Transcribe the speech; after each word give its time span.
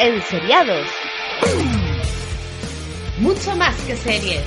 en 0.00 0.22
seriados. 0.22 0.86
Mucho 3.18 3.54
más 3.56 3.76
que 3.82 3.96
series. 3.96 4.42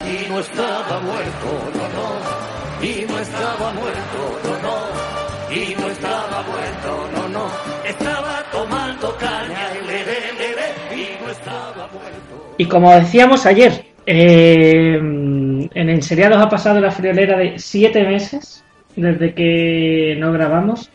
Y 0.00 0.28
no 0.28 0.40
estaba 0.40 1.00
muerto, 1.00 1.70
no, 1.74 1.88
no. 1.94 2.84
Y 2.84 3.04
no 3.06 3.18
estaba 3.20 3.72
muerto, 3.72 4.40
no, 4.44 4.62
no. 4.62 5.54
Y 5.54 5.74
no 5.76 5.90
estaba 5.90 6.42
muerto, 6.42 7.10
no, 7.14 7.28
no. 7.28 7.46
Estaba 7.88 8.42
tomando 8.50 9.16
caña 9.16 9.68
y 9.80 9.86
le, 9.86 10.04
le, 10.04 11.00
y 11.00 11.24
no 11.24 11.30
estaba 11.30 11.88
muerto. 11.92 12.54
Y 12.58 12.66
como 12.66 12.92
decíamos 12.92 13.46
ayer, 13.46 13.86
eh, 14.06 14.96
en 14.96 15.70
Enseriados 15.72 16.42
ha 16.42 16.48
pasado 16.48 16.80
la 16.80 16.90
friolera 16.90 17.38
de 17.38 17.58
siete 17.58 18.02
meses 18.02 18.63
desde 18.96 19.34
que 19.34 20.16
no 20.18 20.32
grabamos. 20.32 20.90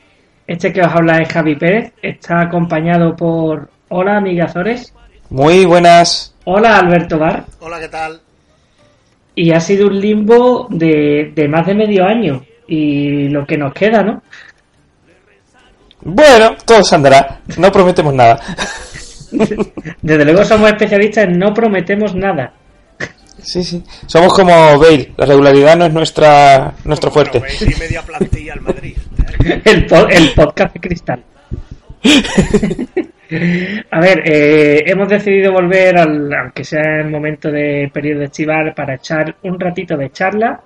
Este 0.47 0.73
que 0.73 0.81
os 0.81 0.87
habla 0.87 1.17
es 1.17 1.29
Javi 1.31 1.55
Pérez. 1.55 1.93
Está 2.01 2.41
acompañado 2.41 3.15
por. 3.15 3.69
Hola, 3.89 4.17
amigazores. 4.17 4.93
Muy 5.29 5.65
buenas. 5.65 6.35
Hola, 6.45 6.77
Alberto 6.77 7.19
Bar. 7.19 7.45
Hola, 7.59 7.79
¿qué 7.79 7.87
tal? 7.87 8.19
Y 9.35 9.51
ha 9.51 9.59
sido 9.59 9.87
un 9.87 9.99
limbo 9.99 10.67
de, 10.69 11.31
de 11.35 11.47
más 11.47 11.65
de 11.67 11.75
medio 11.75 12.05
año. 12.05 12.43
Y 12.67 13.29
lo 13.29 13.45
que 13.45 13.57
nos 13.57 13.73
queda, 13.73 14.03
¿no? 14.03 14.21
Bueno, 16.01 16.55
todo 16.65 16.83
se 16.83 16.95
andará. 16.95 17.41
No 17.57 17.71
prometemos 17.71 18.13
nada. 18.13 18.39
Desde 20.01 20.25
luego 20.25 20.43
somos 20.43 20.69
especialistas 20.69 21.25
en 21.25 21.37
no 21.37 21.53
prometemos 21.53 22.15
nada. 22.15 22.53
Sí, 23.41 23.63
sí. 23.63 23.83
Somos 24.05 24.33
como 24.33 24.77
Bale. 24.79 25.11
La 25.17 25.25
regularidad 25.25 25.77
no 25.77 25.85
es 25.85 25.93
nuestra 25.93 26.73
nuestro 26.85 27.11
fuerte. 27.11 27.41
Y 27.61 27.79
media 27.79 28.01
plantilla 28.01 28.53
al 28.53 28.61
Madrid. 28.61 28.97
El, 29.65 29.85
po- 29.85 30.07
el 30.09 30.31
podcast 30.33 30.73
de 30.73 30.79
cristal. 30.79 31.23
A 33.91 33.99
ver, 33.99 34.23
eh, 34.25 34.83
hemos 34.87 35.07
decidido 35.07 35.51
volver, 35.51 35.97
al, 35.97 36.33
aunque 36.33 36.63
sea 36.63 37.01
el 37.01 37.09
momento 37.11 37.51
de 37.51 37.89
periodo 37.93 38.23
estival, 38.23 38.73
para 38.73 38.95
echar 38.95 39.35
un 39.43 39.59
ratito 39.59 39.95
de 39.95 40.09
charla 40.11 40.59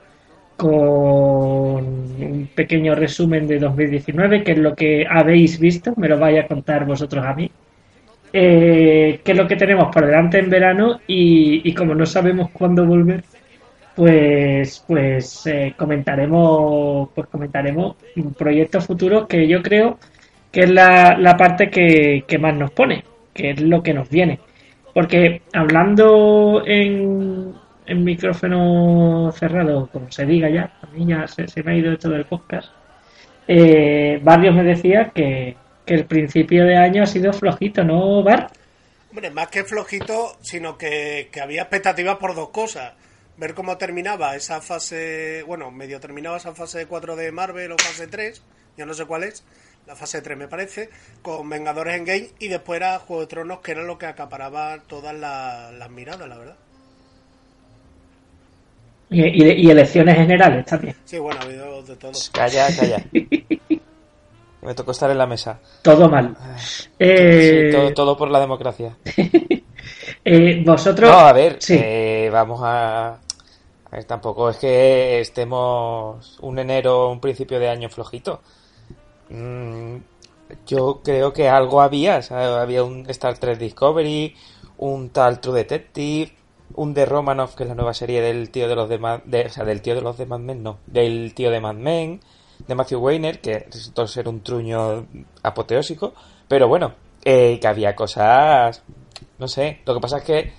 con 0.56 0.72
un 0.72 2.50
pequeño 2.56 2.96
resumen 2.96 3.48
de 3.48 3.60
2019, 3.60 4.44
que 4.44 4.54
es 4.54 4.58
lo 4.60 4.74
que 4.76 5.06
habéis 5.10 5.60
visto, 5.60 5.94
me 5.98 6.08
lo 6.08 6.18
vais 6.18 6.40
a 6.44 6.48
contar 6.48 6.86
vosotros 6.86 7.26
a 7.26 7.34
mí. 7.34 7.52
Eh, 8.34 9.22
qué 9.24 9.32
es 9.32 9.38
lo 9.38 9.48
que 9.48 9.56
tenemos 9.56 9.94
por 9.94 10.06
delante 10.06 10.40
en 10.40 10.50
verano 10.50 11.00
y, 11.08 11.62
y 11.70 11.74
como 11.74 11.94
no 11.94 12.06
sabemos 12.06 12.50
cuándo 12.52 12.86
volver, 12.86 13.24
pues 13.96 14.84
pues 14.88 15.46
eh, 15.48 15.74
comentaremos 15.78 17.10
pues 17.14 17.28
comentaremos 17.28 17.96
proyectos 18.38 18.86
futuros 18.88 19.28
que 19.28 19.48
yo 19.48 19.62
creo 19.62 20.00
que 20.52 20.62
es 20.62 20.72
la, 20.72 21.18
la 21.18 21.38
parte 21.38 21.70
que, 21.70 22.26
que 22.28 22.40
más 22.40 22.56
nos 22.56 22.72
pone, 22.72 23.04
que 23.34 23.52
es 23.52 23.62
lo 23.62 23.84
que 23.84 23.94
nos 23.94 24.10
viene. 24.10 24.40
Porque 24.94 25.42
hablando 25.54 26.64
en, 26.66 27.54
en 27.86 28.04
micrófono 28.04 29.32
cerrado, 29.34 29.90
como 29.92 30.12
se 30.12 30.26
diga 30.26 30.50
ya, 30.50 30.74
a 30.82 30.88
mí 30.96 31.06
ya 31.08 31.28
se, 31.28 31.48
se 31.48 31.64
me 31.64 31.72
ha 31.74 31.76
ido 31.76 31.92
esto 31.92 32.10
del 32.10 32.26
podcast, 32.26 32.72
eh, 33.48 34.20
Barrios 34.24 34.56
me 34.56 34.64
decía 34.64 35.12
que, 35.14 35.58
que 35.86 35.94
el 35.96 36.06
principio 36.08 36.66
de 36.66 36.78
año 36.78 37.04
ha 37.04 37.06
sido 37.08 37.34
flojito, 37.34 37.84
¿no, 37.84 38.24
Bar? 38.24 38.52
Hombre, 39.10 39.30
más 39.32 39.48
que 39.50 39.64
flojito, 39.64 40.38
sino 40.42 40.78
que, 40.78 41.30
que 41.32 41.40
había 41.42 41.62
expectativas 41.64 42.18
por 42.18 42.36
dos 42.36 42.50
cosas. 42.50 42.94
Ver 43.36 43.54
cómo 43.54 43.78
terminaba 43.78 44.36
esa 44.36 44.62
fase, 44.62 45.44
bueno, 45.44 45.72
medio 45.72 46.00
terminaba 46.00 46.38
esa 46.38 46.54
fase 46.56 46.86
4 46.88 47.16
de 47.16 47.32
Marvel 47.32 47.72
o 47.72 47.80
fase 47.80 48.08
3, 48.08 48.46
ya 48.78 48.86
no 48.86 48.94
sé 48.94 49.06
cuál 49.06 49.24
es, 49.24 49.46
la 49.86 49.96
fase 49.96 50.22
3 50.22 50.38
me 50.38 50.48
parece, 50.48 50.90
con 51.22 51.50
Vengadores 51.50 51.96
en 51.98 52.06
Game 52.06 52.30
y 52.40 52.48
después 52.50 52.78
era 52.78 53.00
Juego 53.00 53.22
de 53.22 53.28
Tronos, 53.28 53.62
que 53.62 53.72
era 53.72 53.84
lo 53.84 53.98
que 53.98 54.06
acaparaba 54.08 54.84
todas 54.88 55.16
la- 55.16 55.72
las 55.72 55.90
miradas, 55.90 56.28
la 56.30 56.38
verdad. 56.38 56.58
Y, 59.10 59.22
y- 59.22 59.68
y 59.68 59.70
elecciones 59.70 60.16
generales 60.16 60.66
también. 60.66 60.96
Sí, 61.06 61.18
bueno, 61.20 61.40
ha 61.40 61.44
habido 61.44 61.84
de 61.84 61.96
todo. 61.96 62.12
Calla, 62.34 62.68
calla. 62.76 62.98
Me 64.66 64.74
tocó 64.76 64.92
estar 64.92 65.12
en 65.12 65.18
la 65.18 65.28
mesa. 65.28 65.60
Todo 65.82 66.08
mal. 66.10 66.36
Eh, 67.00 67.70
Sí, 67.72 67.76
todo, 67.78 67.94
todo 67.94 68.18
por 68.18 68.30
la 68.32 68.40
democracia. 68.40 68.96
eh, 70.26 70.64
vosotros... 70.66 71.10
No, 71.12 71.18
a 71.20 71.34
ver, 71.34 71.58
Sí. 71.60 71.78
eh, 71.82 72.30
vamos 72.32 72.62
a... 72.64 73.10
a 73.14 73.20
ver, 73.92 74.06
tampoco 74.06 74.50
es 74.50 74.58
que 74.58 75.20
estemos 75.20 76.38
un 76.42 76.60
enero, 76.60 77.10
un 77.12 77.20
principio 77.20 77.60
de 77.60 77.70
año 77.70 77.90
flojito. 77.90 78.42
Mm, 79.30 79.98
yo 80.68 81.02
creo 81.04 81.34
que 81.34 81.50
algo 81.50 81.82
había, 81.82 82.22
había 82.30 82.84
un 82.84 83.06
Star 83.10 83.38
Trek 83.38 83.58
Discovery, 83.58 84.36
un 84.78 85.10
tal 85.10 85.40
True 85.40 85.60
Detective, 85.60 86.32
un 86.76 86.94
de 86.94 87.06
Romanoff, 87.06 87.56
que 87.56 87.64
es 87.64 87.70
la 87.70 87.76
nueva 87.76 87.94
serie 87.94 88.22
del 88.22 88.50
tío 88.50 88.68
de 88.68 88.76
los 88.76 88.90
de, 88.90 89.00
Mad- 89.00 89.24
de- 89.26 89.46
o 89.46 89.50
sea, 89.50 89.64
del 89.66 89.82
tío 89.82 89.96
de 89.96 90.02
los 90.02 90.18
de 90.18 90.26
Mad 90.26 90.40
Men, 90.40 90.64
no, 90.64 90.78
del 90.88 91.34
tío 91.34 91.52
de 91.52 91.60
Mad 91.60 91.76
Men, 91.76 92.22
de 92.68 92.76
Matthew 92.76 93.00
Weiner, 93.00 93.40
que 93.42 93.68
resultó 93.72 94.08
ser 94.08 94.28
un 94.28 94.42
truño 94.42 95.06
apoteósico, 95.44 96.14
pero 96.48 96.68
bueno, 96.68 96.94
eh, 97.26 97.60
que 97.60 97.68
había 97.68 97.96
cosas, 97.96 98.84
no 99.38 99.48
sé, 99.48 99.82
lo 99.86 99.94
que 99.96 100.00
pasa 100.00 100.18
es 100.20 100.24
que 100.24 100.54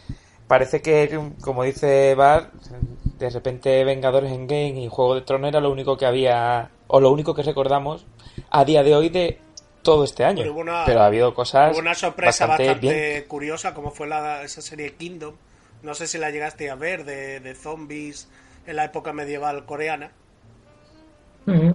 parece 0.46 0.82
que, 0.82 1.18
como 1.40 1.62
dice 1.62 2.14
Bar, 2.14 2.50
de 3.18 3.30
repente 3.30 3.84
Vengadores 3.84 4.32
en 4.32 4.46
Game 4.46 4.80
y 4.80 4.88
Juego 4.88 5.14
de 5.14 5.22
Tronos 5.22 5.48
era 5.48 5.60
lo 5.60 5.70
único 5.70 5.96
que 5.96 6.06
había, 6.06 6.70
o 6.88 7.00
lo 7.00 7.10
único 7.10 7.34
que 7.34 7.42
recordamos 7.42 8.04
a 8.50 8.64
día 8.64 8.82
de 8.82 8.94
hoy 8.94 9.08
de 9.08 9.38
todo 9.82 10.04
este 10.04 10.24
año. 10.24 10.42
Pero 10.42 10.52
hubo 10.52 10.60
una- 10.60 10.84
Pero 10.86 11.00
ha 11.00 11.06
habido 11.06 11.34
cosas 11.34 11.72
Hubo 11.72 11.80
una 11.80 11.94
sorpresa 11.94 12.46
bastante, 12.46 12.72
bastante, 12.74 13.10
bien. 13.12 13.24
curiosa, 13.28 13.74
como 13.74 13.90
fue 13.90 14.06
la, 14.06 14.42
esa 14.42 14.60
serie 14.62 14.94
Kingdom. 14.94 15.34
No 15.82 15.94
sé 15.94 16.06
si 16.06 16.16
la 16.18 16.30
llegaste 16.30 16.70
a 16.70 16.74
ver, 16.74 17.04
de, 17.04 17.40
de 17.40 17.54
zombies 17.54 18.28
en 18.66 18.76
la 18.76 18.84
época 18.86 19.12
medieval 19.12 19.66
coreana. 19.66 20.10
Ujú. 21.46 21.74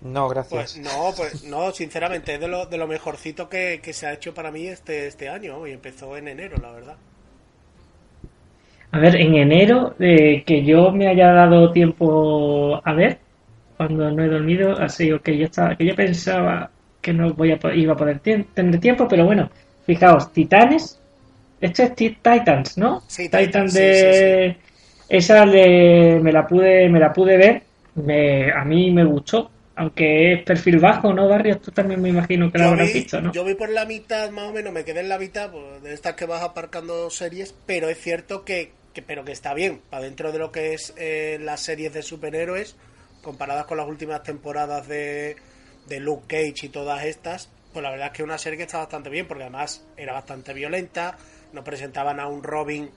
No, 0.00 0.28
gracias. 0.28 0.48
Pues 0.48 0.76
no, 0.76 1.14
pues 1.16 1.42
no, 1.42 1.72
sinceramente, 1.72 2.34
es 2.34 2.40
de 2.40 2.48
lo, 2.48 2.66
de 2.66 2.76
lo 2.78 2.86
mejorcito 2.86 3.48
que, 3.48 3.80
que 3.82 3.92
se 3.94 4.06
ha 4.06 4.12
hecho 4.14 4.34
para 4.34 4.50
mí 4.50 4.66
este, 4.66 5.06
este 5.06 5.28
año. 5.28 5.66
Y 5.66 5.72
empezó 5.72 6.16
en 6.16 6.28
enero, 6.28 6.58
la 6.58 6.72
verdad. 6.72 6.98
A 8.90 8.98
ver, 9.00 9.16
en 9.16 9.34
enero, 9.34 9.94
eh, 9.98 10.42
que 10.46 10.64
yo 10.64 10.90
me 10.92 11.08
haya 11.08 11.32
dado 11.32 11.72
tiempo 11.72 12.80
a 12.82 12.92
ver, 12.94 13.18
cuando 13.76 14.10
no 14.10 14.24
he 14.24 14.28
dormido, 14.28 14.72
ha 14.78 14.88
sido 14.88 15.20
que 15.20 15.36
yo 15.36 15.44
estaba, 15.46 15.76
que 15.76 15.84
yo 15.86 15.94
pensaba 15.94 16.70
que 17.02 17.12
no 17.12 17.32
voy 17.34 17.52
a, 17.52 17.58
iba 17.74 17.92
a 17.92 17.96
poder 17.96 18.20
tener 18.20 18.80
tiempo, 18.80 19.06
pero 19.06 19.26
bueno, 19.26 19.50
fijaos, 19.84 20.32
Titanes, 20.32 20.98
esto 21.60 21.82
es 21.84 21.94
Ti- 21.94 22.18
Titans, 22.22 22.78
¿no? 22.78 23.04
Sí, 23.08 23.28
Titans 23.28 23.72
Titans, 23.72 23.74
sí, 23.74 23.92
de, 23.94 24.56
esa 25.08 25.44
le- 25.46 26.20
me 26.20 26.32
la 26.32 26.46
pude, 26.46 26.88
me 26.88 26.98
la 27.00 27.12
pude 27.12 27.36
ver, 27.36 27.62
me, 27.96 28.50
a 28.52 28.64
mí 28.64 28.90
me 28.90 29.04
gustó, 29.04 29.50
aunque 29.78 30.32
es 30.34 30.44
perfil 30.44 30.78
bajo, 30.78 31.12
¿no, 31.14 31.28
Barrios? 31.28 31.60
Tú 31.62 31.70
también 31.72 32.00
me 32.02 32.10
imagino 32.10 32.50
que 32.52 32.58
la 32.58 32.66
Yo 32.66 32.68
habrás 32.68 32.92
vi, 32.92 32.92
visto, 32.92 33.20
¿no? 33.20 33.32
yo 33.32 33.44
vi 33.44 33.54
por 33.54 33.68
la 33.68 33.84
mitad, 33.84 34.30
más 34.30 34.48
o 34.48 34.52
menos, 34.52 34.72
me 34.72 34.84
quedé 34.84 35.00
en 35.00 35.08
la 35.08 35.18
mitad 35.18 35.50
pues, 35.50 35.82
de 35.82 35.92
estas 35.94 36.14
que 36.14 36.26
vas 36.26 36.42
aparcando 36.42 37.08
series, 37.10 37.54
pero 37.66 37.88
es 37.88 38.00
cierto 38.00 38.44
que, 38.44 38.72
que- 38.94 39.02
pero 39.02 39.24
que 39.24 39.32
está 39.32 39.54
bien, 39.54 39.80
para 39.90 40.02
dentro 40.04 40.32
de 40.32 40.38
lo 40.38 40.50
que 40.50 40.74
es 40.74 40.92
eh, 40.96 41.38
las 41.40 41.60
series 41.60 41.92
de 41.92 42.02
superhéroes, 42.02 42.76
comparadas 43.22 43.66
con 43.66 43.76
las 43.78 43.86
últimas 43.86 44.22
temporadas 44.22 44.88
de, 44.88 45.36
de 45.86 46.00
Luke 46.00 46.26
Cage 46.26 46.66
y 46.66 46.68
todas 46.70 47.04
estas, 47.04 47.48
pues 47.72 47.82
la 47.82 47.90
verdad 47.90 48.06
es 48.08 48.12
que 48.14 48.22
es 48.22 48.26
una 48.26 48.38
serie 48.38 48.56
que 48.56 48.64
está 48.64 48.78
bastante 48.78 49.10
bien, 49.10 49.26
porque 49.28 49.44
además 49.44 49.84
era 49.96 50.12
bastante 50.12 50.52
violenta, 50.54 51.16
nos 51.52 51.64
presentaban 51.64 52.18
a 52.18 52.26
un 52.26 52.42
Robin, 52.42 52.90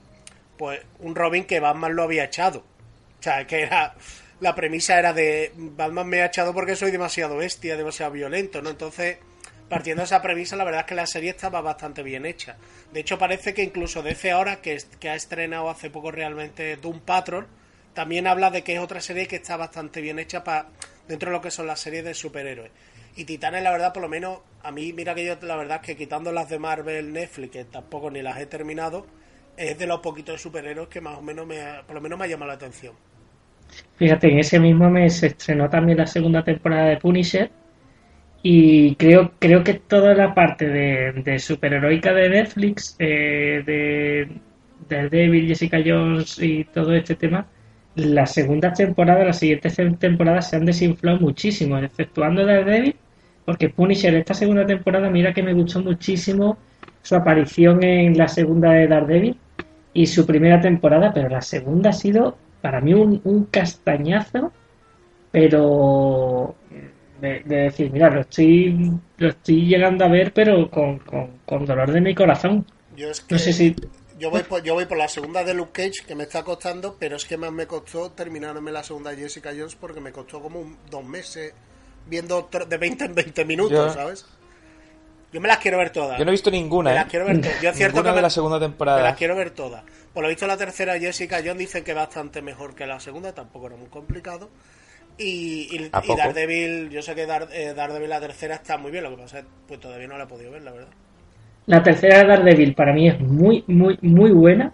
pues 0.58 0.80
un 1.00 1.14
Robin 1.14 1.44
que 1.44 1.60
Batman 1.60 1.94
lo 1.94 2.02
había 2.04 2.24
echado. 2.24 2.64
O 3.20 3.22
sea, 3.22 3.46
que 3.46 3.62
era 3.62 3.94
la 4.42 4.56
premisa 4.56 4.98
era 4.98 5.12
de 5.12 5.52
Batman 5.54 6.08
me 6.08 6.20
ha 6.20 6.26
echado 6.26 6.52
porque 6.52 6.74
soy 6.74 6.90
demasiado 6.90 7.36
bestia, 7.36 7.76
demasiado 7.76 8.10
violento, 8.10 8.60
¿no? 8.60 8.70
Entonces, 8.70 9.18
partiendo 9.68 10.00
de 10.00 10.06
esa 10.06 10.20
premisa, 10.20 10.56
la 10.56 10.64
verdad 10.64 10.80
es 10.80 10.86
que 10.86 10.96
la 10.96 11.06
serie 11.06 11.30
estaba 11.30 11.60
bastante 11.60 12.02
bien 12.02 12.26
hecha. 12.26 12.56
De 12.92 12.98
hecho, 12.98 13.20
parece 13.20 13.54
que 13.54 13.62
incluso 13.62 14.02
DC 14.02 14.32
ahora, 14.32 14.60
que, 14.60 14.82
que 14.98 15.10
ha 15.10 15.14
estrenado 15.14 15.70
hace 15.70 15.90
poco 15.90 16.10
realmente 16.10 16.76
Doom 16.76 17.02
Patrol, 17.02 17.46
también 17.94 18.26
habla 18.26 18.50
de 18.50 18.64
que 18.64 18.74
es 18.74 18.80
otra 18.80 19.00
serie 19.00 19.28
que 19.28 19.36
está 19.36 19.56
bastante 19.56 20.00
bien 20.00 20.18
hecha 20.18 20.42
para 20.42 20.70
dentro 21.06 21.30
de 21.30 21.36
lo 21.36 21.40
que 21.40 21.52
son 21.52 21.68
las 21.68 21.78
series 21.78 22.02
de 22.02 22.12
superhéroes. 22.12 22.72
Y 23.14 23.26
Titanes, 23.26 23.62
la 23.62 23.70
verdad, 23.70 23.92
por 23.92 24.02
lo 24.02 24.08
menos, 24.08 24.40
a 24.64 24.72
mí, 24.72 24.92
mira 24.92 25.14
que 25.14 25.24
yo, 25.24 25.36
la 25.42 25.54
verdad 25.54 25.78
es 25.82 25.86
que 25.86 25.96
quitando 25.96 26.32
las 26.32 26.48
de 26.48 26.58
Marvel, 26.58 27.12
Netflix, 27.12 27.52
que 27.52 27.64
tampoco 27.66 28.10
ni 28.10 28.22
las 28.22 28.40
he 28.40 28.46
terminado, 28.46 29.06
es 29.56 29.78
de 29.78 29.86
los 29.86 30.00
poquitos 30.00 30.42
superhéroes 30.42 30.88
que 30.88 31.00
más 31.00 31.16
o 31.16 31.22
menos 31.22 31.46
me 31.46 31.62
por 31.86 31.94
lo 31.94 32.00
menos 32.00 32.18
me 32.18 32.24
ha 32.24 32.28
llamado 32.28 32.48
la 32.48 32.54
atención. 32.54 32.96
Fíjate, 33.96 34.30
en 34.30 34.38
ese 34.38 34.58
mismo 34.60 34.90
mes 34.90 35.16
se 35.18 35.28
estrenó 35.28 35.68
también 35.70 35.98
la 35.98 36.06
segunda 36.06 36.42
temporada 36.42 36.86
de 36.86 36.96
Punisher 36.96 37.50
y 38.42 38.96
creo, 38.96 39.32
creo 39.38 39.62
que 39.62 39.74
toda 39.74 40.14
la 40.14 40.34
parte 40.34 40.68
de, 40.68 41.12
de 41.12 41.38
superheroica 41.38 42.12
de 42.12 42.28
Netflix, 42.28 42.96
eh, 42.98 43.62
de 43.64 44.28
Daredevil, 44.88 45.46
Jessica 45.46 45.78
Jones 45.84 46.38
y 46.40 46.64
todo 46.64 46.94
este 46.94 47.14
tema, 47.14 47.46
la 47.94 48.26
segunda 48.26 48.72
temporada, 48.72 49.24
las 49.24 49.38
siguientes 49.38 49.76
temporadas 49.98 50.50
se 50.50 50.56
han 50.56 50.64
desinflado 50.64 51.20
muchísimo, 51.20 51.78
exceptuando 51.78 52.44
Daredevil, 52.44 52.96
porque 53.44 53.68
Punisher 53.68 54.14
esta 54.14 54.34
segunda 54.34 54.66
temporada, 54.66 55.10
mira 55.10 55.32
que 55.32 55.42
me 55.42 55.52
gustó 55.52 55.80
muchísimo 55.82 56.58
su 57.02 57.14
aparición 57.14 57.82
en 57.84 58.16
la 58.16 58.28
segunda 58.28 58.72
de 58.72 58.88
Daredevil 58.88 59.36
y 59.94 60.06
su 60.06 60.26
primera 60.26 60.60
temporada, 60.60 61.12
pero 61.12 61.28
la 61.28 61.42
segunda 61.42 61.90
ha 61.90 61.92
sido 61.92 62.38
para 62.62 62.80
mí 62.80 62.94
un, 62.94 63.20
un 63.24 63.44
castañazo, 63.46 64.52
pero 65.30 66.54
de, 67.20 67.40
de, 67.40 67.56
decir, 67.56 67.90
mira, 67.92 68.10
lo 68.10 68.20
estoy, 68.22 68.92
lo 69.18 69.28
estoy 69.28 69.66
llegando 69.66 70.04
a 70.04 70.08
ver, 70.08 70.32
pero 70.32 70.70
con, 70.70 70.98
con, 71.00 71.38
con 71.46 71.64
dolor 71.66 71.90
de 71.92 72.00
mi 72.00 72.14
corazón. 72.14 72.66
Yo 72.96 73.10
es 73.10 73.20
que 73.20 73.34
No 73.34 73.38
sé 73.38 73.52
si 73.52 73.74
yo 74.18 74.30
voy 74.30 74.42
por, 74.42 74.62
yo 74.62 74.74
voy 74.74 74.86
por 74.86 74.98
la 74.98 75.08
segunda 75.08 75.42
de 75.42 75.54
Luke 75.54 75.72
Cage 75.72 76.06
que 76.06 76.14
me 76.14 76.24
está 76.24 76.44
costando, 76.44 76.96
pero 76.98 77.16
es 77.16 77.24
que 77.24 77.36
más 77.36 77.50
me 77.52 77.66
costó 77.66 78.10
terminarme 78.12 78.70
la 78.70 78.84
segunda 78.84 79.10
de 79.10 79.16
Jessica 79.16 79.50
Jones 79.50 79.74
porque 79.74 80.00
me 80.00 80.12
costó 80.12 80.40
como 80.40 80.60
un- 80.60 80.76
dos 80.90 81.04
meses 81.04 81.54
viendo 82.06 82.48
de 82.68 82.76
20 82.76 83.04
en 83.06 83.14
20 83.14 83.44
minutos, 83.44 83.72
Yo- 83.72 83.88
¿sabes? 83.92 84.26
Yo 85.32 85.40
me 85.40 85.48
las 85.48 85.58
quiero 85.58 85.78
ver 85.78 85.90
todas. 85.90 86.18
Yo 86.18 86.24
no 86.24 86.30
he 86.30 86.32
visto 86.32 86.50
me 86.50 86.58
ninguna, 86.58 86.92
las 86.94 87.06
¿eh? 87.06 87.08
quiero 87.10 87.24
ver 87.26 87.40
todas. 87.40 87.60
Yo 87.60 87.70
es 87.70 87.76
cierto 87.76 87.96
Ninguna 87.96 88.10
que 88.10 88.16
de 88.16 88.16
me, 88.16 88.22
la 88.22 88.30
segunda 88.30 88.58
me 88.58 88.66
temporada. 88.66 89.02
las 89.02 89.16
quiero 89.16 89.34
ver 89.36 89.50
todas. 89.50 89.82
Por 90.12 90.22
lo 90.22 90.28
visto 90.28 90.46
la 90.46 90.56
tercera 90.56 90.98
Jessica 90.98 91.38
Jones 91.38 91.58
dicen 91.58 91.84
que 91.84 91.94
bastante 91.94 92.42
mejor 92.42 92.74
que 92.74 92.86
la 92.86 93.00
segunda, 93.00 93.32
tampoco 93.34 93.66
era 93.68 93.76
muy 93.76 93.88
complicado. 93.88 94.50
Y, 95.18 95.68
y. 95.70 95.90
Daredevil, 96.16 96.90
yo 96.90 97.02
sé 97.02 97.14
que 97.14 97.26
Dar- 97.26 97.48
eh, 97.52 97.74
Daredevil 97.74 98.08
la 98.08 98.20
tercera 98.20 98.56
está 98.56 98.76
muy 98.78 98.90
bien, 98.90 99.04
lo 99.04 99.10
que 99.10 99.22
pasa 99.22 99.38
es 99.40 99.44
que 99.44 99.50
pues 99.68 99.80
todavía 99.80 100.08
no 100.08 100.16
la 100.18 100.24
he 100.24 100.26
podido 100.26 100.50
ver, 100.50 100.62
la 100.62 100.72
verdad. 100.72 100.88
La 101.66 101.82
tercera 101.82 102.18
de 102.18 102.26
Daredevil 102.28 102.74
para 102.74 102.92
mí 102.92 103.08
es 103.08 103.20
muy, 103.20 103.64
muy, 103.68 103.98
muy 104.02 104.32
buena, 104.32 104.72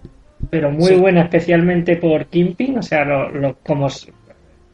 pero 0.50 0.70
muy 0.70 0.87
Sí. 0.88 0.94
buena 0.94 1.23
especialmente 1.23 1.96
por 1.96 2.26
Kingpin, 2.26 2.79
o 2.79 2.82
sea, 2.82 3.05
lo, 3.05 3.31
lo- 3.31 3.56
como, 3.58 3.88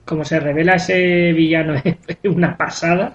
como 0.04 0.24
se 0.24 0.38
revela 0.40 0.74
ese 0.76 1.32
villano 1.32 1.74
es 1.84 1.96
una 2.24 2.56
pasada. 2.56 3.14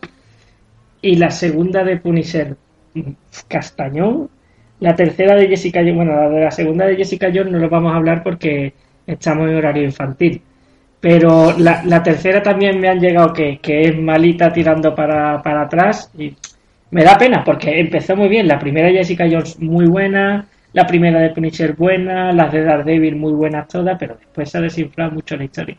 Y 1.01 1.15
la 1.15 1.31
segunda 1.31 1.83
de 1.83 1.97
Punisher, 1.97 2.57
mm, 2.93 3.11
Castañón. 3.47 4.29
La 4.79 4.95
tercera 4.95 5.35
de 5.35 5.47
Jessica 5.47 5.81
bueno, 5.81 6.15
la 6.15 6.29
de 6.29 6.39
la 6.41 6.51
segunda 6.51 6.85
de 6.85 6.95
Jessica 6.95 7.29
Jones 7.33 7.51
no 7.51 7.59
lo 7.59 7.69
vamos 7.69 7.93
a 7.93 7.97
hablar 7.97 8.23
porque 8.23 8.73
estamos 9.05 9.49
en 9.49 9.55
horario 9.55 9.83
infantil. 9.83 10.41
Pero 11.01 11.57
la, 11.57 12.03
tercera 12.03 12.41
también 12.43 12.79
me 12.79 12.89
han 12.89 12.99
llegado 12.99 13.33
que, 13.33 13.59
es 13.63 13.97
malita 13.97 14.51
tirando 14.51 14.93
para, 14.93 15.41
para 15.41 15.63
atrás 15.63 16.11
y 16.17 16.33
me 16.91 17.03
da 17.03 17.17
pena 17.17 17.43
porque 17.43 17.79
empezó 17.79 18.15
muy 18.15 18.29
bien. 18.29 18.47
La 18.47 18.59
primera 18.59 18.89
Jessica 18.89 19.27
Jones 19.29 19.59
muy 19.59 19.85
buena, 19.87 20.45
la 20.73 20.85
primera 20.85 21.19
de 21.19 21.29
Punisher 21.29 21.73
buena, 21.75 22.31
las 22.33 22.51
de 22.51 22.63
Daredevil 22.63 23.15
muy 23.15 23.33
buenas 23.33 23.67
todas, 23.67 23.97
pero 23.99 24.15
después 24.15 24.49
se 24.49 24.57
ha 24.57 24.61
desinflado 24.61 25.11
mucho 25.11 25.37
la 25.37 25.45
historia. 25.45 25.77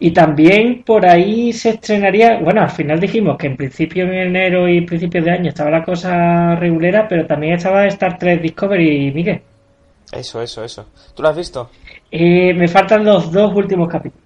Y 0.00 0.12
también 0.12 0.82
por 0.82 1.06
ahí 1.06 1.52
se 1.52 1.70
estrenaría, 1.70 2.38
bueno, 2.40 2.62
al 2.62 2.70
final 2.70 2.98
dijimos 2.98 3.36
que 3.38 3.46
en 3.48 3.56
principio 3.56 4.04
en 4.04 4.14
enero 4.14 4.68
y 4.68 4.80
principios 4.80 5.24
de 5.24 5.30
año 5.30 5.48
estaba 5.50 5.70
la 5.70 5.84
cosa 5.84 6.56
regulera, 6.56 7.06
pero 7.06 7.26
también 7.26 7.54
estaba 7.54 7.86
Star 7.86 8.18
Trek 8.18 8.40
Discovery, 8.40 9.12
Miguel. 9.12 9.42
Eso, 10.12 10.40
eso, 10.42 10.64
eso. 10.64 10.86
¿Tú 11.14 11.22
lo 11.22 11.28
has 11.28 11.36
visto? 11.36 11.70
Eh, 12.10 12.52
me 12.54 12.66
faltan 12.68 13.04
los 13.04 13.30
dos 13.30 13.54
últimos 13.54 13.88
capítulos. 13.88 14.24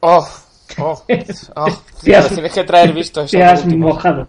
¡Oh! 0.00 0.26
¡Oh! 0.78 1.02
oh. 1.56 1.82
Te 2.02 2.16
has- 2.16 2.32
tienes 2.32 2.52
que 2.52 2.64
traer 2.64 2.92
visto 2.92 3.20
esos 3.22 3.30
Te 3.30 3.42
has 3.44 3.64
últimos. 3.64 3.94
mojado. 3.94 4.28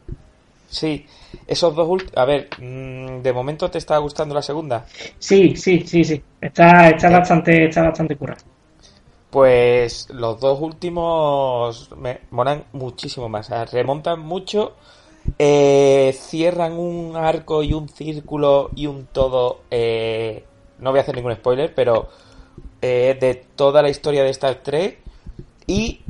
Sí, 0.68 1.06
esos 1.48 1.76
dos 1.76 1.88
últimos... 1.88 2.18
A 2.18 2.26
ver, 2.26 2.50
mm, 2.58 3.22
¿de 3.22 3.34
momento 3.34 3.70
te 3.70 3.78
está 3.80 3.98
gustando 3.98 4.36
la 4.36 4.42
segunda? 4.42 4.86
Sí, 5.18 5.56
sí, 5.56 5.82
sí, 5.86 6.04
sí. 6.04 6.22
Está, 6.42 6.90
está 6.90 7.10
bastante, 7.10 7.66
está 7.66 7.84
bastante 7.84 8.16
currado. 8.16 8.42
Pues 9.30 10.10
los 10.12 10.40
dos 10.40 10.60
últimos 10.62 11.92
me 11.98 12.22
molan 12.32 12.64
muchísimo 12.74 13.30
más. 13.30 13.48
O 13.48 13.50
sea, 13.50 13.66
remontan 13.66 14.20
mucho, 14.22 14.74
eh, 15.40 16.14
cierran 16.18 16.74
un 16.74 17.16
arco 17.16 17.64
y 17.64 17.74
un 17.74 17.90
círculo 17.90 18.72
y 18.76 18.88
un 18.88 19.06
todo. 19.08 19.62
eh, 19.72 20.46
no 20.80 20.92
voy 20.92 21.00
a 21.00 21.04
hacer 21.04 21.16
ningún 21.16 21.36
spoiler, 21.36 21.74
pero 21.76 22.10
eh, 22.82 23.18
de 23.20 23.36
toda 23.56 23.82
la 23.82 23.90
historia 23.90 24.24
de 24.24 24.32
Star 24.32 24.56
Trek. 24.64 25.00
Y 25.68 26.02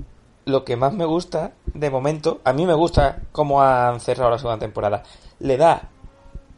lo 0.46 0.66
que 0.66 0.76
más 0.78 0.94
me 0.94 1.06
gusta, 1.06 1.54
de 1.74 1.90
momento, 1.90 2.42
a 2.46 2.54
mí 2.54 2.66
me 2.66 2.74
gusta 2.76 3.24
cómo 3.32 3.62
han 3.64 4.00
cerrado 4.00 4.32
la 4.32 4.40
segunda 4.40 4.60
temporada. 4.60 5.04
Le 5.40 5.58
da. 5.58 5.92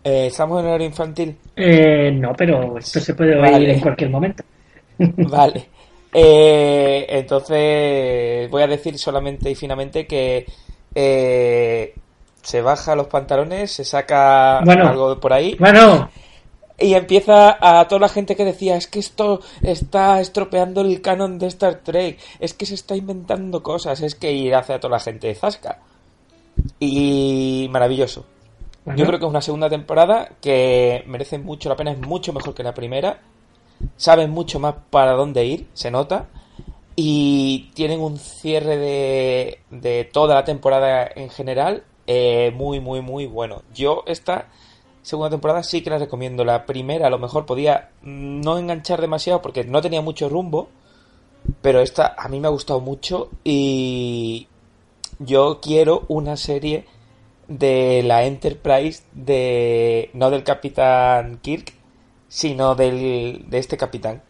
eh, 0.03 0.27
estamos 0.27 0.59
en 0.61 0.67
horario 0.67 0.87
infantil. 0.87 1.37
Eh, 1.55 2.11
no, 2.13 2.33
pero 2.35 2.77
esto 2.77 2.99
se 2.99 3.13
puede 3.13 3.37
oír 3.37 3.69
Vale. 3.69 3.73
en 3.73 3.79
cualquier 3.81 4.09
momento. 4.09 4.43
Vale. 5.17 5.70
Eh, 6.13 7.05
entonces 7.09 8.49
voy 8.49 8.63
a 8.63 8.67
decir 8.67 8.97
solamente 8.97 9.49
y 9.49 9.55
finamente 9.55 10.05
que 10.05 10.45
eh, 10.93 11.93
se 12.41 12.61
baja 12.61 12.95
los 12.95 13.07
pantalones, 13.07 13.71
se 13.71 13.85
saca 13.85 14.61
Bueno. 14.65 14.89
algo 14.89 15.19
por 15.19 15.31
ahí 15.31 15.55
Bueno, 15.57 16.09
y 16.81 16.95
empieza 16.95 17.57
a 17.61 17.87
toda 17.87 18.01
la 18.01 18.09
gente 18.09 18.35
que 18.35 18.43
decía 18.43 18.75
es 18.75 18.87
que 18.87 18.99
esto 18.99 19.39
está 19.61 20.19
estropeando 20.19 20.81
el 20.81 21.01
canon 21.01 21.37
de 21.37 21.47
Star 21.47 21.75
Trek, 21.75 22.19
es 22.39 22.53
que 22.55 22.65
se 22.65 22.73
está 22.73 22.95
inventando 22.95 23.61
cosas, 23.61 24.01
es 24.01 24.15
que 24.15 24.31
ir 24.31 24.55
hacia 24.55 24.79
toda 24.79 24.97
la 24.97 24.99
gente 24.99 25.27
de 25.27 25.35
Zasca. 25.35 25.77
Y 26.79 27.67
maravilloso. 27.71 28.25
bueno, 28.83 28.99
Yo 28.99 29.05
creo 29.05 29.19
que 29.19 29.25
es 29.25 29.29
una 29.29 29.41
segunda 29.41 29.69
temporada 29.69 30.29
que 30.41 31.03
merece 31.05 31.37
mucho 31.37 31.69
la 31.69 31.75
pena, 31.75 31.91
es 31.91 31.99
mucho 31.99 32.33
mejor 32.33 32.55
que 32.55 32.63
la 32.63 32.73
primera. 32.73 33.19
Saben 33.97 34.31
mucho 34.31 34.59
más 34.59 34.75
para 34.89 35.13
dónde 35.13 35.45
ir, 35.45 35.67
se 35.73 35.91
nota. 35.91 36.27
Y 36.95 37.71
tienen 37.73 38.01
un 38.01 38.17
cierre 38.17 38.77
de, 38.77 39.59
de 39.69 40.05
toda 40.05 40.35
la 40.35 40.43
temporada 40.43 41.09
en 41.15 41.29
general 41.29 41.83
eh, 42.07 42.51
muy, 42.53 42.79
muy, 42.79 43.01
muy 43.01 43.25
bueno. 43.25 43.63
Yo 43.73 44.03
esta 44.05 44.47
segunda 45.01 45.29
temporada 45.29 45.63
sí 45.63 45.81
que 45.81 45.89
la 45.89 45.97
recomiendo. 45.97 46.43
La 46.43 46.65
primera 46.65 47.07
a 47.07 47.09
lo 47.09 47.19
mejor 47.19 47.45
podía 47.45 47.91
no 48.01 48.57
enganchar 48.57 49.01
demasiado 49.01 49.41
porque 49.41 49.63
no 49.63 49.81
tenía 49.81 50.01
mucho 50.01 50.29
rumbo. 50.29 50.69
Pero 51.61 51.79
esta 51.81 52.15
a 52.17 52.27
mí 52.27 52.39
me 52.39 52.47
ha 52.47 52.51
gustado 52.51 52.81
mucho 52.81 53.29
y 53.43 54.47
yo 55.19 55.59
quiero 55.61 56.03
una 56.07 56.37
serie 56.37 56.85
de 57.47 58.03
la 58.03 58.25
Enterprise 58.25 59.03
de 59.13 60.09
no 60.13 60.29
del 60.29 60.43
Capitán 60.43 61.39
Kirk, 61.41 61.73
sino 62.31 62.75
del 62.75 63.49
de 63.49 63.57
este 63.57 63.75
capitán. 63.75 64.21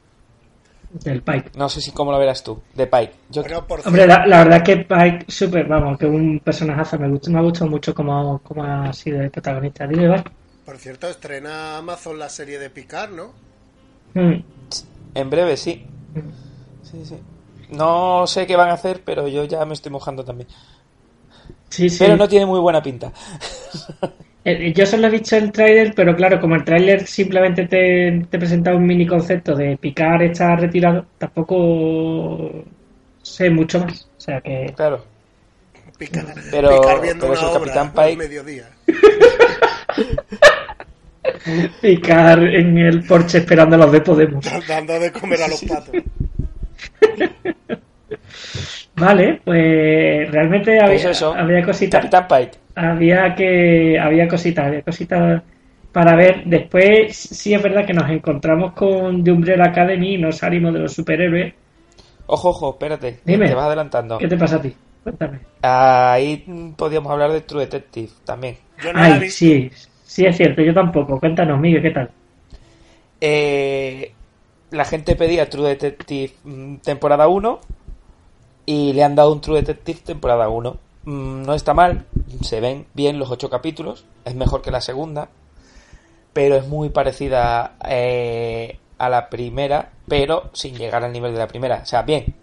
del 0.90 1.22
Pike. 1.22 1.52
No 1.56 1.70
sé 1.70 1.82
si 1.82 1.92
cómo 1.92 2.12
lo 2.12 2.18
verás 2.18 2.44
tú, 2.44 2.60
de 2.74 2.88
Pike. 2.88 3.14
Yo 3.30 3.44
Bueno, 3.44 3.68
por 3.68 3.88
Hombre, 3.88 4.08
la, 4.08 4.26
la 4.26 4.44
verdad 4.44 4.64
que 4.64 4.78
Pike, 4.78 5.26
súper, 5.28 5.68
vamos, 5.68 6.00
que 6.00 6.08
un 6.08 6.40
personajazo. 6.40 6.98
Me, 6.98 7.08
gusta, 7.08 7.30
me 7.30 7.38
ha 7.38 7.44
gustado 7.44 7.70
mucho 7.70 7.94
cómo, 7.94 8.40
cómo 8.40 8.64
ha 8.64 8.92
sido 8.92 9.22
el 9.22 9.30
protagonista. 9.30 9.86
Dime, 9.86 10.08
Val. 10.08 10.24
Por 10.66 10.80
cierto, 10.80 11.08
estrena 11.10 11.78
Amazon 11.78 12.18
la 12.18 12.28
serie 12.28 12.58
de 12.58 12.72
Picard, 12.72 13.12
¿no? 13.12 13.34
Mm, 14.16 14.44
en 15.14 15.30
breve 15.30 15.56
sí. 15.56 15.86
Sí, 16.82 17.06
sí. 17.06 17.18
No 17.70 18.26
sé 18.26 18.48
qué 18.48 18.56
van 18.56 18.70
a 18.70 18.74
hacer, 18.74 19.04
pero 19.06 19.28
yo 19.28 19.46
ya 19.46 19.64
me 19.64 19.76
estoy 19.76 19.92
mojando 19.92 20.26
también. 20.26 20.50
Sí, 21.70 21.88
sí. 21.88 21.98
Pero 22.00 22.18
no 22.18 22.28
tiene 22.28 22.48
muy 22.48 22.60
buena 22.60 22.82
pinta. 22.82 23.14
Eh, 24.44 24.74
Yo 24.74 24.86
solo 24.86 25.08
he 25.08 25.12
visto 25.12 25.36
el 25.36 25.52
tráiler, 25.52 25.94
pero 25.96 26.16
claro, 26.16 26.40
como 26.40 26.56
el 26.56 26.64
tráiler 26.64 27.06
simplemente 27.06 27.68
te, 27.68 28.26
te 28.30 28.40
presenta 28.40 28.74
un 28.76 28.86
mini 28.86 29.06
concepto 29.06 29.56
de 29.56 29.78
picar 29.78 30.24
está 30.24 30.56
retirado, 30.56 31.06
tampoco 31.18 32.64
sé 33.22 33.50
mucho 33.52 33.80
más. 33.80 34.08
O 34.18 34.22
sea 34.22 34.42
que 34.42 34.74
Claro. 34.76 35.06
Picard, 35.98 36.26
Pero- 36.50 36.82
Picard 36.82 37.02
viendo 37.04 37.22
pero 37.28 37.34
es 37.36 37.40
una 37.42 37.52
el 37.52 37.58
obra 37.58 37.74
Capitán 37.74 37.94
Pike. 37.94 38.18
mediodía. 38.18 38.70
picar 41.82 42.40
en 42.44 42.78
el 42.78 43.04
porche 43.04 43.40
esperando 43.40 43.76
a 43.76 43.80
los 43.80 43.92
de 43.92 44.02
Podemos. 44.02 44.46
Dando 44.68 45.00
de 45.00 45.12
comer 45.12 45.42
a 45.44 45.48
los 45.48 45.64
patos. 45.64 45.96
Vale, 48.96 49.42
pues 49.44 50.32
realmente 50.32 50.80
había, 50.80 51.02
Pues 51.02 51.06
eso. 51.06 51.34
había 51.34 51.64
cositas. 51.64 52.02
Capitán 52.02 52.28
Pike. 52.28 52.58
Había 52.86 53.36
que 53.36 54.00
había 54.00 54.28
cositas, 54.28 54.68
había 54.68 54.82
cositas 54.82 55.44
para 55.92 56.16
ver. 56.16 56.44
Después 56.46 57.16
sí 57.16 57.54
es 57.54 57.62
verdad 57.62 57.86
que 57.86 57.94
nos 57.94 58.10
encontramos 58.10 58.74
con 58.74 59.24
The 59.24 59.32
Umbrella 59.32 59.66
Academy 59.66 60.16
y 60.16 60.18
nos 60.18 60.38
salimos 60.38 60.74
de 60.74 60.80
los 60.80 60.94
superhéroes. 60.94 61.54
Ojo, 62.28 62.50
ojo, 62.50 62.72
espérate. 62.72 63.20
Dime. 63.26 63.48
Te 63.48 63.56
vas 63.56 63.66
adelantando. 63.66 64.18
¿Qué 64.18 64.28
te 64.28 64.38
pasa 64.38 64.56
a 64.58 64.62
ti? 64.62 64.74
Cuéntame. 65.04 65.40
Ahí 65.62 66.46
podíamos 66.78 67.12
hablar 67.12 67.32
de 67.32 67.42
True 67.42 67.62
Detective 67.62 68.10
también. 68.24 68.58
Yo 68.84 68.94
no 68.94 69.00
la 69.00 69.10
he 69.10 69.14
Ay, 69.14 69.30
sí, 69.30 69.70
sí 70.04 70.26
es 70.26 70.38
cierto, 70.38 70.62
yo 70.62 70.74
tampoco. 70.74 71.20
Cuéntanos, 71.20 71.60
Miguel, 71.60 71.82
¿qué 71.82 71.92
tal? 71.92 72.10
Eh, 73.20 74.14
la 74.72 74.86
gente 74.86 75.16
pedía 75.16 75.50
True 75.50 75.70
Detective 75.70 76.34
mm, 76.44 76.76
temporada 76.78 77.28
1 77.28 77.60
y 78.66 78.94
le 78.94 79.04
han 79.04 79.16
dado 79.16 79.34
un 79.34 79.42
True 79.42 79.62
Detective 79.62 80.00
temporada 80.06 80.50
1. 80.50 80.78
Mm, 81.04 81.44
no 81.44 81.54
está 81.54 81.74
mal, 81.74 82.06
se 82.42 82.60
ven 82.60 82.86
bien 82.94 83.18
los 83.18 83.32
ocho 83.32 83.50
capítulos, 83.50 84.06
es 84.24 84.36
mejor 84.36 84.62
que 84.62 84.72
la 84.72 84.82
segunda, 84.82 85.30
pero 86.34 86.56
es 86.56 86.68
muy 86.68 86.90
parecida 86.90 87.76
eh, 87.88 88.78
a 89.00 89.10
la 89.10 89.30
primera, 89.30 89.92
pero 90.08 90.50
sin 90.54 90.76
llegar 90.76 91.04
al 91.04 91.12
nivel 91.12 91.34
de 91.34 91.40
la 91.40 91.48
primera. 91.48 91.82
O 91.84 91.86
sea, 91.86 92.04
bien, 92.04 92.36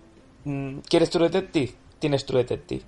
mm, 0.45 0.79
¿quieres 0.88 1.11
True 1.11 1.29
Detective? 1.29 1.73
Tienes 2.00 2.27
True 2.27 2.43
Detective. 2.43 2.83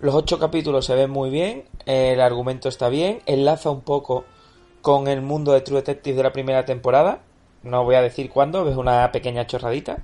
Los 0.00 0.14
ocho 0.14 0.38
capítulos 0.38 0.84
se 0.84 0.94
ven 0.94 1.10
muy 1.10 1.30
bien, 1.30 1.64
el 1.86 2.20
argumento 2.20 2.68
está 2.68 2.88
bien, 2.88 3.20
enlaza 3.26 3.70
un 3.70 3.82
poco 3.82 4.24
con 4.82 5.08
el 5.08 5.22
mundo 5.22 5.52
de 5.52 5.62
True 5.62 5.78
Detective 5.80 6.16
de 6.16 6.22
la 6.22 6.32
primera 6.32 6.64
temporada. 6.64 7.20
No 7.62 7.84
voy 7.84 7.94
a 7.94 8.02
decir 8.02 8.30
cuándo, 8.30 8.68
es 8.68 8.76
una 8.76 9.10
pequeña 9.12 9.46
chorradita. 9.46 9.98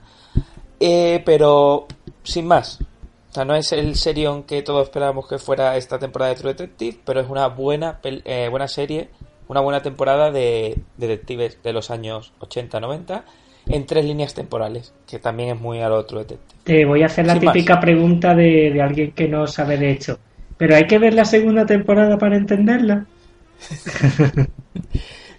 Eh, 0.81 1.23
pero 1.25 1.87
sin 2.25 2.47
más. 2.47 2.79
O 3.33 3.35
sea, 3.35 3.47
no 3.47 3.55
es 3.55 3.73
el 3.73 3.95
serión 3.97 4.43
que 4.43 4.61
todos 4.61 4.85
esperábamos 4.85 5.27
que 5.27 5.39
fuera 5.39 5.75
esta 5.79 5.99
temporada 5.99 6.35
de 6.35 6.39
True 6.39 6.53
Detective, 6.53 6.99
pero 7.03 7.19
es 7.19 7.31
una 7.31 7.49
buena, 7.49 7.99
eh, 8.05 8.49
buena 8.51 8.69
serie, 8.69 9.09
una 9.49 9.61
buena 9.61 9.81
temporada 9.81 10.31
de 10.31 10.79
detectives 10.99 11.57
de 11.63 11.73
los 11.73 11.91
años 11.91 12.35
80-90 12.41 13.23
en 13.69 13.87
tres 13.87 14.05
líneas 14.05 14.35
temporales, 14.35 14.93
que 15.09 15.19
también 15.19 15.49
es 15.49 15.59
muy 15.59 15.81
a 15.81 15.89
lo 15.89 16.05
True 16.05 16.25
Detective. 16.25 16.61
Te 16.65 16.85
voy 16.85 17.05
a 17.05 17.07
hacer 17.07 17.27
la 17.27 17.33
Sin 17.33 17.45
más. 17.47 17.55
típica 17.55 17.81
pregunta 17.81 18.35
de, 18.35 18.71
de 18.71 18.83
alguien 18.83 19.13
que 19.13 19.27
no 19.29 19.47
sabe 19.47 19.79
de 19.79 19.93
hecho. 19.93 20.19
Pero 20.59 20.77
hay 20.77 20.87
que 20.87 20.99
ver 20.99 21.15
la 21.15 21.25
segunda 21.25 21.65
temporada 21.65 22.19
para 22.19 22.37
entenderla. 22.37 23.07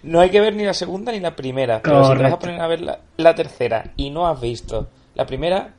No 0.02 0.20
hay 0.20 0.28
que 0.28 0.40
ver 0.40 0.54
ni 0.54 0.64
la 0.64 0.74
segunda 0.74 1.12
ni 1.12 1.20
la 1.20 1.34
primera, 1.34 1.80
pero 1.80 2.04
si 2.04 2.16
te 2.18 2.22
vas 2.24 2.32
a 2.34 2.38
poner 2.38 2.60
a 2.60 2.66
ver 2.66 2.82
la, 2.82 2.98
la 3.16 3.34
tercera 3.34 3.92
y 3.96 4.10
no 4.10 4.26
has 4.28 4.38
visto 4.38 4.90
la 5.14 5.24
primera, 5.24 5.72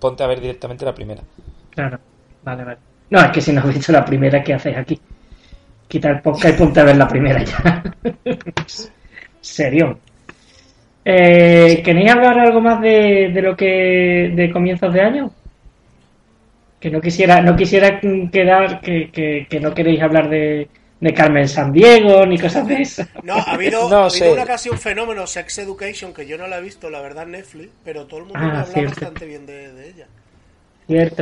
ponte 0.00 0.24
a 0.24 0.26
ver 0.26 0.40
directamente 0.40 0.84
la 0.84 0.92
primera. 0.92 1.22
Claro, 1.70 1.98
vale, 2.42 2.64
vale. 2.64 2.78
No, 3.10 3.20
es 3.20 3.30
que 3.32 3.40
si 3.40 3.52
no 3.52 3.60
has 3.60 3.74
visto 3.74 3.92
la 3.92 4.04
primera, 4.04 4.42
¿qué 4.42 4.54
haces 4.54 4.76
aquí? 4.76 5.00
Quita 5.88 6.10
el 6.10 6.20
podcast 6.20 6.54
y 6.54 6.58
ponte 6.58 6.80
a 6.80 6.84
ver 6.84 6.96
la 6.96 7.08
primera 7.08 7.42
ya. 7.42 7.82
Serión. 9.40 9.98
Eh, 11.04 11.80
¿Queréis 11.84 12.10
hablar 12.12 12.38
algo 12.38 12.60
más 12.60 12.80
de, 12.80 13.30
de 13.32 13.42
lo 13.42 13.56
que 13.56 14.32
de 14.34 14.50
comienzos 14.52 14.92
de 14.92 15.00
año? 15.00 15.30
Que 16.78 16.90
no 16.90 17.00
quisiera, 17.00 17.40
no 17.40 17.56
quisiera 17.56 18.00
quedar 18.30 18.80
que, 18.80 19.10
que, 19.10 19.46
que 19.48 19.60
no 19.60 19.74
queréis 19.74 20.00
hablar 20.02 20.28
de, 20.28 20.68
de 21.00 21.14
Carmen 21.14 21.48
San 21.48 21.72
Diego 21.72 22.24
ni 22.26 22.38
cosas 22.38 22.66
de 22.68 22.82
esas. 22.82 23.08
No, 23.24 23.34
ha 23.34 23.54
habido, 23.54 23.88
No 23.88 24.04
ha 24.04 24.06
habido 24.06 24.32
una 24.32 24.44
casi 24.46 24.68
un 24.68 24.78
fenómeno, 24.78 25.26
Sex 25.26 25.58
Education, 25.58 26.12
que 26.14 26.26
yo 26.26 26.38
no 26.38 26.46
la 26.46 26.58
he 26.58 26.62
visto, 26.62 26.88
la 26.90 27.00
verdad, 27.00 27.24
en 27.24 27.32
Netflix, 27.32 27.70
pero 27.84 28.06
todo 28.06 28.20
el 28.20 28.26
mundo 28.26 28.38
Ah, 28.40 28.60
habla 28.60 28.64
cierto. 28.66 28.90
bastante 28.90 29.26
bien 29.26 29.46
de, 29.46 29.72
de 29.72 29.88
ella. 29.88 30.06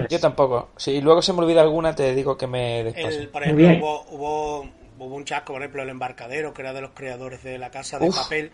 Yo 0.09 0.21
tampoco. 0.21 0.71
Si 0.77 1.01
luego 1.01 1.23
se 1.23 1.33
me 1.33 1.41
olvida 1.41 1.61
alguna, 1.61 1.95
te 1.95 2.15
digo 2.15 2.37
que 2.37 2.47
me 2.47 2.85
despase. 2.85 3.21
El, 3.21 3.29
por 3.29 3.43
ejemplo, 3.43 3.69
hubo, 3.79 4.05
hubo, 4.11 4.71
hubo 4.99 5.15
un 5.15 5.25
chasco, 5.25 5.53
por 5.53 5.63
ejemplo, 5.63 5.83
el 5.83 5.91
embarcadero, 5.91 6.55
que 6.55 6.63
era 6.63 6.73
de 6.73 6.81
los 6.81 6.91
creadores 6.93 7.43
de 7.43 7.59
la 7.59 7.71
casa 7.71 7.99
de 7.99 8.09
Uf. 8.09 8.17
papel, 8.17 8.51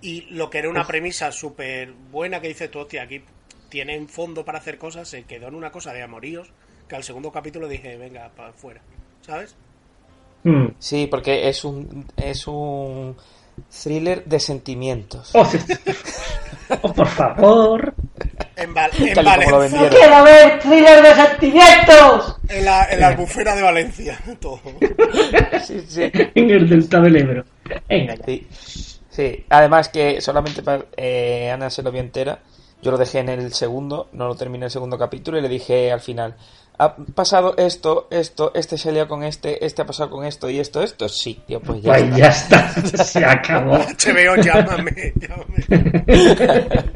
y 0.00 0.22
lo 0.30 0.50
que 0.50 0.58
era 0.58 0.68
una 0.68 0.86
premisa 0.86 1.32
súper 1.32 1.92
buena 1.92 2.40
que 2.40 2.48
dice 2.48 2.68
tú, 2.68 2.80
hostia, 2.80 3.02
aquí 3.02 3.22
tienen 3.68 4.08
fondo 4.08 4.44
para 4.44 4.58
hacer 4.58 4.78
cosas, 4.78 5.08
se 5.08 5.24
quedó 5.24 5.48
en 5.48 5.54
una 5.54 5.70
cosa 5.70 5.92
de 5.92 6.02
amoríos, 6.02 6.50
que 6.88 6.96
al 6.96 7.04
segundo 7.04 7.32
capítulo 7.32 7.68
dije, 7.68 7.96
venga, 7.96 8.30
para 8.36 8.50
afuera, 8.50 8.80
¿sabes? 9.22 9.56
Mm. 10.44 10.66
Sí, 10.78 11.06
porque 11.10 11.48
es 11.48 11.64
un, 11.64 12.06
es 12.16 12.46
un 12.46 13.16
thriller 13.82 14.24
de 14.24 14.38
sentimientos. 14.38 15.30
Oh, 15.34 15.44
sí. 15.50 15.58
Oh, 16.82 16.92
por 16.92 17.06
favor. 17.06 17.94
En, 18.56 18.74
Val- 18.74 18.90
en 18.98 19.14
Valencia, 19.24 19.58
vendieron. 19.58 19.88
¡Quiero 19.90 20.24
ver 20.24 20.58
thriller 20.60 21.02
de 21.02 21.14
sentimientos! 21.14 22.36
en 22.48 22.64
la, 22.64 22.84
en 22.90 23.00
la 23.00 23.08
albufera 23.08 23.54
de 23.54 23.62
Valencia, 23.62 24.18
todo. 24.40 24.60
Sí, 25.64 25.80
sí. 25.86 26.10
En 26.34 26.50
el 26.50 26.68
delta 26.68 27.00
del 27.00 27.16
Ebro. 27.16 27.44
Venga 27.88 28.14
ya. 28.14 28.24
Sí. 28.24 28.46
Sí. 29.10 29.44
Además 29.48 29.88
que 29.88 30.20
solamente 30.20 30.62
para, 30.62 30.84
eh, 30.96 31.50
Ana 31.50 31.70
se 31.70 31.82
lo 31.82 31.90
vio 31.92 32.00
entera. 32.00 32.38
Yo 32.82 32.90
lo 32.90 32.98
dejé 32.98 33.20
en 33.20 33.30
el 33.30 33.52
segundo, 33.52 34.08
no 34.12 34.28
lo 34.28 34.34
terminé 34.34 34.66
el 34.66 34.70
segundo 34.70 34.98
capítulo 34.98 35.38
y 35.38 35.42
le 35.42 35.48
dije 35.48 35.90
al 35.90 36.00
final, 36.00 36.36
ha 36.78 36.94
pasado 36.96 37.54
esto, 37.56 38.06
esto, 38.10 38.52
este 38.54 38.76
se 38.78 38.88
ha 38.88 38.92
liado 38.92 39.08
con 39.08 39.22
este, 39.24 39.64
este 39.64 39.82
ha 39.82 39.86
pasado 39.86 40.10
con 40.10 40.24
esto 40.26 40.50
y 40.50 40.58
esto, 40.60 40.82
esto. 40.82 41.08
Sí, 41.08 41.40
tío, 41.46 41.60
pues 41.60 41.82
ya 41.82 41.92
Pues 41.94 42.02
está. 42.04 42.16
ya 42.18 42.28
está. 42.28 43.04
Se 43.04 43.24
acabó. 43.24 43.76
HBO, 43.78 44.36
llámame, 44.42 45.12
llámame. 45.16 45.64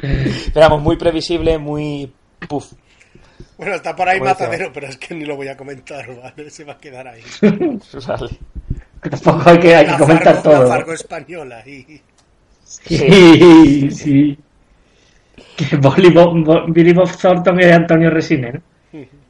Pero 0.00 0.60
vamos, 0.60 0.82
muy 0.82 0.96
previsible, 0.96 1.56
muy... 1.58 2.12
Puf. 2.48 2.72
Bueno, 3.56 3.74
está 3.76 3.96
por 3.96 4.06
ahí 4.08 4.20
Matadero, 4.20 4.70
pero 4.72 4.86
es 4.88 4.98
que 4.98 5.14
ni 5.14 5.24
lo 5.24 5.34
voy 5.36 5.48
a 5.48 5.56
comentar, 5.56 6.06
¿vale? 6.14 6.50
Se 6.50 6.64
va 6.64 6.74
a 6.74 6.78
quedar 6.78 7.08
ahí. 7.08 7.22
Vale. 7.40 8.38
Tampoco 9.00 9.48
hay 9.50 9.58
que, 9.58 9.74
hay 9.74 9.84
que 9.86 9.92
La 9.92 9.98
comentar 9.98 10.34
Fargo- 10.36 10.42
todo. 10.42 10.62
La 10.64 10.68
Fargo 10.68 10.92
española. 10.92 11.62
Y... 11.66 12.00
Sí, 12.64 13.90
sí. 13.90 14.38
Que 15.56 15.76
Billy 15.76 16.10
Bob, 16.10 16.44
Bo- 16.44 16.66
Billy 16.68 16.92
Bob 16.92 17.10
Thornton 17.16 17.58
es 17.60 17.72
Antonio 17.72 18.10
Resine, 18.10 18.52
¿no? 18.52 18.60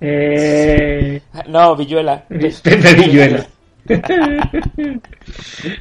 Eh, 0.01 1.21
No, 1.49 1.77
Villuela. 1.77 2.25
Pepe 2.29 2.95
Villuela. 2.95 3.47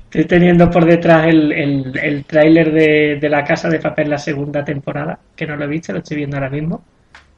Estoy 0.05 0.25
teniendo 0.25 0.69
por 0.69 0.85
detrás 0.85 1.27
el, 1.27 1.51
el, 1.51 1.97
el 1.97 2.25
tráiler 2.25 2.71
de, 2.71 3.17
de 3.19 3.29
La 3.29 3.43
Casa 3.43 3.69
de 3.69 3.79
Papel, 3.79 4.09
la 4.09 4.17
segunda 4.17 4.63
temporada, 4.63 5.17
que 5.35 5.45
no 5.47 5.55
lo 5.55 5.65
he 5.65 5.67
visto, 5.67 5.91
lo 5.93 5.99
estoy 5.99 6.17
viendo 6.17 6.37
ahora 6.37 6.49
mismo. 6.49 6.83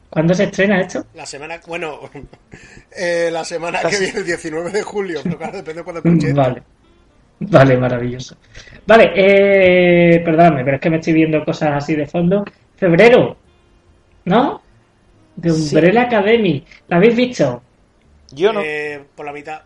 ¿Cuándo 0.09 0.33
se 0.33 0.45
estrena 0.45 0.79
esto? 0.81 1.05
La 1.15 1.25
semana, 1.25 1.59
bueno, 1.67 1.99
eh, 2.97 3.29
la 3.31 3.43
semana 3.43 3.79
que 3.81 3.99
viene, 3.99 4.19
el 4.19 4.25
19 4.25 4.71
de 4.71 4.81
julio, 4.83 5.19
pero 5.23 5.37
claro, 5.37 5.57
depende 5.57 5.81
de 5.81 5.83
cuándo 5.83 6.01
escuche. 6.03 6.27
esto. 6.29 6.41
Vale. 6.41 6.63
Vale, 7.39 7.77
maravilloso. 7.77 8.35
Vale, 8.87 9.11
eh, 9.15 10.19
perdóname, 10.25 10.63
pero 10.63 10.75
es 10.77 10.81
que 10.81 10.89
me 10.89 10.97
estoy 10.97 11.13
viendo 11.13 11.43
cosas 11.45 11.69
así 11.83 11.95
de 11.95 12.07
fondo. 12.07 12.43
Febrero, 12.75 13.37
¿no? 14.25 14.61
De 15.37 15.49
Sí. 15.49 15.75
Umbrella 15.77 16.01
Academy. 16.03 16.65
¿La 16.89 16.97
habéis 16.97 17.15
visto? 17.15 17.63
Yo 18.31 18.53
no. 18.53 18.61
Eh, 18.61 19.05
por 19.15 19.25
la 19.25 19.33
mitad. 19.33 19.61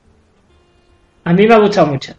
A 1.23 1.33
mí 1.33 1.47
me 1.47 1.53
ha 1.55 1.57
gustado 1.57 1.87
mucho. 1.87 2.13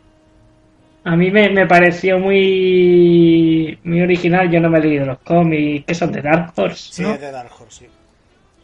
A 1.04 1.16
mí 1.16 1.30
me, 1.30 1.48
me 1.50 1.66
pareció 1.66 2.18
muy, 2.18 3.78
muy 3.84 4.00
original. 4.02 4.50
Yo 4.50 4.60
no 4.60 4.70
me 4.70 4.78
he 4.78 4.82
leído 4.82 5.06
los 5.06 5.18
cómics, 5.20 5.84
que 5.86 5.94
son 5.94 6.12
de 6.12 6.22
Dark 6.22 6.52
Horse, 6.56 6.92
Sí, 6.92 7.02
¿no? 7.02 7.14
es 7.14 7.20
de 7.20 7.30
Dark 7.32 7.50
Horse, 7.58 7.86
sí. 7.86 7.92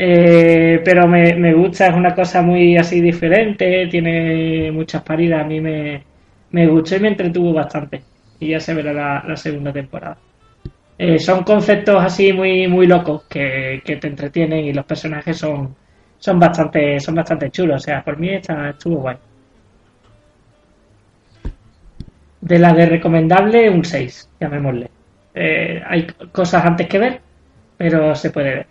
Eh, 0.01 0.81
pero 0.85 1.09
me, 1.09 1.35
me 1.35 1.53
gusta, 1.55 1.89
es 1.89 1.95
una 1.95 2.15
cosa 2.15 2.41
muy 2.43 2.77
así 2.77 3.01
diferente, 3.01 3.89
tiene 3.89 4.71
muchas 4.73 5.03
paridas, 5.03 5.43
a 5.43 5.45
mí 5.49 5.61
me, 5.61 6.07
me 6.51 6.67
gustó 6.69 6.97
y 6.97 7.01
me 7.01 7.09
entretuvo 7.09 7.53
bastante. 7.53 8.07
Y 8.39 8.51
ya 8.51 8.61
se 8.61 8.75
verá 8.75 8.93
la, 8.93 9.25
la 9.27 9.37
segunda 9.37 9.73
temporada. 9.73 10.23
Eh, 10.99 11.19
son 11.21 11.45
conceptos 11.45 12.03
así 12.03 12.33
muy, 12.33 12.67
muy 12.67 12.87
locos 12.89 13.23
que, 13.29 13.81
que 13.85 13.97
te 13.97 14.09
entretienen 14.09 14.65
y 14.65 14.73
los 14.73 14.85
personajes 14.85 15.37
son, 15.39 15.77
son 16.19 16.41
bastante, 16.41 16.99
son 16.99 17.15
bastante 17.15 17.51
chulos. 17.51 17.77
O 17.77 17.85
sea, 17.85 18.03
por 18.05 18.19
mí 18.19 18.31
está, 18.35 18.71
estuvo 18.71 18.97
guay. 19.03 19.17
De 22.41 22.59
la 22.59 22.73
de 22.73 22.87
recomendable, 22.87 23.69
un 23.71 23.85
6, 23.85 24.31
llamémosle. 24.41 24.91
Eh, 25.35 25.83
hay 25.87 26.07
cosas 26.33 26.65
antes 26.65 26.87
que 26.89 26.99
ver, 26.99 27.21
pero 27.77 28.15
se 28.15 28.31
puede 28.31 28.55
ver. 28.55 28.67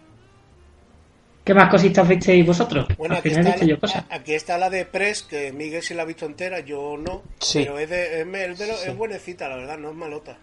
¿Qué 1.44 1.54
más 1.54 1.70
cositas 1.70 2.06
visteis 2.08 2.46
vosotros? 2.46 2.88
Bueno, 2.98 3.14
Al 3.16 3.20
aquí 3.20 3.30
final 3.30 3.46
está, 3.48 3.56
visto 3.60 3.68
yo 3.70 3.80
cosas. 3.80 4.04
aquí 4.10 4.34
está 4.34 4.58
la 4.58 4.70
de 4.70 4.86
Press, 4.86 5.24
que 5.24 5.54
Miguel 5.54 5.82
sí 5.82 5.94
la 5.94 6.02
ha 6.04 6.06
visto 6.06 6.26
entera, 6.26 6.60
yo 6.60 6.98
no. 6.98 7.22
Sí. 7.40 7.60
Pero 7.64 7.80
es, 7.80 7.90
de, 7.90 8.22
es, 8.22 8.28
es 8.52 8.60
de 8.60 8.68
lo- 8.68 8.74
Sí. 8.74 8.90
es 8.90 8.98
buenecita, 8.98 9.48
la 9.48 9.56
verdad, 9.56 9.78
no 9.78 9.90
es 9.92 9.96
malota. 9.96 10.38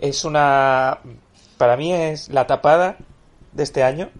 Es 0.00 0.24
una... 0.24 0.98
Para 1.56 1.76
mí 1.76 1.92
es 1.92 2.28
la 2.28 2.46
tapada 2.46 2.98
de 3.52 3.62
este 3.62 3.82
año. 3.82 4.10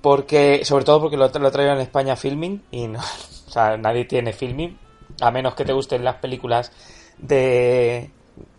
Porque, 0.00 0.64
sobre 0.64 0.84
todo 0.84 1.00
porque 1.00 1.16
lo, 1.16 1.28
lo 1.28 1.50
traigo 1.50 1.72
en 1.72 1.80
España 1.80 2.16
filming 2.16 2.62
y 2.70 2.88
no, 2.88 2.98
o 3.46 3.50
sea, 3.50 3.76
nadie 3.76 4.04
tiene 4.04 4.32
filming, 4.32 4.76
a 5.20 5.30
menos 5.30 5.54
que 5.54 5.64
te 5.64 5.72
gusten 5.72 6.04
las 6.04 6.16
películas 6.16 6.72
de, 7.18 8.10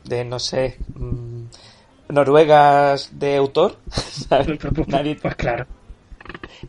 de 0.05 0.25
no 0.25 0.39
sé, 0.39 0.77
mm, 0.95 1.43
noruegas 2.09 3.11
de 3.19 3.35
autor. 3.37 3.77
¿sabes? 3.91 4.59
nadie, 4.87 5.15
Pues 5.15 5.35
claro. 5.35 5.67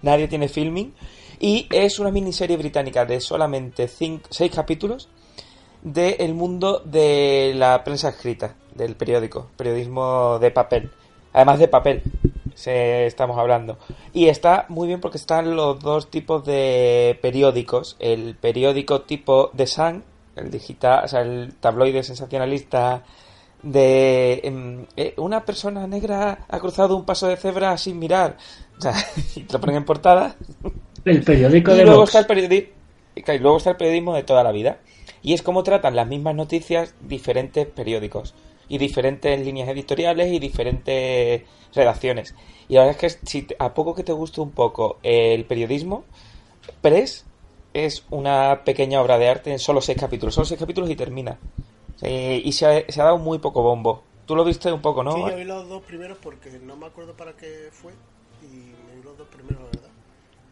nadie 0.03 0.29
tiene 0.29 0.49
filming. 0.49 0.95
Y 1.39 1.67
es 1.71 1.99
una 1.99 2.11
miniserie 2.11 2.57
británica 2.57 3.05
de 3.05 3.21
solamente 3.21 3.89
cinco, 3.89 4.29
seis 4.31 4.51
capítulos 4.55 5.09
del 5.87 6.35
mundo 6.35 6.83
de 6.85 7.53
la 7.55 7.85
prensa 7.85 8.09
escrita, 8.09 8.57
del 8.75 8.97
periódico, 8.97 9.47
periodismo 9.57 10.39
de 10.41 10.51
papel. 10.51 10.91
Además 11.33 11.59
de 11.61 11.69
papel, 11.69 12.03
se, 12.55 13.07
estamos 13.07 13.39
hablando. 13.39 13.79
Y 14.13 14.27
está 14.29 14.67
muy 14.69 14.89
bien 14.89 15.01
porque 15.01 15.19
están 15.19 15.55
los 15.55 15.79
dos 15.79 16.11
tipos 16.11 16.45
de 16.45 17.17
periódicos. 17.23 17.95
El 18.01 18.35
periódico 18.35 19.03
tipo 19.03 19.51
The 19.55 19.67
Sun, 19.69 20.03
el 20.35 20.51
digital, 20.51 21.05
o 21.05 21.09
sea, 21.09 21.21
el 21.21 21.55
tabloide 21.61 22.03
sensacionalista 22.03 23.05
de 23.63 24.41
em, 24.45 24.87
eh, 24.97 25.15
una 25.19 25.45
persona 25.45 25.87
negra 25.87 26.47
ha 26.49 26.59
cruzado 26.61 26.97
un 26.97 27.05
paso 27.05 27.29
de 27.29 27.37
cebra 27.37 27.77
sin 27.79 27.99
mirar. 27.99 28.37
O 28.79 28.81
sea, 28.81 28.95
y 29.37 29.43
te 29.43 29.53
lo 29.53 29.61
ponen 29.61 29.77
en 29.77 29.85
portada. 29.85 30.35
El 31.05 31.23
periódico 31.23 31.73
Y 31.73 31.77
de 31.77 31.85
luego 31.85 32.01
Vox. 32.01 32.15
está, 32.15 32.19
el 32.21 32.27
periodi- 32.27 32.69
y 33.15 33.39
luego 33.39 33.59
está 33.59 33.71
el 33.71 33.77
periodismo 33.77 34.15
de 34.15 34.25
toda 34.25 34.43
la 34.43 34.51
vida. 34.53 34.79
Y 35.27 35.33
es 35.33 35.43
como 35.43 35.65
tratan 35.65 35.97
las 35.97 36.07
mismas 36.07 36.37
noticias 36.37 36.95
diferentes 37.01 37.67
periódicos. 37.67 38.33
y 38.69 38.79
diferentes 38.79 39.39
líneas 39.45 39.69
editoriales 39.69 40.33
y 40.33 40.39
diferentes 40.39 41.43
redacciones. 41.75 42.35
Y 42.69 42.75
la 42.75 42.85
verdad 42.85 43.05
es 43.05 43.17
que 43.17 43.27
si 43.27 43.47
a 43.59 43.75
poco 43.75 43.95
que 43.95 44.05
te 44.05 44.13
guste 44.13 44.41
un 44.41 44.53
poco 44.53 44.99
el 45.03 45.45
periodismo, 45.45 46.05
Press 46.81 47.25
es 47.75 48.05
una 48.11 48.63
pequeña 48.65 49.01
obra 49.03 49.19
de 49.19 49.29
arte 49.29 49.51
en 49.51 49.59
solo 49.59 49.81
seis 49.81 49.99
capítulos. 49.99 50.35
Solo 50.35 50.47
seis 50.47 50.61
capítulos 50.61 50.91
y 50.91 50.97
termina. 50.97 51.39
Y 52.03 52.53
se 52.53 52.67
ha, 52.67 52.85
se 52.89 53.01
ha, 53.01 53.05
dado 53.05 53.19
muy 53.19 53.39
poco 53.39 53.63
bombo. 53.63 54.05
Tú 54.27 54.37
lo 54.37 54.45
viste 54.45 54.73
un 54.73 54.83
poco, 54.83 55.03
¿no? 55.03 55.13
Sí, 55.13 55.21
yo 55.29 55.37
vi 55.37 55.45
los 55.45 55.69
dos 55.69 55.83
primeros 55.83 56.19
porque 56.19 56.51
no 56.63 56.77
me 56.77 56.87
acuerdo 56.87 57.17
para 57.17 57.33
qué 57.33 57.69
fue. 57.73 57.93
Y 58.43 58.47
me 58.87 58.97
vi 58.97 59.03
los 59.03 59.19
dos 59.19 59.27
primeros, 59.29 59.59
la 59.59 59.67
verdad. 59.67 59.91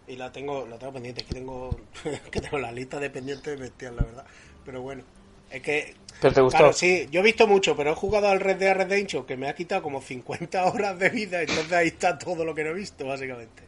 Y 0.06 0.16
la 0.16 0.32
tengo, 0.32 0.66
la 0.66 0.78
tengo 0.78 0.92
pendiente, 0.92 1.22
es 1.22 1.28
que 1.28 1.34
tengo, 1.34 1.76
que 2.30 2.40
tengo 2.40 2.58
la 2.58 2.72
lista 2.72 2.98
de 3.00 3.10
pendientes 3.10 3.58
bestial, 3.58 3.96
la 3.96 4.02
verdad. 4.02 4.26
Pero 4.64 4.82
bueno, 4.82 5.02
es 5.50 5.62
que... 5.62 5.94
¿Pero 6.20 6.34
te 6.34 6.40
gustó? 6.40 6.58
Claro, 6.58 6.72
sí, 6.72 7.06
yo 7.10 7.20
he 7.20 7.22
visto 7.24 7.46
mucho, 7.46 7.76
pero 7.76 7.92
he 7.92 7.94
jugado 7.94 8.28
al 8.28 8.40
Red 8.40 8.56
Dead 8.56 8.76
Redemption 8.76 9.24
que 9.26 9.36
me 9.36 9.48
ha 9.48 9.54
quitado 9.54 9.82
como 9.82 10.00
50 10.00 10.64
horas 10.66 10.98
de 10.98 11.10
vida, 11.10 11.40
entonces 11.40 11.72
ahí 11.72 11.88
está 11.88 12.18
todo 12.18 12.44
lo 12.44 12.54
que 12.54 12.64
no 12.64 12.70
he 12.70 12.74
visto, 12.74 13.06
básicamente. 13.06 13.62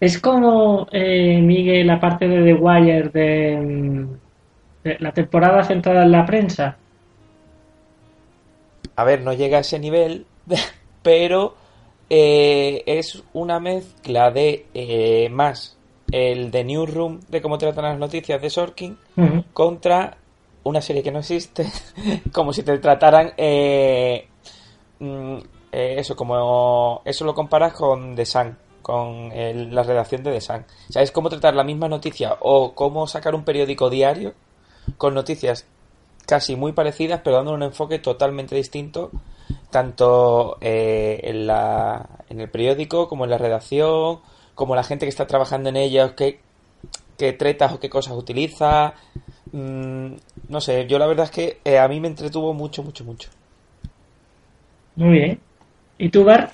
Es 0.00 0.18
como, 0.18 0.88
eh, 0.92 1.40
Miguel, 1.40 1.86
la 1.86 2.00
parte 2.00 2.26
de 2.26 2.42
The 2.42 2.54
Wire 2.54 3.08
de, 3.10 4.06
de, 4.82 4.96
la 4.98 5.12
temporada 5.12 5.62
centrada 5.62 6.02
en 6.04 6.12
la 6.12 6.24
prensa. 6.24 6.76
A 8.96 9.04
ver, 9.04 9.20
no 9.20 9.32
llega 9.32 9.58
a 9.58 9.60
ese 9.60 9.78
nivel, 9.78 10.26
pero 11.02 11.54
eh, 12.08 12.82
es 12.86 13.22
una 13.32 13.60
mezcla 13.60 14.30
de 14.30 14.66
eh, 14.74 15.28
más 15.30 15.76
el 16.12 16.50
de 16.50 16.64
Newsroom 16.64 17.20
de 17.28 17.40
cómo 17.42 17.58
tratan 17.58 17.84
las 17.84 17.98
noticias 17.98 18.40
de 18.40 18.50
Sorkin 18.50 18.98
Uh 19.16 19.20
-huh. 19.22 19.44
contra 19.52 20.16
una 20.64 20.80
serie 20.82 21.02
que 21.02 21.10
no 21.10 21.20
existe, 21.20 21.66
como 22.32 22.52
si 22.52 22.62
te 22.62 22.76
trataran 22.78 23.32
eh, 23.36 24.28
mm, 24.98 25.36
eh, 25.72 25.94
eso, 25.98 26.14
como 26.16 27.00
eso 27.04 27.24
lo 27.24 27.34
comparas 27.34 27.72
con 27.72 28.14
The 28.16 28.26
Sun, 28.26 28.56
con 28.82 29.30
el- 29.32 29.74
la 29.74 29.82
redacción 29.82 30.22
de 30.22 30.32
The 30.32 30.40
Sun. 30.40 30.64
O 30.88 30.92
sea, 30.92 31.02
es 31.02 31.12
cómo 31.12 31.28
tratar 31.30 31.54
la 31.54 31.64
misma 31.64 31.88
noticia 31.88 32.36
o 32.40 32.72
cómo 32.74 33.06
sacar 33.06 33.34
un 33.34 33.44
periódico 33.44 33.88
diario 33.88 34.34
con 34.98 35.14
noticias 35.14 35.66
casi 36.26 36.56
muy 36.56 36.72
parecidas, 36.72 37.20
pero 37.24 37.36
dando 37.36 37.52
un 37.52 37.62
enfoque 37.62 37.98
totalmente 37.98 38.54
distinto, 38.54 39.10
tanto 39.70 40.58
eh, 40.60 41.20
en, 41.24 41.46
la, 41.46 42.06
en 42.28 42.40
el 42.40 42.48
periódico 42.50 43.08
como 43.08 43.24
en 43.24 43.30
la 43.30 43.38
redacción, 43.38 44.20
como 44.60 44.76
la 44.76 44.84
gente 44.84 45.06
que 45.06 45.10
está 45.10 45.26
trabajando 45.26 45.70
en 45.70 45.76
ellos, 45.76 46.12
qué, 46.18 46.44
qué 47.18 47.32
tretas 47.34 47.72
o 47.74 47.80
qué 47.80 47.90
cosas 47.90 48.14
utiliza. 48.16 48.94
Mm, 49.52 50.16
no 50.48 50.60
sé, 50.60 50.86
yo 50.88 50.98
la 50.98 51.06
verdad 51.08 51.26
es 51.26 51.32
que 51.32 51.62
eh, 51.64 51.78
a 51.78 51.88
mí 51.88 52.00
me 52.00 52.08
entretuvo 52.08 52.54
mucho, 52.54 52.82
mucho, 52.84 53.04
mucho. 53.04 53.30
Muy 54.94 55.10
bien. 55.18 55.40
¿Y 55.98 56.10
tú, 56.10 56.24
Bar? 56.24 56.52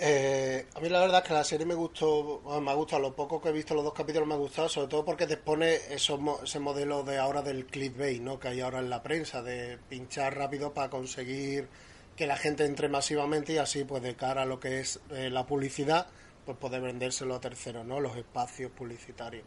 Eh, 0.00 0.68
a 0.74 0.80
mí 0.80 0.88
la 0.88 1.00
verdad 1.00 1.22
es 1.22 1.28
que 1.28 1.34
la 1.34 1.42
serie 1.44 1.66
me 1.66 1.74
gustó, 1.74 2.40
bueno, 2.40 2.60
me 2.60 2.70
ha 2.70 2.74
gustado, 2.74 3.02
lo 3.02 3.16
poco 3.16 3.40
que 3.40 3.48
he 3.48 3.52
visto 3.52 3.74
los 3.74 3.82
dos 3.84 3.92
capítulos 3.94 4.28
me 4.28 4.34
ha 4.34 4.36
gustado, 4.36 4.68
sobre 4.68 4.86
todo 4.88 5.04
porque 5.04 5.26
te 5.26 5.34
expone 5.34 5.74
esos 5.90 6.20
mo- 6.20 6.40
ese 6.44 6.60
modelo 6.60 7.02
de 7.02 7.18
ahora 7.18 7.42
del 7.42 7.66
clickbait, 7.66 8.20
¿no? 8.22 8.38
Que 8.38 8.48
hay 8.48 8.60
ahora 8.60 8.78
en 8.78 8.90
la 8.90 9.02
prensa, 9.02 9.42
de 9.42 9.78
pinchar 9.88 10.36
rápido 10.36 10.72
para 10.72 10.88
conseguir 10.90 11.68
que 12.14 12.26
la 12.28 12.36
gente 12.36 12.64
entre 12.64 12.88
masivamente 12.88 13.54
y 13.54 13.58
así, 13.58 13.84
pues 13.84 14.02
de 14.02 14.14
cara 14.16 14.42
a 14.42 14.46
lo 14.46 14.60
que 14.60 14.80
es 14.80 15.00
eh, 15.10 15.30
la 15.30 15.46
publicidad, 15.46 16.06
pues 16.48 16.56
poder 16.56 16.80
vendérselo 16.80 17.34
a 17.34 17.40
terceros, 17.40 17.84
¿no? 17.84 18.00
Los 18.00 18.16
espacios 18.16 18.70
publicitarios. 18.70 19.44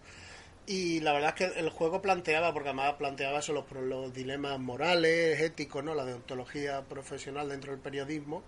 Y 0.68 1.00
la 1.00 1.14
verdad 1.14 1.34
es 1.36 1.36
que 1.54 1.60
el 1.60 1.72
juego 1.72 2.00
planteaba, 2.00 2.54
porque 2.54 2.70
además 2.70 2.94
planteaba 2.94 3.40
eso, 3.40 3.54
los, 3.54 4.14
dilemas 4.14 4.60
morales, 4.60 5.42
éticos, 5.42 5.84
¿no? 5.84 5.96
La 5.96 6.06
deontología 6.06 6.84
profesional 6.84 7.50
dentro 7.50 7.72
del 7.72 7.82
periodismo. 7.82 8.44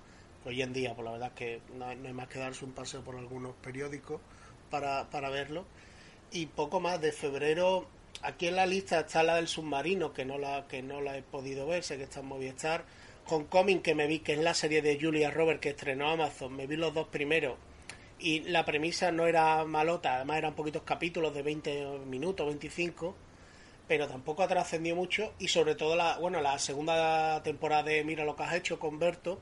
Hoy 0.46 0.62
en 0.62 0.72
día, 0.72 0.94
pues 0.94 1.04
la 1.04 1.12
verdad 1.14 1.30
es 1.30 1.34
que 1.34 1.62
no, 1.76 1.88
hay 1.88 2.14
más 2.14 2.28
que 2.28 2.38
darse 2.38 2.64
un 2.64 2.74
paseo 2.74 3.02
por 3.04 3.16
algunos 3.16 3.56
periódicos 3.56 4.22
para, 4.70 5.10
para 5.10 5.32
verlo. 5.32 5.66
Y 6.32 6.46
poco 6.46 6.80
más, 6.80 7.02
de 7.02 7.12
febrero, 7.12 7.88
aquí 8.22 8.50
en 8.50 8.56
la 8.56 8.68
lista 8.68 9.00
está 9.00 9.24
la 9.24 9.38
del 9.38 9.48
submarino, 9.48 10.14
que 10.14 10.26
no 10.26 10.38
la, 10.38 10.68
que 10.68 10.84
no 10.84 11.02
la 11.02 11.18
he 11.18 11.24
podido 11.24 11.66
ver, 11.66 11.84
sé 11.84 11.98
que 11.98 12.04
está 12.04 12.20
en 12.20 12.28
Movistar. 12.28 12.86
Homecoming, 13.26 13.82
que 13.82 13.96
me 13.96 14.06
vi, 14.06 14.20
que 14.20 14.34
es 14.34 14.40
la 14.40 14.54
serie 14.54 14.84
de 14.84 15.00
Julia 15.02 15.32
Roberts 15.32 15.62
que 15.62 15.70
estrenó 15.70 16.12
Amazon, 16.12 16.56
me 16.56 16.68
vi 16.68 16.76
los 16.76 16.94
dos 16.94 17.08
primeros 17.08 17.56
y 18.24 18.40
la 18.40 18.64
premisa 18.64 19.12
no 19.12 19.28
era 19.28 19.66
malota, 19.66 20.16
además 20.16 20.38
eran 20.38 20.56
poquitos 20.56 20.84
capítulos 20.84 21.36
de 21.36 21.42
20 21.42 22.00
minutos, 22.08 22.48
25, 22.48 23.14
pero 23.86 24.08
tampoco 24.08 24.44
ha 24.44 24.48
trascendido 24.48 24.96
mucho 24.96 25.34
y 25.40 25.50
sobre 25.50 25.76
todo 25.76 25.98
la, 25.98 26.18
bueno, 26.20 26.40
la 26.40 26.58
segunda 26.58 27.44
temporada 27.44 27.84
de 27.84 28.04
Mira 28.06 28.24
lo 28.24 28.38
que 28.38 28.44
has 28.44 28.56
hecho 28.56 28.80
con 28.80 28.98
Berto, 28.98 29.40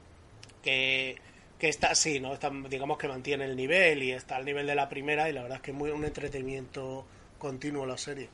que, 0.63 1.15
que 1.59 1.69
está 1.69 1.91
así, 1.91 2.19
¿no? 2.19 2.33
Está, 2.33 2.51
digamos 2.69 2.97
que 2.97 3.07
mantiene 3.07 3.45
el 3.45 3.55
nivel 3.55 4.01
y 4.01 4.13
está 4.13 4.37
al 4.37 4.45
nivel 4.45 4.65
de 4.65 4.73
la 4.73 4.89
primera 4.89 5.29
y 5.29 5.33
la 5.33 5.43
verdad 5.43 5.57
es 5.57 5.61
que 5.61 5.71
es 5.71 5.77
muy 5.77 5.91
un 5.91 6.03
entretenimiento 6.03 7.05
continuo 7.37 7.85
la 7.85 7.99
serie. 7.99 8.29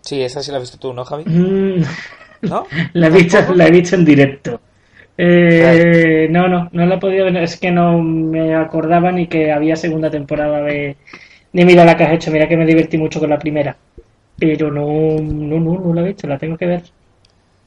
Sí, 0.00 0.22
esa 0.22 0.42
sí 0.42 0.50
la 0.50 0.56
has 0.56 0.64
visto 0.64 0.78
tú, 0.78 0.92
¿no, 0.92 1.04
Javi? 1.04 1.22
Mm, 1.24 1.84
¿No? 2.42 2.66
la, 2.94 3.06
he 3.06 3.10
visto, 3.10 3.54
la 3.54 3.68
he 3.68 3.70
visto 3.70 3.94
en 3.94 4.04
directo. 4.04 4.60
Eh, 5.18 6.28
no, 6.30 6.48
no, 6.48 6.68
no 6.72 6.86
la 6.86 6.96
he 6.96 6.98
podido 6.98 7.24
ver. 7.26 7.36
Es 7.38 7.58
que 7.58 7.70
no 7.70 8.00
me 8.02 8.54
acordaba 8.54 9.12
ni 9.12 9.26
que 9.26 9.52
había 9.52 9.76
segunda 9.76 10.10
temporada 10.10 10.60
de, 10.62 10.96
de 11.52 11.64
Mira 11.64 11.84
la 11.84 11.96
que 11.96 12.04
has 12.04 12.12
hecho. 12.12 12.30
Mira 12.30 12.48
que 12.48 12.56
me 12.56 12.66
divertí 12.66 12.98
mucho 12.98 13.20
con 13.20 13.30
la 13.30 13.38
primera. 13.38 13.76
Pero 14.38 14.70
no, 14.70 14.86
no, 15.20 15.60
no, 15.60 15.80
no 15.80 15.94
la 15.94 16.02
he 16.02 16.08
visto, 16.08 16.26
la 16.26 16.38
tengo 16.38 16.56
que 16.56 16.66
ver. 16.66 16.82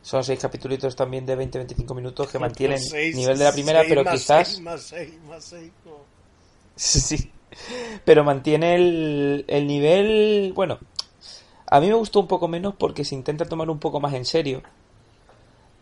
Son 0.02 0.24
seis 0.24 0.40
capítulos 0.46 0.96
también 0.96 1.26
de 1.26 1.36
20-25 1.36 1.94
minutos 1.94 2.30
que 2.32 2.40
mantienen 2.40 2.80
Seis- 2.80 3.16
nivel 3.16 3.38
de 3.38 3.44
la 3.46 3.52
primera, 3.54 3.80
seis 3.82 3.90
pero 3.90 4.04
más 4.04 4.20
quizás... 4.20 4.48
seis, 4.48 4.62
más 4.62 4.82
seis, 4.82 5.14
más 5.30 5.44
seis, 5.46 5.72
como- 5.84 6.06
Sí, 6.76 7.32
pero 8.06 8.24
mantiene 8.24 8.76
el, 8.76 9.46
el 9.48 9.68
nivel... 9.68 10.54
Bueno, 10.56 10.80
a 11.68 11.80
mí 11.80 11.88
me 11.88 11.94
gustó 11.96 12.20
un 12.22 12.28
poco 12.28 12.48
menos 12.48 12.76
porque 12.78 13.06
se 13.06 13.16
intenta 13.16 13.46
tomar 13.46 13.70
un 13.70 13.80
poco 13.80 14.00
más 14.00 14.14
en 14.14 14.26
serio. 14.26 14.64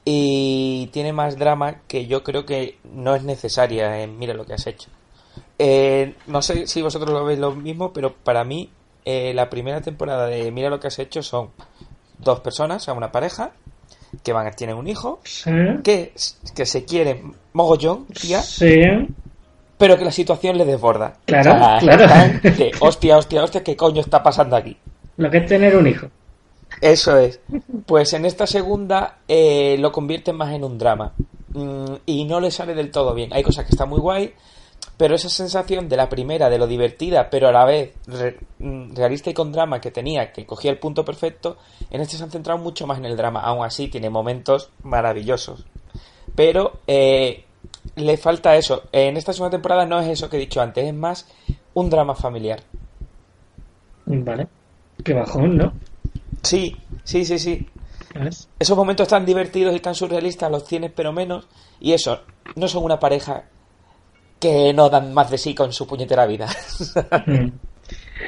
Y 0.10 0.88
tiene 0.94 1.12
más 1.12 1.38
drama 1.38 1.82
que 1.86 2.06
yo 2.08 2.24
creo 2.24 2.46
que 2.46 2.78
no 2.94 3.14
es 3.14 3.24
necesaria 3.24 4.02
en 4.04 4.18
Mira 4.18 4.34
lo 4.34 4.46
que 4.46 4.54
has 4.54 4.66
hecho. 4.66 4.90
Eh, 5.60 6.16
no 6.28 6.42
sé 6.42 6.66
si 6.66 6.82
vosotros 6.82 7.12
lo 7.12 7.26
veis 7.26 7.40
lo 7.40 7.52
mismo, 7.54 7.92
pero 7.92 8.14
para 8.14 8.46
mí 8.46 8.70
eh, 9.04 9.34
la 9.34 9.50
primera 9.50 9.82
temporada 9.82 10.28
de 10.28 10.50
Mira 10.50 10.70
lo 10.70 10.80
que 10.80 10.88
has 10.88 10.98
hecho 11.00 11.22
son 11.22 11.50
dos 12.20 12.40
personas, 12.40 12.84
o 12.84 12.86
sea, 12.86 12.94
una 12.94 13.12
pareja, 13.12 13.52
que 14.24 14.32
van 14.32 14.50
tienen 14.56 14.78
un 14.78 14.88
hijo, 14.88 15.20
Sí. 15.26 15.52
que, 15.84 16.14
que 16.56 16.66
se 16.66 16.86
quieren 16.86 17.34
mogollón, 17.52 18.06
tía, 18.06 18.42
Sí. 18.42 18.80
pero 19.78 19.98
que 19.98 20.06
la 20.06 20.12
situación 20.12 20.58
le 20.58 20.64
desborda. 20.64 21.18
Claro, 21.26 21.52
O 21.52 21.58
sea, 21.58 21.80
claro. 21.80 22.40
de, 22.44 22.72
hostia, 22.80 23.18
hostia, 23.18 23.44
hostia, 23.44 23.62
¿qué 23.62 23.76
coño 23.76 24.00
está 24.00 24.24
pasando 24.24 24.56
aquí? 24.56 24.78
Lo 25.18 25.30
que 25.30 25.40
es 25.40 25.48
tener 25.48 25.76
un 25.76 25.86
hijo. 25.86 26.08
Eso 26.82 27.18
es. 27.18 27.40
Pues 27.86 28.14
en 28.14 28.26
esta 28.26 28.46
segunda 28.46 29.20
eh, 29.28 29.78
lo 29.80 29.92
convierte 29.92 30.34
más 30.34 30.54
en 30.54 30.64
un 30.64 30.78
drama. 30.78 31.14
Mm, 31.54 31.96
y 32.06 32.26
no 32.26 32.40
le 32.40 32.52
sale 32.52 32.76
del 32.76 32.92
todo 32.92 33.14
bien. 33.14 33.34
Hay 33.34 33.44
cosas 33.44 33.66
que 33.66 33.72
están 33.72 33.90
muy 33.90 34.00
guay, 34.00 34.34
pero 34.96 35.16
esa 35.16 35.30
sensación 35.30 35.90
de 35.90 35.98
la 35.98 36.10
primera, 36.10 36.50
de 36.50 36.58
lo 36.58 36.68
divertida, 36.68 37.30
pero 37.30 37.48
a 37.48 37.52
la 37.52 37.66
vez 37.66 37.94
mm, 38.60 38.96
realista 38.96 39.30
y 39.30 39.34
con 39.34 39.52
drama 39.52 39.82
que 39.82 39.92
tenía, 39.92 40.32
que 40.32 40.46
cogía 40.46 40.72
el 40.72 40.78
punto 40.78 41.04
perfecto, 41.04 41.58
en 41.90 42.02
este 42.02 42.18
se 42.18 42.24
han 42.24 42.32
centrado 42.32 42.60
mucho 42.60 42.86
más 42.86 43.00
en 43.00 43.06
el 43.06 43.18
drama. 43.18 43.42
Aún 43.42 43.66
así, 43.66 43.88
tiene 43.88 44.10
momentos 44.10 44.70
maravillosos. 44.84 45.66
Pero 46.36 46.80
eh, 46.86 47.46
le 47.96 48.18
falta 48.18 48.56
eso. 48.56 48.84
En 48.92 49.18
esta 49.18 49.34
segunda 49.34 49.58
temporada 49.58 49.86
no 49.86 50.00
es 50.00 50.08
eso 50.08 50.30
que 50.30 50.38
he 50.38 50.42
dicho 50.42 50.62
antes, 50.62 50.86
es 50.86 50.94
más 50.94 51.28
un 51.74 51.90
drama 51.90 52.14
familiar. 52.14 52.62
Vale. 54.06 54.48
Qué 55.04 55.14
bajón, 55.14 55.58
¿no? 55.58 55.74
Sí, 56.48 56.76
sí, 57.04 57.26
sí, 57.26 57.38
sí. 57.38 57.68
¿Ves? 58.16 58.48
Esos 58.58 58.78
momentos 58.78 59.08
tan 59.08 59.26
divertidos 59.26 59.76
y 59.76 59.80
tan 59.80 59.94
surrealistas 59.94 60.50
los 60.50 60.66
tienes, 60.66 60.92
pero 60.96 61.12
menos. 61.12 61.48
Y 61.82 61.92
eso, 61.92 62.22
no 62.56 62.68
son 62.68 62.86
una 62.86 63.00
pareja 63.00 63.44
que 64.40 64.74
no 64.74 64.90
dan 64.90 65.14
más 65.14 65.30
de 65.30 65.38
sí 65.38 65.54
con 65.54 65.74
su 65.74 65.86
puñetera 65.86 66.26
vida. 66.26 66.48
Mm. 67.26 67.50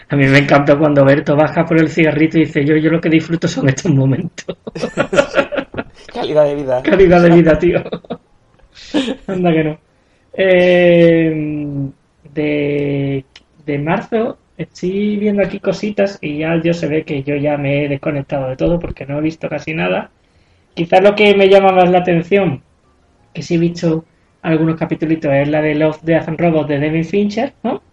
A 0.10 0.15
mí 0.15 0.27
me 0.27 0.39
encanta 0.39 0.77
cuando 0.77 1.03
Berto 1.03 1.36
baja 1.36 1.65
por 1.65 1.79
el 1.79 1.89
cigarrito 1.89 2.38
y 2.38 2.41
dice, 2.45 2.63
yo, 2.65 2.75
yo 2.75 2.91
lo 2.91 3.01
que 3.01 3.10
disfruto 3.10 3.47
son 3.47 3.69
estos 3.69 3.91
momentos. 3.91 4.58
Calidad 6.13 6.45
de 6.45 6.55
vida. 6.55 6.84
Calidad 6.84 7.21
de 7.21 7.29
vida, 7.29 7.58
tío. 7.58 7.79
Anda 9.27 9.51
que 9.51 9.63
no. 9.63 9.79
Eh, 10.34 11.91
de, 12.34 13.25
de 13.65 13.77
marzo 13.79 14.38
estoy 14.60 15.17
viendo 15.17 15.43
aquí 15.43 15.60
cositas 15.60 16.19
y 16.22 16.39
ya 16.39 16.62
yo 16.62 16.74
se 16.74 16.88
ve 16.88 17.06
que 17.06 17.24
yo 17.24 17.36
ya 17.36 17.58
me 17.58 17.86
he 17.86 17.89
desconectado 17.89 18.50
de 18.50 18.58
todo 18.58 18.80
porque 18.80 19.06
no 19.08 19.19
he 19.19 19.22
visto 19.22 19.50
casi 19.50 19.74
nada. 19.74 20.12
Quizás 20.76 21.02
lo 21.04 21.15
que 21.15 21.36
me 21.36 21.50
llama 21.50 21.72
más 21.74 21.89
la 21.91 22.00
atención, 22.00 22.63
que 23.34 23.43
sí 23.43 23.56
he 23.56 23.60
visto 23.60 24.06
algunos 24.43 24.78
capítulos, 24.78 25.19
es 25.26 25.50
la 25.50 25.62
de 25.62 25.76
Love, 25.76 26.02
Death 26.04 26.30
and 26.30 26.39
Robots 26.41 26.69
de 26.69 26.80
David 26.80 27.06
Fincher, 27.06 27.54
¿no? 27.63 27.84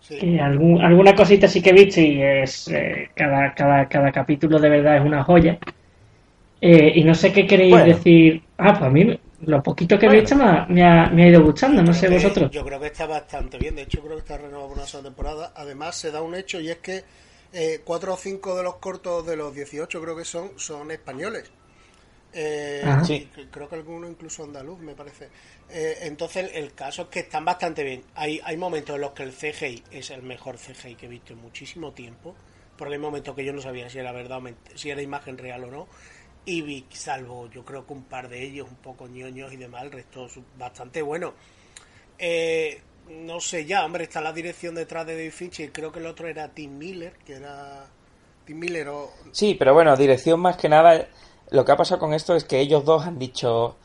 Sí. 0.00 0.18
que 0.18 0.40
algún- 0.40 0.80
alguna 0.82 1.14
cosita 1.14 1.48
sí 1.48 1.62
que 1.62 1.70
he 1.70 1.72
visto 1.72 2.00
y 2.00 2.22
es 2.22 2.68
eh, 2.68 3.10
cada, 3.14 3.54
cada, 3.54 3.88
cada 3.88 4.12
capítulo 4.12 4.58
de 4.58 4.68
verdad 4.70 4.96
es 4.98 5.02
una 5.04 5.22
joya 5.24 5.58
Eh, 6.60 6.92
y 6.96 7.04
no 7.04 7.14
sé 7.14 7.32
qué 7.32 7.46
queréis 7.46 7.70
Bueno. 7.72 7.86
decir. 7.86 8.42
Ah, 8.58 8.72
pues 8.72 8.82
a 8.82 8.90
mí 8.90 9.18
lo 9.40 9.62
poquito 9.62 9.98
que 9.98 10.06
he 10.06 10.08
Bueno. 10.08 10.20
visto 10.20 10.36
me 10.36 10.44
ha, 10.44 10.66
me 10.66 10.82
ha- 10.84 11.10
me 11.10 11.24
ha 11.24 11.28
ido 11.28 11.42
gustando, 11.42 11.82
no 11.82 11.92
sé 11.94 12.08
que- 12.08 12.14
vosotros. 12.14 12.50
Yo 12.50 12.64
creo 12.64 12.80
que 12.80 12.86
está 12.88 13.06
bastante 13.06 13.58
bien. 13.58 13.76
De 13.76 13.82
hecho, 13.82 14.00
creo 14.02 14.14
que 14.14 14.20
está 14.20 14.38
renovado 14.38 14.68
por 14.68 14.78
una 14.78 14.86
sola 14.86 15.04
temporada. 15.04 15.52
Además, 15.54 15.96
se 15.96 16.10
da 16.10 16.22
un 16.22 16.34
hecho 16.34 16.60
y 16.60 16.70
es 16.70 16.78
que 16.78 17.04
eh, 17.52 17.80
cuatro 17.84 18.14
o 18.14 18.16
cinco 18.16 18.56
de 18.56 18.62
los 18.62 18.76
cortos 18.76 19.24
de 19.26 19.36
los 19.36 19.54
18, 19.54 20.00
creo 20.02 20.16
que 20.16 20.24
son, 20.24 20.58
son 20.58 20.90
españoles. 20.90 21.50
Eh, 22.32 22.98
Sí. 23.02 23.28
cre- 23.34 23.48
Creo 23.50 23.68
que 23.68 23.76
alguno 23.76 24.08
incluso 24.08 24.44
andaluz, 24.44 24.78
me 24.80 24.94
parece. 24.94 25.30
Eh, 25.68 25.98
entonces, 26.02 26.50
el, 26.54 26.64
el 26.64 26.74
caso 26.74 27.02
es 27.02 27.08
que 27.08 27.20
están 27.20 27.44
bastante 27.44 27.84
bien. 27.84 28.04
Hay, 28.14 28.40
hay 28.44 28.56
momentos 28.56 28.94
en 28.96 29.00
los 29.02 29.12
que 29.12 29.22
el 29.24 29.32
CGI 29.32 29.84
es 29.90 30.10
el 30.10 30.22
mejor 30.22 30.58
CGI 30.58 30.96
que 30.96 31.06
he 31.06 31.08
visto 31.08 31.32
en 31.32 31.40
muchísimo 31.40 31.92
tiempo. 31.92 32.36
Porque 32.76 32.94
hay 32.94 33.00
momentos 33.00 33.34
que 33.34 33.44
yo 33.44 33.52
no 33.52 33.60
sabía 33.60 33.90
si 33.90 33.98
era 33.98 34.12
verdad 34.12 34.40
si 34.74 34.90
era 34.90 35.02
imagen 35.02 35.36
real 35.38 35.64
o 35.64 35.70
no. 35.70 35.88
Y 36.50 36.86
salvo 36.88 37.46
yo 37.50 37.62
creo 37.62 37.86
que 37.86 37.92
un 37.92 38.04
par 38.04 38.30
de 38.30 38.42
ellos 38.42 38.66
un 38.70 38.76
poco 38.76 39.06
ñoños 39.06 39.52
y 39.52 39.56
demás, 39.56 39.82
el 39.82 39.92
resto 39.92 40.26
bastante 40.56 41.02
bueno. 41.02 41.34
Eh, 42.18 42.80
no 43.10 43.38
sé 43.38 43.66
ya, 43.66 43.84
hombre, 43.84 44.04
está 44.04 44.22
la 44.22 44.32
dirección 44.32 44.74
detrás 44.74 45.06
de 45.06 45.14
David 45.14 45.32
Fincher. 45.32 45.70
Creo 45.70 45.92
que 45.92 45.98
el 45.98 46.06
otro 46.06 46.26
era 46.26 46.48
Tim 46.48 46.78
Miller, 46.78 47.12
que 47.26 47.34
era. 47.34 47.84
Tim 48.46 48.58
Miller 48.58 48.88
o. 48.88 49.10
Sí, 49.30 49.56
pero 49.58 49.74
bueno, 49.74 49.94
dirección 49.94 50.40
más 50.40 50.56
que 50.56 50.70
nada. 50.70 51.06
Lo 51.50 51.66
que 51.66 51.72
ha 51.72 51.76
pasado 51.76 52.00
con 52.00 52.14
esto 52.14 52.34
es 52.34 52.44
que 52.44 52.60
ellos 52.60 52.82
dos 52.82 53.04
han 53.06 53.18
dicho. 53.18 53.76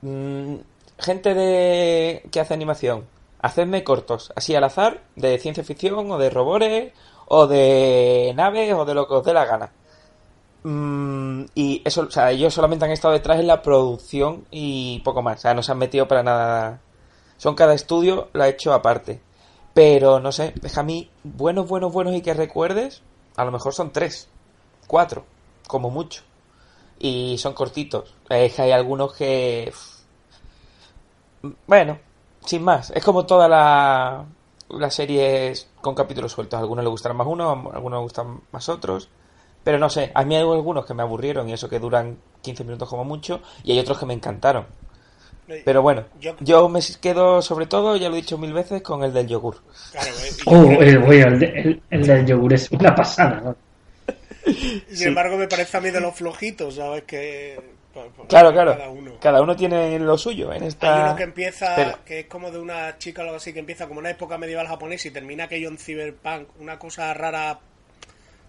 mm, 0.00 0.56
gente 0.98 1.34
de 1.34 2.22
que 2.32 2.40
hace 2.40 2.52
animación, 2.52 3.06
hacedme 3.40 3.84
cortos, 3.84 4.32
así 4.34 4.56
al 4.56 4.64
azar, 4.64 5.04
de 5.14 5.38
ciencia 5.38 5.62
ficción 5.62 6.10
o 6.10 6.18
de 6.18 6.30
robores 6.30 6.92
o 7.26 7.46
de 7.46 8.32
naves 8.34 8.74
o 8.74 8.84
de 8.84 8.94
lo 8.94 9.06
que 9.06 9.14
os 9.14 9.24
dé 9.24 9.32
la 9.32 9.44
gana. 9.44 9.70
Mm, 10.70 11.46
y 11.54 11.80
eso, 11.84 12.02
o 12.02 12.10
sea, 12.10 12.30
ellos 12.30 12.52
solamente 12.52 12.84
han 12.84 12.90
estado 12.90 13.14
detrás 13.14 13.40
en 13.40 13.46
la 13.46 13.62
producción 13.62 14.44
y 14.50 15.00
poco 15.00 15.22
más. 15.22 15.38
O 15.38 15.40
sea, 15.42 15.54
no 15.54 15.62
se 15.62 15.72
han 15.72 15.78
metido 15.78 16.06
para 16.08 16.22
nada. 16.22 16.80
Son 17.38 17.54
cada 17.54 17.72
estudio, 17.74 18.28
lo 18.34 18.42
ha 18.42 18.48
hecho 18.48 18.74
aparte. 18.74 19.20
Pero 19.74 20.20
no 20.20 20.32
sé, 20.32 20.52
deja 20.60 20.80
a 20.82 20.84
mí 20.84 21.10
buenos, 21.24 21.68
buenos, 21.68 21.92
buenos 21.92 22.14
y 22.14 22.22
que 22.22 22.34
recuerdes. 22.34 23.02
A 23.36 23.44
lo 23.44 23.52
mejor 23.52 23.72
son 23.74 23.92
tres, 23.92 24.28
cuatro, 24.86 25.24
como 25.68 25.90
mucho. 25.90 26.22
Y 26.98 27.38
son 27.38 27.54
cortitos. 27.54 28.14
Es 28.28 28.54
que 28.54 28.62
hay 28.62 28.72
algunos 28.72 29.14
que. 29.14 29.72
Bueno, 31.66 31.98
sin 32.44 32.62
más. 32.62 32.90
Es 32.90 33.04
como 33.04 33.26
todas 33.26 33.48
la- 33.48 34.24
las 34.70 34.94
series 34.94 35.68
con 35.80 35.94
capítulos 35.94 36.32
sueltos. 36.32 36.56
A 36.58 36.60
algunos 36.60 36.84
les 36.84 36.90
gustarán 36.90 37.16
más 37.16 37.26
uno, 37.26 37.50
a 37.50 37.76
algunos 37.76 38.02
gustan 38.02 38.40
más 38.52 38.68
otros. 38.68 39.08
Pero 39.64 39.78
no 39.78 39.90
sé, 39.90 40.10
a 40.14 40.24
mí 40.24 40.34
hay 40.36 40.42
algunos 40.42 40.86
que 40.86 40.94
me 40.94 41.02
aburrieron 41.02 41.48
y 41.48 41.52
eso 41.52 41.68
que 41.68 41.78
duran 41.78 42.16
15 42.42 42.64
minutos 42.64 42.88
como 42.88 43.04
mucho. 43.04 43.40
Y 43.64 43.72
hay 43.72 43.78
otros 43.80 43.98
que 43.98 44.06
me 44.06 44.14
encantaron. 44.14 44.66
Pero 45.64 45.80
bueno, 45.80 46.04
Yo- 46.20 46.36
yo 46.40 46.68
me 46.68 46.80
quedo 47.00 47.40
sobre 47.40 47.64
todo, 47.66 47.96
ya 47.96 48.08
lo 48.10 48.14
he 48.16 48.20
dicho 48.20 48.36
mil 48.36 48.52
veces, 48.52 48.82
con 48.82 49.02
el 49.02 49.14
del 49.14 49.26
yogur. 49.28 49.56
Claro, 49.92 50.08
eh, 50.08 50.30
y- 50.36 50.42
Oh, 50.46 50.82
el, 50.82 50.98
oye, 51.04 51.22
el, 51.22 51.38
de- 51.38 51.46
el- 51.60 51.82
el 51.88 52.06
del 52.06 52.26
yogur 52.26 52.52
es 52.52 52.70
una 52.70 52.94
pasada. 52.94 53.40
¿no? 53.40 53.56
Sin 54.90 55.08
embargo, 55.08 55.36
me 55.38 55.48
parece 55.48 55.76
a 55.76 55.80
mí 55.80 55.90
de 55.90 56.00
los 56.00 56.14
flojitos, 56.14 56.74
¿sabes? 56.74 57.04
Que. 57.04 57.58
pues, 57.94 58.06
pues, 58.14 58.28
Claro, 58.28 58.52
claro. 58.52 58.72
Cada 58.76 58.90
uno. 58.90 59.12
Cada 59.20 59.40
uno 59.42 59.56
tiene 59.56 59.98
lo 59.98 60.16
suyo 60.18 60.52
en 60.52 60.64
esta... 60.64 60.94
Hay 60.96 61.02
uno 61.08 61.16
que 61.16 61.22
empieza, 61.24 61.74
Pero- 61.76 61.98
que 62.04 62.20
es 62.20 62.26
como 62.26 62.50
de 62.50 62.58
una 62.58 62.98
chica 62.98 63.22
o 63.22 63.24
algo 63.24 63.36
así, 63.36 63.52
que 63.54 63.60
empieza 63.60 63.86
como 63.88 64.00
una 64.00 64.10
época 64.10 64.36
medieval 64.38 64.66
japonesa 64.68 65.08
y 65.08 65.12
termina 65.12 65.44
aquello 65.44 65.68
en 65.68 65.78
cyberpunk, 65.78 66.48
una 66.60 66.78
cosa 66.78 67.12
rara 67.14 67.58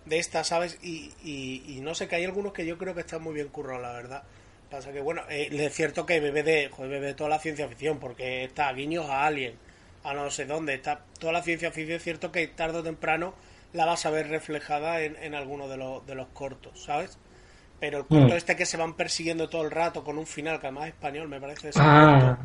de 0.05 0.19
esta, 0.19 0.43
¿sabes? 0.43 0.77
Y, 0.81 1.11
y, 1.23 1.63
y 1.77 1.81
no 1.81 1.95
sé, 1.95 2.07
que 2.07 2.15
hay 2.15 2.25
algunos 2.25 2.53
que 2.53 2.65
yo 2.65 2.77
creo 2.77 2.93
que 2.95 3.01
están 3.01 3.21
muy 3.21 3.33
bien 3.33 3.49
currados, 3.49 3.81
la 3.83 3.93
verdad. 3.93 4.23
Pasa 4.69 4.91
que, 4.91 5.01
bueno, 5.01 5.23
eh, 5.29 5.49
es 5.51 5.73
cierto 5.73 6.05
que 6.05 6.19
bebe 6.19 6.43
de, 6.43 6.69
joder, 6.69 6.91
bebe 6.91 7.07
de 7.07 7.13
toda 7.15 7.29
la 7.29 7.39
ciencia 7.39 7.67
ficción, 7.67 7.99
porque 7.99 8.43
está 8.43 8.71
guiños 8.73 9.09
a 9.09 9.25
Alien, 9.25 9.55
a 10.03 10.13
no 10.13 10.29
sé 10.31 10.45
dónde, 10.45 10.75
está 10.75 11.05
toda 11.19 11.33
la 11.33 11.41
ciencia 11.43 11.71
ficción, 11.71 11.97
es 11.97 12.03
cierto 12.03 12.31
que 12.31 12.47
tarde 12.47 12.79
o 12.79 12.83
temprano 12.83 13.33
la 13.73 13.85
vas 13.85 14.05
a 14.05 14.09
ver 14.11 14.27
reflejada 14.29 15.01
en, 15.01 15.15
en 15.17 15.35
alguno 15.35 15.67
de 15.67 15.77
los, 15.77 16.05
de 16.05 16.15
los 16.15 16.27
cortos, 16.29 16.83
¿sabes? 16.83 17.17
Pero 17.79 17.99
el 17.99 18.05
corto 18.07 18.33
Mm. 18.33 18.37
este 18.37 18.55
que 18.55 18.65
se 18.65 18.77
van 18.77 18.95
persiguiendo 18.95 19.49
todo 19.49 19.63
el 19.63 19.71
rato 19.71 20.03
con 20.03 20.17
un 20.17 20.27
final 20.27 20.59
que 20.59 20.67
además 20.67 20.87
es 20.89 20.93
español, 20.95 21.27
me 21.29 21.39
parece 21.41 21.71
Ah, 21.75 22.37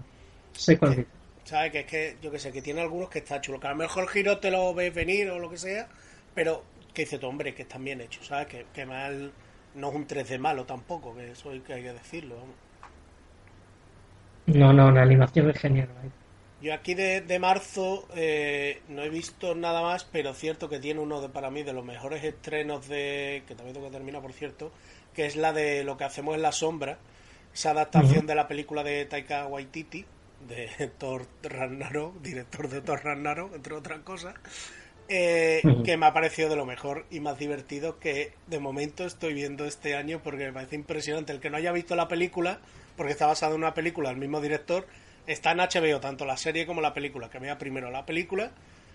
sé 0.52 0.78
cuál. 0.78 1.06
¿Sabes? 1.44 1.72
Que 1.72 1.80
es 1.80 1.86
que, 1.86 2.16
yo 2.22 2.30
que 2.30 2.38
sé, 2.38 2.52
que 2.52 2.62
tiene 2.62 2.80
algunos 2.80 3.10
que 3.10 3.18
está 3.18 3.40
chulo. 3.40 3.60
Que 3.60 3.66
a 3.66 3.70
lo 3.70 3.76
mejor 3.76 4.04
el 4.04 4.08
giro 4.10 4.38
te 4.38 4.50
lo 4.50 4.72
ves 4.74 4.94
venir 4.94 5.30
o 5.30 5.38
lo 5.38 5.50
que 5.50 5.58
sea, 5.58 5.88
pero 6.34 6.64
que 6.94 7.02
dice 7.02 7.18
tu 7.18 7.26
hombre, 7.26 7.54
que 7.54 7.62
están 7.62 7.85
bien 7.85 8.00
hechos, 8.00 8.26
¿sabes? 8.28 8.46
Que, 8.46 8.66
que 8.72 8.87
mal 8.87 9.33
no 9.74 9.88
es 9.88 9.94
un 9.94 10.07
3D 10.07 10.38
malo 10.38 10.64
tampoco, 10.64 11.14
que 11.14 11.33
eso 11.33 11.50
hay 11.50 11.61
que, 11.61 11.74
hay 11.74 11.83
que 11.83 11.92
decirlo. 11.92 12.37
No, 14.46 14.72
no, 14.72 14.90
la 14.90 15.02
animación 15.02 15.50
es 15.50 15.59
genial. 15.59 15.88
¿eh? 16.04 16.11
Yo 16.62 16.72
aquí 16.72 16.94
de, 16.94 17.20
de 17.20 17.38
marzo 17.38 18.09
eh, 18.14 18.80
no 18.88 19.02
he 19.02 19.11
visto 19.11 19.54
nada 19.54 19.83
más, 19.83 20.04
pero 20.04 20.33
cierto 20.33 20.68
que 20.68 20.78
tiene 20.78 21.00
uno 21.00 21.20
de 21.20 21.28
para 21.28 21.50
mí 21.50 21.62
de 21.62 21.72
los 21.72 21.85
mejores 21.85 22.22
estrenos 22.24 22.88
de. 22.88 23.42
que 23.46 23.54
también 23.54 23.74
tengo 23.74 23.88
que 23.88 23.92
terminar, 23.92 24.22
por 24.22 24.33
cierto, 24.33 24.72
que 25.12 25.26
es 25.26 25.37
la 25.37 25.52
de 25.52 25.85
Lo 25.85 25.96
que 25.96 26.04
hacemos 26.04 26.37
en 26.37 26.42
la 26.42 26.52
sombra, 26.52 26.98
esa 27.52 27.70
adaptación 27.70 28.26
de 28.26 28.35
la 28.35 28.48
película 28.48 28.83
de 28.83 29.04
Taika 29.04 29.46
Waititi, 29.46 30.04
de 30.48 30.90
Thor 30.98 31.26
Ragnarok, 31.42 32.20
director 32.22 32.68
de 32.68 32.80
Thor 32.80 33.02
Ragnarok, 33.02 33.54
entre 33.54 33.74
otras 33.74 34.00
cosas, 34.00 34.35
eh, 35.08 35.62
que 35.84 35.96
me 35.96 36.06
ha 36.06 36.12
parecido 36.12 36.48
de 36.48 36.56
lo 36.56 36.64
mejor 36.64 37.04
y 37.10 37.20
más 37.20 37.38
divertido 37.38 37.98
que 37.98 38.32
de 38.46 38.58
momento 38.58 39.04
estoy 39.04 39.34
viendo 39.34 39.66
este 39.66 39.96
año 39.96 40.20
porque 40.22 40.46
me 40.46 40.52
parece 40.52 40.76
impresionante. 40.76 41.32
El 41.32 41.40
que 41.40 41.50
no 41.50 41.58
haya 41.58 41.72
visto 41.72 41.94
la 41.94 42.08
película, 42.08 42.60
porque 42.96 43.12
está 43.12 43.26
basada 43.26 43.52
en 43.52 43.58
una 43.58 43.74
película 43.74 44.08
del 44.08 44.18
mismo 44.18 44.40
director, 44.40 44.86
está 45.26 45.52
en 45.52 45.58
HBO, 45.58 46.00
tanto 46.00 46.24
la 46.24 46.36
serie 46.36 46.66
como 46.66 46.80
la 46.80 46.94
película. 46.94 47.28
Que 47.28 47.38
vea 47.38 47.58
primero 47.58 47.90
la 47.90 48.06
película, 48.06 48.52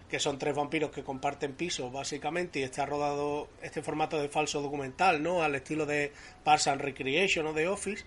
que 0.09 0.19
son 0.19 0.39
tres 0.39 0.55
vampiros 0.55 0.89
que 0.91 1.03
comparten 1.03 1.53
piso, 1.53 1.91
básicamente, 1.91 2.59
y 2.59 2.63
está 2.63 2.85
rodado 2.85 3.47
este 3.61 3.83
formato 3.83 4.19
de 4.19 4.29
falso 4.29 4.61
documental, 4.61 5.21
¿no? 5.21 5.43
Al 5.43 5.53
estilo 5.55 5.85
de 5.85 6.11
Parks 6.43 6.67
and 6.67 6.81
Recreation 6.81 7.45
o 7.45 7.53
de 7.53 7.67
Office. 7.67 8.03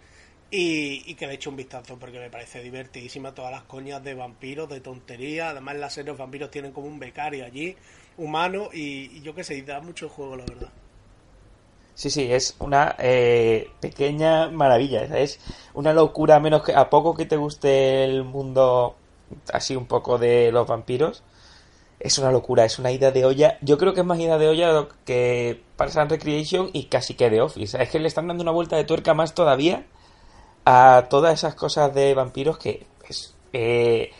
Y, 0.54 1.14
que 1.14 1.26
le 1.26 1.32
eche 1.32 1.48
un 1.48 1.56
vistazo 1.56 1.96
porque 1.98 2.20
me 2.20 2.28
parece 2.28 2.62
divertidísima 2.62 3.34
todas 3.34 3.50
las 3.50 3.62
coñas 3.62 4.04
de 4.04 4.12
vampiros, 4.12 4.68
de 4.68 4.80
tontería. 4.80 5.48
Además, 5.48 5.96
en 5.96 6.04
la 6.04 6.10
los 6.10 6.18
vampiros 6.18 6.50
tienen 6.50 6.72
como 6.72 6.88
un 6.88 6.98
becario 6.98 7.46
allí, 7.46 7.74
humano, 8.18 8.68
y, 8.70 9.22
yo 9.22 9.34
qué 9.34 9.44
sé, 9.44 9.62
da 9.62 9.80
mucho 9.80 10.10
juego, 10.10 10.36
la 10.36 10.44
verdad. 10.44 10.68
Sí, 11.94 12.10
sí, 12.10 12.30
es 12.30 12.54
una 12.58 12.96
eh, 12.98 13.70
pequeña 13.80 14.50
maravilla. 14.50 15.04
Es 15.16 15.40
una 15.72 15.94
locura, 15.94 16.38
menos 16.38 16.62
que 16.62 16.74
a 16.74 16.90
poco 16.90 17.14
que 17.14 17.24
te 17.24 17.38
guste 17.38 18.04
el 18.04 18.22
mundo 18.22 18.96
así 19.54 19.74
un 19.74 19.86
poco 19.86 20.18
de 20.18 20.52
los 20.52 20.66
vampiros. 20.66 21.22
Es 21.98 22.18
una 22.18 22.30
locura, 22.30 22.66
es 22.66 22.78
una 22.78 22.92
ida 22.92 23.10
de 23.10 23.24
olla. 23.24 23.56
Yo 23.62 23.78
creo 23.78 23.94
que 23.94 24.00
es 24.00 24.06
más 24.06 24.18
ida 24.18 24.36
de 24.36 24.48
olla 24.48 24.86
que 25.06 25.62
Parks 25.76 25.96
and 25.96 26.10
Recreation 26.10 26.68
y 26.74 26.84
casi 26.84 27.14
que 27.14 27.30
de 27.30 27.40
Office. 27.40 27.82
Es 27.82 27.88
que 27.88 27.98
le 27.98 28.08
están 28.08 28.28
dando 28.28 28.42
una 28.42 28.52
vuelta 28.52 28.76
de 28.76 28.84
tuerca 28.84 29.14
más 29.14 29.34
todavía 29.34 29.86
a 30.64 31.06
todas 31.10 31.34
esas 31.34 31.54
cosas 31.54 31.94
de 31.94 32.14
vampiros 32.14 32.58
que 32.58 32.86
es 33.08 33.34
eh, 33.52 34.10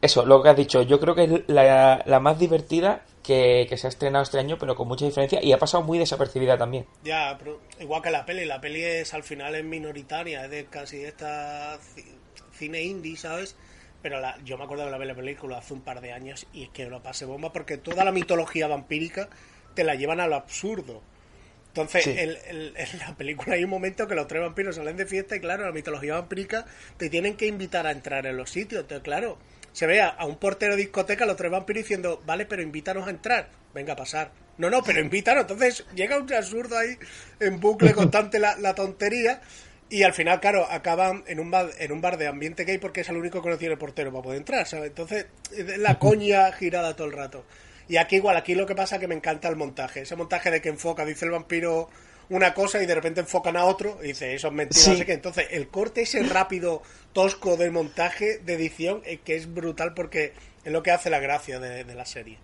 eso, 0.00 0.26
lo 0.26 0.42
que 0.42 0.48
has 0.50 0.56
dicho. 0.56 0.82
Yo 0.82 0.98
creo 1.00 1.14
que 1.14 1.24
es 1.24 1.30
la, 1.46 2.02
la 2.06 2.20
más 2.20 2.38
divertida 2.38 3.02
que, 3.22 3.66
que 3.68 3.76
se 3.76 3.86
ha 3.86 3.90
estrenado 3.90 4.22
este 4.24 4.38
año, 4.38 4.58
pero 4.58 4.74
con 4.74 4.88
mucha 4.88 5.04
diferencia 5.04 5.42
y 5.42 5.52
ha 5.52 5.58
pasado 5.58 5.84
muy 5.84 5.98
desapercibida 5.98 6.58
también. 6.58 6.86
Ya, 7.04 7.36
pero 7.38 7.60
igual 7.78 8.02
que 8.02 8.10
la 8.10 8.24
peli, 8.26 8.44
la 8.44 8.60
peli 8.60 8.82
es 8.82 9.14
al 9.14 9.22
final 9.22 9.54
es 9.54 9.64
minoritaria, 9.64 10.44
es 10.44 10.50
de 10.50 10.66
casi 10.66 11.04
esta 11.04 11.78
ci- 11.78 12.04
cine 12.52 12.82
indie, 12.82 13.16
¿sabes? 13.16 13.54
Pero 14.02 14.18
la, 14.20 14.36
yo 14.44 14.58
me 14.58 14.64
acuerdo 14.64 14.84
de 14.84 14.90
la 14.90 14.98
la 14.98 15.14
película 15.14 15.58
hace 15.58 15.74
un 15.74 15.82
par 15.82 16.00
de 16.00 16.12
años 16.12 16.46
y 16.52 16.64
es 16.64 16.70
que 16.70 16.86
lo 16.86 17.00
pasé 17.02 17.24
bomba 17.24 17.52
porque 17.52 17.76
toda 17.78 18.04
la 18.04 18.10
mitología 18.10 18.66
vampírica 18.66 19.28
te 19.74 19.84
la 19.84 19.94
llevan 19.94 20.18
a 20.18 20.26
lo 20.26 20.34
absurdo. 20.34 21.00
Entonces, 21.72 22.04
Sí. 22.04 22.10
el- 22.10 22.38
el- 22.48 22.74
en 22.92 22.98
la 22.98 23.16
película 23.16 23.54
hay 23.54 23.64
un 23.64 23.70
momento 23.70 24.06
que 24.06 24.14
los 24.14 24.26
tres 24.26 24.42
vampiros 24.42 24.76
salen 24.76 24.96
de 24.96 25.06
fiesta 25.06 25.36
y 25.36 25.40
claro, 25.40 25.64
la 25.64 25.72
mitología 25.72 26.14
vampírica 26.14 26.66
te 26.98 27.08
tienen 27.08 27.36
que 27.36 27.46
invitar 27.46 27.86
a 27.86 27.90
entrar 27.92 28.26
en 28.26 28.36
los 28.36 28.50
sitios. 28.50 28.82
Entonces, 28.82 29.02
claro, 29.02 29.38
se 29.72 29.86
ve 29.86 30.02
a, 30.02 30.08
a 30.08 30.26
un 30.26 30.36
portero 30.36 30.76
de 30.76 30.82
discoteca, 30.82 31.24
los 31.24 31.36
tres 31.36 31.50
vampiros 31.50 31.82
diciendo, 31.84 32.22
vale, 32.26 32.44
pero 32.44 32.60
invítanos 32.62 33.06
a 33.06 33.10
entrar. 33.10 33.48
Venga 33.74 33.94
a 33.94 33.96
pasar. 33.96 34.30
No, 34.58 34.68
no, 34.68 34.82
pero 34.82 35.00
invítanos. 35.00 35.42
Entonces 35.42 35.86
llega 35.94 36.18
un 36.18 36.30
absurdo 36.34 36.76
ahí 36.76 36.98
en 37.40 37.58
bucle 37.58 37.92
constante 37.94 38.38
la, 38.38 38.56
la 38.58 38.74
tontería. 38.74 39.40
Y 39.88 40.04
al 40.04 40.12
final, 40.14 40.40
claro, 40.40 40.66
acaban 40.70 41.22
en 41.26 41.38
un 41.40 41.50
bar, 41.50 41.70
en 41.78 41.92
un 41.92 42.00
bar 42.02 42.16
de 42.18 42.26
ambiente 42.26 42.64
gay 42.64 42.78
porque 42.78 43.00
es 43.02 43.08
el 43.10 43.16
único 43.16 43.42
que 43.42 43.48
no 43.50 43.58
tiene 43.58 43.76
portero 43.78 44.10
para 44.10 44.22
poder 44.22 44.38
entrar, 44.38 44.66
¿sabes? 44.66 44.88
Entonces, 44.88 45.26
es 45.56 45.78
la 45.78 45.98
coña 45.98 46.50
girada 46.52 46.94
todo 46.96 47.06
el 47.06 47.12
rato. 47.14 47.44
Y 47.88 47.96
aquí 47.96 48.16
igual, 48.16 48.36
aquí 48.36 48.54
lo 48.54 48.66
que 48.66 48.74
pasa 48.74 48.96
es 48.96 49.00
que 49.00 49.08
me 49.08 49.14
encanta 49.14 49.48
el 49.48 49.56
montaje. 49.56 50.02
Ese 50.02 50.16
montaje 50.16 50.50
de 50.50 50.60
que 50.60 50.68
enfoca, 50.68 51.04
dice 51.04 51.24
el 51.24 51.30
vampiro 51.32 51.88
una 52.28 52.54
cosa 52.54 52.82
y 52.82 52.86
de 52.86 52.94
repente 52.94 53.20
enfocan 53.20 53.56
a 53.56 53.64
otro 53.64 53.98
y 54.02 54.08
dice, 54.08 54.34
eso 54.34 54.48
es 54.48 54.52
mentira. 54.54 54.80
Sí. 54.80 54.90
no 54.90 54.96
sé 54.96 55.06
qué. 55.06 55.12
Entonces, 55.12 55.46
el 55.50 55.68
corte 55.68 56.02
ese 56.02 56.22
rápido, 56.22 56.82
tosco 57.12 57.56
de 57.56 57.70
montaje, 57.70 58.38
de 58.38 58.54
edición, 58.54 59.02
es 59.04 59.20
que 59.20 59.36
es 59.36 59.52
brutal 59.52 59.94
porque 59.94 60.32
es 60.64 60.72
lo 60.72 60.82
que 60.82 60.92
hace 60.92 61.10
la 61.10 61.18
gracia 61.18 61.58
de, 61.58 61.84
de 61.84 61.94
la 61.94 62.06
serie. 62.06 62.38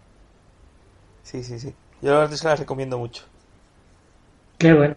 Sí, 1.22 1.42
sí, 1.42 1.58
sí. 1.58 1.74
Yo 2.02 2.28
se 2.28 2.46
las 2.46 2.58
recomiendo 2.58 2.98
mucho. 2.98 3.24
Qué 4.58 4.72
bueno. 4.72 4.96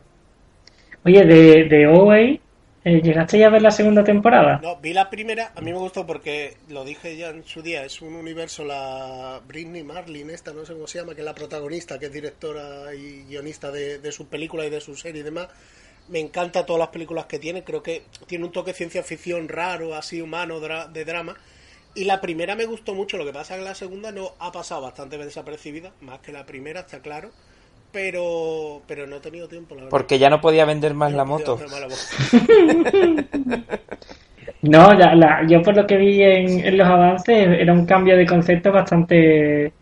Oye, 1.05 1.25
de, 1.25 1.65
de 1.65 1.87
OA, 1.87 2.39
eh, 2.83 3.01
¿llegaste 3.01 3.39
ya 3.39 3.47
a 3.47 3.49
ver 3.49 3.61
la 3.63 3.71
segunda 3.71 4.03
temporada? 4.03 4.63
No, 4.63 4.77
vi 4.79 4.93
la 4.93 5.09
primera, 5.09 5.51
a 5.55 5.61
mí 5.61 5.71
me 5.71 5.79
gustó 5.79 6.05
porque 6.05 6.57
lo 6.67 6.83
dije 6.85 7.15
ya 7.17 7.29
en 7.29 7.43
su 7.45 7.61
día, 7.63 7.83
es 7.83 8.01
un 8.01 8.13
universo, 8.15 8.63
la 8.63 9.41
Britney 9.47 9.83
Marlin, 9.83 10.29
esta 10.29 10.53
no 10.53 10.65
sé 10.65 10.73
cómo 10.73 10.87
se 10.87 10.99
llama, 10.99 11.15
que 11.15 11.21
es 11.21 11.25
la 11.25 11.33
protagonista, 11.33 11.97
que 11.97 12.07
es 12.07 12.11
directora 12.13 12.93
y 12.93 13.23
guionista 13.23 13.71
de, 13.71 13.97
de 13.99 14.11
sus 14.11 14.27
películas 14.27 14.67
y 14.67 14.69
de 14.69 14.81
sus 14.81 14.99
series 14.99 15.21
y 15.21 15.25
demás. 15.25 15.47
Me 16.07 16.19
encanta 16.19 16.65
todas 16.65 16.79
las 16.79 16.89
películas 16.89 17.25
que 17.27 17.39
tiene, 17.39 17.63
creo 17.63 17.83
que 17.83 18.09
tiene 18.27 18.45
un 18.45 18.51
toque 18.51 18.73
ciencia 18.73 19.03
ficción 19.03 19.47
raro, 19.49 19.95
así 19.95 20.21
humano, 20.21 20.59
dra- 20.59 20.87
de 20.91 21.05
drama. 21.05 21.37
Y 21.93 22.05
la 22.05 22.21
primera 22.21 22.55
me 22.55 22.65
gustó 22.65 22.95
mucho, 22.95 23.17
lo 23.17 23.25
que 23.25 23.33
pasa 23.33 23.55
es 23.55 23.59
que 23.61 23.65
la 23.65 23.75
segunda 23.75 24.11
no 24.11 24.35
ha 24.39 24.51
pasado 24.51 24.81
bastante 24.81 25.17
desapercibida, 25.17 25.93
más 26.01 26.19
que 26.21 26.31
la 26.33 26.45
primera, 26.45 26.81
está 26.81 27.01
claro. 27.01 27.33
Pero, 27.91 28.81
pero 28.87 29.05
no 29.07 29.17
he 29.17 29.19
tenido 29.19 29.47
tiempo, 29.47 29.75
la 29.75 29.81
verdad. 29.83 29.91
Porque 29.91 30.17
ya 30.19 30.29
no 30.29 30.39
podía 30.41 30.65
vender 30.65 30.93
más 30.93 31.11
la 31.11 31.23
No 31.25 31.31
moto. 31.31 31.57
No, 34.61 34.93
la- 34.93 35.15
la- 35.15 35.43
yo 35.47 35.61
por 35.61 35.75
lo 35.75 35.85
que 35.87 35.97
vi 35.97 36.21
en, 36.21 36.59
en 36.65 36.77
los 36.77 36.87
avances 36.87 37.47
era 37.59 37.73
un 37.73 37.85
cambio 37.85 38.15
de 38.17 38.25
concepto 38.25 38.71
bastante... 38.71 39.73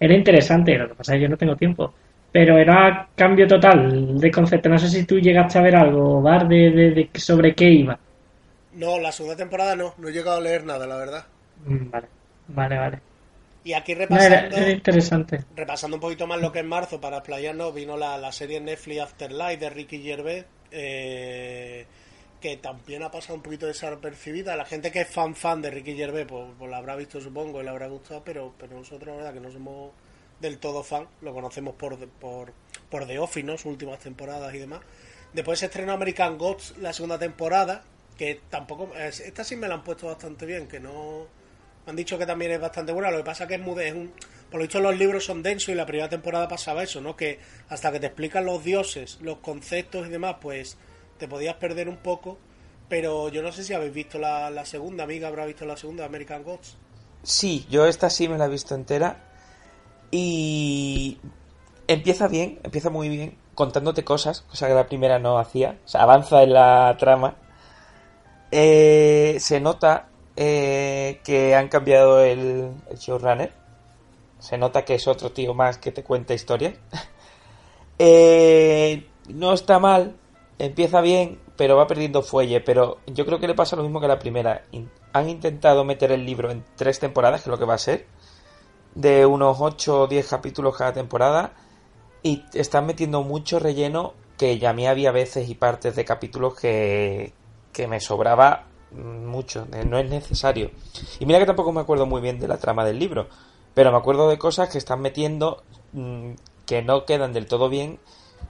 Era 0.00 0.14
interesante, 0.14 0.78
lo 0.78 0.88
que 0.88 0.94
pasa 0.94 1.14
es 1.14 1.18
que 1.18 1.22
yo 1.24 1.28
no 1.28 1.36
tengo 1.36 1.56
tiempo. 1.56 1.92
Pero 2.30 2.56
era 2.56 3.08
cambio 3.16 3.48
total 3.48 4.18
de 4.18 4.30
concepto. 4.30 4.68
No 4.68 4.78
sé 4.78 4.88
si 4.88 5.04
tú 5.04 5.18
llegaste 5.18 5.58
a 5.58 5.62
ver 5.62 5.74
algo, 5.76 6.22
Bar, 6.22 6.46
de, 6.48 6.70
de- 6.70 6.90
de 6.92 7.10
sobre 7.20 7.54
qué 7.54 7.68
iba. 7.70 7.98
No, 8.72 8.98
la 8.98 9.12
segunda 9.12 9.36
temporada 9.36 9.76
no, 9.76 9.94
no 9.98 10.08
he 10.08 10.12
llegado 10.12 10.38
a 10.38 10.40
leer 10.40 10.64
nada, 10.64 10.86
la 10.86 10.96
verdad. 10.96 11.26
Mm, 11.66 11.90
Vale, 11.90 12.08
vale, 12.48 12.78
vale. 12.78 13.02
Y 13.68 13.74
aquí 13.74 13.92
era, 13.92 14.00
repasando, 14.06 14.56
era 14.56 14.70
interesante. 14.70 15.44
repasando 15.54 15.96
un 15.96 16.00
poquito 16.00 16.26
más 16.26 16.40
lo 16.40 16.50
que 16.52 16.60
es 16.60 16.64
marzo 16.64 17.00
para 17.00 17.18
explayarnos, 17.18 17.74
vino 17.74 17.96
la, 17.96 18.16
la 18.18 18.32
serie 18.32 18.60
Netflix 18.60 19.00
Afterlife 19.00 19.56
de 19.58 19.70
Ricky 19.70 20.02
Gervais, 20.02 20.44
eh, 20.70 21.86
que 22.40 22.56
también 22.56 23.02
ha 23.02 23.10
pasado 23.10 23.34
un 23.34 23.42
poquito 23.42 23.66
desapercibida. 23.66 24.56
La 24.56 24.64
gente 24.64 24.90
que 24.90 25.00
es 25.02 25.08
fan 25.08 25.34
fan 25.34 25.60
de 25.60 25.70
Ricky 25.70 25.94
Gervais, 25.96 26.26
pues, 26.26 26.46
pues 26.58 26.70
la 26.70 26.78
habrá 26.78 26.96
visto 26.96 27.20
supongo 27.20 27.60
y 27.60 27.64
le 27.64 27.70
habrá 27.70 27.88
gustado, 27.88 28.22
pero, 28.24 28.54
pero 28.58 28.76
nosotros 28.76 29.08
la 29.08 29.16
verdad 29.16 29.34
que 29.34 29.40
no 29.40 29.50
somos 29.50 29.92
del 30.40 30.58
todo 30.58 30.82
fan, 30.82 31.06
lo 31.20 31.34
conocemos 31.34 31.74
por, 31.74 31.98
por, 32.08 32.52
por 32.88 33.06
The 33.06 33.18
Office, 33.18 33.44
¿no? 33.46 33.52
Sus 33.58 33.66
últimas 33.66 33.98
temporadas 33.98 34.54
y 34.54 34.58
demás. 34.58 34.80
Después 35.32 35.58
se 35.58 35.66
estrenó 35.66 35.92
American 35.92 36.38
Gods 36.38 36.74
la 36.78 36.92
segunda 36.92 37.18
temporada, 37.18 37.82
que 38.16 38.40
tampoco... 38.48 38.94
es- 38.96 39.20
Esta 39.20 39.44
sí 39.44 39.56
me 39.56 39.68
la 39.68 39.74
han 39.74 39.84
puesto 39.84 40.06
bastante 40.06 40.46
bien, 40.46 40.68
que 40.68 40.80
no... 40.80 41.26
Han 41.88 41.96
dicho 41.96 42.18
que 42.18 42.26
también 42.26 42.52
es 42.52 42.60
bastante 42.60 42.92
buena, 42.92 43.10
lo 43.10 43.16
que 43.18 43.24
pasa 43.24 43.46
que 43.46 43.54
es 43.54 43.60
muy... 43.60 43.82
es 43.82 43.94
un, 43.94 44.12
por 44.50 44.60
lo 44.60 44.62
visto 44.62 44.78
los 44.78 44.96
libros 44.96 45.24
son 45.24 45.42
densos 45.42 45.70
y 45.70 45.74
la 45.74 45.86
primera 45.86 46.08
temporada 46.08 46.46
pasaba 46.46 46.82
eso, 46.82 47.00
¿no? 47.00 47.16
Que 47.16 47.40
hasta 47.68 47.90
que 47.90 47.98
te 47.98 48.06
explican 48.06 48.44
los 48.44 48.62
dioses, 48.62 49.18
los 49.22 49.38
conceptos 49.38 50.06
y 50.06 50.10
demás, 50.10 50.36
pues 50.40 50.76
te 51.18 51.28
podías 51.28 51.54
perder 51.56 51.88
un 51.88 51.96
poco. 51.96 52.38
Pero 52.88 53.28
yo 53.28 53.42
no 53.42 53.52
sé 53.52 53.64
si 53.64 53.74
habéis 53.74 53.92
visto 53.92 54.18
la, 54.18 54.50
la 54.50 54.64
segunda, 54.64 55.04
amiga 55.04 55.28
habrá 55.28 55.44
visto 55.46 55.66
la 55.66 55.76
segunda, 55.76 56.04
American 56.04 56.42
Gods. 56.42 56.76
Sí, 57.22 57.66
yo 57.70 57.86
esta 57.86 58.08
sí 58.10 58.28
me 58.28 58.38
la 58.38 58.46
he 58.46 58.48
visto 58.48 58.74
entera. 58.74 59.24
Y 60.10 61.18
empieza 61.86 62.28
bien, 62.28 62.60
empieza 62.62 62.90
muy 62.90 63.08
bien, 63.08 63.36
contándote 63.54 64.04
cosas, 64.04 64.42
cosa 64.42 64.68
que 64.68 64.74
la 64.74 64.86
primera 64.86 65.18
no 65.18 65.38
hacía. 65.38 65.78
O 65.84 65.88
sea, 65.88 66.02
avanza 66.02 66.42
en 66.42 66.52
la 66.52 66.96
trama. 66.98 67.36
Eh, 68.50 69.36
se 69.40 69.60
nota 69.60 70.07
eh, 70.40 71.20
que 71.24 71.56
han 71.56 71.66
cambiado 71.66 72.20
el, 72.20 72.70
showrunner. 72.96 73.52
Se 74.38 74.56
nota 74.56 74.84
que 74.84 74.94
es 74.94 75.08
otro 75.08 75.32
tío 75.32 75.52
más 75.52 75.78
que 75.78 75.90
te 75.90 76.04
cuenta 76.04 76.34
historias. 76.34 76.74
Eh, 78.00 79.08
no 79.26 79.52
está 79.52 79.80
mal, 79.80 80.14
empieza 80.60 81.00
bien, 81.00 81.40
pero 81.56 81.76
va 81.76 81.88
perdiendo 81.88 82.22
fuelle. 82.22 82.60
Pero 82.60 82.98
yo 83.08 83.26
creo 83.26 83.40
que 83.40 83.48
le 83.48 83.56
pasa 83.56 83.74
lo 83.74 83.82
mismo 83.82 83.98
que 83.98 84.06
a 84.06 84.10
la 84.10 84.20
primera. 84.20 84.62
Han 85.12 85.28
intentado 85.28 85.82
meter 85.82 86.12
el 86.12 86.24
libro 86.24 86.52
en 86.52 86.64
tres 86.76 87.00
temporadas, 87.00 87.42
que 87.42 87.48
es 87.48 87.50
lo 87.50 87.58
que 87.58 87.64
va 87.64 87.74
a 87.74 87.78
ser, 87.78 88.06
de 88.94 89.26
unos 89.26 89.56
8 89.60 90.02
o 90.02 90.06
10 90.06 90.28
capítulos 90.28 90.76
cada 90.76 90.92
temporada, 90.92 91.54
y 92.22 92.44
están 92.54 92.86
metiendo 92.86 93.24
mucho 93.24 93.58
relleno 93.58 94.14
que 94.36 94.60
ya 94.60 94.70
a 94.70 94.74
mí 94.74 94.86
había 94.86 95.10
veces 95.10 95.48
y 95.48 95.56
partes 95.56 95.96
de 95.96 96.04
capítulos 96.04 96.54
que, 96.54 97.32
que 97.72 97.88
me 97.88 97.98
sobraba 97.98 98.67
mucho, 98.92 99.66
eh, 99.72 99.84
no 99.84 99.98
es 99.98 100.08
necesario. 100.08 100.70
Y 101.18 101.26
mira 101.26 101.38
que 101.38 101.46
tampoco 101.46 101.72
me 101.72 101.80
acuerdo 101.80 102.06
muy 102.06 102.20
bien 102.20 102.38
de 102.38 102.48
la 102.48 102.58
trama 102.58 102.84
del 102.84 102.98
libro, 102.98 103.28
pero 103.74 103.92
me 103.92 103.98
acuerdo 103.98 104.28
de 104.28 104.38
cosas 104.38 104.68
que 104.68 104.78
están 104.78 105.00
metiendo 105.00 105.62
mm, 105.92 106.32
que 106.66 106.82
no 106.82 107.04
quedan 107.04 107.32
del 107.32 107.46
todo 107.46 107.68
bien 107.68 107.98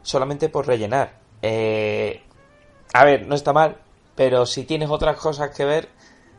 solamente 0.03 0.49
por 0.49 0.67
rellenar. 0.67 1.19
Eh, 1.43 2.23
a 2.93 3.05
ver, 3.05 3.27
no 3.27 3.35
está 3.35 3.53
mal, 3.53 3.79
pero 4.15 4.47
si 4.47 4.65
tienes 4.65 4.91
otras 4.91 5.17
cosas 5.17 5.51
que 5.51 5.65
ver, 5.65 5.89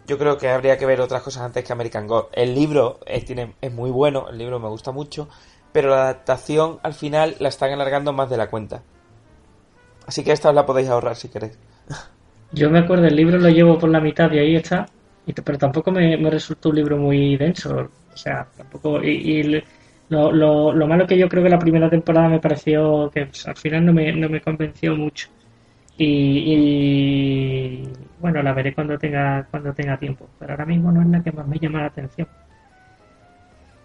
yo 0.07 0.17
creo 0.17 0.37
que 0.37 0.49
habría 0.49 0.77
que 0.77 0.85
ver 0.85 1.01
otras 1.01 1.21
cosas 1.21 1.43
antes 1.43 1.63
que 1.63 1.73
American 1.73 2.07
God. 2.07 2.25
El 2.33 2.55
libro 2.55 2.99
es, 3.05 3.25
tiene, 3.25 3.55
es 3.61 3.71
muy 3.71 3.91
bueno, 3.91 4.27
el 4.29 4.37
libro 4.37 4.59
me 4.59 4.67
gusta 4.67 4.91
mucho, 4.91 5.29
pero 5.71 5.89
la 5.89 6.03
adaptación 6.03 6.79
al 6.83 6.93
final 6.93 7.35
la 7.39 7.49
están 7.49 7.71
alargando 7.71 8.11
más 8.11 8.29
de 8.29 8.37
la 8.37 8.49
cuenta. 8.49 8.83
Así 10.07 10.23
que 10.23 10.31
esta 10.31 10.49
os 10.49 10.55
la 10.55 10.65
podéis 10.65 10.89
ahorrar 10.89 11.15
si 11.15 11.29
queréis. 11.29 11.57
Yo 12.51 12.69
me 12.69 12.79
acuerdo, 12.79 13.05
el 13.05 13.15
libro 13.15 13.37
lo 13.37 13.49
llevo 13.49 13.77
por 13.77 13.89
la 13.89 13.99
mitad 13.99 14.31
y 14.31 14.39
ahí 14.39 14.55
está. 14.55 14.85
Y 15.25 15.33
pero 15.33 15.57
tampoco 15.57 15.91
me, 15.91 16.17
resultó 16.29 16.69
un 16.69 16.75
libro 16.75 16.97
muy 16.97 17.37
denso. 17.37 17.89
O 18.13 18.17
sea, 18.17 18.47
tampoco. 18.57 19.03
Y, 19.03 19.09
y 19.09 19.63
lo, 20.09 20.31
lo, 20.31 20.73
lo 20.73 20.87
malo 20.87 21.05
que 21.05 21.17
yo 21.17 21.29
creo 21.29 21.43
que 21.43 21.49
la 21.49 21.59
primera 21.59 21.89
temporada 21.89 22.27
me 22.29 22.39
pareció 22.39 23.11
que 23.13 23.27
pues, 23.27 23.47
al 23.47 23.55
final 23.55 23.85
no 23.85 23.93
me, 23.93 24.11
no 24.13 24.29
me 24.29 24.41
convenció 24.41 24.95
mucho. 24.95 25.29
Y, 25.97 26.05
y, 27.85 27.89
bueno, 28.19 28.41
la 28.41 28.53
veré 28.53 28.73
cuando 28.73 28.97
tenga, 28.97 29.45
cuando 29.51 29.73
tenga 29.73 29.97
tiempo. 29.97 30.27
Pero 30.39 30.53
ahora 30.53 30.65
mismo 30.65 30.91
no 30.91 31.01
es 31.01 31.07
la 31.07 31.21
que 31.23 31.31
más 31.31 31.47
me 31.47 31.59
llama 31.59 31.81
la 31.81 31.87
atención. 31.87 32.27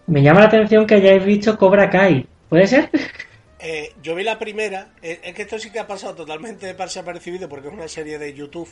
Me 0.07 0.22
llama 0.22 0.40
la 0.40 0.46
atención 0.46 0.87
que 0.87 0.94
hayáis 0.94 1.24
visto 1.24 1.59
Cobra 1.59 1.90
Kai. 1.90 2.27
¿Puede 2.48 2.66
ser? 2.66 2.90
Eh, 3.66 3.94
yo 4.03 4.14
vi 4.14 4.22
la 4.24 4.38
primera, 4.38 4.92
eh, 5.00 5.20
es 5.24 5.33
que 5.35 5.42
esto 5.42 5.59
sí 5.59 5.70
que 5.70 5.79
ha 5.79 5.87
pasado 5.87 6.14
totalmente 6.14 6.72
desapercibido 6.74 7.48
porque 7.48 7.68
es 7.68 7.72
una 7.74 7.88
serie 7.88 8.18
de 8.18 8.35
YouTube. 8.35 8.68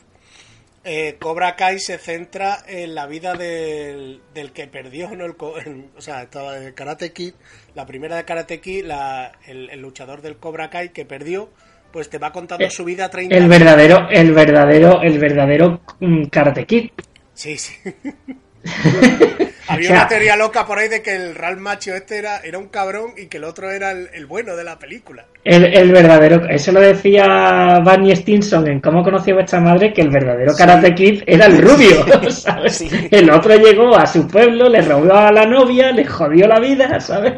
Eh, 0.85 1.17
Cobra 1.19 1.57
Kai 1.57 1.79
se 1.79 1.97
centra 1.97 2.59
en 2.67 2.95
la 2.95 3.07
vida 3.07 3.33
del, 3.35 4.21
del 4.35 4.53
que 4.53 4.67
perdió, 4.67 5.09
¿no? 5.15 5.25
El, 5.25 5.87
o 5.97 6.01
sea, 6.03 6.23
estaba 6.25 6.59
el 6.59 6.75
Karate 6.75 7.13
Kid, 7.13 7.35
la 7.75 7.87
primera 7.87 8.17
de 8.17 8.25
Karate 8.25 8.61
Kid, 8.61 8.85
la- 8.85 9.33
el, 9.47 9.71
el 9.71 9.81
luchador 9.81 10.21
del 10.21 10.37
Cobra 10.37 10.69
Kai 10.71 10.91
que 10.91 11.05
perdió, 11.07 11.49
pues 11.93 12.11
te 12.11 12.19
va 12.19 12.33
contando 12.33 12.67
Eh, 12.67 12.71
su 12.71 12.85
vida 12.85 13.09
30 13.09 13.35
El 13.35 13.45
años. 13.45 13.51
verdadero, 13.59 14.09
el 14.11 14.33
verdadero, 14.33 15.01
el 15.03 15.19
verdadero 15.19 15.81
mm, 16.01 16.25
Karate 16.27 16.67
Kid. 16.67 16.91
Sí, 17.33 17.57
sí. 17.57 17.75
Había 19.69 19.89
O 19.89 19.93
sea, 19.95 19.97
una 20.01 20.09
teoría 20.09 20.37
loca 20.37 20.67
por 20.67 20.79
ahí 20.79 20.89
de 20.89 21.03
que 21.03 21.15
el 21.15 21.35
Ralph 21.35 21.59
Macho 21.61 21.95
este 21.95 22.19
era, 22.19 22.41
era 22.41 22.59
un 22.59 22.69
cabrón 22.69 23.15
y 23.17 23.27
que 23.27 23.39
el 23.39 23.45
otro 23.45 23.71
era 23.71 23.93
el, 23.93 24.11
el 24.13 24.27
bueno 24.27 24.55
de 24.57 24.65
la 24.65 24.79
película. 24.79 25.25
El, 25.45 25.65
el 25.65 25.91
verdadero, 25.93 26.47
eso 26.49 26.73
lo 26.73 26.81
decía 26.81 27.79
Barney 27.83 28.15
Stinson 28.15 28.69
en 28.69 28.81
Cómo 28.81 29.03
conoció 29.03 29.35
vuestra 29.35 29.61
madre, 29.61 29.93
que 29.95 30.03
el 30.03 30.11
verdadero 30.11 30.55
Karate 30.55 30.95
Kid 30.95 31.23
era 31.27 31.47
el 31.47 31.59
rubio, 31.63 32.05
¿sabes? 32.31 32.77
Sí. 32.77 32.91
El 33.11 33.31
otro 33.31 33.57
llegó 33.57 33.97
a 33.97 34.05
su 34.07 34.27
pueblo, 34.29 34.69
le 34.69 34.83
robó 34.83 35.15
a 35.15 35.33
la 35.33 35.47
novia, 35.47 35.91
le 35.93 36.05
jodió 36.05 36.47
la 36.49 36.61
vida, 36.61 37.01
¿sabes? 37.01 37.35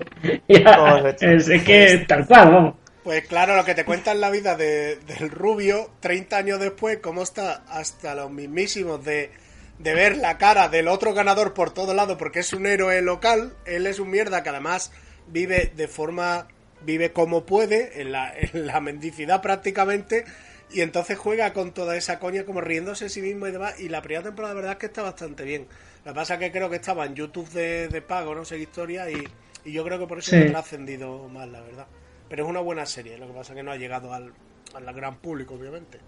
A- 0.67 1.15
es, 1.21 1.49
es 1.49 1.63
que 1.63 2.05
tal 2.09 2.27
cual, 2.27 2.51
vamos. 2.51 2.75
Pues 3.03 3.27
claro, 3.27 3.55
lo 3.55 3.65
que 3.65 3.75
te 3.75 3.85
cuenta 3.85 4.13
en 4.13 4.21
la 4.21 4.31
vida 4.31 4.57
de- 4.57 4.97
del 4.97 5.31
rubio, 5.31 5.91
30 6.01 6.39
años 6.39 6.59
después, 6.59 6.99
cómo 7.03 7.23
está 7.23 7.63
hasta 7.69 8.15
los 8.15 8.31
mismísimos 8.31 9.05
de, 9.05 9.31
de 9.79 9.95
ver 9.95 10.17
la 10.17 10.39
cara 10.39 10.69
del 10.69 10.89
otro 10.89 11.15
ganador 11.15 11.55
por 11.55 11.73
todo 11.73 11.95
lado, 11.95 12.17
porque 12.17 12.41
es 12.41 12.53
un 12.53 12.67
héroe 12.67 13.03
local, 13.03 13.55
él 13.67 13.87
es 13.87 13.99
un 13.99 14.11
mierda 14.11 14.43
que 14.43 14.51
además 14.51 14.93
vive 15.27 15.73
de 15.75 15.89
forma, 15.89 16.49
vive 16.83 17.13
como 17.13 17.45
puede, 17.45 18.01
en 18.01 18.13
la, 18.13 18.33
en 18.37 18.67
la 18.67 18.81
mendicidad 18.81 19.43
prácticamente, 19.43 20.25
y 20.71 20.81
entonces 20.81 21.19
juega 21.19 21.53
con 21.53 21.73
toda 21.73 21.97
esa 21.97 22.19
coña 22.19 22.45
como 22.45 22.61
riéndose 22.61 23.05
de 23.05 23.11
sí 23.11 23.21
mismo 23.23 23.47
y 23.47 23.53
demás, 23.53 23.79
y 23.81 23.89
la 23.89 24.03
primera 24.03 24.25
temporada 24.25 24.55
la 24.55 24.61
verdad 24.61 24.73
es 24.73 24.79
que 24.79 24.87
está 24.87 25.03
bastante 25.03 25.45
bien. 25.45 25.69
Lo 26.05 26.13
que 26.13 26.17
pasa 26.17 26.35
es 26.35 26.41
que 26.41 26.53
creo 26.53 26.71
que 26.71 26.77
estaba 26.77 27.07
en 27.07 27.15
YouTube 27.15 27.49
de, 27.51 27.89
de 27.89 28.03
pago, 28.03 28.35
no 28.35 28.45
sé 28.45 28.57
qué 28.57 28.63
historia, 28.63 29.11
y, 29.11 29.33
y 29.65 29.73
yo 29.73 29.85
creo 29.85 29.99
que 29.99 30.07
por 30.07 30.19
eso 30.19 30.31
Sí. 30.31 30.37
no 30.37 30.43
ha 30.43 30.47
trascendido 30.47 31.29
más, 31.29 31.49
la 31.49 31.61
verdad. 31.61 31.89
Pero 32.29 32.45
es 32.45 32.49
una 32.51 32.61
buena 32.61 32.87
serie, 32.87 33.19
lo 33.19 33.27
que 33.27 33.35
pasa 33.35 33.53
es 33.53 33.57
que 33.57 33.63
no 33.63 33.71
ha 33.73 33.77
llegado 33.77 34.13
al, 34.13 34.35
al 34.75 34.95
gran 34.95 35.21
público, 35.21 35.55
obviamente. 35.55 36.01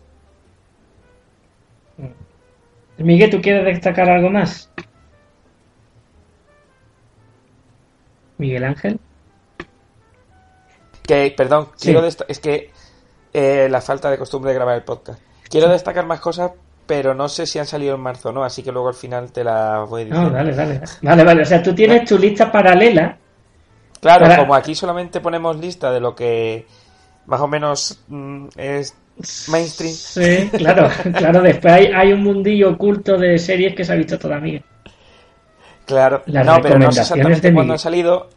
Miguel, 2.98 3.30
¿tú 3.30 3.40
quieres 3.40 3.64
destacar 3.64 4.08
algo 4.08 4.30
más? 4.30 4.70
Miguel 8.38 8.64
Ángel. 8.64 9.00
Que, 11.06 11.32
perdón, 11.36 11.68
Sí. 11.76 11.92
quiero 11.92 12.06
es 12.06 12.40
que 12.40 12.70
eh, 13.32 13.68
la 13.70 13.80
falta 13.80 14.10
de 14.10 14.18
costumbre 14.18 14.50
de 14.50 14.56
grabar 14.56 14.76
el 14.76 14.82
podcast. 14.82 15.20
Quiero 15.48 15.68
destacar 15.68 16.06
más 16.06 16.20
cosas, 16.20 16.52
pero 16.86 17.14
no 17.14 17.28
sé 17.28 17.46
si 17.46 17.58
han 17.58 17.66
salido 17.66 17.94
en 17.94 18.00
marzo 18.00 18.30
o 18.30 18.32
no, 18.32 18.42
así 18.44 18.62
que 18.62 18.72
luego 18.72 18.88
al 18.88 18.94
final 18.94 19.30
te 19.30 19.44
las 19.44 19.88
voy 19.88 20.04
No, 20.06 20.16
diciendo. 20.16 20.30
dale, 20.36 20.54
dale. 20.54 20.80
Vale, 21.02 21.24
vale. 21.24 21.42
O 21.42 21.44
sea, 21.44 21.62
tú 21.62 21.74
tienes 21.74 22.04
tu 22.08 22.18
lista 22.18 22.50
paralela. 22.50 23.18
Claro, 24.00 24.24
Para- 24.26 24.38
como 24.38 24.54
aquí 24.54 24.74
solamente 24.74 25.20
ponemos 25.20 25.56
lista 25.56 25.90
de 25.90 26.00
lo 26.00 26.14
que 26.14 26.66
más 27.26 27.40
o 27.40 27.46
menos 27.48 27.98
mm, 28.08 28.46
es 28.56 28.94
mainstream. 29.48 29.92
Sí, 29.94 30.48
claro, 30.56 30.88
claro. 31.16 31.42
Después 31.42 31.72
hay, 31.72 31.86
hay 31.86 32.12
un 32.12 32.22
mundillo 32.22 32.70
oculto 32.70 33.16
de 33.16 33.38
series 33.38 33.74
que 33.74 33.84
se 33.84 33.92
ha 33.92 33.96
visto 33.96 34.18
toda 34.18 34.38
mía. 34.40 34.62
Claro, 35.84 36.22
Las 36.26 36.44
no, 36.44 36.60
pero 36.60 36.78
no 36.78 36.90
sé 36.90 37.00
exactamente 37.02 37.52
cuándo 37.52 37.74
han 37.74 37.78
salido. 37.78 38.28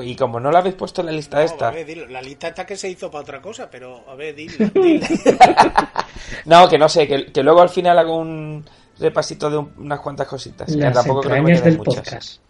Y 0.00 0.16
como 0.16 0.40
no 0.40 0.50
la 0.50 0.58
habéis 0.58 0.74
puesto 0.74 1.02
en 1.02 1.06
la 1.06 1.12
lista 1.12 1.36
No, 1.38 1.42
esta. 1.44 1.68
a 1.68 1.70
ver, 1.70 1.86
dilo, 1.86 2.06
la 2.08 2.20
lista 2.20 2.48
está 2.48 2.66
que 2.66 2.76
se 2.76 2.88
hizo 2.90 3.10
para 3.12 3.22
otra 3.22 3.40
cosa, 3.40 3.68
pero 3.70 4.04
a 4.08 4.14
ver, 4.16 4.34
dile, 4.34 4.70
dile. 4.74 5.06
No, 6.46 6.68
que 6.68 6.78
no 6.78 6.88
sé, 6.88 7.06
que, 7.06 7.26
que 7.26 7.42
luego 7.44 7.60
al 7.62 7.68
final 7.68 7.98
hago 7.98 8.16
un 8.16 8.64
repasito 8.98 9.48
de 9.50 9.56
un- 9.58 9.72
unas 9.78 10.00
cuantas 10.00 10.26
cositas. 10.26 10.66
que 10.72 10.78
tampoco 10.90 11.20
creo 11.22 11.36
que 11.36 11.42
me 11.42 11.60
del 11.60 11.78
muchas. 11.78 11.94
podcast. 11.96 12.40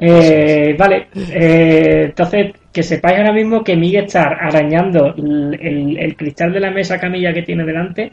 Eh, 0.00 0.76
vale, 0.78 1.08
eh, 1.14 2.04
entonces 2.06 2.52
que 2.72 2.82
sepáis 2.84 3.18
ahora 3.18 3.32
mismo 3.32 3.64
que 3.64 3.74
Miguel 3.76 4.04
está 4.04 4.24
arañando 4.28 5.12
el, 5.16 5.58
el- 5.60 5.98
el 5.98 6.16
cristal 6.16 6.52
de 6.52 6.60
la 6.60 6.70
mesa 6.70 6.98
camilla 7.00 7.32
que 7.34 7.42
tiene 7.42 7.64
delante 7.64 8.12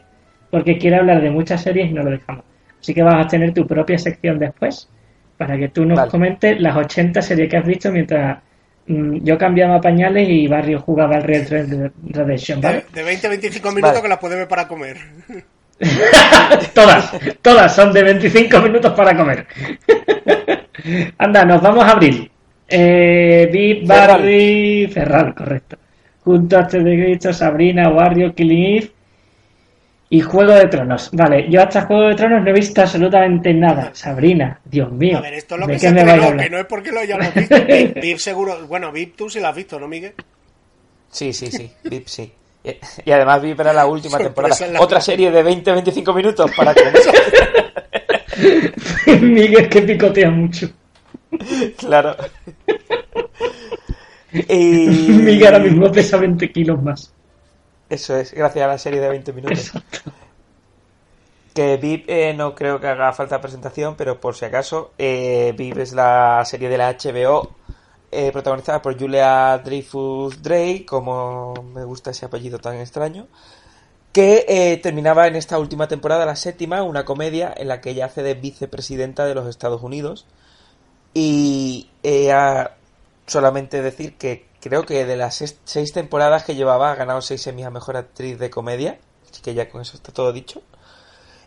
porque 0.50 0.78
quiere 0.78 0.96
hablar 0.96 1.20
de 1.22 1.30
muchas 1.30 1.62
series 1.62 1.90
y 1.90 1.94
no 1.94 2.02
lo 2.02 2.10
dejamos. 2.10 2.44
Así 2.80 2.92
que 2.92 3.02
vas 3.02 3.24
a 3.24 3.28
tener 3.28 3.52
tu 3.54 3.66
propia 3.66 3.98
sección 3.98 4.38
después 4.38 4.88
para 5.36 5.56
que 5.56 5.68
tú 5.68 5.84
nos 5.84 5.96
Vale. 5.98 6.10
comentes 6.10 6.60
las 6.60 6.76
80 6.76 7.22
series 7.22 7.48
que 7.48 7.56
has 7.56 7.66
visto 7.66 7.92
mientras 7.92 8.38
mm, 8.86 9.18
yo 9.22 9.38
cambiaba 9.38 9.80
pañales 9.80 10.28
y 10.28 10.48
Barrio 10.48 10.80
jugaba 10.80 11.16
al 11.16 11.22
Red 11.22 11.48
Dead 11.48 11.90
Redemption, 12.10 12.60
¿vale? 12.60 12.84
De, 12.92 13.00
de 13.00 13.04
20 13.04 13.26
a 13.26 13.30
25 13.30 13.68
minutos 13.70 13.90
Vale. 13.92 14.02
que 14.02 14.08
las 14.08 14.18
puede 14.18 14.36
ver 14.36 14.48
para 14.48 14.66
comer. 14.66 14.96
todas, 16.74 17.12
todas 17.42 17.74
son 17.74 17.92
de 17.92 18.02
25 18.02 18.60
minutos 18.60 18.92
para 18.92 19.16
comer. 19.16 19.46
Anda, 21.18 21.44
nos 21.44 21.60
vamos 21.60 21.84
a 21.84 21.92
abril. 21.92 22.30
Eh, 22.68 23.48
Big 23.52 23.86
Ferral. 23.86 24.18
Barry 24.18 24.90
Ferral, 24.92 25.34
correcto. 25.34 25.76
Junto 26.24 26.58
a 26.58 26.62
este 26.62 26.80
de 26.80 27.04
Cristo, 27.04 27.32
Sabrina, 27.32 27.88
Warrior, 27.88 28.34
Killing 28.34 28.76
Eve 28.76 28.90
y 30.08 30.20
Juego 30.20 30.52
de 30.54 30.66
Tronos. 30.66 31.10
Vale, 31.12 31.46
yo 31.48 31.62
hasta 31.62 31.82
Juego 31.82 32.08
de 32.08 32.14
Tronos 32.14 32.42
no 32.42 32.50
he 32.50 32.52
visto 32.52 32.80
absolutamente 32.80 33.52
nada. 33.54 33.90
Sabrina, 33.92 34.60
Dios 34.64 34.90
mío. 34.90 35.18
A 35.18 35.20
ver, 35.20 35.34
esto 35.34 35.54
es 35.54 35.60
lo 35.60 35.66
¿de 35.66 35.72
que 35.74 35.78
qué 35.78 35.88
se 35.88 35.94
que 35.94 36.50
no 36.50 36.58
es 36.58 36.66
porque 36.66 36.92
lo 36.92 37.00
hayamos 37.00 37.34
visto. 37.34 37.56
Vip, 38.00 38.18
seguro, 38.18 38.66
bueno, 38.66 38.90
Vip 38.92 39.16
tú 39.16 39.28
sí 39.28 39.40
la 39.40 39.50
has 39.50 39.56
visto, 39.56 39.78
¿no, 39.78 39.86
Miguel? 39.86 40.14
Sí, 41.10 41.32
sí, 41.32 41.46
sí. 41.46 41.70
VIP 41.84 42.06
sí. 42.06 42.32
Y- 42.66 42.78
Y 43.04 43.10
además 43.12 43.40
VIP 43.42 43.60
era 43.60 43.72
la 43.72 43.86
última 43.86 44.18
Sorpresa 44.18 44.34
temporada. 44.64 44.72
la- 44.72 44.80
Otra 44.80 45.00
serie 45.00 45.30
de 45.30 45.44
20-25 45.44 46.14
minutos 46.14 46.50
para 46.56 46.74
comer. 46.74 46.94
Miguel 49.22 49.68
que 49.68 49.82
picotea 49.82 50.30
mucho. 50.30 50.68
claro. 51.78 52.16
Y... 54.32 54.86
Miguel 55.08 55.46
ahora 55.46 55.58
mismo 55.60 55.90
pesa 55.92 56.16
20 56.18 56.50
kilos 56.52 56.82
más. 56.82 57.12
Eso 57.88 58.16
es, 58.16 58.32
gracias 58.32 58.64
a 58.64 58.68
la 58.68 58.78
serie 58.78 59.00
de 59.00 59.08
20 59.08 59.32
minutos. 59.32 59.58
Exacto. 59.58 59.98
Que 61.54 61.76
VIP 61.78 62.04
eh, 62.10 62.34
no 62.36 62.54
creo 62.54 62.80
que 62.80 62.86
haga 62.88 63.12
falta 63.12 63.40
presentación, 63.40 63.94
pero 63.96 64.20
por 64.20 64.34
si 64.34 64.44
acaso, 64.44 64.92
eh, 64.98 65.54
VIP 65.56 65.78
es 65.78 65.92
la 65.94 66.42
serie 66.44 66.68
de 66.68 66.76
la 66.78 66.90
HBO 66.92 67.54
eh, 68.16 68.32
protagonizada 68.32 68.82
por 68.82 68.98
Julia 68.98 69.58
Dreyfus 69.64 70.42
Drey, 70.42 70.84
como 70.84 71.54
me 71.74 71.84
gusta 71.84 72.10
ese 72.10 72.26
apellido 72.26 72.58
tan 72.58 72.76
extraño, 72.76 73.26
que 74.12 74.46
eh, 74.48 74.78
terminaba 74.78 75.26
en 75.26 75.36
esta 75.36 75.58
última 75.58 75.88
temporada, 75.88 76.26
la 76.26 76.36
séptima, 76.36 76.82
una 76.82 77.04
comedia 77.04 77.52
en 77.56 77.68
la 77.68 77.80
que 77.80 77.90
ella 77.90 78.06
hace 78.06 78.22
de 78.22 78.34
vicepresidenta 78.34 79.26
de 79.26 79.34
los 79.34 79.46
Estados 79.48 79.82
Unidos. 79.82 80.26
Y 81.14 81.90
eh, 82.02 82.32
a- 82.32 82.76
solamente 83.26 83.82
decir 83.82 84.16
que 84.16 84.46
creo 84.60 84.84
que 84.86 85.04
de 85.04 85.16
las 85.16 85.34
seis, 85.64 85.92
temporadas 85.92 86.44
que 86.44 86.54
llevaba 86.54 86.92
ha 86.92 86.94
ganado 86.96 87.22
seis 87.22 87.42
semis 87.42 87.66
a 87.66 87.70
mejor 87.70 87.96
actriz 87.96 88.38
de 88.38 88.50
comedia, 88.50 88.98
así 89.30 89.42
que 89.42 89.54
ya 89.54 89.68
con 89.70 89.80
eso 89.82 89.96
está 89.96 90.12
todo 90.12 90.32
dicho. 90.32 90.62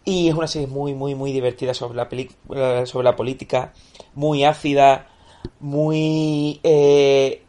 Y 0.06 0.30
es 0.30 0.36
una 0.36 0.48
serie 0.48 0.68
muy, 0.68 0.94
muy, 0.96 1.14
muy 1.16 1.32
divertida 1.32 1.74
sobre 1.74 1.98
la, 1.98 2.08
eh, 2.12 2.86
sobre 2.86 3.04
la 3.06 3.16
política, 3.16 3.74
muy 4.16 4.44
ácida, 4.46 5.08
muy, 5.60 6.60
eh, 6.64 7.44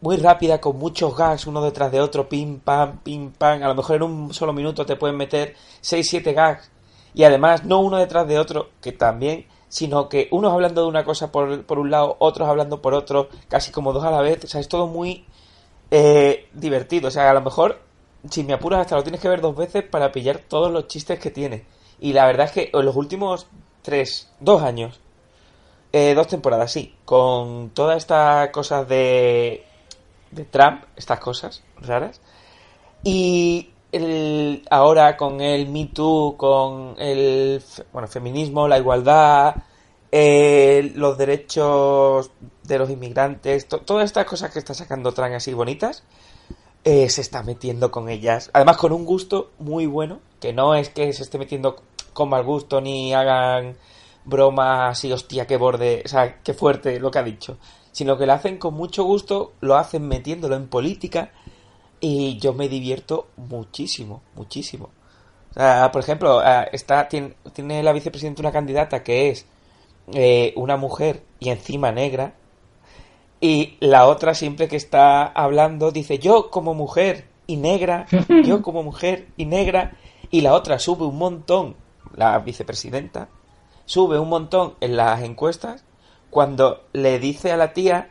muy 0.00 0.16
rápida, 0.16 0.60
con 0.60 0.78
muchos 0.78 1.16
gags 1.16 1.46
uno 1.46 1.62
detrás 1.62 1.92
de 1.92 2.00
otro, 2.00 2.28
pim, 2.28 2.60
pam, 2.60 2.98
pim, 3.02 3.32
pam. 3.32 3.62
A 3.62 3.68
lo 3.68 3.74
mejor 3.74 3.96
en 3.96 4.02
un 4.02 4.34
solo 4.34 4.52
minuto 4.52 4.84
te 4.84 4.96
pueden 4.96 5.16
meter 5.16 5.54
6, 5.80 6.08
7 6.08 6.32
gags. 6.32 6.70
Y 7.14 7.24
además, 7.24 7.64
no 7.64 7.80
uno 7.80 7.98
detrás 7.98 8.26
de 8.26 8.38
otro, 8.38 8.70
que 8.80 8.92
también, 8.92 9.46
sino 9.68 10.08
que 10.08 10.28
unos 10.30 10.52
hablando 10.52 10.82
de 10.82 10.88
una 10.88 11.04
cosa 11.04 11.30
por, 11.30 11.64
por 11.64 11.78
un 11.78 11.90
lado, 11.90 12.16
otros 12.18 12.48
hablando 12.48 12.82
por 12.82 12.94
otro, 12.94 13.28
casi 13.48 13.70
como 13.70 13.92
dos 13.92 14.04
a 14.04 14.10
la 14.10 14.20
vez. 14.22 14.44
O 14.44 14.48
sea, 14.48 14.60
es 14.60 14.68
todo 14.68 14.86
muy 14.86 15.24
eh, 15.90 16.48
divertido. 16.54 17.08
O 17.08 17.10
sea, 17.10 17.30
a 17.30 17.34
lo 17.34 17.42
mejor, 17.42 17.78
si 18.30 18.44
me 18.44 18.54
apuras, 18.54 18.80
hasta 18.80 18.96
lo 18.96 19.02
tienes 19.02 19.20
que 19.20 19.28
ver 19.28 19.40
dos 19.40 19.56
veces 19.56 19.84
para 19.84 20.10
pillar 20.10 20.38
todos 20.48 20.72
los 20.72 20.88
chistes 20.88 21.18
que 21.18 21.30
tiene. 21.30 21.64
Y 22.00 22.12
la 22.14 22.26
verdad 22.26 22.46
es 22.46 22.52
que 22.52 22.70
en 22.72 22.84
los 22.84 22.96
últimos 22.96 23.46
tres, 23.82 24.32
dos 24.40 24.62
años, 24.62 25.00
eh, 25.92 26.14
dos 26.14 26.26
temporadas, 26.28 26.72
sí, 26.72 26.94
con 27.04 27.70
todas 27.70 27.98
estas 27.98 28.48
cosas 28.48 28.88
de, 28.88 29.64
de 30.30 30.44
Trump, 30.44 30.84
estas 30.96 31.20
cosas 31.20 31.62
raras, 31.80 32.20
y 33.04 33.70
el, 33.92 34.64
ahora 34.70 35.16
con 35.16 35.40
el 35.40 35.68
Me 35.68 35.86
Too, 35.86 36.36
con 36.36 36.94
el 36.98 37.62
bueno, 37.92 38.08
feminismo, 38.08 38.68
la 38.68 38.78
igualdad, 38.78 39.56
eh, 40.10 40.92
los 40.94 41.18
derechos 41.18 42.30
de 42.62 42.78
los 42.78 42.90
inmigrantes, 42.90 43.66
to- 43.68 43.80
todas 43.80 44.04
estas 44.04 44.24
cosas 44.26 44.50
que 44.50 44.58
está 44.58 44.74
sacando 44.74 45.12
Trump 45.12 45.34
así 45.34 45.52
bonitas, 45.52 46.04
eh, 46.84 47.08
se 47.08 47.20
está 47.20 47.42
metiendo 47.42 47.90
con 47.90 48.08
ellas. 48.08 48.50
Además, 48.52 48.76
con 48.76 48.92
un 48.92 49.04
gusto 49.04 49.50
muy 49.58 49.86
bueno, 49.86 50.20
que 50.40 50.52
no 50.52 50.74
es 50.74 50.88
que 50.90 51.12
se 51.12 51.22
esté 51.22 51.38
metiendo 51.38 51.76
con 52.12 52.28
mal 52.28 52.44
gusto 52.44 52.80
ni 52.80 53.14
hagan 53.14 53.76
bromas 54.24 54.98
así, 54.98 55.12
hostia, 55.12 55.46
qué 55.46 55.56
borde, 55.56 56.02
o 56.04 56.08
sea, 56.08 56.40
qué 56.42 56.54
fuerte 56.54 57.00
lo 57.00 57.10
que 57.10 57.18
ha 57.18 57.22
dicho, 57.22 57.58
sino 57.90 58.16
que 58.16 58.26
lo 58.26 58.32
hacen 58.32 58.58
con 58.58 58.74
mucho 58.74 59.04
gusto, 59.04 59.52
lo 59.60 59.76
hacen 59.76 60.06
metiéndolo 60.06 60.56
en 60.56 60.68
política 60.68 61.32
y 62.00 62.38
yo 62.38 62.52
me 62.52 62.68
divierto 62.68 63.28
muchísimo, 63.36 64.22
muchísimo. 64.34 64.90
O 65.50 65.54
sea, 65.54 65.90
por 65.92 66.02
ejemplo, 66.02 66.42
eh, 66.42 66.68
está, 66.72 67.08
tiene, 67.08 67.34
tiene 67.52 67.82
la 67.82 67.92
vicepresidenta 67.92 68.42
una 68.42 68.52
candidata 68.52 69.02
que 69.02 69.30
es 69.30 69.46
eh, 70.12 70.52
una 70.56 70.76
mujer 70.76 71.22
y 71.38 71.50
encima 71.50 71.92
negra, 71.92 72.34
y 73.40 73.76
la 73.80 74.06
otra 74.06 74.34
siempre 74.34 74.68
que 74.68 74.76
está 74.76 75.26
hablando 75.26 75.90
dice 75.90 76.18
yo 76.18 76.48
como 76.50 76.74
mujer 76.74 77.26
y 77.46 77.56
negra, 77.56 78.06
yo 78.44 78.62
como 78.62 78.82
mujer 78.82 79.28
y 79.36 79.46
negra, 79.46 79.96
y 80.30 80.40
la 80.40 80.54
otra 80.54 80.78
sube 80.78 81.04
un 81.04 81.18
montón, 81.18 81.76
la 82.14 82.38
vicepresidenta, 82.38 83.28
sube 83.92 84.18
un 84.18 84.30
montón 84.30 84.72
en 84.80 84.96
las 84.96 85.20
encuestas 85.20 85.84
cuando 86.30 86.84
le 86.94 87.18
dice 87.18 87.52
a 87.52 87.58
la 87.58 87.74
tía 87.74 88.08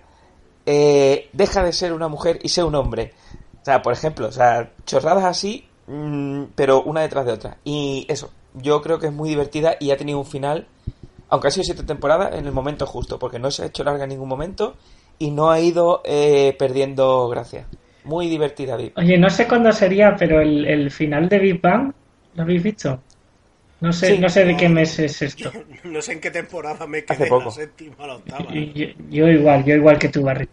eh, 0.67 1.27
deja 1.33 1.63
de 1.63 1.73
ser 1.73 1.91
una 1.93 2.07
mujer 2.07 2.37
y 2.43 2.49
sé 2.49 2.63
un 2.63 2.75
hombre. 2.75 3.13
O 3.63 3.65
sea, 3.65 3.81
por 3.81 3.91
ejemplo, 3.91 4.27
o 4.27 4.31
sea, 4.31 4.73
chorradas 4.85 5.23
así, 5.23 5.67
mm, 5.87 6.43
pero 6.53 6.83
una 6.83 7.01
detrás 7.01 7.25
de 7.25 7.31
otra. 7.31 7.57
Y 7.63 8.05
eso, 8.09 8.29
yo 8.53 8.83
creo 8.83 8.99
que 8.99 9.07
es 9.07 9.11
muy 9.11 9.27
divertida 9.27 9.75
y 9.79 9.89
ha 9.89 9.97
tenido 9.97 10.19
un 10.19 10.27
final, 10.27 10.67
aunque 11.29 11.47
ha 11.47 11.51
sido 11.51 11.63
siete 11.63 11.81
temporadas, 11.81 12.35
en 12.35 12.45
el 12.45 12.51
momento 12.51 12.85
justo, 12.85 13.17
porque 13.17 13.39
no 13.39 13.49
se 13.49 13.63
ha 13.63 13.65
hecho 13.65 13.83
larga 13.83 14.03
en 14.03 14.11
ningún 14.11 14.29
momento 14.29 14.75
y 15.17 15.31
no 15.31 15.49
ha 15.49 15.59
ido 15.59 16.03
eh, 16.05 16.55
perdiendo 16.59 17.27
gracia. 17.27 17.65
Muy 18.03 18.27
divertida. 18.27 18.77
Oye, 18.97 19.17
no 19.17 19.31
sé 19.31 19.47
cuándo 19.47 19.71
sería, 19.71 20.15
pero 20.15 20.41
el, 20.41 20.63
el 20.67 20.91
final 20.91 21.27
de 21.27 21.39
Big 21.39 21.59
Bang, 21.59 21.91
¿lo 22.35 22.43
habéis 22.43 22.61
visto? 22.61 22.99
No 23.81 23.91
sé, 23.91 24.07
Sí. 24.15 24.19
no 24.19 24.29
sé 24.29 24.45
de 24.45 24.55
qué 24.55 24.69
mes 24.69 24.97
es 24.99 25.21
esto. 25.21 25.51
No 25.83 26.01
sé 26.01 26.13
en 26.13 26.21
qué 26.21 26.31
temporada 26.31 26.85
me 26.87 26.99
Hace 26.99 27.17
quedé, 27.17 27.29
poco. 27.29 27.45
la 27.45 27.51
séptima 27.51 27.95
o 27.99 28.07
la 28.07 28.15
octava. 28.15 28.53
Yo, 28.53 28.85
yo 29.09 29.27
igual, 29.27 29.65
yo 29.65 29.75
igual 29.75 29.97
que 29.99 30.09
tú, 30.09 30.21
Barry. 30.23 30.47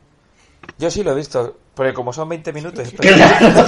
Yo 0.79 0.91
sí 0.91 1.03
lo 1.03 1.13
he 1.13 1.15
visto, 1.17 1.59
porque 1.75 1.93
como 1.93 2.13
son 2.13 2.29
20 2.29 2.53
minutos... 2.53 2.91
Claro. 2.99 3.67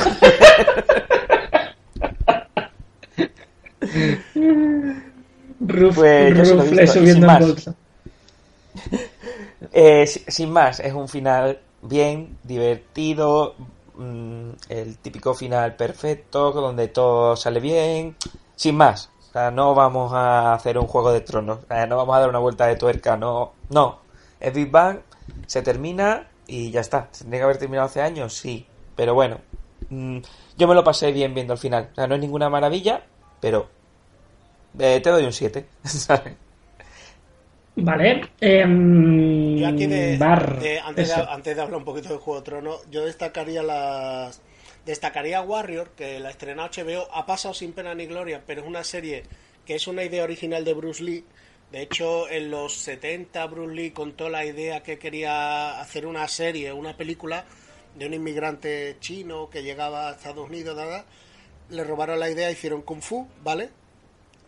Ruf, 5.61 5.95
Pues 5.97 6.37
yo 6.37 6.45
sí 6.45 6.55
lo 6.55 6.63
he 6.63 6.67
Rufle 6.67 6.83
visto, 6.83 6.85
y 6.85 6.87
subiendo 7.01 7.13
sin 7.13 7.21
en 7.21 7.27
más. 7.27 7.41
bolsa. 7.47 7.75
Eh, 9.73 10.07
si- 10.07 10.25
sin 10.27 10.51
más, 10.51 10.81
es 10.81 10.93
un 10.93 11.09
final 11.09 11.59
bien, 11.83 12.37
divertido, 12.45 13.55
mm, 13.97 14.51
el 14.69 14.97
típico 14.99 15.35
final 15.35 15.77
perfecto, 15.77 16.53
donde 16.53 16.89
todo 16.89 17.37
sale 17.37 17.61
bien, 17.61 18.17
sin 18.57 18.77
más. 18.77 19.11
O 19.31 19.33
sea, 19.33 19.51
no 19.53 19.75
vamos 19.75 20.13
a 20.13 20.55
hacer 20.55 20.77
un 20.79 20.87
juego 20.89 21.13
de 21.13 21.21
tronos, 21.21 21.61
o 21.65 21.67
sea, 21.67 21.87
no 21.87 21.97
vamos 21.97 22.17
a 22.17 22.21
dar 22.21 22.29
una 22.31 22.41
vuelta 22.41 22.67
de 22.67 22.77
tuerca, 22.77 23.17
no, 23.17 23.53
no. 23.69 24.01
Es 24.41 24.53
Big 24.53 24.71
Bang, 24.71 25.01
se 25.47 25.63
termina 25.63 26.29
y 26.47 26.71
ya 26.71 26.81
está. 26.81 27.09
¿Se 27.13 27.21
tendría 27.25 27.41
que 27.41 27.45
haber 27.45 27.59
terminado 27.59 27.87
hace 27.87 28.03
años? 28.03 28.35
Sí, 28.35 28.67
pero 28.97 29.15
bueno, 29.15 29.39
mm, 29.89 30.19
yo 30.57 30.69
me 30.69 30.75
lo 30.75 30.83
pasé 30.85 31.13
bien 31.13 31.35
viendo 31.35 31.53
el 31.53 31.59
final. 31.61 31.89
O 31.93 31.95
sea, 31.95 32.07
no 32.09 32.15
es 32.17 32.21
ninguna 32.21 32.51
maravilla, 32.51 33.03
pero 33.41 33.69
eh, 34.79 35.01
te 35.01 35.11
doy 35.11 35.25
un 35.25 35.33
7, 35.33 35.67
¿sabes? 35.85 36.35
Vale. 37.77 38.35
em, 38.41 39.57
Yo 39.57 39.67
aquí 39.69 39.87
de, 39.87 40.17
Bar, 40.17 40.59
de- 40.59 40.81
antes, 40.81 41.09
de, 41.09 41.15
antes 41.15 41.57
de 41.57 41.63
hablar 41.63 41.79
un 41.79 41.85
poquito 41.85 42.09
de 42.11 42.19
Juego 42.19 42.41
de 42.41 42.45
Tronos, 42.45 42.81
yo 42.91 43.05
destacaría 43.05 43.63
las 43.63 44.43
Destacaría 44.91 45.41
Warrior, 45.41 45.91
que 45.91 46.19
la 46.19 46.31
estrenó 46.31 46.65
HBO, 46.65 47.07
ha 47.15 47.25
pasado 47.25 47.55
sin 47.55 47.73
pena 47.73 47.95
ni 47.95 48.07
gloria, 48.07 48.43
pero 48.45 48.63
es 48.63 48.67
una 48.67 48.83
serie 48.83 49.23
que 49.65 49.77
es 49.77 49.87
una 49.87 50.03
idea 50.03 50.25
original 50.25 50.65
de 50.65 50.75
Bruce 50.75 51.01
Lee. 51.05 51.25
De 51.71 51.83
hecho, 51.83 52.29
en 52.29 52.51
los 52.51 52.75
70 52.75 53.47
Bruce 53.47 53.73
Lee 53.73 53.93
contó 53.93 54.29
la 54.29 54.45
idea 54.45 54.83
que 54.83 54.99
quería 54.99 55.81
hacer 55.81 56.07
una 56.09 56.27
serie, 56.27 56.73
una 56.73 56.97
película 56.97 57.45
de 57.95 58.07
un 58.07 58.15
inmigrante 58.15 58.97
chino 58.99 59.49
que 59.49 59.63
llegaba 59.63 60.09
a 60.09 60.13
Estados 60.15 60.49
Unidos, 60.49 60.77
nada. 60.77 61.05
Le 61.69 61.85
robaron 61.85 62.19
la 62.19 62.29
idea, 62.29 62.51
hicieron 62.51 62.83
Kung 62.83 63.01
Fu, 63.01 63.29
¿vale? 63.45 63.71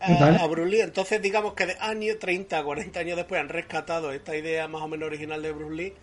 A, 0.01 0.11
Vale. 0.11 0.39
a 0.39 0.47
Bruce 0.47 0.69
Lee. 0.69 0.81
Entonces, 0.81 1.21
digamos 1.21 1.53
que 1.53 1.67
de 1.67 1.77
años 1.79 2.19
30, 2.19 2.61
40 2.61 2.99
años 2.99 3.15
después 3.15 3.39
han 3.39 3.47
rescatado 3.47 4.11
esta 4.11 4.35
idea 4.35 4.67
más 4.67 4.81
o 4.81 4.89
menos 4.89 5.07
original 5.07 5.41
de 5.41 5.53
Bruce 5.53 5.73
Lee 5.73 5.93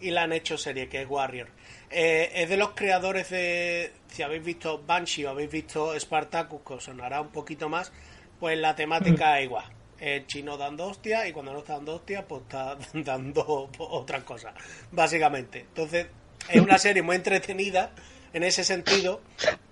y 0.00 0.10
la 0.10 0.22
han 0.22 0.32
hecho 0.32 0.56
serie, 0.58 0.88
que 0.88 1.02
es 1.02 1.08
Warrior. 1.08 1.48
Eh, 1.90 2.30
es 2.34 2.48
de 2.48 2.56
los 2.56 2.70
creadores 2.70 3.30
de. 3.30 3.92
Si 4.08 4.22
habéis 4.22 4.44
visto 4.44 4.82
Banshee 4.86 5.24
o 5.24 5.30
habéis 5.30 5.50
visto 5.50 5.98
Spartacus, 5.98 6.60
que 6.66 6.74
os 6.74 6.84
sonará 6.84 7.20
un 7.20 7.28
poquito 7.28 7.68
más, 7.68 7.92
pues 8.38 8.58
la 8.58 8.74
temática 8.74 9.38
es 9.38 9.44
igual. 9.44 9.64
El 9.98 10.26
chino 10.26 10.56
dando 10.56 10.86
hostia 10.86 11.28
y 11.28 11.32
cuando 11.32 11.52
no 11.52 11.58
está 11.58 11.74
dando 11.74 11.96
hostia, 11.96 12.26
pues 12.26 12.42
está 12.42 12.76
dando 12.94 13.70
otras 13.78 14.22
cosas, 14.22 14.54
básicamente. 14.92 15.60
Entonces, 15.60 16.06
es 16.48 16.60
una 16.60 16.78
serie 16.78 17.02
muy 17.02 17.16
entretenida 17.16 17.90
en 18.32 18.42
ese 18.44 18.64
sentido. 18.64 19.20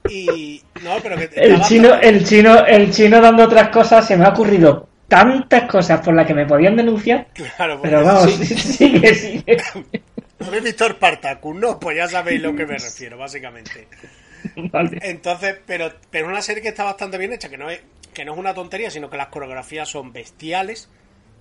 Y. 0.09 0.63
No, 0.83 0.97
pero 1.03 1.17
que. 1.17 1.31
El 1.35 1.61
chino, 1.63 1.95
el 2.01 2.25
chino, 2.25 2.67
el 2.67 2.91
chino 2.91 3.21
dando 3.21 3.45
otras 3.45 3.69
cosas, 3.69 4.07
se 4.07 4.17
me 4.17 4.25
ha 4.25 4.31
ocurrido 4.31 4.89
tantas 5.09 5.65
cosas 5.65 6.01
por 6.01 6.15
las 6.15 6.27
que 6.27 6.35
me 6.35 6.47
podían 6.47 6.77
denunciar. 6.77 7.27
Claro, 7.33 7.81
Pero 7.83 8.05
vamos, 8.05 8.31
sí. 8.33 8.45
sigue, 8.57 9.15
sigue. 9.15 9.57
¿Habéis 10.47 10.65
visto 10.65 10.89
Spartacus? 10.89 11.57
No, 11.57 11.81
pues 11.81 11.97
ya 11.97 12.09
sabéis 12.09 12.41
lo 12.41 12.55
que 12.55 12.67
me 12.67 12.79
refiero, 12.79 13.19
básicamente. 13.19 13.89
Vale. 14.71 14.99
Entonces, 15.03 15.57
pero, 15.67 15.93
pero 16.11 16.29
una 16.29 16.43
serie 16.43 16.63
que 16.63 16.69
está 16.69 16.85
bastante 16.85 17.19
bien 17.19 17.33
hecha, 17.33 17.49
que 17.49 17.59
no 17.59 17.71
es, 17.71 17.81
que 18.15 18.25
no 18.25 18.33
es 18.33 18.39
una 18.39 18.55
tontería, 18.55 18.91
sino 18.91 19.11
que 19.11 19.17
las 19.17 19.29
coreografías 19.29 19.89
son 19.89 20.13
bestiales. 20.13 20.89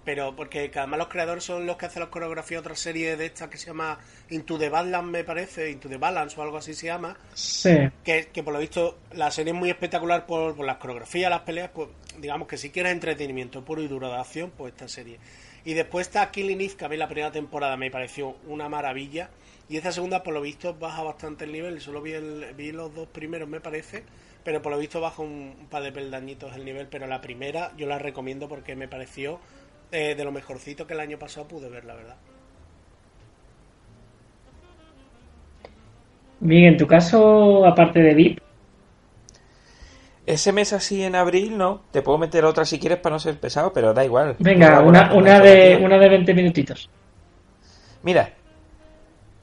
Pero 0.03 0.37
porque 0.37 0.71
que 0.71 0.79
además 0.79 0.99
los 0.99 1.07
creadores 1.09 1.43
son 1.43 1.65
los 1.65 1.75
que 1.75 1.85
hacen 1.85 1.99
las 1.99 2.09
coreografías 2.09 2.61
de 2.61 2.67
otra 2.69 2.75
serie 2.77 3.17
de 3.17 3.25
esta 3.25 3.49
que 3.49 3.57
se 3.57 3.67
llama 3.67 3.99
Into 4.29 4.57
the 4.57 4.69
Balance, 4.69 5.11
me 5.11 5.25
parece, 5.25 5.69
Into 5.69 5.89
the 5.89 5.97
Balance 5.97 6.39
o 6.39 6.43
algo 6.43 6.55
así 6.55 6.73
se 6.73 6.85
llama. 6.85 7.17
Sí. 7.33 7.75
Que, 8.05 8.29
que 8.31 8.41
por 8.41 8.53
lo 8.53 8.59
visto 8.61 8.99
la 9.11 9.29
serie 9.31 9.51
es 9.51 9.59
muy 9.59 9.69
espectacular 9.69 10.25
por, 10.25 10.55
por 10.55 10.65
las 10.65 10.77
coreografías, 10.77 11.29
las 11.29 11.41
peleas, 11.41 11.71
pues 11.73 11.89
digamos 12.19 12.47
que 12.47 12.57
si 12.57 12.69
quieres 12.69 12.93
entretenimiento 12.93 13.65
puro 13.65 13.81
y 13.81 13.89
duro 13.89 14.09
de 14.09 14.15
acción, 14.15 14.53
pues 14.55 14.71
esta 14.71 14.87
serie. 14.87 15.19
Y 15.67 15.73
después 15.73 16.07
está 16.07 16.31
Killing 16.31 16.61
Eve, 16.61 16.77
que 16.77 16.85
a 16.85 16.89
mí 16.89 16.95
la 16.95 17.09
primera 17.09 17.29
temporada 17.33 17.75
me 17.75 17.91
pareció 17.91 18.37
una 18.47 18.69
maravilla. 18.69 19.29
Y 19.67 19.75
esta 19.75 19.91
segunda, 19.91 20.23
por 20.23 20.33
lo 20.33 20.39
visto, 20.39 20.73
baja 20.73 21.03
bastante 21.03 21.43
el 21.43 21.51
nivel. 21.51 21.81
Solo 21.81 22.01
vi, 22.01 22.13
el- 22.13 22.53
vi 22.55 22.71
los 22.71 22.95
dos 22.95 23.09
primeros, 23.09 23.49
me 23.49 23.59
parece. 23.59 24.05
Pero 24.45 24.61
por 24.61 24.71
lo 24.71 24.77
visto 24.79 25.01
baja 25.01 25.21
un, 25.21 25.67
par 25.69 25.83
de 25.83 25.91
peldañitos 25.91 26.55
el 26.55 26.63
nivel. 26.63 26.87
Pero 26.87 27.05
la 27.07 27.19
primera 27.19 27.73
yo 27.75 27.85
la 27.85 27.99
recomiendo 27.99 28.47
porque 28.47 28.77
me 28.77 28.87
pareció 28.87 29.41
eh, 29.91 30.15
de 30.15 30.23
lo 30.23 30.31
mejorcito 30.31 30.87
que 30.87 30.93
el 30.93 31.01
año 31.01 31.19
pasado 31.19 31.49
pude 31.49 31.69
ver, 31.69 31.83
la 31.83 31.95
verdad. 31.95 32.17
Miguel, 36.39 36.73
en 36.73 36.77
tu 36.77 36.87
caso, 36.87 37.65
aparte 37.65 37.99
de 38.01 38.13
VIP, 38.13 38.39
Ese 40.27 40.51
mes 40.51 40.73
así 40.73 41.03
en 41.03 41.15
abril, 41.15 41.57
no. 41.57 41.83
Te 41.91 42.01
puedo 42.01 42.17
meter 42.17 42.43
otra 42.45 42.65
si 42.65 42.77
quieres 42.79 42.99
para 42.99 43.15
no 43.15 43.19
ser 43.19 43.39
pesado, 43.39 43.71
pero 43.73 43.93
da 43.93 44.03
igual. 44.03 44.35
venga, 44.39 44.81
Una 44.81 45.13
una, 45.13 45.39
de, 45.39 45.79
una 45.81 45.97
de 45.97 46.09
20 46.09 46.33
minutitos. 46.33 46.89
Mira, 48.03 48.29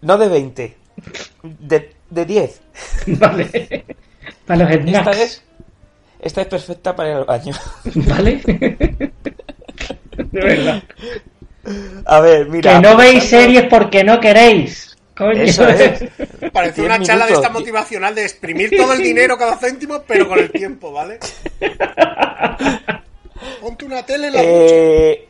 no 0.03 0.19
de 0.19 0.29
20, 0.29 0.77
de, 1.43 1.93
de 2.11 2.25
10. 2.27 2.61
Vale. 3.19 3.85
Para 4.47 4.65
los 4.65 4.71
Esta 4.73 5.03
snacks. 5.03 5.19
es, 5.19 5.43
esta 6.21 6.41
es 6.43 6.47
perfecta 6.49 6.95
para 6.95 7.17
al 7.17 7.25
baño. 7.25 7.55
¿Vale? 7.95 8.43
De 10.17 10.41
verdad. 10.41 10.83
A 12.05 12.21
ver, 12.21 12.49
mira. 12.49 12.75
que 12.75 12.81
no 12.81 12.97
veis 12.97 13.25
series 13.25 13.65
porque 13.65 14.05
no 14.05 14.21
queréis. 14.21 14.94
Coño. 15.17 15.43
Eso 15.43 15.69
es. 15.69 16.05
Parece 16.53 16.83
Diez 16.83 16.87
una 16.87 17.01
charla 17.01 17.27
de 17.27 17.35
esta 17.35 17.51
motivacional 17.51 18.15
de 18.15 18.23
exprimir 18.23 18.71
todo 18.77 18.93
el 18.95 19.03
dinero 19.03 19.39
cada 19.39 19.57
céntimo, 19.57 20.03
pero 20.07 20.29
con 20.29 20.39
el 20.39 20.51
tiempo, 20.51 20.93
¿vale? 20.93 21.19
Ponte 23.61 23.85
una 23.85 24.05
tele 24.05 24.29
en 24.29 24.33
la. 24.33 24.41
Eh... 24.43 25.29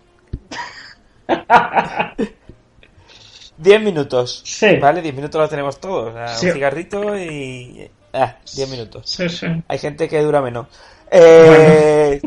10 3.58 3.82
minutos. 3.82 4.42
Sí. 4.44 4.76
¿Vale? 4.76 5.02
10 5.02 5.14
minutos 5.14 5.40
lo 5.40 5.48
tenemos 5.48 5.80
todos. 5.80 6.10
O 6.10 6.12
sea, 6.12 6.28
Sí. 6.28 6.46
Un 6.46 6.52
cigarrito 6.54 7.18
y. 7.18 7.90
Ah, 8.12 8.36
10 8.54 8.68
minutos. 8.68 9.10
Sí, 9.10 9.28
sí. 9.28 9.46
Hay 9.68 9.78
gente 9.78 10.08
que 10.08 10.20
dura 10.20 10.40
menos. 10.40 10.66
Eh... 11.10 12.20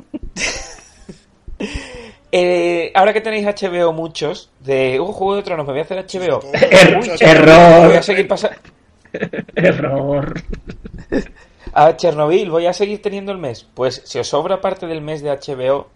eh, 2.31 2.91
ahora 2.93 3.13
que 3.13 3.21
tenéis 3.21 3.45
HBO 3.45 3.93
muchos, 3.93 4.49
de 4.59 4.99
un 4.99 5.11
juego 5.13 5.35
de 5.35 5.43
tronos, 5.43 5.65
me 5.65 5.73
voy 5.73 5.79
a 5.81 5.83
hacer 5.83 5.97
HBO. 6.05 6.41
Er- 6.53 7.21
error. 7.21 7.87
Voy 7.87 7.97
a 7.97 8.01
seguir 8.03 8.27
pasando. 8.27 8.57
Error. 9.55 10.41
A 11.73 11.95
Chernobyl, 11.95 12.49
voy 12.49 12.65
a 12.65 12.73
seguir 12.73 13.01
teniendo 13.01 13.31
el 13.31 13.37
mes. 13.37 13.65
Pues 13.73 14.01
si 14.05 14.17
os 14.19 14.27
sobra 14.27 14.61
parte 14.61 14.87
del 14.87 15.01
mes 15.01 15.21
de 15.21 15.29
HBO, 15.29 15.87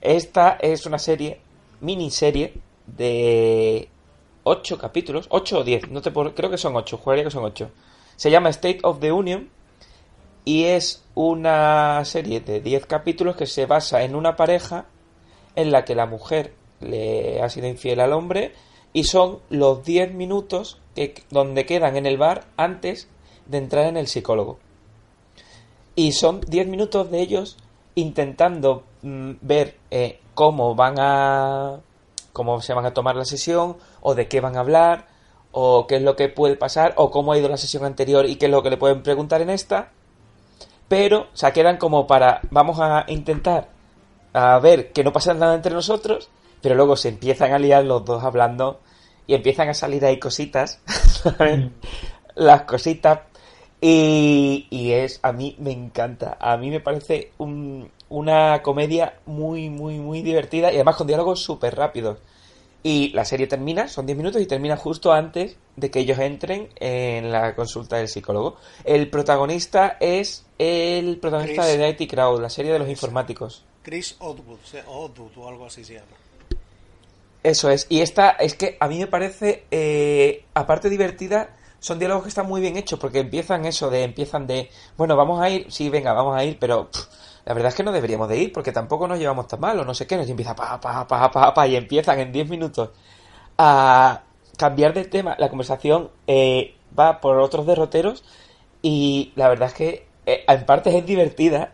esta 0.00 0.56
es 0.60 0.86
una 0.86 0.98
serie, 0.98 1.40
miniserie, 1.80 2.54
de 2.86 3.88
8 4.44 4.78
capítulos, 4.78 5.26
8 5.30 5.58
o 5.58 5.64
10, 5.64 5.90
no 5.90 6.00
te 6.02 6.10
puedo- 6.10 6.34
creo 6.34 6.50
que 6.50 6.58
son 6.58 6.76
8, 6.76 6.96
jugaría 6.98 7.24
que 7.24 7.30
son 7.30 7.44
8. 7.44 7.70
Se 8.16 8.30
llama 8.30 8.50
State 8.50 8.80
of 8.82 9.00
the 9.00 9.10
Union 9.12 9.48
y 10.44 10.64
es 10.64 11.04
una 11.14 12.04
serie 12.04 12.40
de 12.40 12.60
10 12.60 12.86
capítulos 12.86 13.36
que 13.36 13.46
se 13.46 13.66
basa 13.66 14.02
en 14.02 14.14
una 14.14 14.36
pareja 14.36 14.86
en 15.60 15.72
la 15.72 15.84
que 15.84 15.94
la 15.94 16.06
mujer 16.06 16.54
le 16.80 17.40
ha 17.42 17.48
sido 17.48 17.66
infiel 17.68 18.00
al 18.00 18.12
hombre 18.12 18.52
y 18.92 19.04
son 19.04 19.38
los 19.50 19.84
10 19.84 20.14
minutos 20.14 20.78
que, 20.94 21.22
donde 21.30 21.66
quedan 21.66 21.96
en 21.96 22.06
el 22.06 22.18
bar 22.18 22.46
antes 22.56 23.08
de 23.46 23.58
entrar 23.58 23.86
en 23.86 23.96
el 23.96 24.06
psicólogo. 24.06 24.58
Y 25.94 26.12
son 26.12 26.40
10 26.40 26.68
minutos 26.68 27.10
de 27.10 27.20
ellos 27.20 27.56
intentando 27.94 28.84
mm, 29.02 29.32
ver 29.40 29.76
eh, 29.90 30.20
cómo 30.34 30.74
van 30.74 30.94
a 30.98 31.80
cómo 32.32 32.60
se 32.60 32.74
van 32.74 32.86
a 32.86 32.94
tomar 32.94 33.16
la 33.16 33.24
sesión 33.24 33.76
o 34.00 34.14
de 34.14 34.28
qué 34.28 34.40
van 34.40 34.56
a 34.56 34.60
hablar 34.60 35.08
o 35.52 35.86
qué 35.88 35.96
es 35.96 36.02
lo 36.02 36.14
que 36.14 36.28
puede 36.28 36.56
pasar 36.56 36.94
o 36.96 37.10
cómo 37.10 37.32
ha 37.32 37.38
ido 37.38 37.48
la 37.48 37.56
sesión 37.56 37.84
anterior 37.84 38.24
y 38.24 38.36
qué 38.36 38.46
es 38.46 38.52
lo 38.52 38.62
que 38.62 38.70
le 38.70 38.76
pueden 38.76 39.02
preguntar 39.02 39.42
en 39.42 39.50
esta 39.50 39.90
pero 40.86 41.22
o 41.22 41.36
sea 41.36 41.52
quedan 41.52 41.76
como 41.76 42.06
para 42.06 42.40
vamos 42.50 42.78
a 42.80 43.04
intentar 43.08 43.68
a 44.32 44.58
ver 44.60 44.92
que 44.92 45.04
no 45.04 45.12
pasa 45.12 45.34
nada 45.34 45.54
entre 45.54 45.72
nosotros 45.74 46.28
pero 46.62 46.74
luego 46.74 46.96
se 46.96 47.08
empiezan 47.08 47.52
a 47.52 47.58
liar 47.58 47.84
los 47.84 48.04
dos 48.04 48.22
hablando 48.22 48.80
y 49.26 49.34
empiezan 49.34 49.68
a 49.68 49.74
salir 49.74 50.04
ahí 50.04 50.18
cositas 50.18 50.80
¿sabes? 50.86 51.66
las 52.36 52.62
cositas 52.62 53.20
y, 53.80 54.66
y 54.70 54.92
es 54.92 55.20
a 55.22 55.32
mí 55.32 55.56
me 55.58 55.72
encanta 55.72 56.36
a 56.40 56.56
mí 56.56 56.70
me 56.70 56.80
parece 56.80 57.32
un- 57.38 57.90
una 58.08 58.60
comedia 58.62 59.14
muy 59.26 59.70
muy 59.70 59.98
muy 59.98 60.20
divertida 60.22 60.70
y 60.72 60.74
además 60.76 60.96
con 60.96 61.06
diálogos 61.06 61.40
súper 61.42 61.76
rápidos 61.76 62.18
y 62.82 63.10
la 63.10 63.26
serie 63.26 63.46
termina, 63.46 63.88
son 63.88 64.06
10 64.06 64.16
minutos 64.16 64.40
y 64.40 64.46
termina 64.46 64.74
justo 64.74 65.12
antes 65.12 65.58
de 65.76 65.90
que 65.90 65.98
ellos 66.00 66.18
entren 66.18 66.70
en 66.76 67.30
la 67.30 67.54
consulta 67.54 67.98
del 67.98 68.08
psicólogo. 68.08 68.56
El 68.84 69.10
protagonista 69.10 69.98
es 70.00 70.46
el 70.58 71.18
protagonista 71.18 71.62
Chris. 71.64 71.76
de 71.76 71.88
IT 71.90 72.10
Crowd, 72.10 72.40
la 72.40 72.48
serie 72.48 72.72
de 72.72 72.78
los 72.78 72.88
informáticos. 72.88 73.66
Chris 73.82 74.16
Otwood, 74.18 74.58
se- 74.64 74.82
Otwood 74.86 75.36
o 75.36 75.48
algo 75.48 75.66
así 75.66 75.84
se 75.84 75.94
llama. 75.94 76.06
Eso 77.42 77.70
es. 77.70 77.86
Y 77.88 78.00
esta 78.02 78.30
es 78.30 78.54
que 78.54 78.76
a 78.80 78.88
mí 78.88 78.98
me 78.98 79.06
parece, 79.06 79.64
eh, 79.70 80.44
aparte 80.54 80.90
divertida, 80.90 81.56
son 81.78 81.98
diálogos 81.98 82.24
que 82.24 82.28
están 82.28 82.46
muy 82.46 82.60
bien 82.60 82.76
hechos 82.76 82.98
porque 82.98 83.20
empiezan 83.20 83.64
eso 83.64 83.88
de, 83.88 84.02
empiezan 84.04 84.46
de, 84.46 84.68
bueno, 84.98 85.16
vamos 85.16 85.40
a 85.40 85.48
ir, 85.48 85.72
sí, 85.72 85.88
venga, 85.88 86.12
vamos 86.12 86.36
a 86.36 86.44
ir, 86.44 86.58
pero 86.58 86.90
la 87.46 87.54
verdad 87.54 87.70
es 87.70 87.74
que 87.74 87.82
no 87.82 87.92
deberíamos 87.92 88.28
de 88.28 88.36
ir 88.36 88.52
porque 88.52 88.72
tampoco 88.72 89.08
nos 89.08 89.18
llevamos 89.18 89.48
tan 89.48 89.60
mal 89.60 89.78
o 89.80 89.84
no 89.86 89.94
sé 89.94 90.06
qué, 90.06 90.18
nos 90.18 90.28
empieza 90.28 90.54
pa, 90.54 90.78
pa, 90.78 91.06
pa, 91.08 91.30
pa, 91.30 91.54
pa, 91.54 91.66
y 91.66 91.76
empiezan 91.76 92.20
en 92.20 92.32
10 92.32 92.48
minutos 92.50 92.90
a 93.56 94.22
cambiar 94.58 94.92
de 94.92 95.04
tema. 95.06 95.36
La 95.38 95.48
conversación 95.48 96.10
eh, 96.26 96.74
va 96.98 97.20
por 97.22 97.38
otros 97.38 97.64
derroteros 97.66 98.22
y 98.82 99.32
la 99.36 99.48
verdad 99.48 99.68
es 99.68 99.74
que 99.74 100.06
eh, 100.26 100.44
en 100.46 100.66
partes 100.66 100.94
es 100.94 101.06
divertida 101.06 101.72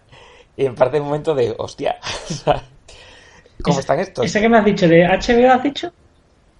y 0.56 0.64
en 0.66 0.74
parte 0.74 1.00
un 1.00 1.06
momento 1.06 1.34
de, 1.34 1.54
hostia, 1.58 1.96
¿cómo 3.62 3.80
están 3.80 4.00
estos? 4.00 4.24
¿Esa 4.24 4.40
que 4.40 4.48
me 4.48 4.58
has 4.58 4.64
dicho 4.64 4.88
de 4.88 5.04
HBO 5.06 5.52
has 5.52 5.62
dicho? 5.62 5.92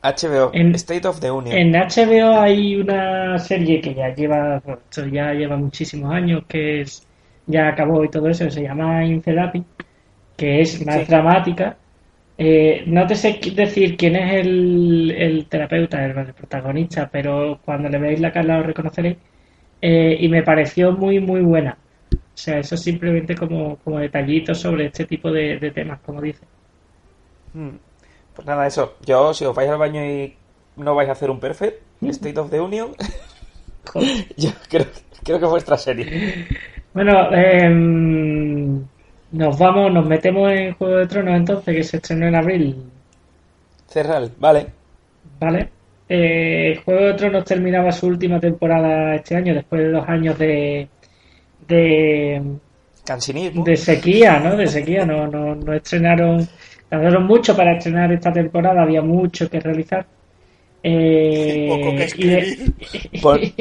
HBO, 0.03 0.51
En- 0.53 0.75
State 0.75 1.07
of 1.09 1.21
the 1.21 1.31
Union. 1.31 1.57
En 1.57 1.75
HBO 1.75 2.39
hay 2.39 2.77
una 2.77 3.39
serie 3.39 3.81
que 3.81 3.95
ya 3.95 4.15
lleva, 4.15 4.63
ya 5.11 5.33
lleva 5.33 5.57
muchísimos 5.57 6.13
años, 6.13 6.45
que 6.49 6.83
es 6.83 7.07
ya 7.47 7.69
acabó 7.69 8.05
y 8.05 8.11
todo 8.11 8.29
eso, 8.29 8.45
que 8.45 8.51
se 8.51 8.63
llama 8.63 9.05
Infelapi, 9.05 9.65
que 10.37 10.61
es 10.61 10.85
más 10.87 11.01
Sí. 11.01 11.05
dramática. 11.07 11.79
Eh, 12.39 12.85
no 12.87 13.07
te 13.07 13.15
sé 13.15 13.41
decir 13.55 13.97
quién 13.97 14.17
es 14.17 14.47
el, 14.47 15.11
el 15.17 15.49
terapeuta, 15.49 16.05
el, 16.05 16.17
el 16.19 16.35
protagonista, 16.35 17.09
pero 17.11 17.61
cuando 17.65 17.89
le 17.89 17.99
veáis 17.99 18.21
la 18.21 18.33
cara 18.33 18.59
lo 18.59 18.63
reconoceréis. 18.65 19.17
eh, 19.81 20.17
y 20.21 20.29
me 20.29 20.43
pareció 20.43 20.93
muy, 20.93 21.21
muy 21.21 21.43
buena. 21.43 21.79
O 22.37 22.39
sea, 22.39 22.59
eso 22.59 22.77
simplemente 22.77 23.35
como, 23.35 23.79
como 23.79 23.99
detallitos 23.99 24.61
sobre 24.61 24.89
este 24.89 25.07
tipo 25.07 25.33
de, 25.33 25.59
de 25.59 25.71
temas, 25.71 26.01
como 26.01 26.21
dice. 26.21 26.45
Mm. 27.55 27.71
Pues 28.35 28.47
nada, 28.47 28.67
eso. 28.67 28.97
Yo, 29.07 29.33
si 29.33 29.47
os 29.47 29.57
vais 29.57 29.71
al 29.71 29.79
baño 29.79 30.05
y 30.05 30.37
no 30.77 30.95
vais 30.95 31.09
a 31.09 31.13
hacer 31.13 31.31
un 31.31 31.41
perfect, 31.41 31.81
State 32.03 32.39
of 32.39 32.51
the 32.51 32.61
Union, 32.61 32.91
yo 34.37 34.51
creo, 34.69 34.85
creo 35.25 35.39
que 35.39 35.45
es 35.47 35.51
vuestra 35.51 35.79
serie. 35.79 36.47
Bueno, 36.93 37.33
em, 37.33 38.85
nos 39.33 39.59
vamos, 39.59 39.91
nos 39.91 40.07
metemos 40.07 40.53
en 40.53 40.75
Juego 40.75 40.97
de 40.99 41.07
Tronos 41.07 41.37
entonces, 41.37 41.75
que 41.75 41.83
se 41.85 41.97
estrenó 41.97 42.27
en 42.27 42.35
abril, 42.35 42.77
Cerral, 43.89 44.31
vale. 44.39 44.67
¿vale? 45.41 45.71
Eh, 46.07 46.79
Juego 46.85 47.07
de 47.07 47.15
Tronos 47.15 47.45
terminaba 47.45 47.91
su 47.93 48.09
última 48.09 48.39
temporada 48.39 49.15
este 49.15 49.37
año, 49.37 49.55
después 49.55 49.81
de 49.81 49.91
dos 49.91 50.07
años 50.07 50.39
de, 50.39 50.89
de, 51.69 52.43
Cansinismo. 53.05 53.65
de 53.65 53.77
sequía, 53.77 54.39
¿no? 54.41 54.57
De 54.57 54.67
sequía, 54.67 55.05
no, 55.07 55.27
no, 55.27 55.55
no 55.55 55.73
estrenaron, 55.73 56.47
tardaron 56.89 57.25
mucho 57.27 57.57
para 57.57 57.77
estrenar 57.77 58.13
esta 58.13 58.33
temporada, 58.33 58.83
había 58.83 59.03
mucho 59.03 59.49
que 59.51 59.61
realizar. 59.61 60.07
Eh, 60.83 61.67
Poco 61.71 61.91
que 61.91 61.95
y 61.95 61.97
de- 61.97 62.05
escribir. 62.05 62.73
Pues, 63.23 63.53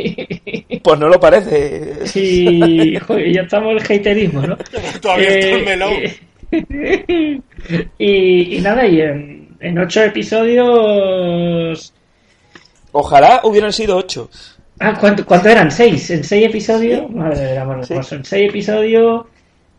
pues 0.84 1.00
no 1.00 1.08
lo 1.10 1.20
parece. 1.20 1.94
y, 2.14 2.98
joder, 2.98 3.32
ya 3.34 3.42
estamos 3.42 3.72
en 3.72 3.78
el 3.78 4.00
haterismo, 4.00 4.42
¿no? 4.42 4.58
Todavía 5.02 5.30
está 5.30 5.50
el 5.56 5.62
Eh, 5.62 5.66
melón. 5.66 5.94
eh, 6.52 7.40
y, 7.98 8.58
y 8.58 8.62
nada, 8.62 8.86
y 8.88 9.02
en, 9.02 9.50
en 9.60 9.78
ocho 9.80 10.04
episodios. 10.04 11.94
Ojalá 12.92 13.42
hubieran 13.44 13.74
sido 13.74 13.98
ocho. 13.98 14.30
Ah, 14.80 14.94
¿cuánto, 15.00 15.26
cuánto 15.26 15.50
eran? 15.50 15.72
¿Seis? 15.72 16.10
¿En 16.12 16.24
seis 16.24 16.46
episodios? 16.48 17.10
Madre 17.10 17.40
del 17.46 17.58
amor 17.60 17.86
Sí. 17.86 17.94
hermoso. 17.94 18.16
En 18.16 18.26
seis 18.26 18.50
episodios 18.50 19.26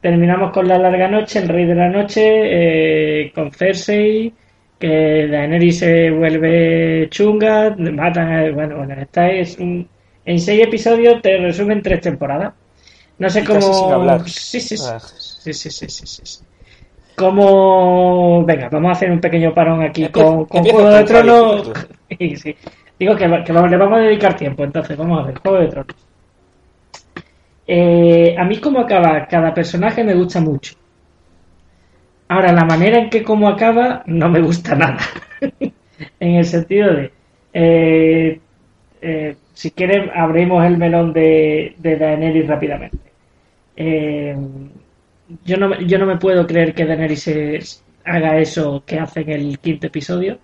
terminamos 0.00 0.52
con 0.52 0.66
la 0.68 0.78
larga 0.78 1.08
noche, 1.08 1.38
el 1.40 1.48
rey 1.48 1.66
de 1.66 1.74
la 1.74 1.88
noche, 1.88 2.22
eh, 2.24 3.32
con 3.34 3.50
Cersei, 3.52 4.32
que 4.78 5.26
Daenerys 5.28 5.78
se 5.80 6.10
vuelve 6.10 7.08
chunga, 7.10 7.74
matan 7.78 8.32
a... 8.32 8.50
Bueno, 8.52 8.76
bueno, 8.78 8.94
esta 9.00 9.30
es 9.30 9.58
un... 9.58 9.88
En 10.24 10.40
seis 10.40 10.62
episodios 10.64 11.20
te 11.22 11.36
resumen 11.38 11.82
tres 11.82 12.00
temporadas. 12.00 12.54
No 13.18 13.28
sé 13.30 13.40
Y 13.40 13.44
cómo... 13.44 13.60
casi 13.60 13.72
sin 13.74 13.92
hablar. 13.92 14.28
Sí, 14.28 14.60
sí, 14.60 14.76
sí. 14.76 14.84
Ah. 14.88 14.98
Sí, 15.00 15.52
sí, 15.52 15.70
sí, 15.70 15.88
sí, 15.88 16.06
sí, 16.06 16.22
sí. 16.24 16.44
Como... 17.16 18.44
Venga, 18.44 18.68
vamos 18.70 18.90
a 18.90 18.92
hacer 18.92 19.10
un 19.10 19.20
pequeño 19.20 19.54
parón 19.54 19.82
aquí 19.82 20.08
con, 20.08 20.44
con 20.46 20.64
Juego 20.64 20.90
de 20.90 21.04
Tronos. 21.04 21.72
Y 22.18 22.36
sí. 22.36 22.54
Digo 22.98 23.16
que, 23.16 23.26
que 23.44 23.52
le 23.52 23.76
vamos 23.78 23.98
a 23.98 24.02
dedicar 24.02 24.36
tiempo, 24.36 24.64
entonces 24.64 24.96
vamos 24.96 25.20
a 25.20 25.26
ver, 25.26 25.38
Juego 25.38 25.58
de 25.60 25.68
Tronos. 25.68 25.96
Eh, 27.66 28.34
a 28.38 28.44
mí 28.44 28.58
como 28.60 28.80
acaba 28.80 29.26
cada 29.28 29.52
personaje 29.54 30.02
me 30.02 30.14
gusta 30.14 30.40
mucho. 30.40 30.74
Ahora, 32.28 32.52
la 32.52 32.64
manera 32.64 32.98
en 32.98 33.10
que 33.10 33.22
como 33.22 33.48
acaba 33.48 34.02
no 34.06 34.28
me 34.28 34.40
gusta 34.40 34.74
nada. 34.74 34.98
en 36.20 36.34
el 36.34 36.44
sentido 36.44 36.92
de... 36.94 37.12
eh, 37.52 38.40
eh, 39.00 39.36
si 39.52 39.70
quieren, 39.72 40.10
abrimos 40.14 40.64
el 40.64 40.78
melón 40.78 41.12
de, 41.12 41.74
de 41.78 41.96
Daenerys 41.96 42.46
rápidamente. 42.48 43.12
Eh, 43.76 44.36
yo, 45.44 45.56
no, 45.56 45.80
yo 45.80 45.98
no 45.98 46.06
me 46.06 46.16
puedo 46.18 46.46
creer 46.46 46.74
que 46.74 46.84
Daenerys 46.86 47.82
haga 48.04 48.38
eso 48.38 48.84
que 48.86 48.98
hace 48.98 49.20
en 49.22 49.30
el 49.30 49.58
quinto 49.58 49.86
episodio. 49.88 50.38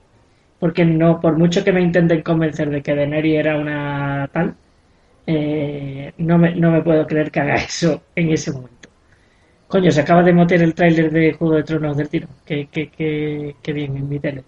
Porque 0.63 0.85
no, 0.85 1.21
por 1.23 1.35
mucho 1.43 1.65
que 1.65 1.73
me 1.77 1.83
intenten 1.89 2.23
convencer 2.23 2.69
de 2.71 2.83
que 2.85 2.95
Daenerys 2.97 3.39
era 3.43 3.59
una 3.59 4.29
tal, 4.35 4.49
eh, 5.27 6.13
no, 6.19 6.39
me, 6.39 6.55
no 6.57 6.71
me 6.73 6.83
puedo 6.83 7.07
creer 7.07 7.31
que 7.33 7.41
haga 7.41 7.57
eso 7.73 8.05
en 8.17 8.31
ese 8.33 8.53
momento. 8.53 8.89
Coño, 9.73 9.91
se 9.93 10.03
acaba 10.03 10.23
de 10.25 10.35
meter 10.35 10.63
el 10.63 10.75
tráiler 10.75 11.11
de 11.13 11.35
Juego 11.35 11.57
de 11.57 11.65
Tronos 11.65 11.97
del 11.99 12.09
tiro. 12.11 12.29
Que, 12.47 12.69
que, 12.69 12.91
que, 12.91 13.57
que 13.63 13.73
bien 13.75 13.97
en 13.99 14.09
mi 14.09 14.21
tele. 14.21 14.45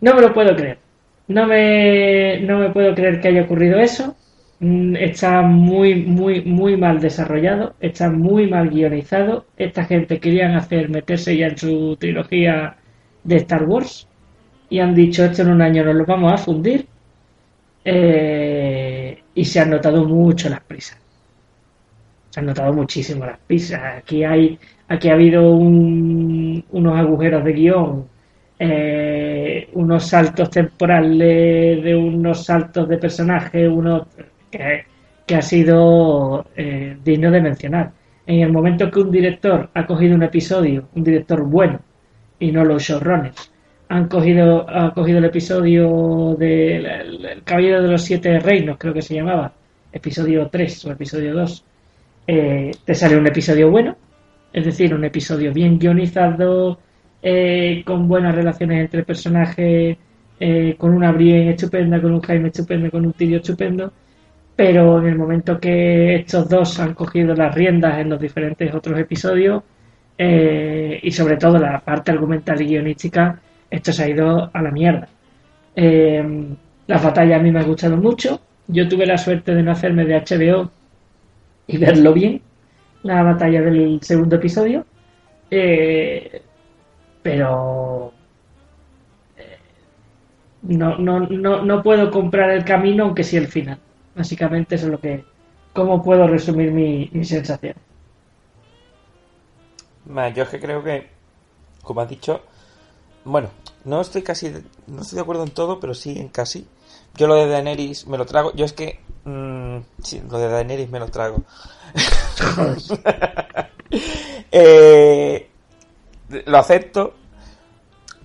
No 0.00 0.14
me 0.14 0.20
lo 0.22 0.32
puedo 0.32 0.54
creer. 0.56 0.78
No 1.28 1.46
me, 1.46 2.40
no 2.40 2.58
me 2.58 2.70
puedo 2.70 2.94
creer 2.94 3.20
que 3.20 3.28
haya 3.28 3.42
ocurrido 3.42 3.78
eso. 3.78 4.16
Mm, 4.60 4.96
Está 4.96 5.42
muy, 5.42 5.94
muy, 6.04 6.42
muy 6.44 6.76
mal 6.76 7.00
desarrollado. 7.00 7.74
Está 7.80 8.10
muy 8.10 8.46
mal 8.48 8.70
guionizado. 8.70 9.46
Esta 9.56 9.84
gente 9.84 10.20
querían 10.20 10.54
hacer, 10.56 10.88
meterse 10.88 11.36
ya 11.36 11.48
en 11.48 11.58
su 11.58 11.96
trilogía 11.98 12.76
de 13.24 13.36
Star 13.36 13.64
Wars. 13.64 14.07
Y 14.70 14.78
han 14.78 14.94
dicho, 14.94 15.24
esto 15.24 15.42
en 15.42 15.50
un 15.50 15.62
año 15.62 15.84
nos 15.84 15.94
lo 15.96 16.06
vamos 16.06 16.32
a 16.32 16.38
fundir. 16.38 16.86
Eh, 17.84 19.22
y 19.34 19.44
se 19.44 19.60
han 19.60 19.70
notado 19.70 20.04
mucho 20.04 20.48
las 20.48 20.60
prisas. 20.60 20.98
Se 22.30 22.40
han 22.40 22.46
notado 22.46 22.72
muchísimo 22.72 23.24
las 23.24 23.38
prisas. 23.38 23.80
Aquí 23.98 24.24
hay, 24.24 24.58
aquí 24.88 25.08
ha 25.08 25.14
habido 25.14 25.50
un- 25.52 26.64
unos 26.70 26.98
agujeros 26.98 27.44
de 27.44 27.52
guion, 27.52 28.06
eh, 28.58 29.68
unos 29.74 30.06
saltos 30.06 30.50
temporales, 30.50 31.82
de 31.82 31.94
unos 31.96 32.44
saltos 32.44 32.88
de 32.88 32.98
personaje, 32.98 33.68
unos 33.68 34.06
que, 34.50 34.84
que 35.26 35.34
ha 35.36 35.42
sido 35.42 36.46
eh, 36.56 36.96
digno 37.04 37.30
de 37.30 37.40
mencionar. 37.40 37.92
En 38.26 38.40
el 38.40 38.52
momento 38.52 38.90
que 38.90 39.00
un 39.00 39.10
director 39.10 39.70
ha 39.72 39.86
cogido 39.86 40.14
un 40.14 40.22
episodio, 40.22 40.88
un 40.94 41.04
director 41.04 41.42
bueno, 41.44 41.80
y 42.38 42.52
no 42.52 42.64
los 42.64 42.82
showrunners, 42.82 43.52
han 43.88 44.08
cogido, 44.08 44.68
ha 44.68 44.92
cogido 44.92 45.18
el 45.18 45.24
episodio 45.26 46.36
del 46.38 46.86
el- 46.86 47.24
el 47.24 47.42
Caballero 47.42 47.82
de 47.82 47.88
los 47.88 48.02
Siete 48.02 48.38
Reinos, 48.38 48.76
creo 48.78 48.92
que 48.92 49.02
se 49.02 49.14
llamaba, 49.14 49.52
episodio 49.92 50.48
3 50.50 50.84
o 50.84 50.92
episodio 50.92 51.34
2, 51.34 51.64
eh, 52.26 52.70
te 52.84 52.94
sale 52.94 53.16
un 53.16 53.26
episodio 53.26 53.70
bueno, 53.70 53.96
es 54.52 54.64
decir, 54.64 54.94
un 54.94 55.04
episodio 55.04 55.52
bien 55.52 55.78
guionizado, 55.78 56.78
eh, 57.22 57.82
con 57.84 58.06
buenas 58.08 58.34
relaciones 58.34 58.80
entre 58.80 59.04
personajes, 59.04 59.96
eh, 60.40 60.74
con 60.78 60.94
una 60.94 61.10
Brienne 61.12 61.50
estupenda, 61.50 62.00
con 62.00 62.12
un 62.12 62.20
Jaime 62.20 62.48
estupendo, 62.48 62.90
con 62.90 63.06
un 63.06 63.12
Tyrion 63.14 63.40
estupendo, 63.40 63.92
pero 64.54 64.98
en 65.00 65.06
el 65.08 65.16
momento 65.16 65.58
que 65.58 66.16
estos 66.16 66.48
dos 66.48 66.78
han 66.80 66.94
cogido 66.94 67.34
las 67.34 67.54
riendas 67.54 67.98
en 67.98 68.10
los 68.10 68.20
diferentes 68.20 68.72
otros 68.74 68.98
episodios, 68.98 69.62
y 70.20 71.10
sobre 71.12 71.36
todo 71.36 71.58
la 71.58 71.78
parte 71.80 72.10
argumental 72.10 72.60
y 72.60 72.66
guionística, 72.66 73.40
esto 73.70 73.92
se 73.92 74.04
ha 74.04 74.08
ido 74.08 74.50
a 74.52 74.62
la 74.62 74.70
mierda. 74.70 75.08
Eh, 75.76 76.24
las 76.86 77.02
batallas 77.04 77.40
a 77.40 77.42
mí 77.42 77.50
me 77.50 77.60
han 77.60 77.66
gustado 77.66 77.96
mucho. 77.96 78.40
Yo 78.66 78.88
tuve 78.88 79.06
la 79.06 79.18
suerte 79.18 79.54
de 79.54 79.62
no 79.62 79.72
hacerme 79.72 80.04
de 80.04 80.16
HBO 80.16 80.70
y 81.66 81.78
verlo 81.78 82.12
bien, 82.12 82.42
la 83.02 83.22
batalla 83.22 83.62
del 83.62 84.00
segundo 84.02 84.36
episodio. 84.36 84.86
Eh, 85.50 86.42
pero 87.22 88.12
eh, 89.36 89.58
no, 90.62 90.98
no, 90.98 91.20
no, 91.20 91.62
no 91.64 91.82
puedo 91.82 92.10
comprar 92.10 92.50
el 92.50 92.64
camino, 92.64 93.04
aunque 93.04 93.24
sí 93.24 93.36
el 93.36 93.48
final. 93.48 93.78
Básicamente 94.14 94.74
eso 94.76 94.86
es 94.86 94.92
lo 94.92 95.00
que... 95.00 95.24
¿Cómo 95.74 96.02
puedo 96.02 96.26
resumir 96.26 96.72
mi, 96.72 97.08
mi 97.12 97.24
sensación? 97.24 97.74
Yo 100.34 100.42
es 100.42 100.48
que 100.48 100.58
creo 100.58 100.82
que, 100.82 101.06
como 101.82 102.00
has 102.00 102.08
dicho, 102.08 102.42
bueno, 103.30 103.50
no 103.84 104.00
estoy 104.00 104.22
casi, 104.22 104.48
de- 104.48 104.62
no 104.86 105.02
estoy 105.02 105.16
de 105.16 105.22
acuerdo 105.22 105.44
en 105.44 105.50
todo, 105.50 105.80
pero 105.80 105.94
sí 105.94 106.18
en 106.18 106.28
casi. 106.28 106.66
Yo 107.14 107.26
lo 107.26 107.34
de 107.34 107.46
Daenerys 107.48 108.06
me 108.06 108.16
lo 108.18 108.26
trago. 108.26 108.52
Yo 108.54 108.64
es 108.64 108.72
que, 108.72 109.00
mm, 109.24 109.78
sí, 110.02 110.22
lo 110.30 110.38
de 110.38 110.48
Daenerys 110.48 110.90
me 110.90 110.98
lo 110.98 111.08
trago. 111.08 111.42
Eh, 114.50 115.48
lo 116.46 116.58
acepto, 116.58 117.14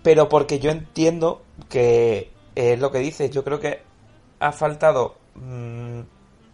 pero 0.01 0.27
porque 0.29 0.59
yo 0.59 0.71
entiendo 0.71 1.41
que 1.69 2.31
es 2.55 2.79
lo 2.79 2.91
que 2.91 2.99
dices. 2.99 3.31
Yo 3.31 3.43
creo 3.43 3.59
que 3.59 3.81
ha 4.39 4.51
faltado 4.51 5.15
mm, 5.35 6.01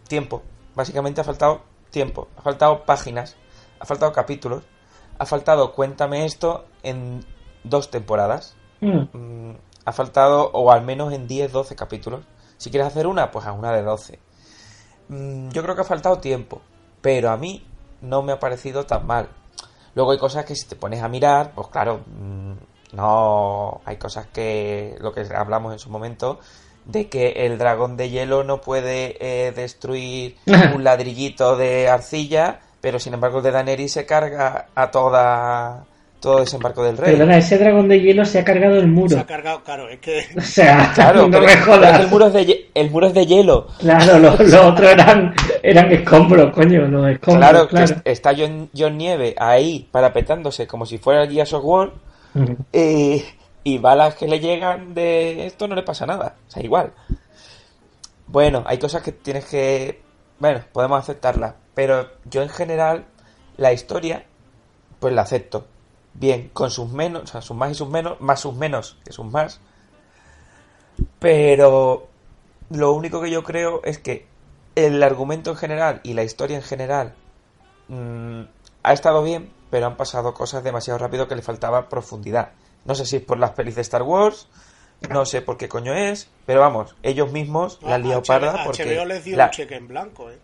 tiempo. 0.08 0.42
Básicamente 0.74 1.20
ha 1.20 1.24
faltado 1.24 1.62
tiempo. 1.90 2.28
Ha 2.36 2.42
faltado 2.42 2.84
páginas. 2.84 3.36
Ha 3.80 3.86
faltado 3.86 4.12
capítulos. 4.12 4.62
Ha 5.18 5.26
faltado 5.26 5.72
cuéntame 5.72 6.24
esto 6.24 6.66
en 6.82 7.24
dos 7.64 7.90
temporadas. 7.90 8.54
Mm, 8.80 9.08
Mm, 9.12 9.56
ha 9.84 9.92
faltado, 9.92 10.50
o 10.52 10.70
al 10.70 10.82
menos 10.82 11.12
en 11.12 11.26
10, 11.26 11.52
12 11.52 11.76
capítulos. 11.76 12.24
Si 12.56 12.70
quieres 12.70 12.88
hacer 12.88 13.06
una, 13.06 13.30
pues 13.30 13.46
a 13.46 13.52
una 13.52 13.72
de 13.72 13.82
12. 13.82 14.18
Mm, 15.08 15.50
yo 15.50 15.62
creo 15.62 15.74
que 15.74 15.80
ha 15.82 15.84
faltado 15.84 16.18
tiempo, 16.18 16.60
pero 17.00 17.30
a 17.30 17.36
mí 17.36 17.66
no 18.00 18.22
me 18.22 18.32
ha 18.32 18.38
parecido 18.38 18.86
tan 18.86 19.06
mal. 19.06 19.28
Luego 19.94 20.12
hay 20.12 20.18
cosas 20.18 20.44
que 20.44 20.54
si 20.54 20.66
te 20.66 20.76
pones 20.76 21.02
a 21.02 21.08
mirar, 21.08 21.52
pues 21.54 21.68
claro, 21.68 22.00
no. 22.92 23.80
Hay 23.84 23.96
cosas 23.96 24.26
que. 24.28 24.96
Lo 25.00 25.12
que 25.12 25.26
hablamos 25.34 25.72
en 25.72 25.78
su 25.78 25.90
momento, 25.90 26.38
de 26.84 27.08
que 27.08 27.46
el 27.46 27.58
dragón 27.58 27.96
de 27.96 28.10
hielo 28.10 28.44
no 28.44 28.60
puede 28.60 29.16
eh, 29.20 29.52
destruir 29.52 30.36
un 30.74 30.84
ladrillito 30.84 31.56
de 31.56 31.88
arcilla, 31.88 32.60
pero 32.80 32.98
sin 32.98 33.14
embargo 33.14 33.38
el 33.38 33.44
de 33.44 33.50
Daenerys 33.52 33.92
se 33.92 34.06
carga 34.06 34.68
a 34.74 34.90
toda 34.90 35.86
todo 36.20 36.40
desembarco 36.40 36.84
del 36.84 36.96
rey. 36.98 37.12
Perdona, 37.16 37.38
ese 37.38 37.58
dragón 37.58 37.88
de 37.88 38.00
hielo 38.00 38.24
se 38.24 38.38
ha 38.38 38.44
cargado 38.44 38.76
el 38.76 38.86
muro. 38.86 39.08
Se 39.10 39.18
ha 39.20 39.26
cargado, 39.26 39.62
claro, 39.64 39.88
es 39.88 39.98
que. 40.00 40.24
O 40.36 40.40
sea, 40.40 40.92
Claro, 40.94 41.22
no 41.28 41.30
pero, 41.30 41.44
me 41.46 41.56
jodas. 41.56 42.00
el 42.00 42.08
muro 42.08 42.26
es 42.26 42.32
de, 42.34 42.70
el 42.74 42.90
muro 42.90 43.06
es 43.08 43.14
de 43.14 43.26
hielo. 43.26 43.66
Claro, 43.78 44.18
los 44.18 44.38
los 44.38 44.54
otros 44.64 44.90
eran, 44.92 45.34
eran 45.62 45.90
escombros, 45.92 46.52
coño, 46.52 46.82
los 46.88 47.08
escombros, 47.10 47.48
Claro, 47.50 47.68
claro. 47.68 48.02
que 48.04 48.12
está 48.12 48.32
John, 48.36 48.68
John 48.76 48.96
Nieve 48.98 49.34
ahí 49.38 49.88
parapetándose 49.90 50.66
como 50.66 50.86
si 50.86 50.98
fuera 50.98 51.24
el 51.24 51.30
Ujú. 52.32 52.56
y, 52.72 53.24
y 53.64 53.78
balas 53.78 54.14
que 54.14 54.28
le 54.28 54.38
llegan 54.38 54.94
de 54.94 55.46
esto 55.46 55.66
no 55.66 55.74
le 55.74 55.82
pasa 55.82 56.06
nada. 56.06 56.36
O 56.48 56.50
sea, 56.50 56.62
igual. 56.62 56.92
Bueno, 58.26 58.62
hay 58.66 58.78
cosas 58.78 59.02
que 59.02 59.12
tienes 59.12 59.44
que... 59.46 60.00
Bueno, 60.38 60.60
podemos 60.72 61.00
aceptarlas. 61.00 61.54
Pero 61.74 62.08
yo 62.24 62.42
en 62.42 62.48
general, 62.48 63.04
la 63.56 63.72
historia, 63.72 64.24
pues 65.00 65.12
la 65.12 65.22
acepto. 65.22 65.66
Bien, 66.14 66.50
con 66.52 66.70
sus 66.70 66.90
menos, 66.90 67.22
o 67.22 67.26
sea, 67.26 67.40
sus 67.40 67.56
más 67.56 67.70
y 67.70 67.74
sus 67.74 67.88
menos, 67.88 68.20
más 68.20 68.40
sus 68.40 68.54
menos 68.54 68.98
que 69.04 69.12
sus 69.12 69.26
más. 69.26 69.60
Pero 71.18 72.08
lo 72.70 72.92
único 72.92 73.20
que 73.22 73.30
yo 73.30 73.42
creo 73.42 73.80
es 73.84 73.98
que 73.98 74.26
el 74.74 75.02
argumento 75.02 75.50
en 75.50 75.56
general 75.56 76.00
y 76.02 76.14
la 76.14 76.22
historia 76.22 76.56
en 76.56 76.62
general 76.62 77.14
mm, 77.88 78.42
ha 78.82 78.92
estado 78.92 79.22
bien, 79.22 79.50
pero 79.70 79.86
han 79.86 79.96
pasado 79.96 80.34
cosas 80.34 80.62
demasiado 80.64 80.98
rápido 80.98 81.28
que 81.28 81.36
le 81.36 81.42
faltaba 81.42 81.88
profundidad. 81.88 82.50
No 82.84 82.94
sé 82.94 83.04
si 83.06 83.16
es 83.16 83.22
por 83.22 83.38
las 83.38 83.50
pelis 83.52 83.74
de 83.76 83.82
Star 83.82 84.02
Wars, 84.02 84.48
no 85.10 85.24
sé 85.26 85.42
por 85.42 85.56
qué 85.56 85.68
coño 85.68 85.94
es, 85.94 86.28
pero 86.46 86.60
vamos, 86.60 86.94
ellos 87.02 87.30
mismos 87.32 87.78
la 87.82 87.94
han 87.96 88.02
liado 88.02 88.22
parda 88.22 88.64
porque... 88.64 88.84
HBO 88.98 89.04
les 89.06 89.24
dio 89.24 89.36
la- 89.36 89.46
un 89.46 89.50
cheque 89.50 89.76
en 89.76 89.88
blanco, 89.88 90.30
¿eh? 90.30 90.38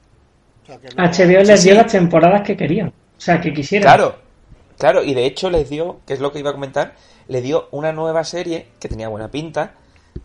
O 0.62 0.66
sea, 0.66 0.78
que 0.78 0.88
no- 0.94 1.02
HBO 1.02 1.42
les 1.44 1.60
Sí, 1.60 1.68
dio 1.68 1.74
sí. 1.76 1.82
las 1.82 1.92
temporadas 1.92 2.42
que 2.42 2.56
querían, 2.56 2.88
o 2.88 3.20
sea, 3.20 3.40
que 3.40 3.52
quisieran. 3.52 3.84
Claro, 3.96 4.16
claro, 4.78 5.02
y 5.02 5.14
de 5.14 5.26
hecho 5.26 5.50
les 5.50 5.68
dio, 5.68 6.00
que 6.06 6.14
es 6.14 6.20
lo 6.20 6.32
que 6.32 6.38
iba 6.38 6.50
a 6.50 6.54
comentar, 6.54 6.94
le 7.28 7.42
dio 7.42 7.68
una 7.70 7.92
nueva 7.92 8.24
serie 8.24 8.68
que 8.80 8.88
tenía 8.88 9.08
buena 9.08 9.30
pinta 9.30 9.74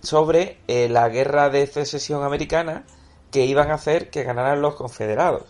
sobre 0.02 0.58
eh, 0.68 0.88
la 0.90 1.10
guerra 1.10 1.50
de 1.50 1.68
secesión 1.68 2.24
americana 2.24 2.84
que 3.32 3.46
iban 3.46 3.72
a 3.72 3.76
hacer 3.76 4.10
que 4.10 4.24
ganaran 4.24 4.62
los 4.62 4.76
confederados 4.76 5.44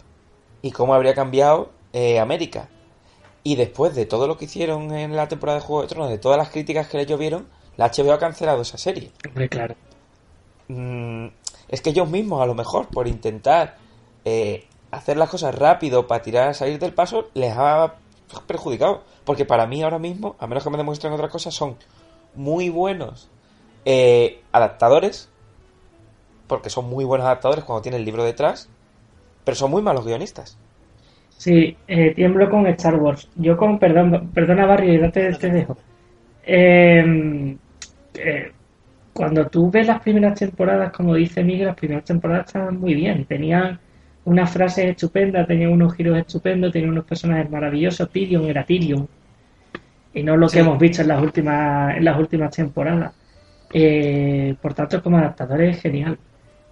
y 0.62 0.72
cómo 0.72 0.94
habría 0.94 1.14
cambiado 1.14 1.72
eh, 1.94 2.20
América. 2.20 2.70
Y 3.44 3.56
después 3.56 3.96
de 3.96 4.06
todo 4.06 4.28
lo 4.28 4.38
que 4.38 4.46
hicieron 4.46 4.94
en 4.94 5.16
la 5.16 5.28
temporada 5.28 5.60
de 5.60 5.66
Juego 5.66 5.82
de 5.82 5.88
Tronos, 5.88 6.10
de 6.10 6.20
todas 6.20 6.38
las 6.38 6.50
críticas 6.50 6.88
que 6.88 6.98
le 6.98 7.06
llovieron, 7.08 7.48
la 7.76 7.92
HBO 7.92 8.14
ha 8.14 8.20
cancelado 8.20 8.62
esa 8.62 8.78
serie. 8.78 9.12
Hombre, 9.28 9.50
claro. 9.50 9.76
Mm, 10.68 11.28
es 11.68 11.82
que 11.82 11.90
ellos 11.90 12.08
mismos, 12.08 12.42
a 12.42 12.46
lo 12.46 12.54
mejor, 12.54 12.88
por 12.88 13.08
intentar 13.08 13.78
eh, 14.26 14.68
hacer 14.92 15.18
las 15.18 15.30
cosas 15.30 15.56
rápido 15.56 16.06
para 16.06 16.22
tirar 16.22 16.50
a 16.50 16.54
salir 16.54 16.78
del 16.78 16.94
paso, 16.94 17.30
les 17.34 17.54
ha 17.58 17.96
perjudicado. 18.40 19.04
Porque 19.24 19.46
para 19.46 19.68
mí 19.68 19.84
ahora 19.84 20.00
mismo, 20.00 20.36
a 20.40 20.48
menos 20.48 20.64
que 20.64 20.70
me 20.70 20.78
demuestren 20.78 21.14
otra 21.14 21.30
cosa, 21.30 21.52
son 21.52 21.76
muy 22.36 22.70
buenos 22.70 23.30
eh, 23.86 24.42
adaptadores. 24.52 25.30
Porque 26.48 26.70
son 26.70 26.90
muy 26.90 27.06
buenos 27.06 27.26
adaptadores 27.26 27.64
cuando 27.64 27.82
tienen 27.82 28.00
el 28.00 28.06
libro 28.06 28.24
detrás. 28.24 28.70
Pero 29.44 29.56
son 29.56 29.72
muy 29.72 29.82
malos 29.82 30.06
guionistas. 30.06 30.58
Sí, 31.42 31.76
eh, 31.88 32.14
tiemblo 32.14 32.50
con 32.50 32.68
Star 32.68 32.96
Wars. 32.96 33.28
Yo 33.36 33.58
con, 33.58 33.80
perdón, 33.80 34.30
perdona 34.34 34.68
Barry, 34.68 35.00
ya 35.00 35.12
te, 35.12 35.34
te 35.34 35.50
dejo. 35.50 35.76
Eh, 36.44 37.58
eh, 38.14 38.52
cuando 39.14 39.48
tú 39.48 39.70
ves 39.72 39.88
las 39.88 40.02
primeras 40.02 40.40
temporadas, 40.40 40.92
como 40.92 41.16
dice 41.16 41.44
Miguel, 41.44 41.68
las 41.68 41.76
primeras 41.76 42.06
temporadas 42.06 42.48
estaban 42.48 42.80
muy 42.80 42.94
bien. 42.94 43.26
Tenían 43.26 43.80
unas 44.26 44.52
frases 44.52 44.86
estupendas, 44.86 45.48
tenían 45.48 45.72
unos 45.72 45.94
giros 45.96 46.18
estupendos, 46.18 46.72
tenían 46.72 46.92
unos 46.92 47.06
personajes 47.06 47.50
maravillosos. 47.50 48.10
Tyrion 48.12 48.46
era 48.46 48.64
Tyrion. 48.64 49.08
Y 50.14 50.24
no 50.24 50.36
lo 50.38 50.48
Sí. 50.50 50.58
que 50.58 50.62
hemos 50.62 50.78
visto 50.80 51.02
en 51.02 51.08
las 51.08 51.22
últimas, 51.22 51.98
en 51.98 52.06
las 52.06 52.18
últimas 52.20 52.56
temporadas. 52.56 53.14
Eh, 53.74 54.56
por 54.62 54.74
tanto, 54.74 55.02
como 55.02 55.18
adaptador 55.18 55.62
es 55.62 55.82
genial. 55.82 56.18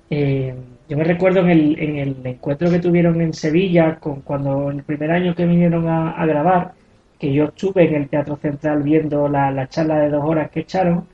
Eh, 0.10 0.54
yo 0.90 0.98
me 0.98 1.04
recuerdo 1.04 1.40
en 1.42 1.50
el, 1.50 1.80
en 1.80 1.98
el 1.98 2.16
encuentro 2.26 2.70
que 2.70 2.80
tuvieron 2.80 3.22
en 3.22 3.34
Sevilla, 3.34 3.96
con, 3.96 4.22
cuando 4.22 4.70
el 4.72 4.84
primer 4.84 5.12
año 5.12 5.36
que 5.36 5.46
vinieron 5.46 5.88
a, 5.88 6.12
a 6.12 6.26
grabar, 6.26 6.74
que 7.20 7.32
yo 7.34 7.46
estuve 7.46 7.86
en 7.88 7.96
el 7.96 8.10
Teatro 8.10 8.38
Central 8.38 8.84
viendo 8.84 9.28
la, 9.30 9.52
la 9.52 9.68
charla 9.68 10.00
de 10.00 10.10
dos 10.10 10.24
horas 10.26 10.50
que 10.52 10.62
echaron, 10.62 11.06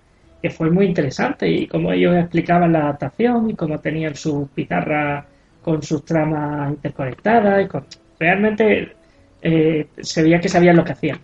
que 0.42 0.50
fue 0.50 0.70
muy 0.72 0.86
interesante 0.86 1.48
y 1.50 1.68
cómo 1.68 1.92
ellos 1.92 2.16
explicaban 2.16 2.72
la 2.74 2.80
adaptación 2.82 3.50
y 3.50 3.56
cómo 3.56 3.80
tenían 3.80 4.16
sus 4.16 4.48
pizarras 4.50 5.26
con 5.66 5.82
sus 5.84 6.06
tramas 6.06 6.72
interconectadas 6.76 7.66
y 7.66 7.68
con... 7.68 7.86
realmente 8.20 8.98
eh, 9.42 9.88
se 9.98 10.24
veía 10.24 10.40
que 10.42 10.50
sabían 10.50 10.78
lo 10.78 10.84
que 10.86 10.94
hacían. 10.94 11.20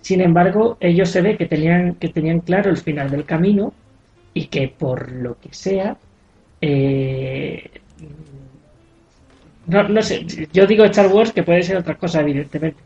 Sin 0.00 0.20
embargo, 0.22 0.78
ellos 0.80 1.10
se 1.10 1.22
ve 1.22 1.36
que 1.38 1.46
tenían, 1.46 1.96
que 1.96 2.08
tenían 2.10 2.40
claro 2.40 2.70
el 2.70 2.78
final 2.78 3.10
del 3.10 3.24
camino 3.26 3.74
y 4.34 4.48
que 4.48 4.68
por 4.68 5.12
lo 5.12 5.38
que 5.40 5.52
sea, 5.54 5.98
eh, 6.60 7.70
no, 9.66 9.88
no 9.88 10.02
sé, 10.02 10.24
yo 10.52 10.66
digo 10.66 10.84
Star 10.84 11.08
Wars 11.08 11.32
que 11.32 11.42
puede 11.42 11.62
ser 11.62 11.76
otra 11.76 11.96
cosa, 11.96 12.20
evidentemente, 12.20 12.82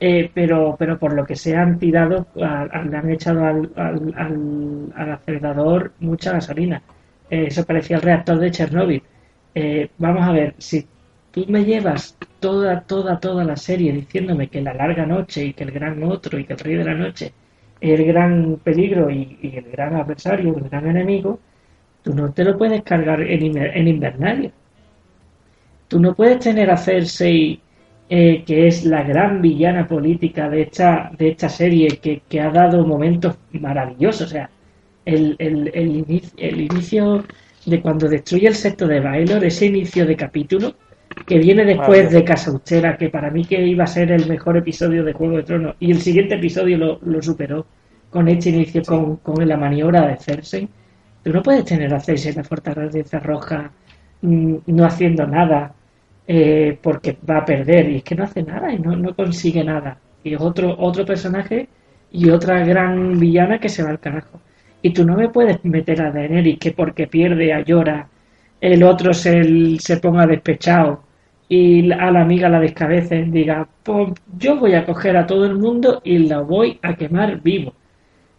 eh, 0.00 0.30
pero, 0.34 0.76
pero 0.78 0.98
por 0.98 1.14
lo 1.14 1.26
que 1.26 1.36
se 1.36 1.56
han 1.56 1.78
tirado, 1.78 2.28
le 2.36 2.96
han 2.98 3.10
echado 3.10 3.44
al, 3.46 3.72
al, 3.76 4.14
al- 4.16 4.92
al 4.96 5.12
acelerador 5.12 5.94
mucha 6.00 6.32
gasolina. 6.32 6.82
Eh, 7.30 7.46
eso 7.48 7.64
parecía 7.66 7.96
el 7.96 8.02
reactor 8.02 8.38
de 8.38 8.50
Chernóbil. 8.52 9.02
Eh, 9.58 9.88
vamos 9.96 10.22
a 10.22 10.32
ver, 10.32 10.54
si 10.58 10.86
tú 11.30 11.46
me 11.48 11.64
llevas 11.64 12.18
toda, 12.40 12.82
toda, 12.82 13.18
toda 13.18 13.42
la 13.42 13.56
serie 13.56 13.90
diciéndome 13.90 14.48
que 14.48 14.60
la 14.60 14.74
larga 14.74 15.06
noche 15.06 15.46
y 15.46 15.54
que 15.54 15.64
el 15.64 15.70
gran 15.70 16.02
otro 16.04 16.38
y 16.38 16.44
que 16.44 16.52
el 16.52 16.58
rey 16.58 16.74
de 16.74 16.84
la 16.84 16.92
noche 16.92 17.32
es 17.80 17.98
el 17.98 18.04
gran 18.06 18.56
peligro 18.62 19.10
y, 19.10 19.38
el 19.42 19.70
gran 19.72 19.94
adversario, 19.94 20.54
el 20.54 20.68
gran 20.68 20.86
enemigo, 20.86 21.40
tú 22.02 22.12
no 22.12 22.30
te 22.34 22.44
lo 22.44 22.58
puedes 22.58 22.82
cargar 22.82 23.22
en, 23.22 23.56
en 23.56 23.88
Invernalia. 23.88 24.52
Tú 25.88 26.00
no 26.00 26.14
puedes 26.14 26.40
tener 26.40 26.70
a 26.70 26.76
Cersei, 26.76 27.58
eh, 28.10 28.44
que 28.44 28.66
es 28.66 28.84
la 28.84 29.04
gran 29.04 29.40
villana 29.40 29.88
política 29.88 30.50
de 30.50 30.62
esta, 30.62 31.10
de 31.16 31.30
esta 31.30 31.48
serie, 31.48 31.98
que, 32.02 32.20
que 32.28 32.40
ha 32.42 32.50
dado 32.50 32.86
momentos 32.86 33.38
maravillosos. 33.52 34.26
O 34.26 34.30
sea, 34.30 34.50
el, 35.06 35.34
el, 35.38 35.70
el, 35.72 35.96
inicio, 35.96 36.32
el 36.36 36.60
inicio 36.60 37.24
de 37.66 37.82
cuando 37.82 38.08
destruye 38.08 38.46
el 38.46 38.54
secto 38.54 38.86
de 38.86 39.00
Baelor, 39.00 39.44
ese 39.44 39.66
inicio 39.66 40.06
de 40.06 40.16
capítulo, 40.16 40.74
que 41.26 41.38
viene 41.38 41.64
después 41.64 42.10
de 42.10 42.24
Casa 42.24 42.50
Austera, 42.50 42.96
que 42.96 43.10
para 43.10 43.30
mí 43.30 43.44
que 43.44 43.60
iba 43.60 43.84
a 43.84 43.88
ser 43.88 44.12
el 44.12 44.28
mejor 44.28 44.56
episodio 44.56 45.02
de 45.02 45.12
Juego 45.12 45.36
de 45.36 45.42
Tronos, 45.42 45.76
y 45.80 45.90
el 45.90 46.00
siguiente 46.00 46.36
episodio 46.36 46.78
lo, 46.78 47.00
lo 47.02 47.20
superó 47.20 47.66
con 48.10 48.28
este 48.28 48.50
inicio, 48.50 48.82
con, 48.82 49.16
con 49.16 49.46
la 49.46 49.56
maniobra 49.56 50.06
de 50.06 50.16
Cersei. 50.16 50.68
Tú 51.24 51.32
no 51.32 51.42
puedes 51.42 51.64
tener 51.64 51.92
a 51.92 52.00
Cersei 52.00 52.30
en 52.30 52.36
la 52.36 52.44
Fortaleza 52.44 53.18
Roja 53.18 53.70
mm, 54.22 54.56
no 54.66 54.84
haciendo 54.84 55.26
nada 55.26 55.74
eh, 56.28 56.78
porque 56.80 57.18
va 57.28 57.38
a 57.38 57.44
perder 57.44 57.90
y 57.90 57.96
es 57.96 58.04
que 58.04 58.14
no 58.14 58.24
hace 58.24 58.42
nada 58.42 58.72
y 58.72 58.78
no, 58.78 58.94
no 58.96 59.14
consigue 59.14 59.64
nada. 59.64 59.98
Y 60.22 60.34
es 60.34 60.40
otro 60.40 60.76
otro 60.78 61.04
personaje 61.04 61.68
y 62.12 62.30
otra 62.30 62.64
gran 62.64 63.18
villana 63.18 63.58
que 63.58 63.68
se 63.68 63.82
va 63.82 63.90
al 63.90 64.00
carajo 64.00 64.40
y 64.82 64.92
tú 64.92 65.04
no 65.04 65.16
me 65.16 65.28
puedes 65.28 65.64
meter 65.64 66.02
a 66.02 66.10
Daenerys 66.12 66.58
que 66.58 66.72
porque 66.72 67.06
pierde 67.06 67.52
a 67.52 67.60
Llora 67.62 68.08
el 68.60 68.82
otro 68.82 69.12
se, 69.14 69.78
se 69.78 69.96
ponga 69.98 70.26
despechado 70.26 71.02
y 71.48 71.90
a 71.92 72.10
la 72.10 72.22
amiga 72.22 72.48
la 72.48 72.60
descabece 72.60 73.18
y 73.20 73.30
diga 73.30 73.68
pues 73.82 74.12
yo 74.38 74.56
voy 74.58 74.74
a 74.74 74.84
coger 74.84 75.16
a 75.16 75.26
todo 75.26 75.44
el 75.46 75.56
mundo 75.56 76.00
y 76.04 76.18
la 76.18 76.40
voy 76.40 76.78
a 76.82 76.94
quemar 76.96 77.40
vivo 77.42 77.74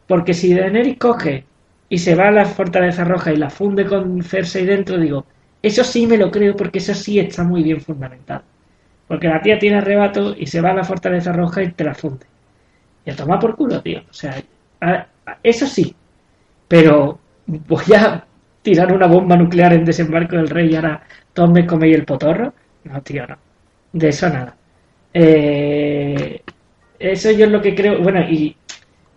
porque 0.08 0.34
si 0.34 0.54
Daenerys 0.54 0.98
coge 0.98 1.46
y 1.90 1.98
se 2.00 2.16
va 2.16 2.28
a 2.28 2.32
la 2.32 2.46
Fortaleza 2.46 3.04
Roja 3.04 3.32
y 3.34 3.38
la 3.38 3.50
funde 3.50 3.86
con 3.86 4.22
Cersei 4.24 4.66
dentro, 4.66 4.98
digo, 4.98 5.26
eso 5.62 5.84
sí 5.84 6.06
me 6.08 6.18
lo 6.18 6.32
creo 6.32 6.56
porque 6.56 6.80
eso 6.80 6.94
sí 6.94 7.20
está 7.20 7.44
muy 7.44 7.64
bien 7.64 7.82
fundamentado. 7.82 8.44
Porque 9.08 9.28
la 9.28 9.42
tía 9.42 9.60
tiene 9.60 9.78
arrebato 9.78 10.36
y 10.38 10.48
se 10.48 10.62
va 10.62 10.72
a 10.72 10.76
la 10.76 10.84
Fortaleza 10.84 11.32
Roja 11.34 11.64
y 11.64 11.72
te 11.72 11.84
la 11.86 11.96
funde. 11.96 12.26
Y 13.06 13.12
a 13.12 13.16
tomar 13.16 13.40
por 13.40 13.56
culo, 13.56 13.82
tío. 13.82 14.02
O 14.10 14.14
sea, 14.14 14.44
a- 14.82 15.08
eso 15.44 15.68
sí. 15.68 15.96
Pero 16.68 17.20
voy 17.46 17.94
a 17.96 18.26
tirar 18.62 18.92
una 18.94 19.08
bomba 19.08 19.38
nuclear 19.38 19.74
en 19.74 19.86
desembarco 19.86 20.36
del 20.36 20.50
rey 20.50 20.72
y 20.72 20.76
ahora 20.76 21.04
todos 21.34 21.52
me 21.52 21.66
coméis 21.66 21.96
el 21.96 22.06
potorro. 22.06 22.54
No, 22.84 23.02
tío, 23.02 23.26
no. 23.28 23.38
De 23.94 24.10
eso 24.10 24.30
nada. 24.30 24.56
Eh, 25.14 26.42
eso 27.00 27.32
yo 27.32 27.46
es 27.46 27.52
lo 27.52 27.62
que 27.62 27.76
creo. 27.76 28.02
Bueno, 28.02 28.22
y 28.30 28.56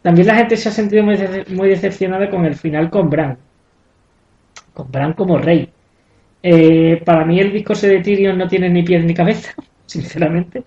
también 0.02 0.26
la 0.28 0.36
gente 0.36 0.56
se 0.56 0.68
ha 0.68 0.72
sentido 0.72 1.02
muy, 1.02 1.16
muy 1.48 1.68
decepcionada 1.68 2.30
con 2.30 2.44
el 2.46 2.54
final 2.54 2.90
con 2.90 3.10
Bran. 3.10 3.38
Con 4.74 4.90
Bran 4.90 5.12
como 5.14 5.38
rey. 5.38 5.70
Eh, 6.42 7.02
para 7.04 7.24
mí 7.24 7.38
el 7.38 7.52
discurso 7.52 7.86
de 7.86 8.00
Tyrion 8.00 8.38
no 8.38 8.48
tiene 8.48 8.70
ni 8.70 8.82
pies 8.82 9.04
ni 9.04 9.14
cabeza, 9.14 9.54
sinceramente. 9.86 10.64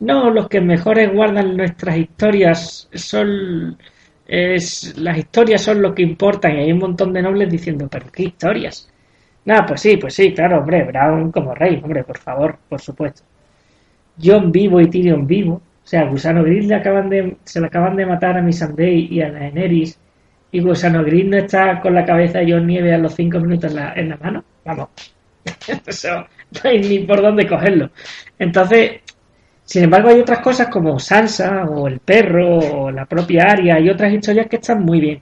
No, 0.00 0.30
los 0.30 0.48
que 0.48 0.60
mejores 0.60 1.12
guardan 1.12 1.56
nuestras 1.56 1.96
historias 1.96 2.88
son... 2.92 3.78
Es, 4.26 4.96
las 4.98 5.18
historias 5.18 5.62
son 5.62 5.80
lo 5.82 5.94
que 5.94 6.02
importan 6.02 6.56
y 6.56 6.60
hay 6.60 6.72
un 6.72 6.78
montón 6.80 7.12
de 7.12 7.22
nobles 7.22 7.50
diciendo, 7.50 7.88
pero 7.90 8.06
¿qué 8.12 8.24
historias? 8.24 8.90
Nada, 9.44 9.64
pues 9.66 9.80
sí, 9.80 9.96
pues 9.96 10.14
sí, 10.14 10.34
claro, 10.34 10.58
hombre, 10.58 10.84
Bran 10.84 11.30
como 11.30 11.54
rey, 11.54 11.80
hombre, 11.82 12.02
por 12.04 12.18
favor, 12.18 12.58
por 12.68 12.80
supuesto. 12.80 13.22
John 14.22 14.50
vivo 14.50 14.80
y 14.80 14.88
Tyrion 14.88 15.26
vivo, 15.26 15.54
O 15.54 15.86
sea, 15.86 16.04
Gusano 16.06 16.42
Gris 16.42 16.66
le 16.66 16.74
acaban 16.74 17.08
de, 17.08 17.36
se 17.44 17.60
le 17.60 17.66
acaban 17.66 17.96
de 17.96 18.06
matar 18.06 18.36
a 18.38 18.42
Missandei 18.42 19.06
y 19.10 19.20
a 19.22 19.30
Daenerys. 19.30 19.98
Y 20.50 20.60
Gusano 20.60 21.04
Gris 21.04 21.26
no 21.26 21.36
está 21.36 21.80
con 21.80 21.94
la 21.94 22.04
cabeza 22.04 22.40
de 22.40 22.52
John 22.52 22.66
Nieve 22.66 22.94
a 22.94 22.98
los 22.98 23.14
cinco 23.14 23.38
minutos 23.40 23.70
en 23.70 23.76
la, 23.76 23.92
en 23.94 24.08
la 24.08 24.16
mano. 24.16 24.44
Vamos. 24.64 24.88
Eso 25.86 26.26
no 26.50 26.70
hay 26.70 26.80
ni 26.80 26.98
por 27.00 27.22
dónde 27.22 27.46
cogerlo. 27.46 27.90
Entonces, 28.38 29.00
sin 29.66 29.82
embargo, 29.82 30.10
hay 30.10 30.20
otras 30.20 30.38
cosas 30.38 30.68
como 30.68 30.96
Sansa 31.00 31.64
o 31.64 31.88
el 31.88 31.98
perro 31.98 32.56
o 32.58 32.90
la 32.92 33.04
propia 33.04 33.46
Arya 33.50 33.80
y 33.80 33.90
otras 33.90 34.12
historias 34.12 34.46
que 34.46 34.56
están 34.56 34.84
muy 34.84 35.00
bien. 35.00 35.20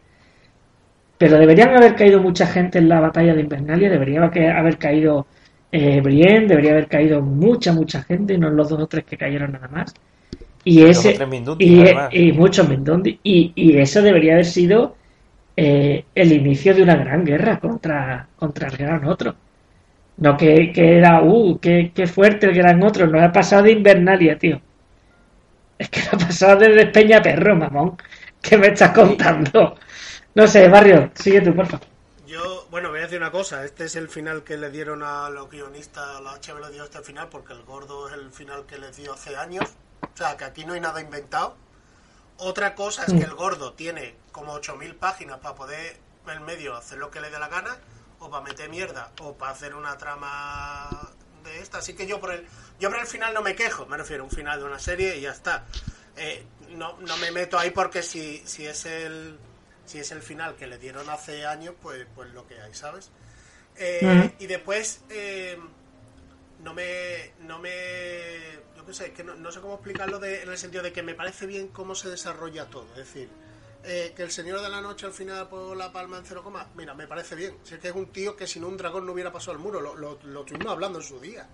Pero 1.16 1.38
deberían 1.38 1.74
haber 1.74 1.94
caído 1.96 2.20
mucha 2.20 2.46
gente 2.46 2.78
en 2.78 2.90
la 2.90 3.00
batalla 3.00 3.34
de 3.34 3.40
Invernalia, 3.40 3.88
debería 3.88 4.22
haber 4.22 4.76
caído 4.76 5.26
eh, 5.72 5.98
Brienne, 6.02 6.46
debería 6.46 6.72
haber 6.72 6.88
caído 6.88 7.22
mucha, 7.22 7.72
mucha 7.72 8.02
gente, 8.02 8.34
y 8.34 8.38
no 8.38 8.50
los 8.50 8.68
dos 8.68 8.82
o 8.82 8.86
tres 8.86 9.04
que 9.04 9.16
cayeron 9.16 9.52
nada 9.52 9.68
más. 9.68 9.94
Y 10.62 10.82
ese 10.82 11.16
y, 11.58 11.82
y, 12.12 12.32
muchos 12.32 12.68
y, 13.22 13.78
eso 13.78 14.02
debería 14.02 14.34
haber 14.34 14.44
sido 14.44 14.94
eh, 15.56 16.04
el 16.14 16.32
inicio 16.32 16.74
de 16.74 16.82
una 16.82 16.96
gran 16.96 17.24
guerra 17.24 17.58
contra, 17.58 18.28
contra 18.36 18.68
el 18.68 18.76
gran 18.76 19.06
otro. 19.06 19.36
No 20.16 20.36
que, 20.36 20.72
que 20.72 20.98
era, 20.98 21.22
uh, 21.22 21.58
qué, 21.58 21.92
qué 21.94 22.06
fuerte 22.06 22.46
el 22.46 22.54
gran 22.54 22.82
otro. 22.82 23.06
No 23.06 23.20
ha 23.22 23.32
pasado 23.32 23.64
de 23.64 23.72
Invernalia, 23.72 24.38
tío. 24.38 24.60
Es 25.78 25.88
que 25.88 26.00
ha 26.12 26.18
pasado 26.18 26.60
de 26.60 26.68
Despeña 26.70 27.22
Perro, 27.22 27.56
mamón. 27.56 27.96
¿Qué 28.40 28.56
me 28.58 28.68
estás 28.68 28.92
contando? 28.92 29.76
No 30.34 30.46
sé, 30.46 30.68
Barrio, 30.68 31.10
sigue 31.14 31.40
tú, 31.40 31.54
por 31.54 31.66
favor. 31.66 31.86
Yo, 32.26 32.66
bueno, 32.70 32.90
voy 32.90 32.98
a 32.98 33.02
decir 33.02 33.18
una 33.18 33.30
cosa. 33.30 33.64
Este 33.64 33.84
es 33.84 33.96
el 33.96 34.08
final 34.08 34.44
que 34.44 34.56
le 34.56 34.70
dieron 34.70 35.02
a 35.02 35.30
los 35.30 35.50
guionistas, 35.50 36.04
a 36.16 36.20
la 36.20 36.32
HB 36.32 36.60
le 36.60 36.72
dio 36.72 36.84
este 36.84 37.00
final, 37.00 37.28
porque 37.28 37.52
el 37.52 37.62
gordo 37.62 38.08
es 38.08 38.14
el 38.14 38.30
final 38.30 38.66
que 38.66 38.78
les 38.78 38.96
dio 38.96 39.14
hace 39.14 39.36
años. 39.36 39.64
O 40.02 40.16
sea, 40.16 40.36
que 40.36 40.44
aquí 40.44 40.64
no 40.64 40.74
hay 40.74 40.80
nada 40.80 41.00
inventado. 41.00 41.56
Otra 42.38 42.74
cosa 42.74 43.04
es 43.04 43.12
que 43.12 43.22
el 43.22 43.34
gordo 43.34 43.72
tiene 43.74 44.14
como 44.32 44.54
8.000 44.54 44.94
páginas 44.96 45.38
para 45.38 45.54
poder 45.54 45.96
en 46.26 46.44
medio 46.44 46.74
hacer 46.76 46.98
lo 46.98 47.10
que 47.10 47.20
le 47.20 47.30
dé 47.30 47.38
la 47.38 47.48
gana 47.48 47.76
o 48.24 48.30
para 48.30 48.42
meter 48.42 48.70
mierda, 48.70 49.12
o 49.20 49.34
para 49.34 49.52
hacer 49.52 49.74
una 49.74 49.96
trama 49.98 50.88
de 51.44 51.60
esta. 51.60 51.78
Así 51.78 51.94
que 51.94 52.06
yo 52.06 52.20
por 52.20 52.32
el, 52.32 52.46
yo 52.80 52.90
por 52.90 52.98
el 52.98 53.06
final 53.06 53.34
no 53.34 53.42
me 53.42 53.54
quejo, 53.54 53.86
me 53.86 53.96
refiero 53.96 54.22
a 54.22 54.26
un 54.26 54.32
final 54.32 54.58
de 54.58 54.64
una 54.64 54.78
serie 54.78 55.16
y 55.18 55.22
ya 55.22 55.32
está. 55.32 55.66
Eh, 56.16 56.44
no, 56.70 56.98
no 57.00 57.16
me 57.18 57.30
meto 57.30 57.58
ahí 57.58 57.70
porque 57.70 58.02
si, 58.02 58.42
si 58.46 58.66
es 58.66 58.86
el 58.86 59.38
si 59.84 59.98
es 59.98 60.10
el 60.12 60.22
final 60.22 60.56
que 60.56 60.66
le 60.66 60.78
dieron 60.78 61.10
hace 61.10 61.44
años, 61.44 61.74
pues, 61.82 62.06
pues 62.14 62.32
lo 62.32 62.46
que 62.46 62.58
hay, 62.58 62.72
¿sabes? 62.72 63.10
Eh, 63.76 64.32
y 64.38 64.46
después 64.46 65.02
eh, 65.10 65.58
no 66.62 66.72
me 66.72 67.32
no 67.40 67.58
me 67.58 67.72
yo 68.74 68.86
qué 68.86 68.94
sé, 68.94 69.12
que 69.12 69.22
no, 69.22 69.34
no 69.34 69.52
sé 69.52 69.60
cómo 69.60 69.74
explicarlo 69.74 70.18
de, 70.18 70.42
en 70.42 70.50
el 70.50 70.56
sentido 70.56 70.82
de 70.82 70.92
que 70.92 71.02
me 71.02 71.14
parece 71.14 71.46
bien 71.46 71.68
cómo 71.68 71.94
se 71.94 72.08
desarrolla 72.08 72.66
todo, 72.66 72.86
es 72.92 72.98
decir, 72.98 73.28
eh, 73.84 74.12
que 74.16 74.22
el 74.22 74.30
Señor 74.30 74.60
de 74.62 74.68
la 74.68 74.80
Noche 74.80 75.06
al 75.06 75.12
final 75.12 75.48
por 75.48 75.76
la 75.76 75.92
palma 75.92 76.18
en 76.18 76.24
cero 76.24 76.42
coma, 76.42 76.68
mira, 76.74 76.94
me 76.94 77.06
parece 77.06 77.34
bien. 77.34 77.58
Si 77.62 77.74
es 77.74 77.80
que 77.80 77.88
es 77.88 77.94
un 77.94 78.06
tío 78.06 78.34
que 78.34 78.46
sin 78.46 78.64
un 78.64 78.76
dragón 78.76 79.04
no 79.06 79.12
hubiera 79.12 79.30
pasado 79.30 79.52
al 79.52 79.58
muro, 79.58 79.80
lo, 79.80 79.94
lo, 79.94 80.18
lo 80.22 80.40
estuvimos 80.40 80.72
hablando 80.72 80.98
en 80.98 81.04
su 81.04 81.20
día. 81.20 81.46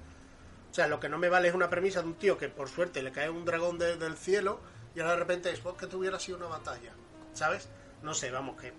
O 0.71 0.75
sea, 0.75 0.87
lo 0.87 1.01
que 1.01 1.09
no 1.09 1.19
me 1.19 1.29
vale 1.29 1.49
es 1.49 1.55
una 1.55 1.69
premisa 1.69 2.01
de 2.01 2.07
un 2.07 2.15
tío 2.15 2.39
que 2.39 2.49
por 2.49 2.69
suerte 2.69 3.03
le 3.03 3.11
cae 3.11 3.29
un 3.29 3.45
dragón 3.45 3.79
del 3.79 4.17
cielo 4.17 4.61
y 4.95 5.01
ahora 5.01 5.15
de 5.15 5.19
repente 5.19 5.51
es 5.51 5.59
pues, 5.61 5.75
que 5.75 5.89
tuviera 5.89 6.21
sido 6.21 6.39
una 6.39 6.47
batalla, 6.47 6.93
¿sabes? 7.33 7.69
No 8.03 8.15
sé, 8.15 8.31
vamos, 8.31 8.61
que 8.61 8.73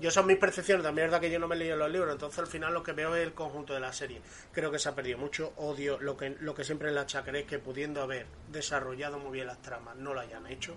yo 0.00 0.10
son 0.10 0.26
mis 0.26 0.38
percepciones, 0.38 0.84
también 0.84 1.06
es 1.06 1.10
verdad 1.10 1.20
que 1.20 1.30
yo 1.30 1.40
no 1.40 1.48
me 1.48 1.56
he 1.56 1.58
leído 1.58 1.76
los 1.76 1.90
libros, 1.90 2.12
entonces 2.12 2.38
al 2.38 2.46
final 2.46 2.72
lo 2.72 2.82
que 2.82 2.92
veo 2.92 3.14
es 3.16 3.24
el 3.24 3.34
conjunto 3.34 3.74
de 3.74 3.80
la 3.80 3.92
serie. 3.92 4.22
Creo 4.52 4.70
que 4.70 4.78
se 4.78 4.88
ha 4.88 4.94
perdido 4.94 5.18
mucho 5.18 5.52
odio, 5.56 5.98
lo 6.00 6.16
que, 6.16 6.30
lo 6.40 6.54
que 6.54 6.62
siempre 6.64 6.92
la 6.92 7.06
chacaré 7.06 7.40
es 7.40 7.46
que 7.46 7.58
pudiendo 7.58 8.02
haber 8.02 8.26
desarrollado 8.48 9.18
muy 9.18 9.32
bien 9.32 9.48
las 9.48 9.60
tramas, 9.62 9.96
no 9.96 10.14
lo 10.14 10.20
hayan 10.20 10.46
hecho 10.46 10.76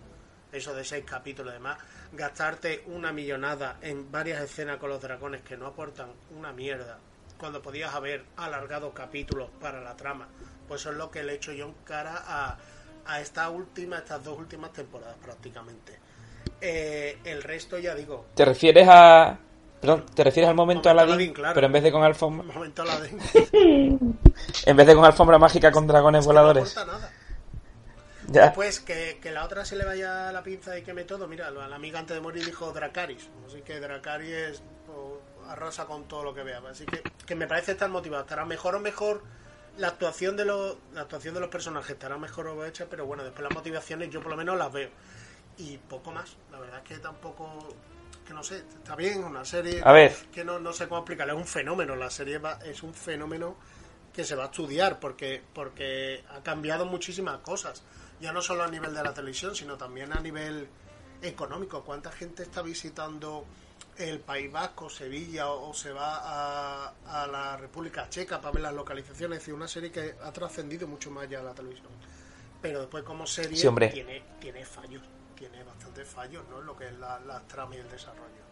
eso 0.52 0.74
de 0.74 0.84
seis 0.84 1.04
capítulos 1.06 1.52
y 1.52 1.56
demás, 1.56 1.78
gastarte 2.14 2.84
una 2.88 3.12
millonada 3.12 3.78
en 3.82 4.12
varias 4.12 4.42
escenas 4.42 4.78
con 4.78 4.90
los 4.90 5.02
dragones 5.02 5.42
que 5.42 5.58
no 5.58 5.68
aportan 5.68 6.10
una 6.36 6.52
mierda, 6.52 6.98
cuando 7.38 7.62
podías 7.62 7.94
haber 7.94 8.24
alargado 8.38 8.94
capítulos 8.94 9.50
para 9.60 9.82
la 9.82 9.96
trama, 9.96 10.28
pues 10.68 10.82
eso 10.82 10.92
es 10.92 10.98
lo 10.98 11.12
que 11.12 11.24
le 11.24 11.34
he 11.34 11.36
hecho 11.36 11.52
yo 11.52 11.66
en 11.66 11.74
cara 11.84 12.24
a, 12.26 12.58
a 13.06 13.22
esta 13.22 13.50
última, 13.50 13.98
estas 13.98 14.24
dos 14.24 14.38
últimas 14.38 14.72
temporadas 14.72 15.18
prácticamente. 15.22 16.00
Eh, 16.62 17.20
el 17.26 17.44
resto 17.44 17.78
ya 17.78 17.94
digo. 17.94 18.28
¿Te 18.36 18.46
refieres 18.46 18.88
a 18.90 19.38
Perdón, 19.86 20.06
te 20.16 20.24
refieres 20.24 20.50
al 20.50 20.56
momento, 20.56 20.90
momento 20.90 21.14
Aladdin, 21.14 21.34
claro. 21.34 21.54
pero 21.54 21.68
en 21.68 21.74
vez 21.74 21.84
de 21.84 21.92
con 21.92 22.02
alfombra. 22.02 22.44
Momento 22.52 22.82
Aladdin. 22.82 23.20
en 24.66 24.78
vez 24.78 24.88
de 24.88 24.96
con 24.96 25.06
alfombra 25.06 25.38
mágica 25.38 25.72
con 25.72 25.86
dragones 25.86 26.22
es 26.22 26.26
voladores. 26.26 26.76
No 26.76 26.86
Después 28.28 28.80
que, 28.80 29.20
que, 29.22 29.32
la 29.32 29.46
otra 29.46 29.66
se 29.66 29.76
le 29.76 29.86
vaya 29.86 30.32
la 30.32 30.44
pinza 30.44 30.78
y 30.78 30.84
queme 30.84 31.04
todo. 31.04 31.28
Mira, 31.28 31.52
la 31.52 31.76
amiga 31.76 32.00
antes 32.00 32.16
de 32.16 32.22
morir 32.22 32.46
dijo 32.46 32.72
Dracaris. 32.72 33.30
Así 33.46 33.62
que 33.62 33.80
Dracaris 33.80 34.62
pues, 34.86 35.50
arrasa 35.50 35.86
con 35.86 36.08
todo 36.08 36.24
lo 36.24 36.34
que 36.34 36.44
vea. 36.44 36.62
Así 36.70 36.86
que, 36.86 37.02
que 37.26 37.36
me 37.36 37.48
parece 37.48 37.74
estar 37.74 37.90
motivado. 37.90 38.24
Estará 38.24 38.46
mejor 38.46 38.76
o 38.76 38.80
mejor 38.80 39.24
la 39.78 39.88
actuación 39.90 40.38
de 40.38 40.46
los 40.46 40.78
la 40.94 41.02
actuación 41.02 41.34
de 41.34 41.42
los 41.42 41.50
personajes 41.50 41.92
estará 41.92 42.18
mejor 42.18 42.48
o 42.48 42.66
hecha, 42.66 42.88
pero 42.90 43.06
bueno, 43.06 43.24
después 43.24 43.44
las 43.44 43.54
motivaciones 43.54 44.10
yo 44.10 44.22
por 44.22 44.32
lo 44.32 44.38
menos 44.38 44.58
las 44.58 44.72
veo. 44.72 44.90
Y 45.58 45.78
poco 45.78 46.12
más. 46.12 46.36
La 46.52 46.60
verdad 46.60 46.82
es 46.84 46.90
que 46.90 46.98
tampoco 47.00 47.76
que 48.26 48.34
no 48.34 48.44
sé, 48.44 48.58
está 48.58 48.96
bien, 48.96 49.24
una 49.24 49.46
serie 49.46 49.82
a 49.84 49.92
ver. 49.92 50.16
que 50.34 50.44
no, 50.44 50.60
no 50.60 50.74
sé 50.74 50.88
cómo 50.88 51.02
explicarlo, 51.02 51.34
es 51.34 51.40
un 51.40 51.46
fenómeno, 51.46 51.96
la 51.96 52.10
serie 52.10 52.40
va, 52.40 52.58
es 52.66 52.82
un 52.82 52.94
fenómeno 52.94 53.56
que 54.12 54.24
se 54.24 54.36
va 54.36 54.46
a 54.46 54.48
estudiar 54.48 55.00
porque 55.00 55.44
porque 55.54 56.24
ha 56.30 56.42
cambiado 56.42 56.86
muchísimas 56.86 57.38
cosas 57.40 57.84
ya 58.20 58.32
no 58.32 58.42
solo 58.42 58.64
a 58.64 58.68
nivel 58.68 58.94
de 58.94 59.04
la 59.04 59.14
televisión, 59.14 59.56
sino 59.56 59.78
también 59.78 60.14
a 60.14 60.20
nivel 60.20 60.68
económico. 61.22 61.84
¿Cuánta 61.84 62.12
gente 62.12 62.44
está 62.44 62.62
visitando 62.62 63.46
el 63.98 64.20
País 64.20 64.52
Vasco, 64.52 64.90
Sevilla 64.90 65.50
o, 65.50 65.74
se 65.74 65.92
va 65.92 66.18
a, 66.18 66.94
a, 67.06 67.28
la 67.28 67.58
República 67.58 68.10
Checa 68.10 68.40
para 68.40 68.54
ver 68.54 68.64
las 68.64 68.74
localizaciones? 68.74 69.38
Es 69.38 69.44
decir, 69.44 69.54
una 69.54 69.68
serie 69.68 69.92
que 69.92 70.16
ha 70.24 70.32
trascendido 70.32 70.88
mucho 70.88 71.12
más 71.12 71.30
ya 71.30 71.40
a 71.40 71.44
la 71.44 71.54
televisión. 71.54 71.92
Pero 72.62 72.80
después 72.80 73.04
como 73.04 73.28
serie 73.28 73.58
tiene, 73.92 74.24
tiene 74.40 74.66
fallos, 74.66 75.04
tiene 75.36 75.64
bastantes 75.64 76.08
fallos, 76.08 76.44
¿no? 76.50 76.60
En 76.60 76.66
lo 76.66 76.76
que 76.76 76.88
es 76.88 76.98
la, 76.98 77.20
la 77.20 77.40
trama 77.42 77.76
y 77.76 77.80
el 77.80 77.90
desarrollo. 77.90 78.46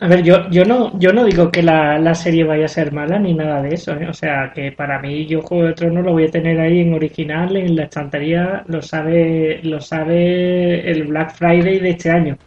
A 0.00 0.08
ver, 0.08 0.22
yo, 0.22 0.48
yo 0.50 0.64
no 0.64 0.98
yo 0.98 1.12
no 1.12 1.24
digo 1.24 1.50
que 1.50 1.62
la, 1.62 1.98
la 1.98 2.14
serie 2.14 2.44
vaya 2.44 2.64
a 2.64 2.68
ser 2.68 2.92
mala 2.92 3.18
ni 3.18 3.34
nada 3.34 3.62
de 3.62 3.74
eso, 3.74 3.92
¿eh? 3.92 4.08
o 4.08 4.14
sea, 4.14 4.50
que 4.54 4.72
para 4.72 4.98
mí 4.98 5.26
yo 5.26 5.42
Juego 5.42 5.66
de 5.66 5.74
Tronos 5.74 6.04
lo 6.04 6.12
voy 6.12 6.24
a 6.24 6.30
tener 6.30 6.58
ahí 6.58 6.80
en 6.80 6.94
original, 6.94 7.54
en 7.56 7.76
la 7.76 7.84
estantería, 7.84 8.64
lo 8.66 8.80
sabe 8.80 9.60
lo 9.62 9.80
sabe 9.80 10.90
el 10.90 11.04
Black 11.04 11.34
Friday 11.34 11.80
de 11.80 11.90
este 11.90 12.10
año. 12.10 12.38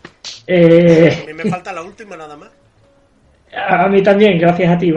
Eh... 0.48 1.20
A 1.24 1.28
mí 1.28 1.34
me 1.34 1.46
falta 1.46 1.72
la 1.74 1.84
última 1.84 2.18
nada 2.18 2.36
más. 2.38 2.50
A 3.56 3.88
mí 3.88 4.02
también, 4.02 4.40
gracias 4.40 4.72
a 4.72 4.78
ti. 4.78 4.94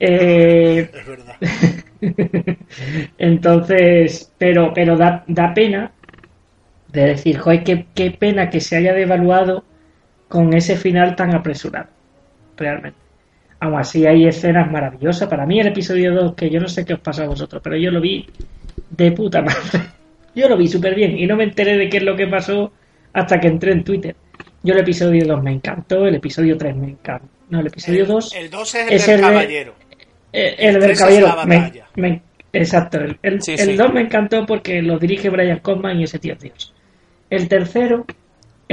Eh... 0.00 0.90
Es 0.94 1.06
verdad. 1.06 1.36
Entonces, 3.18 4.32
pero 4.38 4.72
pero 4.74 4.96
da, 4.96 5.24
da 5.26 5.52
pena 5.52 5.92
de 6.88 7.06
decir, 7.06 7.38
joder, 7.38 7.64
qué, 7.64 7.86
qué 7.94 8.10
pena 8.10 8.50
que 8.50 8.60
se 8.60 8.76
haya 8.76 8.92
devaluado 8.92 9.64
con 10.32 10.54
ese 10.54 10.76
final 10.78 11.14
tan 11.14 11.34
apresurado, 11.34 11.90
realmente. 12.56 12.96
Aún 13.60 13.78
así 13.78 14.06
hay 14.06 14.26
escenas 14.26 14.72
maravillosas. 14.72 15.28
Para 15.28 15.44
mí 15.44 15.60
el 15.60 15.66
episodio 15.66 16.14
2, 16.14 16.34
que 16.34 16.48
yo 16.48 16.58
no 16.58 16.68
sé 16.68 16.86
qué 16.86 16.94
os 16.94 17.00
pasa 17.00 17.24
a 17.24 17.26
vosotros, 17.26 17.60
pero 17.62 17.76
yo 17.76 17.90
lo 17.90 18.00
vi 18.00 18.24
de 18.88 19.12
puta 19.12 19.42
madre. 19.42 19.88
Yo 20.34 20.48
lo 20.48 20.56
vi 20.56 20.66
súper 20.66 20.94
bien 20.94 21.18
y 21.18 21.26
no 21.26 21.36
me 21.36 21.44
enteré 21.44 21.76
de 21.76 21.90
qué 21.90 21.98
es 21.98 22.02
lo 22.02 22.16
que 22.16 22.26
pasó 22.26 22.72
hasta 23.12 23.38
que 23.38 23.48
entré 23.48 23.72
en 23.72 23.84
Twitter. 23.84 24.16
Yo 24.62 24.72
el 24.72 24.80
episodio 24.80 25.26
2 25.26 25.42
me 25.42 25.52
encantó, 25.52 26.06
el 26.06 26.14
episodio 26.14 26.56
3 26.56 26.74
me 26.74 26.88
encantó. 26.88 27.28
No, 27.50 27.60
el 27.60 27.66
episodio 27.66 28.06
2... 28.06 28.34
El, 28.36 28.48
2 28.48 28.74
es 28.74 29.08
el 29.08 29.16
del 29.16 29.20
caballero. 29.20 29.74
Eh, 30.32 30.54
el, 30.56 30.80
del 30.80 30.96
caballero. 30.96 31.36
Me, 31.96 32.22
exacto, 32.50 32.98
el, 32.98 33.18
el, 33.22 33.76
2 33.76 33.92
me 33.92 34.00
encantó 34.00 34.46
porque 34.46 34.80
lo 34.80 34.98
dirige 34.98 35.28
Brian 35.28 35.58
Cosman 35.58 36.00
y 36.00 36.04
ese 36.04 36.18
tío 36.18 36.34
Dios. 36.36 36.72
El 37.28 37.46
tercero 37.46 38.06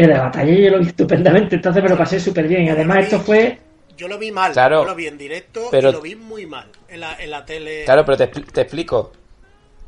el 0.01 0.07
de 0.07 0.13
la 0.13 0.23
batalla 0.23 0.53
yo 0.53 0.69
lo 0.71 0.79
vi 0.79 0.87
estupendamente, 0.87 1.55
entonces 1.55 1.83
me 1.83 1.89
lo 1.89 1.97
pasé 1.97 2.19
súper 2.19 2.47
bien. 2.47 2.69
Además, 2.69 3.05
esto 3.05 3.19
fue. 3.19 3.59
Yo 3.97 4.07
lo 4.07 4.17
vi 4.17 4.31
mal, 4.31 4.53
yo 4.53 4.85
lo 4.85 4.95
vi 4.95 5.07
en 5.07 5.17
directo 5.17 5.67
pero... 5.69 5.89
y 5.89 5.91
lo 5.91 6.01
vi 6.01 6.15
muy 6.15 6.45
mal 6.45 6.69
en 6.87 7.01
la, 7.01 7.21
en 7.21 7.31
la 7.31 7.45
tele. 7.45 7.83
Claro, 7.83 8.05
pero 8.05 8.17
te, 8.17 8.27
te, 8.27 8.61
explico. 8.61 9.11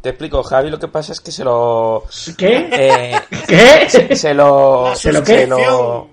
Te 0.01 0.09
explico, 0.09 0.43
Javi, 0.43 0.70
lo 0.70 0.80
que 0.80 0.89
pasa 0.89 1.14
es 1.14 1.22
que 1.22 1.32
se 1.32 1.45
lo. 1.45 2.03
¿Qué? 2.38 2.70
Eh, 2.74 3.16
¿Qué? 3.47 3.89
Se, 3.89 4.16
se 4.16 4.34
lo. 4.34 4.93
¿Se 4.95 5.14
lo 5.14 5.24
qué? 5.24 5.41
Se 5.41 5.47
lo... 5.47 6.09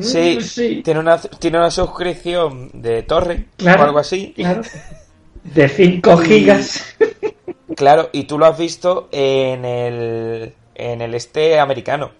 Sí, 0.00 0.40
sí, 0.40 0.82
Tiene, 0.84 1.00
una, 1.00 1.18
tiene 1.18 1.58
una 1.58 1.70
suscripción 1.70 2.70
de 2.72 3.02
torre 3.02 3.46
claro, 3.56 3.82
o 3.82 3.86
algo 3.86 3.98
así. 3.98 4.32
Claro. 4.36 4.62
De 5.42 5.68
5 5.68 6.16
gigas. 6.18 6.96
Claro, 7.74 8.10
y 8.12 8.24
tú 8.24 8.38
lo 8.38 8.46
has 8.46 8.58
visto 8.58 9.08
en 9.10 9.64
el, 9.64 10.54
en 10.74 11.00
el 11.00 11.14
este 11.14 11.58
americano. 11.58 12.12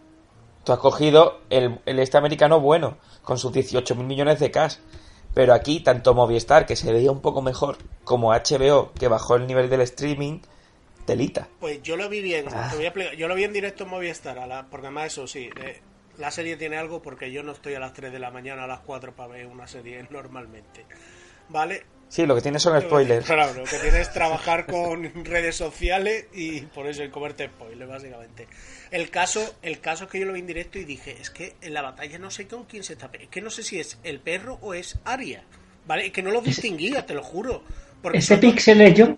Tú 0.71 0.75
has 0.75 0.79
cogido 0.79 1.41
el, 1.51 1.81
el 1.85 1.99
este 1.99 2.17
americano 2.17 2.61
bueno, 2.61 2.97
con 3.25 3.39
sus 3.39 3.53
18 3.53 3.97
mil 3.97 4.07
millones 4.07 4.39
de 4.39 4.53
cash. 4.53 4.77
Pero 5.35 5.53
aquí, 5.53 5.81
tanto 5.81 6.15
Movistar, 6.15 6.65
que 6.65 6.77
se 6.77 6.93
veía 6.93 7.11
un 7.11 7.21
poco 7.21 7.43
mejor, 7.43 7.77
como 8.05 8.31
HBO, 8.33 8.93
que 8.93 9.09
bajó 9.09 9.35
el 9.35 9.49
nivel 9.49 9.69
del 9.69 9.81
streaming, 9.81 10.39
telita. 11.07 11.49
Pues 11.59 11.83
yo 11.83 11.97
lo 11.97 12.09
vi 12.09 12.21
bien, 12.21 12.47
Ah. 12.55 12.69
te 12.71 12.77
voy 12.77 12.85
a 12.85 12.89
explicar. 12.91 13.17
Yo 13.17 13.27
lo 13.27 13.35
vi 13.35 13.43
en 13.43 13.53
directo 13.53 13.83
en 13.83 13.91
Movistar, 13.91 14.39
a 14.39 14.47
la- 14.47 14.67
porque 14.71 14.87
además 14.87 15.07
eso 15.07 15.27
sí, 15.27 15.51
eh, 15.61 15.81
la 16.19 16.31
serie 16.31 16.57
tiene 16.57 16.77
algo 16.77 17.03
porque 17.03 17.33
yo 17.33 17.43
no 17.43 17.51
estoy 17.51 17.75
a 17.75 17.81
las 17.81 17.93
3 17.93 18.13
de 18.13 18.21
la 18.21 18.31
mañana, 18.31 18.63
a 18.63 18.67
las 18.69 18.79
4 18.79 19.13
para 19.13 19.33
ver 19.33 19.47
una 19.49 19.67
serie 19.67 20.07
normalmente. 20.11 20.87
¿Vale? 21.49 21.83
Sí, 22.11 22.27
lo 22.27 22.35
que 22.35 22.43
tiene 22.43 22.59
son 22.59 22.79
spoilers. 22.81 23.25
Claro, 23.25 23.55
lo 23.55 23.63
que 23.63 23.79
tienes 23.79 24.01
es 24.01 24.13
trabajar 24.13 24.67
con 24.67 25.25
redes 25.25 25.55
sociales 25.55 26.27
y 26.35 26.63
por 26.63 26.89
eso 26.89 27.05
el 27.05 27.11
comerte 27.13 27.47
spoilers, 27.47 27.89
básicamente. 27.89 28.49
El 28.91 29.11
caso, 29.11 29.55
el 29.63 29.79
caso 29.79 30.05
es 30.05 30.11
que 30.11 30.19
yo 30.19 30.27
lo 30.27 30.33
vi 30.33 30.41
en 30.41 30.49
directo 30.49 30.81
y 30.81 30.85
dije, 30.85 31.17
es 31.21 31.31
que 31.31 31.55
en 31.63 31.73
la 31.73 31.83
batalla 31.83 32.19
no 32.19 32.33
sé 32.33 32.49
con 32.49 32.65
quién 32.65 32.83
se 32.83 32.95
está 32.95 33.09
Es 33.13 33.29
que 33.29 33.41
no 33.41 33.49
sé 33.49 33.63
si 33.63 33.79
es 33.79 33.97
el 34.03 34.19
perro 34.19 34.59
o 34.61 34.75
es 34.75 34.99
Aria. 35.05 35.45
¿Vale? 35.87 36.07
Es 36.07 36.13
que 36.13 36.23
no 36.23 36.33
lo 36.33 36.41
distinguía, 36.41 37.07
te 37.07 37.15
lo 37.15 37.23
juro. 37.23 37.63
Porque 38.03 38.19
Ese 38.19 38.39
pixel 38.39 38.81
es 38.81 38.95
yo. 38.95 39.17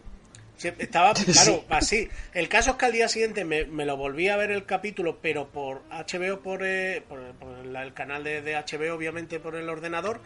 Estaba, 0.68 1.12
claro, 1.32 1.64
así. 1.70 2.08
El 2.34 2.48
caso 2.48 2.72
es 2.72 2.76
que 2.76 2.84
al 2.86 2.92
día 2.92 3.08
siguiente 3.08 3.44
me, 3.44 3.64
me 3.64 3.84
lo 3.84 3.96
volví 3.96 4.28
a 4.28 4.36
ver 4.36 4.50
el 4.50 4.64
capítulo, 4.64 5.18
pero 5.20 5.48
por 5.48 5.82
HBO, 5.90 6.40
por, 6.40 6.60
eh, 6.64 7.02
por, 7.08 7.20
por 7.34 7.64
la- 7.66 7.82
el 7.82 7.92
canal 7.94 8.22
de, 8.24 8.42
de 8.42 8.54
HBO, 8.56 8.94
obviamente 8.94 9.40
por 9.40 9.54
el 9.56 9.68
ordenador. 9.68 10.20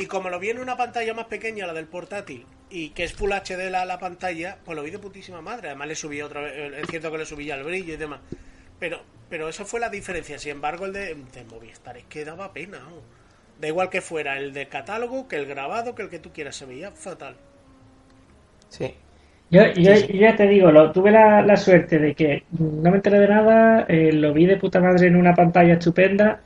Y 0.00 0.06
como 0.06 0.30
lo 0.30 0.38
vi 0.38 0.50
en 0.50 0.58
una 0.58 0.76
pantalla 0.76 1.14
más 1.14 1.26
pequeña, 1.26 1.66
la 1.66 1.72
del 1.72 1.86
portátil, 1.86 2.46
y 2.70 2.90
que 2.90 3.04
es 3.04 3.12
Full 3.14 3.30
HD 3.32 3.70
la, 3.70 3.84
la 3.84 3.98
pantalla, 3.98 4.58
pues 4.64 4.74
lo 4.76 4.82
vi 4.82 4.90
de 4.90 4.98
putísima 4.98 5.40
madre. 5.42 5.68
Además 5.68 5.88
le 5.88 5.94
subí 5.94 6.22
otra 6.22 6.40
vez, 6.42 6.52
eh, 6.56 6.80
es 6.80 6.86
cierto 6.88 7.10
que 7.12 7.18
le 7.18 7.26
subí 7.26 7.44
ya 7.46 7.54
el 7.56 7.64
brillo 7.64 7.94
y 7.94 7.96
demás. 7.96 8.20
Pero, 8.78 9.02
pero 9.28 9.48
eso 9.48 9.64
fue 9.64 9.78
la 9.80 9.88
diferencia. 9.90 10.38
Sin 10.38 10.52
embargo, 10.52 10.86
el 10.86 10.92
de, 10.92 11.14
de 11.14 11.44
Movistar 11.44 11.96
es 11.98 12.04
que 12.04 12.24
daba 12.24 12.52
pena. 12.52 12.78
¿no? 12.80 13.02
Da 13.60 13.68
igual 13.68 13.90
que 13.90 14.00
fuera 14.00 14.38
el 14.38 14.52
de 14.52 14.66
catálogo, 14.68 15.28
que 15.28 15.36
el 15.36 15.46
grabado, 15.46 15.94
que 15.94 16.02
el 16.02 16.08
que 16.10 16.18
tú 16.18 16.32
quieras, 16.32 16.56
se 16.56 16.64
veía 16.66 16.90
fatal. 16.90 17.36
Sí. 18.70 18.94
Yo, 19.52 19.62
yo- 19.74 19.92
yo 19.94 20.14
ya 20.20 20.34
te 20.34 20.46
digo, 20.48 20.70
lo, 20.72 20.90
tuve 20.92 21.10
la, 21.10 21.42
la 21.42 21.56
suerte 21.56 21.98
de 21.98 22.14
que 22.14 22.44
no 22.58 22.90
me 22.90 22.96
enteré 22.96 23.18
de 23.20 23.28
nada, 23.28 23.84
eh, 23.88 24.10
lo 24.12 24.32
vi 24.32 24.46
de 24.46 24.56
puta 24.56 24.80
madre 24.80 25.08
en 25.08 25.16
una 25.16 25.34
pantalla 25.34 25.74
estupenda. 25.74 26.40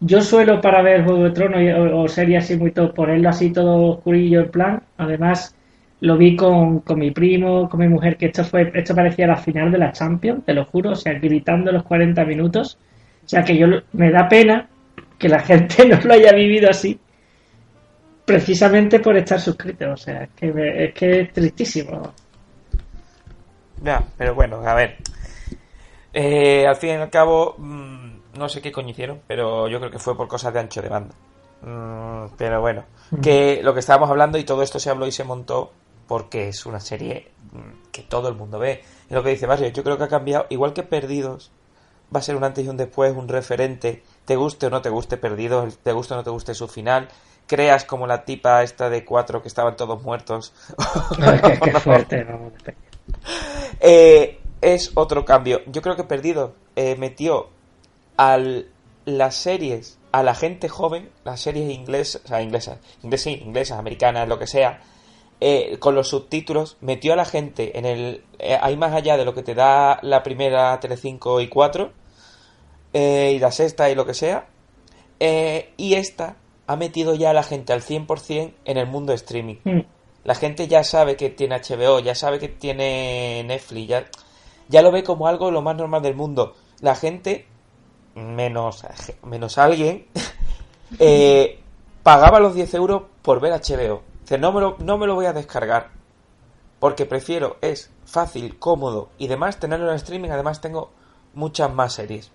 Yo 0.00 0.20
suelo 0.22 0.60
para 0.60 0.82
ver 0.82 1.04
Juego 1.04 1.24
de 1.24 1.30
Tronos 1.30 1.60
o, 1.92 2.00
o 2.02 2.08
series 2.08 2.44
así 2.44 2.56
muy 2.56 2.70
top, 2.72 2.94
ponerlo 2.94 3.28
así 3.30 3.52
todo 3.52 3.92
oscurillo 3.96 4.40
en 4.42 4.50
plan. 4.50 4.82
Además, 4.98 5.56
lo 6.00 6.16
vi 6.16 6.36
con, 6.36 6.80
con 6.80 6.98
mi 7.00 7.10
primo, 7.10 7.68
con 7.68 7.80
mi 7.80 7.88
mujer, 7.88 8.16
que 8.16 8.26
esto 8.26 8.44
fue, 8.44 8.70
esto 8.74 8.94
parecía 8.94 9.26
la 9.26 9.36
final 9.36 9.72
de 9.72 9.78
la 9.78 9.92
Champions, 9.92 10.44
te 10.44 10.54
lo 10.54 10.64
juro, 10.66 10.90
o 10.92 10.96
sea, 10.96 11.14
gritando 11.18 11.72
los 11.72 11.82
40 11.84 12.24
minutos. 12.24 12.78
O 13.24 13.28
sea 13.28 13.42
que 13.42 13.56
yo 13.56 13.66
me 13.94 14.10
da 14.12 14.28
pena 14.28 14.68
que 15.18 15.28
la 15.28 15.40
gente 15.48 15.88
no 15.88 15.98
lo 16.04 16.14
haya 16.14 16.32
vivido 16.32 16.70
así, 16.70 16.98
precisamente 18.24 19.00
por 19.00 19.16
estar 19.16 19.40
suscrito. 19.40 19.92
O 19.92 19.96
sea, 19.96 20.24
es 20.24 20.30
que, 20.30 20.52
me- 20.52 20.84
es 20.86 20.94
que 20.94 21.20
es 21.22 21.32
tristísimo. 21.32 22.12
Ya, 23.84 24.02
pero 24.16 24.34
bueno, 24.34 24.66
a 24.66 24.74
ver. 24.74 24.96
Eh, 26.14 26.66
al 26.66 26.76
fin 26.76 26.90
y 26.90 26.92
al 26.94 27.10
cabo, 27.10 27.54
mm, 27.58 28.38
no 28.38 28.48
sé 28.48 28.62
qué 28.62 28.72
coño 28.72 28.90
hicieron, 28.90 29.20
pero 29.26 29.68
yo 29.68 29.78
creo 29.78 29.90
que 29.90 29.98
fue 29.98 30.16
por 30.16 30.26
cosas 30.26 30.54
de 30.54 30.60
ancho 30.60 30.80
de 30.80 30.88
banda. 30.88 31.14
Mm, 31.60 32.34
pero 32.38 32.60
bueno, 32.60 32.84
que 33.22 33.60
lo 33.62 33.74
que 33.74 33.80
estábamos 33.80 34.08
hablando 34.08 34.38
y 34.38 34.44
todo 34.44 34.62
esto 34.62 34.78
se 34.78 34.90
habló 34.90 35.06
y 35.06 35.12
se 35.12 35.24
montó 35.24 35.70
porque 36.06 36.48
es 36.48 36.64
una 36.66 36.80
serie 36.80 37.30
mm, 37.52 37.90
que 37.92 38.02
todo 38.02 38.28
el 38.28 38.34
mundo 38.34 38.58
ve. 38.58 38.82
Es 39.06 39.12
lo 39.12 39.22
que 39.22 39.30
dice 39.30 39.46
Barrio, 39.46 39.68
yo 39.68 39.84
creo 39.84 39.98
que 39.98 40.04
ha 40.04 40.08
cambiado, 40.08 40.46
igual 40.48 40.72
que 40.72 40.82
Perdidos, 40.82 41.52
va 42.14 42.20
a 42.20 42.22
ser 42.22 42.36
un 42.36 42.44
antes 42.44 42.64
y 42.64 42.68
un 42.68 42.78
después, 42.78 43.14
un 43.14 43.28
referente, 43.28 44.02
te 44.24 44.36
guste 44.36 44.66
o 44.66 44.70
no 44.70 44.80
te 44.80 44.88
guste 44.88 45.18
Perdidos, 45.18 45.78
te 45.78 45.92
guste 45.92 46.14
o 46.14 46.16
no 46.16 46.24
te 46.24 46.30
guste 46.30 46.54
su 46.54 46.68
final, 46.68 47.08
creas 47.46 47.84
como 47.84 48.06
la 48.06 48.24
tipa 48.24 48.62
esta 48.62 48.88
de 48.88 49.04
cuatro 49.04 49.42
que 49.42 49.48
estaban 49.48 49.76
todos 49.76 50.02
muertos. 50.02 50.54
No, 51.18 51.32
es 51.32 51.42
que, 51.42 51.52
es 51.52 51.60
que 51.60 51.70
fuerte, 51.72 52.24
no, 52.24 52.50
Eh, 53.80 54.38
es 54.60 54.92
otro 54.94 55.24
cambio. 55.24 55.60
Yo 55.66 55.82
creo 55.82 55.96
que 55.96 56.04
Perdido 56.04 56.54
eh, 56.76 56.96
metió 56.96 57.48
a 58.16 58.38
las 59.04 59.34
series, 59.34 59.98
a 60.12 60.22
la 60.22 60.34
gente 60.34 60.68
joven, 60.68 61.10
las 61.24 61.40
series 61.40 61.70
inglesas, 61.70 62.22
o 62.24 62.28
sea, 62.28 62.40
inglesas, 62.40 62.78
inglesas, 63.02 63.32
inglesas, 63.34 63.78
americanas, 63.78 64.28
lo 64.28 64.38
que 64.38 64.46
sea, 64.46 64.80
eh, 65.40 65.78
con 65.78 65.94
los 65.94 66.08
subtítulos, 66.08 66.76
metió 66.80 67.12
a 67.12 67.16
la 67.16 67.24
gente 67.24 67.78
en 67.78 67.84
el... 67.84 68.24
eh, 68.38 68.58
ahí 68.60 68.76
más 68.76 68.94
allá 68.94 69.16
de 69.16 69.24
lo 69.24 69.34
que 69.34 69.42
te 69.42 69.54
da 69.54 69.98
la 70.02 70.22
primera 70.22 70.78
Telecinco 70.80 71.40
y 71.40 71.48
4, 71.48 71.92
eh, 72.94 73.32
y 73.34 73.38
la 73.38 73.50
sexta 73.50 73.90
y 73.90 73.94
lo 73.94 74.06
que 74.06 74.14
sea, 74.14 74.46
y 75.20 75.94
esta 75.94 76.36
ha 76.66 76.76
metido 76.76 77.14
ya 77.14 77.30
a 77.30 77.34
la 77.34 77.42
gente 77.42 77.72
al 77.72 77.82
100% 77.82 78.54
en 78.64 78.76
el 78.76 78.86
mundo 78.86 79.12
streaming. 79.12 79.56
Mm. 79.64 79.80
La 80.24 80.34
gente 80.34 80.66
ya 80.68 80.82
sabe 80.84 81.16
que 81.16 81.30
tiene 81.30 81.56
HBO, 81.56 82.00
ya 82.00 82.14
sabe 82.14 82.38
que 82.38 82.48
tiene 82.48 83.44
Netflix, 83.46 83.88
ya, 83.88 84.04
ya 84.68 84.82
lo 84.82 84.90
ve 84.90 85.04
como 85.04 85.28
algo 85.28 85.50
lo 85.50 85.60
más 85.62 85.76
normal 85.76 86.02
del 86.02 86.14
mundo. 86.14 86.54
La 86.80 86.94
gente, 86.94 87.46
menos, 88.14 88.84
menos 89.24 89.58
alguien, 89.58 90.06
eh, 90.98 91.60
pagaba 92.02 92.40
los 92.40 92.54
10 92.54 92.72
euros 92.74 93.02
por 93.22 93.40
ver 93.40 93.52
HBO. 93.52 94.02
Dice, 94.22 94.38
no 94.38 94.52
me, 94.52 94.60
lo, 94.60 94.76
no 94.78 94.96
me 94.96 95.06
lo 95.06 95.14
voy 95.14 95.26
a 95.26 95.32
descargar. 95.34 95.90
Porque 96.80 97.06
prefiero, 97.06 97.56
es 97.60 97.90
fácil, 98.06 98.58
cómodo 98.58 99.10
y 99.18 99.26
demás 99.28 99.58
tenerlo 99.58 99.90
en 99.90 99.96
streaming. 99.96 100.30
Además 100.30 100.60
tengo 100.60 100.90
muchas 101.34 101.72
más 101.72 101.92
series. 101.94 102.30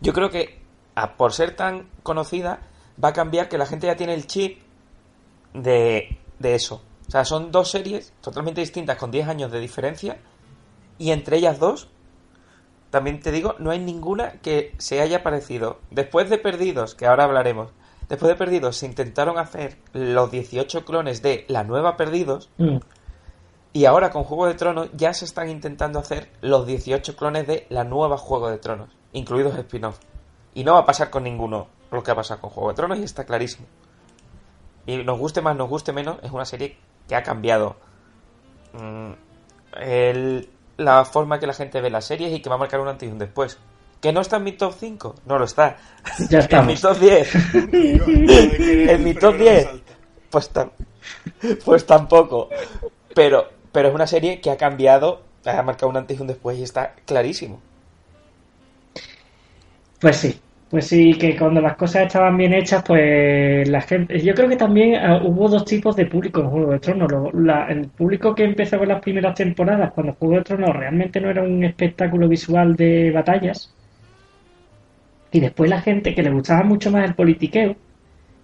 Yo 0.00 0.12
creo 0.12 0.30
que, 0.30 0.60
a- 0.94 1.16
por 1.16 1.32
ser 1.32 1.54
tan 1.56 1.88
conocida, 2.02 2.60
va 3.02 3.08
a 3.10 3.12
cambiar 3.12 3.48
que 3.48 3.58
la 3.58 3.66
gente 3.66 3.86
ya 3.86 3.96
tiene 3.96 4.14
el 4.14 4.26
chip 4.26 4.60
de, 5.54 6.18
de 6.42 6.54
eso. 6.54 6.82
O 7.08 7.10
sea, 7.10 7.24
son 7.24 7.50
dos 7.50 7.70
series 7.70 8.12
totalmente 8.20 8.60
distintas 8.60 8.96
con 8.96 9.10
10 9.10 9.28
años 9.28 9.50
de 9.52 9.60
diferencia 9.60 10.18
y 10.98 11.10
entre 11.10 11.38
ellas 11.38 11.58
dos, 11.58 11.88
también 12.90 13.20
te 13.20 13.32
digo, 13.32 13.54
no 13.58 13.70
hay 13.70 13.78
ninguna 13.78 14.32
que 14.42 14.74
se 14.78 15.00
haya 15.00 15.22
parecido. 15.22 15.78
Después 15.90 16.28
de 16.28 16.38
Perdidos, 16.38 16.94
que 16.94 17.06
ahora 17.06 17.24
hablaremos, 17.24 17.70
después 18.08 18.28
de 18.28 18.36
Perdidos 18.36 18.76
se 18.76 18.86
intentaron 18.86 19.38
hacer 19.38 19.78
los 19.92 20.30
18 20.30 20.84
clones 20.84 21.22
de 21.22 21.44
la 21.48 21.64
nueva 21.64 21.96
Perdidos 21.96 22.50
Mm. 22.58 22.78
y 23.72 23.84
ahora 23.86 24.10
con 24.10 24.24
Juego 24.24 24.46
de 24.46 24.54
Tronos 24.54 24.90
ya 24.94 25.14
se 25.14 25.24
están 25.24 25.48
intentando 25.48 25.98
hacer 25.98 26.30
los 26.42 26.66
18 26.66 27.16
clones 27.16 27.46
de 27.46 27.66
la 27.70 27.84
nueva 27.84 28.18
Juego 28.18 28.50
de 28.50 28.58
Tronos, 28.58 28.90
incluidos 29.12 29.56
spin-off. 29.58 29.98
Y 30.54 30.64
no 30.64 30.74
va 30.74 30.80
a 30.80 30.86
pasar 30.86 31.08
con 31.08 31.24
ninguno 31.24 31.68
lo 31.90 32.02
que 32.02 32.10
ha 32.10 32.14
pasado 32.14 32.40
con 32.42 32.50
Juego 32.50 32.68
de 32.70 32.74
Tronos 32.76 32.98
y 32.98 33.04
está 33.04 33.24
clarísimo. 33.24 33.66
Y 34.86 34.96
nos 34.98 35.18
guste 35.18 35.40
más, 35.40 35.56
nos 35.56 35.68
guste 35.68 35.92
menos, 35.92 36.18
es 36.22 36.30
una 36.32 36.44
serie 36.44 36.76
que 37.08 37.14
ha 37.14 37.22
cambiado 37.22 37.76
mm, 38.72 39.10
el- 39.80 40.48
la 40.76 41.04
forma 41.04 41.38
que 41.38 41.46
la 41.46 41.52
gente 41.54 41.80
ve 41.80 41.90
las 41.90 42.04
series 42.06 42.32
y 42.32 42.40
que 42.40 42.48
va 42.48 42.56
a 42.56 42.58
marcar 42.58 42.80
un 42.80 42.88
antes 42.88 43.08
y 43.08 43.12
un 43.12 43.18
después. 43.18 43.58
¿Que 44.00 44.12
no 44.12 44.20
está 44.20 44.36
en 44.38 44.44
mi 44.44 44.52
top 44.52 44.74
5? 44.78 45.14
No 45.26 45.38
lo 45.38 45.44
está. 45.44 45.76
Ya 46.30 46.40
En 46.60 46.66
mi 46.66 46.74
top 46.76 46.98
10. 46.98 47.34
En 48.90 49.04
mi 49.04 49.14
top 49.14 49.36
10. 49.36 49.68
Pues, 50.30 50.52
tam- 50.52 50.70
pues 51.64 51.86
tampoco. 51.86 52.48
Pero, 53.14 53.48
pero 53.70 53.88
es 53.88 53.94
una 53.94 54.06
serie 54.06 54.40
que 54.40 54.50
ha 54.50 54.56
cambiado, 54.56 55.22
ha 55.44 55.62
marcado 55.62 55.88
un 55.90 55.96
antes 55.98 56.18
y 56.18 56.20
un 56.20 56.26
después 56.26 56.58
y 56.58 56.62
está 56.64 56.94
clarísimo. 57.06 57.60
Pues 60.00 60.16
sí, 60.16 60.40
pues 60.72 60.86
sí, 60.86 61.12
que 61.18 61.36
cuando 61.36 61.60
las 61.60 61.76
cosas 61.76 62.06
estaban 62.06 62.38
bien 62.38 62.54
hechas, 62.54 62.82
pues 62.86 63.68
la 63.68 63.82
gente. 63.82 64.18
Yo 64.20 64.34
creo 64.34 64.48
que 64.48 64.56
también 64.56 64.96
ah, 64.96 65.20
hubo 65.22 65.46
dos 65.46 65.66
tipos 65.66 65.94
de 65.96 66.06
público 66.06 66.40
en 66.40 66.48
Juego 66.48 66.72
de 66.72 66.78
Tronos. 66.80 67.12
El 67.68 67.88
público 67.88 68.34
que 68.34 68.44
empezó 68.44 68.78
con 68.78 68.88
las 68.88 69.02
primeras 69.02 69.34
temporadas, 69.34 69.92
cuando 69.92 70.14
Juego 70.14 70.36
de 70.36 70.44
Tronos 70.44 70.74
realmente 70.74 71.20
no 71.20 71.28
era 71.28 71.42
un 71.42 71.62
espectáculo 71.64 72.26
visual 72.26 72.74
de 72.74 73.10
batallas. 73.10 73.74
Y 75.30 75.40
después 75.40 75.68
la 75.68 75.82
gente 75.82 76.14
que 76.14 76.22
le 76.22 76.30
gustaba 76.30 76.62
mucho 76.64 76.90
más 76.90 77.04
el 77.04 77.14
politiqueo. 77.14 77.76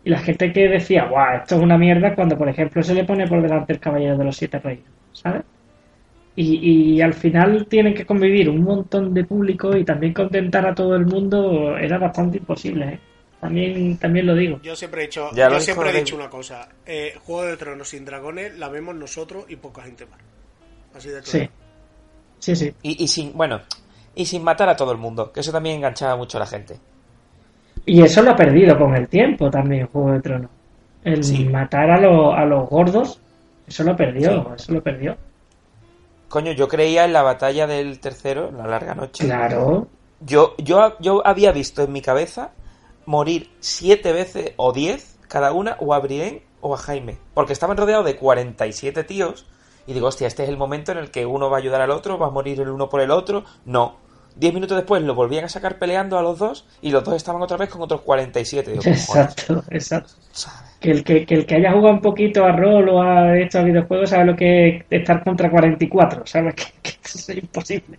Y 0.05 0.11
la 0.11 0.19
gente 0.19 0.53
que 0.53 0.69
decía, 0.69 1.07
guau, 1.07 1.37
esto 1.39 1.57
es 1.57 1.63
una 1.63 1.79
mierda, 1.79 2.15
cuando 2.15 2.37
por 2.37 2.49
ejemplo 2.51 2.83
se 2.83 2.95
le 2.95 3.05
pone 3.05 3.27
por 3.27 3.41
delante 3.43 3.73
el 3.73 3.81
Caballero 3.81 4.19
de 4.19 4.25
los 4.25 4.37
Siete 4.37 4.59
Reyes, 4.59 4.85
¿sabes? 5.13 5.45
Y, 6.41 6.95
y 6.95 7.01
al 7.03 7.15
final 7.15 7.67
tienen 7.69 7.95
que 7.95 8.07
convivir 8.07 8.49
un 8.49 8.63
montón 8.63 9.13
de 9.13 9.25
público 9.25 9.77
y 9.77 9.85
también 9.85 10.13
contentar 10.15 10.65
a 10.69 10.75
todo 10.75 10.95
el 10.95 11.05
mundo 11.05 11.77
era 11.77 11.99
bastante 11.99 12.39
imposible, 12.39 12.85
¿eh? 12.87 13.01
También, 13.41 13.97
también 13.99 14.27
lo 14.27 14.37
digo. 14.37 14.61
Yo 14.63 14.77
siempre 14.77 15.03
he 15.03 15.07
dicho, 15.07 15.31
Ya 15.33 15.49
lo 15.49 15.55
yo 15.55 15.61
siempre 15.61 15.91
he 15.91 15.93
dicho 15.95 16.15
una 16.15 16.31
cosa. 16.31 16.69
eh, 16.87 17.15
Juego 17.25 17.43
de 17.45 17.57
Tronos 17.57 17.89
sin 17.89 18.05
dragones 18.05 18.57
la 18.57 18.69
vemos 18.69 18.95
nosotros 18.95 19.47
y 19.49 19.57
poca 19.57 19.83
gente 19.83 20.07
más. 20.07 20.21
Así 20.95 21.09
de 21.09 21.21
claro. 21.23 21.49
Sí, 22.39 22.55
sí, 22.55 22.57
sí. 22.57 22.75
Y, 22.83 23.03
y 23.03 23.09
sin, 23.09 23.33
bueno, 23.37 23.61
y 24.15 24.25
sin 24.25 24.45
matar 24.45 24.69
a 24.69 24.77
todo 24.77 24.93
el 24.93 24.99
mundo, 24.99 25.33
que 25.33 25.41
eso 25.41 25.51
también 25.51 25.77
enganchaba 25.77 26.17
mucho 26.17 26.39
a 26.39 26.41
la 26.41 26.47
gente. 26.47 26.77
Y 27.85 28.01
eso 28.03 28.23
lo 28.23 28.31
ha 28.33 28.37
perdido 28.37 28.79
con 28.79 28.95
el 28.95 29.09
tiempo 29.09 29.51
también, 29.51 29.87
Juego 29.87 30.13
de 30.13 30.21
Tronos. 30.21 30.51
El 31.03 31.25
Sí. 31.25 31.45
matar 31.47 31.91
a, 31.91 32.01
los 32.01 32.35
a 32.37 32.45
los 32.45 32.69
gordos, 32.69 33.21
eso 33.67 33.83
lo 33.85 33.97
perdió, 33.97 34.43
Sí. 34.57 34.63
eso 34.63 34.73
lo 34.73 34.83
perdió. 34.83 35.17
Coño, 36.29 36.53
yo 36.53 36.69
creía 36.69 37.05
en 37.05 37.13
la 37.13 37.23
batalla 37.23 37.67
del 37.67 38.01
tercero, 38.01 38.49
en 38.49 38.59
la 38.59 38.67
larga 38.67 38.95
noche. 38.95 39.25
Claro, 39.25 39.89
Yo, 40.21 40.55
yo, 40.59 40.99
yo 41.01 41.27
había 41.27 41.53
visto 41.53 41.83
en 41.83 41.93
mi 41.93 42.03
cabeza 42.03 42.53
morir 43.07 43.51
siete 43.61 44.13
veces 44.13 44.53
o 44.57 44.73
diez 44.73 45.19
cada 45.29 45.53
una, 45.53 45.77
o 45.81 45.95
a 45.95 46.01
Brienne 46.01 46.43
o 46.61 46.75
a 46.75 46.79
Jaime. 46.79 47.19
Porque 47.35 47.53
estaban 47.53 47.77
rodeados 47.77 48.05
de 48.05 48.17
47 48.17 49.05
tíos 49.05 49.47
y 49.87 49.95
digo, 49.95 50.09
hostia, 50.09 50.27
este 50.27 50.43
es 50.43 50.51
el 50.51 50.59
momento 50.59 50.93
en 50.93 50.99
el 50.99 51.11
que 51.11 51.25
uno 51.25 51.49
va 51.49 51.57
a 51.57 51.61
ayudar 51.61 51.81
al 51.81 51.91
otro, 51.91 52.19
va 52.19 52.27
a 52.27 52.31
morir 52.31 52.61
el 52.61 52.69
uno 52.69 52.91
por 52.91 53.01
el 53.01 53.11
otro. 53.11 53.45
No. 53.65 53.97
Diez 54.39 54.55
minutos 54.55 54.77
después 54.77 55.03
lo 55.03 55.15
volvían 55.15 55.45
a 55.45 55.49
sacar 55.49 55.79
peleando 55.79 56.17
a 56.19 56.23
los 56.23 56.39
dos 56.39 56.67
y 56.81 56.91
los 56.91 57.03
dos 57.05 57.15
estaban 57.17 57.43
otra 57.43 57.57
vez 57.57 57.69
con 57.69 57.83
otros 57.83 58.03
47. 58.03 58.71
Digo, 58.71 58.83
Exacto, 58.87 59.65
exacto. 59.71 60.13
Que 60.81 60.93
el 60.93 61.03
que, 61.03 61.27
que 61.27 61.35
el 61.35 61.45
que 61.47 61.57
haya 61.57 61.73
jugado 61.73 61.95
un 61.95 62.01
poquito 62.01 62.45
a 62.45 62.53
rol 62.53 62.89
o 62.89 63.03
a 63.03 63.37
estos 63.37 63.65
videojuegos 63.65 64.11
sabe 64.11 64.27
lo 64.27 64.37
que 64.37 64.69
es 64.77 64.85
estar 64.91 65.25
contra 65.25 65.51
44, 65.51 66.23
¿sabes? 66.25 66.55
Que, 66.83 66.91
que 66.91 66.91
eso 67.05 67.33
es 67.33 67.39
imposible. 67.39 67.99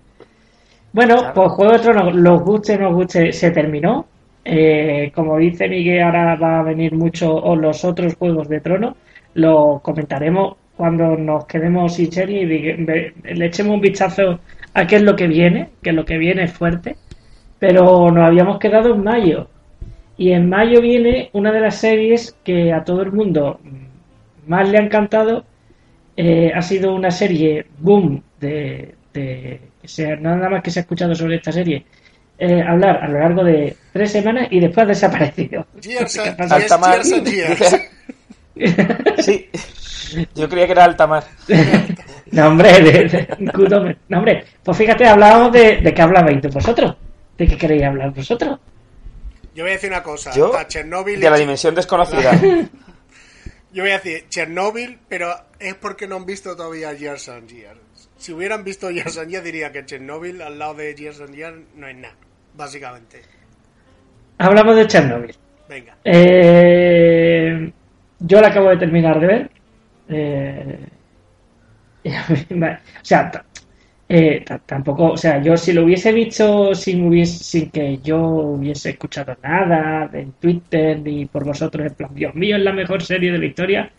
Bueno, 0.94 1.18
Claro. 1.18 1.34
pues 1.34 1.52
Juego 1.52 1.72
de 1.74 1.80
Tronos, 1.80 2.16
los 2.16 2.42
guste, 2.42 2.78
nos 2.78 2.94
guste, 2.94 3.32
se 3.34 3.52
terminó. 3.52 4.06
Eh, 4.46 5.12
como 5.14 5.38
dice 5.38 5.68
Miguel, 5.68 6.02
ahora 6.04 6.36
va 6.36 6.60
a 6.60 6.64
venir 6.64 6.94
mucho 6.96 7.36
o 7.36 7.56
los 7.56 7.84
otros 7.84 8.16
Juegos 8.16 8.48
de 8.48 8.62
Tronos. 8.62 8.96
Lo 9.34 9.80
comentaremos 9.84 10.56
cuando 10.76 11.18
nos 11.18 11.46
quedemos 11.46 11.94
sin 11.96 12.12
serie 12.12 12.44
y 12.44 12.46
le 13.36 13.46
echemos 13.46 13.76
un 13.76 13.82
vistazo 13.82 14.40
a 14.80 14.88
qué 14.88 14.98
es 14.98 15.02
lo 15.04 15.16
que 15.16 15.28
viene, 15.28 15.70
que 15.84 15.92
lo 15.94 16.06
que 16.06 16.18
viene 16.18 16.44
es 16.44 16.52
fuerte. 16.54 16.96
Pero 17.60 18.10
nos 18.12 18.26
habíamos 18.26 18.60
quedado 18.60 18.94
en 18.94 19.04
mayo. 19.04 19.50
Y 20.18 20.32
en 20.32 20.50
mayo 20.50 20.82
viene 20.82 21.30
una 21.34 21.52
de 21.52 21.60
las 21.62 21.76
series 21.78 22.36
que 22.44 22.74
a 22.74 22.84
todo 22.84 23.02
el 23.02 23.12
mundo 23.12 23.60
más 24.48 24.68
le 24.70 24.78
ha 24.78 24.82
encantado. 24.82 25.46
Eh, 26.18 26.52
ha 26.54 26.62
sido 26.62 26.94
una 26.94 27.12
serie 27.12 27.66
boom 27.80 28.22
de, 28.40 28.96
de 29.14 29.62
que 29.82 29.88
sea, 29.88 30.16
nada 30.18 30.50
más 30.50 30.62
que 30.62 30.70
se 30.72 30.80
ha 30.80 30.82
escuchado 30.82 31.16
sobre 31.16 31.36
esta 31.38 31.52
serie 31.54 31.86
eh, 32.38 32.62
hablar 32.62 33.00
a 33.02 33.08
lo 33.08 33.20
largo 33.20 33.44
de 33.46 33.76
tres 33.94 34.12
semanas 34.12 34.48
y 34.52 34.60
después 34.60 34.84
ha 34.86 34.88
desaparecido. 34.90 35.66
Years 35.82 36.18
¿Qué 36.24 36.30
and- 36.30 36.38
pasa? 36.38 36.58
years- 36.60 36.72
Altamar. 36.72 36.96
years 36.96 37.14
and 37.14 37.28
years. 37.28 37.76
Sí. 39.24 39.48
Yo 40.36 40.50
creía 40.50 40.66
que 40.66 40.72
era 40.74 40.84
Altamar. 40.86 41.24
No, 42.32 42.48
hombre, 42.48 42.82
de, 42.82 43.06
de-. 43.06 43.98
No, 44.08 44.18
hombre, 44.18 44.46
pues 44.64 44.78
fíjate, 44.78 45.08
hablábamos 45.08 45.52
de, 45.52 45.78
de 45.78 45.94
qué 45.94 46.02
hablabais 46.02 46.42
de 46.42 46.48
vosotros. 46.50 46.96
¿De 47.38 47.48
qué 47.48 47.58
queréis 47.58 47.84
hablar 47.84 48.12
vosotros? 48.14 48.60
Yo 49.56 49.64
voy 49.64 49.72
a 49.72 49.74
decir 49.76 49.90
una 49.90 50.04
cosa. 50.04 50.32
Yo, 50.34 50.56
a 50.56 50.68
Chernobyl. 50.68 51.20
de 51.20 51.30
la 51.30 51.38
dimensión 51.38 51.74
desconocida. 51.76 52.32
Yo 53.72 53.84
voy 53.84 53.92
a 53.92 54.00
decir 54.00 54.26
Chernobyl, 54.30 54.98
pero 55.08 55.32
es 55.60 55.76
porque 55.76 56.08
no 56.08 56.16
han 56.18 56.26
visto 56.26 56.56
todavía 56.56 56.92
Years 56.94 57.30
and 57.30 57.48
Years. 57.50 57.80
Si 58.18 58.34
hubieran 58.34 58.64
visto 58.64 58.90
Years 58.90 59.18
and 59.18 59.30
Years, 59.30 59.44
diría 59.44 59.72
que 59.72 59.86
Chernobyl 59.86 60.42
al 60.42 60.58
lado 60.60 60.74
de 60.76 60.94
Years 60.96 61.22
and 61.22 61.36
Years 61.36 61.56
no 61.76 61.88
es 61.88 61.96
nada, 61.96 62.16
básicamente. 62.56 63.22
Hablamos 64.38 64.76
de 64.76 64.88
Chernobyl. 64.88 65.36
Venga. 65.68 65.96
Eh, 66.04 67.72
yo 68.20 68.42
la 68.42 68.48
acabo 68.48 68.70
de 68.70 68.78
terminar 68.78 69.20
de 69.20 69.28
ver. 69.28 69.52
Eh, 70.10 70.80
o 72.06 72.78
sea, 73.04 73.32
eh, 74.08 74.44
tampoco, 74.66 75.12
o 75.12 75.18
sea, 75.18 75.42
yo 75.42 75.56
si 75.58 75.74
lo 75.74 75.84
hubiese 75.84 76.12
visto 76.12 76.74
sin, 76.74 77.08
hubiese, 77.08 77.44
sin 77.44 77.70
que 77.70 78.00
yo 78.00 78.20
hubiese 78.20 78.92
escuchado 78.92 79.36
nada 79.44 80.10
en 80.14 80.32
Twitter 80.34 81.00
ni 81.00 81.26
por 81.26 81.46
vosotros, 81.46 81.86
en 81.88 81.94
plan, 81.94 82.10
Dios 82.16 82.34
mío, 82.36 82.58
es 82.58 82.64
la 82.64 82.74
mejor 82.74 83.04
serie 83.04 83.32
de 83.32 83.38
la 83.38 83.46
historia, 83.46 83.92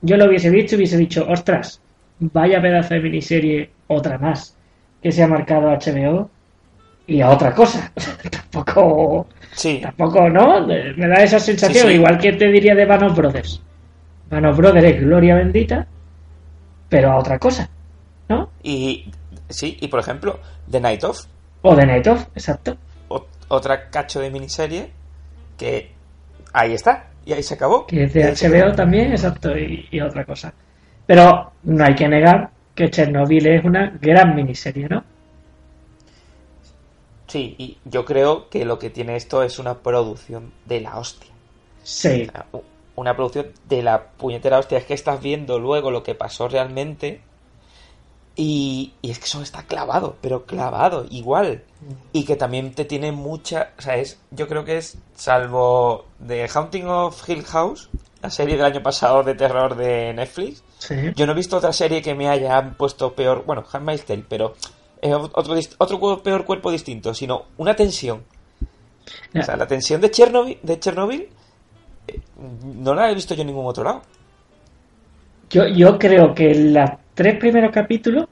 yo 0.00 0.16
lo 0.16 0.26
hubiese 0.26 0.50
visto 0.50 0.74
y 0.74 0.78
hubiese 0.78 0.96
dicho, 0.96 1.26
ostras, 1.28 1.82
vaya 2.20 2.62
pedazo 2.62 2.94
de 2.94 3.00
miniserie, 3.00 3.70
otra 3.88 4.18
más, 4.18 4.56
que 5.02 5.12
se 5.12 5.22
ha 5.22 5.28
marcado 5.28 5.70
HBO 5.70 6.30
y 7.06 7.20
a 7.20 7.30
otra 7.30 7.54
cosa. 7.54 7.92
tampoco. 8.52 9.28
Sí. 9.52 9.80
Tampoco, 9.82 10.28
¿no? 10.30 10.66
Me 10.66 11.08
da 11.08 11.22
esa 11.22 11.40
sensación, 11.40 11.86
Sí, 11.86 11.90
sí. 11.90 11.94
igual 11.96 12.18
que 12.18 12.32
te 12.34 12.46
diría 12.50 12.74
de 12.74 12.84
Band 12.86 13.02
of 13.04 13.16
Brothers. 13.16 13.62
Band 14.30 14.46
of 14.46 14.56
Brothers 14.56 14.86
es 14.86 15.00
gloria 15.00 15.34
bendita, 15.36 15.86
pero 16.88 17.12
a 17.12 17.16
otra 17.18 17.38
cosa, 17.38 17.68
¿no? 18.28 18.50
Y 18.62 19.10
sí, 19.48 19.76
y 19.80 19.88
por 19.88 20.00
ejemplo, 20.00 20.38
The 20.70 20.80
Night 20.80 21.04
Of, 21.04 21.26
O 21.62 21.74
The 21.76 21.86
Night 21.86 22.06
Of, 22.06 22.26
exacto. 22.34 22.76
ot- 23.08 23.26
otra 23.48 23.90
cacho 23.90 24.20
de 24.20 24.30
miniserie 24.30 24.90
que 25.56 25.92
ahí 26.52 26.72
está, 26.74 27.08
y 27.26 27.32
ahí 27.32 27.42
se 27.42 27.54
acabó. 27.54 27.86
Que 27.86 28.04
es 28.04 28.12
de 28.14 28.24
HBO 28.24 28.72
también, 28.74 29.12
exacto, 29.12 29.56
y, 29.58 29.86
y 29.90 30.00
otra 30.00 30.24
cosa. 30.24 30.52
Pero 31.06 31.52
no 31.64 31.84
hay 31.84 31.94
que 31.94 32.08
negar 32.08 32.50
que 32.74 32.90
Chernobyl 32.90 33.46
es 33.48 33.64
una 33.64 33.96
gran 34.00 34.34
miniserie, 34.36 34.88
¿no? 34.88 35.02
Sí, 37.26 37.54
y 37.58 37.78
yo 37.84 38.04
creo 38.04 38.48
que 38.48 38.64
lo 38.64 38.78
que 38.78 38.88
tiene 38.90 39.16
esto 39.16 39.42
es 39.42 39.58
una 39.58 39.74
producción 39.78 40.52
de 40.64 40.80
la 40.80 40.96
hostia. 40.98 41.30
Sí, 41.82 42.26
O 42.28 42.32
sea, 42.32 42.46
Una 42.98 43.14
producción 43.14 43.52
de 43.68 43.82
la 43.82 44.08
puñetera 44.08 44.58
hostia. 44.58 44.78
Es 44.78 44.84
que 44.84 44.94
estás 44.94 45.20
viendo 45.20 45.58
luego 45.58 45.90
lo 45.90 46.02
que 46.02 46.14
pasó 46.14 46.48
realmente. 46.48 47.20
Y, 48.34 48.94
y 49.02 49.10
es 49.10 49.18
que 49.18 49.24
eso 49.24 49.42
está 49.42 49.64
clavado, 49.64 50.16
pero 50.20 50.44
clavado, 50.46 51.06
igual. 51.10 51.64
Y 52.12 52.24
que 52.24 52.36
también 52.36 52.72
te 52.72 52.84
tiene 52.84 53.10
mucha. 53.10 53.72
O 53.78 53.82
sea, 53.82 53.96
es, 53.96 54.18
yo 54.30 54.46
creo 54.46 54.64
que 54.64 54.78
es, 54.78 54.96
salvo 55.16 56.06
The 56.24 56.48
Haunting 56.48 56.86
of 56.86 57.28
Hill 57.28 57.42
House, 57.44 57.90
la 58.22 58.30
serie 58.30 58.56
del 58.56 58.64
año 58.66 58.82
pasado 58.82 59.24
de 59.24 59.34
terror 59.34 59.74
de 59.76 60.12
Netflix, 60.14 60.62
sí. 60.78 60.94
yo 61.16 61.26
no 61.26 61.32
he 61.32 61.34
visto 61.36 61.56
otra 61.56 61.72
serie 61.72 62.00
que 62.00 62.14
me 62.14 62.28
haya 62.28 62.74
puesto 62.76 63.12
peor. 63.12 63.44
Bueno, 63.44 63.64
Handmaid's 63.72 64.04
Tale, 64.04 64.24
pero. 64.28 64.54
eh, 65.02 65.14
otro, 65.14 65.54
otro 65.78 66.22
peor 66.22 66.44
cuerpo 66.44 66.70
distinto, 66.70 67.14
sino 67.14 67.46
una 67.56 67.74
tensión. 67.74 68.22
O 69.34 69.42
sea, 69.42 69.56
la 69.56 69.66
tensión 69.66 70.00
de 70.00 70.10
Chernobyl, 70.10 70.58
de 70.62 70.78
Chernobyl 70.78 71.28
no 72.62 72.94
la 72.94 73.10
he 73.10 73.14
visto 73.14 73.34
yo 73.34 73.42
en 73.42 73.48
ningún 73.48 73.66
otro 73.66 73.84
lado. 73.84 74.02
Yo, 75.50 75.66
yo 75.68 75.98
creo 75.98 76.34
que 76.34 76.50
en 76.50 76.74
los 76.74 76.90
tres 77.14 77.38
primeros 77.38 77.72
capítulos, 77.72 78.26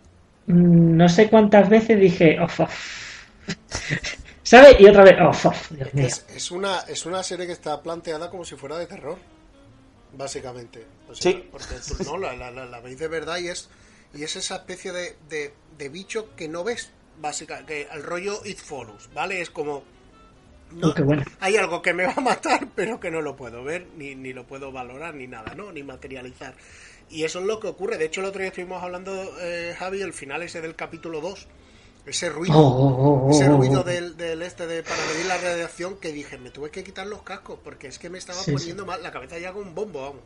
mm, 0.46 0.96
no 0.96 1.08
sé 1.08 1.28
cuántas 1.30 1.68
veces 1.68 1.98
dije, 1.98 2.38
oh, 2.40 2.48
fuck". 2.48 2.68
¿sabes? 4.42 4.76
Y 4.80 4.86
otra 4.86 5.04
vez, 5.04 5.16
oh, 5.20 5.52
Dios 5.70 5.94
mío. 5.94 6.06
Es, 6.06 6.26
es 6.34 6.50
una, 6.50 6.80
es 6.80 7.06
una 7.06 7.22
serie 7.22 7.46
que 7.46 7.52
está 7.52 7.82
planteada 7.82 8.30
como 8.30 8.44
si 8.44 8.54
fuera 8.56 8.76
de 8.78 8.86
terror, 8.86 9.16
básicamente. 10.16 10.86
O 11.08 11.14
sea, 11.14 11.32
Sí. 11.32 11.48
Porque 11.50 11.74
tú 11.86 12.04
no, 12.04 12.18
la, 12.18 12.34
la, 12.36 12.50
la- 12.50 12.66
la 12.66 12.80
veis 12.80 12.98
de 12.98 13.08
verdad 13.08 13.38
y 13.38 13.48
es, 13.48 13.68
y 14.14 14.22
es 14.22 14.36
esa 14.36 14.56
especie 14.56 14.92
de, 14.92 15.16
de, 15.28 15.54
de 15.78 15.88
bicho 15.88 16.34
que 16.36 16.48
no 16.48 16.64
ves, 16.64 16.90
básicamente, 17.20 17.72
que 17.88 17.94
el 17.96 18.02
rollo 18.02 18.40
It 18.44 18.58
Follows, 18.58 19.08
¿vale? 19.14 19.40
Es 19.40 19.50
como... 19.50 19.82
No, 20.72 20.88
Oh, 20.96 21.02
bueno. 21.04 21.22
Hay 21.40 21.56
algo 21.56 21.80
que 21.80 21.94
me 21.94 22.04
va 22.06 22.14
a 22.16 22.20
matar, 22.20 22.68
pero 22.74 23.00
que 23.00 23.10
no 23.10 23.20
lo 23.22 23.36
puedo 23.36 23.62
ver, 23.64 23.86
ni, 23.96 24.14
ni 24.14 24.32
lo 24.32 24.46
puedo 24.46 24.72
valorar, 24.72 25.14
ni 25.14 25.26
nada, 25.26 25.54
¿no? 25.54 25.72
Ni 25.72 25.82
materializar. 25.82 26.54
Y 27.08 27.24
eso 27.24 27.38
es 27.40 27.46
lo 27.46 27.60
que 27.60 27.68
ocurre. 27.68 27.98
De 27.98 28.06
hecho, 28.06 28.20
el 28.20 28.26
otro 28.26 28.40
día 28.40 28.48
estuvimos 28.48 28.82
hablando, 28.82 29.12
eh, 29.40 29.74
Javi, 29.78 30.02
el 30.02 30.12
final 30.12 30.42
ese 30.42 30.60
del 30.60 30.74
capítulo 30.74 31.20
2. 31.20 31.46
Ese 32.04 32.28
ruido 32.30 32.56
Oh, 32.56 33.26
oh, 33.26 33.30
ese 33.30 33.48
ruido 33.48 33.82
del, 33.82 34.16
del 34.16 34.42
este 34.42 34.66
de 34.68 34.84
para 34.84 35.04
medir 35.06 35.26
la 35.26 35.38
radiación 35.38 35.96
que 35.98 36.12
dije, 36.12 36.38
me 36.38 36.50
tuve 36.50 36.70
que 36.70 36.84
quitar 36.84 37.04
los 37.06 37.22
cascos 37.22 37.58
porque 37.64 37.88
es 37.88 37.98
que 37.98 38.10
me 38.10 38.18
estaba 38.18 38.40
Sí, 38.40 38.52
poniendo 38.52 38.86
mal 38.86 39.02
la 39.02 39.10
cabeza 39.10 39.38
ya 39.40 39.52
con 39.52 39.66
un 39.66 39.74
bombo, 39.74 40.02
vamos. 40.02 40.22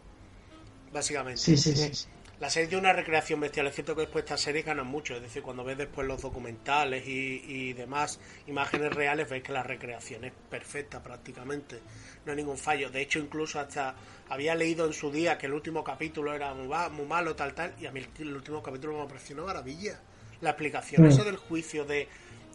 Básicamente. 0.93 1.41
Sí, 1.41 1.57
sí, 1.57 1.75
sí. 1.77 2.07
La 2.41 2.49
serie 2.49 2.69
tiene 2.69 2.81
una 2.85 2.95
recreación 2.95 3.39
bestial. 3.39 3.67
Es 3.67 3.75
cierto 3.75 3.95
que 3.95 4.01
después 4.03 4.25
estas 4.25 4.41
series 4.41 4.65
ganan 4.65 4.87
mucho. 4.87 5.15
Es 5.15 5.21
decir, 5.21 5.43
cuando 5.43 5.63
ves 5.63 5.77
después 5.77 6.09
los 6.09 6.23
documentales 6.23 7.07
y, 7.07 7.43
y 7.47 7.73
demás 7.75 8.19
imágenes 8.47 8.95
reales, 8.95 9.29
ves 9.29 9.43
que 9.43 9.53
la 9.53 9.63
recreación 9.63 10.25
es 10.25 10.33
perfecta 10.49 11.03
prácticamente. 11.03 11.81
No 12.25 12.33
hay 12.33 12.37
ningún 12.39 12.57
fallo. 12.57 12.89
De 12.91 13.03
hecho, 13.03 13.19
incluso 13.19 13.61
hasta 13.61 13.95
había 14.31 14.55
leído 14.55 14.87
en 14.87 14.95
su 14.95 15.13
día 15.13 15.37
que 15.37 15.47
el 15.47 15.53
último 15.53 15.85
capítulo 15.85 16.35
era 16.35 16.55
muy, 16.55 17.07
malo, 17.07 17.37
tal, 17.37 17.53
tal. 17.55 17.75
Y 17.79 17.85
a 17.85 17.93
mí 17.93 18.01
el, 18.01 18.09
el 18.27 18.35
último 18.37 18.63
capítulo 18.63 18.99
me 18.99 19.07
pareció 19.07 19.37
una 19.37 19.45
maravilla. 19.45 20.01
La 20.41 20.51
explicación, 20.51 21.03
Mm. 21.03 21.07
eso 21.09 21.25
del 21.25 21.37
juicio 21.37 21.85
de 21.85 22.09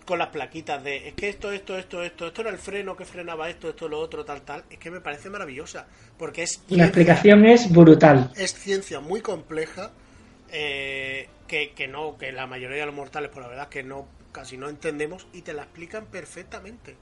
con 0.06 0.20
las 0.20 0.30
plaquitas 0.30 0.84
de 0.84 1.10
es 1.10 1.14
que 1.16 1.30
esto, 1.30 1.52
esto, 1.52 1.78
esto, 1.78 2.04
esto, 2.04 2.28
esto 2.28 2.42
era 2.42 2.50
el 2.52 2.58
freno 2.58 2.96
que 2.96 3.06
frenaba 3.06 3.50
esto, 3.50 3.70
esto, 3.70 3.88
lo 3.88 4.00
otro, 4.00 4.24
tal, 4.24 4.42
tal. 4.44 4.64
Es 4.70 4.78
que 4.78 4.92
me 4.92 5.02
parece 5.02 5.30
maravillosa. 5.30 5.88
Porque 6.18 6.44
es 6.44 6.62
Y 6.70 6.76
la 6.78 6.86
explicación 6.86 7.46
es 7.46 7.72
brutal. 7.72 8.32
es 8.36 8.54
ciencia 8.54 9.00
muy 9.00 9.22
compleja 9.22 9.92
eh, 10.52 11.28
que, 11.48 11.72
que 11.74 11.88
no 11.88 12.18
que 12.18 12.32
la 12.32 12.48
mayoría 12.48 12.78
de 12.78 12.86
los 12.86 12.96
mortales 12.96 13.30
por 13.30 13.42
la 13.42 13.50
verdad 13.50 13.70
que 13.70 13.84
no 13.84 14.08
casi 14.32 14.58
no 14.58 14.70
entendemos 14.70 15.28
y 15.34 15.42
te 15.42 15.54
la 15.54 15.64
explican 15.64 16.06
perfectamente 16.06 16.96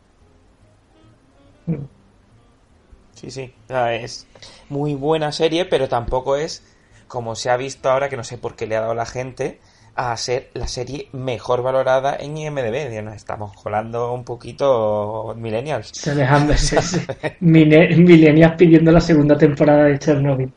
Sí, 3.16 3.32
sí. 3.32 3.54
Es 3.70 4.28
muy 4.70 4.96
buena 4.96 5.32
serie, 5.32 5.66
pero 5.66 5.88
tampoco 5.88 6.36
es, 6.36 6.64
como 7.08 7.36
se 7.36 7.50
ha 7.50 7.58
visto 7.58 7.90
ahora, 7.90 8.10
que 8.10 8.18
no 8.18 8.24
sé 8.24 8.38
por 8.38 8.56
qué 8.56 8.68
le 8.68 8.76
ha 8.76 8.82
dado 8.82 8.96
la 8.96 9.06
gente, 9.06 9.60
a 9.96 10.16
ser 10.18 10.50
la 10.54 10.68
serie 10.68 11.08
mejor 11.14 11.62
valorada 11.62 12.18
en 12.20 12.38
IMDB. 12.38 13.02
Nos 13.04 13.16
estamos 13.16 13.54
colando 13.62 14.14
un 14.14 14.24
poquito 14.24 15.34
millennials. 15.38 15.90
Se. 15.94 16.14
Mine- 17.42 17.96
Millennials 17.98 18.56
pidiendo 18.56 18.92
la 18.92 19.02
segunda 19.02 19.38
temporada 19.38 19.86
de 19.86 20.00
Chernobyl. 20.00 20.52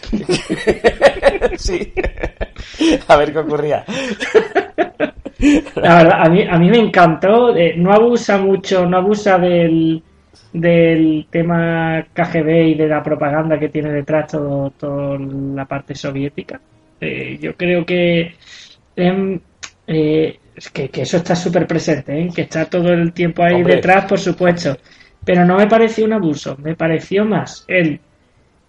sí. 1.56 1.92
a 3.08 3.16
ver 3.16 3.32
qué 3.32 3.38
ocurría. 3.38 3.84
La 5.76 5.96
verdad, 6.02 6.22
a 6.22 6.28
mí, 6.28 6.42
a 6.42 6.58
mí 6.58 6.68
me 6.70 6.78
encantó. 6.78 7.56
eh, 7.56 7.74
no 7.76 7.92
abusa 7.92 8.38
mucho, 8.38 8.86
no 8.86 8.96
abusa 8.98 9.38
del, 9.38 10.02
del 10.52 11.26
tema 11.30 12.06
KGB 12.12 12.48
y 12.68 12.74
de 12.74 12.88
la 12.88 13.02
propaganda 13.02 13.58
que 13.58 13.68
tiene 13.68 13.90
detrás 13.90 14.30
todo, 14.30 14.70
toda 14.70 15.18
la 15.18 15.64
parte 15.64 15.94
soviética. 15.94 16.60
Eh, 17.00 17.38
yo 17.40 17.56
creo 17.56 17.84
que, 17.86 18.34
eh, 19.86 20.38
que, 20.72 20.90
que 20.90 21.02
eso 21.02 21.16
está 21.18 21.34
súper 21.36 21.66
presente, 21.66 22.18
¿eh? 22.20 22.32
que 22.34 22.42
está 22.42 22.66
todo 22.68 22.92
el 22.92 23.12
tiempo 23.12 23.42
ahí 23.42 23.62
Hombre. 23.62 23.76
detrás, 23.76 24.04
por 24.06 24.18
supuesto. 24.18 24.76
Pero 25.24 25.44
no 25.44 25.56
me 25.58 25.66
pareció 25.66 26.04
un 26.04 26.12
abuso, 26.14 26.56
me 26.58 26.74
pareció 26.76 27.24
más 27.24 27.64
el. 27.68 28.00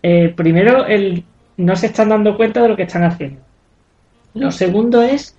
eh, 0.04 0.34
primero, 0.36 0.86
el 0.86 1.26
no 1.58 1.76
se 1.76 1.88
están 1.88 2.10
dando 2.10 2.36
cuenta 2.38 2.62
de 2.62 2.70
lo 2.70 2.76
que 2.76 2.84
están 2.84 3.04
haciendo. 3.04 3.42
Lo 4.34 4.52
segundo 4.52 5.02
es, 5.04 5.38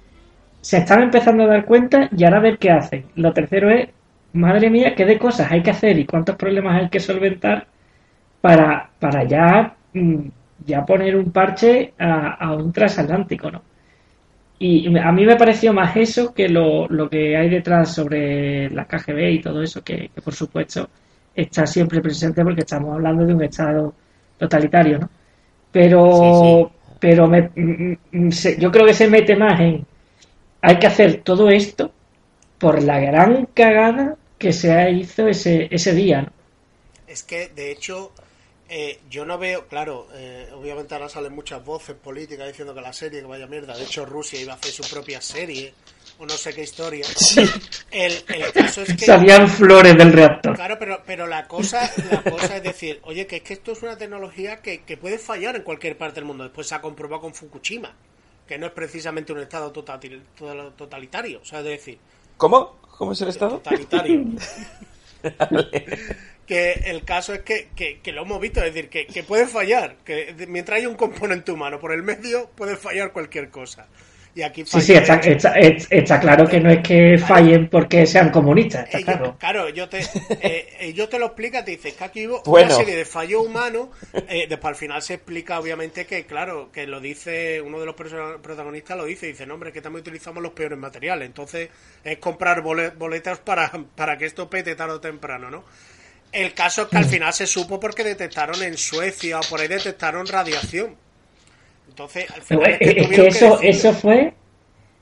se 0.61 0.79
están 0.79 1.03
empezando 1.03 1.45
a 1.45 1.47
dar 1.49 1.65
cuenta 1.65 2.09
y 2.17 2.25
ahora 2.25 2.39
a 2.39 2.41
ver 2.41 2.59
qué 2.59 2.71
hacen. 2.71 3.07
Lo 3.17 3.33
tercero 3.33 3.71
es, 3.71 3.89
madre 4.33 4.71
mía, 4.71 4.95
qué 4.97 5.05
de 5.05 5.19
cosas 5.19 5.51
hay 5.51 5.63
que 5.63 5.71
hacer 5.71 5.99
y 5.99 6.07
cuántos 6.07 6.37
problemas 6.37 6.81
hay 6.83 6.89
que 6.91 7.01
solventar 7.01 7.69
para, 8.41 8.91
para 9.01 9.25
ya, 9.25 9.77
mm, 9.95 10.29
ya 10.67 10.85
poner 10.87 11.17
un 11.17 11.33
parche 11.33 11.95
a, 11.99 12.35
a 12.35 12.55
un 12.57 12.73
transatlántico, 12.73 13.51
¿no? 13.51 13.63
Y 14.65 14.97
a 14.97 15.11
mí 15.11 15.27
me 15.27 15.35
pareció 15.37 15.73
más 15.73 15.97
eso 15.97 16.33
que 16.33 16.49
lo, 16.49 16.87
lo 16.87 17.11
que 17.11 17.37
hay 17.37 17.49
detrás 17.49 17.93
sobre 17.95 18.71
la 18.71 18.87
KGB 18.87 19.31
y 19.33 19.41
todo 19.41 19.61
eso, 19.61 19.83
que, 19.83 20.11
que 20.15 20.23
por 20.23 20.35
supuesto 20.35 20.89
está 21.35 21.67
siempre 21.67 22.01
presente 22.01 22.45
porque 22.45 22.61
estamos 22.61 22.95
hablando 22.95 23.27
de 23.27 23.35
un 23.35 23.43
Estado 23.43 23.93
totalitario, 24.39 25.01
¿no? 25.01 25.11
Pero, 25.73 26.71
Sí, 26.73 26.79
pero 27.01 27.27
me, 27.27 27.51
mm, 27.57 27.97
mm, 28.13 28.29
yo 28.61 28.71
creo 28.71 28.87
que 28.87 28.95
se 28.95 29.09
mete 29.09 29.35
más 29.35 29.59
en 29.61 29.85
hay 30.63 30.79
que 30.79 30.87
hacer 30.87 31.23
todo 31.25 31.51
esto 31.51 31.93
por 32.59 32.83
la 32.83 33.01
gran 33.01 33.47
cagada 33.47 34.17
que 34.39 34.53
se 34.53 34.91
hizo 34.93 35.27
ese, 35.27 35.69
ese 35.73 35.93
día, 35.93 36.23
¿no? 36.23 36.33
Es 37.09 37.23
que, 37.25 37.49
de 37.49 37.73
hecho, 37.73 38.13
eh, 38.75 39.01
yo 39.11 39.27
no 39.27 39.37
veo, 39.37 39.67
claro, 39.69 40.09
eh, 40.15 40.49
obviamente 40.55 40.95
ahora 40.95 41.07
salen 41.11 41.35
muchas 41.35 41.63
voces 41.63 41.95
políticas 41.95 42.47
diciendo 42.49 42.75
que 42.75 42.81
la 42.81 42.93
serie, 42.95 43.21
que 43.21 43.27
vaya 43.27 43.47
mierda. 43.47 43.77
De 43.77 43.85
hecho, 43.85 44.07
Rusia 44.07 44.41
iba 44.41 44.55
a 44.55 44.57
hacer 44.57 44.71
su 44.73 44.83
propia 44.91 45.21
serie, 45.21 45.75
o 46.19 46.25
no 46.25 46.33
sé 46.33 46.55
qué 46.55 46.63
historia. 46.63 47.05
El, 47.91 48.13
el 48.29 48.51
caso 48.53 48.81
es 48.81 48.97
que... 48.97 49.05
Salían 49.05 49.47
flores 49.47 49.95
del 49.99 50.13
reactor. 50.15 50.55
Claro, 50.57 50.77
pero, 50.79 51.03
pero 51.05 51.27
la 51.27 51.47
cosa 51.47 51.91
la 52.11 52.23
cosa 52.23 52.57
es 52.57 52.63
decir, 52.63 53.01
oye, 53.05 53.27
que 53.27 53.37
es 53.37 53.43
que 53.43 53.53
esto 53.53 53.73
es 53.73 53.83
una 53.83 53.99
tecnología 53.99 54.63
que, 54.63 54.83
que 54.85 54.97
puede 54.97 55.19
fallar 55.19 55.57
en 55.57 55.63
cualquier 55.63 55.99
parte 55.99 56.17
del 56.17 56.25
mundo. 56.25 56.45
Después 56.45 56.67
se 56.67 56.75
ha 56.75 56.81
comprobado 56.81 57.21
con 57.21 57.35
Fukushima, 57.35 57.95
que 58.49 58.57
no 58.57 58.67
es 58.67 58.73
precisamente 58.73 59.33
un 59.35 59.41
estado 59.41 59.71
total- 59.71 60.23
totalitario. 60.77 61.41
O 61.43 61.45
sea, 61.45 61.59
es 61.59 61.67
decir, 61.67 61.99
¿Cómo? 62.39 62.79
¿Cómo 62.97 63.13
es 63.13 63.21
el 63.21 63.29
estado? 63.29 63.59
totalitario. 63.59 64.25
que 66.47 66.73
el 66.87 67.05
caso 67.05 67.33
es 67.35 67.41
que, 67.41 67.69
que, 67.77 68.01
que 68.01 68.13
lo 68.13 68.23
hemos 68.23 68.41
visto, 68.41 68.61
es 68.63 68.75
decir, 68.75 68.89
que, 68.91 69.07
que 69.07 69.23
puede 69.23 69.47
fallar, 69.47 69.97
que 70.05 70.35
mientras 70.49 70.79
hay 70.81 70.87
un 70.87 70.97
componente 70.97 71.53
humano 71.53 71.79
por 71.79 71.93
el 71.93 72.03
medio, 72.03 72.51
puede 72.57 72.77
fallar 72.77 73.13
cualquier 73.13 73.49
cosa. 73.51 73.87
Y 74.35 74.41
aquí 74.41 74.65
Sí, 74.65 74.81
sí, 74.81 74.95
está, 74.95 75.17
está- 75.17 75.59
es- 75.59 75.87
está 75.91 76.19
claro 76.19 76.47
que 76.49 76.59
no 76.59 76.71
es 76.71 76.79
que 76.81 77.19
fallen 77.19 77.69
porque 77.69 78.07
sean 78.07 78.31
comunistas, 78.31 78.87
está 78.87 78.99
Eh, 78.99 79.05
claro. 79.05 79.37
claro, 79.39 79.69
yo 79.69 79.91
te, 79.91 79.99
eh, 80.01 80.69
eh, 80.81 80.93
yo 80.95 81.07
te 81.07 81.19
lo 81.19 81.27
explica, 81.27 81.63
te 81.63 81.73
dices 81.73 81.93
que 81.93 82.03
aquí 82.05 82.27
hubo 82.27 82.43
Bueno. 82.45 82.69
una 82.69 82.77
serie 82.77 82.97
de 82.97 83.05
fallo 83.05 83.43
humano. 83.43 83.91
eh, 84.31 84.47
después 84.49 84.71
al 84.71 84.77
final 84.77 85.03
se 85.03 85.15
explica, 85.15 85.61
obviamente, 85.61 86.07
que 86.07 86.25
claro, 86.25 86.71
que 86.73 86.87
lo 86.87 86.99
dice 86.99 87.61
uno 87.61 87.79
de 87.79 87.85
los 87.85 87.95
protagonistas, 87.95 88.97
lo 88.97 89.05
dice, 89.05 89.27
dice, 89.27 89.45
no, 89.45 89.53
hombre, 89.53 89.71
que 89.71 89.83
también 89.83 90.01
utilizamos 90.01 90.43
los 90.43 90.53
peores 90.53 90.79
materiales. 90.79 91.27
Entonces 91.27 91.69
es 92.03 92.17
comprar 92.17 92.63
bole- 92.63 92.89
boletas 92.97 93.39
para, 93.39 93.71
para 93.95 94.17
que 94.17 94.25
esto 94.25 94.49
pete 94.49 94.75
tarde 94.75 94.95
o 94.95 95.01
temprano, 95.01 95.51
¿no? 95.51 95.63
El 96.33 96.55
caso 96.55 96.83
es 96.83 96.89
que 96.89 96.97
al 96.97 97.05
final 97.05 97.33
se 97.33 97.47
supo 97.47 97.79
porque 97.79 98.03
detectaron 98.03 98.63
en 98.63 98.77
Suecia 98.77 99.39
o 99.39 99.43
por 99.49 99.61
ahí 99.61 99.69
detectaron 99.69 100.27
radiación. 100.27 100.97
Entonces, 101.89 102.31
al 102.31 102.43
final 102.43 102.77
es, 102.81 102.97
es 102.97 103.09
que 103.09 103.27
eso, 103.27 103.61
eso 103.61 103.93
fue 103.93 104.33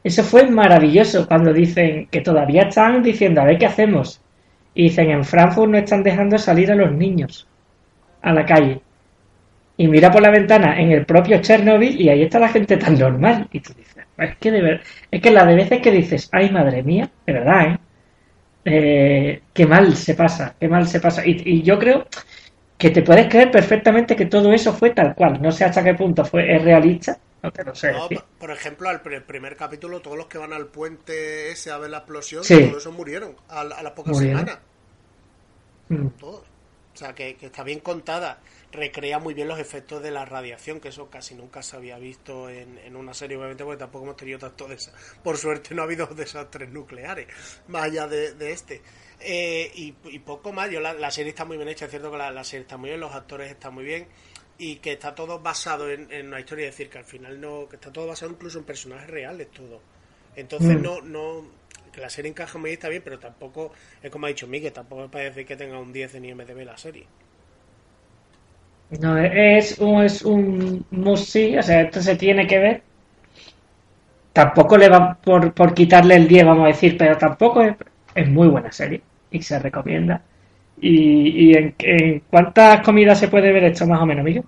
eso 0.03 0.23
fue 0.23 0.47
maravilloso 0.47 1.27
cuando 1.29 1.53
dicen 1.53 2.07
que 2.11 2.23
todavía 2.23 2.63
están 2.63 3.03
diciendo 3.03 3.41
a 3.41 3.45
ver 3.45 3.59
qué 3.59 3.67
hacemos. 3.67 4.21
Y 4.75 4.85
dicen 4.85 5.11
en 5.11 5.25
Frankfurt 5.25 5.71
no 5.71 5.79
están 5.79 6.03
dejando 6.03 6.39
salir 6.39 6.71
a 6.73 6.75
los 6.75 6.93
niños 6.93 7.47
a 8.23 8.33
la 8.33 8.47
calle. 8.47 8.81
Y 9.77 9.89
mira 9.89 10.11
por 10.11 10.23
la 10.23 10.31
ventana 10.31 10.81
en 10.81 10.93
el 10.93 11.05
propio 11.07 11.41
Chernobyl 11.41 12.01
y 12.01 12.09
ahí 12.09 12.23
está 12.23 12.39
la 12.39 12.49
gente 12.49 12.77
tan 12.77 12.99
normal. 12.99 13.49
Y 13.53 13.61
tú 13.61 13.73
dices, 13.75 14.05
es 14.19 14.37
que 14.37 14.51
de 14.51 14.63
ver, 14.63 14.83
es 15.11 15.21
que 15.23 15.31
la 15.31 15.45
de 15.45 15.55
veces 15.55 15.81
que 15.81 15.91
dices, 15.91 16.29
ay 16.33 16.51
madre 16.51 16.83
mía, 16.83 17.11
de 17.27 17.33
verdad, 17.33 17.67
¿eh? 17.67 17.79
Eh, 18.73 19.43
qué 19.53 19.67
mal 19.67 19.97
se 19.97 20.15
pasa, 20.15 20.55
qué 20.59 20.69
mal 20.69 20.87
se 20.87 21.01
pasa. 21.01 21.27
Y, 21.27 21.43
y 21.45 21.63
yo 21.63 21.79
creo 21.79 22.07
que 22.79 22.91
te 22.91 23.03
puedes 23.03 23.29
creer 23.29 23.51
perfectamente 23.51 24.17
que 24.17 24.27
todo 24.27 24.53
eso 24.53 24.73
fue 24.73 24.91
tal 24.91 25.15
cual. 25.15 25.41
No 25.43 25.53
sé 25.53 25.65
hasta 25.65 25.85
qué 25.85 25.95
punto 25.95 26.25
fue 26.25 26.55
es 26.57 26.63
realista, 26.63 27.19
no 27.43 27.51
te 27.53 27.65
lo 27.65 27.75
sé 27.75 27.93
No, 27.93 28.03
decir. 28.03 28.19
por- 28.19 28.27
por 28.39 28.51
ejemplo, 28.51 28.89
al 28.89 29.03
pr- 29.03 29.23
primer 29.25 29.57
capítulo, 29.57 30.01
todos 30.01 30.17
los 30.17 30.27
que 30.27 30.39
van 30.39 30.53
al 30.53 30.67
puente 30.69 31.51
ese 31.53 31.71
a 31.71 31.79
ver 31.79 31.91
la 31.91 31.99
explosión, 31.99 32.45
Sí. 32.45 32.67
todos 32.67 32.79
esos 32.79 32.95
murieron 32.95 33.37
a, 33.49 33.61
a 33.63 33.83
las 33.83 33.93
pocas 33.93 34.15
Murieron. 34.15 34.41
semanas. 34.41 34.61
Mm. 35.89 36.09
Todos. 36.19 36.43
O 36.95 36.97
sea, 36.97 37.15
que, 37.15 37.37
que 37.37 37.47
está 37.47 37.63
bien 37.63 37.81
contada. 37.81 38.39
Recrea 38.73 39.19
muy 39.19 39.35
bien 39.35 39.49
los 39.49 39.59
efectos 39.59 40.01
de 40.01 40.13
la 40.13 40.25
radiación, 40.25 40.79
que 40.81 40.89
eso 40.91 41.11
casi 41.11 41.35
nunca 41.35 41.61
se 41.61 41.75
había 41.75 41.99
visto 41.99 42.49
en, 42.49 42.79
en 42.79 42.95
una 42.95 43.13
serie, 43.15 43.37
obviamente, 43.37 43.65
porque 43.65 43.79
tampoco 43.81 44.05
hemos 44.05 44.17
tenido 44.17 44.39
tanto 44.39 44.69
de 44.69 44.77
esa- 44.77 44.93
Por 45.25 45.37
suerte 45.39 45.75
no 45.75 45.83
ha 45.83 45.87
habido 45.87 46.07
desastres 46.15 46.71
nucleares, 46.71 47.27
más 47.67 47.83
allá 47.85 48.07
de, 48.07 48.33
de 48.35 48.53
este. 48.53 48.81
Eh, 49.19 49.73
y, 49.75 49.95
y 50.05 50.19
poco 50.21 50.53
más. 50.53 50.71
Yo 50.71 50.79
la, 50.81 50.95
la 50.95 51.11
serie 51.11 51.31
está 51.31 51.45
muy 51.45 51.57
bien 51.57 51.69
hecha, 51.69 51.87
es 51.87 51.91
cierto 51.91 52.13
que 52.13 52.19
la, 52.19 52.31
la 52.31 52.45
serie 52.45 52.63
está 52.63 52.77
muy 52.77 52.91
bien, 52.91 53.01
los 53.01 53.13
actores 53.13 53.51
están 53.51 53.75
muy 53.75 53.85
bien 53.85 54.07
y 54.57 54.77
que 54.77 54.93
está 54.93 55.15
todo 55.17 55.41
basado 55.41 55.91
en, 55.91 56.11
en 56.13 56.29
una 56.29 56.39
historia, 56.39 56.67
es 56.69 56.75
decir, 56.77 56.91
que 56.91 56.99
al 56.99 57.05
final 57.05 57.41
no, 57.41 57.69
que 57.69 57.75
está 57.77 57.91
todo 57.93 58.07
basado 58.07 58.31
incluso 58.31 58.59
en 58.61 58.65
personajes 58.65 59.11
reales 59.11 59.51
todo. 59.51 59.83
Entonces 60.37 60.79
Mm. 60.79 60.83
no, 60.83 61.01
no, 61.01 61.45
que 61.93 62.01
la 62.01 62.09
serie 62.11 62.31
encaja 62.31 62.57
muy 62.59 62.69
bien, 62.71 62.75
está 62.79 62.89
bien, 62.89 63.03
pero 63.03 63.19
tampoco, 63.19 63.73
es 64.01 64.11
como 64.11 64.27
ha 64.27 64.29
dicho 64.29 64.47
Miguel, 64.47 64.73
tampoco 64.73 65.03
me 65.03 65.09
parece 65.09 65.45
que 65.45 65.57
tenga 65.57 65.79
un 65.81 65.93
10 65.93 66.15
en 66.15 66.25
IMDB 66.27 66.65
la 66.65 66.77
serie. 66.79 67.07
No, 68.99 69.17
es 69.19 69.79
un, 69.79 70.03
es 70.05 70.23
un 70.23 70.85
see, 71.17 71.59
o 71.59 71.63
sea, 71.63 71.83
esto 71.83 72.03
se 72.03 72.17
tiene 72.17 72.47
que 72.47 72.59
ver. 72.59 72.83
Tampoco 74.33 74.77
le 74.79 74.89
va 74.89 75.15
por, 75.15 75.53
por 75.53 75.75
quitarle 75.75 76.15
el 76.17 76.29
10, 76.29 76.45
vamos 76.47 76.65
a 76.65 76.69
decir, 76.69 76.97
pero 76.97 77.17
tampoco 77.19 77.63
es, 77.63 77.75
es 78.15 78.29
muy 78.29 78.49
buena 78.49 78.71
serie 78.73 79.03
y 79.31 79.43
se 79.43 79.59
recomienda. 79.59 80.23
¿Y, 80.81 81.51
y 81.51 81.55
en, 81.55 81.75
en 81.79 82.21
cuántas 82.31 82.81
comidas 82.83 83.19
se 83.19 83.29
puede 83.29 83.53
ver 83.53 83.65
esto 83.65 83.87
más 83.87 84.01
o 84.01 84.07
menos, 84.07 84.25
Miguel? 84.25 84.45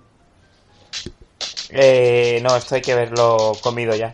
Eh, 1.69 2.39
no, 2.43 2.55
esto 2.55 2.75
hay 2.75 2.81
que 2.81 2.95
verlo 2.95 3.53
comido 3.61 3.95
ya. 3.95 4.11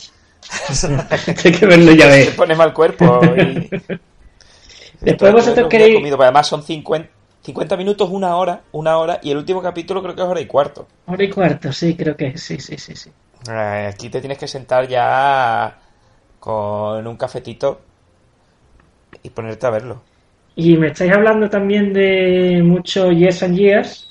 Hay 1.45 1.51
que 1.51 1.65
verlo 1.65 1.91
ya 1.91 2.05
Se 2.11 2.25
ver. 2.25 2.35
pone 2.35 2.55
mal 2.55 2.73
cuerpo. 2.73 3.21
Y... 3.35 3.69
Después 5.01 5.33
vosotros 5.33 5.67
queréis... 5.69 5.95
comido, 5.95 6.17
pero 6.17 6.25
además 6.25 6.47
son 6.47 6.63
50, 6.63 7.09
50 7.49 7.77
minutos, 7.77 8.09
una 8.11 8.35
hora, 8.35 8.61
una 8.71 8.97
hora, 8.97 9.19
y 9.23 9.31
el 9.31 9.37
último 9.37 9.61
capítulo 9.61 10.01
creo 10.03 10.15
que 10.15 10.21
es 10.21 10.27
hora 10.27 10.41
y 10.41 10.45
cuarto. 10.45 10.87
Hora 11.07 11.23
y 11.23 11.29
cuarto, 11.29 11.71
sí, 11.73 11.95
creo 11.95 12.15
que 12.15 12.37
sí, 12.37 12.59
sí, 12.59 12.77
sí, 12.77 12.95
sí. 12.95 13.09
Eh, 13.49 13.89
Aquí 13.91 14.09
te 14.09 14.19
tienes 14.19 14.37
que 14.37 14.47
sentar 14.47 14.87
ya 14.87 15.77
con 16.39 17.05
un 17.07 17.17
cafetito 17.17 17.81
y 19.23 19.29
ponerte 19.29 19.65
a 19.65 19.69
verlo. 19.69 20.01
Y 20.55 20.77
me 20.77 20.87
estáis 20.87 21.11
hablando 21.11 21.49
también 21.49 21.93
de 21.93 22.61
mucho 22.63 23.11
Yes 23.11 23.43
and 23.43 23.57
Years. 23.57 24.07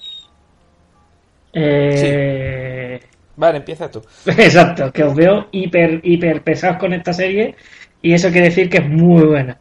Eh, 1.52 3.00
Vale, 3.36 3.58
empieza 3.58 3.90
tú. 3.90 4.02
Exacto, 4.26 4.92
que 4.92 5.04
os 5.04 5.14
veo 5.14 5.46
hiper, 5.52 6.00
hiper 6.02 6.42
pesados 6.42 6.78
con 6.78 6.92
esta 6.92 7.12
serie 7.12 7.54
y 8.02 8.12
eso 8.12 8.30
quiere 8.30 8.48
decir 8.48 8.68
que 8.68 8.78
es 8.78 8.88
muy 8.88 9.24
buena. 9.24 9.58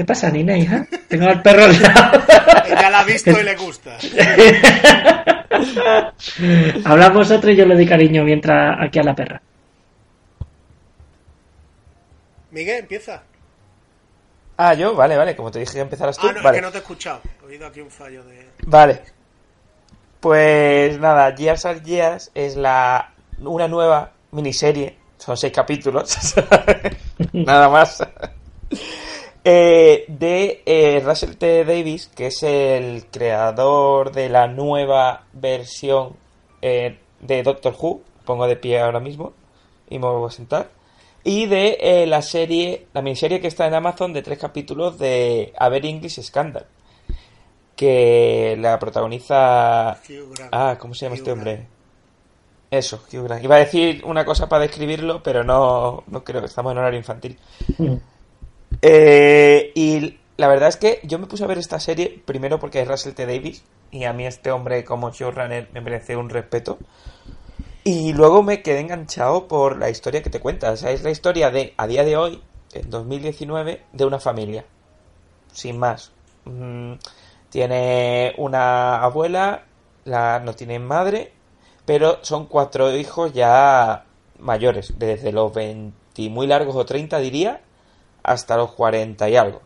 ¿Qué 0.00 0.06
pasa, 0.06 0.30
Nina, 0.30 0.56
hija? 0.56 0.86
Tengo 1.08 1.26
al 1.26 1.42
perro 1.42 1.64
al 1.64 1.82
lado. 1.82 2.22
Ya 2.70 2.88
la 2.88 3.00
ha 3.00 3.04
visto 3.04 3.38
y 3.38 3.42
le 3.42 3.54
gusta. 3.54 3.98
Hablad 6.86 7.12
vosotros 7.12 7.52
y 7.52 7.56
yo 7.56 7.66
le 7.66 7.74
doy 7.74 7.86
cariño 7.86 8.24
mientras 8.24 8.78
aquí 8.80 8.98
a 8.98 9.02
la 9.02 9.14
perra. 9.14 9.42
Miguel, 12.50 12.78
empieza. 12.78 13.24
Ah, 14.56 14.72
yo, 14.72 14.94
vale, 14.94 15.18
vale, 15.18 15.36
como 15.36 15.50
te 15.50 15.58
dije 15.58 15.74
que 15.74 15.80
empezaras 15.80 16.16
tú. 16.16 16.28
Ah, 16.28 16.32
no, 16.32 16.42
vale. 16.42 16.56
es 16.56 16.62
que 16.62 16.66
no 16.66 16.72
te 16.72 16.78
he 16.78 16.80
escuchado. 16.80 17.20
He 17.42 17.44
oído 17.44 17.66
aquí 17.66 17.82
un 17.82 17.90
fallo 17.90 18.24
de... 18.24 18.48
Vale. 18.64 19.02
Pues 20.18 20.98
nada, 20.98 21.34
Years 21.34 21.66
and 21.66 21.84
Years 21.84 22.30
es 22.34 22.56
la 22.56 23.12
una 23.38 23.68
nueva 23.68 24.12
miniserie. 24.30 24.96
Son 25.18 25.36
seis 25.36 25.52
capítulos. 25.52 26.34
nada 27.34 27.68
más. 27.68 28.02
Eh, 29.44 30.04
de 30.08 30.62
eh, 30.66 31.02
Russell 31.04 31.36
T. 31.36 31.64
Davis, 31.64 32.08
que 32.08 32.26
es 32.26 32.42
el 32.42 33.06
creador 33.06 34.12
de 34.12 34.28
la 34.28 34.48
nueva 34.48 35.24
versión 35.32 36.16
eh, 36.62 36.98
de 37.20 37.42
Doctor 37.42 37.74
Who. 37.78 38.02
Pongo 38.24 38.46
de 38.46 38.56
pie 38.56 38.80
ahora 38.80 39.00
mismo 39.00 39.32
y 39.88 39.98
me 39.98 40.06
vuelvo 40.06 40.26
a 40.26 40.30
sentar. 40.30 40.70
Y 41.24 41.46
de 41.46 41.78
eh, 41.80 42.06
la 42.06 42.22
serie, 42.22 42.86
la 42.92 43.02
miniserie 43.02 43.40
que 43.40 43.48
está 43.48 43.66
en 43.66 43.74
Amazon 43.74 44.12
de 44.12 44.22
tres 44.22 44.38
capítulos 44.38 44.98
de 44.98 45.52
A 45.58 45.68
Ver 45.68 45.84
English 45.86 46.20
Scandal 46.22 46.66
que 47.80 48.58
la 48.60 48.78
protagoniza... 48.78 49.98
Hugh 50.06 50.34
Grant. 50.36 50.52
Ah, 50.52 50.76
¿cómo 50.78 50.92
se 50.92 51.06
llama 51.06 51.16
este 51.16 51.32
hombre? 51.32 51.54
Grant. 51.54 51.68
Eso, 52.70 53.02
Hugh 53.10 53.24
Grant. 53.24 53.42
Iba 53.42 53.56
a 53.56 53.60
decir 53.60 54.02
una 54.04 54.26
cosa 54.26 54.50
para 54.50 54.64
describirlo, 54.64 55.22
pero 55.22 55.44
no, 55.44 56.04
no 56.06 56.22
creo 56.22 56.42
que 56.42 56.48
estamos 56.48 56.72
en 56.72 56.78
horario 56.78 56.98
infantil. 56.98 57.38
Eh, 58.82 59.72
y 59.74 60.18
la 60.36 60.48
verdad 60.48 60.68
es 60.68 60.76
que 60.76 61.00
yo 61.04 61.18
me 61.18 61.26
puse 61.26 61.44
a 61.44 61.46
ver 61.46 61.58
esta 61.58 61.80
serie 61.80 62.22
primero 62.24 62.58
porque 62.58 62.80
es 62.80 62.88
Russell 62.88 63.12
T. 63.12 63.26
Davis 63.26 63.62
y 63.90 64.04
a 64.04 64.12
mí 64.12 64.26
este 64.26 64.50
hombre 64.50 64.84
como 64.84 65.10
showrunner 65.10 65.68
me 65.72 65.80
merece 65.80 66.16
un 66.16 66.30
respeto. 66.30 66.78
Y 67.82 68.12
luego 68.12 68.42
me 68.42 68.62
quedé 68.62 68.80
enganchado 68.80 69.48
por 69.48 69.78
la 69.78 69.90
historia 69.90 70.22
que 70.22 70.30
te 70.30 70.40
cuenta. 70.40 70.70
O 70.70 70.76
sea, 70.76 70.90
es 70.90 71.02
la 71.02 71.10
historia 71.10 71.50
de, 71.50 71.74
a 71.76 71.86
día 71.86 72.04
de 72.04 72.16
hoy, 72.16 72.42
en 72.72 72.90
2019, 72.90 73.82
de 73.92 74.04
una 74.04 74.20
familia. 74.20 74.64
Sin 75.52 75.78
más. 75.78 76.12
Mm, 76.44 76.94
tiene 77.48 78.34
una 78.36 79.02
abuela, 79.02 79.64
la, 80.04 80.40
no 80.40 80.54
tiene 80.54 80.78
madre, 80.78 81.32
pero 81.86 82.18
son 82.22 82.46
cuatro 82.46 82.94
hijos 82.94 83.32
ya 83.32 84.04
mayores, 84.38 84.94
desde 84.98 85.32
los 85.32 85.52
20 85.52 85.98
muy 86.28 86.46
largos 86.46 86.76
o 86.76 86.84
30 86.84 87.18
diría, 87.18 87.62
hasta 88.22 88.56
los 88.56 88.72
40 88.72 89.28
y 89.28 89.36
algo. 89.36 89.62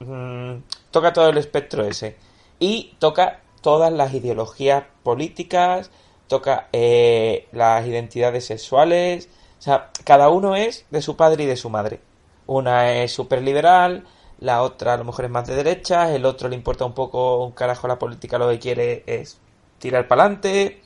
Mm, 0.00 0.62
toca 0.90 1.12
todo 1.12 1.28
el 1.28 1.38
espectro 1.38 1.84
ese. 1.84 2.16
Y 2.58 2.94
toca 2.98 3.40
todas 3.60 3.92
las 3.92 4.14
ideologías 4.14 4.84
políticas, 5.02 5.90
toca 6.26 6.68
eh, 6.72 7.48
las 7.52 7.86
identidades 7.86 8.46
sexuales. 8.46 9.28
O 9.58 9.62
sea, 9.62 9.90
cada 10.04 10.28
uno 10.28 10.56
es 10.56 10.86
de 10.90 11.02
su 11.02 11.16
padre 11.16 11.44
y 11.44 11.46
de 11.46 11.56
su 11.56 11.70
madre. 11.70 12.00
Una 12.46 12.92
es 12.92 13.12
súper 13.12 13.42
liberal, 13.42 14.06
la 14.40 14.62
otra 14.62 14.94
a 14.94 14.96
lo 14.96 15.04
mejor 15.04 15.24
es 15.26 15.30
más 15.30 15.46
de 15.46 15.54
derecha, 15.56 16.14
el 16.14 16.24
otro 16.24 16.48
le 16.48 16.56
importa 16.56 16.84
un 16.84 16.94
poco 16.94 17.44
un 17.44 17.52
carajo 17.52 17.88
la 17.88 17.98
política, 17.98 18.38
lo 18.38 18.48
que 18.48 18.58
quiere 18.58 19.02
es 19.06 19.38
tirar 19.78 20.08
para 20.08 20.22
adelante, 20.22 20.82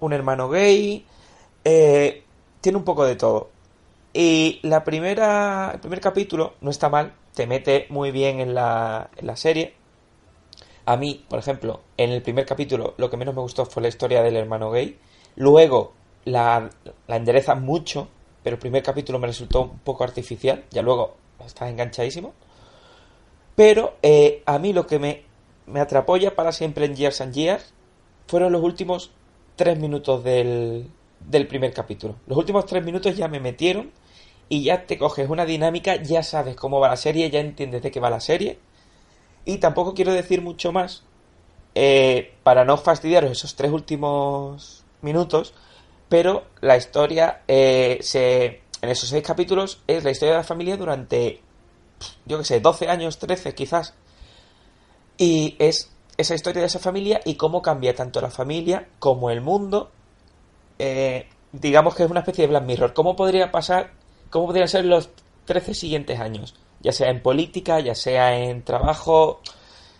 un 0.00 0.12
hermano 0.12 0.48
gay, 0.48 1.04
eh, 1.64 2.24
tiene 2.60 2.78
un 2.78 2.84
poco 2.84 3.04
de 3.04 3.16
todo. 3.16 3.50
Y 4.12 4.60
la 4.62 4.84
primera, 4.84 5.72
el 5.74 5.80
primer 5.80 6.00
capítulo 6.00 6.54
no 6.60 6.70
está 6.70 6.88
mal, 6.88 7.14
te 7.34 7.46
mete 7.46 7.86
muy 7.90 8.10
bien 8.10 8.40
en 8.40 8.54
la, 8.54 9.10
en 9.16 9.26
la 9.26 9.36
serie. 9.36 9.74
A 10.86 10.96
mí, 10.96 11.24
por 11.28 11.38
ejemplo, 11.38 11.82
en 11.96 12.10
el 12.10 12.22
primer 12.22 12.46
capítulo 12.46 12.94
lo 12.96 13.10
que 13.10 13.16
menos 13.16 13.34
me 13.34 13.42
gustó 13.42 13.66
fue 13.66 13.82
la 13.82 13.88
historia 13.88 14.22
del 14.22 14.36
hermano 14.36 14.70
gay. 14.70 14.98
Luego 15.36 15.92
la, 16.24 16.70
la 17.06 17.16
endereza 17.16 17.54
mucho, 17.54 18.08
pero 18.42 18.54
el 18.54 18.60
primer 18.60 18.82
capítulo 18.82 19.18
me 19.18 19.26
resultó 19.26 19.62
un 19.62 19.78
poco 19.80 20.04
artificial. 20.04 20.64
Ya 20.70 20.82
luego 20.82 21.16
estás 21.44 21.68
enganchadísimo. 21.70 22.32
Pero 23.54 23.96
eh, 24.02 24.42
a 24.46 24.58
mí 24.58 24.72
lo 24.72 24.86
que 24.86 24.98
me, 24.98 25.24
me 25.66 25.80
atrapó 25.80 26.16
ya 26.16 26.34
para 26.34 26.52
siempre 26.52 26.86
en 26.86 26.94
Years 26.94 27.20
and 27.20 27.34
Years 27.34 27.74
fueron 28.26 28.52
los 28.52 28.62
últimos 28.62 29.10
tres 29.56 29.78
minutos 29.78 30.22
del, 30.22 30.90
del 31.20 31.46
primer 31.46 31.72
capítulo. 31.72 32.16
Los 32.26 32.38
últimos 32.38 32.66
tres 32.66 32.84
minutos 32.84 33.16
ya 33.16 33.28
me 33.28 33.40
metieron 33.40 33.90
y 34.48 34.64
ya 34.64 34.86
te 34.86 34.98
coges 34.98 35.28
una 35.28 35.44
dinámica, 35.44 35.96
ya 35.96 36.22
sabes 36.22 36.56
cómo 36.56 36.80
va 36.80 36.88
la 36.88 36.96
serie, 36.96 37.30
ya 37.30 37.40
entiendes 37.40 37.82
de 37.82 37.90
qué 37.90 38.00
va 38.00 38.10
la 38.10 38.20
serie. 38.20 38.58
Y 39.44 39.58
tampoco 39.58 39.94
quiero 39.94 40.12
decir 40.12 40.42
mucho 40.42 40.72
más 40.72 41.04
eh, 41.74 42.34
para 42.42 42.64
no 42.64 42.76
fastidiaros 42.76 43.30
esos 43.30 43.54
tres 43.54 43.70
últimos 43.70 44.84
minutos, 45.02 45.54
pero 46.08 46.44
la 46.60 46.76
historia 46.76 47.42
eh, 47.46 47.98
se, 48.00 48.62
en 48.80 48.90
esos 48.90 49.08
seis 49.08 49.22
capítulos 49.22 49.82
es 49.86 50.04
la 50.04 50.10
historia 50.10 50.32
de 50.32 50.38
la 50.38 50.44
familia 50.44 50.76
durante, 50.76 51.42
yo 52.26 52.38
qué 52.38 52.44
sé, 52.44 52.60
12 52.60 52.88
años, 52.88 53.18
13 53.18 53.54
quizás. 53.54 53.94
Y 55.18 55.56
es 55.58 55.90
esa 56.16 56.34
historia 56.34 56.60
de 56.60 56.66
esa 56.66 56.78
familia 56.78 57.20
y 57.24 57.36
cómo 57.36 57.62
cambia 57.62 57.94
tanto 57.94 58.20
la 58.20 58.30
familia 58.30 58.88
como 58.98 59.30
el 59.30 59.40
mundo. 59.40 59.90
Eh, 60.78 61.28
digamos 61.52 61.94
que 61.94 62.04
es 62.04 62.10
una 62.10 62.20
especie 62.20 62.42
de 62.42 62.48
Black 62.48 62.64
Mirror. 62.64 62.92
¿Cómo 62.94 63.16
podría 63.16 63.50
pasar, 63.50 63.92
cómo 64.30 64.46
podrían 64.46 64.68
ser 64.68 64.84
los 64.84 65.10
13 65.44 65.74
siguientes 65.74 66.20
años? 66.20 66.54
Ya 66.80 66.92
sea 66.92 67.10
en 67.10 67.22
política, 67.22 67.80
ya 67.80 67.94
sea 67.94 68.38
en 68.38 68.62
trabajo, 68.62 69.40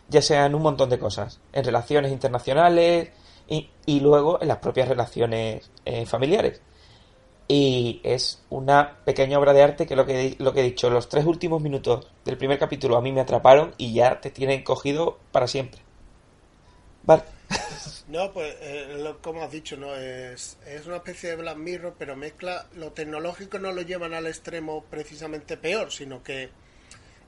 ya 0.08 0.22
sea 0.22 0.46
en 0.46 0.54
un 0.54 0.62
montón 0.62 0.90
de 0.90 0.98
cosas. 0.98 1.40
En 1.52 1.64
relaciones 1.64 2.12
internacionales 2.12 3.10
y, 3.48 4.00
luego 4.00 4.40
en 4.40 4.48
las 4.48 4.58
propias 4.58 4.88
relaciones 4.88 5.70
eh, 5.84 6.06
familiares. 6.06 6.60
Y 7.48 8.00
es 8.04 8.42
una 8.50 8.98
pequeña 9.04 9.38
obra 9.38 9.54
de 9.54 9.62
arte 9.62 9.86
que 9.86 9.96
lo 9.96 10.04
que, 10.04 10.36
lo 10.38 10.52
que 10.52 10.60
he 10.60 10.64
dicho, 10.64 10.90
los 10.90 11.08
tres 11.08 11.24
últimos 11.24 11.62
minutos 11.62 12.06
del 12.24 12.36
primer 12.36 12.58
capítulo 12.58 12.98
a 12.98 13.00
mí 13.00 13.10
me 13.10 13.22
atraparon 13.22 13.74
y 13.78 13.94
ya 13.94 14.20
te 14.20 14.30
tienen 14.30 14.62
cogido 14.62 15.18
para 15.32 15.48
siempre. 15.48 15.80
Vale. 17.04 17.22
No, 18.08 18.32
pues 18.32 18.56
eh, 18.60 18.96
lo- 18.98 19.20
como 19.20 19.42
has 19.42 19.50
dicho, 19.52 19.76
no 19.76 19.94
es, 19.94 20.56
es 20.66 20.86
una 20.86 20.96
especie 20.96 21.30
de 21.30 21.36
Black 21.36 21.56
Mirror, 21.58 21.94
pero 21.98 22.16
mezcla 22.16 22.66
lo 22.74 22.92
tecnológico 22.92 23.58
no 23.58 23.70
lo 23.72 23.82
llevan 23.82 24.14
al 24.14 24.26
extremo 24.26 24.84
precisamente 24.90 25.56
peor, 25.56 25.92
sino 25.92 26.22
que 26.22 26.48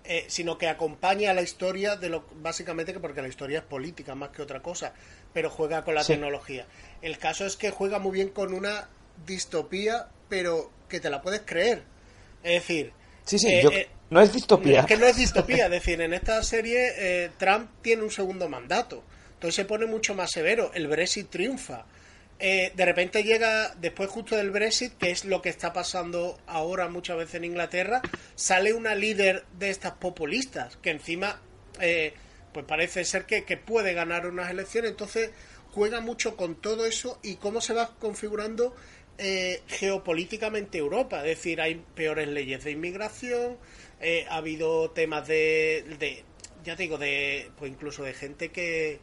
eh, 0.05 0.25
sino 0.29 0.57
que 0.57 0.67
acompaña 0.67 1.31
a 1.31 1.35
la 1.35 1.43
historia 1.43 1.95
de 1.97 2.09
lo 2.09 2.25
básicamente 2.37 2.95
que 2.95 3.01
porque 3.01 3.21
la 3.21 3.29
historia 3.29 3.59
es 3.59 3.65
política 3.65 4.15
más 4.15 4.31
que 4.31 4.41
otra 4.41 4.61
cosa, 4.63 4.95
pero 5.35 5.51
juega 5.51 5.85
con 5.85 5.95
la 5.95 6.03
Sí. 6.03 6.15
tecnología. 6.15 6.65
El 7.03 7.19
caso 7.19 7.45
es 7.45 7.57
que 7.57 7.71
juega 7.71 7.99
muy 7.99 8.13
bien 8.13 8.31
con 8.31 8.55
una 8.55 8.89
distopía, 9.27 10.09
pero 10.31 10.71
que 10.89 11.01
te 11.01 11.11
la 11.11 11.21
puedes 11.21 11.43
creer. 11.43 11.83
Es 12.43 12.55
decir, 12.63 12.93
Sí, 13.27 13.39
sí, 13.39 13.49
eh, 13.49 13.61
yo- 13.63 13.71
eh, 13.71 13.89
no 14.09 14.23
es 14.23 14.33
distopía. 14.33 14.81
es 14.81 14.87
que 14.87 14.97
no 14.97 15.05
es 15.07 15.17
distopía, 15.17 15.65
es 15.67 15.71
decir, 15.71 16.01
en 16.01 16.15
esta 16.15 16.43
serie 16.43 16.93
eh, 16.97 17.31
Trump 17.39 17.69
tiene 17.83 18.03
un 18.03 18.11
segundo 18.11 18.49
mandato, 18.49 19.05
entonces 19.41 19.55
se 19.55 19.65
pone 19.65 19.87
mucho 19.87 20.15
más 20.15 20.31
severo, 20.31 20.71
el 20.75 20.87
Brexit 20.87 21.31
triunfa. 21.31 21.87
Eh, 22.39 22.73
de 22.75 22.85
repente 22.85 23.25
llega, 23.25 23.75
después 23.77 24.11
justo 24.11 24.37
del 24.37 24.51
Brexit, 24.51 24.99
que 24.99 25.11
es 25.11 25.25
lo 25.25 25.41
que 25.41 25.49
está 25.49 25.73
pasando 25.73 26.39
ahora 26.47 26.91
muchas 26.91 27.17
veces 27.17 27.37
en 27.37 27.45
Inglaterra, 27.47 28.03
sale 28.35 28.75
una 28.75 28.95
líder 28.95 29.47
de 29.59 29.71
estas 29.71 29.93
populistas, 29.93 30.77
que 30.77 30.91
encima, 30.91 31.41
eh, 31.81 32.13
pues 32.53 32.67
parece 32.67 33.03
ser 33.07 33.25
que, 33.25 33.45
que 33.45 33.57
puede 33.57 33.95
ganar 33.95 34.27
unas 34.27 34.51
elecciones, 34.51 34.91
entonces 34.91 35.31
juega 35.73 36.03
mucho 36.03 36.37
con 36.37 36.55
todo 36.55 36.85
eso 36.85 37.19
y 37.23 37.37
cómo 37.37 37.63
se 37.63 37.73
va 37.73 37.95
configurando 37.99 38.77
eh, 39.17 39.63
geopolíticamente 39.69 40.77
Europa. 40.77 41.21
Es 41.21 41.39
decir, 41.39 41.63
hay 41.63 41.83
peores 41.95 42.29
leyes 42.29 42.63
de 42.63 42.73
inmigración, 42.73 43.57
eh, 44.03 44.27
ha 44.29 44.37
habido 44.37 44.91
temas 44.91 45.27
de, 45.27 45.97
de, 45.99 46.25
ya 46.63 46.77
te 46.77 46.83
digo, 46.83 46.99
de, 46.99 47.51
pues 47.59 47.73
incluso 47.73 48.03
de 48.03 48.13
gente 48.13 48.51
que, 48.51 49.01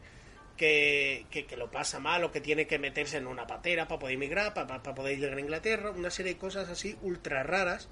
que, 0.58 1.26
que, 1.30 1.46
que 1.46 1.56
lo 1.56 1.70
pasa 1.70 2.00
mal 2.00 2.24
o 2.24 2.32
que 2.32 2.42
tiene 2.42 2.66
que 2.66 2.78
meterse 2.78 3.16
en 3.18 3.26
una 3.26 3.46
patera 3.46 3.88
para 3.88 4.00
poder 4.00 4.16
inmigrar, 4.16 4.52
para, 4.54 4.82
para 4.82 4.94
poder 4.94 5.18
llegar 5.18 5.38
a 5.38 5.40
Inglaterra, 5.40 5.90
una 5.92 6.10
serie 6.10 6.34
de 6.34 6.38
cosas 6.38 6.68
así 6.68 6.96
ultra 7.02 7.42
raras 7.44 7.88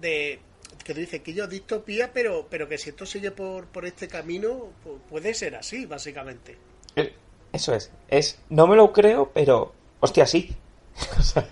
de 0.00 0.40
que 0.84 0.94
tú 0.94 1.00
dices 1.00 1.20
que 1.22 1.34
yo 1.34 1.46
distopía, 1.46 2.12
pero, 2.12 2.48
pero 2.50 2.68
que 2.68 2.78
si 2.78 2.90
esto 2.90 3.06
sigue 3.06 3.30
por, 3.32 3.68
por 3.68 3.84
este 3.86 4.08
camino, 4.08 4.72
pu- 4.84 5.00
puede 5.08 5.34
ser 5.34 5.56
así, 5.56 5.86
básicamente. 5.86 6.56
Eh, 6.96 7.12
Eso 7.52 7.74
es. 7.74 7.90
Es, 8.08 8.38
no 8.48 8.66
me 8.66 8.76
lo 8.76 8.92
creo, 8.92 9.30
pero, 9.34 9.72
hostia, 10.00 10.26
sí. 10.26 10.54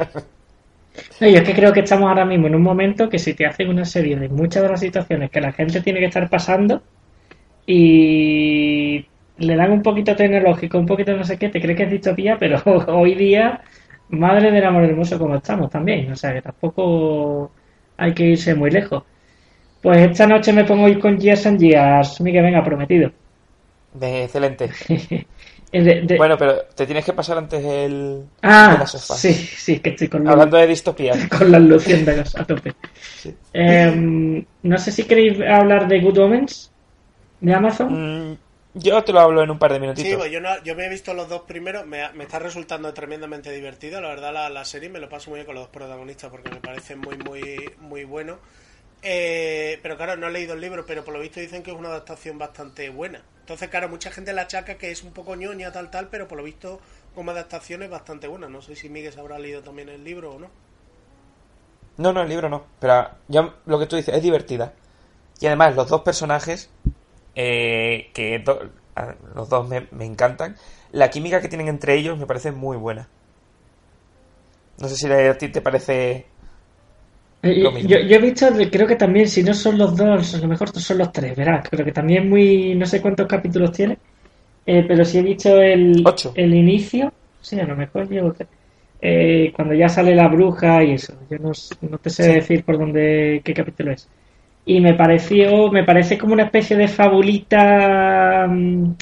No, 1.21 1.29
yo 1.29 1.39
es 1.39 1.45
que 1.45 1.55
creo 1.55 1.73
que 1.73 1.81
estamos 1.81 2.09
ahora 2.09 2.25
mismo 2.25 2.47
en 2.47 2.55
un 2.55 2.63
momento 2.63 3.09
que 3.09 3.19
si 3.19 3.35
te 3.35 3.47
hacen 3.47 3.69
una 3.69 3.85
serie 3.85 4.17
de 4.17 4.29
muchas 4.29 4.63
de 4.63 4.69
las 4.69 4.81
situaciones 4.81 5.31
que 5.31 5.41
la 5.41 5.53
gente 5.53 5.81
tiene 5.81 6.01
que 6.01 6.07
estar 6.07 6.29
pasando 6.29 6.83
y 7.67 9.07
le 9.39 9.57
dan 9.57 9.73
un 9.73 9.83
poquito 9.83 10.15
tecnológico, 10.17 10.79
un 10.79 10.87
poquito 10.87 11.17
no 11.17 11.25
sé 11.25 11.39
qué, 11.39 11.49
te 11.49 11.61
crees 11.61 11.77
que 11.77 11.85
es 11.85 11.91
distopía, 11.91 12.39
pero 12.39 12.61
hoy 12.89 13.15
día, 13.15 13.61
madre 14.11 14.51
del 14.51 14.65
amor 14.65 14.85
hermoso 14.85 15.19
como 15.19 15.37
estamos 15.37 15.71
también, 15.71 16.11
o 16.13 16.17
sea 16.17 16.35
que 16.35 16.43
tampoco 16.43 17.51
hay 17.97 18.15
que 18.15 18.25
irse 18.25 18.55
muy 18.55 18.71
lejos. 18.71 19.05
Pues 19.83 19.99
esta 20.11 20.27
noche 20.27 20.53
me 20.53 20.65
pongo 20.65 20.87
a 20.87 20.91
ir 20.91 20.99
con 21.01 21.19
Years 21.19 21.47
and 21.47 21.61
Years, 21.61 22.21
Miguel, 22.21 22.45
venga, 22.45 22.65
prometido. 22.65 23.13
de- 23.93 24.25
excelente. 24.25 24.71
El 25.71 25.85
de- 25.85 26.01
de- 26.03 26.17
Bueno, 26.17 26.39
pero 26.39 26.63
te 26.75 26.87
tienes 26.87 27.05
que 27.05 27.13
pasar 27.13 27.37
antes 27.37 27.63
el... 27.63 28.23
de 28.41 28.49
ah, 28.49 28.77
las 28.81 28.91
sofás. 28.91 29.19
sí, 29.19 29.35
sí, 29.35 29.81
que 29.81 29.91
estoy 29.91 30.09
con 30.09 30.27
Hablando 30.27 30.57
de 30.57 30.67
distopía. 30.67 31.13
con 31.39 31.53
las 31.53 31.61
luciérnagas 31.61 32.35
a 32.37 32.45
tope. 32.47 32.73
Em, 33.53 34.45
no 34.63 34.79
sé 34.79 34.93
si 34.93 35.05
queréis 35.05 35.39
hablar 35.43 35.87
de 35.89 36.01
Good 36.01 36.19
Omens 36.19 36.73
de 37.41 37.53
Amazon. 37.55 38.01
Mm, 38.33 38.39
yo 38.79 39.05
te 39.05 39.13
lo 39.13 39.21
hablo 39.21 39.43
en 39.43 39.51
un 39.51 39.59
par 39.59 39.73
de 39.73 39.81
minutitos. 39.81 40.11
Sí, 40.11 40.17
pues 40.17 40.31
yo, 40.31 40.41
no, 40.41 40.63
yo 40.63 40.75
me 40.75 40.87
he 40.87 40.89
visto 40.89 41.15
los 41.15 41.29
dos 41.29 41.43
primeros, 41.43 41.87
me, 41.87 42.11
me 42.13 42.25
está 42.25 42.39
resultando 42.39 42.93
tremendamente 42.95 43.51
divertido, 43.51 44.01
la 44.01 44.09
verdad 44.09 44.33
la, 44.33 44.49
la 44.51 44.65
serie 44.65 44.89
me 44.89 44.99
lo 44.99 45.09
paso 45.09 45.31
muy 45.31 45.39
bien 45.39 45.47
con 45.47 45.55
los 45.55 45.65
dos 45.65 45.73
protagonistas 45.73 46.31
porque 46.31 46.51
me 46.51 46.61
parece 46.61 46.97
muy, 46.97 47.17
muy, 47.19 47.73
muy 47.79 48.05
bueno. 48.05 48.39
Eh, 49.03 49.79
pero 49.83 49.97
claro, 49.97 50.17
no 50.17 50.27
he 50.27 50.31
leído 50.33 50.55
el 50.55 50.61
libro, 50.61 50.85
pero 50.85 51.05
por 51.05 51.15
lo 51.15 51.21
visto 51.21 51.41
dicen 51.41 51.63
que 51.63 51.71
es 51.71 51.77
una 51.77 51.89
adaptación 51.89 52.39
bastante 52.39 52.89
buena. 52.91 53.23
Entonces, 53.41 53.69
claro, 53.69 53.89
mucha 53.89 54.11
gente 54.11 54.33
la 54.33 54.43
achaca 54.43 54.77
que 54.77 54.91
es 54.91 55.03
un 55.03 55.13
poco 55.13 55.37
ñoña, 55.37 55.73
tal, 55.73 55.91
tal, 55.91 56.09
pero 56.09 56.29
por 56.29 56.39
lo 56.39 56.45
visto 56.45 56.81
como 57.15 57.31
adaptación 57.31 57.83
es 57.83 57.91
bastante 57.91 58.27
buena. 58.27 58.49
No 58.49 58.61
sé 58.61 58.77
si 58.77 58.89
Miguel 58.89 59.15
habrá 59.19 59.39
leído 59.39 59.63
también 59.63 59.89
el 59.89 60.05
libro 60.05 60.35
o 60.35 60.39
no. 60.39 60.51
No, 61.97 62.13
no, 62.13 62.23
el 62.23 62.29
libro 62.29 62.49
no. 62.49 62.65
Pero 62.79 63.09
ya 63.29 63.55
lo 63.67 63.79
que 63.79 63.87
tú 63.87 63.97
dices 63.97 64.15
es 64.15 64.23
divertida. 64.23 64.73
Y 65.41 65.47
además, 65.47 65.77
los 65.77 65.89
dos 65.89 66.03
personajes, 66.03 66.71
eh, 67.39 68.11
que 68.15 68.41
do- 68.41 68.61
los 69.35 69.49
dos 69.49 69.69
me, 69.69 69.87
me 69.93 70.05
encantan, 70.07 70.57
la 70.93 71.11
química 71.11 71.41
que 71.41 71.49
tienen 71.49 71.69
entre 71.69 71.95
ellos 71.97 72.19
me 72.19 72.27
parece 72.27 72.53
muy 72.53 72.77
buena. 72.77 73.09
No 74.83 74.89
sé 74.93 74.97
si 75.01 75.11
a 75.13 75.37
ti 75.39 75.49
te 75.51 75.61
parece 75.61 76.27
Eh, 77.43 77.55
Lo 77.61 77.73
mismo. 77.73 77.91
Yo, 77.91 77.99
yo 78.01 78.17
he 78.17 78.19
visto, 78.21 78.47
creo 78.73 78.87
que 78.87 78.97
también, 78.97 79.29
si 79.29 79.43
no 79.43 79.55
son 79.55 79.79
los 79.79 79.97
dos, 79.97 80.35
a 80.35 80.39
lo 80.39 80.49
mejor 80.49 80.71
son 80.79 80.99
los 80.99 81.13
tres, 81.13 81.37
verás. 81.37 81.69
Creo 81.69 81.85
que 81.85 81.93
también 81.93 82.29
muy. 82.29 82.75
No 82.75 82.87
sé 82.87 83.01
cuántos 83.01 83.27
capítulos 83.29 83.73
tiene, 83.73 83.99
eh, 84.67 84.85
pero 84.89 85.05
sí 85.05 85.19
he 85.19 85.23
visto 85.23 85.61
el, 85.61 85.95
Ocho. 86.05 86.35
el 86.35 86.55
inicio. 86.55 87.15
Sí, 87.41 87.61
a 87.61 87.67
lo 87.67 87.77
mejor 87.77 88.09
llevo. 88.11 88.35
Eh, 89.01 89.53
cuando 89.55 89.75
ya 89.75 89.89
sale 89.89 90.15
la 90.15 90.29
bruja 90.29 90.85
y 90.85 90.93
eso. 90.95 91.21
Yo 91.31 91.39
no, 91.39 91.53
no 91.83 91.99
te 91.99 92.11
sé 92.11 92.25
Sí. 92.25 92.33
decir 92.35 92.65
por 92.65 92.79
dónde, 92.79 93.43
qué 93.45 93.55
capítulo 93.55 93.93
es. 93.93 94.11
Y 94.69 94.81
me 94.81 94.95
pareció, 94.95 95.71
me 95.73 95.85
parece 95.85 96.19
como 96.19 96.35
una 96.35 96.45
especie 96.45 96.77
de 96.77 96.89
fabulita 96.89 98.47
mm, 98.49 98.93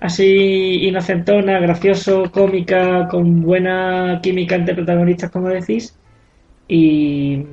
así 0.00 0.86
inocentona, 0.88 1.58
gracioso, 1.60 2.30
cómica, 2.30 3.08
con 3.08 3.42
buena 3.42 4.20
química 4.22 4.56
entre 4.56 4.74
protagonistas, 4.74 5.30
como 5.30 5.48
decís. 5.48 5.96
Y. 6.68 7.44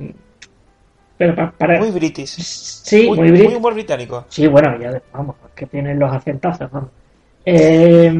Pero 1.16 1.34
pa- 1.34 1.52
para. 1.56 1.78
muy 1.78 1.90
british. 1.90 2.34
Sí, 2.40 3.06
muy, 3.06 3.30
muy, 3.30 3.54
humor 3.54 3.74
británico. 3.74 4.26
Sí, 4.28 4.46
bueno, 4.46 4.78
ya 4.80 5.00
vamos, 5.12 5.36
que 5.54 5.66
tienen 5.66 5.98
los 5.98 6.12
acentazos, 6.12 6.70
vamos. 6.70 6.90
Eh, 7.44 8.12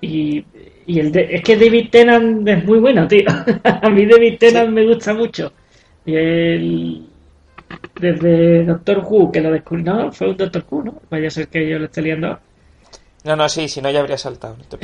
y 0.00 0.44
y 0.86 0.98
el 0.98 1.12
de- 1.12 1.36
es 1.36 1.42
que 1.44 1.56
David 1.56 1.88
Tennant 1.90 2.48
es 2.48 2.64
muy 2.64 2.80
bueno, 2.80 3.06
tío. 3.06 3.24
A 3.64 3.88
mí 3.90 4.06
David 4.06 4.38
Tennant 4.38 4.70
me 4.70 4.84
gusta 4.86 5.14
mucho. 5.14 5.52
Y 6.04 6.14
el, 6.16 7.09
desde 8.00 8.64
Doctor 8.64 8.98
Who, 9.08 9.30
que 9.32 9.40
lo 9.40 9.50
descubrí, 9.52 9.82
no, 9.82 10.10
fue 10.12 10.30
un 10.30 10.36
Doctor 10.36 10.64
Who, 10.70 10.82
¿no? 10.84 10.94
Vaya 11.10 11.28
a 11.28 11.30
ser 11.30 11.48
que 11.48 11.68
yo 11.68 11.78
lo 11.78 11.84
esté 11.86 12.02
liando. 12.02 12.38
No, 13.24 13.36
no, 13.36 13.48
sí, 13.50 13.68
si 13.68 13.82
no 13.82 13.90
ya 13.90 14.00
habría 14.00 14.16
saltado. 14.16 14.56
no 14.56 14.64
te. 14.64 14.78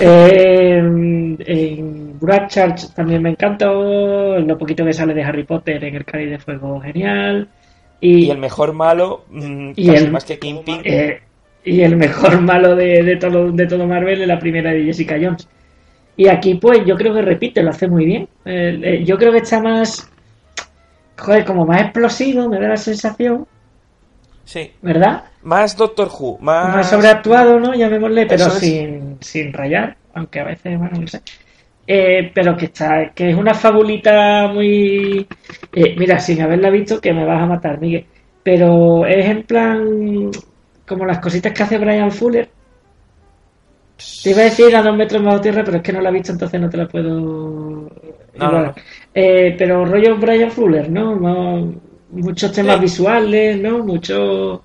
Eh, 0.00 0.76
en 0.78 2.18
Broadchurch 2.20 2.92
también 2.94 3.22
me 3.22 3.30
encantó. 3.30 4.38
Lo 4.38 4.58
poquito 4.58 4.84
que 4.84 4.92
sale 4.92 5.14
de 5.14 5.22
Harry 5.24 5.44
Potter 5.44 5.82
en 5.82 5.94
el 5.94 6.04
Cáliz 6.04 6.30
de 6.30 6.38
Fuego, 6.38 6.80
genial. 6.80 7.48
Y, 8.00 8.26
Y 8.26 8.30
el 8.30 8.38
mejor 8.38 8.74
malo, 8.74 9.24
mm, 9.30 9.70
Y 9.74 9.86
casi 9.86 10.04
el- 10.04 10.10
más 10.12 10.24
que 10.24 10.38
Kingpin. 10.38 10.80
eh, 10.84 11.20
y 11.64 11.80
el 11.80 11.96
mejor 11.96 12.40
malo 12.42 12.76
de, 12.76 13.02
de 13.02 13.16
todo, 13.16 13.50
de 13.50 13.66
todo 13.66 13.86
Marvel 13.86 14.20
es 14.20 14.28
la 14.28 14.38
primera 14.38 14.72
de 14.72 14.84
Jessica 14.84 15.16
Jones. 15.20 15.48
Y 16.18 16.28
aquí, 16.28 16.54
pues, 16.56 16.80
yo 16.86 16.94
creo 16.94 17.14
que 17.14 17.22
repite, 17.22 17.62
lo 17.62 17.70
hace 17.70 17.88
muy 17.88 18.04
bien. 18.04 18.28
Eh, 18.44 18.78
eh, 18.82 19.04
yo 19.04 19.16
creo 19.16 19.32
que 19.32 19.38
está 19.38 19.60
más. 19.62 20.10
Joder, 21.18 21.44
como 21.44 21.64
más 21.66 21.80
explosivo, 21.82 22.48
me 22.48 22.60
da 22.60 22.68
la 22.68 22.76
sensación, 22.76 23.46
Sí. 24.44 24.70
¿verdad? 24.80 25.24
Más 25.42 25.76
Doctor 25.76 26.08
Who, 26.08 26.38
más... 26.40 26.72
más 26.74 26.90
sobreactuado, 26.90 27.58
¿no? 27.58 27.74
Llamémosle, 27.74 28.26
pero 28.26 28.46
es. 28.46 28.52
sin, 28.54 29.16
sin 29.20 29.52
rayar, 29.52 29.96
aunque 30.14 30.38
a 30.40 30.44
veces, 30.44 30.78
bueno, 30.78 31.00
no 31.00 31.06
sé. 31.08 31.20
Eh, 31.88 32.30
pero 32.34 32.56
que 32.56 32.66
está, 32.66 33.10
que 33.14 33.30
es 33.30 33.36
una 33.36 33.54
fabulita 33.54 34.48
muy... 34.48 35.26
eh, 35.72 35.94
mira, 35.98 36.18
sin 36.18 36.42
haberla 36.42 36.70
visto, 36.70 37.00
que 37.00 37.12
me 37.12 37.24
vas 37.24 37.42
a 37.42 37.46
matar, 37.46 37.80
Miguel. 37.80 38.06
Pero 38.42 39.04
es 39.06 39.26
en 39.26 39.42
plan 39.44 40.30
como 40.86 41.04
las 41.04 41.18
cositas 41.18 41.52
que 41.52 41.62
hace 41.64 41.78
Brian 41.78 42.12
Fuller. 42.12 42.48
Te 44.22 44.30
iba 44.30 44.40
a 44.40 44.44
decir 44.44 44.76
a 44.76 44.82
dos 44.82 44.94
metros 44.96 45.22
bajo 45.22 45.40
tierra, 45.40 45.64
pero 45.64 45.78
es 45.78 45.82
que 45.82 45.92
no 45.92 46.00
la 46.00 46.10
he 46.10 46.12
visto, 46.12 46.32
entonces 46.32 46.60
no 46.60 46.68
te 46.68 46.76
la 46.76 46.86
puedo... 46.88 47.88
no. 48.34 48.74
Eh, 49.14 49.54
pero 49.56 49.84
rollo 49.86 50.16
Brian 50.18 50.50
Fuller, 50.50 50.90
¿no? 50.90 51.14
No- 51.16 51.74
Muchos 52.10 52.52
temas 52.52 52.76
Sí. 52.76 52.80
visuales, 52.82 53.58
¿no? 53.60 53.78
Mucho... 53.84 54.62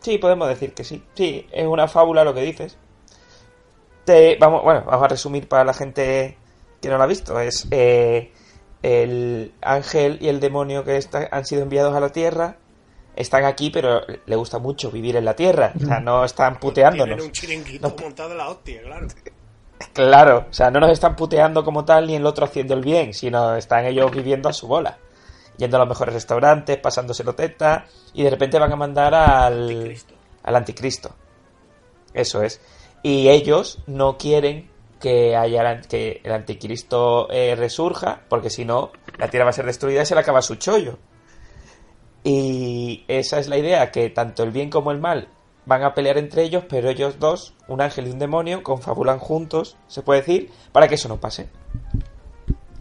Sí, 0.00 0.18
podemos 0.18 0.48
decir 0.48 0.72
que 0.72 0.84
sí. 0.84 1.02
Sí, 1.14 1.46
es 1.52 1.66
una 1.66 1.86
fábula 1.88 2.24
lo 2.24 2.34
que 2.34 2.42
dices. 2.42 2.78
Te, 4.04 4.36
vamos, 4.38 4.62
bueno, 4.62 4.84
vamos 4.86 5.04
a 5.04 5.08
resumir 5.08 5.48
para 5.48 5.64
la 5.64 5.74
gente 5.74 6.36
que 6.80 6.88
no 6.88 6.96
lo 6.98 7.02
ha 7.04 7.06
visto. 7.06 7.38
Es 7.40 7.66
eh, 7.70 8.30
el 8.82 9.52
ángel 9.62 10.18
y 10.20 10.28
el 10.28 10.40
demonio 10.40 10.84
que 10.84 10.96
está- 10.96 11.28
han 11.30 11.44
sido 11.44 11.62
enviados 11.62 11.94
a 11.94 12.00
la 12.00 12.10
Tierra. 12.10 12.56
Están 13.16 13.44
aquí, 13.44 13.70
pero 13.70 14.02
le 14.26 14.36
gusta 14.36 14.58
mucho 14.58 14.90
vivir 14.90 15.16
en 15.16 15.24
la 15.24 15.34
Tierra. 15.36 15.72
O 15.76 15.86
sea, 15.86 16.00
no 16.00 16.24
están 16.24 16.54
Tienen 16.54 16.60
puteándonos. 16.60 17.24
un 17.24 17.32
chiringuito 17.32 17.88
No. 17.88 17.94
montado 18.02 18.30
de 18.30 18.34
la 18.36 18.48
hostia, 18.48 18.82
claro. 18.82 19.06
Claro, 19.92 20.46
o 20.50 20.52
sea, 20.52 20.70
no 20.70 20.80
nos 20.80 20.90
están 20.90 21.14
puteando 21.14 21.62
como 21.64 21.84
tal 21.84 22.06
ni 22.06 22.16
el 22.16 22.26
otro 22.26 22.44
haciendo 22.46 22.74
el 22.74 22.80
bien, 22.80 23.12
sino 23.14 23.54
están 23.56 23.84
ellos 23.86 24.10
viviendo 24.10 24.48
a 24.48 24.52
su 24.52 24.66
bola. 24.66 24.98
Yendo 25.56 25.76
a 25.76 25.80
los 25.80 25.88
mejores 25.88 26.14
restaurantes, 26.14 26.78
pasándoselo 26.78 27.34
teta, 27.34 27.84
y 28.12 28.24
de 28.24 28.30
repente 28.30 28.58
van 28.58 28.72
a 28.72 28.76
mandar 28.76 29.14
al 29.14 29.70
Anticristo. 29.70 30.14
al 30.42 30.56
anticristo. 30.56 31.14
Eso 32.12 32.42
es. 32.42 32.60
Y 33.02 33.28
ellos 33.28 33.78
no 33.86 34.16
quieren 34.18 34.70
que 35.00 35.36
haya 35.36 35.80
que 35.82 36.20
el 36.24 36.32
anticristo 36.32 37.28
eh, 37.30 37.54
resurja, 37.56 38.22
porque 38.28 38.50
si 38.50 38.64
no, 38.64 38.90
la 39.18 39.28
tierra 39.28 39.44
va 39.44 39.50
a 39.50 39.52
ser 39.52 39.66
destruida 39.66 40.02
y 40.02 40.06
se 40.06 40.14
le 40.14 40.22
acaba 40.22 40.40
su 40.42 40.54
chollo. 40.56 40.98
Y 42.24 43.04
esa 43.06 43.38
es 43.38 43.48
la 43.48 43.58
idea, 43.58 43.90
que 43.92 44.08
tanto 44.10 44.42
el 44.42 44.50
bien 44.50 44.70
como 44.70 44.90
el 44.90 44.98
mal 44.98 45.28
van 45.66 45.82
a 45.82 45.94
pelear 45.94 46.18
entre 46.18 46.42
ellos, 46.42 46.64
pero 46.68 46.88
ellos 46.88 47.18
dos, 47.18 47.54
un 47.68 47.80
ángel 47.80 48.06
y 48.08 48.10
un 48.10 48.18
demonio, 48.18 48.62
confabulan 48.62 49.18
juntos, 49.18 49.76
se 49.88 50.02
puede 50.02 50.20
decir, 50.20 50.50
para 50.72 50.88
que 50.88 50.94
eso 50.96 51.08
no 51.08 51.20
pase. 51.20 51.48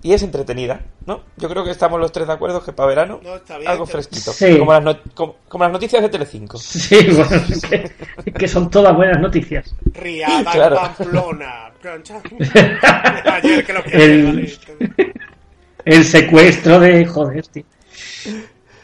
Y 0.01 0.11
es 0.11 0.21
entretenida, 0.21 0.81
¿no? 1.05 1.21
Yo 1.37 1.47
creo 1.47 1.63
que 1.63 1.71
estamos 1.71 1.97
los 1.97 2.11
tres 2.11 2.27
de 2.27 2.33
acuerdo 2.33 2.61
que 2.61 2.73
para 2.73 2.87
verano 2.89 3.21
No, 3.23 3.37
está 3.37 3.57
bien, 3.57 3.71
algo 3.71 3.85
fresquito. 3.85 4.33
Sí. 4.33 4.57
Como, 4.59 4.73
las 4.73 4.83
no- 4.83 4.97
como, 5.15 5.35
como 5.47 5.63
las 5.63 5.71
noticias 5.71 6.01
de 6.01 6.09
Telecinco. 6.09 6.57
Sí, 6.57 7.07
bueno, 7.11 7.35
es 7.49 7.61
que, 7.61 7.91
es 8.25 8.33
que 8.33 8.47
son 8.49 8.69
todas 8.69 8.93
buenas 8.93 9.21
noticias. 9.21 9.73
Riada 9.93 10.51
Claro. 10.51 10.75
Pamplona. 10.75 11.71
Ayer 13.31 13.65
que 13.65 13.73
lo 13.73 13.83
que 13.83 13.91
El- 14.03 14.57
El 15.85 16.03
secuestro 16.05 16.79
de. 16.81 17.05
Joder, 17.05 17.47
tío. 17.47 17.63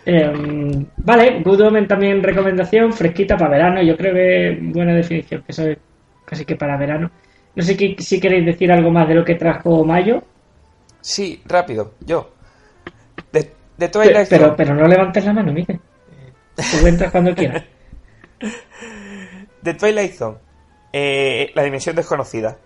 Em, 0.05 0.85
vale, 0.97 1.41
Good 1.43 1.61
Omen 1.61 1.87
también 1.87 2.23
recomendación, 2.23 2.93
fresquita 2.93 3.37
para 3.37 3.51
verano. 3.51 3.81
Yo 3.83 3.95
creo 3.97 4.13
que 4.13 4.57
buena 4.61 4.93
definición, 4.93 5.43
que 5.43 5.51
eso 5.51 5.67
es 5.67 5.77
casi 6.25 6.45
que 6.45 6.55
para 6.55 6.77
verano. 6.77 7.11
No 7.55 7.63
sé 7.63 7.75
qué- 7.75 7.95
si 7.99 8.19
queréis 8.19 8.45
decir 8.45 8.71
algo 8.71 8.91
más 8.91 9.07
de 9.07 9.15
lo 9.15 9.25
que 9.25 9.35
trajo 9.35 9.83
Mayo, 9.83 10.23
Sí, 11.01 11.41
rápido, 11.45 11.93
yo. 12.05 12.31
De, 13.31 13.51
de 13.77 13.89
pero, 14.29 14.53
pero 14.55 14.75
no 14.75 14.85
levantes 14.85 15.23
la 15.25 15.31
mano, 15.33 15.53
Miguel. 15.53 15.79
Tú 16.55 16.85
entras 16.87 17.09
cuando 17.11 17.33
quieras. 17.33 17.63
De 19.61 19.73
Twilight 19.73 20.13
Zone. 20.13 20.37
Eh, 20.91 21.51
la 21.55 21.63
dimensión 21.63 21.95
desconocida. 21.95 22.57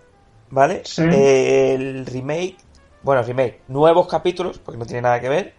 ¿Vale? 0.49 0.81
Sí. 0.85 1.03
Eh, 1.11 1.75
el 1.75 2.05
remake. 2.05 2.57
Bueno, 3.01 3.21
remake. 3.23 3.61
Nuevos 3.67 4.07
capítulos, 4.07 4.59
porque 4.59 4.77
no 4.79 4.85
tiene 4.85 5.01
nada 5.01 5.19
que 5.19 5.29
ver. 5.29 5.53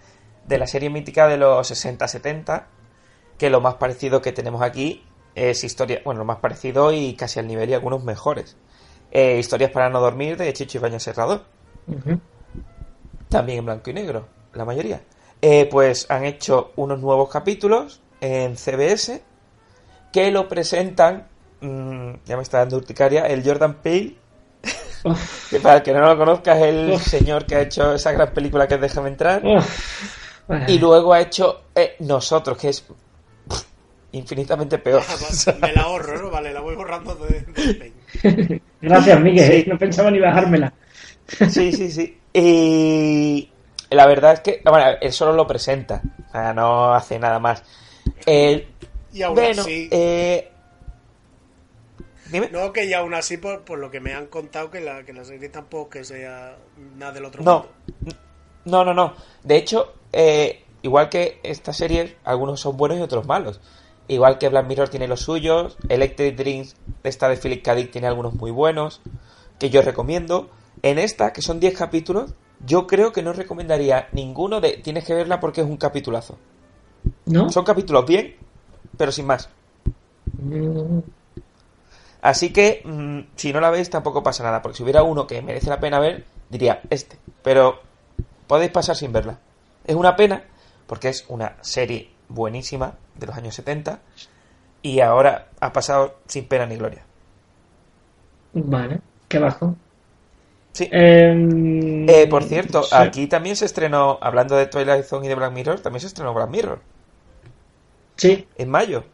De 0.46 0.58
la 0.58 0.66
serie 0.66 0.90
mítica 0.90 1.26
de 1.28 1.36
los 1.36 1.70
60-70. 1.70 2.64
Que 3.38 3.50
lo 3.50 3.60
más 3.60 3.74
parecido 3.74 4.22
que 4.22 4.32
tenemos 4.32 4.62
aquí 4.62 5.04
es 5.34 5.64
historia. 5.64 6.00
Bueno, 6.04 6.20
lo 6.20 6.24
más 6.24 6.38
parecido 6.38 6.92
y 6.92 7.14
casi 7.14 7.40
al 7.40 7.46
nivel 7.46 7.70
y 7.70 7.74
algunos 7.74 8.04
mejores. 8.04 8.56
Eh, 9.10 9.38
historias 9.38 9.70
para 9.70 9.88
no 9.88 10.00
dormir 10.00 10.36
de 10.36 10.52
Chicho 10.52 10.78
y 10.78 10.80
Baño 10.80 10.98
Serrador. 10.98 11.44
También 13.28 13.60
en 13.60 13.64
blanco 13.64 13.90
y 13.90 13.92
negro, 13.92 14.26
la 14.52 14.64
mayoría. 14.64 15.02
Eh, 15.40 15.68
pues 15.70 16.10
han 16.10 16.24
hecho 16.24 16.72
unos 16.76 17.00
nuevos 17.00 17.28
capítulos 17.28 18.00
en 18.20 18.56
CBS 18.56 19.22
que 20.12 20.30
lo 20.30 20.48
presentan, 20.48 21.28
mm, 21.60 22.12
ya 22.24 22.36
me 22.36 22.42
está 22.42 22.58
dando 22.58 22.76
urticaria, 22.76 23.26
el 23.26 23.44
Jordan 23.44 23.74
Peele, 23.74 24.16
que 25.50 25.60
para 25.60 25.76
el 25.76 25.82
que 25.82 25.92
no 25.92 26.00
lo 26.00 26.16
conozca 26.16 26.56
es 26.56 26.62
el 26.62 26.98
señor 26.98 27.46
que 27.46 27.56
ha 27.56 27.60
hecho 27.60 27.94
esa 27.94 28.12
gran 28.12 28.32
película 28.32 28.66
que 28.66 28.76
es 28.76 28.80
Déjame 28.80 29.08
entrar. 29.08 29.42
Bueno, 30.46 30.64
y 30.68 30.78
luego 30.78 31.12
ha 31.14 31.20
hecho 31.20 31.62
eh, 31.74 31.96
Nosotros, 32.00 32.58
que 32.58 32.68
es 32.68 32.80
pff, 32.82 33.62
infinitamente 34.12 34.78
peor. 34.78 35.02
Me 35.60 35.72
la 35.72 35.82
ahorro, 35.82 36.22
¿no? 36.22 36.30
Vale, 36.30 36.52
la 36.52 36.60
voy 36.60 36.74
borrando 36.76 37.14
de, 37.14 37.40
Paint. 38.22 38.62
Gracias, 38.80 39.20
Miguel. 39.20 39.64
Sí. 39.64 39.70
No 39.70 39.78
pensaba 39.78 40.10
ni 40.10 40.20
bajármela. 40.20 40.72
Sí, 41.48 41.72
sí, 41.72 41.90
sí. 41.90 42.18
Y 42.34 43.50
la 43.90 44.06
verdad 44.06 44.34
es 44.34 44.40
que, 44.40 44.60
bueno, 44.64 44.98
él 45.00 45.12
solo 45.12 45.32
lo 45.32 45.46
presenta, 45.46 46.02
o 46.28 46.30
sea, 46.32 46.52
no 46.52 46.92
hace 46.94 47.18
nada 47.18 47.38
más. 47.38 47.62
El, 48.26 48.66
Y 49.12 49.22
aún 49.22 49.34
bueno, 49.36 49.62
así. 49.62 49.88
eh, 49.90 50.50
dime. 52.30 52.48
No, 52.52 52.72
que 52.72 52.84
y 52.84 52.92
aún 52.92 53.14
así, 53.14 53.36
por, 53.38 53.62
por 53.64 53.78
lo 53.78 53.90
que 53.90 54.00
me 54.00 54.12
han 54.14 54.26
contado, 54.26 54.70
que 54.70 54.80
la, 54.80 55.04
que 55.04 55.12
la 55.12 55.24
serie 55.24 55.48
tampoco 55.48 55.90
que 55.90 56.04
sea 56.04 56.56
nada 56.96 57.12
del 57.12 57.24
otro 57.24 57.42
No, 57.42 57.66
mundo. 58.00 58.16
no, 58.66 58.84
no, 58.84 58.92
no. 58.94 59.14
De 59.42 59.56
hecho, 59.56 59.94
eh, 60.14 60.64
igual 60.82 61.08
que 61.08 61.40
esta 61.42 61.72
serie, 61.72 62.16
algunos 62.24 62.60
son 62.60 62.76
buenos 62.76 62.98
y 62.98 63.02
otros 63.02 63.26
malos. 63.26 63.60
Igual 64.06 64.38
que 64.38 64.48
Black 64.48 64.66
Mirror 64.66 64.88
tiene 64.88 65.08
los 65.08 65.20
suyos, 65.20 65.76
Electric 65.88 66.36
Dreams, 66.36 66.76
esta 67.02 67.28
de 67.28 67.36
Philip 67.36 67.62
K. 67.62 67.74
Dick, 67.74 67.90
tiene 67.90 68.06
algunos 68.06 68.34
muy 68.34 68.50
buenos, 68.50 69.00
que 69.58 69.70
yo 69.70 69.82
recomiendo. 69.82 70.50
En 70.82 70.98
esta, 70.98 71.32
que 71.32 71.40
son 71.40 71.60
10 71.60 71.76
capítulos, 71.76 72.34
yo 72.64 72.86
creo 72.86 73.12
que 73.12 73.22
no 73.22 73.32
recomendaría 73.32 74.08
ninguno 74.12 74.60
de 74.60 74.78
tienes 74.78 75.04
que 75.04 75.14
verla 75.14 75.40
porque 75.40 75.62
es 75.62 75.66
un 75.66 75.76
capitulazo. 75.76 76.36
¿No? 77.26 77.50
Son 77.50 77.64
capítulos 77.64 78.04
bien, 78.06 78.36
pero 78.96 79.12
sin 79.12 79.26
más. 79.26 79.48
Mm, 80.38 81.00
Así 82.24 82.54
que, 82.54 82.80
mm, 82.82 83.36
si 83.36 83.52
no 83.52 83.60
la 83.60 83.68
veis, 83.68 83.90
tampoco 83.90 84.22
pasa 84.22 84.42
nada, 84.42 84.62
porque 84.62 84.78
si 84.78 84.82
hubiera 84.82 85.02
uno 85.02 85.26
que 85.26 85.42
merece 85.42 85.68
la 85.68 85.78
pena 85.78 86.00
ver, 86.00 86.24
diría 86.48 86.80
este. 86.88 87.18
Pero 87.42 87.80
podéis 88.46 88.70
pasar 88.70 88.96
sin 88.96 89.12
verla. 89.12 89.38
Es 89.84 89.94
una 89.94 90.16
pena 90.16 90.42
porque 90.86 91.08
es 91.08 91.24
una 91.28 91.54
serie 91.60 92.10
buenísima 92.28 92.94
de 93.16 93.26
los 93.26 93.36
años 93.36 93.54
70 93.54 93.98
y 94.82 95.00
ahora 95.00 95.48
ha 95.60 95.72
pasado 95.72 96.16
sin 96.26 96.46
pena 96.46 96.66
ni 96.66 96.76
gloria. 96.76 97.02
Vale, 98.52 99.00
qué 99.28 99.38
bajo. 99.38 99.76
Sí. 100.72 100.88
Em, 100.90 102.08
Eh, 102.08 102.26
por 102.28 102.42
cierto, 102.44 102.82
sí. 102.82 102.94
aquí 102.96 103.26
también 103.26 103.56
se 103.56 103.64
estrenó, 103.64 104.18
hablando 104.20 104.56
de 104.56 104.66
Twilight 104.66 105.04
Zone 105.04 105.26
y 105.26 105.28
de 105.28 105.34
Black 105.34 105.52
Mirror, 105.52 105.80
también 105.80 106.00
se 106.00 106.08
estrenó 106.08 106.34
Black 106.34 106.50
Mirror. 106.50 106.80
Sí, 108.16 108.46
En 108.58 108.70
mayo. 108.70 109.04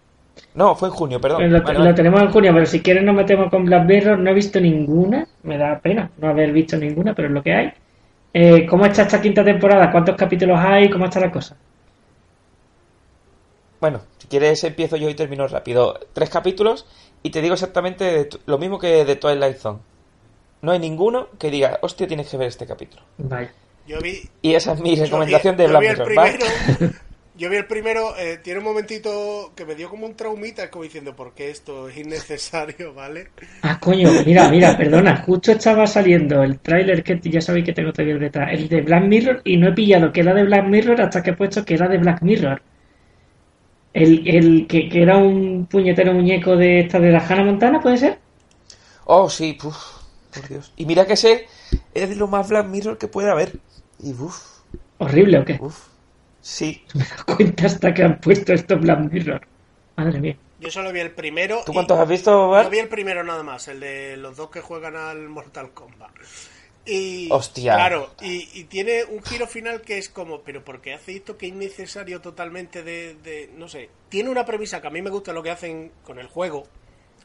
No, 0.54 0.74
fue 0.74 0.88
en 0.88 0.94
junio, 0.94 1.20
perdón. 1.20 1.50
Lo, 1.52 1.62
Vale, 1.62 1.78
lo 1.78 1.94
tenemos 1.94 2.20
en 2.22 2.30
junio, 2.30 2.52
pero 2.52 2.66
si 2.66 2.80
quieres 2.80 3.02
nos 3.04 3.14
metemos 3.14 3.50
con 3.50 3.64
Black 3.64 3.84
Mirror. 3.86 4.18
No 4.18 4.30
he 4.30 4.34
visto 4.34 4.60
ninguna, 4.60 5.26
me 5.42 5.58
da 5.58 5.78
pena 5.80 6.10
no 6.18 6.28
haber 6.28 6.52
visto 6.52 6.76
ninguna, 6.76 7.14
pero 7.14 7.28
es 7.28 7.34
lo 7.34 7.42
que 7.42 7.52
hay. 7.52 7.72
Eh, 8.32 8.66
¿Cómo 8.66 8.86
está 8.86 9.02
esta 9.02 9.20
quinta 9.20 9.44
temporada? 9.44 9.90
¿Cuántos 9.90 10.16
capítulos 10.16 10.58
hay? 10.60 10.88
¿Cómo 10.90 11.06
está 11.06 11.18
la 11.20 11.30
cosa? 11.32 11.56
Bueno, 13.80 14.02
si 14.18 14.28
quieres 14.28 14.62
empiezo 14.64 14.96
yo 14.96 15.08
y 15.08 15.14
termino 15.14 15.46
rápido. 15.48 15.98
Tres 16.12 16.30
capítulos 16.30 16.86
y 17.22 17.30
te 17.30 17.40
digo 17.40 17.54
exactamente 17.54 18.04
de 18.04 18.24
tu- 18.26 18.40
lo 18.46 18.58
mismo 18.58 18.78
que 18.78 19.04
de 19.04 19.16
Twilight 19.16 19.56
Zone. 19.56 19.78
No 20.62 20.72
hay 20.72 20.78
ninguno 20.78 21.28
que 21.38 21.50
diga, 21.50 21.78
hostia, 21.80 22.06
tienes 22.06 22.28
que 22.28 22.36
ver 22.36 22.48
este 22.48 22.66
capítulo. 22.66 23.02
Yo 23.86 23.98
vi, 24.00 24.28
Y 24.42 24.54
esa 24.54 24.74
es 24.74 24.80
mi 24.80 24.94
yo 24.94 25.04
recomendación 25.04 25.56
vi- 25.56 25.62
de 25.62 25.64
yo 25.64 25.70
Black 25.70 25.80
vi 25.82 25.86
el 25.88 25.96
Mirror. 25.98 26.14
¿vale? 26.14 26.32
primero, 26.38 26.94
yo 27.34 27.48
vi 27.50 27.56
el 27.56 27.66
primero, 27.66 28.16
eh, 28.16 28.38
tiene 28.38 28.58
un 28.60 28.64
momentito 28.66 29.52
que 29.56 29.64
me 29.64 29.74
dio 29.74 29.88
como 29.90 30.06
un 30.06 30.16
traumita, 30.16 30.64
es 30.64 30.70
como 30.70 30.84
diciendo, 30.84 31.16
¿por 31.16 31.34
qué 31.34 31.50
esto 31.50 31.88
es 31.88 31.96
innecesario, 31.96 32.94
vale? 32.94 33.30
Ah, 33.62 33.76
coño, 33.80 34.10
mira, 34.26 34.50
mira, 34.50 34.76
perdona, 34.76 35.16
justo 35.24 35.50
estaba 35.52 35.86
saliendo 35.86 36.42
el 36.42 36.60
tráiler 36.60 37.02
que 37.02 37.18
ya 37.30 37.40
sabéis 37.40 37.64
que 37.64 37.72
tengo 37.72 37.90
todavía 37.92 38.18
detrás, 38.18 38.52
el 38.52 38.68
de 38.68 38.82
Black 38.82 39.04
Mirror, 39.04 39.40
y 39.44 39.56
no 39.56 39.68
he 39.68 39.72
pillado 39.72 40.12
que 40.12 40.20
era 40.20 40.34
de 40.34 40.44
Black 40.44 40.66
Mirror 40.66 41.00
hasta 41.00 41.22
que 41.22 41.30
he 41.30 41.36
puesto 41.36 41.64
que 41.64 41.74
era 41.74 41.88
de 41.88 41.96
Black 41.98 42.20
Mirror. 42.22 42.62
El, 43.92 44.26
el 44.26 44.66
que, 44.66 44.88
que 44.88 45.00
era 45.02 45.16
un 45.18 45.66
puñetero 45.70 46.12
muñeco 46.12 46.56
de 46.56 46.80
esta 46.80 46.98
de 46.98 47.12
la 47.12 47.20
Hannah 47.24 47.44
Montana, 47.44 47.80
¿puede 47.80 47.98
ser? 47.98 48.18
Oh, 49.04 49.28
sí, 49.28 49.52
puf, 49.54 49.76
por 50.32 50.48
Dios. 50.48 50.72
Y 50.76 50.86
mira 50.86 51.06
que 51.06 51.14
ese 51.14 51.46
es 51.94 52.08
de 52.08 52.16
lo 52.16 52.28
más 52.28 52.48
Black 52.48 52.66
Mirror 52.66 52.98
que 52.98 53.08
puede 53.08 53.30
haber. 53.30 53.60
Y 53.98 54.12
uff, 54.14 54.60
¿Horrible 54.98 55.38
o 55.40 55.44
qué? 55.44 55.56
uff. 55.58 55.89
Sí. 56.40 56.84
Me 56.94 57.04
he 57.04 57.06
dado 57.08 57.24
cuenta 57.36 57.66
hasta 57.66 57.92
que 57.94 58.02
han 58.02 58.18
puesto 58.20 58.52
esto 58.52 58.78
Black 58.78 58.98
Mirror. 59.12 59.40
Madre 59.96 60.20
mía. 60.20 60.36
Yo 60.60 60.70
solo 60.70 60.92
vi 60.92 61.00
el 61.00 61.12
primero. 61.12 61.62
¿Tú 61.64 61.72
cuántos 61.72 61.98
has 61.98 62.08
visto, 62.08 62.48
Bar? 62.48 62.64
Yo 62.64 62.70
vi 62.70 62.78
el 62.78 62.88
primero 62.88 63.24
nada 63.24 63.42
más, 63.42 63.68
el 63.68 63.80
de 63.80 64.16
los 64.16 64.36
dos 64.36 64.50
que 64.50 64.60
juegan 64.60 64.96
al 64.96 65.28
Mortal 65.28 65.70
Kombat. 65.72 66.10
Y, 66.86 67.28
Hostia. 67.30 67.74
Claro, 67.74 68.10
y, 68.22 68.48
y 68.58 68.64
tiene 68.64 69.04
un 69.04 69.22
giro 69.22 69.46
final 69.46 69.82
que 69.82 69.98
es 69.98 70.08
como, 70.08 70.40
pero 70.40 70.64
¿por 70.64 70.80
qué 70.80 70.94
hace 70.94 71.16
esto 71.16 71.36
que 71.36 71.46
es 71.46 71.52
innecesario 71.52 72.20
totalmente 72.20 72.82
de, 72.82 73.14
de- 73.22 73.50
no 73.54 73.68
sé? 73.68 73.90
Tiene 74.08 74.30
una 74.30 74.44
premisa 74.46 74.80
que 74.80 74.86
a 74.86 74.90
mí 74.90 75.00
me 75.02 75.10
gusta 75.10 75.32
lo 75.32 75.42
que 75.42 75.50
hacen 75.50 75.92
con 76.04 76.18
el 76.18 76.26
juego, 76.26 76.66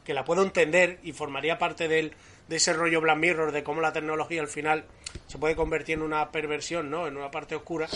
que 0.04 0.14
la 0.14 0.24
puedo 0.24 0.42
entender 0.42 0.98
y 1.02 1.12
formaría 1.12 1.58
parte 1.58 1.88
del, 1.88 2.12
de 2.48 2.56
ese 2.56 2.74
rollo 2.74 3.00
Black 3.00 3.16
Mirror, 3.16 3.50
de 3.52 3.64
cómo 3.64 3.80
la 3.80 3.92
tecnología 3.92 4.40
al 4.42 4.48
final 4.48 4.84
se 5.26 5.38
puede 5.38 5.56
convertir 5.56 5.94
en 5.94 6.02
una 6.02 6.30
perversión, 6.30 6.90
¿no? 6.90 7.06
En 7.06 7.16
una 7.16 7.30
parte 7.30 7.56
oscura. 7.56 7.88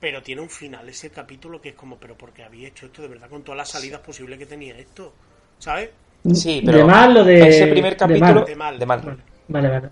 Pero 0.00 0.22
tiene 0.22 0.40
un 0.40 0.50
final 0.50 0.88
ese 0.88 1.10
capítulo 1.10 1.60
que 1.60 1.70
es 1.70 1.74
como, 1.74 1.96
pero 1.96 2.16
¿por 2.16 2.32
qué 2.32 2.44
había 2.44 2.68
hecho 2.68 2.86
esto 2.86 3.02
de 3.02 3.08
verdad 3.08 3.28
con 3.28 3.42
todas 3.42 3.58
las 3.58 3.68
salidas 3.68 4.00
posibles 4.00 4.38
que 4.38 4.46
tenía 4.46 4.78
esto? 4.78 5.12
¿Sabes? 5.58 5.90
Sí, 6.32 6.62
pero 6.64 6.78
¿De 6.78 6.84
mal 6.84 7.16
o 7.16 7.24
de.? 7.24 7.48
ese 7.48 7.66
primer 7.66 7.92
de 7.92 7.96
capítulo 7.96 8.34
mal? 8.34 8.44
De 8.46 8.56
mal. 8.56 8.78
de 8.78 8.86
mal. 8.86 9.00
Vale, 9.48 9.68
vale. 9.68 9.68
vale. 9.68 9.90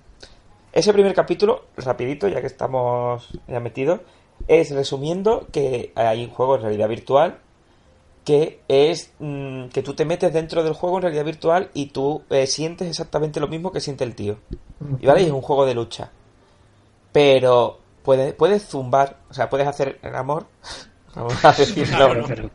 Ese 0.73 0.93
primer 0.93 1.15
capítulo, 1.15 1.69
rapidito, 1.77 2.29
ya 2.29 2.41
que 2.41 2.47
estamos 2.49 3.31
ya 3.49 3.61
metidos, 3.61 4.01
es 4.47 4.71
resumiendo 4.71 5.49
que 5.51 5.93
hay 5.95 6.25
un 6.25 6.31
juego 6.31 6.57
en 6.57 6.63
realidad 6.63 6.89
virtual 6.89 7.39
que 8.27 8.61
es 8.67 9.13
mm, 9.21 9.69
que 9.69 9.83
tú 9.83 9.95
te 9.95 10.05
metes 10.05 10.33
dentro 10.33 10.65
del 10.65 10.75
juego 10.75 10.97
en 10.97 11.03
realidad 11.05 11.25
virtual 11.25 11.71
y 11.75 11.87
tú 11.87 12.25
eh, 12.29 12.49
sientes 12.49 12.89
exactamente 12.89 13.39
lo 13.39 13.47
mismo 13.47 13.71
que 13.71 13.81
siente 13.81 14.03
el 14.03 14.17
tío. 14.17 14.37
Y 15.01 15.07
vale, 15.07 15.23
y 15.23 15.27
es 15.27 15.31
un 15.31 15.41
juego 15.41 15.65
de 15.65 15.75
lucha. 15.75 16.11
Pero 17.13 17.79
puedes, 18.07 18.33
puedes 18.33 18.65
zumbar, 18.67 19.19
o 19.29 19.35
sea, 19.35 19.51
puedes 19.51 19.67
hacer 19.69 19.99
el 20.03 20.15
amor, 20.17 20.47
vamos 21.15 21.45
a 21.45 21.53
pero, 22.27 22.51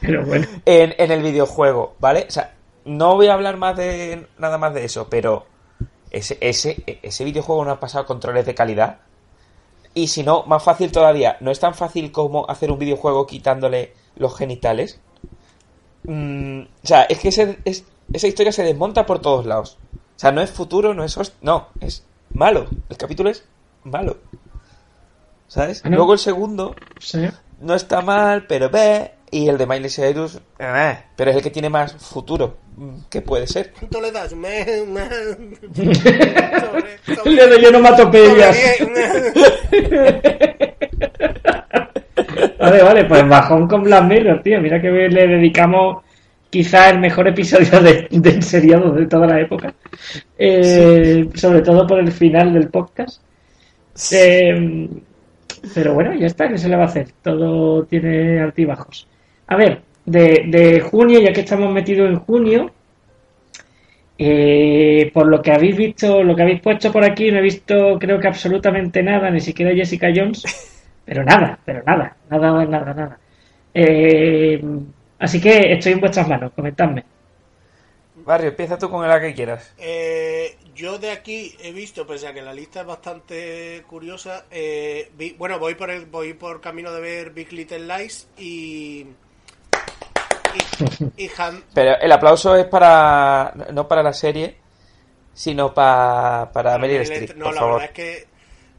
pero 0.00 0.24
bueno. 0.26 0.46
en, 0.64 0.94
en 0.96 1.10
el 1.10 1.22
videojuego, 1.22 1.96
¿vale? 1.98 2.26
O 2.28 2.30
sea, 2.30 2.54
no 2.84 3.16
voy 3.16 3.26
a 3.26 3.34
hablar 3.34 3.56
más 3.56 3.76
de 3.76 4.28
nada 4.38 4.58
más 4.58 4.72
de 4.74 4.84
eso, 4.84 5.08
pero 5.10 5.46
ese, 6.10 6.38
ese, 6.40 7.00
ese 7.02 7.24
videojuego 7.24 7.64
no 7.64 7.72
ha 7.72 7.80
pasado 7.80 8.06
controles 8.06 8.46
de 8.46 8.54
calidad. 8.54 8.98
Y 9.94 10.08
si 10.08 10.22
no, 10.22 10.42
más 10.44 10.62
fácil 10.62 10.90
todavía. 10.92 11.36
No 11.40 11.50
es 11.50 11.60
tan 11.60 11.74
fácil 11.74 12.10
como 12.12 12.48
hacer 12.50 12.70
un 12.70 12.78
videojuego 12.78 13.26
quitándole 13.26 13.94
los 14.16 14.36
genitales. 14.36 15.00
Mm, 16.04 16.62
o 16.62 16.86
sea, 16.86 17.02
es 17.04 17.18
que 17.20 17.28
ese- 17.28 17.58
es- 17.64 17.84
esa 18.12 18.26
historia 18.26 18.52
se 18.52 18.62
desmonta 18.64 19.06
por 19.06 19.20
todos 19.20 19.46
lados. 19.46 19.78
O 20.16 20.18
sea, 20.18 20.32
no 20.32 20.40
es 20.42 20.50
futuro, 20.50 20.94
no 20.94 21.04
es... 21.04 21.16
No, 21.42 21.68
es 21.80 22.04
malo. 22.32 22.66
El 22.88 22.96
capítulo 22.96 23.30
es 23.30 23.44
malo. 23.84 24.18
¿Sabes? 25.48 25.82
Ah, 25.84 25.88
¿no? 25.90 25.96
Luego 25.96 26.12
el 26.14 26.18
segundo 26.18 26.74
Sí. 26.98 27.20
no 27.60 27.74
está 27.74 28.00
mal, 28.02 28.46
pero 28.48 28.68
ve. 28.70 29.10
Y 29.30 29.48
el 29.48 29.58
de 29.58 29.66
Miley 29.66 29.90
Cyrus, 29.90 30.38
eh, 30.60 30.96
pero 31.16 31.30
es 31.32 31.36
el 31.36 31.42
que 31.42 31.50
tiene 31.50 31.68
más 31.68 31.92
futuro. 31.94 32.56
Mm, 32.76 32.98
¿Qué 33.10 33.20
puede 33.20 33.48
ser? 33.48 33.72
¿Cuánto 33.76 34.00
le 34.00 34.12
das? 34.12 34.32
Me, 34.32 34.64
me. 34.86 35.00
Sobre- 35.74 37.16
sobre- 37.16 37.30
Le 37.32 37.46
doy 37.48 37.64
onomatopeyas. 37.66 38.56
Vale, 42.58 42.82
vale, 42.82 43.04
pues 43.04 43.28
bajón 43.28 43.66
con 43.68 43.82
Black 43.82 44.04
Mirror, 44.04 44.42
tío. 44.42 44.60
Mira 44.60 44.80
que 44.80 44.88
le 44.90 45.26
dedicamos 45.26 46.02
quizás 46.48 46.92
el 46.92 47.00
mejor 47.00 47.26
episodio 47.28 47.80
de, 47.80 48.06
del 48.10 48.42
seriado 48.42 48.92
de 48.92 49.06
toda 49.06 49.26
la 49.26 49.40
época. 49.40 49.74
Eh, 50.38 51.28
Sobre 51.34 51.60
todo 51.62 51.86
por 51.86 51.98
el 51.98 52.12
final 52.12 52.52
del 52.54 52.68
podcast. 52.68 53.20
Eh, 54.12 54.88
pero 55.72 55.94
bueno, 55.94 56.14
ya 56.14 56.26
está, 56.26 56.48
¿qué 56.48 56.58
se 56.58 56.68
le 56.68 56.76
va 56.76 56.82
a 56.84 56.86
hacer? 56.86 57.08
Todo 57.22 57.84
tiene 57.84 58.40
altibajos. 58.40 59.08
A 59.46 59.56
ver, 59.56 59.82
de, 60.04 60.44
de 60.48 60.80
junio, 60.80 61.20
ya 61.20 61.32
que 61.32 61.40
estamos 61.40 61.72
metidos 61.72 62.08
en 62.08 62.18
junio, 62.18 62.70
eh, 64.18 65.10
por 65.12 65.26
lo 65.26 65.42
que 65.42 65.52
habéis 65.52 65.76
visto, 65.76 66.22
lo 66.22 66.36
que 66.36 66.42
habéis 66.42 66.60
puesto 66.60 66.92
por 66.92 67.04
aquí, 67.04 67.30
no 67.30 67.38
he 67.38 67.42
visto 67.42 67.98
creo 67.98 68.20
que 68.20 68.28
absolutamente 68.28 69.02
nada, 69.02 69.30
ni 69.30 69.40
siquiera 69.40 69.74
Jessica 69.74 70.08
Jones, 70.14 70.42
pero 71.04 71.24
nada, 71.24 71.58
pero 71.64 71.82
nada, 71.84 72.16
nada, 72.30 72.64
nada, 72.64 72.94
nada. 72.94 73.18
Eh, 73.74 74.62
así 75.18 75.40
que 75.40 75.72
estoy 75.72 75.92
en 75.92 76.00
vuestras 76.00 76.28
manos, 76.28 76.52
comentadme. 76.54 77.04
Barrio, 78.24 78.48
empieza 78.48 78.78
tú 78.78 78.88
con 78.88 79.06
la 79.06 79.20
que 79.20 79.34
quieras. 79.34 79.74
Eh, 79.78 80.56
yo 80.74 80.98
de 80.98 81.10
aquí 81.10 81.54
he 81.60 81.72
visto, 81.72 82.06
pese 82.06 82.26
a 82.28 82.34
que 82.34 82.42
la 82.42 82.52
lista 82.54 82.80
es 82.80 82.86
bastante 82.86 83.82
curiosa, 83.86 84.44
eh, 84.50 85.10
vi- 85.16 85.32
bueno, 85.38 85.58
voy 85.58 85.74
por 85.74 85.90
el 85.90 86.06
voy 86.06 86.34
por 86.34 86.60
camino 86.60 86.92
de 86.92 87.00
ver 87.00 87.30
Big 87.30 87.52
Little 87.52 87.80
Lies 87.80 88.28
y 88.38 89.06
y, 91.16 91.24
y 91.24 91.30
Han- 91.38 91.64
Pero 91.74 91.98
el 92.00 92.12
aplauso 92.12 92.54
es 92.56 92.66
para. 92.66 93.52
No 93.72 93.88
para 93.88 94.02
la 94.02 94.12
serie, 94.12 94.56
sino 95.32 95.72
pa- 95.74 96.50
para 96.52 96.78
Meryl 96.78 97.02
Streep, 97.02 97.22
Streep. 97.22 97.38
No, 97.38 97.44
por 97.46 97.54
la 97.54 97.60
favor. 97.60 97.80
verdad 97.80 97.90
es 97.90 97.94
que 97.96 98.26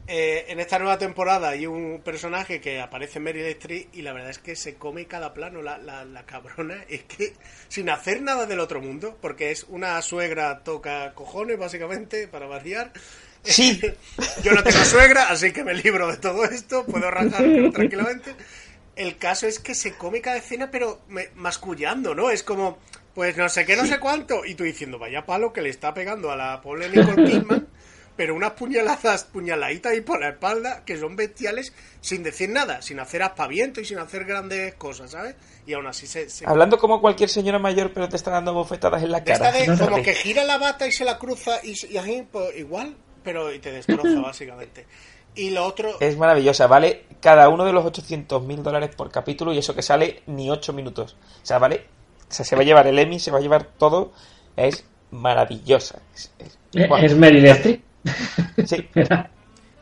eh, 0.08 0.46
en 0.50 0.60
esta 0.60 0.78
nueva 0.80 0.98
temporada 0.98 1.50
hay 1.50 1.66
un 1.66 2.02
personaje 2.04 2.62
que 2.62 2.80
aparece 2.80 3.18
en 3.20 3.24
Meryl 3.24 3.46
Streep 3.46 3.88
y 3.94 4.02
la 4.02 4.14
verdad 4.14 4.30
es 4.30 4.40
que 4.40 4.56
se 4.56 4.76
come 4.76 5.06
cada 5.08 5.34
plano. 5.34 5.62
La, 5.62 5.78
la, 5.78 6.06
la 6.06 6.26
cabrona 6.26 6.84
es 6.90 7.04
que 7.04 7.34
sin 7.68 7.90
hacer 7.90 8.22
nada 8.22 8.46
del 8.46 8.60
otro 8.60 8.82
mundo, 8.82 9.18
porque 9.22 9.52
es 9.52 9.66
una 9.70 10.02
suegra 10.02 10.64
toca 10.64 11.14
cojones, 11.14 11.58
básicamente, 11.58 12.28
para 12.28 12.48
variar. 12.48 12.92
Sí. 13.44 13.80
Yo 14.44 14.52
no 14.54 14.64
tengo 14.64 14.84
suegra, 14.86 15.30
así 15.30 15.52
que 15.52 15.64
me 15.64 15.74
libro 15.74 16.08
de 16.08 16.18
todo 16.18 16.46
esto, 16.46 16.86
puedo 16.86 17.10
rajar 17.12 17.44
tranquilamente. 17.74 18.36
El 18.96 19.18
caso 19.18 19.46
es 19.48 19.60
que 19.60 19.76
se 19.76 19.94
come 19.94 20.22
cada 20.22 20.38
escena, 20.38 20.72
pero 20.72 21.02
me- 21.10 21.30
mascullando, 21.36 22.16
¿no? 22.16 22.30
Es 22.30 22.44
como, 22.44 22.78
pues 23.14 23.36
no 23.38 23.50
sé 23.50 23.66
qué, 23.66 23.76
no 23.76 23.86
sé 23.86 24.00
cuánto. 24.00 24.46
Y 24.46 24.56
tú 24.56 24.64
diciendo, 24.64 24.98
vaya 24.98 25.26
palo 25.26 25.52
que 25.52 25.62
le 25.62 25.70
está 25.70 25.94
pegando 25.94 26.32
a 26.32 26.36
la 26.38 26.62
pobre 26.62 26.90
Nicole 26.90 27.26
Kidman, 27.30 27.68
pero 28.16 28.34
unas 28.36 28.52
puñaladas, 28.52 29.26
puñaladitas 29.26 29.92
ahí 29.92 30.02
por 30.02 30.20
la 30.22 30.30
espalda, 30.30 30.84
que 30.86 30.98
son 30.98 31.16
bestiales, 31.16 31.74
sin 32.02 32.24
decir 32.24 32.50
nada, 32.50 32.82
sin 32.82 33.00
hacer 33.00 33.22
aspaviento 33.24 33.82
y 33.82 33.86
sin 33.86 33.98
hacer 34.00 34.26
grandes 34.26 34.74
cosas, 34.76 35.12
¿sabes? 35.12 35.36
Y 35.68 35.74
aún 35.74 35.88
así 35.88 36.08
se... 36.08 36.30
se- 36.30 36.46
Hablando 36.48 36.78
como 36.78 37.02
cualquier 37.02 37.30
señora 37.30 37.60
mayor, 37.60 37.92
pero 37.94 38.08
te 38.08 38.16
está 38.16 38.32
dando 38.32 38.54
bofetadas 38.54 39.04
en 39.04 39.12
la 39.12 39.24
cara. 39.24 39.52
de 39.52 39.68
No, 39.68 39.78
como 39.78 40.02
que 40.04 40.14
gira 40.14 40.44
la 40.44 40.58
bata 40.58 40.88
y 40.88 40.92
se 40.92 41.04
la 41.06 41.18
cruza 41.18 41.60
y, 41.64 41.74
y 41.94 41.98
así, 41.98 42.26
pues 42.32 42.56
igual, 42.58 42.96
pero 43.24 43.54
y 43.54 43.60
te 43.60 43.72
destroza 43.72 44.20
básicamente. 44.22 44.86
Y 45.38 45.50
lo 45.50 45.66
otro, 45.66 46.00
Es 46.00 46.18
maravillosa, 46.18 46.66
vale 46.68 47.04
cada 47.20 47.50
uno 47.50 47.66
de 47.66 47.74
los 47.74 47.84
800 47.84 48.42
mil 48.44 48.64
dólares 48.64 48.96
por 48.96 49.12
capítulo 49.12 49.52
y 49.54 49.58
eso 49.58 49.76
que 49.76 49.82
sale 49.82 50.22
ni 50.28 50.50
8 50.50 50.72
minutos. 50.72 51.18
O 51.44 51.46
sea, 51.46 51.58
vale, 51.60 51.86
o 52.30 52.34
sea, 52.34 52.46
se 52.46 52.56
va 52.56 52.62
a 52.62 52.66
llevar 52.66 52.88
el 52.88 52.98
Emmy, 52.98 53.20
se 53.20 53.32
va 53.32 53.40
a 53.40 53.42
llevar 53.42 53.66
todo. 53.78 54.14
Es 54.56 54.86
maravillosa. 55.12 56.00
Es- 56.14 56.32
es- 56.40 56.58
Eh, 56.76 56.88
buah, 56.88 57.02
Es 57.04 57.16
Meryl 57.16 57.46
Streep. 57.48 57.82
sí. 58.66 58.88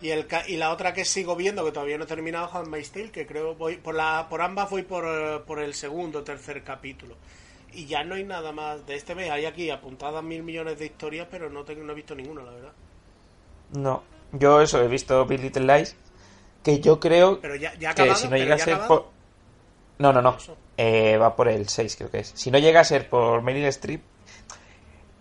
Y, 0.01 0.09
el, 0.09 0.27
y 0.47 0.57
la 0.57 0.71
otra 0.71 0.93
que 0.93 1.05
sigo 1.05 1.35
viendo, 1.35 1.63
que 1.63 1.71
todavía 1.71 1.97
no 1.97 2.03
he 2.03 2.07
terminado, 2.07 2.49
Handmaid's 2.51 2.91
Tale, 2.91 3.11
que 3.11 3.25
creo 3.25 3.55
voy 3.55 3.77
por 3.77 3.95
la 3.95 4.27
por 4.29 4.41
ambas 4.41 4.69
voy 4.69 4.83
por, 4.83 5.05
eh, 5.05 5.39
por 5.45 5.59
el 5.59 5.73
segundo 5.73 6.19
o 6.19 6.23
tercer 6.23 6.63
capítulo. 6.63 7.15
Y 7.73 7.85
ya 7.85 8.03
no 8.03 8.15
hay 8.15 8.23
nada 8.23 8.51
más 8.51 8.85
de 8.85 8.95
este 8.95 9.15
mes. 9.15 9.31
Hay 9.31 9.45
aquí 9.45 9.69
apuntadas 9.69 10.23
mil 10.23 10.43
millones 10.43 10.77
de 10.77 10.85
historias, 10.85 11.27
pero 11.31 11.49
no, 11.49 11.63
tengo, 11.63 11.83
no 11.83 11.93
he 11.93 11.95
visto 11.95 12.13
ninguna, 12.15 12.43
la 12.43 12.51
verdad. 12.51 12.73
No, 13.71 14.03
yo 14.33 14.61
eso, 14.61 14.81
he 14.83 14.87
visto 14.87 15.25
Big 15.25 15.39
Little 15.41 15.65
Lies, 15.65 15.95
que 16.63 16.79
yo 16.79 16.99
creo 16.99 17.39
Pero 17.39 17.55
ya, 17.55 17.73
ya 17.75 17.91
ha 17.91 17.95
que 17.95 18.03
acabado. 18.03 18.19
si 18.19 18.27
no 18.27 18.37
llega 18.37 18.55
a 18.55 18.59
ser 18.59 18.73
acabado. 18.73 19.03
por... 19.03 19.11
No, 19.99 20.11
no, 20.13 20.21
no. 20.21 20.37
Eh, 20.77 21.17
va 21.17 21.35
por 21.35 21.47
el 21.47 21.69
6, 21.69 21.95
creo 21.95 22.11
que 22.11 22.19
es. 22.19 22.31
Si 22.35 22.51
no 22.51 22.59
llega 22.59 22.81
a 22.81 22.83
ser 22.83 23.09
por 23.09 23.41
Meryl 23.41 23.65
Streep... 23.65 24.01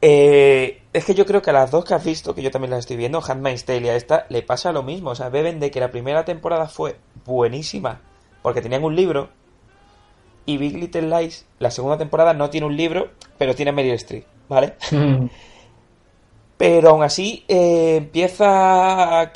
eh, 0.02 0.82
es 0.92 1.04
que 1.06 1.14
yo 1.14 1.24
creo 1.24 1.40
que 1.40 1.50
a 1.50 1.54
las 1.54 1.70
dos 1.70 1.84
que 1.86 1.94
has 1.94 2.04
visto, 2.04 2.34
que 2.34 2.42
yo 2.42 2.50
también 2.50 2.70
las 2.70 2.80
estoy 2.80 2.96
viendo, 2.96 3.22
Handmaid's 3.26 3.64
Tale 3.64 3.86
y 3.86 3.88
a 3.88 3.96
esta, 3.96 4.26
le 4.28 4.42
pasa 4.42 4.72
lo 4.72 4.82
mismo. 4.82 5.10
O 5.10 5.14
sea, 5.14 5.28
beben 5.30 5.60
de 5.60 5.70
que 5.70 5.80
la 5.80 5.90
primera 5.90 6.24
temporada 6.24 6.66
fue 6.68 6.96
buenísima, 7.24 8.00
porque 8.42 8.60
tenían 8.60 8.84
un 8.84 8.94
libro, 8.96 9.30
y 10.44 10.56
Big 10.58 10.76
Little 10.76 11.02
Lies, 11.08 11.46
la 11.60 11.70
segunda 11.70 11.96
temporada 11.98 12.34
no 12.34 12.50
tiene 12.50 12.66
un 12.66 12.76
libro, 12.76 13.10
pero 13.38 13.54
tiene 13.54 13.70
Meryl 13.72 13.92
Streep, 13.94 14.26
¿vale? 14.48 14.74
Mm. 14.90 15.26
Pero 16.56 16.90
aún 16.90 17.02
así 17.02 17.44
eh, 17.48 17.96
empieza... 17.96 19.22
a- 19.22 19.32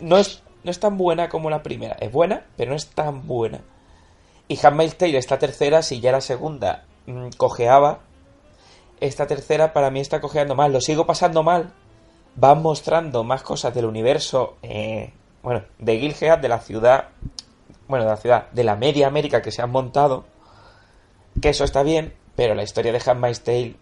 No 0.00 0.18
es, 0.18 0.42
no 0.64 0.70
es 0.70 0.80
tan 0.80 0.96
buena 0.96 1.28
como 1.28 1.48
la 1.50 1.62
primera. 1.62 1.96
Es 2.00 2.10
buena, 2.10 2.44
pero 2.56 2.70
no 2.70 2.76
es 2.76 2.88
tan 2.88 3.26
buena. 3.28 3.60
Y 4.48 4.58
Handmaid's 4.64 4.96
Tale, 4.96 5.18
esta 5.18 5.38
tercera, 5.38 5.82
si 5.82 6.00
ya 6.00 6.10
la 6.10 6.20
segunda 6.20 6.86
mm, 7.06 7.28
cojeaba, 7.36 8.00
esta 9.00 9.26
tercera 9.26 9.72
para 9.72 9.90
mí 9.90 10.00
está 10.00 10.20
cojeando 10.20 10.54
mal. 10.54 10.72
Lo 10.72 10.80
sigo 10.80 11.06
pasando 11.06 11.42
mal. 11.42 11.72
Van 12.36 12.62
mostrando 12.62 13.24
más 13.24 13.42
cosas 13.42 13.74
del 13.74 13.84
universo, 13.84 14.56
eh, 14.62 15.12
bueno, 15.42 15.64
de 15.78 15.98
Gilgead, 15.98 16.38
de 16.38 16.48
la 16.48 16.60
ciudad, 16.60 17.08
bueno, 17.88 18.04
de 18.04 18.10
la 18.10 18.16
ciudad, 18.16 18.50
de 18.52 18.62
la 18.64 18.76
media 18.76 19.08
América 19.08 19.42
que 19.42 19.50
se 19.50 19.60
han 19.62 19.70
montado. 19.70 20.24
Que 21.40 21.48
eso 21.48 21.64
está 21.64 21.82
bien, 21.82 22.14
pero 22.36 22.54
la 22.54 22.62
historia 22.62 22.92
de 22.92 23.02
Handmaid's 23.04 23.42
Tale, 23.42 23.76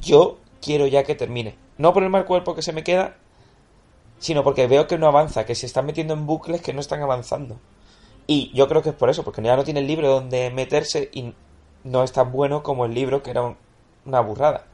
yo 0.00 0.38
quiero 0.60 0.86
ya 0.86 1.04
que 1.04 1.14
termine. 1.14 1.56
No 1.78 1.92
por 1.92 2.02
el 2.02 2.10
mal 2.10 2.24
cuerpo 2.24 2.54
que 2.54 2.62
se 2.62 2.72
me 2.72 2.82
queda, 2.82 3.16
sino 4.18 4.42
porque 4.42 4.66
veo 4.66 4.86
que 4.86 4.98
no 4.98 5.06
avanza, 5.06 5.44
que 5.44 5.54
se 5.54 5.66
están 5.66 5.86
metiendo 5.86 6.14
en 6.14 6.26
bucles 6.26 6.62
que 6.62 6.72
no 6.72 6.80
están 6.80 7.02
avanzando. 7.02 7.58
Y 8.26 8.50
yo 8.54 8.66
creo 8.68 8.82
que 8.82 8.88
es 8.90 8.94
por 8.94 9.10
eso, 9.10 9.22
porque 9.22 9.42
ya 9.42 9.54
no 9.54 9.64
tiene 9.64 9.80
el 9.80 9.86
libro 9.86 10.08
donde 10.08 10.50
meterse 10.50 11.10
y 11.12 11.34
no 11.84 12.02
es 12.02 12.12
tan 12.12 12.32
bueno 12.32 12.62
como 12.62 12.86
el 12.86 12.94
libro, 12.94 13.22
que 13.22 13.30
era 13.30 13.42
un- 13.42 13.56
una 14.06 14.20
burrada. 14.20 14.64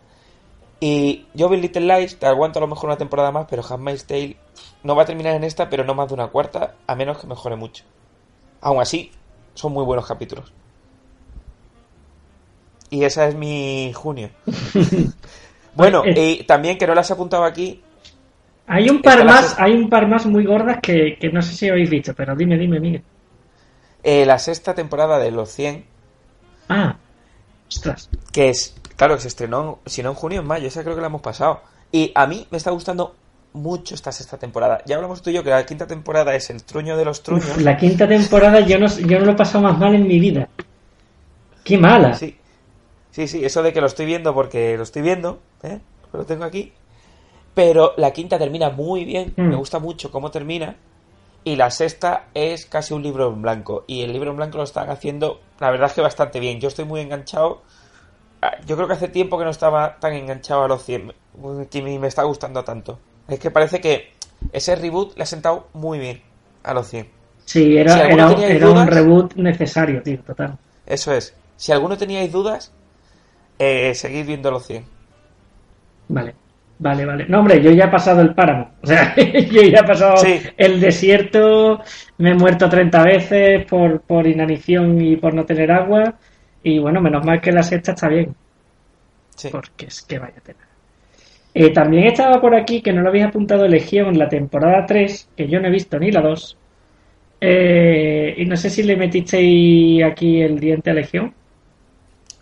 Y 0.81 1.27
yo 1.35 1.49
Big 1.49 1.61
Little 1.61 1.83
Lies 1.99 2.19
te 2.19 2.27
aguanto 2.27 2.59
a 2.59 2.63
lo 2.63 2.69
mejor 2.69 2.87
una 2.89 2.97
temporada 2.99 3.31
más, 3.33 3.47
pero 3.51 3.63
Handmaid's 3.69 4.07
Tale 4.07 4.37
no 4.83 4.95
va 4.97 5.03
a 5.03 5.07
terminar 5.07 5.35
en 5.35 5.45
esta, 5.45 5.69
pero 5.69 5.85
no 5.85 5.95
más 5.95 6.09
de 6.09 6.15
una 6.15 6.29
cuarta, 6.29 6.75
a 6.87 6.95
menos 6.95 7.19
que 7.19 7.27
mejore 7.27 7.57
mucho. 7.57 7.85
Aún 8.63 8.81
así, 8.81 9.11
son 9.55 9.73
muy 9.73 9.85
buenos 9.85 10.07
capítulos. 10.07 10.53
Y 12.91 13.05
esa 13.05 13.29
es 13.29 13.35
mi 13.35 13.93
junio. 13.95 14.31
bueno, 15.75 16.03
Eh. 16.05 16.39
y 16.41 16.45
también 16.45 16.79
que 16.79 16.87
no 16.87 16.95
las 16.95 17.11
he 17.11 17.13
apuntado 17.13 17.45
aquí, 17.45 17.83
Hay 18.67 18.89
un 18.89 19.03
par 19.03 19.25
más, 19.25 19.57
hay 19.59 19.73
un 19.73 19.89
par 19.91 20.07
más 20.09 20.27
muy 20.27 20.45
gordas 20.47 20.79
que, 20.81 21.17
que 21.21 21.29
no 21.31 21.43
sé 21.43 21.55
si 21.55 21.69
habéis 21.69 21.91
visto, 21.91 22.15
pero 22.15 22.35
dime, 22.37 22.57
dime, 22.57 22.79
Miguel. 22.81 23.03
eh, 24.03 24.25
la 24.25 24.39
sexta 24.39 24.75
temporada 24.75 25.19
de 25.19 25.31
Los 25.33 25.51
100, 25.51 25.85
Ah, 26.69 26.97
ostras. 27.69 28.09
que 28.33 28.49
es, 28.51 28.75
claro, 29.01 29.15
que 29.17 29.23
se 29.23 29.29
estrenó, 29.29 29.79
si 29.87 30.03
no 30.03 30.11
en 30.11 30.15
junio, 30.15 30.41
en 30.43 30.47
mayo, 30.47 30.69
esa 30.69 30.83
creo 30.83 30.95
que 30.95 31.01
la 31.01 31.07
hemos 31.07 31.23
pasado. 31.23 31.63
Y 31.91 32.13
a 32.15 32.27
mí 32.27 32.47
me 32.51 32.59
está 32.59 32.71
gustando 32.71 33.15
mucho 33.55 33.95
esta 33.95 34.13
sexta 34.13 34.37
temporada. 34.37 34.83
Ya 34.85 34.97
hablamos 34.97 35.23
tú 35.23 35.31
y 35.31 35.33
yo 35.33 35.43
que 35.43 35.49
la 35.49 35.65
quinta 35.65 35.87
temporada 35.87 36.35
es 36.35 36.51
el 36.51 36.63
truño 36.65 36.99
de 36.99 37.07
los 37.07 37.23
truños. 37.23 37.57
La 37.63 37.79
quinta 37.79 38.07
temporada 38.07 38.61
yo 38.61 38.79
no, 38.79 38.87
yo 38.87 39.19
no 39.19 39.25
lo 39.25 39.33
he 39.33 39.37
pasado 39.37 39.65
más 39.65 39.79
mal 39.79 39.95
en 39.95 40.07
mi 40.07 40.21
vida. 40.21 40.49
Qué 41.65 41.79
mala. 41.79 42.13
Sí, 42.13 42.37
sí, 43.11 43.27
sí, 43.27 43.43
eso 43.43 43.63
de 43.63 43.73
que 43.73 43.81
lo 43.81 43.87
estoy 43.87 44.05
viendo 44.05 44.35
porque 44.35 44.77
lo 44.77 44.83
estoy 44.83 45.01
viendo, 45.01 45.41
¿eh? 45.63 45.81
lo 46.13 46.25
tengo 46.27 46.45
aquí. 46.45 46.73
Pero 47.55 47.95
la 47.97 48.13
quinta 48.13 48.39
termina 48.39 48.69
muy 48.69 49.07
bien, 49.07 49.33
Mm. 49.35 49.49
me 49.49 49.57
gusta 49.57 49.79
mucho 49.79 50.11
cómo 50.11 50.31
termina. 50.31 50.77
Y 51.43 51.57
la 51.57 51.71
sexta 51.71 52.27
es 52.35 52.67
casi 52.67 52.93
un 52.93 53.03
libro 53.03 53.29
en 53.33 53.41
blanco. 53.41 53.85
Y 53.87 54.03
el 54.03 54.13
libro 54.13 54.31
en 54.31 54.37
blanco 54.37 54.59
lo 54.59 54.65
están 54.65 54.91
haciendo, 54.91 55.41
la 55.59 55.71
verdad 55.71 55.89
es 55.89 55.95
que 55.95 56.03
bastante 56.03 56.39
bien. 56.39 56.61
Yo 56.61 56.69
estoy 56.69 56.85
muy 56.85 57.01
enganchado. 57.01 57.63
Ah, 58.43 58.57
Yo 58.67 58.77
creo 58.77 58.89
que 58.89 58.95
hace 58.95 59.09
tiempo 59.09 59.39
que 59.39 59.45
no 59.45 59.51
estaba 59.51 59.97
tan 60.01 60.15
enganchado 60.15 60.65
a 60.65 60.69
los 60.69 60.85
100. 60.85 61.13
Que 61.71 61.83
me 61.83 62.07
está 62.07 62.23
gustando 62.25 62.65
tanto. 62.65 62.99
Es 63.29 63.39
que 63.39 63.51
parece 63.51 63.81
que 63.81 64.13
ese 64.53 64.75
reboot 64.77 65.17
le 65.17 65.23
ha 65.23 65.27
sentado 65.27 65.69
muy 65.75 65.99
bien 65.99 66.23
a 66.63 66.75
los 66.75 66.89
100. 66.89 67.07
Sí, 67.45 67.77
era, 67.77 67.95
Si 67.95 68.01
era, 68.01 68.71
un 68.71 68.87
reboot 68.87 69.35
necesario, 69.35 70.03
tío, 70.03 70.21
total. 70.21 70.57
Eso 70.87 71.13
es. 71.13 71.35
Si 71.57 71.73
alguno 71.73 71.97
teníais 71.99 72.31
dudas, 72.33 72.73
eh, 73.59 73.95
seguid 73.95 74.27
viendo 74.27 74.51
los 74.51 74.67
100. 74.67 74.85
Vale, 76.09 76.35
vale, 76.79 77.05
vale. 77.07 77.27
No, 77.29 77.41
hombre, 77.41 77.63
yo 77.63 77.71
ya 77.73 77.85
he 77.85 77.89
pasado 77.89 78.21
el 78.23 78.35
páramo. 78.35 78.71
O 78.83 78.87
sea, 78.87 79.15
yo 79.17 79.63
ya 79.63 79.81
he 79.81 79.85
pasado 79.85 80.17
Sí. 80.17 80.41
el 80.57 80.81
desierto, 80.81 81.81
me 82.19 82.31
he 82.31 82.35
muerto 82.35 82.69
30 82.69 83.03
veces 83.05 83.67
por, 83.67 84.01
por 84.01 84.27
inanición 84.27 85.01
y 85.01 85.17
por 85.17 85.35
no 85.35 85.45
tener 85.45 85.71
agua. 85.71 86.15
Y 86.63 86.79
bueno, 86.79 87.01
menos 87.01 87.25
mal 87.25 87.41
que 87.41 87.53
la 87.53 87.63
sexta 87.63 87.93
está 87.93 88.09
bien, 88.09 88.35
Sí. 89.37 89.49
porque 89.51 89.87
es 89.87 90.03
que 90.03 90.19
vaya 90.19 90.41
tela. 90.45 90.59
Eh, 91.55 91.71
también 91.71 92.07
estaba 92.07 92.41
por 92.41 92.55
aquí, 92.55 92.81
que 92.83 92.93
no 92.93 93.03
lo 93.03 93.09
habéis 93.09 93.25
apuntado, 93.27 93.67
Legión, 93.67 94.17
la 94.19 94.29
temporada 94.29 94.85
3, 94.87 95.29
que 95.37 95.49
yo 95.49 95.59
no 95.61 95.67
he 95.69 95.71
visto 95.71 95.99
ni 95.99 96.11
la 96.13 96.21
2. 96.21 96.57
Eh, 97.41 98.35
y 98.37 98.45
no 98.45 98.57
sé 98.57 98.69
si 98.71 98.83
le 98.83 98.97
metisteis 98.97 100.05
aquí 100.05 100.43
el 100.43 100.61
diente 100.61 100.91
a 100.91 100.95
Legión. 100.95 101.35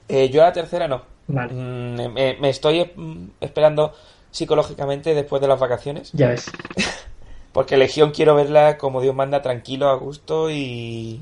Eh, 0.08 0.28
yo 0.30 0.42
a 0.42 0.46
la 0.46 0.52
tercera 0.52 0.88
no. 0.88 1.02
Vale, 1.28 1.52
Mm, 1.54 2.12
me, 2.14 2.36
me 2.40 2.48
estoy 2.50 2.90
mm, 2.96 3.24
esperando 3.40 3.92
psicológicamente 4.30 5.14
después 5.14 5.40
de 5.40 5.48
las 5.48 5.60
vacaciones. 5.60 6.10
ya 6.12 6.28
ves. 6.28 6.50
Porque 7.52 7.76
Legión 7.76 8.10
quiero 8.10 8.34
verla 8.34 8.76
como 8.76 9.00
Dios 9.00 9.14
manda, 9.14 9.40
tranquilo, 9.42 9.88
a 9.88 9.94
gusto 9.96 10.50
y 10.50 11.20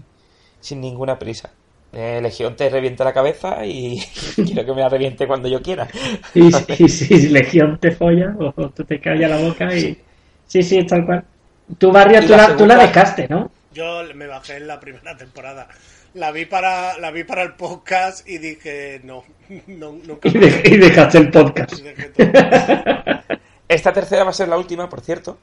sin 0.61 0.81
ninguna 0.81 1.19
prisa. 1.19 1.51
Eh, 1.93 2.21
Legión 2.23 2.57
te 2.57 2.69
revienta 2.69 3.05
la 3.05 3.13
cabeza 3.13 3.65
y 3.65 3.99
quiero 4.37 4.65
que 4.67 4.73
me 4.75 4.81
la 4.83 4.89
reviente 4.89 5.27
cuando 5.27 5.49
yo 5.49 5.63
quiera. 5.63 5.89
Y, 6.35 6.51
y 6.85 6.89
si 6.89 7.29
Legión 7.29 7.79
te 7.81 7.91
folla 7.93 8.35
o 8.39 8.53
tú 8.71 8.85
te 8.85 9.01
callas 9.01 9.31
la 9.31 9.39
boca 9.39 9.75
y... 9.75 9.99
Sí, 10.47 10.63
sí, 10.63 10.85
tal 10.85 11.05
cual. 11.07 11.25
Tu 11.79 11.91
barrio, 11.91 12.21
tú 12.25 12.29
la 12.37 12.57
tú 12.57 12.67
la 12.67 12.77
dejaste, 12.77 13.27
¿no? 13.29 13.51
Yo 13.73 14.03
me 14.15 14.27
bajé 14.27 14.57
en 14.59 14.67
la 14.69 14.79
primera 14.79 15.17
temporada. 15.17 15.67
La 16.15 16.31
vi 16.31 16.45
para 16.47 16.97
la 16.99 17.11
vi 17.11 17.25
para 17.25 17.43
el 17.43 17.55
podcast 17.55 18.27
y 18.29 18.39
dije, 18.39 19.01
no, 19.05 19.25
no 19.67 19.93
nunca 19.93 20.29
Y, 20.29 20.33
de- 20.39 20.63
y 20.65 20.77
dejaste 20.77 21.19
el 21.19 21.31
podcast. 21.31 21.79
Y 21.79 21.83
dejé 21.83 22.05
todo. 22.11 22.27
Esta 23.69 23.93
tercera 23.93 24.25
va 24.25 24.31
a 24.31 24.35
ser 24.35 24.49
la 24.49 24.57
última, 24.59 24.89
por 24.89 25.01
cierto. 25.01 25.39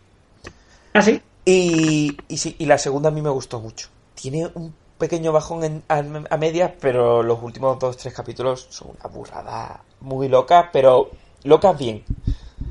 ¿Ah, 0.93 1.01
sí? 1.01 1.21
Y, 1.45 2.15
y, 2.29 2.37
sí, 2.37 2.55
y 2.57 2.65
la 2.65 2.77
segunda 2.77 3.09
a 3.09 3.11
mí 3.11 3.21
me 3.21 3.29
gustó 3.29 3.59
mucho. 3.59 3.89
Tiene 4.15 4.47
un 4.53 4.73
pequeño 5.03 5.31
bajón 5.37 5.63
en- 5.63 5.83
a, 5.89 5.97
a 6.33 6.37
medias, 6.37 6.71
pero 6.85 7.23
los 7.23 7.41
últimos 7.43 7.79
dos 7.79 7.97
tres 7.97 8.13
capítulos 8.13 8.67
son 8.69 8.87
una 8.97 9.07
burrada 9.15 9.83
muy 10.01 10.27
loca, 10.29 10.69
pero 10.73 11.11
locas 11.43 11.77
bien. 11.77 11.97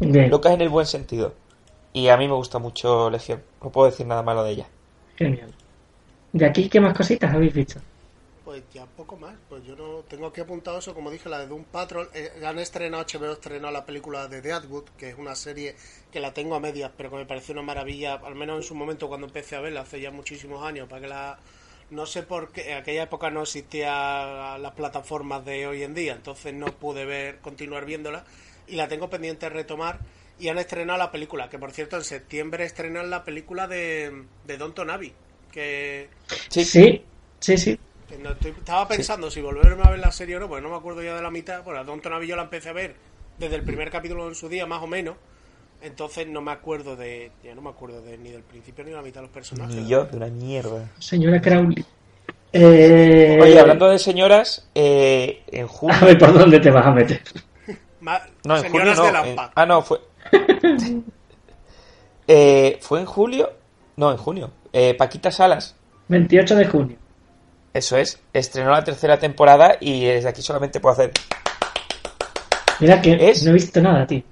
Bien, 0.01 0.33
Locas 0.33 0.55
en 0.55 0.63
el 0.63 0.69
buen 0.71 0.87
sentido. 0.87 1.35
Y 1.93 2.09
a 2.09 2.17
mí 2.19 2.29
me 2.29 2.35
gusta 2.35 2.59
mucho 2.59 3.11
Legión. 3.11 3.43
No 3.63 3.71
puedo 3.73 3.91
decir 3.91 4.07
nada 4.07 4.23
malo 4.23 4.45
de 4.45 4.53
ella. 4.53 4.69
genial. 5.17 5.55
¿De 6.33 6.47
aquí 6.47 6.69
qué 6.71 6.81
más 6.81 6.97
cositas 6.97 7.35
habéis 7.35 7.55
visto? 7.55 7.81
Pues 8.45 8.65
ya 8.71 8.87
poco 8.87 9.17
más. 9.17 9.39
Pues 9.49 9.63
yo 9.65 9.77
no 9.77 10.03
tengo 10.05 10.27
aquí 10.27 10.41
apuntado 10.41 10.79
eso, 10.79 10.95
como 10.95 11.11
dije, 11.13 11.29
la 11.29 11.39
de 11.39 11.47
Doom 11.47 11.65
Patrol. 11.65 12.11
Eh, 12.13 12.43
han 12.45 12.59
estrenado, 12.59 13.03
HBO 13.03 13.33
estrenó 13.33 13.71
la 13.71 13.87
película 13.87 14.27
de 14.29 14.43
Deadwood, 14.43 14.89
que 14.97 15.11
es 15.11 15.19
una 15.19 15.35
serie 15.37 15.77
que 16.11 16.19
la 16.21 16.35
tengo 16.35 16.55
a 16.57 16.61
medias, 16.61 16.91
pero 16.97 17.11
que 17.11 17.17
me 17.17 17.27
pareció 17.27 17.53
una 17.53 17.63
maravilla, 17.63 18.15
al 18.15 18.35
menos 18.35 18.57
en 18.57 18.63
su 18.65 18.75
momento 18.75 19.09
cuando 19.09 19.27
empecé 19.29 19.55
a 19.57 19.61
verla, 19.61 19.83
hace 19.83 20.01
ya 20.01 20.11
muchísimos 20.11 20.63
años, 20.65 20.89
para 20.89 21.01
que 21.03 21.09
la... 21.09 21.39
No 21.97 22.07
sé 22.07 22.23
por 22.23 22.53
qué, 22.53 22.73
en 22.73 22.79
aquella 22.79 23.03
época 23.05 23.31
no 23.31 23.43
existían 23.43 24.63
las 24.63 24.73
plataformas 24.73 25.45
de 25.45 25.67
hoy 25.67 25.83
en 25.83 25.95
día, 25.95 26.15
entonces 26.15 26.55
no 26.55 26.79
pude 26.79 27.05
ver, 27.05 27.41
continuar 27.41 27.85
viéndola, 27.85 28.25
y 28.67 28.77
la 28.77 28.89
tengo 28.89 29.11
pendiente 29.11 29.47
de 29.47 29.51
retomar. 29.51 30.03
Y 30.39 30.49
han 30.49 30.59
estrenado 30.59 30.99
la 30.99 31.13
película, 31.13 31.51
que 31.51 31.59
por 31.59 31.73
cierto 31.73 31.97
en 31.97 32.05
septiembre 32.05 32.65
estrenan 32.65 33.11
la 33.11 33.25
película 33.25 33.69
de, 33.69 34.29
de 34.43 34.57
Don 34.57 34.75
Tonavi, 34.75 35.15
que 35.51 36.11
Sí, 36.51 36.65
Sí, 36.65 37.07
sí, 37.41 37.57
sí. 37.59 37.79
que 38.07 38.19
no 38.19 38.33
estoy- 38.33 38.53
estaba 38.57 38.89
pensando 38.89 39.31
si 39.31 39.41
volverme 39.41 39.85
a 39.85 39.91
ver 39.91 39.99
la 39.99 40.13
serie 40.13 40.37
o 40.37 40.41
no, 40.41 40.49
porque 40.49 40.63
no 40.63 40.71
me 40.71 40.77
acuerdo 40.77 41.03
ya 41.03 41.15
de 41.17 41.23
la 41.23 41.31
mitad. 41.31 41.63
Bueno, 41.65 41.81
a 41.81 41.85
Don 41.85 42.01
Tonavi 42.01 42.27
yo 42.27 42.37
la 42.37 42.43
empecé 42.43 42.69
a 42.69 42.73
ver 42.73 42.97
desde 43.37 43.57
el 43.57 43.65
primer 43.65 43.91
capítulo 43.91 44.29
en 44.29 44.35
su 44.35 44.49
día, 44.49 44.67
más 44.67 44.83
o 44.83 44.87
menos. 44.87 45.17
Entonces 45.83 46.27
no 46.29 46.41
me 46.41 46.53
acuerdo 46.53 46.95
de. 46.97 47.33
Ya 47.43 47.55
no 47.55 47.63
me 47.63 47.71
acuerdo 47.71 48.01
de, 48.03 48.17
ni 48.19 48.31
del 48.31 48.43
principio 48.43 48.85
ni 48.85 48.91
de 48.91 48.97
la 48.97 49.03
mitad 49.03 49.17
de 49.21 49.27
los 49.27 49.31
personajes. 49.35 49.75
Ni 49.75 49.89
yo, 49.89 50.05
de 50.05 50.17
una 50.17 50.27
mierda. 50.29 50.91
Señora 50.99 51.41
Crowley. 51.41 51.85
Eh, 52.53 53.39
Oye, 53.41 53.59
hablando 53.59 53.89
de 53.89 53.99
señoras, 53.99 54.69
eh, 54.75 55.43
en 55.49 55.67
junio. 55.67 55.97
A 56.01 56.05
ver 56.05 56.19
por 56.19 56.33
dónde 56.33 56.61
te 56.61 56.71
vas 56.71 56.87
a 56.87 56.91
meter. 56.93 57.21
Ma- 58.01 58.21
No, 58.45 58.57
en 58.59 58.71
junio 58.71 58.95
señoras 58.95 58.99
no. 58.99 59.05
de 59.31 59.35
la 59.37 59.53
ah, 59.55 59.67
no, 59.67 59.83
fue. 59.83 60.01
eh, 62.27 62.79
¿fue 62.81 63.01
en 63.01 63.07
julio? 63.07 63.53
No, 63.97 64.11
en 64.11 64.17
junio. 64.19 64.51
Eh, 64.73 64.95
Paquita 64.95 65.31
Salas, 65.31 65.75
28 66.09 66.57
de 66.57 66.67
junio. 66.67 66.97
eso 67.75 67.97
es, 67.97 68.21
estrenó 68.33 68.71
la 68.71 68.85
tercera 68.85 69.19
temporada 69.19 69.77
y 69.81 70.05
desde 70.05 70.29
aquí 70.29 70.43
solamente 70.43 70.81
puedo 70.81 70.95
hacer. 70.95 71.13
Mira 72.81 73.01
que 73.01 73.31
Es- 73.31 73.45
no 73.45 73.51
he 73.51 73.55
visto 73.55 73.81
nada, 73.81 74.07
tío. 74.07 74.23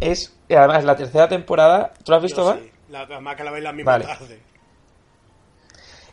Es, 0.00 0.36
y 0.50 0.54
además, 0.54 0.84
la 0.84 0.96
tercera 0.96 1.28
temporada, 1.28 1.92
¿tú 2.04 2.10
la 2.12 2.16
has 2.18 2.22
visto, 2.22 2.42
Yo 2.42 2.60
sí. 2.60 2.70
La, 2.90 3.00
además 3.02 3.36
que 3.36 3.44
la 3.44 3.50
veis 3.52 3.64
la 3.64 3.72
misma 3.72 3.92
Vale. 3.92 4.04
tarde. 4.04 4.40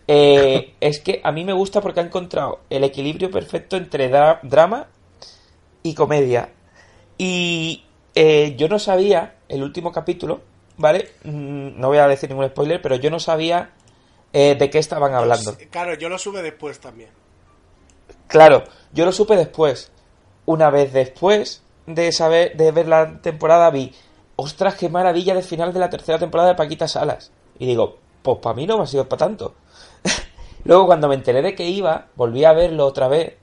Eh, 0.07 0.73
es 0.79 0.99
que 1.01 1.19
a 1.23 1.31
mí 1.31 1.43
me 1.43 1.53
gusta 1.53 1.81
porque 1.81 1.99
ha 1.99 2.03
encontrado 2.03 2.61
el 2.69 2.83
equilibrio 2.83 3.29
perfecto 3.29 3.75
entre 3.75 4.09
dra- 4.09 4.39
drama 4.43 4.87
y 5.83 5.93
comedia. 5.95 6.49
Y 7.17 7.83
eh, 8.15 8.55
yo 8.57 8.69
no 8.69 8.79
sabía, 8.79 9.35
el 9.49 9.63
último 9.63 9.91
capítulo, 9.91 10.41
¿vale? 10.77 11.09
Mm, 11.23 11.79
No 11.79 11.87
voy 11.89 11.97
a 11.97 12.07
decir 12.07 12.29
ningún 12.29 12.47
spoiler, 12.47 12.81
pero 12.81 12.95
yo 12.95 13.09
no 13.09 13.19
sabía 13.19 13.71
eh, 14.33 14.55
de 14.57 14.69
qué 14.69 14.77
estaban 14.79 15.13
hablando. 15.13 15.57
Claro, 15.71 15.95
yo 15.95 16.09
lo 16.09 16.17
sube 16.17 16.41
después 16.41 16.79
también. 16.79 17.09
Claro, 18.27 18.63
yo 18.93 19.03
lo 19.05 19.11
supe 19.11 19.35
después. 19.35 19.91
Una 20.45 20.69
vez 20.69 20.93
después 20.93 21.63
de 21.85 22.11
saber, 22.11 22.55
de 22.55 22.71
ver 22.71 22.87
la 22.87 23.19
temporada, 23.21 23.69
vi, 23.71 23.93
ostras, 24.37 24.75
qué 24.75 24.87
maravilla 24.87 25.35
de 25.35 25.43
final 25.43 25.73
de 25.73 25.79
la 25.79 25.89
tercera 25.89 26.17
temporada 26.17 26.49
de 26.49 26.55
Paquita 26.55 26.87
Salas. 26.87 27.31
Y 27.59 27.65
digo, 27.67 27.97
pues 28.21 28.37
para 28.39 28.55
mí 28.55 28.65
no 28.65 28.77
me 28.77 28.83
ha 28.83 28.87
sido 28.87 29.07
para 29.09 29.19
tanto. 29.25 29.55
Luego 30.63 30.85
cuando 30.85 31.07
me 31.09 31.15
enteré 31.15 31.41
de 31.41 31.53
que 31.55 31.65
iba, 31.65 32.07
volví 32.15 32.43
a 32.45 32.53
verlo 32.53 32.85
otra 32.85 33.07
vez 33.07 33.35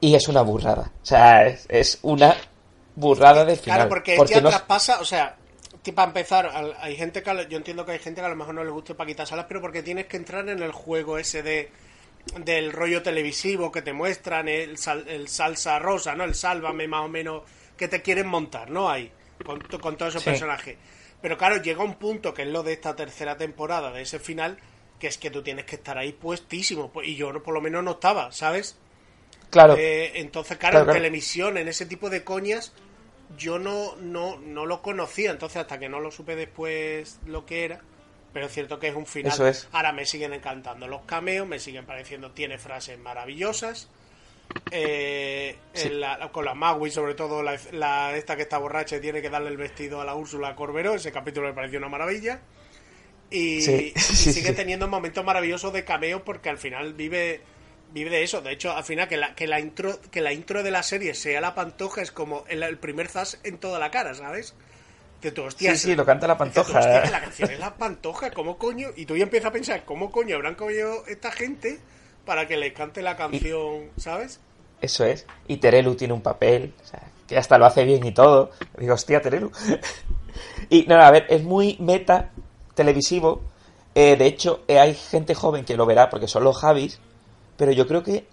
y 0.00 0.14
es 0.14 0.28
una 0.28 0.42
burrada. 0.42 0.90
O 1.02 1.06
sea, 1.06 1.46
es, 1.46 1.66
es 1.68 1.98
una 2.02 2.34
burrada 2.96 3.44
de 3.44 3.56
final. 3.56 3.78
Claro, 3.78 3.88
porque, 3.88 4.16
Porque 4.16 4.34
ya 4.34 4.40
no- 4.40 4.48
traspasa, 4.50 5.00
o 5.00 5.04
sea, 5.04 5.36
para 5.94 6.08
empezar, 6.08 6.46
al- 6.46 6.76
hay 6.80 6.96
gente 6.96 7.22
que, 7.22 7.46
yo 7.48 7.56
entiendo 7.56 7.84
que 7.84 7.92
hay 7.92 7.98
gente 7.98 8.20
que 8.20 8.26
a 8.26 8.30
lo 8.30 8.36
mejor 8.36 8.54
no 8.54 8.64
le 8.64 8.70
guste 8.70 8.94
Paquita 8.94 9.26
Salas, 9.26 9.46
pero 9.48 9.60
porque 9.60 9.82
tienes 9.82 10.06
que 10.06 10.16
entrar 10.16 10.48
en 10.48 10.62
el 10.62 10.72
juego 10.72 11.18
ese 11.18 11.42
de 11.42 11.70
del 12.44 12.72
rollo 12.72 13.02
televisivo 13.02 13.72
que 13.72 13.82
te 13.82 13.92
muestran, 13.92 14.48
el, 14.48 14.78
sal- 14.78 15.08
el 15.08 15.26
salsa 15.26 15.80
rosa, 15.80 16.14
¿no? 16.14 16.22
El 16.22 16.36
sálvame 16.36 16.86
más 16.86 17.04
o 17.04 17.08
menos 17.08 17.42
que 17.76 17.88
te 17.88 18.00
quieren 18.00 18.28
montar, 18.28 18.70
¿no? 18.70 18.88
Ahí, 18.88 19.10
con, 19.44 19.60
con 19.60 19.96
todos 19.96 20.12
esos 20.12 20.22
Sí. 20.22 20.30
personajes. 20.30 20.76
Pero 21.20 21.38
claro, 21.38 21.62
llega 21.62 21.82
un 21.84 21.94
punto 21.94 22.34
que 22.34 22.42
es 22.42 22.48
lo 22.48 22.62
de 22.62 22.72
esta 22.72 22.96
tercera 22.96 23.36
temporada, 23.36 23.92
de 23.92 24.02
ese 24.02 24.18
final, 24.18 24.58
que 24.98 25.06
es 25.08 25.18
que 25.18 25.30
tú 25.30 25.42
tienes 25.42 25.64
que 25.66 25.76
estar 25.76 25.98
ahí 25.98 26.12
puestísimo. 26.12 26.90
pues, 26.92 27.08
Y 27.08 27.16
yo 27.16 27.32
no- 27.32 27.42
por 27.42 27.54
lo 27.54 27.60
menos 27.60 27.82
no 27.84 27.92
estaba, 27.92 28.32
¿sabes? 28.32 28.76
Claro, 29.50 29.76
Eh, 29.76 30.12
entonces, 30.20 30.56
claro, 30.58 30.78
Claro, 30.78 30.92
en 30.92 30.96
televisión, 30.96 31.58
en 31.58 31.68
ese 31.68 31.86
tipo 31.86 32.08
de 32.10 32.24
coñas, 32.24 32.72
yo 33.36 33.58
no, 33.58 33.96
no, 33.96 34.38
no 34.38 34.66
lo 34.66 34.80
conocía. 34.82 35.30
Entonces, 35.30 35.58
hasta 35.58 35.78
que 35.78 35.88
no 35.88 36.00
lo 36.00 36.10
supe 36.10 36.36
después 36.36 37.18
lo 37.26 37.44
que 37.46 37.64
era. 37.64 37.80
Pero 38.32 38.46
es 38.46 38.52
cierto 38.52 38.78
que 38.78 38.88
es 38.88 38.94
un 38.94 39.04
final. 39.06 39.32
Eso 39.32 39.46
es. 39.46 39.68
Ahora 39.72 39.92
me 39.92 40.06
siguen 40.06 40.32
encantando 40.32 40.88
los 40.88 41.02
cameos, 41.02 41.46
me 41.46 41.58
siguen 41.58 41.84
pareciendo, 41.84 42.30
tiene 42.30 42.56
frases 42.58 42.98
maravillosas. 42.98 43.88
Eh, 44.70 45.56
Sí. 45.74 45.88
en 45.88 46.00
la- 46.00 46.30
con 46.32 46.44
la 46.44 46.54
Magui, 46.54 46.90
sobre 46.90 47.14
todo 47.14 47.42
la, 47.42 47.58
la- 47.72 48.16
esta 48.16 48.36
que 48.36 48.42
está 48.42 48.58
borracha 48.58 48.96
y 48.96 49.00
tiene 49.00 49.20
que 49.22 49.30
darle 49.30 49.48
el 49.50 49.56
vestido 49.56 50.00
a 50.00 50.04
la 50.04 50.14
Úrsula 50.14 50.54
Corberó, 50.54 50.94
ese 50.94 51.12
capítulo 51.12 51.48
me 51.48 51.54
pareció 51.54 51.78
una 51.78 51.88
maravilla. 51.88 52.40
Y, 53.30 53.62
Sí, 53.62 53.92
y 53.94 53.98
sí, 54.00 54.32
sigue 54.32 54.52
teniendo 54.52 54.88
momentos 54.88 55.24
maravillosos 55.24 55.72
de 55.72 55.84
cameo 55.84 56.24
porque 56.24 56.48
al 56.50 56.58
final 56.58 56.94
vive 56.94 57.40
vive 57.92 58.08
de 58.10 58.22
eso. 58.22 58.40
De 58.40 58.52
hecho, 58.52 58.72
al 58.74 58.84
final 58.84 59.06
que 59.08 59.16
la, 59.18 59.34
que 59.34 59.46
la 59.46 59.60
intro 59.60 59.98
que 60.10 60.20
la 60.22 60.32
intro 60.32 60.62
de 60.62 60.70
la 60.70 60.82
serie 60.82 61.12
sea 61.14 61.40
la 61.42 61.54
pantoja 61.54 62.00
es 62.02 62.10
como 62.12 62.44
el, 62.48 62.62
el 62.62 62.78
primer 62.78 63.08
zas 63.08 63.38
en 63.44 63.58
toda 63.58 63.78
la 63.78 63.90
cara, 63.90 64.14
¿sabes? 64.14 64.54
De 65.20 65.30
tu 65.30 65.42
hostia. 65.42 65.72
Sí, 65.76 65.90
sí, 65.90 65.94
lo 65.94 66.04
canta 66.06 66.26
la 66.26 66.36
Pantoja. 66.38 66.78
hostia, 66.78 67.02
que 67.02 67.10
la 67.10 67.20
canción 67.20 67.50
es 67.50 67.58
la 67.60 67.74
pantoja, 67.76 68.30
¿cómo 68.32 68.58
coño? 68.58 68.88
Y 68.96 69.06
tú 69.06 69.16
ya 69.16 69.22
empiezas 69.24 69.50
a 69.50 69.52
pensar, 69.52 69.84
¿cómo 69.84 70.10
coño 70.10 70.34
habrán 70.36 70.54
cogido 70.56 71.06
esta 71.06 71.30
gente 71.30 71.78
para 72.24 72.46
que 72.46 72.56
les 72.56 72.72
cante 72.72 73.02
la 73.02 73.16
canción, 73.16 73.90
¿sabes? 73.96 74.40
eso 74.82 75.04
es. 75.04 75.26
Y 75.48 75.56
Terelu 75.56 75.94
tiene 75.94 76.12
un 76.12 76.20
papel, 76.20 76.74
o 76.82 76.86
sea, 76.86 77.02
que 77.26 77.38
hasta 77.38 77.56
lo 77.56 77.64
hace 77.64 77.84
bien 77.84 78.04
y 78.04 78.12
todo. 78.12 78.50
Digo, 78.76 78.92
hostia, 78.92 79.22
Terelu. 79.22 79.50
y 80.68 80.82
no, 80.82 80.96
a 80.96 81.10
ver, 81.10 81.26
es 81.30 81.42
muy 81.42 81.78
meta 81.80 82.30
televisivo. 82.74 83.40
Eh, 83.94 84.16
de 84.16 84.26
hecho, 84.26 84.64
eh, 84.68 84.80
hay 84.80 84.94
gente 84.94 85.34
joven 85.34 85.64
que 85.64 85.76
lo 85.76 85.86
verá 85.86 86.10
porque 86.10 86.28
son 86.28 86.44
los 86.44 86.58
Javis, 86.58 86.98
pero 87.56 87.72
yo 87.72 87.86
creo 87.86 88.02
que, 88.02 88.26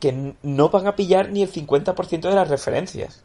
que 0.00 0.34
no 0.42 0.68
van 0.70 0.86
a 0.86 0.96
pillar 0.96 1.30
ni 1.30 1.42
el 1.42 1.52
50% 1.52 2.20
de 2.20 2.34
las 2.34 2.48
referencias 2.48 3.24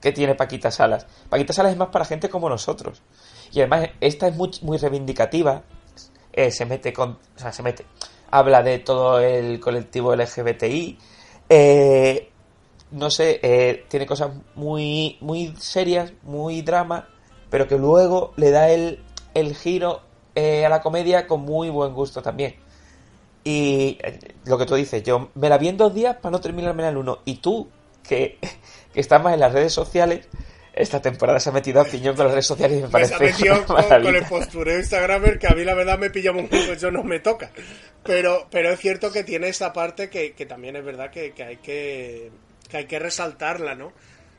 que 0.00 0.12
tiene 0.12 0.34
Paquita 0.34 0.70
Salas. 0.70 1.06
Paquita 1.28 1.52
Salas 1.52 1.72
es 1.72 1.78
más 1.78 1.88
para 1.88 2.04
gente 2.04 2.28
como 2.28 2.48
nosotros. 2.48 3.02
Y 3.52 3.60
además, 3.60 3.88
esta 4.00 4.28
es 4.28 4.36
muy, 4.36 4.50
muy 4.62 4.76
reivindicativa. 4.76 5.62
Eh, 6.32 6.50
se 6.50 6.66
mete 6.66 6.92
con. 6.92 7.12
O 7.12 7.38
sea, 7.38 7.52
se 7.52 7.62
mete. 7.62 7.86
Habla 8.30 8.62
de 8.62 8.78
todo 8.78 9.20
el 9.20 9.60
colectivo 9.60 10.14
LGBTI. 10.14 10.98
Eh, 11.48 12.30
no 12.90 13.10
sé, 13.10 13.40
eh, 13.42 13.84
tiene 13.88 14.06
cosas 14.06 14.30
muy, 14.54 15.16
muy 15.20 15.54
serias, 15.58 16.12
muy 16.22 16.62
drama, 16.62 17.08
pero 17.50 17.68
que 17.68 17.76
luego 17.76 18.32
le 18.36 18.50
da 18.50 18.70
el, 18.70 19.02
el 19.34 19.54
giro 19.54 20.02
eh, 20.34 20.64
a 20.64 20.68
la 20.68 20.80
comedia 20.80 21.26
con 21.26 21.42
muy 21.42 21.70
buen 21.70 21.92
gusto 21.92 22.22
también. 22.22 22.56
Y 23.44 23.98
eh, 24.02 24.18
lo 24.44 24.58
que 24.58 24.66
tú 24.66 24.74
dices, 24.74 25.02
yo 25.02 25.30
me 25.34 25.48
la 25.48 25.58
vi 25.58 25.68
en 25.68 25.76
dos 25.76 25.94
días 25.94 26.16
para 26.16 26.30
no 26.30 26.40
terminarme 26.40 26.82
en 26.82 26.90
el 26.90 26.96
uno. 26.96 27.18
Y 27.24 27.36
tú, 27.36 27.68
que, 28.02 28.38
que 28.92 29.00
estás 29.00 29.22
más 29.22 29.34
en 29.34 29.40
las 29.40 29.52
redes 29.52 29.72
sociales, 29.72 30.28
esta 30.72 31.00
temporada 31.00 31.40
se 31.40 31.50
ha 31.50 31.52
metido 31.52 31.80
a 31.80 31.84
piñón 31.84 32.14
con 32.14 32.26
las 32.26 32.32
redes 32.32 32.46
sociales 32.46 32.78
y 32.78 32.82
me 32.82 32.88
parece 32.88 33.10
se 33.10 33.14
ha 33.16 33.18
metido 33.18 33.64
con, 33.66 34.14
el 34.14 34.24
postureo 34.24 34.78
Instagramer 34.78 35.38
que 35.38 35.48
a 35.48 35.54
mí 35.54 35.64
la 35.64 35.74
verdad 35.74 35.98
me 35.98 36.10
pilla 36.10 36.32
un 36.32 36.48
poco, 36.48 36.72
eso 36.72 36.90
no 36.90 37.02
me 37.02 37.20
toca. 37.20 37.50
Pero, 38.04 38.46
pero 38.50 38.70
es 38.70 38.80
cierto 38.80 39.12
que 39.12 39.24
tiene 39.24 39.48
esa 39.48 39.72
parte 39.72 40.08
que, 40.08 40.32
que 40.32 40.46
también 40.46 40.76
es 40.76 40.84
verdad 40.84 41.10
que, 41.10 41.32
que 41.32 41.42
hay 41.42 41.56
que, 41.56 42.30
que 42.68 42.76
hay 42.76 42.84
que 42.86 42.98
resaltarla, 42.98 43.74
¿no? 43.74 43.92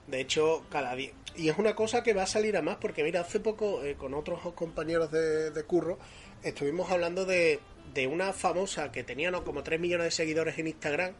De 0.07 0.21
hecho, 0.21 0.65
cada 0.69 0.95
día. 0.95 1.11
Y 1.35 1.49
es 1.49 1.57
una 1.57 1.75
cosa 1.75 2.03
que 2.03 2.13
va 2.13 2.23
a 2.23 2.27
salir 2.27 2.57
a 2.57 2.61
más, 2.61 2.77
porque 2.77 3.03
mira, 3.03 3.21
hace 3.21 3.39
poco 3.39 3.83
eh, 3.83 3.95
con 3.95 4.13
otros 4.13 4.39
compañeros 4.53 5.11
de, 5.11 5.51
de 5.51 5.63
curro 5.63 5.97
estuvimos 6.43 6.91
hablando 6.91 7.25
de, 7.25 7.59
de 7.93 8.07
una 8.07 8.33
famosa 8.33 8.91
que 8.91 9.03
tenía 9.03 9.31
¿no? 9.31 9.43
como 9.43 9.63
3 9.63 9.79
millones 9.79 10.05
de 10.05 10.11
seguidores 10.11 10.57
en 10.57 10.67
Instagram 10.67 11.13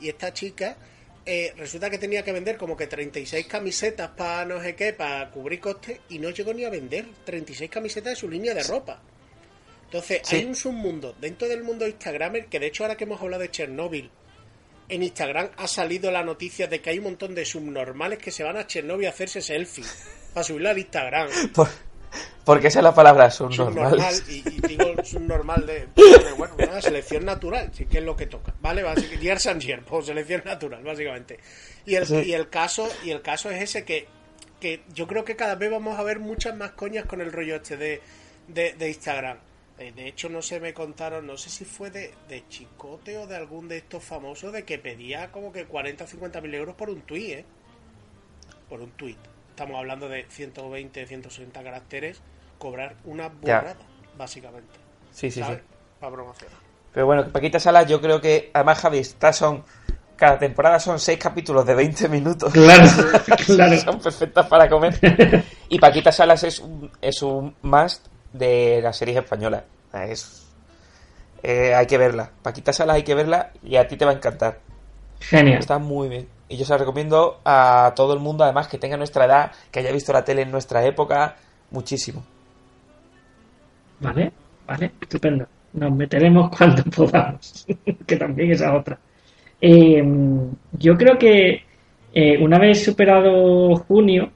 y 0.00 0.08
esta 0.08 0.32
chica 0.32 0.76
eh, 1.30 1.52
resulta 1.58 1.90
que 1.90 1.98
tenía 1.98 2.22
que 2.22 2.32
vender 2.32 2.56
como 2.56 2.74
que 2.76 2.86
36 2.86 3.46
camisetas 3.46 4.08
para 4.16 4.46
no 4.46 4.62
sé 4.62 4.74
qué, 4.74 4.94
para 4.94 5.30
cubrir 5.30 5.60
costes 5.60 6.00
y 6.08 6.18
no 6.18 6.30
llegó 6.30 6.54
ni 6.54 6.64
a 6.64 6.70
vender 6.70 7.04
36 7.26 7.70
camisetas 7.70 8.12
de 8.12 8.16
su 8.16 8.28
línea 8.30 8.54
de 8.54 8.62
ropa. 8.62 9.02
Entonces, 9.84 10.20
Sí. 10.24 10.36
hay 10.36 10.44
un 10.46 10.54
submundo 10.54 11.14
dentro 11.20 11.46
del 11.48 11.62
mundo 11.62 11.86
Instagramer 11.86 12.46
que 12.46 12.58
de 12.58 12.66
hecho 12.68 12.84
ahora 12.84 12.96
que 12.96 13.04
hemos 13.04 13.20
hablado 13.20 13.42
de 13.42 13.50
Chernobyl, 13.50 14.10
en 14.88 15.02
Instagram 15.02 15.50
ha 15.58 15.68
salido 15.68 16.10
la 16.10 16.22
noticia 16.24 16.66
de 16.66 16.80
que 16.80 16.88
hay 16.90 16.98
un 16.98 17.04
montón 17.04 17.34
de 17.34 17.44
subnormales 17.44 18.18
que 18.18 18.30
se 18.30 18.42
van 18.42 18.56
a 18.56 18.66
Chernobyl 18.66 19.06
a 19.06 19.10
hacerse 19.10 19.42
selfie 19.42 19.84
para 20.32 20.44
subirla 20.44 20.70
al 20.70 20.78
Instagram. 20.78 21.28
Por- 21.54 21.68
porque 22.44 22.68
esa 22.68 22.78
es 22.78 22.82
la 22.84 22.94
palabra, 22.94 23.30
Subnormal, 23.30 23.74
normales. 23.90 24.24
y, 24.28 24.38
y 24.48 24.60
digo 24.76 25.04
subnormal 25.04 25.66
de, 25.66 25.86
de, 25.94 26.32
bueno, 26.36 26.54
una 26.58 26.80
selección 26.80 27.24
natural, 27.24 27.70
sí 27.74 27.86
que 27.86 27.98
es 27.98 28.04
lo 28.04 28.16
que 28.16 28.26
toca, 28.26 28.54
¿vale? 28.60 28.82
Years 29.20 29.46
and 29.46 29.60
years, 29.62 29.82
pues 29.86 30.06
selección 30.06 30.42
natural, 30.44 30.82
básicamente. 30.82 31.38
Y 31.84 31.94
el, 31.96 32.06
Sí. 32.06 32.16
y 32.26 32.32
el 32.32 32.48
caso, 32.48 32.88
y 33.04 33.10
el 33.10 33.20
caso 33.22 33.50
es 33.50 33.62
ese 33.62 33.84
que, 33.84 34.06
que 34.60 34.82
yo 34.94 35.06
creo 35.06 35.24
que 35.24 35.36
cada 35.36 35.54
vez 35.56 35.70
vamos 35.70 35.98
a 35.98 36.02
ver 36.02 36.18
muchas 36.20 36.56
más 36.56 36.70
coñas 36.72 37.04
con 37.06 37.20
el 37.20 37.32
rollo 37.32 37.56
este 37.56 37.76
de, 37.76 38.00
de, 38.48 38.72
de 38.72 38.88
Instagram. 38.88 39.38
Eh, 39.78 39.92
De 39.94 40.08
hecho, 40.08 40.28
no 40.28 40.42
sé, 40.42 40.58
me 40.58 40.74
contaron, 40.74 41.26
no 41.26 41.36
sé 41.36 41.50
si 41.50 41.64
fue 41.64 41.90
de, 41.90 42.12
de 42.28 42.42
Chicote 42.48 43.16
o 43.18 43.26
de 43.26 43.36
algún 43.36 43.68
de 43.68 43.76
estos 43.76 44.02
famosos, 44.02 44.52
de 44.52 44.64
que 44.64 44.78
pedía 44.78 45.30
como 45.30 45.52
que 45.52 45.66
40 45.66 46.02
o 46.04 46.06
50 46.06 46.40
mil 46.40 46.54
euros 46.54 46.74
por 46.74 46.90
un 46.90 47.02
tuit, 47.02 47.30
¿eh? 47.30 47.44
Por 48.68 48.80
un 48.80 48.90
tuit. 48.92 49.18
Estamos 49.58 49.80
hablando 49.80 50.08
de 50.08 50.24
120, 50.28 51.04
160 51.04 51.64
caracteres, 51.64 52.22
cobrar 52.58 52.94
una 53.02 53.28
burrada, 53.28 53.74
básicamente. 54.16 54.72
Sí, 55.10 55.32
sí, 55.32 55.42
sí. 55.42 55.52
Para 55.98 56.12
promocionar. 56.12 56.56
Pero 56.92 57.06
bueno, 57.06 57.28
Paquita 57.32 57.58
Salas, 57.58 57.88
yo 57.88 58.00
creo 58.00 58.20
que, 58.20 58.52
además, 58.54 58.78
Javi, 58.78 58.98
estas 58.98 59.36
son. 59.36 59.64
Cada 60.14 60.38
temporada 60.38 60.78
son 60.78 61.00
seis 61.00 61.18
capítulos 61.18 61.66
de 61.66 61.74
20 61.74 62.08
minutos. 62.08 62.52
Claro, 62.52 62.84
claro. 63.46 63.76
son 63.78 63.98
perfectas 64.02 64.46
para 64.46 64.68
comer. 64.68 64.96
Y 65.68 65.80
Paquita 65.80 66.12
Salas 66.12 66.44
es 66.44 66.60
un, 66.60 66.92
es 67.02 67.20
un 67.20 67.56
must 67.62 68.06
de 68.32 68.78
las 68.80 68.96
series 68.96 69.16
españolas. 69.16 69.64
Es, 69.92 70.46
eh, 71.42 71.74
hay 71.74 71.86
que 71.88 71.98
verla. 71.98 72.30
Paquita 72.42 72.72
Salas 72.72 72.94
hay 72.94 73.02
que 73.02 73.16
verla 73.16 73.50
y 73.64 73.74
a 73.74 73.88
ti 73.88 73.96
te 73.96 74.04
va 74.04 74.12
a 74.12 74.14
encantar. 74.14 74.60
Genial. 75.18 75.58
Está 75.58 75.80
muy 75.80 76.08
bien. 76.08 76.37
Y 76.48 76.56
yo 76.56 76.64
se 76.64 76.72
la 76.72 76.78
recomiendo 76.78 77.40
a 77.44 77.92
todo 77.94 78.14
el 78.14 78.20
mundo, 78.20 78.44
además, 78.44 78.68
que 78.68 78.78
tenga 78.78 78.96
nuestra 78.96 79.26
edad, 79.26 79.52
que 79.70 79.80
haya 79.80 79.92
visto 79.92 80.12
la 80.12 80.24
tele 80.24 80.42
en 80.42 80.50
nuestra 80.50 80.84
época, 80.84 81.36
muchísimo. 81.70 82.24
Vale, 84.00 84.32
vale, 84.66 84.92
estupendo. 85.00 85.46
Nos 85.74 85.92
meteremos 85.92 86.50
cuando 86.56 86.82
podamos, 86.96 87.66
que 88.06 88.16
también 88.16 88.52
esa 88.52 88.74
otra. 88.74 88.98
Eh, 89.60 90.02
yo 90.72 90.96
creo 90.96 91.18
que 91.18 91.62
eh, 92.14 92.38
una 92.38 92.58
vez 92.58 92.84
superado 92.84 93.76
junio, 93.76 94.30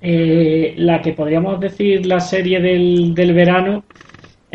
eh, 0.00 0.74
la 0.78 1.00
que 1.00 1.12
podríamos 1.12 1.60
decir 1.60 2.06
la 2.06 2.20
serie 2.20 2.60
del, 2.60 3.14
del 3.14 3.34
verano, 3.34 3.84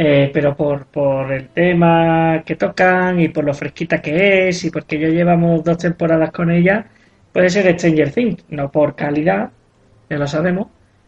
eh, 0.01 0.31
pero 0.33 0.55
por, 0.55 0.87
por 0.87 1.31
el 1.33 1.49
tema 1.49 2.43
que 2.45 2.55
tocan 2.55 3.19
y 3.19 3.29
por 3.29 3.43
lo 3.45 3.53
fresquita 3.53 4.01
que 4.01 4.47
es 4.49 4.63
y 4.65 4.71
porque 4.71 4.99
ya 4.99 5.09
llevamos 5.09 5.63
dos 5.63 5.77
temporadas 5.77 6.31
con 6.31 6.51
ella, 6.51 6.87
puede 7.33 7.49
ser 7.49 7.65
Stranger 7.79 8.11
Things, 8.13 8.45
no 8.49 8.71
por 8.71 8.95
calidad, 8.95 9.51
ya 10.09 10.17
lo 10.17 10.27
sabemos, 10.27 10.67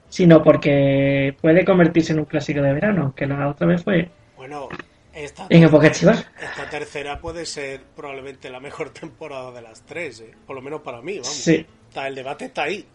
sino 0.09 0.43
porque 0.43 1.35
puede 1.41 1.65
convertirse 1.65 2.13
en 2.13 2.19
un 2.19 2.25
clásico 2.25 2.61
de 2.61 2.73
verano, 2.73 3.13
que 3.15 3.27
la 3.27 3.49
otra 3.49 3.67
vez 3.67 3.83
fue 3.83 4.11
Bueno, 4.35 4.69
esta, 5.13 5.47
en 5.49 5.63
época 5.63 5.87
estival. 5.87 6.25
esta 6.37 6.69
tercera 6.69 7.19
puede 7.21 7.45
ser 7.45 7.85
probablemente 7.95 8.49
la 8.49 8.59
mejor 8.59 8.89
temporada 8.93 9.51
de 9.51 9.61
las 9.61 9.85
tres, 9.85 10.19
¿eh? 10.21 10.37
por 10.45 10.55
lo 10.55 10.61
menos 10.61 10.81
para 10.81 11.01
mí, 11.01 11.19
vamos. 11.19 11.45
Sí, 11.45 11.65
Está, 11.87 12.07
el 12.07 12.15
debate 12.15 12.45
está 12.45 12.63
ahí. 12.63 12.85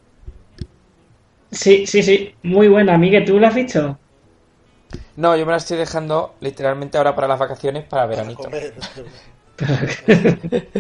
sí, 1.51 1.87
sí, 1.87 2.03
sí, 2.03 2.35
muy 2.43 2.69
buena, 2.69 2.99
Miguel, 2.99 3.25
¿tú 3.25 3.39
la 3.39 3.49
has 3.49 3.55
visto? 3.55 3.99
No, 5.17 5.37
yo 5.37 5.47
me 5.47 5.53
la 5.53 5.59
estoy 5.59 5.79
dejando 5.79 6.35
literalmente 6.41 6.99
ahora 6.99 7.15
para 7.15 7.29
las 7.29 7.39
vacaciones 7.39 7.85
para 7.85 8.03
Para 8.05 8.17
veranito. 8.17 8.43
comer. 8.45 8.73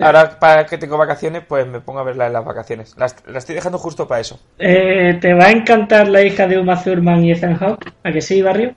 Ahora 0.00 0.38
para 0.38 0.64
que 0.66 0.78
tengo 0.78 0.96
vacaciones, 0.96 1.42
pues 1.46 1.66
me 1.66 1.80
pongo 1.80 2.00
a 2.00 2.04
verla 2.04 2.26
en 2.28 2.32
las 2.32 2.44
vacaciones. 2.44 2.94
La, 2.96 3.06
est- 3.06 3.26
la 3.26 3.38
estoy 3.38 3.54
dejando 3.54 3.78
justo 3.78 4.08
para 4.08 4.20
eso. 4.22 4.40
Eh, 4.58 5.18
¿Te 5.20 5.34
va 5.34 5.46
a 5.46 5.50
encantar 5.50 6.08
la 6.08 6.22
hija 6.22 6.46
de 6.46 6.58
Uma 6.58 6.82
Thurman 6.82 7.22
y 7.24 7.32
Ethan 7.32 7.56
Hawke? 7.58 7.92
¿A 8.02 8.10
que 8.12 8.22
sí, 8.22 8.40
Barrio? 8.40 8.74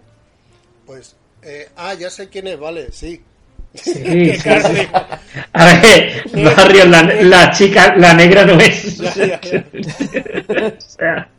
Pues, 0.85 1.15
eh, 1.41 1.69
ah, 1.77 1.93
ya 1.93 2.09
sé 2.09 2.27
quién 2.27 2.47
es, 2.47 2.59
vale, 2.59 2.91
sí. 2.91 3.21
Sí, 3.73 3.93
sí, 4.37 4.87
A 5.53 5.65
ver, 5.65 6.23
Barrio, 6.57 6.85
la, 6.85 7.03
la 7.03 7.51
chica, 7.51 7.95
la 7.95 8.13
negra 8.13 8.45
no 8.45 8.59
es. 8.59 8.97
Ya, 8.99 9.13
ya, 9.15 9.41
ya. 9.41 10.67
o 10.67 10.81
sea, 10.81 11.29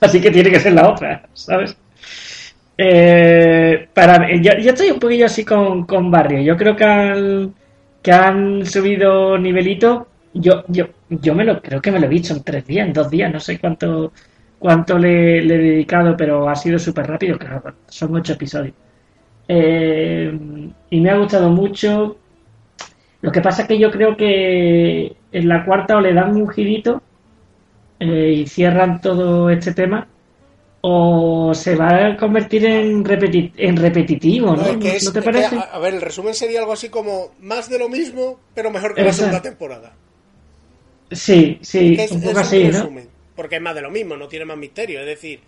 así 0.00 0.20
que 0.20 0.30
tiene 0.30 0.50
que 0.50 0.60
ser 0.60 0.72
la 0.72 0.88
otra, 0.88 1.28
¿sabes? 1.34 1.76
Eh, 2.80 3.88
para 3.92 4.30
yo, 4.36 4.52
yo 4.60 4.70
estoy 4.70 4.90
un 4.90 5.00
poquillo 5.00 5.26
así 5.26 5.44
con, 5.44 5.84
con 5.84 6.10
Barrio. 6.10 6.40
Yo 6.42 6.56
creo 6.56 6.76
que 6.76 6.84
han, 6.84 7.54
que 8.02 8.12
han 8.12 8.64
subido 8.66 9.36
nivelito. 9.38 10.08
Yo, 10.34 10.64
yo, 10.68 10.86
yo 11.08 11.34
me 11.34 11.44
lo 11.44 11.60
creo 11.60 11.80
que 11.82 11.90
me 11.90 11.98
lo 12.00 12.06
he 12.06 12.08
visto 12.08 12.34
en 12.34 12.44
tres 12.44 12.66
días, 12.66 12.86
en 12.86 12.92
dos 12.92 13.10
días, 13.10 13.32
no 13.32 13.40
sé 13.40 13.58
cuánto 13.58 14.12
cuánto 14.58 14.98
le, 14.98 15.42
le 15.42 15.54
he 15.54 15.58
dedicado, 15.58 16.16
pero 16.16 16.48
ha 16.48 16.54
sido 16.56 16.78
súper 16.80 17.06
rápido, 17.06 17.38
claro, 17.38 17.74
son 17.88 18.14
ocho 18.16 18.32
episodios. 18.34 18.74
Eh, 19.48 20.32
y 20.90 21.00
me 21.00 21.10
ha 21.10 21.18
gustado 21.18 21.50
mucho. 21.50 22.16
Lo 23.20 23.32
que 23.32 23.40
pasa 23.40 23.62
es 23.62 23.68
que 23.68 23.78
yo 23.78 23.90
creo 23.90 24.16
que 24.16 25.16
en 25.32 25.48
la 25.48 25.64
cuarta 25.64 25.96
o 25.96 26.00
le 26.00 26.14
dan 26.14 26.36
un 26.36 26.48
girito 26.48 27.02
eh, 28.00 28.32
y 28.38 28.46
cierran 28.46 29.00
todo 29.00 29.50
este 29.50 29.74
tema 29.74 30.06
o 30.80 31.52
se 31.54 31.74
va 31.76 32.06
a 32.06 32.16
convertir 32.16 32.64
en, 32.66 33.04
repeti- 33.04 33.52
en 33.56 33.76
repetitivo, 33.76 34.56
¿no? 34.56 34.72
No, 34.72 34.78
es 34.82 35.04
¿No 35.04 35.12
te 35.12 35.22
que, 35.22 35.28
parece? 35.28 35.56
a, 35.56 35.60
a 35.62 35.78
ver, 35.78 35.94
el 35.94 36.00
resumen 36.02 36.34
sería 36.34 36.60
algo 36.60 36.72
así 36.72 36.88
como 36.90 37.34
más 37.38 37.68
de 37.68 37.78
lo 37.78 37.88
mismo, 37.88 38.40
pero 38.54 38.70
mejor 38.70 38.94
que 38.94 39.04
la 39.04 39.12
Exacto. 39.12 39.14
segunda 39.14 39.42
temporada. 39.42 39.96
Sí, 41.10 41.58
sí, 41.62 42.04
es, 42.04 42.10
un 42.10 42.22
es 42.22 42.22
poco 42.22 42.38
un 42.38 42.38
así, 42.40 42.64
¿no? 42.68 42.78
resumen, 42.78 43.10
porque 43.34 43.56
es 43.56 43.62
más 43.62 43.74
de 43.74 43.82
lo 43.82 43.90
mismo, 43.90 44.16
no 44.16 44.28
tiene 44.28 44.44
más 44.44 44.56
misterio. 44.56 45.00
Es 45.00 45.06
decir, 45.06 45.40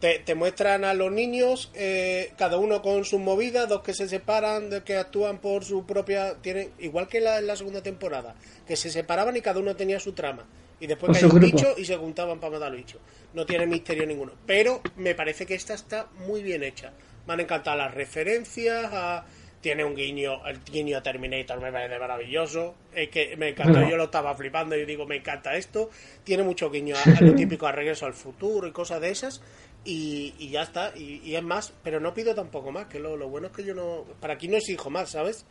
te, 0.00 0.18
te 0.20 0.34
muestran 0.34 0.84
a 0.84 0.94
los 0.94 1.12
niños, 1.12 1.70
eh, 1.74 2.32
cada 2.38 2.58
uno 2.58 2.82
con 2.82 3.04
sus 3.04 3.20
movidas, 3.20 3.68
dos 3.68 3.82
que 3.82 3.94
se 3.94 4.08
separan, 4.08 4.70
de 4.70 4.82
que 4.82 4.96
actúan 4.96 5.38
por 5.38 5.64
su 5.64 5.84
propia. 5.86 6.36
tienen 6.40 6.70
Igual 6.78 7.08
que 7.08 7.20
la, 7.20 7.38
en 7.38 7.46
la 7.46 7.56
segunda 7.56 7.82
temporada, 7.82 8.34
que 8.66 8.76
se 8.76 8.90
separaban 8.90 9.36
y 9.36 9.40
cada 9.42 9.60
uno 9.60 9.76
tenía 9.76 10.00
su 10.00 10.12
trama. 10.12 10.46
Y 10.80 10.86
después 10.86 11.12
caía 11.12 11.28
un 11.32 11.40
bicho 11.40 11.74
y 11.76 11.84
se 11.84 11.96
juntaban 11.96 12.40
para 12.40 12.54
matar 12.54 12.68
al 12.72 12.76
bicho. 12.76 12.98
No 13.34 13.44
tiene 13.44 13.66
misterio 13.66 14.06
ninguno. 14.06 14.32
Pero 14.46 14.80
me 14.96 15.14
parece 15.14 15.44
que 15.46 15.54
esta 15.54 15.74
está 15.74 16.08
muy 16.26 16.42
bien 16.42 16.62
hecha. 16.62 16.92
Me 17.26 17.34
han 17.34 17.40
encantado 17.40 17.76
las 17.76 17.94
referencias 17.94 18.88
a. 18.92 19.24
Tiene 19.60 19.84
un 19.84 19.94
guiño, 19.94 20.46
el 20.46 20.64
guiño 20.64 20.96
a 20.96 21.02
Terminator 21.02 21.60
me 21.60 21.70
parece 21.70 21.98
maravilloso. 21.98 22.76
Es 22.94 23.10
que 23.10 23.36
me 23.36 23.50
encantó, 23.50 23.74
Bueno. 23.74 23.90
yo 23.90 23.96
lo 23.98 24.04
estaba 24.04 24.34
flipando 24.34 24.74
y 24.74 24.86
digo, 24.86 25.04
me 25.06 25.16
encanta 25.16 25.54
esto. 25.54 25.90
Tiene 26.24 26.42
mucho 26.42 26.70
guiño 26.70 26.96
a, 26.96 27.02
a 27.18 27.20
lo 27.20 27.34
típico, 27.34 27.66
a 27.66 27.72
regreso 27.72 28.06
al 28.06 28.14
futuro 28.14 28.66
y 28.66 28.72
cosas 28.72 29.02
de 29.02 29.10
esas. 29.10 29.42
Y, 29.84 30.34
y 30.38 30.48
ya 30.48 30.62
está, 30.62 30.92
y, 30.96 31.20
y 31.22 31.36
es 31.36 31.42
más, 31.42 31.74
pero 31.82 32.00
no 32.00 32.14
pido 32.14 32.34
tampoco 32.34 32.72
más, 32.72 32.86
que 32.86 32.98
lo, 32.98 33.16
lo 33.18 33.28
bueno 33.28 33.48
es 33.48 33.52
que 33.52 33.62
yo 33.64 33.74
no. 33.74 34.06
Para 34.18 34.32
aquí 34.34 34.48
no 34.48 34.56
exijo 34.56 34.88
más, 34.88 35.10
¿sabes? 35.10 35.44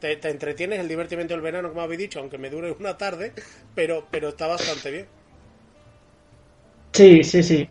Te, 0.00 0.16
te 0.16 0.30
entretienes 0.30 0.80
el 0.80 0.88
divertimento 0.88 1.34
del 1.34 1.42
verano, 1.42 1.68
como 1.68 1.82
habéis 1.82 2.00
dicho, 2.00 2.18
aunque 2.20 2.38
me 2.38 2.50
dure 2.50 2.70
una 2.72 2.96
tarde, 2.98 3.32
pero, 3.74 4.08
pero 4.10 4.28
está 4.30 4.46
bastante 4.46 4.90
bien. 4.90 5.08
Sí, 6.92 7.22
sí, 7.24 7.42
sí. 7.42 7.68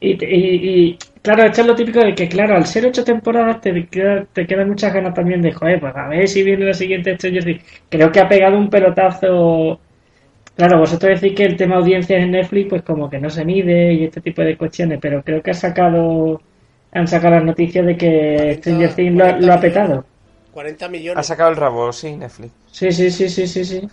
Y, 0.00 0.12
y- 0.24 0.90
y, 0.90 0.98
claro, 1.22 1.44
esto 1.44 1.62
es 1.62 1.66
lo 1.68 1.74
típico 1.76 2.00
de 2.00 2.14
que, 2.14 2.28
claro, 2.28 2.56
al 2.56 2.66
ser 2.66 2.86
ocho 2.86 3.04
temporadas 3.04 3.60
te, 3.62 3.86
queda, 3.88 4.26
te 4.32 4.46
quedan 4.46 4.68
muchas 4.70 4.94
ganas 4.94 5.14
también 5.14 5.42
de, 5.42 5.52
joder, 5.52 5.80
pues 5.80 5.96
a 5.96 6.08
ver 6.08 6.28
si 6.28 6.42
viene 6.44 6.66
la 6.66 6.74
siguiente 6.74 7.16
Stranger 7.16 7.44
Things. 7.44 7.64
Creo 7.90 8.12
que 8.12 8.20
ha 8.20 8.28
pegado 8.28 8.58
un 8.58 8.70
pelotazo. 8.70 9.80
Claro, 10.56 10.78
vosotros 10.80 11.20
decís 11.20 11.36
que 11.36 11.44
el 11.46 11.56
tema 11.56 11.76
audiencias 11.76 12.22
en 12.22 12.32
Netflix, 12.32 12.68
pues 12.70 12.82
como 12.82 13.10
que 13.10 13.20
no 13.20 13.30
se 13.30 13.44
mide 13.44 13.94
y 13.94 14.04
este 14.04 14.20
tipo 14.22 14.42
de 14.42 14.56
cuestiones, 14.58 14.98
pero 15.02 15.22
creo 15.24 15.42
que 15.42 15.52
ha 15.52 15.54
sacado, 15.54 16.40
han 16.92 17.08
sacado 17.08 17.36
las 17.36 17.44
noticias 17.44 17.86
de 17.86 17.96
que 17.96 18.56
40, 18.60 18.60
Stranger 18.60 18.94
Things 18.94 19.16
lo, 19.16 19.24
ha- 19.26 19.38
40 19.38 19.40
lo 19.40 19.52
ha 19.54 19.60
petado. 19.60 20.06
40 20.54 20.86
Ha 20.86 20.88
millones. 20.88 21.26
sacado 21.26 21.50
el 21.50 21.56
rabo, 21.56 21.92
sí, 21.92 22.16
Netflix. 22.16 22.52
Sí, 22.72 22.90
sí, 22.92 23.10
sí, 23.10 23.28
sí, 23.28 23.46
sí, 23.46 23.64
sí. 23.64 23.88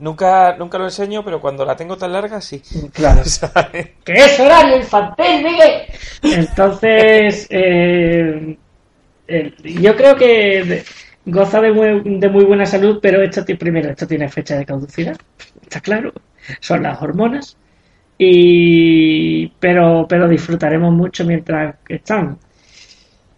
Nunca, 0.00 0.56
nunca 0.56 0.78
lo 0.78 0.84
enseño, 0.84 1.24
pero 1.24 1.40
cuando 1.40 1.64
la 1.64 1.74
tengo 1.76 1.96
tan 1.96 2.12
larga, 2.12 2.40
sí. 2.40 2.62
Claro. 2.92 3.24
¿Sabes? 3.24 3.90
¡Que 4.04 4.12
es 4.12 4.38
horario 4.40 4.76
infantil, 4.76 5.44
Miguel! 5.44 5.82
Entonces, 6.22 7.46
eh, 7.50 8.56
el- 9.26 9.56
yo 9.82 9.96
creo 9.96 10.16
que 10.16 10.84
goza 11.26 11.60
de 11.60 11.72
muy, 11.72 12.18
de 12.18 12.28
muy 12.28 12.44
buena 12.44 12.66
salud, 12.66 13.00
pero 13.02 13.22
esto 13.22 13.44
primero, 13.58 13.90
esto 13.90 14.06
tiene 14.06 14.28
fecha 14.28 14.56
de 14.56 14.64
caducidad, 14.66 15.16
está 15.62 15.80
claro, 15.80 16.12
son 16.60 16.82
las 16.84 17.00
hormonas, 17.02 17.56
y 18.16 19.48
pero, 19.60 20.06
pero 20.08 20.28
disfrutaremos 20.28 20.92
mucho 20.92 21.24
mientras 21.24 21.76
están. 21.88 22.38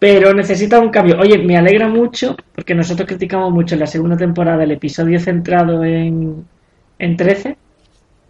Pero 0.01 0.33
necesita 0.33 0.79
un 0.79 0.89
cambio. 0.89 1.19
Oye, 1.19 1.37
me 1.37 1.55
alegra 1.57 1.87
mucho, 1.87 2.35
porque 2.55 2.73
nosotros 2.73 3.07
criticamos 3.07 3.51
mucho 3.51 3.75
en 3.75 3.81
la 3.81 3.85
segunda 3.85 4.17
temporada 4.17 4.63
el 4.63 4.71
episodio 4.71 5.19
centrado 5.19 5.83
en, 5.85 6.43
en 6.97 7.15
13, 7.17 7.55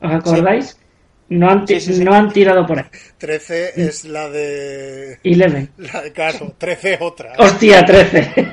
¿os 0.02 0.12
acordáis? 0.12 0.78
No 1.30 1.50
han, 1.50 1.66
Sí, 1.66 1.80
sí, 1.80 1.94
sí. 1.94 2.04
no 2.04 2.14
han 2.14 2.30
tirado 2.34 2.66
por 2.68 2.78
ahí. 2.80 2.86
13 3.18 3.72
es 3.88 4.04
la 4.04 4.30
de. 4.30 5.18
Eleven. 5.24 5.70
La, 5.78 6.04
claro, 6.14 6.54
13 6.58 6.94
es 6.96 7.02
otra. 7.02 7.32
Hostia, 7.38 7.86
13. 7.86 8.34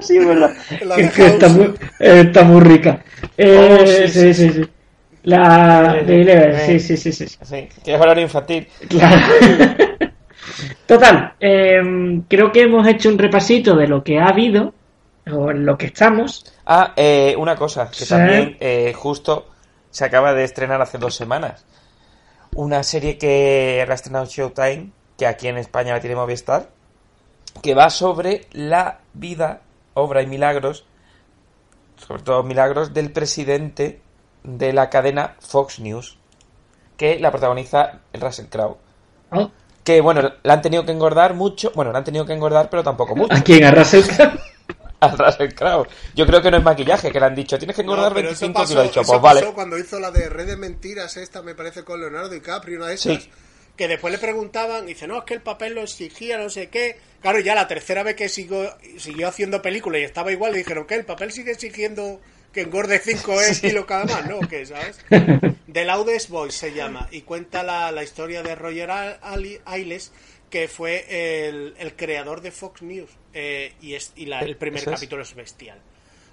sí, 0.00 0.16
es 0.16 0.26
verdad. 0.26 0.54
La 0.86 0.96
Es 0.96 1.06
de 1.16 1.22
que 1.22 1.26
está, 1.28 1.48
muy, 1.50 1.66
eh, 2.00 2.22
está 2.26 2.42
muy 2.42 2.60
rica. 2.62 3.04
Eh, 3.36 3.78
Oh, 3.80 3.86
sí, 3.86 4.08
sí, 4.08 4.34
sí, 4.34 4.50
sí. 4.50 4.68
La 5.22 6.02
de 6.04 6.20
Eleven, 6.22 6.56
sí, 6.66 6.80
Sí. 6.80 6.96
sí, 6.96 7.12
sí, 7.12 7.26
sí. 7.28 7.36
Sí, 7.44 7.68
que 7.84 7.94
es 7.94 8.00
horario 8.00 8.24
infantil. 8.24 8.66
Claro. 8.88 9.22
Total, 10.86 11.34
eh, 11.40 12.22
creo 12.28 12.50
que 12.52 12.62
hemos 12.62 12.86
hecho 12.86 13.08
un 13.08 13.18
repasito 13.18 13.76
de 13.76 13.86
lo 13.88 14.02
que 14.02 14.18
ha 14.18 14.26
habido, 14.26 14.72
o 15.30 15.50
en 15.50 15.66
lo 15.66 15.76
que 15.76 15.86
estamos. 15.86 16.44
Ah, 16.66 16.92
eh, 16.96 17.34
una 17.38 17.56
cosa, 17.56 17.90
que 17.90 18.04
Sí. 18.04 18.08
también 18.08 18.56
eh, 18.60 18.92
justo 18.94 19.48
se 19.90 20.04
acaba 20.04 20.32
de 20.34 20.44
estrenar 20.44 20.80
hace 20.80 20.98
dos 20.98 21.14
semanas. 21.14 21.64
Una 22.54 22.82
serie 22.82 23.18
que 23.18 23.84
ha 23.86 23.92
estrenado 23.92 24.26
Showtime, 24.26 24.90
que 25.18 25.26
aquí 25.26 25.48
en 25.48 25.58
España 25.58 25.92
la 25.92 26.00
tiene 26.00 26.16
Movistar, 26.16 26.70
que 27.62 27.74
va 27.74 27.90
sobre 27.90 28.46
la 28.52 29.00
vida, 29.14 29.60
obra 29.94 30.22
y 30.22 30.26
milagros, 30.26 30.86
sobre 31.96 32.22
todo 32.22 32.42
milagros, 32.42 32.94
del 32.94 33.10
presidente 33.12 34.00
de 34.44 34.72
la 34.72 34.88
cadena 34.88 35.34
Fox 35.40 35.80
News, 35.80 36.18
que 36.96 37.18
la 37.18 37.30
protagoniza 37.30 38.00
Russell 38.14 38.46
Crowe. 38.46 38.78
Oh, 39.30 39.50
Que 39.88 40.02
bueno, 40.02 40.34
la 40.42 40.52
han 40.52 40.60
tenido 40.60 40.84
que 40.84 40.92
engordar 40.92 41.32
mucho, 41.32 41.72
bueno, 41.74 41.92
la 41.92 42.00
han 42.00 42.04
tenido 42.04 42.26
que 42.26 42.34
engordar, 42.34 42.68
pero 42.68 42.82
tampoco 42.82 43.16
mucho. 43.16 43.34
¿A 43.34 43.40
quién? 43.40 43.64
¿A 43.64 43.70
Russell 43.70 44.02
Crowe? 44.02 44.38
a 45.00 45.08
Russell 45.16 45.54
Crowe. 45.54 45.88
Yo 46.14 46.26
creo 46.26 46.42
que 46.42 46.50
no 46.50 46.58
es 46.58 46.62
maquillaje, 46.62 47.10
que 47.10 47.18
le 47.18 47.24
han 47.24 47.34
dicho, 47.34 47.56
tienes 47.56 47.74
que 47.74 47.80
engordar 47.80 48.10
No, 48.10 48.14
pero 48.14 48.28
eso 48.28 48.40
25 48.40 48.52
pasó, 48.52 48.68
kilos. 48.68 48.84
Dicho, 48.84 49.00
eso 49.00 49.12
pues 49.12 49.22
vale. 49.22 49.40
pasó 49.40 49.54
cuando 49.54 49.78
hizo 49.78 49.98
la 49.98 50.10
de 50.10 50.28
Red 50.28 50.46
de 50.46 50.56
Mentiras, 50.58 51.16
esta 51.16 51.40
me 51.40 51.54
parece 51.54 51.84
con 51.84 52.00
Leonardo 52.00 52.28
DiCaprio, 52.28 52.76
una 52.76 52.88
de 52.88 52.96
esas. 52.96 53.22
Sí. 53.22 53.30
Que 53.78 53.88
después 53.88 54.12
le 54.12 54.18
preguntaban, 54.18 54.84
y 54.84 54.88
dice, 54.88 55.06
no, 55.06 55.20
es 55.20 55.24
que 55.24 55.32
el 55.32 55.40
papel 55.40 55.74
lo 55.74 55.80
exigía, 55.80 56.36
no 56.36 56.50
sé 56.50 56.68
qué. 56.68 56.98
Claro, 57.22 57.40
ya 57.40 57.54
la 57.54 57.66
tercera 57.66 58.02
vez 58.02 58.14
que 58.14 58.28
siguió, 58.28 58.70
siguió 58.98 59.26
haciendo 59.26 59.62
películas 59.62 60.02
y 60.02 60.04
estaba 60.04 60.30
igual, 60.32 60.52
le 60.52 60.58
dijeron, 60.58 60.86
¿qué? 60.86 60.96
¿El 60.96 61.06
papel 61.06 61.32
sigue 61.32 61.52
exigiendo 61.52 62.20
que 62.52 62.62
engorde 62.62 62.98
5 62.98 63.36
kilos 63.60 63.84
cada 63.86 64.04
más? 64.04 64.26
¿No? 64.28 64.40
¿Qué, 64.40 64.64
sabes? 64.66 64.98
The 65.72 65.84
Loudest 65.84 66.28
Voice 66.30 66.56
se 66.58 66.72
llama, 66.74 67.08
y 67.10 67.22
cuenta 67.22 67.62
la, 67.62 67.92
la 67.92 68.02
historia 68.02 68.42
de 68.42 68.54
Roger 68.54 68.90
Ailes, 69.64 70.12
que 70.50 70.66
fue 70.68 71.48
el, 71.48 71.74
el 71.78 71.94
creador 71.94 72.40
de 72.40 72.50
Fox 72.50 72.82
News. 72.82 73.10
eh, 73.34 73.74
y 73.82 73.94
es, 73.94 74.12
y 74.16 74.26
la- 74.26 74.40
el 74.40 74.56
primer 74.56 74.80
es. 74.82 74.88
capítulo 74.88 75.22
es 75.22 75.34
bestial. 75.34 75.78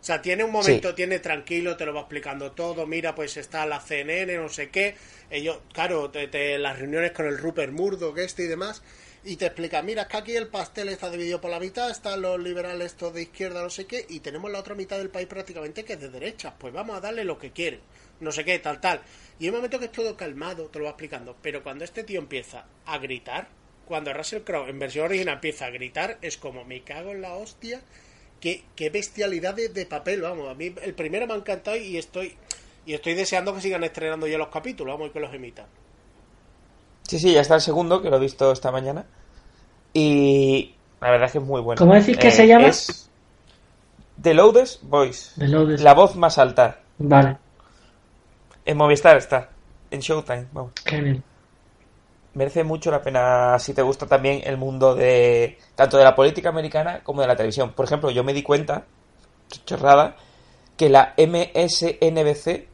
O 0.01 0.03
sea, 0.05 0.21
tiene 0.21 0.43
un 0.43 0.51
momento, 0.51 0.93
tiene 0.93 1.17
tranquilo, 1.17 1.75
te 1.77 1.85
lo 1.85 1.91
va 1.93 2.01
explicando 2.01 2.51
todo. 2.51 2.85
Mira, 2.85 3.15
pues 3.15 3.37
está 3.37 3.65
la 3.65 3.79
CNN, 3.81 4.37
no 4.37 4.49
sé 4.49 4.69
qué. 4.69 4.95
Ellos, 5.31 5.57
claro, 5.73 6.11
te, 6.11 6.27
te- 6.27 6.59
las 6.59 6.77
reuniones 6.77 7.11
con 7.11 7.25
el 7.25 7.39
Rupert 7.39 7.73
Murdoch, 7.73 8.15
este 8.19 8.43
y 8.43 8.47
demás. 8.47 8.83
Y 9.27 9.37
te 9.37 9.47
explica, 9.47 9.81
mira, 9.81 10.03
es 10.03 10.07
que 10.07 10.17
aquí 10.17 10.35
el 10.35 10.49
pastel 10.49 10.87
está 10.89 11.09
dividido 11.09 11.41
por 11.41 11.49
la 11.49 11.59
mitad, 11.59 11.89
están 11.89 12.21
los 12.21 12.39
liberales 12.39 12.91
estos 12.91 13.11
de 13.11 13.23
izquierda, 13.23 13.63
no 13.63 13.71
sé 13.71 13.87
qué, 13.87 14.05
y 14.07 14.19
tenemos 14.19 14.51
la 14.51 14.59
otra 14.59 14.75
mitad 14.75 14.99
del 14.99 15.09
país 15.09 15.25
prácticamente 15.25 15.83
que 15.83 15.93
es 15.93 15.99
de 15.99 16.09
derecha. 16.09 16.53
Pues 16.59 16.71
vamos 16.71 16.95
a 16.95 17.01
darle 17.01 17.23
lo 17.23 17.39
que 17.39 17.51
quieren, 17.51 17.79
no 18.19 18.31
sé 18.31 18.45
qué, 18.45 18.59
tal, 18.59 18.79
tal. 18.79 19.01
Y 19.39 19.45
hay 19.45 19.49
un 19.49 19.55
momento 19.55 19.79
que 19.79 19.85
es 19.85 19.91
todo 19.91 20.15
calmado, 20.15 20.67
te 20.67 20.77
lo 20.77 20.85
va 20.85 20.91
explicando. 20.91 21.35
Pero 21.41 21.63
cuando 21.63 21.83
este 21.83 22.03
tío 22.03 22.19
empieza 22.19 22.67
a 22.85 22.99
gritar, 22.99 23.47
cuando 23.87 24.13
Russell 24.13 24.43
Crowe 24.43 24.69
en 24.69 24.77
versión 24.77 25.05
original 25.05 25.35
empieza 25.35 25.65
a 25.65 25.71
gritar, 25.71 26.19
es 26.21 26.37
como, 26.37 26.63
me 26.63 26.83
cago 26.83 27.11
en 27.11 27.21
la 27.21 27.33
hostia, 27.33 27.81
qué, 28.39 28.63
qué 28.75 28.91
bestialidad 28.91 29.55
de, 29.55 29.69
de 29.69 29.87
papel, 29.87 30.21
vamos. 30.21 30.49
A 30.49 30.53
mí 30.53 30.75
el 30.83 30.93
primero 30.93 31.25
me 31.25 31.33
ha 31.33 31.37
encantado 31.37 31.77
y 31.77 31.97
estoy 31.97 32.37
y 32.85 32.93
estoy 32.93 33.15
deseando 33.15 33.55
que 33.55 33.61
sigan 33.61 33.83
estrenando 33.83 34.27
ya 34.27 34.37
los 34.37 34.49
capítulos, 34.49 34.93
vamos, 34.93 35.09
y 35.09 35.13
que 35.13 35.19
los 35.19 35.33
emitan. 35.33 35.65
Sí, 37.07 37.19
sí, 37.19 37.33
ya 37.33 37.41
está 37.41 37.55
el 37.55 37.61
segundo, 37.61 38.01
que 38.01 38.09
lo 38.09 38.17
he 38.17 38.19
visto 38.19 38.51
esta 38.51 38.71
mañana. 38.71 39.05
Y 39.93 40.75
la 41.01 41.11
verdad 41.11 41.27
es 41.27 41.31
que 41.33 41.37
es 41.37 41.43
muy 41.43 41.61
bueno. 41.61 41.79
¿Cómo 41.79 41.93
decís 41.93 42.17
que 42.17 42.27
Eh, 42.29 42.31
se 42.31 42.47
llama? 42.47 42.67
Es 42.67 43.09
The 44.21 44.33
Loudest 44.33 44.83
Voice. 44.83 45.31
The 45.39 45.47
Loudest- 45.47 45.79
La 45.79 45.93
voz 45.93 46.15
más 46.15 46.37
alta. 46.37 46.79
Vale, 46.97 47.37
En 48.65 48.77
Movistar 48.77 49.17
está. 49.17 49.49
En 49.91 49.99
Showtime, 49.99 50.47
vamos. 50.51 50.71
genial. 50.85 51.21
merece 52.33 52.65
mucho 52.65 52.91
la 52.91 53.01
pena 53.01 53.57
si 53.59 53.73
te 53.73 53.81
gusta 53.81 54.07
también 54.07 54.41
el 54.43 54.57
mundo 54.57 54.93
de 54.93 55.57
tanto 55.75 55.95
de 55.97 56.03
la 56.03 56.13
política 56.15 56.49
americana 56.49 56.99
como 57.01 57.21
de 57.21 57.27
la 57.27 57.35
televisión. 57.37 57.71
Por 57.71 57.85
ejemplo, 57.85 58.09
yo 58.11 58.25
me 58.25 58.33
di 58.33 58.43
cuenta, 58.43 58.83
chorrada, 59.65 60.17
que 60.75 60.89
la 60.89 61.13
MSNBC 61.17 62.67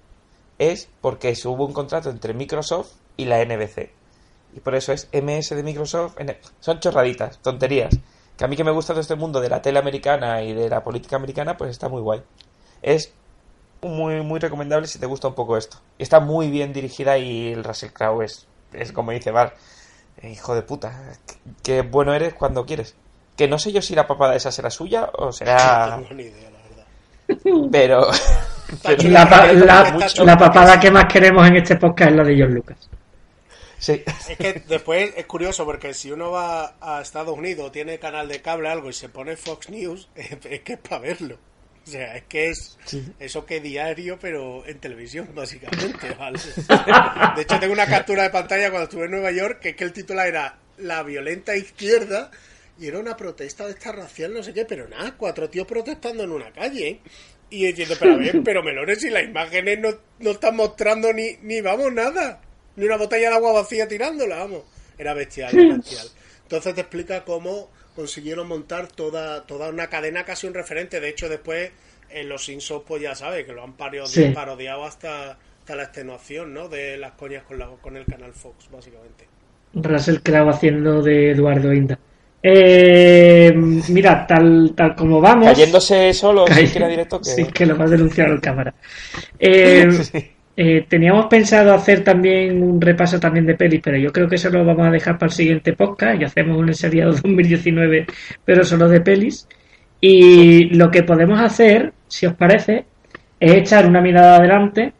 es 0.58 0.90
porque 1.00 1.34
hubo 1.46 1.66
un 1.68 1.74
contrato 1.74 2.10
entre 2.10 2.34
Microsoft 2.34 2.94
y 3.18 3.26
la 3.26 3.40
NBC. 3.46 3.92
Y 4.56 4.60
por 4.60 4.76
eso 4.76 4.92
es 4.94 5.08
MS 5.14 5.50
de 5.56 5.64
Microsoft. 5.64 6.18
Son 6.60 6.80
chorraditas, 6.80 7.40
tonterías. 7.40 7.98
Que 8.38 8.46
a 8.46 8.48
mí 8.48 8.56
que 8.56 8.64
me 8.64 8.72
gusta 8.72 8.94
todo 8.94 9.02
este 9.02 9.16
mundo 9.16 9.40
de 9.40 9.50
la 9.50 9.62
tele 9.62 9.80
americana 9.80 10.42
y 10.42 10.54
de 10.54 10.70
la 10.70 10.84
política 10.84 11.16
americana, 11.16 11.56
pues 11.58 11.72
está 11.72 11.88
muy 11.90 12.02
guay. 12.02 12.22
Es 12.82 13.14
muy, 13.82 14.22
muy 14.22 14.40
recomendable 14.40 14.88
si 14.88 15.00
te 15.00 15.06
gusta 15.06 15.28
un 15.28 15.36
poco 15.36 15.58
esto. 15.58 15.78
Y 15.98 16.04
está 16.04 16.20
muy 16.20 16.50
bien 16.50 16.74
dirigida 16.74 17.18
y 17.18 17.52
el 17.54 17.64
Russell 17.64 17.92
Crowe 17.92 18.24
es, 18.26 18.48
es 18.74 18.92
como 18.92 19.12
dice 19.12 19.32
Bar, 19.32 19.56
hijo 20.24 20.56
de 20.56 20.62
puta, 20.64 21.14
qué, 21.28 21.36
qué 21.64 21.82
bueno 21.82 22.14
eres 22.14 22.34
cuando 22.34 22.66
quieres. 22.66 22.96
Que 23.38 23.48
no 23.48 23.58
sé 23.58 23.72
yo 23.72 23.82
si 23.82 23.96
la 23.96 24.08
papada 24.08 24.36
esa 24.36 24.52
será 24.52 24.70
suya 24.70 25.10
o 25.14 25.32
será... 25.32 25.98
No 25.98 26.04
tengo 26.04 26.16
ni 26.16 26.24
idea, 26.24 26.50
la 26.50 26.60
verdad. 26.60 27.70
Pero... 27.72 28.08
pero 28.84 29.04
La, 29.10 29.26
la- 29.54 30.08
la 30.26 30.38
papada 30.38 30.80
que 30.80 30.92
más 30.92 31.06
queremos 31.12 31.48
en 31.48 31.58
este 31.58 31.76
podcast 31.78 32.12
es 32.12 32.18
la 32.18 32.24
de 32.24 32.38
John 32.40 32.54
Lucas. 32.54 32.78
Sí. 33.82 34.04
Es 34.30 34.38
que 34.38 34.62
después 34.68 35.12
es 35.18 35.26
curioso 35.26 35.66
porque 35.66 35.96
si 35.96 36.12
uno 36.12 36.30
va 36.30 36.76
a 36.80 37.02
Estados 37.02 37.36
Unidos, 37.36 37.72
tiene 37.72 37.98
canal 37.98 38.28
de 38.28 38.40
cable 38.40 38.70
algo 38.70 38.92
y 38.92 38.94
se 38.94 39.10
pone 39.10 39.36
Fox 39.36 39.70
News, 39.70 40.08
es, 40.16 40.62
que 40.62 40.74
es 40.74 40.80
para 40.80 41.02
verlo. 41.02 41.40
O 41.84 41.90
sea, 41.90 42.16
es 42.16 42.24
que 42.26 42.50
es 42.50 42.78
eso 43.20 43.44
que 43.44 43.60
diario, 43.60 44.20
pero 44.20 44.64
en 44.68 44.78
televisión, 44.78 45.30
básicamente, 45.36 46.12
¿vale? 46.12 46.38
De 47.36 47.42
hecho, 47.42 47.60
tengo 47.60 47.74
una 47.74 47.88
captura 47.88 48.22
de 48.22 48.30
pantalla 48.30 48.70
cuando 48.70 48.84
estuve 48.84 49.06
en 49.06 49.12
Nueva 49.12 49.32
York, 49.32 49.60
que 49.60 49.70
es 49.70 49.76
que 49.76 49.84
el 49.84 49.94
titular 49.94 50.28
era 50.28 50.60
La 50.78 51.02
violenta 51.02 51.56
izquierda, 51.56 52.30
y 52.80 52.86
era 52.86 53.00
una 53.00 53.18
protesta 53.18 53.66
de 53.66 53.72
esta 53.72 53.92
racial, 53.92 54.32
no 54.32 54.44
sé 54.44 54.54
qué, 54.54 54.64
pero 54.66 54.88
nada, 54.88 55.16
cuatro 55.18 55.50
tíos 55.50 55.66
protestando 55.66 56.24
en 56.24 56.32
una 56.32 56.52
calle, 56.52 56.88
¿eh? 56.88 57.00
Y 57.50 57.66
diciendo, 57.66 57.96
pero 58.00 58.14
a 58.14 58.18
ver, 58.18 58.44
pero 58.46 58.62
Melores, 58.62 59.04
y 59.04 59.10
las 59.10 59.24
imágenes 59.24 59.80
no, 59.80 59.90
no 60.20 60.32
están 60.32 60.56
mostrando 60.56 61.12
ni, 61.12 61.36
ni, 61.42 61.62
vamos, 61.62 61.92
nada. 61.92 62.42
Ni 62.76 62.86
una 62.86 62.98
botella 62.98 63.30
de 63.30 63.36
agua 63.36 63.54
vacía 63.54 63.88
tirándola, 63.88 64.38
vamos. 64.38 64.62
Era 64.98 65.14
bestial, 65.14 65.58
era 65.58 65.76
bestial. 65.78 66.08
Entonces 66.44 66.76
te 66.76 66.82
explica 66.82 67.24
cómo 67.24 67.70
consiguieron 67.96 68.48
montar 68.48 68.88
toda, 68.88 69.44
toda 69.46 69.70
una 69.70 69.88
cadena 69.88 70.24
casi 70.24 70.48
un 70.48 70.54
referente. 70.54 71.00
De 71.00 71.10
hecho, 71.10 71.28
después 71.30 71.72
en 72.10 72.30
Los 72.30 72.46
Simpsons, 72.46 72.84
pues 72.88 73.02
ya 73.02 73.16
sabes, 73.16 73.46
que 73.46 73.54
lo 73.54 73.64
han 73.64 73.74
parodiado, 73.74 74.08
Sí. 74.08 74.32
parodiado 74.34 74.84
hasta, 74.86 75.32
hasta 75.60 75.76
la 75.76 75.84
extenuación, 75.84 76.54
¿no? 76.54 76.68
De 76.68 76.98
las 76.98 77.14
coñas 77.14 77.44
con, 77.44 77.58
la, 77.60 77.68
con 77.82 77.96
el 77.98 78.06
canal 78.06 78.34
Fox, 78.34 78.70
básicamente. 78.72 79.28
Russell 79.74 80.18
Crowe 80.22 80.50
haciendo 80.50 81.02
de 81.02 81.32
Eduardo 81.32 81.72
Inda. 81.74 81.98
Eh, 82.44 83.52
mira, 83.56 84.26
tal, 84.28 84.74
tal 84.76 84.96
como 84.96 85.22
vamos. 85.22 85.46
Cayéndose 85.48 86.14
solo, 86.14 86.46
Cay- 86.46 86.66
sin 86.66 86.72
que 86.74 86.78
era 86.80 86.88
directo, 86.90 87.20
que... 87.22 87.30
Sí, 87.30 87.46
que 87.46 87.66
lo 87.66 87.78
va 87.78 87.86
a 87.86 87.90
denunciar 87.90 88.30
el 88.30 88.42
cámara. 88.42 88.74
Eh, 89.40 89.88
eh, 90.58 90.86
teníamos 90.88 91.28
pensado 91.28 91.74
hacer 91.74 92.04
también 92.04 92.62
un 92.62 92.80
repaso 92.82 93.20
también 93.20 93.46
de 93.46 93.56
pelis, 93.56 93.82
pero 93.84 93.98
yo 93.98 94.12
creo 94.12 94.28
que 94.28 94.36
eso 94.36 94.50
lo 94.50 94.64
vamos 94.66 94.86
a 94.88 94.92
dejar 94.92 95.18
para 95.18 95.30
el 95.30 95.36
siguiente 95.36 95.74
podcast 95.74 96.20
y 96.22 96.26
hacemos 96.26 96.58
un 96.58 96.74
seriado 96.74 97.12
2019, 97.24 98.06
pero 98.46 98.64
solo 98.64 98.88
de 98.90 99.02
pelis. 99.02 99.48
Y 100.00 100.66
lo 100.76 100.90
que 100.92 101.04
podemos 101.04 101.40
hacer, 101.40 101.94
si 102.08 102.26
os 102.26 102.34
parece, 102.34 102.86
es 103.40 103.54
echar 103.54 103.86
una 103.88 104.02
mirada 104.02 104.38
adelante 104.38 104.94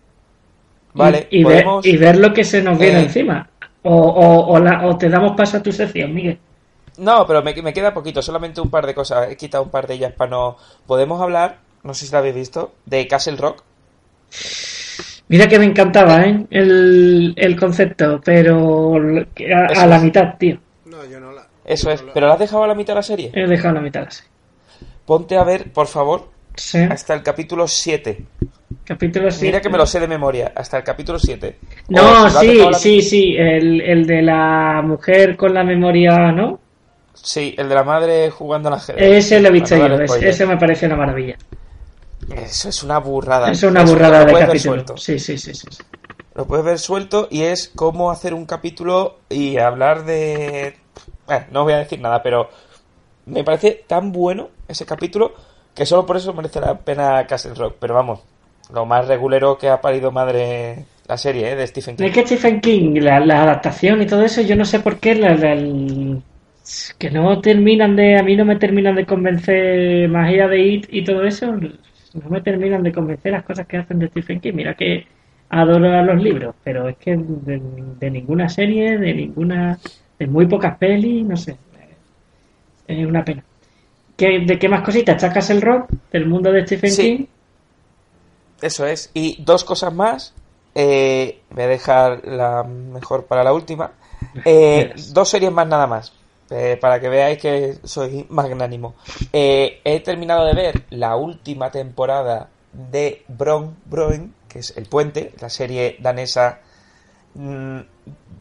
Vale, 0.94 1.28
y, 1.32 1.44
ver, 1.44 1.64
podemos... 1.64 1.86
y 1.86 1.98
ver 1.98 2.18
lo 2.18 2.34
que 2.34 2.44
se 2.44 2.62
nos 2.62 2.78
viene 2.78 3.00
Eh. 3.00 3.04
encima. 3.04 3.50
O, 3.84 3.96
o, 3.96 4.54
o, 4.54 4.60
la- 4.60 4.86
o 4.86 4.98
te 4.98 5.10
damos 5.10 5.36
paso 5.36 5.58
a 5.58 5.64
tu 5.64 5.72
sección, 5.72 6.14
Miguel. 6.14 6.38
No, 6.98 7.26
pero 7.26 7.42
me, 7.42 7.54
me 7.64 7.74
queda 7.74 7.94
poquito, 7.94 8.22
solamente 8.22 8.62
un 8.62 8.70
par 8.70 8.86
de 8.86 8.94
cosas. 8.94 9.32
He 9.32 9.38
quitado 9.38 9.64
un 9.64 9.72
par 9.72 9.88
de 9.88 9.96
ellas 9.96 10.14
para 10.14 10.30
no... 10.30 10.58
Podemos 10.86 11.20
hablar, 11.22 11.58
no 11.84 11.94
sé 11.96 12.06
si 12.06 12.12
la 12.12 12.20
habéis 12.20 12.36
visto, 12.36 12.74
de 12.86 13.08
Castle 13.08 13.38
Rock. 13.38 13.64
Mira 15.32 15.48
que 15.48 15.58
me 15.58 15.66
encantaba, 15.66 16.24
¿eh? 16.26 16.46
El, 16.52 17.34
el 17.36 17.60
concepto, 17.60 18.22
pero 18.24 18.96
a, 18.98 19.82
a 19.82 19.88
la 19.88 19.96
es. 19.96 20.04
mitad, 20.04 20.36
tío. 20.38 20.58
No, 20.86 21.04
yo 21.06 21.20
no 21.20 21.32
la. 21.32 21.48
Eso 21.66 21.88
no 21.88 21.94
es. 21.96 22.04
la- 22.04 22.14
¿Pero 22.14 22.28
la 22.28 22.34
has 22.34 22.40
dejado 22.40 22.64
a 22.64 22.68
la 22.68 22.76
mitad 22.76 22.94
de 22.94 23.00
la 23.00 23.04
serie? 23.04 23.32
He 23.34 23.48
dejado 23.48 23.74
la 23.76 23.82
mitad 23.82 24.04
así. 24.04 24.24
Ponte 25.06 25.38
a 25.38 25.44
ver, 25.44 25.72
por 25.72 25.88
favor, 25.88 26.30
Sí. 26.56 26.78
hasta 26.80 27.14
el 27.14 27.24
capítulo 27.24 27.68
7. 27.68 28.26
Capítulo 28.84 29.32
7. 29.32 29.46
Mira 29.46 29.62
que 29.62 29.70
me 29.70 29.78
lo 29.78 29.86
sé 29.86 30.00
de 30.02 30.08
memoria, 30.08 30.52
hasta 30.54 30.78
el 30.78 30.84
capítulo 30.84 31.18
7. 31.18 31.56
O 31.90 31.94
No, 31.94 32.30
sí, 32.30 32.62
a 32.62 32.70
la- 32.72 32.78
sí, 32.78 33.02
sí. 33.02 33.36
El, 33.38 33.80
el 33.82 34.06
de 34.06 34.22
la 34.22 34.82
mujer 34.84 35.38
con 35.38 35.54
la 35.54 35.64
memoria, 35.64 36.32
¿no? 36.34 36.60
Sí, 37.14 37.56
el 37.58 37.70
de 37.70 37.76
la 37.76 37.84
madre 37.84 38.30
jugando 38.32 38.68
al 38.70 38.76
ajedrez. 38.76 39.26
Ese 39.26 39.40
lo 39.40 39.48
he 39.48 39.52
visto 39.52 39.78
yo. 39.78 39.86
Ese, 40.02 40.28
ese 40.30 40.46
me 40.46 40.58
parece 40.58 40.88
una 40.88 40.96
maravilla. 40.98 41.36
Eso 42.36 42.70
es 42.70 42.84
una 42.84 43.00
burrada. 43.00 43.52
Eso 43.52 43.68
es 43.68 43.72
una 43.72 43.84
Eso 43.84 43.94
burrada 43.94 44.20
lo 44.20 44.26
de 44.26 44.32
puedes 44.32 44.48
ver 44.48 44.56
capítulo. 44.58 44.74
suelto. 44.76 44.98
Sí, 44.98 45.20
sí, 45.20 45.38
sí, 45.38 45.54
sí. 45.54 45.68
sí. 45.70 45.84
Lo 46.36 46.46
puedes 46.46 46.64
ver 46.66 46.80
suelto 46.80 47.28
y 47.30 47.42
es 47.42 47.72
cómo 47.76 48.10
hacer 48.12 48.34
un 48.34 48.46
capítulo 48.46 49.18
y 49.30 49.58
hablar 49.58 50.06
de... 50.06 50.76
Bueno, 51.28 51.46
no 51.52 51.64
voy 51.64 51.74
a 51.74 51.78
decir 51.80 52.00
nada, 52.00 52.24
pero 52.24 52.50
me 53.26 53.44
parece 53.44 53.84
tan 53.88 54.12
bueno 54.12 54.50
ese 54.68 54.86
capítulo 54.86 55.34
que 55.76 55.86
solo 55.86 56.06
por 56.06 56.18
eso 56.18 56.34
merece 56.34 56.60
la 56.62 56.78
pena 56.78 57.26
Castle 57.28 57.54
Rock. 57.56 57.76
Pero 57.80 57.96
vamos, 57.96 58.22
lo 58.74 58.86
más 58.86 59.08
regulero 59.08 59.58
que 59.58 59.68
ha 59.70 59.82
parido 59.82 60.12
madre 60.12 60.86
la 61.08 61.18
serie 61.18 61.52
¿eh? 61.52 61.56
de 61.58 61.68
Stephen 61.68 61.98
King. 61.98 62.06
Es 62.06 62.14
que 62.14 62.26
Stephen 62.26 62.62
King, 62.62 63.00
la, 63.02 63.20
la 63.20 63.44
adaptación 63.44 64.02
y 64.02 64.06
todo 64.06 64.24
eso, 64.24 64.42
yo 64.42 64.56
no 64.56 64.64
sé 64.64 64.80
por 64.80 65.00
qué 65.00 65.16
la- 65.16 65.36
la- 65.36 65.54
el- 65.54 66.22
que 66.98 67.10
no 67.12 67.42
terminan 67.42 67.96
de, 67.98 68.18
a 68.18 68.24
mí 68.24 68.38
no 68.38 68.46
me 68.46 68.56
terminan 68.56 68.96
de 68.96 69.06
convencer 69.06 70.08
magia 70.08 70.48
de 70.48 70.60
It 70.62 70.88
y 70.92 71.04
todo 71.04 71.24
eso, 71.26 71.54
no 72.14 72.30
me 72.30 72.42
terminan 72.42 72.84
de 72.84 72.92
convencer 72.92 73.32
las 73.32 73.44
cosas 73.44 73.68
que 73.68 73.78
hacen 73.78 74.00
de 74.00 74.08
Stephen 74.08 74.40
King. 74.40 74.54
Mira 74.54 74.74
que 74.76 75.06
adoro 75.50 75.92
a 75.92 76.02
los 76.02 76.22
libros, 76.22 76.56
pero 76.64 76.88
es 76.90 76.98
que 76.98 77.16
de, 77.18 77.62
de 78.00 78.12
ninguna 78.12 78.48
serie, 78.50 78.98
de 78.98 79.14
ninguna, 79.14 79.78
de 80.18 80.28
muy 80.28 80.46
pocas 80.48 80.78
pelis, 80.78 81.26
no 81.26 81.36
sé, 81.38 81.58
es 82.88 83.06
una 83.06 83.24
pena. 83.24 83.44
¿Qué, 84.18 84.40
¿De 84.46 84.60
qué 84.60 84.70
más 84.70 84.82
cositas? 84.82 85.20
¿Chacas 85.22 85.50
el 85.50 85.62
rock 85.62 85.90
del 86.12 86.26
mundo 86.28 86.52
de 86.52 86.66
Stephen 86.66 86.92
Sí. 86.92 87.02
King? 87.18 87.26
Eso 88.62 88.86
es. 88.86 89.10
Y 89.14 89.42
dos 89.44 89.64
cosas 89.64 89.94
más. 89.94 90.34
Eh, 90.76 91.40
voy 91.50 91.64
a 91.64 91.68
dejar 91.68 92.22
la 92.28 92.64
mejor 92.64 93.26
para 93.26 93.44
la 93.44 93.54
última. 93.54 93.92
Eh, 94.46 94.94
dos 95.14 95.30
series 95.30 95.52
más 95.52 95.68
nada 95.68 95.88
más. 95.88 96.14
Eh, 96.52 96.78
para 96.80 97.00
que 97.00 97.08
veáis 97.08 97.38
que 97.40 97.78
soy 97.84 98.26
magnánimo. 98.30 98.96
Eh, 99.32 99.80
he 99.84 100.02
terminado 100.02 100.46
de 100.46 100.54
ver 100.54 100.84
la 100.90 101.16
última 101.16 101.72
temporada 101.72 102.50
de 102.74 103.24
Bron 103.30 103.78
Broin, 103.86 104.34
que 104.50 104.60
es 104.60 104.76
El 104.76 104.86
Puente, 104.86 105.34
la 105.40 105.50
serie 105.50 105.96
danesa 106.00 106.60
mm, 107.36 107.80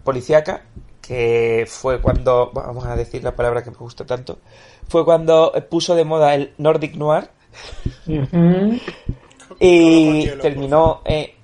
policíaca, 0.02 0.62
que 1.00 1.66
fue 1.68 2.00
cuando, 2.00 2.50
vamos 2.52 2.84
a 2.84 2.96
decir 2.96 3.22
la 3.22 3.36
palabra 3.36 3.62
que 3.62 3.70
me 3.70 3.76
gusta 3.76 4.04
tanto, 4.04 4.40
fue 4.88 5.04
cuando 5.04 5.52
puso 5.70 5.94
de 5.94 6.04
moda 6.04 6.34
el 6.34 6.52
Nordic 6.58 6.96
Noir 6.96 7.30
y 9.60 10.26
terminó 10.42 11.02
eh, 11.04 11.36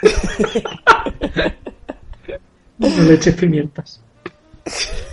No 2.78 3.02
le 3.02 3.14
eches 3.14 3.34
pimientas. 3.34 4.00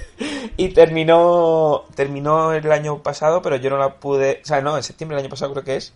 y 0.58 0.70
terminó 0.70 1.84
terminó 1.96 2.54
el 2.54 2.72
año 2.72 3.04
pasado 3.04 3.42
pero 3.42 3.58
yo 3.58 3.70
no 3.70 3.78
la 3.78 3.96
pude 3.96 4.42
o 4.44 4.46
sea 4.48 4.62
no 4.62 4.78
en 4.78 4.84
septiembre 4.84 5.16
del 5.18 5.26
año 5.26 5.30
pasado 5.32 5.52
creo 5.54 5.64
que 5.66 5.76
es 5.78 5.94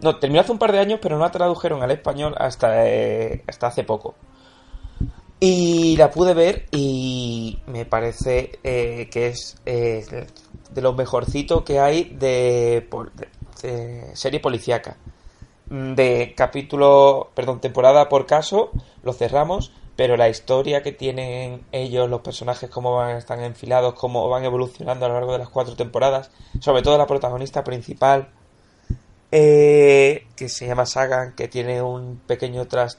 No, 0.00 0.16
terminó 0.18 0.40
hace 0.42 0.52
un 0.52 0.58
par 0.58 0.72
de 0.72 0.78
años, 0.78 1.00
pero 1.02 1.16
no 1.16 1.24
la 1.24 1.30
tradujeron 1.32 1.82
al 1.82 1.90
español 1.90 2.34
hasta, 2.38 2.86
eh, 2.88 3.42
hasta 3.48 3.66
hace 3.66 3.82
poco. 3.84 4.14
Y 5.40 5.96
la 5.96 6.10
pude 6.10 6.34
ver 6.34 6.66
y 6.72 7.58
me 7.66 7.84
parece 7.84 8.58
eh, 8.64 9.08
que 9.10 9.28
es 9.28 9.56
eh, 9.66 10.26
de 10.72 10.82
lo 10.82 10.94
mejorcito 10.94 11.64
que 11.64 11.78
hay 11.78 12.04
de, 12.04 12.88
de- 13.14 13.28
de 13.68 14.16
serie 14.16 14.40
policíaca. 14.40 14.96
De 15.70 16.34
capítulo, 16.36 17.30
perdón, 17.34 17.60
temporada 17.60 18.08
por 18.08 18.26
caso, 18.26 18.70
lo 19.04 19.12
cerramos, 19.12 19.72
pero 19.98 20.16
la 20.16 20.28
historia 20.28 20.80
que 20.80 20.92
tienen 20.92 21.64
ellos, 21.72 22.08
los 22.08 22.20
personajes, 22.20 22.70
cómo 22.70 22.94
van, 22.94 23.16
están 23.16 23.42
enfilados, 23.42 23.94
cómo 23.94 24.28
van 24.28 24.44
evolucionando 24.44 25.04
a 25.06 25.08
lo 25.08 25.16
largo 25.16 25.32
de 25.32 25.38
las 25.40 25.48
cuatro 25.48 25.74
temporadas, 25.74 26.30
sobre 26.60 26.82
todo 26.82 26.96
la 26.96 27.08
protagonista 27.08 27.64
principal, 27.64 28.28
eh, 29.32 30.24
que 30.36 30.48
se 30.48 30.68
llama 30.68 30.86
Sagan, 30.86 31.34
que 31.34 31.48
tiene 31.48 31.82
un 31.82 32.20
pequeño 32.28 32.66
tras- 32.68 32.98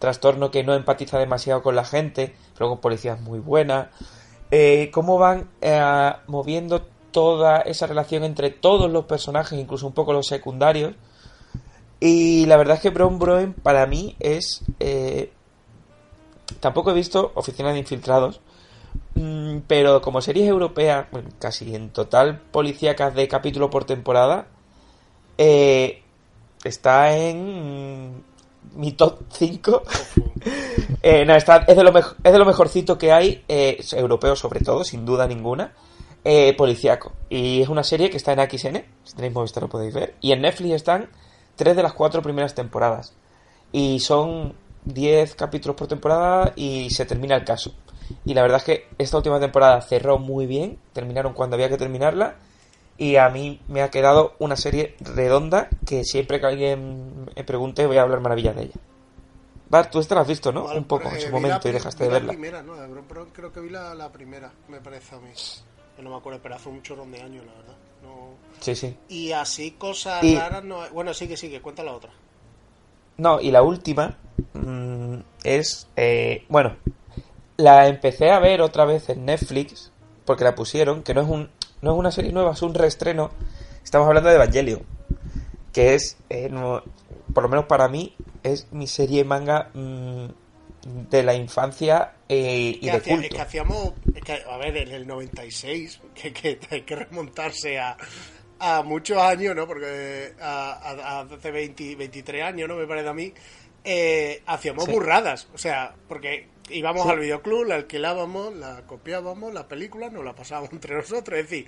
trastorno 0.00 0.50
que 0.50 0.64
no 0.64 0.74
empatiza 0.74 1.16
demasiado 1.16 1.62
con 1.62 1.76
la 1.76 1.84
gente, 1.84 2.34
pero 2.58 2.70
con 2.70 2.80
policías 2.80 3.20
muy 3.20 3.38
buena. 3.38 3.92
Eh, 4.50 4.90
cómo 4.92 5.18
van 5.18 5.48
eh, 5.60 6.12
moviendo 6.26 6.82
toda 7.12 7.60
esa 7.60 7.86
relación 7.86 8.24
entre 8.24 8.50
todos 8.50 8.90
los 8.90 9.04
personajes, 9.04 9.56
incluso 9.60 9.86
un 9.86 9.92
poco 9.92 10.12
los 10.12 10.26
secundarios. 10.26 10.94
Y 12.00 12.46
la 12.46 12.56
verdad 12.56 12.74
es 12.78 12.82
que 12.82 12.90
Brown 12.90 13.20
Broen 13.20 13.52
para 13.52 13.86
mí 13.86 14.16
es... 14.18 14.64
eh, 14.80 15.30
tampoco 16.60 16.90
he 16.90 16.94
visto 16.94 17.32
Oficina 17.34 17.72
de 17.72 17.78
Infiltrados, 17.78 18.40
mm, 19.14 19.58
pero 19.66 20.00
como 20.00 20.20
series 20.20 20.48
europeas, 20.48 21.06
casi 21.38 21.74
en 21.74 21.90
total 21.90 22.38
policíacas 22.50 23.14
de 23.14 23.28
capítulo 23.28 23.70
por 23.70 23.84
temporada, 23.84 24.46
eh, 25.38 26.02
está 26.64 27.16
en 27.16 28.22
mi 28.74 28.92
top 28.92 29.20
5. 29.32 29.82
Eh, 31.02 31.24
está, 31.36 31.58
es, 31.68 31.76
de 31.76 31.84
lo 31.84 31.92
mej- 31.92 32.16
es 32.24 32.32
de 32.32 32.38
lo 32.38 32.44
mejorcito 32.44 32.98
que 32.98 33.12
hay, 33.12 33.44
eh, 33.48 33.80
europeo 33.92 34.34
sobre 34.34 34.58
todo, 34.60 34.82
sin 34.82 35.04
duda 35.06 35.26
ninguna, 35.28 35.72
eh, 36.24 36.52
policíaco. 36.56 37.12
Y 37.28 37.62
es 37.62 37.68
una 37.68 37.84
serie 37.84 38.10
que 38.10 38.16
está 38.16 38.32
en 38.32 38.40
XN, 38.40 38.84
si 39.04 39.14
tenéis 39.14 39.32
Movistar 39.32 39.62
lo 39.62 39.68
podéis 39.68 39.94
ver. 39.94 40.14
Y 40.20 40.32
en 40.32 40.40
Netflix 40.42 40.74
están 40.74 41.08
tres 41.54 41.76
de 41.76 41.82
las 41.84 41.92
cuatro 41.92 42.22
primeras 42.22 42.54
temporadas. 42.56 43.12
Y 43.70 44.00
son 44.00 44.54
10 44.86 45.34
capítulos 45.34 45.76
por 45.76 45.86
temporada 45.88 46.52
y 46.56 46.88
se 46.90 47.04
termina 47.04 47.36
el 47.36 47.44
caso. 47.44 47.74
Y 48.24 48.34
la 48.34 48.42
verdad 48.42 48.58
es 48.58 48.64
que 48.64 48.88
esta 48.98 49.16
última 49.18 49.38
temporada 49.38 49.80
cerró 49.82 50.18
muy 50.18 50.46
bien, 50.46 50.78
terminaron 50.92 51.34
cuando 51.34 51.54
había 51.56 51.68
que 51.68 51.76
terminarla. 51.76 52.36
Y 52.98 53.16
a 53.16 53.28
mí 53.28 53.60
me 53.68 53.82
ha 53.82 53.90
quedado 53.90 54.34
una 54.38 54.56
serie 54.56 54.96
redonda 55.00 55.68
que 55.84 56.02
siempre 56.04 56.40
que 56.40 56.46
alguien 56.46 57.26
me 57.36 57.44
pregunte 57.44 57.84
voy 57.86 57.98
a 57.98 58.02
hablar 58.02 58.20
maravillas 58.20 58.56
de 58.56 58.62
ella. 58.62 58.74
Bart, 59.68 59.90
tú 59.90 59.98
esta 59.98 60.14
la 60.14 60.20
has 60.22 60.28
visto, 60.28 60.50
¿no? 60.52 60.64
Un 60.72 60.84
poco 60.84 61.08
en 61.10 61.16
Eh, 61.16 61.20
su 61.20 61.30
momento 61.30 61.60
la 61.64 61.70
y 61.70 61.72
dejaste 61.74 62.04
de 62.04 62.08
la 62.10 62.14
verla. 62.14 62.28
primera, 62.32 62.62
no, 62.62 62.76
de 62.76 62.86
Bron 62.86 63.06
Bron 63.08 63.28
creo 63.32 63.52
que 63.52 63.60
vi 63.60 63.68
la, 63.68 63.94
la 63.94 64.10
primera, 64.12 64.50
me 64.68 64.80
parece 64.80 65.16
a 65.16 65.18
mí. 65.18 65.28
Yo 65.98 66.02
no 66.04 66.10
me 66.10 66.16
acuerdo, 66.16 66.40
pero 66.42 66.54
hace 66.54 66.68
un 66.68 66.80
chorrón 66.82 67.10
de 67.10 67.20
años, 67.20 67.44
la 67.44 67.52
verdad. 67.52 67.74
No... 68.02 68.28
Sí, 68.60 68.74
sí. 68.76 68.96
Y 69.08 69.32
así 69.32 69.72
cosas 69.72 70.22
Y- 70.22 70.36
raras 70.38 70.62
no. 70.64 70.88
Bueno, 70.92 71.12
sigue, 71.12 71.36
sigue, 71.36 71.60
cuenta 71.60 71.82
la 71.82 71.92
otra. 71.92 72.10
No, 73.18 73.40
y 73.40 73.50
la 73.50 73.62
última 73.62 74.16
mm, 74.54 75.16
es, 75.44 75.88
eh, 75.96 76.44
bueno, 76.48 76.76
la 77.56 77.88
empecé 77.88 78.30
a 78.30 78.38
ver 78.38 78.60
otra 78.60 78.84
vez 78.84 79.08
en 79.08 79.24
Netflix 79.24 79.92
porque 80.24 80.44
la 80.44 80.54
pusieron, 80.54 81.02
que 81.02 81.14
no 81.14 81.22
es 81.22 81.28
un, 81.28 81.50
no 81.82 81.92
es 81.92 81.98
una 81.98 82.10
serie 82.10 82.32
nueva, 82.32 82.52
es 82.52 82.62
un 82.62 82.74
reestreno. 82.74 83.30
Estamos 83.84 84.08
hablando 84.08 84.28
de 84.28 84.36
Evangelion, 84.36 84.82
que 85.72 85.94
es, 85.94 86.16
eh, 86.30 86.48
no- 86.50 86.82
por 87.32 87.42
lo 87.44 87.48
menos 87.48 87.66
para 87.66 87.88
mí, 87.88 88.14
es 88.42 88.66
mi 88.72 88.86
serie 88.86 89.24
manga 89.24 89.70
mm, 89.74 90.26
de 91.10 91.22
la 91.22 91.34
infancia 91.34 92.12
eh, 92.28 92.78
y 92.80 92.86
de 92.86 92.90
hacía- 92.92 93.14
es 93.14 93.20
culto. 93.20 93.36
que 93.36 93.42
hacíamos, 93.42 93.92
es 94.14 94.22
que, 94.22 94.42
a 94.48 94.56
ver, 94.56 94.76
en 94.76 94.88
el 94.92 95.06
96, 95.06 96.00
que, 96.14 96.32
que 96.32 96.58
hay 96.70 96.82
que 96.82 96.96
remontarse 96.96 97.78
a, 97.78 97.96
a 98.58 98.82
muchos 98.82 99.18
años, 99.18 99.54
¿no? 99.54 99.66
Porque 99.66 100.32
a, 100.40 100.72
a- 100.72 101.18
a 101.18 101.20
hace 101.22 101.50
20, 101.50 101.94
23 101.96 102.42
años, 102.42 102.68
¿no? 102.68 102.76
Me 102.76 102.86
parece 102.86 103.08
a 103.08 103.14
mí, 103.14 103.32
eh, 103.86 104.42
hacíamos 104.46 104.84
Sí. 104.84 104.90
burradas, 104.90 105.48
o 105.54 105.58
sea, 105.58 105.94
porque 106.08 106.48
íbamos 106.70 107.04
Sí. 107.04 107.10
al 107.10 107.20
videoclub, 107.20 107.64
la 107.64 107.76
alquilábamos, 107.76 108.52
la 108.54 108.84
copiábamos, 108.86 109.54
la 109.54 109.68
película, 109.68 110.10
nos 110.10 110.24
la 110.24 110.34
pasábamos 110.34 110.70
entre 110.72 110.94
nosotros, 110.96 111.38
es 111.38 111.48
decir, 111.48 111.66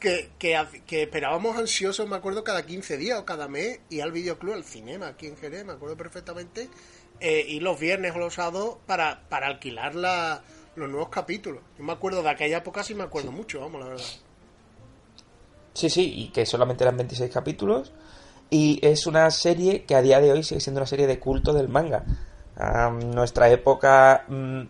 que, 0.00 0.30
que 0.38 1.02
esperábamos 1.02 1.56
ansiosos, 1.56 2.08
me 2.08 2.16
acuerdo, 2.16 2.44
cada 2.44 2.64
15 2.64 2.96
días 2.96 3.18
o 3.18 3.24
cada 3.24 3.48
mes, 3.48 3.80
y 3.90 4.00
al 4.00 4.12
videoclub, 4.12 4.54
al 4.54 4.64
cinema, 4.64 5.08
aquí 5.08 5.26
en 5.26 5.36
Jerez, 5.36 5.64
me 5.64 5.72
acuerdo 5.72 5.96
perfectamente, 5.96 6.68
eh, 7.18 7.44
y 7.48 7.60
los 7.60 7.80
viernes 7.80 8.14
o 8.14 8.18
los 8.18 8.34
sábados 8.34 8.76
para, 8.86 9.22
para 9.28 9.48
alquilar 9.48 9.94
la, 9.96 10.42
los 10.76 10.88
nuevos 10.88 11.08
capítulos. 11.08 11.62
Yo 11.78 11.82
me 11.84 11.92
acuerdo 11.94 12.22
de 12.22 12.28
aquella 12.30 12.58
época, 12.58 12.84
sí 12.84 12.94
me 12.94 13.02
acuerdo 13.04 13.32
mucho, 13.32 13.58
vamos, 13.60 13.80
la 13.80 13.88
verdad. 13.88 14.04
Sí, 15.74 15.90
sí, 15.90 16.12
y 16.14 16.28
que 16.28 16.46
solamente 16.46 16.84
eran 16.84 16.96
26 16.96 17.30
capítulos. 17.32 17.92
Y 18.50 18.78
es 18.86 19.06
una 19.06 19.30
serie 19.30 19.84
que 19.84 19.94
a 19.94 20.02
día 20.02 20.20
de 20.20 20.32
hoy 20.32 20.42
sigue 20.42 20.60
siendo 20.60 20.80
una 20.80 20.86
serie 20.86 21.06
de 21.06 21.18
culto 21.18 21.52
del 21.52 21.68
manga. 21.68 22.04
Nuestra 23.14 23.50
época, 23.50 24.24
mm, 24.28 24.62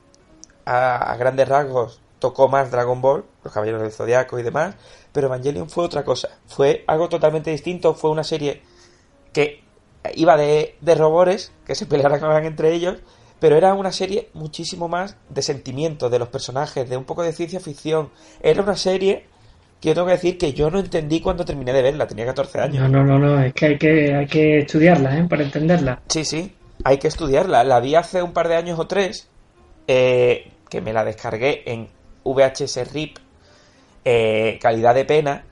a, 0.65 1.17
grandes 1.17 1.49
rasgos, 1.49 2.01
tocó 2.19 2.49
más 2.49 2.71
Dragon 2.71 3.01
Ball, 3.01 3.25
los 3.45 3.53
Caballeros 3.53 3.83
del 3.83 3.93
Zodiaco 3.93 4.39
y 4.39 4.43
demás, 4.43 4.75
pero 5.13 5.29
Evangelion 5.29 5.69
fue 5.69 5.85
otra 5.85 6.05
cosa. 6.05 6.29
Fue 6.47 6.85
algo 6.87 7.09
totalmente 7.09 7.51
distinto, 7.51 7.95
fue 7.95 8.11
una 8.11 8.25
serie 8.25 8.63
que 9.33 9.63
iba 10.15 10.37
de, 10.37 10.77
de 10.81 10.95
robores 10.95 11.53
que 11.67 11.75
se 11.75 11.87
peleaban 11.87 12.45
entre 12.47 12.73
ellos, 12.73 12.97
pero 13.39 13.57
era 13.57 13.75
una 13.75 13.93
serie 13.93 14.31
muchísimo 14.33 14.89
más 14.89 15.17
de 15.29 15.43
sentimiento 15.43 16.09
de 16.09 16.19
los 16.19 16.29
personajes, 16.29 16.89
de 16.89 16.97
un 16.97 17.05
poco 17.05 17.23
de 17.23 17.33
ciencia 17.33 17.61
ficción. 17.61 18.11
Era 18.41 18.63
una 18.63 18.77
serie 18.77 19.29
que 19.81 19.89
yo 19.89 19.95
tengo 19.95 20.07
que 20.07 20.15
decir 20.15 20.39
que 20.39 20.53
yo 20.53 20.71
no 20.71 20.79
entendí 20.79 21.21
cuando 21.21 21.45
terminé 21.45 21.73
de 21.73 21.83
verla, 21.83 22.07
tenía 22.07 22.27
14 22.27 22.61
años. 22.61 22.91
No, 22.91 23.05
no, 23.05 23.19
no, 23.19 23.19
no, 23.19 23.43
es 23.43 23.53
que 23.53 23.67
hay 23.67 23.79
que, 23.79 24.15
hay 24.15 24.27
que 24.27 24.59
estudiarla, 24.59 25.19
¿eh? 25.19 25.27
Para 25.29 25.43
entenderla. 25.43 26.01
Sí, 26.09 26.25
sí, 26.25 26.55
hay 26.85 26.99
que 26.99 27.09
estudiarla. 27.09 27.65
La 27.65 27.81
vi 27.81 27.95
hace 27.95 28.23
un 28.23 28.33
par 28.33 28.49
de 28.49 28.57
años 28.57 28.79
o 28.79 28.87
tres, 28.87 29.29
eh, 29.87 30.51
que 30.69 30.81
me 30.81 30.93
la 30.93 31.05
descargué 31.05 31.63
en 31.67 31.89
VHS 32.25 32.93
RIP, 32.93 33.19
eh, 34.05 34.59
calidad 34.61 34.95
de 34.95 35.05
pena. 35.05 35.45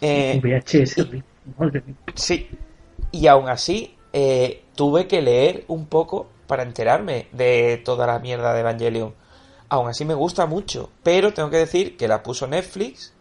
Eh, 0.00 0.40
VHS, 0.42 1.06
madre 1.56 1.82
mía. 1.86 1.96
Sí, 2.14 2.48
y 3.12 3.26
aún 3.28 3.48
así 3.48 3.94
eh, 4.12 4.64
tuve 4.74 5.06
que 5.06 5.22
leer 5.22 5.64
un 5.68 5.86
poco 5.86 6.28
para 6.46 6.62
enterarme 6.62 7.28
de 7.32 7.80
toda 7.84 8.06
la 8.06 8.18
mierda 8.18 8.52
de 8.52 8.60
Evangelion. 8.60 9.14
Aún 9.68 9.88
así 9.88 10.04
me 10.04 10.14
gusta 10.14 10.46
mucho, 10.46 10.90
pero 11.02 11.32
tengo 11.32 11.50
que 11.50 11.56
decir 11.58 11.96
que 11.96 12.08
la 12.08 12.22
puso 12.22 12.46
Netflix, 12.46 13.13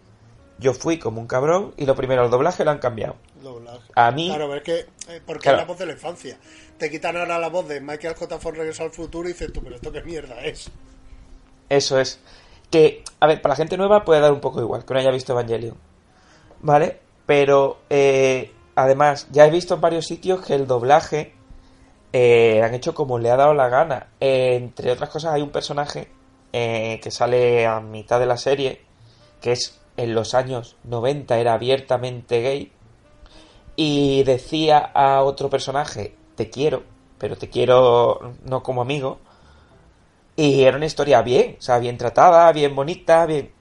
yo 0.64 0.73
fui 0.73 0.98
como 0.98 1.22
un 1.22 1.27
cabrón 1.27 1.73
y 1.77 1.85
lo 1.85 1.95
primero, 1.95 2.23
el 2.26 2.31
doblaje 2.31 2.65
lo 2.65 2.72
han 2.72 2.80
cambiado. 2.80 3.15
Doblaje. 3.41 3.91
A 3.95 4.10
mí- 4.11 4.27
Claro, 4.30 4.48
pero 4.48 4.57
es 4.57 4.64
que, 4.64 5.14
eh, 5.14 5.22
porque 5.26 5.44
Claro. 5.44 5.57
es 5.60 5.64
la 5.64 5.68
voz 5.68 5.77
de 5.77 5.85
la 5.85 5.91
infancia. 5.94 6.38
Te 6.80 6.90
quitan 6.90 7.15
ahora 7.18 7.38
la 7.38 7.49
voz 7.49 7.68
de 7.68 7.80
Michael 7.81 8.15
J. 8.15 8.40
Fox 8.40 8.57
Regreso 8.57 8.84
al 8.84 8.91
Futuro 8.91 9.30
y 9.30 9.34
dices 9.34 9.53
tú, 9.53 9.61
pero 9.61 9.76
esto 9.76 9.91
qué 9.91 10.02
mierda 10.02 10.41
es. 10.44 10.72
Eso 11.69 11.99
es. 11.99 12.19
Que, 12.72 13.03
a 13.19 13.27
ver, 13.27 13.41
para 13.41 13.53
la 13.53 13.57
gente 13.57 13.77
nueva 13.77 14.03
puede 14.03 14.22
dar 14.22 14.31
un 14.31 14.40
poco 14.41 14.60
igual, 14.61 14.84
que 14.85 14.94
no 14.94 14.99
haya 14.99 15.11
visto 15.11 15.34
Evangelion. 15.34 15.77
¿Vale? 16.61 16.99
Pero, 17.26 17.80
eh, 17.90 18.52
además, 18.76 19.27
ya 19.31 19.45
he 19.45 19.52
visto 19.52 19.76
en 19.76 19.81
varios 19.81 20.06
sitios 20.06 20.44
que 20.45 20.56
el 20.56 20.65
doblaje 20.65 21.34
eh, 22.15 22.61
han 22.64 22.73
hecho 22.76 22.94
como 22.94 23.18
le 23.19 23.31
ha 23.31 23.35
dado 23.35 23.53
la 23.53 23.69
gana. 23.69 24.07
Eh, 24.19 24.56
entre 24.56 24.91
otras 24.91 25.10
cosas, 25.10 25.34
hay 25.34 25.41
un 25.41 25.49
personaje 25.52 26.10
eh, 26.53 26.99
que 27.02 27.10
sale 27.11 27.65
a 27.65 27.80
mitad 27.80 28.19
de 28.19 28.27
la 28.27 28.38
serie, 28.38 28.81
que 29.41 29.52
es 29.53 29.80
en 29.98 30.14
los 30.14 30.34
años 30.34 30.76
90 30.84 31.38
era 31.38 31.53
abiertamente 31.53 32.41
gay, 32.41 32.72
y 33.76 34.24
decía 34.24 34.80
a 34.80 35.24
otro 35.24 35.49
personaje, 35.49 36.15
te 36.36 36.49
quiero, 36.49 36.84
pero 37.18 37.38
te 37.38 37.49
quiero 37.49 38.34
no 38.45 38.64
como 38.64 38.82
amigo. 38.82 39.20
Y 40.36 40.64
era 40.64 40.78
una 40.78 40.86
historia 40.86 41.22
bien, 41.22 41.57
o 41.60 41.61
sea, 41.61 41.80
bien 41.80 41.98
tratada, 41.98 42.52
bien 42.52 42.76
bonita, 42.76 43.26
bien... 43.26 43.52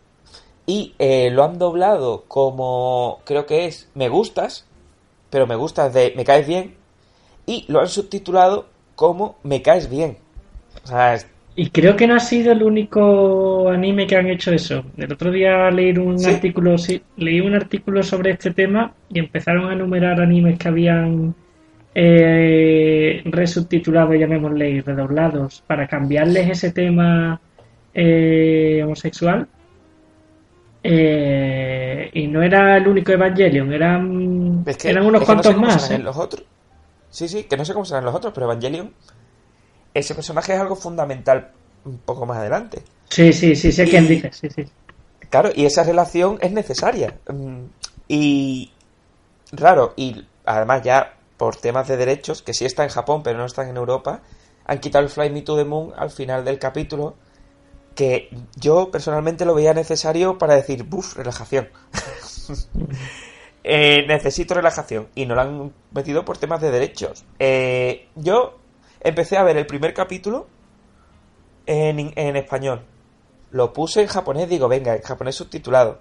Y 0.65 0.95
eh, 0.99 1.31
lo 1.31 1.43
han 1.45 1.59
doblado 1.59 2.25
como, 2.29 3.21
creo 3.25 3.47
que 3.47 3.67
es, 3.67 3.89
me 3.95 4.09
gustas, 4.09 4.65
pero 5.29 5.47
me 5.47 5.57
gustas 5.57 5.93
de 5.93 6.13
me 6.17 6.25
caes 6.25 6.47
bien. 6.47 6.77
Y 7.47 7.65
lo 7.69 7.81
han 7.81 7.89
subtitulado 7.89 8.67
como 8.95 9.37
me 9.43 9.61
caes 9.61 9.91
bien. 9.91 10.19
O 10.85 10.87
sea, 10.87 11.19
Y 11.55 11.69
creo 11.69 11.97
que 11.97 12.07
no 12.07 12.15
ha 12.15 12.21
sido 12.21 12.53
el 12.53 12.63
único 12.63 13.69
anime 13.69 14.07
que 14.07 14.17
han 14.17 14.27
hecho 14.29 14.53
eso. 14.53 14.85
El 14.97 15.13
otro 15.13 15.31
día 15.31 15.71
leí 15.71 15.91
un 15.99 16.19
¿Sí? 16.19 16.31
artículo, 16.31 16.79
sí, 16.79 17.03
leí 17.17 17.41
un 17.43 17.55
artículo 17.55 18.03
sobre 18.03 18.31
este 18.31 18.53
tema 18.53 18.95
y 19.11 19.19
empezaron 19.19 19.69
a 19.69 19.75
enumerar 19.75 20.19
animes 20.21 20.59
que 20.59 20.69
habían 20.69 21.35
eh, 21.95 23.21
resubtitulados, 23.27 24.17
llamémosle, 24.19 24.71
y 24.71 24.81
redoblados 24.81 25.63
para 25.67 25.87
cambiarles 25.87 26.49
ese 26.49 26.73
tema 26.73 27.39
eh, 27.93 28.81
homosexual. 28.83 29.47
Eh, 30.85 32.11
y 32.15 32.27
no 32.27 32.43
era 32.43 32.77
el 32.79 32.89
único 32.89 33.13
Evangelion, 33.13 33.73
eran, 33.73 34.65
Es 34.67 34.77
que- 34.79 34.91
eran 34.91 35.05
unos 35.07 35.23
es 35.23 35.29
que 35.29 35.35
no 35.37 35.43
sé 35.43 35.49
cuantos 35.51 35.55
cómo 35.55 35.67
más. 35.67 35.91
¿eh? 35.91 35.99
los 35.99 36.17
otros. 36.17 36.45
Sí, 37.11 37.29
sí, 37.29 37.45
que 37.45 37.57
no 37.59 37.65
sé 37.65 37.73
cómo 37.75 37.85
serán 37.85 38.05
los 38.07 38.15
otros, 38.15 38.33
pero 38.35 38.47
Evangelion, 38.47 38.91
ese 39.95 40.15
personaje 40.15 40.55
es 40.55 40.61
algo 40.61 40.77
fundamental 40.77 41.51
un 41.85 41.99
poco 41.99 42.27
más 42.27 42.39
adelante. 42.39 42.83
Sí, 43.09 43.33
sí, 43.33 43.55
sí, 43.57 43.73
sé 43.73 43.85
quién 43.89 44.09
dice. 44.09 44.33
Sí, 44.33 44.49
sí. 44.51 44.65
Claro, 45.31 45.51
y 45.55 45.65
esa 45.65 45.83
relación 45.83 46.39
es 46.41 46.53
necesaria. 46.53 47.19
Mm, 47.29 47.65
Y 48.09 48.71
raro, 49.53 49.95
y 49.97 50.27
además 50.45 50.83
ya 50.83 51.15
por 51.37 51.57
temas 51.57 51.89
de 51.89 51.97
derechos, 51.97 52.43
que 52.43 52.55
sí 52.55 52.65
está 52.65 52.85
en 52.85 52.91
Japón 52.91 53.23
pero 53.23 53.39
no 53.39 53.47
están 53.47 53.69
en 53.69 53.77
Europa, 53.77 54.21
han 54.67 54.79
quitado 54.81 55.05
el 55.05 55.11
Fly 55.11 55.31
Me 55.31 55.43
to 55.43 55.57
the 55.57 55.65
Moon 55.65 55.93
al 55.97 56.11
final 56.11 56.45
del 56.45 56.59
capítulo, 56.59 57.15
que 57.95 58.31
yo 58.57 58.91
personalmente 58.91 59.45
lo 59.45 59.55
veía 59.55 59.75
necesario 59.75 60.39
para 60.39 60.55
decir, 60.55 60.85
buf, 60.85 61.17
relajación. 61.17 61.69
Eh, 63.65 64.05
necesito 64.09 64.55
relajación 64.55 65.07
y 65.15 65.25
no 65.25 65.37
lo 65.37 65.41
han 65.41 65.73
metido 65.93 66.25
por 66.25 66.37
temas 66.37 66.61
de 66.61 66.73
derechos. 66.73 67.25
Eh, 67.39 68.09
yo 68.17 68.59
empecé 69.03 69.37
a 69.37 69.43
ver 69.45 69.57
el 69.57 69.67
primer 69.67 69.93
capítulo 69.95 70.47
en, 71.67 72.13
en 72.17 72.37
español. 72.37 72.83
Lo 73.51 73.73
puse 73.73 74.01
en 74.03 74.09
japonés, 74.09 74.49
digo, 74.49 74.69
venga, 74.69 74.95
en 74.97 75.03
japonés 75.03 75.35
subtitulado. 75.37 75.99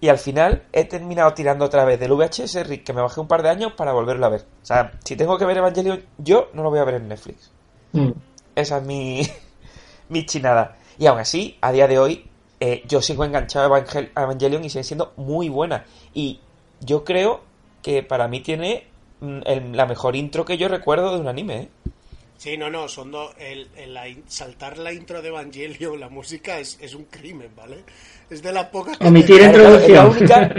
Y 0.00 0.08
al 0.08 0.18
final 0.18 0.64
he 0.72 0.84
terminado 0.84 1.34
tirando 1.34 1.64
otra 1.64 1.84
vez 1.84 1.98
del 1.98 2.12
VHS 2.12 2.66
Rick, 2.68 2.84
que 2.84 2.92
me 2.92 3.02
bajé 3.02 3.20
un 3.20 3.26
par 3.28 3.42
de 3.42 3.50
años 3.50 3.72
para 3.76 3.92
volverlo 3.92 4.26
a 4.26 4.30
ver. 4.30 4.42
O 4.62 4.64
sea, 4.66 4.92
si 5.04 5.16
tengo 5.16 5.36
que 5.36 5.44
ver 5.44 5.56
Evangelion, 5.58 6.04
yo 6.18 6.48
no 6.54 6.62
lo 6.62 6.70
voy 6.70 6.78
a 6.78 6.84
ver 6.84 6.94
en 6.94 7.08
Netflix. 7.08 7.50
Mm. 7.92 8.10
Esa 8.54 8.78
es 8.78 8.84
mi, 8.84 9.22
mi 10.08 10.24
chinada. 10.24 10.76
Y 10.98 11.06
aún 11.06 11.18
así, 11.18 11.58
a 11.60 11.72
día 11.72 11.88
de 11.88 11.98
hoy, 11.98 12.30
eh, 12.60 12.82
yo 12.86 13.02
sigo 13.02 13.24
enganchado 13.24 13.72
a 13.74 13.80
Evangel- 13.80 14.10
a 14.14 14.22
Evangelion 14.22 14.64
y 14.64 14.70
sigue 14.70 14.84
siendo 14.84 15.12
muy 15.16 15.48
buena. 15.48 15.84
Y 16.14 16.40
yo 16.80 17.04
creo 17.04 17.40
que 17.82 18.02
para 18.04 18.28
mí 18.28 18.40
tiene 18.40 18.86
mm, 19.20 19.40
el- 19.46 19.76
la 19.76 19.86
mejor 19.86 20.14
intro 20.14 20.44
que 20.44 20.56
yo 20.58 20.68
recuerdo 20.68 21.12
de 21.12 21.20
un 21.20 21.26
anime. 21.28 21.56
¿eh? 21.56 21.68
Sí, 22.38 22.56
no, 22.56 22.70
no, 22.70 22.88
son 22.88 23.10
dos. 23.10 23.34
El, 23.38 23.68
el- 23.76 23.92
la 23.92 24.06
saltar 24.28 24.78
la 24.78 24.92
intro 24.92 25.20
de 25.20 25.28
Evangelion, 25.28 25.98
la 26.00 26.08
música, 26.08 26.58
es, 26.58 26.78
es 26.80 26.94
un 26.94 27.04
crimen, 27.04 27.50
¿vale? 27.56 27.84
Es 28.30 28.42
de 28.42 28.52
las 28.52 28.66
pocas 28.66 28.96
que. 28.96 29.06
Omitir 29.06 29.40
la 29.40 29.46
introducción. 29.48 30.06
única- 30.08 30.54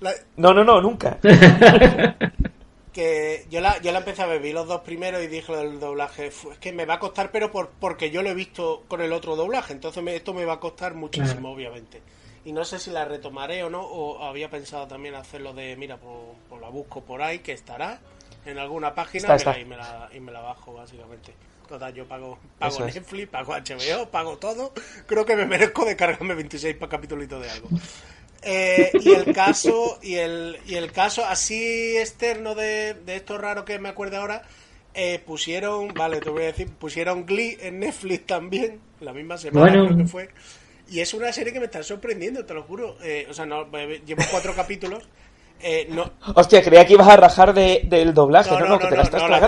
la- 0.00 0.14
No, 0.36 0.54
no, 0.54 0.62
no, 0.64 0.80
nunca. 0.80 1.18
que 2.92 3.46
yo 3.50 3.60
la, 3.60 3.80
yo 3.80 3.90
la 3.90 3.98
empecé 3.98 4.22
a 4.22 4.26
ver, 4.26 4.40
vi 4.42 4.52
los 4.52 4.66
dos 4.68 4.82
primeros 4.82 5.22
y 5.22 5.26
dije 5.26 5.50
lo 5.50 5.58
del 5.58 5.80
doblaje, 5.80 6.30
"Fu, 6.30 6.52
es 6.52 6.58
que 6.58 6.72
me 6.72 6.84
va 6.84 6.94
a 6.94 6.98
costar, 6.98 7.30
pero 7.32 7.50
por, 7.50 7.70
porque 7.80 8.10
yo 8.10 8.22
lo 8.22 8.28
he 8.30 8.34
visto 8.34 8.84
con 8.86 9.00
el 9.00 9.12
otro 9.12 9.34
doblaje, 9.34 9.72
entonces 9.72 10.02
me- 10.02 10.14
esto 10.14 10.34
me 10.34 10.44
va 10.44 10.54
a 10.54 10.60
costar 10.60 10.94
muchísimo, 10.94 11.50
obviamente. 11.52 12.02
Y 12.44 12.52
no 12.52 12.64
sé 12.64 12.78
si 12.78 12.90
la 12.90 13.04
retomaré 13.06 13.62
o 13.64 13.70
no, 13.70 13.80
o 13.82 14.22
había 14.24 14.50
pensado 14.50 14.86
también 14.88 15.14
hacerlo 15.14 15.54
de, 15.54 15.74
mira, 15.76 15.96
pues, 15.96 16.12
pues 16.48 16.60
la 16.60 16.68
busco 16.68 17.00
por 17.00 17.22
ahí, 17.22 17.38
que 17.38 17.52
estará 17.52 17.98
en 18.44 18.58
alguna 18.58 18.94
página 18.94 19.34
Está. 19.34 19.58
Y, 19.58 19.64
me 19.64 19.76
la, 19.76 20.08
y 20.12 20.20
me 20.20 20.32
la 20.32 20.40
bajo, 20.40 20.74
básicamente. 20.74 21.32
Total, 21.68 21.94
yo 21.94 22.06
pago, 22.06 22.38
pago 22.58 22.74
Eso 22.74 22.86
es. 22.86 22.94
Netflix, 22.96 23.28
pago 23.28 23.54
HBO, 23.54 24.10
pago 24.10 24.36
todo. 24.38 24.72
Creo 25.06 25.24
que 25.24 25.36
me 25.36 25.46
merezco 25.46 25.84
descargarme 25.84 26.34
26 26.34 26.76
para 26.76 26.90
capítulos 26.90 27.28
de 27.28 27.50
algo. 27.50 27.68
Eh, 28.44 28.90
y 29.00 29.12
el 29.12 29.32
caso 29.32 29.98
y 30.02 30.16
el, 30.16 30.58
y 30.66 30.74
el 30.74 30.90
caso 30.90 31.24
así 31.24 31.96
externo 31.96 32.56
de, 32.56 32.94
de 32.94 33.14
esto 33.16 33.38
raro 33.38 33.64
que 33.64 33.78
me 33.78 33.88
acuerdo 33.88 34.16
ahora 34.16 34.42
eh, 34.94 35.22
pusieron 35.24 35.94
vale 35.94 36.18
te 36.18 36.28
voy 36.28 36.42
a 36.42 36.46
decir 36.46 36.68
pusieron 36.68 37.24
Glee 37.24 37.56
en 37.60 37.78
Netflix 37.78 38.26
también 38.26 38.80
la 39.00 39.12
misma 39.12 39.38
semana 39.38 39.70
Bueno. 39.70 39.86
creo 39.86 39.96
que 39.96 40.06
fue 40.06 40.28
y 40.90 40.98
es 40.98 41.14
una 41.14 41.32
serie 41.32 41.52
que 41.52 41.60
me 41.60 41.66
está 41.66 41.84
sorprendiendo 41.84 42.44
te 42.44 42.52
lo 42.52 42.64
juro 42.64 42.96
Eh, 43.04 43.28
o 43.30 43.32
sea 43.32 43.46
no 43.46 43.68
eh, 43.78 44.02
llevo 44.04 44.22
cuatro 44.28 44.56
capítulos 44.56 45.04
eh, 45.62 45.86
no. 45.90 46.10
Hostia, 46.34 46.62
creía 46.62 46.84
que 46.86 46.94
ibas 46.94 47.08
a 47.08 47.16
rajar 47.16 47.54
de- 47.54 47.82
del 47.84 48.12
doblaje. 48.14 48.50
No, 48.50 48.60
no, 48.60 48.64
no, 48.66 48.70
no, 48.72 48.78
que 48.78 48.86
te 48.88 48.96
la 48.96 49.02
estás 49.02 49.22
la 49.28 49.40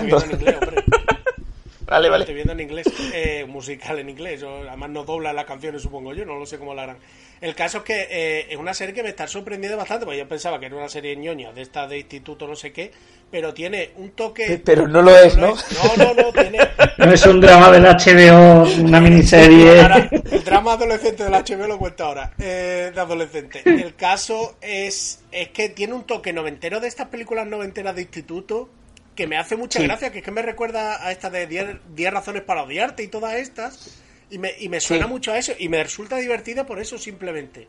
estoy 1.87 2.09
tragando. 2.09 2.09
viendo 2.09 2.09
en 2.09 2.09
inglés, 2.09 2.09
hombre. 2.09 2.09
vale, 2.09 2.09
La 2.09 2.17
Estoy 2.17 2.33
vale. 2.33 2.33
viendo 2.33 2.53
en 2.53 2.59
inglés, 2.59 2.87
eh, 3.13 3.45
musical 3.47 3.99
en 3.99 4.09
inglés. 4.09 4.43
o- 4.43 4.67
además 4.67 4.89
no 4.89 5.03
dobla 5.03 5.33
las 5.33 5.45
canciones, 5.45 5.81
supongo 5.81 6.13
yo, 6.13 6.25
no 6.25 6.35
lo 6.37 6.45
sé 6.45 6.57
cómo 6.57 6.73
la 6.73 6.83
harán. 6.83 6.97
El 7.41 7.53
caso 7.53 7.79
es 7.79 7.83
que 7.83 8.07
eh, 8.09 8.47
es 8.49 8.57
una 8.57 8.73
serie 8.73 8.93
que 8.95 9.03
me 9.03 9.09
está 9.09 9.27
sorprendiendo 9.27 9.77
bastante, 9.77 10.05
porque 10.05 10.19
yo 10.19 10.27
pensaba 10.27 10.59
que 10.59 10.67
era 10.67 10.75
una 10.77 10.87
serie 10.89 11.15
ñoña 11.17 11.51
de 11.51 11.61
esta 11.61 11.85
de 11.85 11.97
instituto 11.99 12.47
no 12.47 12.55
sé 12.55 12.71
qué, 12.71 12.91
pero 13.29 13.53
tiene 13.53 13.91
un 13.97 14.11
toque... 14.11 14.61
Pero 14.63 14.87
no 14.87 15.01
lo 15.01 15.15
es, 15.17 15.35
¿no? 15.35 15.47
No, 15.53 15.97
no, 15.97 16.13
no, 16.13 16.31
tiene... 16.31 16.59
No 16.97 17.11
es 17.11 17.25
un 17.25 17.41
drama 17.41 17.69
del 17.71 17.83
HBO, 17.83 18.63
una 18.85 19.01
miniserie. 19.01 19.81
Ahora, 19.81 20.09
el 20.31 20.43
drama 20.45 20.73
adolescente 20.73 21.25
del 21.25 21.33
HBO 21.33 21.67
lo 21.67 21.77
cuento 21.77 22.05
ahora, 22.05 22.31
eh, 22.39 22.91
de 22.95 22.99
adolescente. 23.01 23.61
El 23.65 23.95
caso 23.95 24.55
es, 24.61 25.19
es 25.31 25.49
que 25.49 25.67
tiene 25.69 25.93
un 25.93 26.05
toque 26.05 26.31
noventero 26.31 26.79
de 26.79 26.87
estas 26.87 27.09
películas 27.09 27.45
noventeras 27.47 27.93
de 27.95 28.03
instituto 28.03 28.69
que 29.15 29.27
me 29.27 29.37
hace 29.37 29.55
mucha 29.55 29.79
Sí. 29.79 29.85
gracia, 29.85 30.11
que 30.11 30.19
es 30.19 30.23
que 30.25 30.31
me 30.31 30.41
recuerda 30.41 31.05
a 31.05 31.11
esta 31.11 31.29
de 31.29 31.47
10 31.47 31.67
10 31.95 32.11
razones 32.13 32.41
para 32.43 32.63
odiarte 32.63 33.03
y 33.03 33.07
todas 33.07 33.35
estas. 33.35 34.01
Y 34.29 34.37
me, 34.39 34.53
y 34.59 34.69
me 34.69 34.79
suena 34.79 35.05
Sí. 35.05 35.09
mucho 35.11 35.31
a 35.31 35.37
eso 35.37 35.53
y 35.57 35.69
me 35.69 35.81
resulta 35.83 36.17
divertida 36.17 36.65
por 36.65 36.79
eso 36.79 36.97
simplemente. 36.97 37.67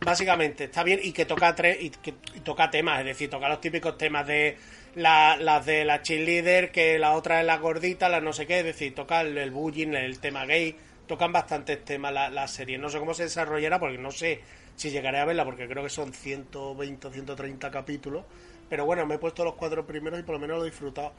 Básicamente, 0.00 0.64
está 0.64 0.82
bien 0.82 1.00
y 1.02 1.12
que 1.12 1.24
toca 1.26 1.54
tres 1.54 1.78
y 1.80 1.90
que 1.90 2.14
y 2.34 2.40
toca 2.40 2.70
temas, 2.70 3.00
es 3.00 3.06
decir, 3.06 3.28
toca 3.30 3.48
los 3.48 3.60
típicos 3.60 3.96
temas 3.98 4.26
de 4.26 4.56
la, 4.94 5.36
las 5.36 5.66
de 5.66 5.84
la 5.84 6.02
cheerleader, 6.02 6.70
que 6.70 6.98
la 6.98 7.12
otra 7.12 7.40
es 7.40 7.46
la 7.46 7.56
gordita, 7.58 8.08
la 8.08 8.20
no 8.20 8.32
sé 8.32 8.46
qué, 8.46 8.60
es 8.60 8.64
decir, 8.64 8.94
toca 8.94 9.20
el, 9.22 9.36
el 9.36 9.50
bullying, 9.50 9.88
el 9.94 10.18
tema 10.20 10.44
gay, 10.46 10.76
tocan 11.06 11.32
bastantes 11.32 11.84
temas 11.84 12.12
la, 12.12 12.30
la 12.30 12.46
serie. 12.46 12.78
No 12.78 12.88
sé 12.88 12.98
cómo 12.98 13.14
se 13.14 13.24
desarrollará 13.24 13.78
porque 13.80 13.98
no 13.98 14.10
sé 14.12 14.40
si 14.76 14.90
llegaré 14.90 15.18
a 15.18 15.24
verla 15.24 15.44
porque 15.44 15.66
creo 15.66 15.82
que 15.82 15.90
son 15.90 16.12
120 16.12 17.06
o 17.08 17.10
130 17.10 17.70
capítulos. 17.70 18.24
Pero 18.68 18.84
bueno, 18.84 19.06
me 19.06 19.14
he 19.16 19.18
puesto 19.18 19.44
los 19.44 19.54
cuatro 19.54 19.86
primeros 19.86 20.18
y 20.20 20.22
por 20.22 20.34
lo 20.34 20.40
menos 20.40 20.58
lo 20.58 20.64
he 20.64 20.70
disfrutado. 20.70 21.12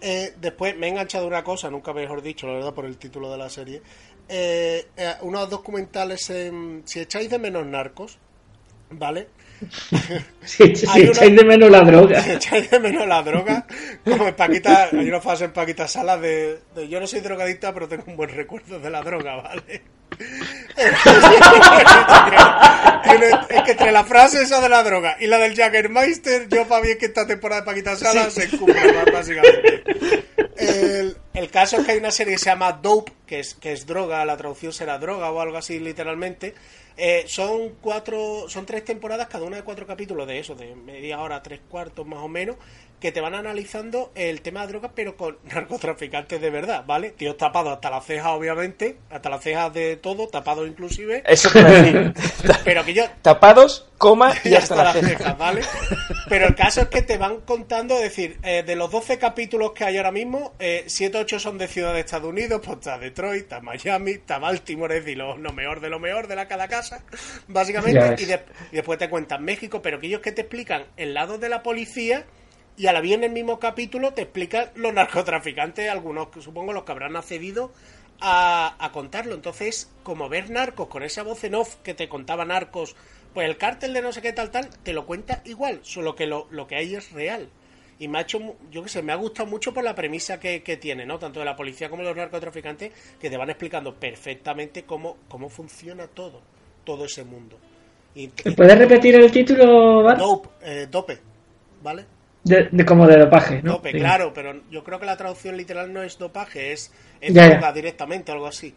Eh, 0.00 0.34
después 0.40 0.76
me 0.76 0.86
he 0.86 0.90
enganchado 0.90 1.26
una 1.26 1.42
cosa, 1.42 1.70
nunca 1.70 1.92
mejor 1.92 2.22
dicho, 2.22 2.46
la 2.46 2.54
verdad, 2.54 2.74
por 2.74 2.84
el 2.84 2.96
título 2.98 3.30
de 3.30 3.38
la 3.38 3.48
serie. 3.48 3.82
Eh, 4.28 4.86
eh, 4.96 5.14
unos 5.22 5.48
documentales 5.48 6.28
en... 6.30 6.82
Si 6.84 7.00
echáis 7.00 7.30
de 7.30 7.38
menos 7.38 7.64
narcos, 7.66 8.18
¿vale? 8.90 9.28
Si, 10.44 10.76
si 10.76 10.86
Hay 10.90 11.02
una- 11.02 11.10
echáis 11.12 11.34
de 11.36 11.44
menos 11.44 11.70
la 11.70 11.80
droga. 11.82 12.22
Si 12.22 12.30
echáis 12.32 12.70
de 12.70 12.78
menos 12.78 13.06
la 13.06 13.22
droga, 13.22 13.66
como 14.04 14.28
en 14.28 14.34
Paquita, 14.36 14.90
hay 14.92 15.08
una 15.08 15.20
frase 15.20 15.44
en 15.46 15.52
Paquita 15.52 15.88
Salas 15.88 16.20
de, 16.20 16.60
de 16.74 16.88
yo 16.88 17.00
no 17.00 17.06
soy 17.06 17.20
drogadicta, 17.20 17.72
pero 17.72 17.88
tengo 17.88 18.04
un 18.06 18.16
buen 18.16 18.30
recuerdo 18.30 18.78
de 18.78 18.90
la 18.90 19.00
droga, 19.02 19.36
¿vale? 19.36 19.82
Tiene- 23.04 23.30
es 23.48 23.62
que 23.62 23.70
entre 23.72 23.92
la 23.92 24.04
frase 24.04 24.42
esa 24.42 24.60
de 24.60 24.68
la 24.68 24.82
droga 24.82 25.16
y 25.20 25.26
la 25.26 25.38
del 25.38 25.54
Jaggermeister, 25.54 26.48
yo 26.48 26.66
para 26.66 26.82
bien 26.82 26.98
que 26.98 27.06
esta 27.06 27.26
temporada 27.26 27.60
de 27.62 27.66
Paquita 27.66 27.96
Salas 27.96 28.32
se 28.32 28.48
cumple 28.56 28.92
más, 28.92 29.04
básicamente. 29.12 29.82
El, 30.56 31.16
el 31.34 31.50
caso 31.50 31.76
es 31.78 31.84
que 31.86 31.92
hay 31.92 31.98
una 31.98 32.10
serie 32.10 32.34
que 32.34 32.38
se 32.38 32.46
llama 32.46 32.72
Dope, 32.72 33.12
que 33.26 33.40
es, 33.40 33.54
que 33.54 33.72
es 33.72 33.86
droga, 33.86 34.24
la 34.24 34.36
traducción 34.36 34.72
será 34.72 34.98
droga 34.98 35.30
o 35.30 35.40
algo 35.40 35.56
así 35.58 35.78
literalmente. 35.78 36.54
Eh, 36.98 37.24
son 37.28 37.74
cuatro, 37.82 38.46
son 38.48 38.64
tres 38.64 38.82
temporadas, 38.82 39.28
cada 39.28 39.44
una 39.44 39.56
de 39.58 39.62
cuatro 39.62 39.86
capítulos 39.86 40.26
de 40.26 40.38
eso, 40.38 40.54
de 40.54 40.74
media 40.74 41.20
hora, 41.20 41.42
tres 41.42 41.60
cuartos 41.68 42.06
más 42.06 42.20
o 42.20 42.28
menos, 42.28 42.56
que 43.00 43.12
te 43.12 43.20
van 43.20 43.34
analizando 43.34 44.10
el 44.14 44.40
tema 44.40 44.62
de 44.62 44.68
drogas, 44.72 44.90
pero 44.94 45.16
con 45.16 45.38
narcotraficantes 45.44 46.40
de 46.40 46.50
verdad, 46.50 46.84
¿vale? 46.86 47.10
Tíos 47.10 47.36
tapados 47.36 47.72
hasta 47.74 47.90
las 47.90 48.04
cejas, 48.06 48.28
obviamente, 48.28 48.96
hasta 49.10 49.28
las 49.30 49.42
cejas 49.42 49.72
de 49.74 49.96
todo, 49.96 50.28
tapados 50.28 50.66
inclusive, 50.66 51.22
Eso 51.26 51.50
te 51.50 51.62
decir. 51.62 52.14
pero 52.64 52.84
que 52.84 52.94
yo, 52.94 53.04
Tapados, 53.22 53.88
coma 53.98 54.34
y, 54.44 54.50
y 54.50 54.54
hasta, 54.54 54.76
la 54.76 54.92
ceja. 54.92 55.08
cejas, 55.08 55.38
¿vale? 55.38 55.60
Pero 56.28 56.46
el 56.46 56.54
caso 56.54 56.80
es 56.82 56.88
que 56.88 57.02
te 57.02 57.18
van 57.18 57.40
contando, 57.42 57.94
es 57.96 58.02
decir, 58.02 58.38
eh, 58.42 58.62
de 58.66 58.76
los 58.76 58.90
12 58.90 59.18
capítulos 59.18 59.72
que 59.72 59.84
hay 59.84 59.96
ahora 59.98 60.12
mismo, 60.12 60.54
eh, 60.58 60.84
7 60.86 61.18
o 61.18 61.20
8 61.20 61.38
son 61.38 61.58
de 61.58 61.68
ciudad 61.68 61.92
de 61.94 62.00
Estados 62.00 62.28
Unidos, 62.30 62.60
pues 62.64 62.78
está 62.78 62.98
Detroit, 62.98 63.42
está 63.42 63.60
Miami, 63.60 64.12
está 64.12 64.38
Baltimore, 64.38 64.96
es 64.96 65.04
decir, 65.04 65.18
lo, 65.18 65.36
lo 65.36 65.52
mejor 65.52 65.80
de 65.80 65.90
lo 65.90 65.98
mejor 65.98 66.26
de 66.28 66.36
la 66.36 66.48
cada 66.48 66.66
casa, 66.68 67.02
básicamente, 67.48 68.00
ves. 68.10 68.20
y, 68.22 68.24
de- 68.24 68.44
y 68.72 68.76
después 68.76 68.98
te 68.98 69.08
cuentan 69.10 69.44
México, 69.44 69.82
pero 69.82 70.00
que 70.00 70.06
ellos 70.06 70.20
que 70.20 70.32
te 70.32 70.42
explican 70.42 70.84
el 70.96 71.14
lado 71.14 71.38
de 71.38 71.48
la 71.48 71.62
policía 71.62 72.24
y 72.76 72.86
a 72.86 72.92
la 72.92 73.00
vez 73.00 73.12
en 73.12 73.24
el 73.24 73.32
mismo 73.32 73.58
capítulo 73.58 74.12
te 74.12 74.22
explican 74.22 74.70
los 74.74 74.92
narcotraficantes, 74.92 75.88
algunos 75.88 76.28
que 76.28 76.40
supongo 76.42 76.72
los 76.72 76.84
que 76.84 76.92
habrán 76.92 77.16
accedido 77.16 77.72
a, 78.20 78.76
a 78.78 78.92
contarlo. 78.92 79.34
Entonces, 79.34 79.90
como 80.02 80.28
ver 80.28 80.50
narcos 80.50 80.88
con 80.88 81.02
esa 81.02 81.22
voz 81.22 81.42
en 81.44 81.54
off 81.54 81.76
que 81.82 81.94
te 81.94 82.08
contaba 82.08 82.44
narcos, 82.44 82.94
pues 83.34 83.48
el 83.48 83.56
cártel 83.56 83.92
de 83.92 84.02
no 84.02 84.12
sé 84.12 84.22
qué 84.22 84.32
tal 84.32 84.50
tal, 84.50 84.68
te 84.82 84.92
lo 84.92 85.06
cuenta 85.06 85.42
igual, 85.44 85.80
solo 85.82 86.14
que 86.14 86.26
lo, 86.26 86.46
lo 86.50 86.66
que 86.66 86.76
hay 86.76 86.94
es 86.94 87.12
real. 87.12 87.48
Y 87.98 88.08
me 88.08 88.18
ha 88.18 88.22
hecho, 88.22 88.38
yo 88.70 88.82
qué 88.82 88.90
sé, 88.90 89.02
me 89.02 89.12
ha 89.12 89.16
gustado 89.16 89.48
mucho 89.48 89.72
por 89.72 89.82
la 89.82 89.94
premisa 89.94 90.38
que, 90.38 90.62
que 90.62 90.76
tiene, 90.76 91.06
¿no? 91.06 91.18
Tanto 91.18 91.40
de 91.40 91.46
la 91.46 91.56
policía 91.56 91.88
como 91.88 92.02
de 92.02 92.08
los 92.08 92.16
narcotraficantes, 92.16 92.92
que 93.18 93.30
te 93.30 93.36
van 93.38 93.48
explicando 93.48 93.94
perfectamente 93.98 94.84
cómo, 94.84 95.16
cómo 95.28 95.48
funciona 95.48 96.06
todo, 96.08 96.42
todo 96.84 97.06
ese 97.06 97.24
mundo. 97.24 97.58
Y, 98.14 98.30
¿Me 98.44 98.52
¿Puedes 98.52 98.78
repetir 98.78 99.14
el 99.16 99.30
título, 99.32 100.02
Bar? 100.02 100.18
dope, 100.18 100.48
eh, 100.62 100.86
dope, 100.90 101.18
¿vale? 101.82 102.06
De, 102.46 102.68
de- 102.70 102.84
como 102.84 103.06
de 103.06 103.18
dopaje, 103.18 103.62
¿no? 103.62 103.72
Dope, 103.72 103.90
Sí. 103.92 103.98
claro, 103.98 104.32
pero 104.32 104.62
yo 104.70 104.84
creo 104.84 105.00
que 105.00 105.06
la 105.06 105.16
traducción 105.16 105.56
literal 105.56 105.92
no 105.92 106.02
es 106.02 106.16
dopaje, 106.18 106.72
es, 106.72 106.92
es 107.20 107.34
Ya, 107.34 107.42
ya. 107.42 107.50
droga 107.54 107.72
directamente, 107.72 108.30
algo 108.32 108.46
así. 108.46 108.74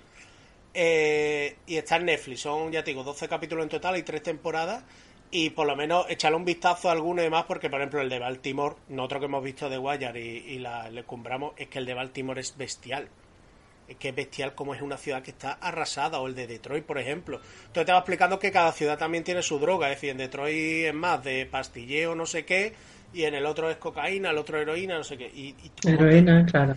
Eh, 0.74 1.56
y 1.66 1.78
está 1.78 1.96
en 1.98 2.06
Netflix. 2.06 2.42
Son, 2.42 2.72
ya 2.72 2.84
te 2.84 2.92
digo, 2.92 3.04
12 3.04 3.28
capítulos 3.28 3.64
en 3.64 3.70
total 3.70 3.98
y 3.98 4.04
3 4.04 4.22
temporadas. 4.24 4.84
Y 5.32 5.52
por 5.52 5.68
lo 5.68 5.76
menos 5.76 6.08
echarle 6.10 6.38
un 6.38 6.46
vistazo 6.46 6.90
a 6.90 6.94
alguno 6.94 7.22
y 7.22 7.26
demás, 7.26 7.46
porque 7.48 7.70
por 7.70 7.80
ejemplo 7.80 8.02
el 8.02 8.10
de 8.10 8.18
Baltimore, 8.18 8.76
otro 8.98 9.20
que 9.20 9.26
hemos 9.28 9.44
visto 9.44 9.70
de 9.70 9.78
Wire 9.78 10.20
y, 10.20 10.54
y 10.56 10.60
la, 10.60 10.90
le 10.90 11.04
cumbramos, 11.04 11.54
es 11.58 11.68
que 11.68 11.78
el 11.78 11.86
de 11.86 11.94
Baltimore 11.94 12.42
es 12.42 12.58
bestial. 12.58 13.08
Es 13.88 13.96
que 13.98 14.10
es 14.10 14.16
bestial 14.16 14.56
como 14.56 14.74
es 14.74 14.82
una 14.82 14.98
ciudad 14.98 15.22
que 15.22 15.30
está 15.32 15.54
arrasada, 15.54 16.20
o 16.20 16.28
el 16.28 16.34
de 16.34 16.48
Detroit, 16.48 16.84
por 16.84 16.98
ejemplo. 16.98 17.40
Entonces 17.68 17.86
te 17.86 17.92
va 17.92 18.00
explicando 18.00 18.40
que 18.40 18.52
cada 18.52 18.72
ciudad 18.72 18.98
también 18.98 19.24
tiene 19.24 19.44
su 19.44 19.60
droga, 19.60 19.90
es 19.92 19.98
decir, 19.98 20.10
en 20.12 20.18
Detroit 20.18 20.86
es 20.88 20.94
más 20.96 21.24
de 21.24 21.46
pastilleo, 21.46 22.16
no 22.16 22.26
sé 22.26 22.44
qué, 22.46 22.74
y 23.14 23.24
en 23.24 23.36
el 23.36 23.46
otro 23.46 23.70
es 23.70 23.78
cocaína, 23.78 24.32
el 24.32 24.38
otro 24.38 24.60
heroína, 24.60 24.98
no 24.98 25.04
sé 25.04 25.18
qué. 25.18 25.28
Y, 25.28 25.56
Heroína, 25.86 26.46
claro. 26.46 26.76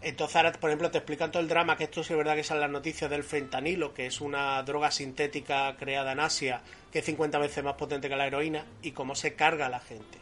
entonces 0.00 0.36
ahora, 0.36 0.52
por 0.52 0.70
ejemplo, 0.70 0.90
te 0.90 0.98
explican 0.98 1.30
todo 1.30 1.42
el 1.42 1.48
drama, 1.48 1.76
que 1.76 1.84
esto 1.84 2.04
sí 2.04 2.12
es 2.12 2.16
verdad 2.16 2.36
que 2.36 2.44
salen 2.44 2.62
las 2.62 2.70
noticias 2.70 3.10
del 3.10 3.24
fentanilo, 3.24 3.92
que 3.92 4.06
es 4.06 4.20
una 4.20 4.62
droga 4.62 4.90
sintética 4.90 5.76
creada 5.76 6.12
en 6.12 6.20
Asia, 6.20 6.60
que 6.92 7.00
es 7.00 7.04
50 7.04 7.38
veces 7.38 7.64
más 7.64 7.74
potente 7.74 8.08
que 8.08 8.16
la 8.16 8.26
heroína, 8.26 8.64
y 8.82 8.92
cómo 8.92 9.14
se 9.14 9.34
carga 9.34 9.66
a 9.66 9.70
la 9.70 9.80
gente. 9.80 10.18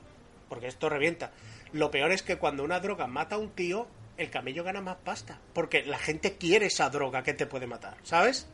Porque 0.49 0.67
esto 0.67 0.89
revienta. 0.89 1.31
Lo 1.73 1.91
peor 1.91 2.11
es 2.11 2.23
que 2.23 2.37
cuando 2.37 2.65
una 2.65 2.81
droga 2.81 3.07
mata 3.07 3.37
a 3.37 3.39
un 3.39 3.51
tío, 3.51 3.87
el 4.17 4.31
camello 4.31 4.65
gana 4.65 4.81
más 4.81 4.97
pasta. 4.97 5.39
Porque 5.53 5.85
la 5.85 5.99
gente 5.99 6.37
quiere 6.37 6.67
esa 6.67 6.91
droga 6.91 7.23
que 7.23 7.35
te 7.35 7.47
puede 7.47 7.67
matar, 7.67 7.97
¿sabes? 8.03 8.49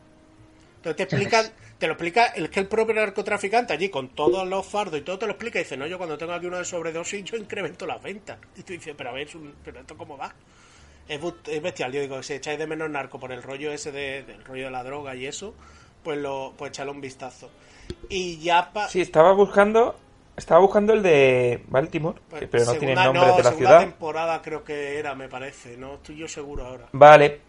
Entonces 0.77 0.97
te 0.97 1.03
explican, 1.03 1.47
te 1.79 1.87
lo 1.87 1.93
explica 1.95 2.27
el 2.27 2.49
que 2.51 2.61
el 2.61 2.69
propio 2.69 2.95
narcotraficante 2.95 3.73
allí 3.73 3.89
con 3.91 4.09
todos 4.09 4.47
los 4.49 4.65
fardos 4.67 4.99
y 4.99 5.03
todo 5.03 5.19
te 5.19 5.27
lo 5.27 5.33
explica 5.33 5.59
y 5.59 5.63
dice, 5.65 5.77
no, 5.77 5.87
yo 5.87 5.99
cuando 5.99 6.17
tengo 6.17 6.33
aquí 6.33 6.47
uno 6.47 6.59
de 6.59 6.65
sobredosis 6.65 7.25
yo 7.25 7.37
incremento 7.37 7.87
las 7.87 8.03
ventas. 8.03 8.39
Y 8.57 8.63
tú 8.63 8.73
dices, 8.73 8.95
pero 8.97 9.11
a 9.11 9.13
ver, 9.13 9.27
es 9.29 9.37
pero 9.65 9.81
esto 9.81 9.97
cómo 9.97 10.17
va. 10.17 10.35
Es, 11.09 11.21
es 11.49 11.63
bestial, 11.63 11.93
yo 11.93 12.01
digo, 12.01 12.23
si 12.23 12.33
echáis 12.35 12.59
de 12.59 12.67
menos 12.67 12.91
narco 12.91 13.21
por 13.21 13.31
el 13.33 13.43
rollo 13.43 13.71
ese 13.73 13.93
de, 13.93 14.23
del 14.25 14.45
rollo 14.45 14.65
de 14.65 14.71
la 14.71 14.83
droga 14.83 15.15
y 15.15 15.27
eso, 15.27 15.55
pues 16.03 16.19
lo 16.19 16.55
pues 16.57 16.71
echarle 16.71 16.93
un 16.93 17.01
vistazo. 17.01 17.51
Y 18.09 18.39
ya 18.39 18.73
pa, 18.73 18.89
Sí, 18.89 19.01
estaba 19.01 19.33
buscando. 19.33 19.97
Estaba 20.37 20.61
buscando 20.61 20.93
el 20.93 21.03
de 21.03 21.63
Baltimore, 21.69 22.19
pues, 22.29 22.47
pero 22.51 22.65
no 22.67 22.73
tiene 22.73 22.95
segunda- 22.95 23.05
nombre 23.05 23.23
no, 23.23 23.37
de 23.39 23.43
la 23.43 23.49
segunda 23.51 23.69
ciudad. 23.71 23.81
temporada 23.81 24.43
creo 24.43 24.65
que 24.65 24.99
era, 24.99 25.15
me 25.15 25.29
parece, 25.31 25.79
no 25.79 25.95
estoy 25.95 26.17
yo 26.17 26.29
seguro 26.29 26.67
ahora. 26.67 26.89
Vale. 26.93 27.41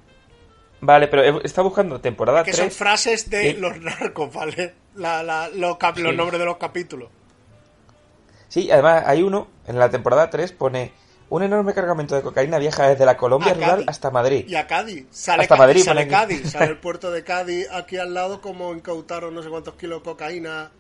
Vale, 0.81 1.07
pero 1.07 1.41
está 1.41 1.61
buscando 1.63 1.99
temporada 1.99 2.43
Que 2.43 2.53
son 2.53 2.65
3. 2.67 2.77
frases 2.77 3.29
de 3.29 3.41
¿Qué? 3.41 3.53
los 3.59 3.79
narcos, 3.79 4.31
¿vale? 4.33 4.75
La, 4.95 5.23
la- 5.23 5.49
los, 5.49 5.77
cap- 5.77 5.97
los 5.97 6.11
Sí. 6.11 6.17
nombres 6.17 6.39
de 6.39 6.45
los 6.45 6.57
capítulos. 6.57 7.09
Sí, 8.47 8.71
además 8.71 9.03
hay 9.05 9.23
uno, 9.23 9.47
en 9.67 9.77
la 9.79 9.89
temporada 9.89 10.29
3 10.29 10.51
pone 10.51 10.91
un 11.29 11.43
enorme 11.43 11.73
cargamento 11.73 12.15
de 12.15 12.21
cocaína 12.21 12.57
viaja 12.57 12.87
desde 12.87 13.05
la 13.05 13.17
Colombia 13.17 13.51
A 13.51 13.55
rural 13.55 13.69
Cádiz. 13.71 13.85
hasta 13.89 14.11
Madrid. 14.11 14.45
Y 14.47 14.55
a 14.55 14.65
Cádiz. 14.67 15.05
Sale, 15.11 15.43
Hasta 15.43 15.55
Ca- 15.55 15.61
Madrid, 15.61 15.81
sale 15.83 16.05
pone 16.05 16.15
aquí. 16.15 16.27
Cádiz. 16.37 16.51
Sale 16.51 16.65
el 16.71 16.77
puerto 16.77 17.11
de 17.11 17.23
Cádiz 17.23 17.67
aquí 17.71 17.97
al 17.97 18.13
lado 18.13 18.39
como 18.39 18.73
incautaron 18.73 19.33
no 19.35 19.43
sé 19.43 19.49
cuántos 19.49 19.73
kilos 19.75 19.99
de 19.99 20.03
cocaína 20.05 20.71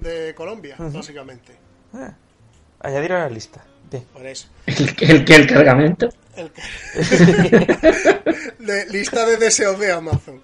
de 0.00 0.34
Colombia, 0.34 0.76
básicamente. 0.78 1.56
Ah, 1.94 2.12
añadir 2.80 3.14
a 3.14 3.20
la 3.20 3.28
lista. 3.30 3.64
Bien. 3.90 4.04
Por 4.12 4.26
eso. 4.26 4.48
El, 4.66 4.94
el 5.00 5.24
que 5.24 5.34
el 5.34 5.46
cargamento. 5.46 6.08
El 6.36 6.50
que- 6.50 6.62
De- 8.58 8.86
lista 8.90 9.24
de 9.26 9.36
deseos 9.36 9.78
de 9.78 9.92
Amazon. 9.92 10.40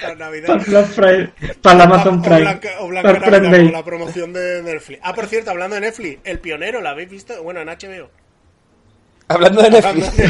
Para 0.00 0.14
Navidad. 0.14 0.46
Para, 0.46 0.62
Black 0.64 0.86
Friday- 0.94 1.32
para 1.60 1.74
el 1.74 1.80
Amazon 1.82 2.18
O 2.18 2.22
Prime. 2.22 2.40
Blanca, 2.40 2.68
o 2.80 2.88
Blanca 2.88 3.08
para 3.08 3.20
Prime 3.26 3.40
Navidad, 3.40 3.58
como 3.64 3.72
la 3.72 3.84
promoción 3.84 4.32
de 4.32 4.62
Netflix. 4.62 5.00
Ah, 5.02 5.14
por 5.14 5.26
cierto, 5.26 5.50
hablando 5.50 5.74
de 5.74 5.80
Netflix, 5.82 6.20
El 6.24 6.38
Pionero, 6.38 6.80
¿la 6.80 6.90
habéis 6.90 7.10
visto? 7.10 7.42
Bueno, 7.42 7.60
en 7.60 7.68
HBO. 7.68 8.10
Hablando 9.28 9.62
de 9.62 9.70
Netflix. 9.70 10.08
Hablando 10.08 10.22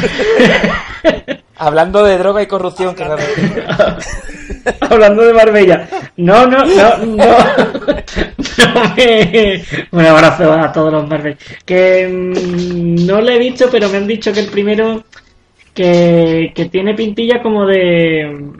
de 1.27 1.43
droga 2.17 2.41
y 2.41 2.47
corrupción. 2.47 2.95
que 2.95 3.03
Hablando 3.03 3.23
de- 3.23 3.63
Hablando 4.89 5.23
de 5.23 5.33
Marbella. 5.33 5.87
No, 6.17 6.45
no, 6.47 6.65
no, 6.65 6.97
no. 7.05 7.15
no 7.17 8.95
me... 8.95 9.63
Un 9.91 10.05
abrazo 10.05 10.51
a 10.53 10.71
todos 10.71 10.91
los 10.91 11.07
Marbella. 11.07 11.37
Que 11.65 12.07
mm, 12.07 13.05
no 13.05 13.21
lo 13.21 13.29
he 13.29 13.39
visto, 13.39 13.67
pero 13.71 13.89
me 13.89 13.97
han 13.97 14.07
dicho 14.07 14.31
que 14.33 14.41
el 14.41 14.47
primero 14.49 15.03
que, 15.73 16.51
que 16.55 16.65
tiene 16.65 16.93
pintilla 16.93 17.41
como 17.41 17.65
de 17.65 18.51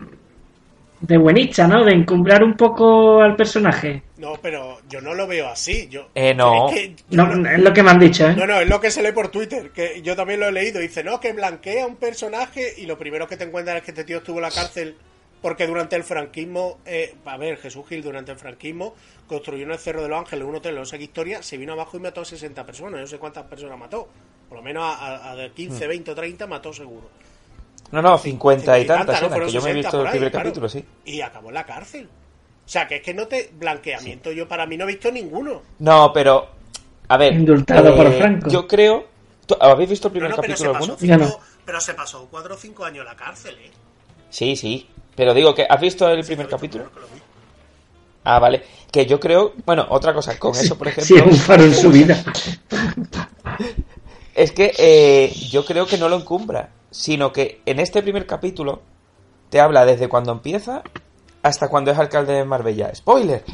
de 1.02 1.18
buenista, 1.18 1.68
¿no? 1.68 1.84
De 1.84 1.94
encumbrar 1.94 2.44
un 2.44 2.56
poco 2.56 3.22
al 3.22 3.36
personaje. 3.36 4.04
No, 4.20 4.34
pero 4.41 4.80
yo 4.90 5.00
no 5.02 5.14
lo 5.14 5.26
veo 5.28 5.48
así. 5.48 5.88
Yo, 5.90 6.10
Eh, 6.14 6.34
no. 6.34 6.70
Es 6.70 6.76
que 6.76 6.90
yo 7.10 7.24
No, 7.24 7.26
no- 7.36 7.50
es 7.50 7.60
lo 7.60 7.74
que 7.74 7.82
me 7.84 7.90
han 7.91 8.00
dicho, 8.00 8.28
¿eh? 8.28 8.36
No, 8.36 8.46
no, 8.46 8.60
es 8.60 8.68
lo 8.68 8.80
que 8.82 8.91
se 8.91 9.02
lee 9.02 9.14
por 9.14 9.30
Twitter, 9.30 9.72
que 9.72 10.02
yo 10.02 10.16
también 10.16 10.40
lo 10.41 10.48
he 10.48 10.52
leído. 10.52 10.80
Dice, 10.82 11.04
no, 11.04 11.20
que 11.20 11.32
blanquea 11.34 11.88
un 11.88 11.96
personaje 11.96 12.74
y 12.78 12.86
lo 12.86 12.98
primero 12.98 13.28
que 13.28 13.38
te 13.38 13.46
encuentras 13.46 13.78
es 13.78 13.84
que 13.84 13.91
este 13.91 14.04
tío 14.04 14.18
estuvo 14.18 14.38
en 14.38 14.44
la 14.44 14.52
cárcel 14.52 14.96
porque 15.41 15.66
durante 15.68 15.96
el 15.96 16.04
franquismo, 16.04 16.80
eh, 16.86 17.16
a 17.24 17.38
ver, 17.38 17.58
Jesús 17.60 17.88
Gil 17.88 18.04
durante 18.04 18.34
el 18.34 18.38
franquismo 18.38 18.94
construyó 19.26 19.64
en 19.64 19.72
el 19.72 19.78
Cerro 19.80 20.04
de 20.04 20.10
los 20.10 20.20
Ángeles 20.20 20.46
un 20.46 20.56
hotel, 20.56 20.76
no 20.76 20.84
sé 20.86 20.98
qué 20.98 21.06
historia, 21.06 21.41
se 21.41 21.56
vino 21.56 21.72
abajo 21.72 21.96
y 21.96 22.02
mató 22.02 22.20
a 22.20 22.26
60 22.26 22.66
personas, 22.66 23.00
no 23.00 23.08
sé 23.08 23.18
cuántas 23.20 23.46
personas 23.46 23.80
mató. 23.80 24.10
Por 24.50 24.58
lo 24.58 24.62
menos 24.64 24.84
a, 24.84 24.96
a- 24.98 25.32
a 25.32 25.36
de 25.38 25.52
15, 25.52 25.88
20 25.88 26.12
o 26.12 26.16
30 26.16 26.46
mató 26.46 26.74
seguro. 26.74 27.10
No, 27.91 28.02
no, 28.02 28.18
50 28.18 28.80
y 28.80 28.86
tantas 28.86 29.22
¿no? 29.22 29.30
que 29.30 29.50
yo 29.50 29.62
me 29.62 29.72
he 29.72 29.74
60 29.76 29.76
visto 29.76 30.02
el 30.04 30.10
primer 30.10 30.30
claro. 30.32 30.44
capítulo, 30.46 30.68
sí. 30.68 30.84
Y 31.06 31.22
acabó 31.22 31.48
en 31.48 31.54
la 31.54 31.66
cárcel. 31.66 32.10
O 32.70 32.72
sea, 32.72 32.88
que 32.88 32.98
es 32.98 33.02
que 33.02 33.16
no 33.16 33.26
te... 33.26 33.50
Blanqueamiento 33.54 34.32
yo 34.32 34.48
para 34.48 34.68
mí 34.68 34.78
no 34.78 34.84
he 34.84 34.88
visto 34.90 35.12
ninguno. 35.12 35.64
No, 35.80 36.14
pero. 36.14 36.48
A 37.08 37.18
ver. 37.18 37.34
Indultado 37.34 37.96
por 37.96 38.14
Franco. 38.14 38.48
Yo 38.48 38.68
creo. 38.68 39.08
¿tú- 39.48 39.58
¿Habéis 39.60 39.90
visto 39.90 40.08
el 40.10 40.14
No, 40.14 40.20
primer 40.20 40.30
no, 40.30 40.36
pero 40.36 40.56
se, 40.56 40.66
capítulo 40.66 40.74
pasó 40.80 40.91
alguno? 40.94 41.18
No. 41.18 41.26
cinco, 41.26 41.41
pero 41.66 41.82
se 41.82 41.94
pasó 41.96 42.28
4 42.30 42.54
o 42.54 42.58
5 42.60 42.86
años 42.86 43.00
en 43.00 43.06
la 43.06 43.16
cárcel, 43.16 43.56
¿eh? 43.60 43.72
Sí, 44.30 44.56
sí. 44.56 44.88
Pero 45.16 45.34
digo 45.34 45.56
que. 45.56 45.66
¿Has 45.68 45.82
visto 45.82 46.08
el 46.10 46.24
primer 46.24 46.48
capítulo? 46.48 46.91
Ah, 48.24 48.38
vale. 48.38 48.62
Que 48.91 49.08
yo 49.08 49.20
creo. 49.20 49.54
Bueno, 49.66 49.88
otra 49.90 50.14
cosa. 50.14 50.38
Con 50.38 50.54
eso, 50.56 50.78
por 50.78 50.91
Sí, 50.91 51.16
ejemplo. 51.16 51.32
es 51.32 51.40
un 51.40 51.44
faro 51.44 51.64
en 51.64 51.74
su 51.74 51.90
vida. 51.90 52.24
Es 54.36 54.52
que 54.54 54.74
eh, 54.78 55.34
yo 55.50 55.66
creo 55.66 55.86
que 55.86 55.98
no 55.98 56.08
lo 56.08 56.16
encumbra, 56.16 56.70
sino 56.91 57.34
que 57.34 57.62
en 57.66 57.80
este 57.80 58.02
primer 58.02 58.26
capítulo 58.26 58.82
te 59.50 59.60
habla 59.60 59.86
desde 59.86 60.08
cuando 60.08 60.32
empieza 60.32 60.82
hasta 61.41 61.68
cuando 61.70 61.91
es 61.91 61.98
alcalde 61.98 62.34
de 62.34 62.45
Marbella. 62.45 62.94
¡Spoiler! 62.94 63.44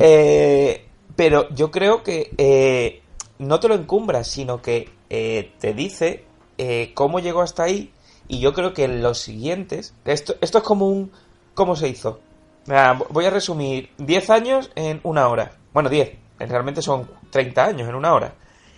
Eh, 0.00 0.86
pero 1.16 1.48
yo 1.50 1.70
creo 1.70 2.02
que 2.02 2.32
eh, 2.38 3.02
no 3.38 3.60
te 3.60 3.68
lo 3.68 3.74
encumbra, 3.74 4.24
sino 4.24 4.62
que 4.62 4.88
eh, 5.10 5.52
te 5.58 5.74
dice 5.74 6.24
eh, 6.58 6.92
cómo 6.94 7.20
llegó 7.20 7.42
hasta 7.42 7.64
ahí. 7.64 7.92
Y 8.28 8.40
yo 8.40 8.52
creo 8.54 8.72
que 8.72 8.84
en 8.84 9.02
los 9.02 9.18
siguientes. 9.18 9.94
Esto, 10.04 10.34
esto 10.40 10.58
es 10.58 10.64
como 10.64 10.88
un. 10.88 11.12
¿Cómo 11.54 11.76
se 11.76 11.88
hizo? 11.88 12.20
Mira, 12.66 12.98
voy 13.10 13.26
a 13.26 13.30
resumir 13.30 13.90
10 13.98 14.30
años 14.30 14.70
en 14.74 15.00
una 15.02 15.28
hora. 15.28 15.52
Bueno, 15.72 15.90
10. 15.90 16.12
Realmente 16.38 16.82
son 16.82 17.10
30 17.30 17.64
años 17.64 17.88
en 17.88 17.94
una 17.94 18.14
hora. 18.14 18.34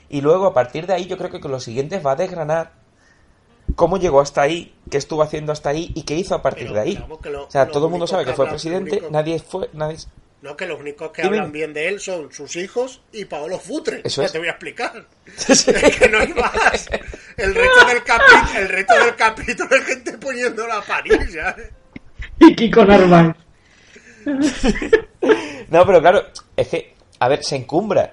Y 0.09 0.20
luego, 0.20 0.47
a 0.47 0.55
partir 0.55 0.86
de 0.86 0.94
ahí, 0.94 1.06
yo 1.06 1.16
creo 1.16 1.31
que 1.31 1.40
con 1.40 1.51
los 1.51 1.65
siguientes 1.65 2.05
va 2.05 2.12
a 2.12 2.16
desgranar 2.16 2.73
cómo 3.75 3.97
llegó 3.99 4.21
hasta 4.21 4.43
ahí, 4.43 4.75
qué 4.91 4.99
estuvo 4.99 5.23
haciendo 5.23 5.53
hasta 5.53 5.71
ahí 5.71 5.91
y 5.95 6.03
qué 6.03 6.15
hizo 6.15 6.35
a 6.35 6.43
partir 6.43 6.65
Pero, 6.69 6.75
de 6.75 6.81
ahí. 6.81 7.05
lo- 7.31 7.45
o 7.45 7.51
sea, 7.51 7.67
todo 7.69 7.87
el 7.87 7.91
mundo 7.91 8.07
sabe 8.07 8.25
que 8.25 8.31
que 8.31 8.37
fue 8.37 8.49
presidente, 8.49 9.03
nadie 9.11 9.39
fue, 9.39 9.69
nadie... 9.73 9.97
No, 10.43 10.57
que 10.59 10.67
los 10.67 10.79
únicos 10.79 11.11
que 11.11 11.23
Dime. 11.23 11.39
hablan 11.39 11.53
bien 11.53 11.73
de 11.73 11.89
él 11.89 12.01
son 12.01 12.31
sus 12.31 12.55
hijos 12.57 13.01
y 13.13 13.25
Paolo 13.25 13.59
Futre. 13.59 14.03
Eso 14.05 14.21
Ya 14.21 14.27
es. 14.27 14.33
te 14.33 14.39
voy 14.39 14.49
a 14.49 14.51
explicar. 14.51 15.07
Es 15.49 15.65
que 15.65 16.07
no 16.11 16.19
hay 16.19 16.35
más. 16.35 16.87
El 17.39 17.55
resto 17.55 17.87
del, 17.87 18.05
capi- 18.05 18.57
el 18.59 18.69
resto 18.69 18.95
del 18.99 19.17
capítulo 19.17 19.75
es 19.75 19.85
gente 19.87 20.19
poniéndolo 20.19 20.71
a 20.75 20.83
París, 20.83 21.33
ya. 21.33 21.57
Y 22.41 22.55
Kiko 22.55 22.85
Narváez. 22.85 23.37
No, 25.71 25.87
pero 25.87 26.01
claro, 26.01 26.23
es 26.57 26.69
que, 26.69 26.95
a 27.19 27.29
ver, 27.29 27.43
se 27.43 27.57
encumbra. 27.57 28.13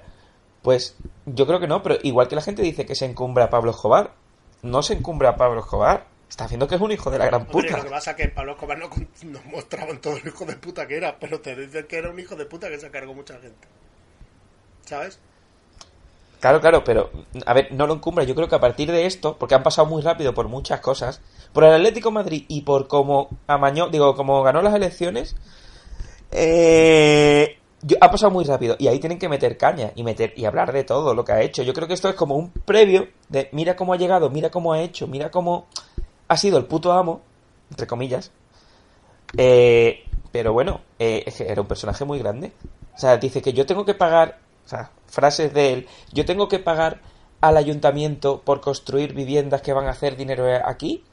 Pues 0.62 0.96
yo 1.26 1.46
creo 1.46 1.60
que 1.60 1.66
no, 1.68 1.82
pero 1.82 1.98
igual 2.02 2.28
que 2.28 2.36
la 2.36 2.42
gente 2.42 2.62
dice 2.62 2.86
que 2.86 2.94
se 2.94 3.04
encumbra 3.04 3.44
a 3.44 3.50
Pablo 3.50 3.72
Escobar, 3.72 4.12
no 4.62 4.82
se 4.82 4.94
encumbra 4.94 5.30
a 5.30 5.36
Pablo 5.36 5.60
Escobar. 5.60 6.06
Está 6.28 6.44
haciendo 6.44 6.66
que 6.66 6.76
es 6.76 6.80
un 6.80 6.90
hijo 6.92 7.10
de 7.10 7.18
la 7.18 7.26
gran 7.26 7.42
Hombre, 7.42 7.52
puta. 7.68 7.76
lo 7.78 7.84
que 7.84 7.90
pasa 7.90 8.12
es 8.12 8.16
que 8.16 8.28
Pablo 8.28 8.52
Escobar 8.52 8.78
no, 8.78 8.88
con- 8.90 9.08
no 9.24 9.40
mostraban 9.44 10.00
todo 10.00 10.16
el 10.16 10.26
hijo 10.26 10.44
de 10.46 10.56
puta 10.56 10.86
que 10.88 10.96
era, 10.96 11.18
pero 11.18 11.40
te 11.40 11.54
dicen 11.56 11.86
que 11.86 11.96
era 11.98 12.10
un 12.10 12.18
hijo 12.18 12.36
de 12.36 12.46
puta 12.46 12.68
que 12.68 12.78
se 12.78 12.90
cargó 12.90 13.14
mucha 13.14 13.38
gente. 13.38 13.68
¿Sabes? 14.84 15.18
Claro, 16.40 16.60
claro, 16.60 16.82
pero 16.82 17.10
a 17.46 17.54
ver, 17.54 17.68
no 17.72 17.86
lo 17.86 17.94
encumbra. 17.94 18.24
Yo 18.24 18.34
creo 18.34 18.48
que 18.48 18.56
a 18.56 18.60
partir 18.60 18.90
de 18.90 19.06
esto, 19.06 19.36
porque 19.38 19.54
han 19.54 19.62
pasado 19.62 19.86
muy 19.86 20.02
rápido 20.02 20.34
por 20.34 20.48
muchas 20.48 20.80
cosas, 20.80 21.20
por 21.52 21.62
el 21.64 21.72
Atlético 21.72 22.08
de 22.08 22.14
Madrid 22.14 22.44
y 22.48 22.62
por 22.62 22.88
cómo 22.88 23.28
amañó, 23.46 23.88
digo, 23.90 24.16
como 24.16 24.42
ganó 24.42 24.60
las 24.60 24.74
elecciones, 24.74 25.36
eh, 26.32 27.58
yo- 27.82 27.96
ha 28.00 28.10
pasado 28.10 28.30
muy 28.32 28.44
rápido 28.44 28.76
y 28.78 28.88
ahí 28.88 28.98
tienen 28.98 29.18
que 29.18 29.28
meter 29.28 29.56
caña 29.56 29.92
y 29.94 30.02
meter 30.02 30.32
y 30.36 30.44
hablar 30.44 30.72
de 30.72 30.84
todo 30.84 31.14
lo 31.14 31.24
que 31.24 31.32
ha 31.32 31.42
hecho. 31.42 31.62
Yo 31.62 31.72
creo 31.74 31.86
que 31.88 31.94
esto 31.94 32.08
es 32.08 32.14
como 32.14 32.36
un 32.36 32.50
previo 32.50 33.08
de 33.28 33.48
mira 33.52 33.76
cómo 33.76 33.92
ha 33.92 33.96
llegado, 33.96 34.30
mira 34.30 34.50
cómo 34.50 34.72
ha 34.72 34.80
hecho, 34.80 35.06
mira 35.06 35.30
cómo 35.30 35.66
ha 36.28 36.36
sido 36.36 36.58
el 36.58 36.64
puto 36.66 36.92
amo, 36.92 37.20
entre 37.70 37.86
comillas. 37.86 38.30
Eh, 39.36 40.04
pero 40.30 40.52
bueno, 40.52 40.80
eh, 40.98 41.24
era 41.40 41.60
un 41.60 41.66
personaje 41.68 42.04
muy 42.04 42.18
grande. 42.18 42.52
O 42.94 42.98
sea, 42.98 43.16
dice 43.16 43.42
que 43.42 43.52
yo 43.52 43.66
tengo 43.66 43.84
que 43.84 43.94
pagar, 43.94 44.38
o 44.64 44.68
sea, 44.68 44.90
frases 45.06 45.52
de 45.52 45.72
él, 45.72 45.88
yo 46.12 46.24
tengo 46.24 46.48
que 46.48 46.58
pagar 46.58 47.00
al 47.40 47.56
ayuntamiento 47.56 48.40
por 48.42 48.60
construir 48.60 49.14
viviendas 49.14 49.62
que 49.62 49.72
van 49.72 49.86
a 49.86 49.90
hacer 49.90 50.16
dinero 50.16 50.46
aquí. 50.64 51.04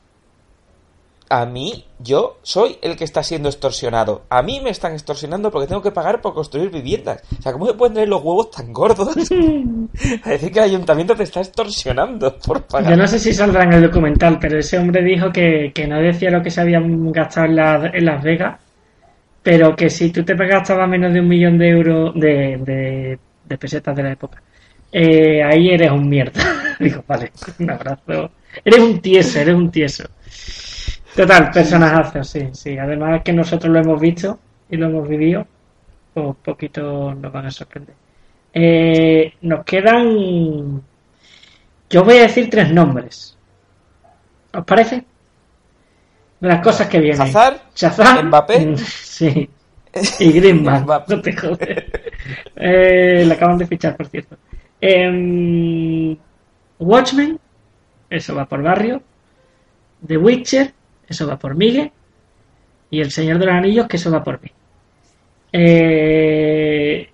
A 1.29 1.45
mí, 1.45 1.85
yo 1.99 2.39
soy 2.41 2.77
el 2.81 2.95
que 2.95 3.03
está 3.03 3.21
siendo 3.23 3.49
extorsionado. 3.49 4.23
A 4.29 4.41
mí 4.41 4.59
me 4.63 4.71
están 4.71 4.93
extorsionando 4.93 5.51
porque 5.51 5.67
tengo 5.67 5.81
que 5.81 5.91
pagar 5.91 6.21
por 6.21 6.33
construir 6.33 6.69
viviendas. 6.71 7.21
O 7.37 7.41
sea, 7.41 7.51
¿cómo 7.53 7.67
se 7.67 7.73
pueden 7.75 7.93
tener 7.93 8.09
los 8.09 8.23
huevos 8.23 8.49
tan 8.51 8.73
gordos? 8.73 9.09
a 10.23 10.29
decir 10.29 10.51
que 10.51 10.59
el 10.59 10.65
ayuntamiento 10.65 11.15
te 11.15 11.23
está 11.23 11.41
extorsionando 11.41 12.37
por 12.39 12.63
pagar. 12.63 12.91
Yo 12.91 12.97
no 12.97 13.07
sé 13.07 13.19
si 13.19 13.33
saldrá 13.33 13.63
en 13.63 13.73
el 13.73 13.83
documental, 13.83 14.37
pero 14.39 14.57
ese 14.57 14.77
hombre 14.79 15.03
dijo 15.03 15.31
que, 15.31 15.71
que 15.73 15.87
no 15.87 15.99
decía 16.01 16.31
lo 16.31 16.41
que 16.41 16.49
se 16.51 16.61
habían 16.61 17.11
gastado 17.11 17.45
en, 17.47 17.55
la- 17.55 17.91
en 17.93 18.05
Las 18.05 18.23
Vegas, 18.23 18.59
pero 19.43 19.75
que 19.75 19.89
si 19.89 20.11
tú 20.11 20.23
te 20.23 20.33
gastabas 20.35 20.89
menos 20.89 21.13
de 21.13 21.19
un 21.21 21.27
millón 21.27 21.57
de 21.57 21.69
euros 21.69 22.13
de, 22.15 22.57
de, 22.57 23.19
de 23.45 23.57
pesetas 23.57 23.95
de 23.95 24.03
la 24.03 24.11
época, 24.11 24.41
eh, 24.91 25.43
ahí 25.43 25.69
eres 25.69 25.91
un 25.91 26.09
mierda. 26.09 26.41
Digo, 26.79 27.03
vale, 27.07 27.31
un 27.59 27.69
abrazo. 27.69 28.31
Eres 28.65 28.79
un 28.79 28.99
tieso, 28.99 29.39
eres 29.39 29.55
un 29.55 29.69
tieso. 29.71 30.05
Total, 31.15 31.49
personajazo, 31.51 32.23
sí, 32.23 32.49
sí. 32.53 32.77
Además 32.77 33.21
que 33.23 33.33
nosotros 33.33 33.71
lo 33.71 33.79
hemos 33.79 33.99
visto 33.99 34.39
y 34.69 34.77
lo 34.77 34.87
hemos 34.87 35.07
vivido, 35.07 35.45
pues 36.13 36.35
poquito 36.43 37.13
nos 37.13 37.31
van 37.31 37.47
a 37.47 37.51
sorprender. 37.51 37.95
Eh, 38.53 39.33
nos 39.41 39.63
quedan 39.63 40.81
yo 41.89 42.03
voy 42.03 42.17
a 42.17 42.21
decir 42.21 42.49
tres 42.49 42.71
nombres. 42.71 43.35
¿Os 44.53 44.63
parece? 44.63 45.03
De 46.39 46.47
las 46.47 46.61
cosas 46.61 46.87
que 46.87 46.99
vienen. 46.99 47.21
Hazard, 47.21 47.61
Shazam. 47.75 48.27
Mbappé. 48.27 48.75
Sí. 48.77 49.49
Y 50.19 50.31
Griezmann. 50.31 50.85
No 50.85 51.19
te 51.21 51.35
jodes. 51.35 51.83
Eh, 52.55 53.23
le 53.25 53.33
acaban 53.33 53.57
de 53.57 53.65
fichar, 53.65 53.97
por 53.97 54.05
cierto. 54.07 54.37
Em, 54.79 56.15
Watchmen. 56.77 57.39
Eso 58.07 58.35
va 58.35 58.45
por 58.45 58.61
Barrio. 58.61 59.01
The 60.05 60.17
Witcher. 60.17 60.73
Eso 61.09 61.27
va 61.27 61.37
por 61.37 61.55
Miguel. 61.55 61.91
Y 62.91 63.01
El 63.01 63.11
Señor 63.11 63.39
de 63.39 63.45
los 63.45 63.55
Anillos, 63.55 63.87
que 63.87 63.97
eso 63.97 64.11
va 64.11 64.23
por 64.23 64.41
mí. 64.41 64.51
Eh, 65.51 67.09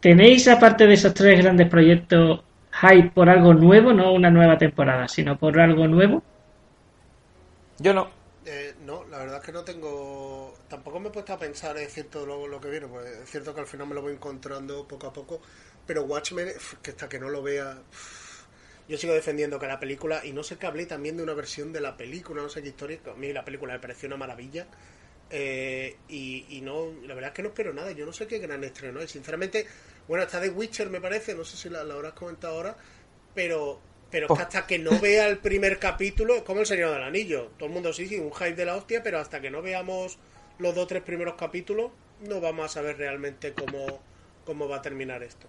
¿Tenéis, 0.00 0.48
aparte 0.48 0.86
de 0.86 0.94
esos 0.94 1.12
tres 1.14 1.42
grandes 1.42 1.68
proyectos, 1.68 2.42
hype 2.72 3.10
por 3.10 3.28
algo 3.28 3.54
nuevo? 3.54 3.92
No 3.92 4.12
una 4.12 4.30
nueva 4.30 4.56
temporada, 4.56 5.08
sino 5.08 5.36
por 5.38 5.60
algo 5.60 5.86
nuevo. 5.88 6.22
Yo 7.78 7.92
no. 7.94 8.08
Eh, 8.46 8.74
no, 8.84 9.04
la 9.10 9.18
verdad 9.18 9.38
es 9.38 9.44
que 9.44 9.52
no 9.52 9.62
tengo. 9.64 10.54
Tampoco 10.68 11.00
me 11.00 11.08
he 11.08 11.12
puesto 11.12 11.34
a 11.34 11.38
pensar 11.38 11.76
en 11.78 11.88
cierto 11.88 12.24
lo, 12.24 12.46
lo 12.46 12.60
que 12.60 12.70
viene, 12.70 12.86
pues 12.86 13.06
es 13.06 13.30
cierto 13.30 13.54
que 13.54 13.60
al 13.60 13.66
final 13.66 13.88
me 13.88 13.94
lo 13.94 14.02
voy 14.02 14.14
encontrando 14.14 14.86
poco 14.86 15.06
a 15.08 15.12
poco. 15.12 15.40
Pero 15.86 16.04
Watchmen, 16.04 16.48
que 16.82 16.90
hasta 16.92 17.08
que 17.08 17.18
no 17.18 17.28
lo 17.28 17.42
vea. 17.42 17.76
Yo 18.90 18.98
sigo 18.98 19.14
defendiendo 19.14 19.58
que 19.60 19.66
la 19.68 19.80
película, 19.80 20.22
y 20.24 20.32
no 20.32 20.42
sé 20.42 20.58
que 20.58 20.66
hablé 20.66 20.86
también 20.86 21.16
de 21.16 21.22
una 21.22 21.34
versión 21.34 21.72
de 21.72 21.80
la 21.80 21.96
película, 21.96 22.42
no 22.42 22.48
sé 22.50 22.62
qué 22.62 22.68
historia, 22.70 23.00
a 23.06 23.14
mí 23.14 23.32
la 23.32 23.44
película 23.44 23.72
me 23.74 23.80
pareció 23.80 24.08
una 24.08 24.16
maravilla. 24.18 24.66
eh, 25.30 25.96
y, 26.08 26.46
y 26.56 26.60
no, 26.62 26.92
la 27.06 27.14
verdad 27.14 27.30
es 27.30 27.34
que 27.36 27.42
no 27.42 27.48
espero 27.50 27.72
nada, 27.72 27.92
yo 27.92 28.04
no 28.06 28.12
sé 28.12 28.26
qué 28.26 28.38
gran 28.38 28.64
estreno 28.64 29.00
es. 29.00 29.10
Sinceramente, 29.12 29.66
bueno, 30.08 30.24
está 30.24 30.40
The 30.40 30.50
Witcher, 30.50 30.90
me 30.90 31.00
parece, 31.00 31.34
no 31.34 31.44
sé 31.44 31.56
si 31.56 31.68
la, 31.70 31.84
la 31.84 31.94
habrás 31.94 32.14
comentado 32.14 32.54
ahora, 32.56 32.76
pero 33.34 33.80
pero 34.10 34.26
es 34.26 34.32
que 34.32 34.42
hasta 34.42 34.66
que 34.66 34.78
no 34.78 34.98
vea 34.98 35.28
el 35.28 35.38
primer 35.38 35.78
capítulo, 35.78 36.34
es 36.36 36.42
como 36.42 36.60
el 36.60 36.66
Señor 36.66 36.92
del 36.92 37.02
Anillo. 37.04 37.52
Todo 37.58 37.68
el 37.68 37.72
mundo 37.74 37.92
sí, 37.92 38.08
sí, 38.08 38.18
un 38.18 38.32
hype 38.32 38.54
de 38.56 38.64
la 38.64 38.76
hostia, 38.76 39.02
pero 39.04 39.18
hasta 39.20 39.40
que 39.40 39.50
no 39.52 39.62
veamos 39.62 40.18
los 40.58 40.74
dos 40.74 40.84
o 40.84 40.86
tres 40.88 41.02
primeros 41.04 41.34
capítulos, 41.36 41.92
no 42.20 42.40
vamos 42.40 42.66
a 42.66 42.68
saber 42.68 42.98
realmente 42.98 43.54
cómo, 43.54 44.02
cómo 44.44 44.68
va 44.68 44.78
a 44.78 44.82
terminar 44.82 45.22
esto. 45.22 45.48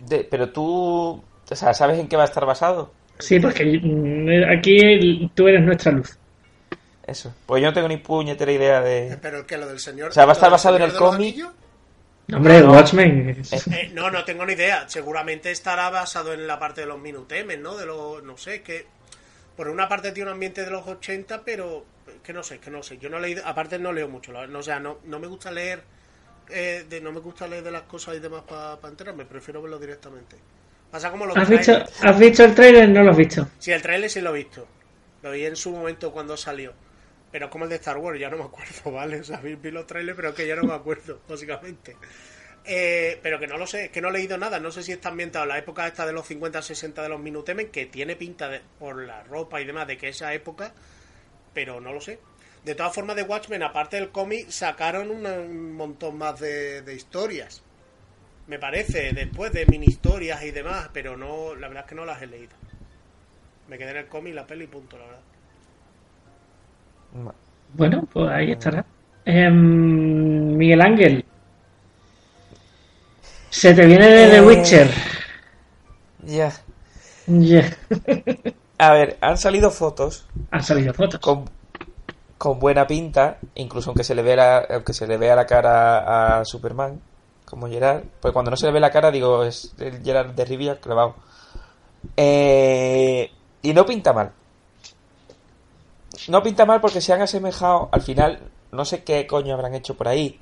De- 0.00 0.24
pero 0.24 0.50
tú, 0.50 1.22
o 1.50 1.56
sea, 1.56 1.74
¿sabes 1.74 1.98
en 1.98 2.08
qué 2.08 2.16
va 2.16 2.22
a 2.22 2.26
estar 2.26 2.44
basado? 2.46 2.92
Sí, 3.18 3.38
porque 3.40 3.64
mm, 3.82 4.50
aquí 4.58 4.76
el- 4.78 5.30
tú 5.34 5.46
eres 5.48 5.62
nuestra 5.62 5.92
luz. 5.92 6.16
Eso. 7.06 7.34
Pues 7.46 7.62
yo 7.62 7.68
no 7.68 7.74
tengo 7.74 7.88
ni 7.88 7.98
puñetera 7.98 8.50
idea 8.50 8.80
de... 8.80 9.18
Pero 9.20 9.38
el 9.38 9.46
que 9.46 9.58
lo 9.58 9.66
del 9.66 9.78
Señor. 9.78 10.08
O 10.10 10.12
sea, 10.12 10.24
va 10.24 10.32
a 10.32 10.34
estar 10.34 10.50
basado 10.50 10.76
en 10.76 10.82
el 10.82 10.94
cómic. 10.94 11.44
Hombre, 12.32 12.60
no. 12.60 12.72
Watchmen. 12.72 13.36
es- 13.52 13.66
eh, 13.68 13.90
no, 13.92 14.10
no 14.10 14.24
tengo 14.24 14.46
ni 14.46 14.54
idea. 14.54 14.88
Seguramente 14.88 15.50
estará 15.50 15.90
basado 15.90 16.32
en 16.32 16.46
la 16.46 16.58
parte 16.58 16.80
de 16.80 16.86
los 16.86 16.98
minutemes, 16.98 17.58
¿no? 17.60 17.76
De 17.76 17.84
los, 17.84 18.22
no 18.22 18.38
sé, 18.38 18.62
que 18.62 18.86
por 19.56 19.68
una 19.68 19.88
parte 19.88 20.12
tiene 20.12 20.30
un 20.30 20.34
ambiente 20.34 20.64
de 20.64 20.70
los 20.70 20.86
80, 20.86 21.42
pero 21.44 21.84
que 22.22 22.32
no 22.32 22.42
sé, 22.42 22.58
que 22.58 22.70
no 22.70 22.82
sé. 22.82 22.96
Yo 22.96 23.10
no 23.10 23.18
he 23.18 23.20
leído, 23.20 23.42
aparte 23.46 23.78
no 23.78 23.92
leo 23.92 24.08
mucho, 24.08 24.32
no, 24.32 24.58
o 24.58 24.62
sea, 24.62 24.80
no, 24.80 24.98
no 25.04 25.18
me 25.18 25.26
gusta 25.26 25.50
leer, 25.52 25.82
eh, 26.50 26.84
de, 26.88 27.00
no 27.00 27.12
me 27.12 27.20
gusta 27.20 27.46
leer 27.46 27.64
de 27.64 27.70
las 27.70 27.82
cosas 27.82 28.16
y 28.16 28.20
demás 28.20 28.42
para 28.42 28.78
enterarme, 28.88 29.24
prefiero 29.24 29.62
verlo 29.62 29.78
directamente. 29.78 30.36
Pasa 30.90 31.10
como 31.10 31.26
los 31.26 31.36
¿Has 31.36 31.48
visto. 31.48 31.72
¿Has 32.02 32.18
visto 32.18 32.44
el 32.44 32.54
trailer? 32.54 32.88
No 32.88 33.02
lo 33.02 33.10
has 33.10 33.16
visto. 33.16 33.48
Sí, 33.58 33.72
el 33.72 33.82
trailer 33.82 34.08
sí 34.08 34.20
lo 34.20 34.30
he 34.30 34.38
visto. 34.38 34.66
Lo 35.22 35.32
vi 35.32 35.44
en 35.44 35.56
su 35.56 35.72
momento 35.72 36.12
cuando 36.12 36.36
salió. 36.36 36.72
Pero 37.32 37.50
como 37.50 37.64
el 37.64 37.70
de 37.70 37.76
Star 37.76 37.98
Wars, 37.98 38.20
ya 38.20 38.30
no 38.30 38.36
me 38.36 38.44
acuerdo, 38.44 38.92
¿vale? 38.92 39.18
O 39.18 39.24
sea, 39.24 39.38
vi, 39.38 39.56
vi 39.56 39.72
los 39.72 39.88
trailers, 39.88 40.14
pero 40.14 40.32
que 40.32 40.46
ya 40.46 40.54
no 40.54 40.62
me 40.62 40.74
acuerdo, 40.74 41.20
básicamente. 41.28 41.96
Eh, 42.64 43.18
pero 43.22 43.40
que 43.40 43.46
no 43.48 43.58
lo 43.58 43.66
sé, 43.66 43.86
es 43.86 43.90
que 43.90 44.00
no 44.00 44.08
he 44.08 44.12
leído 44.12 44.38
nada. 44.38 44.60
No 44.60 44.70
sé 44.70 44.84
si 44.84 44.92
está 44.92 45.08
ambientado 45.08 45.44
en 45.44 45.48
la 45.48 45.58
época 45.58 45.86
esta 45.86 46.06
de 46.06 46.12
los 46.12 46.30
50-60 46.30 47.02
de 47.02 47.08
los 47.08 47.18
Minutemen, 47.18 47.70
que 47.72 47.86
tiene 47.86 48.14
pinta 48.14 48.48
de, 48.48 48.60
por 48.78 49.02
la 49.02 49.24
ropa 49.24 49.60
y 49.60 49.64
demás 49.64 49.88
de 49.88 49.98
que 49.98 50.10
esa 50.10 50.32
época, 50.32 50.72
pero 51.52 51.80
no 51.80 51.92
lo 51.92 52.00
sé. 52.00 52.20
De 52.64 52.74
todas 52.74 52.94
formas, 52.94 53.14
de 53.16 53.22
Watchmen, 53.22 53.62
aparte 53.62 53.96
del 53.96 54.10
cómic, 54.10 54.48
sacaron 54.48 55.10
un 55.10 55.72
montón 55.74 56.16
más 56.16 56.40
de, 56.40 56.80
de 56.82 56.94
historias. 56.94 57.62
Me 58.46 58.58
parece, 58.58 59.12
después 59.12 59.52
de 59.52 59.66
mini 59.66 59.86
historias 59.86 60.42
y 60.42 60.50
demás, 60.50 60.88
pero 60.92 61.16
no, 61.16 61.54
la 61.54 61.68
verdad 61.68 61.84
es 61.84 61.88
que 61.90 61.94
no 61.94 62.04
las 62.04 62.20
he 62.22 62.26
leído. 62.26 62.52
Me 63.68 63.78
quedé 63.78 63.90
en 63.92 63.96
el 63.98 64.06
cómic, 64.06 64.34
la 64.34 64.46
peli 64.46 64.64
y 64.64 64.68
punto, 64.68 64.98
la 64.98 65.04
verdad. 65.06 65.20
Bueno, 67.74 68.06
pues 68.12 68.30
ahí 68.30 68.52
estará. 68.52 68.84
Em, 69.24 70.56
Miguel 70.56 70.80
Ángel. 70.80 71.24
Se 73.50 73.72
te 73.74 73.86
viene 73.86 74.06
de 74.08 74.28
The 74.30 74.36
Eh. 74.36 74.40
Witcher. 74.42 74.90
Ya. 76.24 76.52
Ya. 77.26 77.70
A 78.78 78.92
ver, 78.92 79.16
han 79.20 79.38
salido 79.38 79.70
fotos 79.70 80.26
Han 80.50 80.62
salido 80.62 80.92
fotos. 80.92 81.20
con, 81.20 81.44
con 82.38 82.58
buena 82.58 82.86
pinta, 82.86 83.38
incluso 83.54 83.90
aunque 83.90 84.04
se 84.04 84.14
le 84.14 84.22
vea 84.22 84.66
aunque 84.70 84.92
se 84.92 85.06
le 85.06 85.16
vea 85.16 85.36
la 85.36 85.46
cara 85.46 86.38
a 86.38 86.44
Superman, 86.44 87.00
como 87.44 87.68
Gerard, 87.68 88.04
pues 88.20 88.32
cuando 88.32 88.50
no 88.50 88.56
se 88.56 88.66
le 88.66 88.72
ve 88.72 88.80
la 88.80 88.90
cara 88.90 89.10
digo 89.10 89.44
es 89.44 89.74
el 89.78 90.02
Gerard 90.02 90.30
de 90.30 90.44
Rivia 90.44 90.80
clavado. 90.80 91.14
Eh, 92.16 93.30
y 93.62 93.72
no 93.72 93.86
pinta 93.86 94.12
mal. 94.12 94.32
No 96.28 96.42
pinta 96.42 96.64
mal 96.64 96.80
porque 96.80 97.00
se 97.00 97.12
han 97.12 97.22
asemejado, 97.22 97.88
al 97.92 98.02
final, 98.02 98.40
no 98.72 98.84
sé 98.84 99.04
qué 99.04 99.26
coño 99.26 99.54
habrán 99.54 99.74
hecho 99.74 99.96
por 99.96 100.08
ahí, 100.08 100.40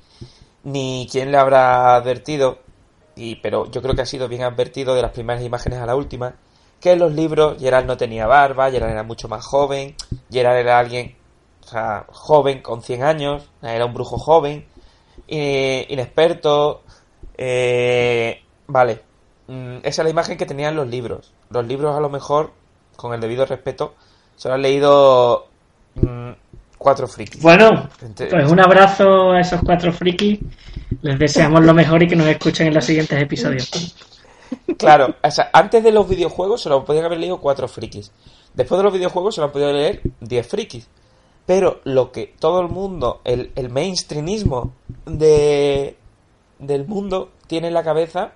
ni 0.63 1.07
quién 1.11 1.31
le 1.31 1.37
habrá 1.37 1.95
advertido, 1.95 2.59
y, 3.15 3.35
pero 3.37 3.69
yo 3.71 3.81
creo 3.81 3.95
que 3.95 4.01
ha 4.01 4.05
sido 4.05 4.27
bien 4.27 4.43
advertido 4.43 4.95
de 4.95 5.01
las 5.01 5.11
primeras 5.11 5.43
imágenes 5.43 5.79
a 5.79 5.85
la 5.85 5.95
última, 5.95 6.35
que 6.79 6.91
en 6.91 6.99
los 6.99 7.13
libros 7.13 7.57
Gerard 7.59 7.85
no 7.85 7.97
tenía 7.97 8.27
barba, 8.27 8.69
Gerard 8.71 8.91
era 8.91 9.03
mucho 9.03 9.27
más 9.27 9.45
joven, 9.45 9.95
Gerard 10.31 10.57
era 10.57 10.79
alguien 10.79 11.15
sea, 11.73 12.05
joven, 12.09 12.61
con 12.61 12.81
100 12.81 13.03
años, 13.03 13.49
era 13.61 13.85
un 13.85 13.93
brujo 13.93 14.17
joven, 14.17 14.65
inexperto, 15.27 16.81
eh, 17.37 18.41
vale, 18.67 19.01
Mm, 19.47 19.77
esa 19.83 20.01
es 20.01 20.05
la 20.05 20.09
imagen 20.09 20.37
que 20.37 20.45
tenían 20.45 20.75
los 20.75 20.87
libros. 20.87 21.31
Los 21.49 21.65
libros 21.67 21.95
a 21.95 21.99
lo 21.99 22.09
mejor, 22.09 22.51
con 22.95 23.13
el 23.13 23.19
debido 23.19 23.45
respeto, 23.45 23.95
se 24.35 24.47
lo 24.47 24.55
han 24.55 24.61
leído 24.61 25.47
mm, 25.95 26.31
cuatro 26.77 27.07
frikis. 27.07 27.41
Bueno, 27.41 27.89
pues 28.15 28.51
un 28.51 28.59
abrazo 28.59 29.31
a 29.31 29.41
esos 29.41 29.61
cuatro 29.63 29.91
frikis. 29.91 30.39
Les 31.01 31.19
deseamos 31.19 31.63
lo 31.63 31.73
mejor 31.73 32.03
y 32.03 32.07
que 32.07 32.15
nos 32.15 32.27
escuchen 32.27 32.67
en 32.67 32.73
los 32.73 32.85
siguientes 32.85 33.21
episodios. 33.21 33.95
Claro, 34.77 35.15
o 35.21 35.31
sea, 35.31 35.49
antes 35.51 35.83
de 35.83 35.91
los 35.91 36.07
videojuegos 36.07 36.61
se 36.61 36.69
lo 36.69 36.85
podían 36.85 37.05
haber 37.05 37.17
leído 37.17 37.39
cuatro 37.39 37.67
frikis. 37.67 38.11
Después 38.53 38.77
de 38.77 38.83
los 38.83 38.93
videojuegos 38.93 39.35
se 39.35 39.41
lo 39.41 39.47
han 39.47 39.51
podido 39.51 39.73
leer 39.73 40.01
10 40.21 40.47
frikis. 40.47 40.87
Pero 41.45 41.81
lo 41.83 42.11
que 42.11 42.33
todo 42.39 42.61
el 42.61 42.69
mundo, 42.69 43.21
el, 43.25 43.51
mainstreamismo 43.69 44.73
de, 45.05 45.97
del 46.59 46.87
mundo 46.87 47.31
tiene 47.47 47.67
en 47.67 47.73
la 47.73 47.83
cabeza 47.83 48.33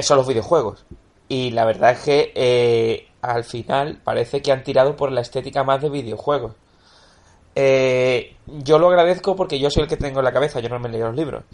son 0.00 0.16
los 0.16 0.26
videojuegos. 0.26 0.86
Y 1.28 1.50
la 1.50 1.64
verdad 1.64 1.92
es 1.92 2.00
que 2.00 2.32
eh, 2.34 3.08
al 3.22 3.44
final 3.44 4.00
parece 4.02 4.42
que 4.42 4.52
han 4.52 4.64
tirado 4.64 4.96
por 4.96 5.12
la 5.12 5.20
estética 5.20 5.64
más 5.64 5.82
de 5.82 5.90
videojuegos. 5.90 6.52
Eh, 7.54 8.36
yo 8.46 8.78
lo 8.78 8.88
agradezco 8.88 9.36
porque 9.36 9.58
yo 9.58 9.70
soy 9.70 9.84
el 9.84 9.88
que 9.88 9.96
tengo 9.96 10.20
en 10.20 10.24
la 10.24 10.32
cabeza, 10.32 10.60
yo 10.60 10.68
no 10.68 10.78
me 10.78 10.88
leído 10.88 11.08
los 11.08 11.16
libros. 11.16 11.44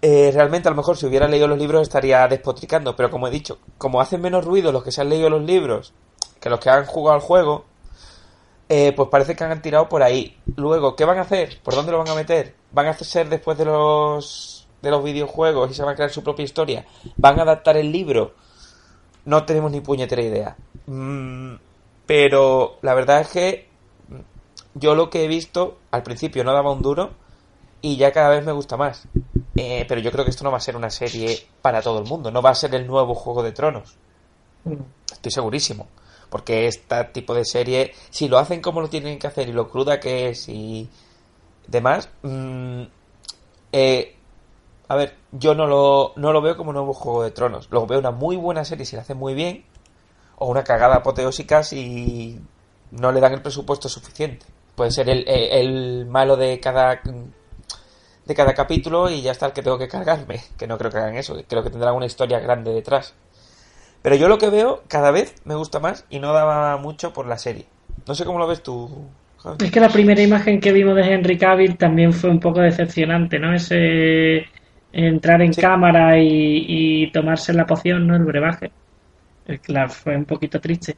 Eh, 0.00 0.30
realmente 0.32 0.68
a 0.68 0.70
lo 0.70 0.76
mejor 0.76 0.96
si 0.96 1.06
hubiera 1.06 1.26
leído 1.26 1.48
los 1.48 1.58
libros 1.58 1.82
estaría 1.82 2.26
despotricando, 2.28 2.94
pero 2.94 3.10
como 3.10 3.26
he 3.26 3.30
dicho, 3.30 3.58
como 3.78 4.00
hacen 4.00 4.20
menos 4.20 4.44
ruido 4.44 4.70
los 4.70 4.84
que 4.84 4.92
se 4.92 5.00
han 5.00 5.08
leído 5.08 5.28
los 5.28 5.42
libros 5.42 5.92
que 6.40 6.50
los 6.50 6.60
que 6.60 6.70
han 6.70 6.86
jugado 6.86 7.16
al 7.16 7.20
juego, 7.20 7.64
eh, 8.68 8.92
pues 8.92 9.08
parece 9.08 9.34
que 9.34 9.44
han 9.44 9.62
tirado 9.62 9.88
por 9.88 10.02
ahí. 10.02 10.36
Luego, 10.56 10.94
¿qué 10.94 11.04
van 11.04 11.18
a 11.18 11.22
hacer? 11.22 11.60
¿Por 11.62 11.74
dónde 11.74 11.92
lo 11.92 11.98
van 11.98 12.08
a 12.08 12.14
meter? 12.14 12.54
¿Van 12.72 12.86
a 12.86 12.92
ser 12.94 13.28
después 13.28 13.56
de 13.58 13.64
los 13.64 14.66
de 14.82 14.90
los 14.90 15.02
videojuegos 15.02 15.70
y 15.70 15.74
se 15.74 15.82
van 15.82 15.92
a 15.92 15.96
crear 15.96 16.10
su 16.10 16.22
propia 16.22 16.44
historia? 16.44 16.86
¿Van 17.16 17.38
a 17.38 17.42
adaptar 17.42 17.76
el 17.76 17.90
libro? 17.90 18.34
No 19.24 19.44
tenemos 19.44 19.70
ni 19.70 19.80
puñetera 19.80 20.22
idea. 20.22 20.56
Mm, 20.86 21.54
Pero 22.06 22.78
la 22.82 22.94
verdad 22.94 23.20
es 23.20 23.28
que 23.28 23.68
yo 24.74 24.94
lo 24.94 25.10
que 25.10 25.24
he 25.24 25.28
visto 25.28 25.78
al 25.90 26.02
principio 26.02 26.44
no 26.44 26.52
daba 26.52 26.72
un 26.72 26.82
duro 26.82 27.10
y 27.80 27.96
ya 27.96 28.12
cada 28.12 28.30
vez 28.30 28.44
me 28.44 28.52
gusta 28.52 28.76
más. 28.76 29.08
Eh, 29.56 29.84
pero 29.88 30.00
yo 30.00 30.12
creo 30.12 30.24
que 30.24 30.30
esto 30.30 30.44
no 30.44 30.50
va 30.52 30.58
a 30.58 30.60
ser 30.60 30.76
una 30.76 30.90
serie 30.90 31.46
para 31.62 31.82
todo 31.82 31.98
el 31.98 32.04
mundo, 32.04 32.30
no 32.30 32.42
va 32.42 32.50
a 32.50 32.54
ser 32.54 32.74
el 32.74 32.86
nuevo 32.86 33.14
Juego 33.14 33.42
de 33.42 33.52
Tronos. 33.52 33.96
Estoy 35.10 35.32
segurísimo. 35.32 35.88
Porque 36.30 36.66
este 36.66 37.04
tipo 37.04 37.34
de 37.34 37.44
serie, 37.44 37.92
si 38.10 38.28
lo 38.28 38.38
hacen 38.38 38.60
como 38.60 38.80
lo 38.80 38.88
tienen 38.88 39.18
que 39.18 39.26
hacer 39.26 39.48
y 39.48 39.52
lo 39.52 39.68
cruda 39.68 40.00
que 40.00 40.28
es 40.28 40.48
y 40.48 40.88
demás, 41.66 42.08
mm, 42.22 42.82
eh, 43.72 44.16
a 44.88 44.96
ver, 44.96 45.16
yo 45.32 45.54
no 45.54 45.66
lo, 45.66 46.12
no 46.16 46.32
lo 46.32 46.40
veo 46.40 46.56
como 46.56 46.70
un 46.70 46.76
nuevo 46.76 46.94
Juego 46.94 47.22
de 47.22 47.30
Tronos. 47.30 47.68
Lo 47.70 47.86
veo 47.86 47.98
una 47.98 48.10
muy 48.10 48.36
buena 48.36 48.64
serie 48.64 48.84
si 48.86 48.96
la 48.96 49.02
hacen 49.02 49.18
muy 49.18 49.34
bien, 49.34 49.64
o 50.36 50.46
una 50.46 50.64
cagada 50.64 50.96
apoteósica 50.96 51.62
si 51.62 52.40
no 52.90 53.12
le 53.12 53.20
dan 53.20 53.34
el 53.34 53.42
presupuesto 53.42 53.88
suficiente. 53.88 54.46
Puede 54.74 54.90
ser 54.92 55.08
el, 55.08 55.28
el 55.28 56.06
malo 56.06 56.36
de 56.36 56.60
cada 56.60 57.00
de 58.28 58.34
cada 58.34 58.52
capítulo 58.52 59.08
y 59.08 59.22
ya 59.22 59.32
está 59.32 59.46
el 59.46 59.52
que 59.52 59.62
tengo 59.62 59.78
que 59.78 59.88
cargarme. 59.88 60.42
Que 60.56 60.66
no 60.66 60.78
creo 60.78 60.90
que 60.90 60.98
hagan 60.98 61.16
eso, 61.16 61.34
creo 61.48 61.62
que 61.62 61.70
tendrán 61.70 61.94
una 61.94 62.06
historia 62.06 62.38
grande 62.38 62.72
detrás. 62.72 63.14
Pero 64.02 64.16
yo 64.16 64.28
lo 64.28 64.38
que 64.38 64.50
veo 64.50 64.82
cada 64.88 65.10
vez 65.10 65.34
me 65.44 65.54
gusta 65.54 65.80
más 65.80 66.06
y 66.08 66.18
no 66.18 66.32
daba 66.32 66.76
mucho 66.76 67.12
por 67.12 67.26
la 67.26 67.38
serie. 67.38 67.66
No 68.06 68.14
sé 68.14 68.24
cómo 68.24 68.38
lo 68.38 68.46
ves 68.46 68.62
tú. 68.62 69.08
Es 69.60 69.70
que 69.70 69.80
la 69.80 69.88
primera 69.88 70.20
imagen 70.20 70.60
que 70.60 70.72
vimos 70.72 70.96
de 70.96 71.02
Henry 71.02 71.38
Cavill 71.38 71.76
también 71.76 72.12
fue 72.12 72.30
un 72.30 72.40
poco 72.40 72.60
decepcionante, 72.60 73.38
¿no? 73.38 73.54
Ese 73.54 74.46
entrar 74.92 75.42
en 75.42 75.52
cámara 75.52 76.18
y, 76.18 77.10
tomarse 77.12 77.52
la 77.52 77.66
poción, 77.66 78.06
¿no? 78.06 78.16
El 78.16 78.24
brebaje. 78.24 78.70
Claro, 79.62 79.90
fue 79.90 80.16
un 80.16 80.24
poquito 80.24 80.60
triste. 80.60 80.96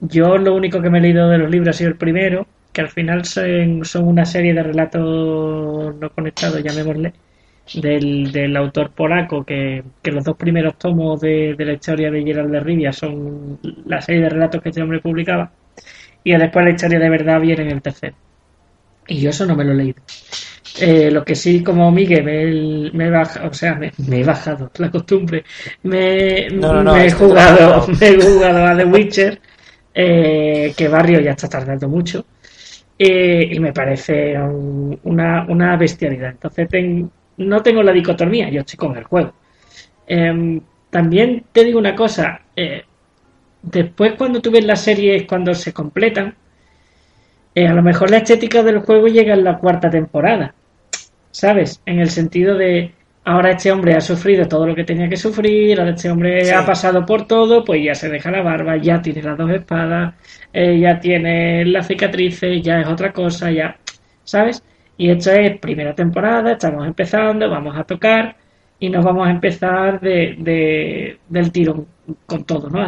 Yo 0.00 0.38
lo 0.38 0.54
único 0.54 0.80
que 0.80 0.90
me 0.90 0.98
he 0.98 1.00
leído 1.00 1.28
de 1.28 1.38
los 1.38 1.50
libros 1.50 1.74
ha 1.74 1.78
sido 1.78 1.90
el 1.90 1.96
primero, 1.96 2.46
que 2.72 2.80
al 2.80 2.88
final 2.88 3.24
son, 3.24 3.84
son 3.84 4.06
una 4.08 4.24
serie 4.24 4.54
de 4.54 4.62
relatos 4.62 5.94
no 5.96 6.10
conectados, 6.10 6.62
llamémosle, 6.62 7.12
del, 7.74 8.32
del 8.32 8.56
autor 8.56 8.90
polaco, 8.90 9.44
que, 9.44 9.82
los 10.04 10.24
dos 10.24 10.36
primeros 10.36 10.78
tomos 10.78 11.20
de, 11.20 11.54
la 11.58 11.72
historia 11.72 12.10
de 12.10 12.22
Gerald 12.22 12.50
de 12.50 12.60
Rivia 12.60 12.92
son 12.92 13.58
la 13.86 14.00
serie 14.00 14.22
de 14.22 14.28
relatos 14.28 14.62
que 14.62 14.70
este 14.70 14.82
hombre 14.82 15.00
publicaba, 15.00 15.50
y 16.24 16.32
después 16.36 16.64
la 16.64 16.70
historia 16.72 16.98
de 16.98 17.10
verdad 17.10 17.40
viene 17.40 17.62
en 17.62 17.70
el 17.70 17.82
tercero. 17.82 18.16
Y 19.06 19.20
yo 19.20 19.30
eso 19.30 19.46
no 19.46 19.56
me 19.56 19.64
lo 19.64 19.72
he 19.72 19.76
leído. 19.76 20.02
Eh, 20.80 21.10
lo 21.10 21.24
que 21.24 21.34
sí, 21.34 21.62
como 21.62 21.90
Miguel, 21.90 22.24
me, 22.24 22.90
me 22.92 23.06
he 23.06 23.10
bajado, 23.10 23.48
o 23.48 23.54
sea, 23.54 23.74
me, 23.74 23.92
he 24.12 24.24
bajado, 24.24 24.70
la 24.76 24.90
costumbre. 24.90 25.44
Me, 25.82 26.48
me 26.50 27.06
he 27.06 27.10
jugado, 27.10 27.86
me 28.00 28.08
he 28.08 28.20
jugado 28.20 28.66
a 28.66 28.76
The 28.76 28.84
Witcher, 28.84 29.40
eh, 29.94 30.72
que 30.76 30.88
Barrio 30.88 31.20
ya 31.20 31.32
está 31.32 31.48
tardando 31.48 31.88
mucho. 31.88 32.24
Eh, 32.98 33.48
y 33.52 33.60
me 33.60 33.72
parece 33.72 34.36
una, 34.38 35.46
una 35.48 35.76
bestialidad. 35.76 36.30
Entonces 36.30 36.68
no 37.38 37.62
tengo 37.62 37.82
la 37.82 37.92
dicotomía, 37.92 38.50
yo 38.50 38.60
estoy 38.60 38.76
con 38.76 38.96
el 38.96 39.04
juego. 39.04 39.32
Em, 40.06 40.60
también 40.90 41.44
te 41.52 41.64
digo 41.64 41.78
una 41.78 41.94
cosa, 41.94 42.40
eh, 42.56 42.82
después 43.62 44.14
cuando 44.14 44.40
tú 44.40 44.50
ves 44.50 44.64
las 44.64 44.82
series, 44.82 45.26
cuando 45.26 45.54
se 45.54 45.72
completan, 45.72 46.34
eh, 47.54 47.66
a 47.66 47.74
lo 47.74 47.82
mejor 47.82 48.10
la 48.10 48.18
estética 48.18 48.62
del 48.62 48.80
juego 48.80 49.06
llega 49.08 49.34
en 49.34 49.44
la 49.44 49.58
cuarta 49.58 49.90
temporada, 49.90 50.54
¿sabes? 51.30 51.80
En 51.86 51.98
el 52.00 52.10
sentido 52.10 52.56
de, 52.56 52.92
ahora 53.24 53.50
este 53.50 53.70
hombre 53.70 53.94
ha 53.94 54.00
sufrido 54.00 54.46
todo 54.46 54.66
lo 54.66 54.74
que 54.74 54.84
tenía 54.84 55.08
que 55.08 55.16
sufrir, 55.16 55.78
ahora 55.78 55.92
este 55.92 56.10
hombre 56.10 56.52
ha 56.52 56.64
pasado 56.64 57.04
por 57.04 57.26
todo, 57.26 57.64
pues 57.64 57.82
ya 57.84 57.94
se 57.94 58.08
deja 58.08 58.30
la 58.30 58.42
barba, 58.42 58.76
ya 58.76 59.02
tiene 59.02 59.22
las 59.22 59.36
dos 59.36 59.50
espadas, 59.50 60.14
eh, 60.52 60.78
ya 60.78 60.98
tiene 60.98 61.64
las 61.66 61.86
cicatrices, 61.86 62.62
ya 62.62 62.80
es 62.80 62.88
otra 62.88 63.12
cosa, 63.12 63.50
ya, 63.50 63.76
¿sabes? 64.24 64.62
Y 64.98 65.10
esto 65.10 65.30
es 65.30 65.58
primera 65.58 65.94
temporada, 65.94 66.52
estamos 66.52 66.84
empezando, 66.86 67.48
vamos 67.48 67.76
a 67.78 67.84
tocar 67.84 68.36
y 68.80 68.90
nos 68.90 69.04
vamos 69.04 69.28
a 69.28 69.30
empezar 69.30 70.00
de, 70.00 71.18
del 71.28 71.52
tiro 71.52 71.86
con 72.26 72.44
todo, 72.44 72.68
¿no? 72.68 72.82
A 72.82 72.86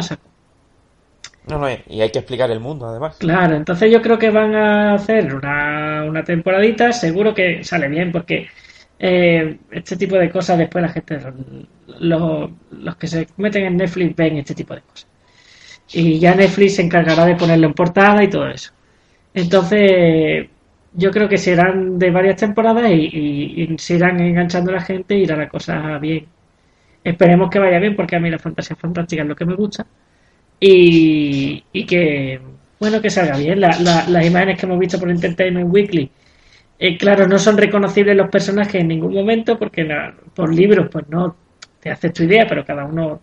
No, 1.47 1.57
no, 1.57 1.67
y 1.87 2.01
hay 2.01 2.09
que 2.11 2.19
explicar 2.19 2.51
el 2.51 2.59
mundo 2.59 2.85
además. 2.85 3.15
Claro, 3.17 3.55
entonces 3.55 3.89
yo 3.89 4.01
creo 4.01 4.19
que 4.19 4.29
van 4.29 4.53
a 4.55 4.93
hacer 4.93 5.33
una, 5.33 6.03
una 6.03 6.23
temporadita, 6.23 6.91
seguro 6.91 7.33
que 7.33 7.63
sale 7.63 7.87
bien 7.87 8.11
porque 8.11 8.49
eh, 8.99 9.57
este 9.71 9.95
tipo 9.95 10.17
de 10.17 10.29
cosas 10.29 10.57
después 10.57 10.81
la 10.81 10.89
gente, 10.89 11.17
los, 11.99 12.49
los 12.71 12.95
que 12.97 13.07
se 13.07 13.27
meten 13.37 13.65
en 13.65 13.77
Netflix 13.77 14.15
ven 14.17 14.37
este 14.37 14.53
tipo 14.53 14.75
de 14.75 14.81
cosas. 14.81 15.07
Y 15.93 16.19
ya 16.19 16.35
Netflix 16.35 16.75
se 16.75 16.81
encargará 16.83 17.25
de 17.25 17.35
ponerlo 17.35 17.67
en 17.67 17.73
portada 17.73 18.21
y 18.23 18.29
todo 18.29 18.47
eso. 18.49 18.71
Entonces, 19.33 20.49
yo 20.93 21.11
creo 21.11 21.29
que 21.29 21.37
serán 21.37 21.97
de 21.99 22.11
varias 22.11 22.37
temporadas 22.37 22.89
y, 22.91 23.63
y, 23.73 23.77
se 23.77 23.95
irán 23.95 24.19
enganchando 24.19 24.71
a 24.71 24.75
la 24.75 24.81
gente 24.81 25.17
y 25.17 25.23
irá 25.23 25.37
la 25.37 25.49
cosa 25.49 25.97
bien. 25.99 26.25
Esperemos 27.03 27.49
que 27.49 27.59
vaya 27.59 27.79
bien 27.79 27.95
porque 27.95 28.15
a 28.15 28.19
mí 28.19 28.29
la 28.29 28.39
fantasía 28.39 28.75
fantástica 28.75 29.23
es 29.23 29.27
lo 29.27 29.35
que 29.35 29.45
me 29.45 29.55
gusta. 29.55 29.85
Y, 30.59 31.63
y 31.73 31.85
que, 31.85 32.39
bueno, 32.79 33.01
que 33.01 33.09
salga 33.09 33.37
bien. 33.37 33.59
las 33.61 34.25
imágenes 34.25 34.59
que 34.59 34.65
hemos 34.65 34.79
visto 34.79 34.99
por 34.99 35.09
Entertainment 35.09 35.73
Weekly 35.73 36.11
eh, 36.83 36.97
claro, 36.97 37.27
no 37.27 37.37
son 37.37 37.57
reconocibles 37.59 38.17
los 38.17 38.27
personajes 38.29 38.81
en 38.81 38.87
ningún 38.87 39.13
momento 39.13 39.59
porque 39.59 39.87
por 40.33 40.51
libros 40.51 40.89
pues 40.91 41.07
no 41.09 41.35
te 41.79 41.91
haces 41.91 42.11
tu 42.11 42.23
idea, 42.23 42.47
pero 42.49 42.65
cada 42.65 42.85
uno 42.85 43.21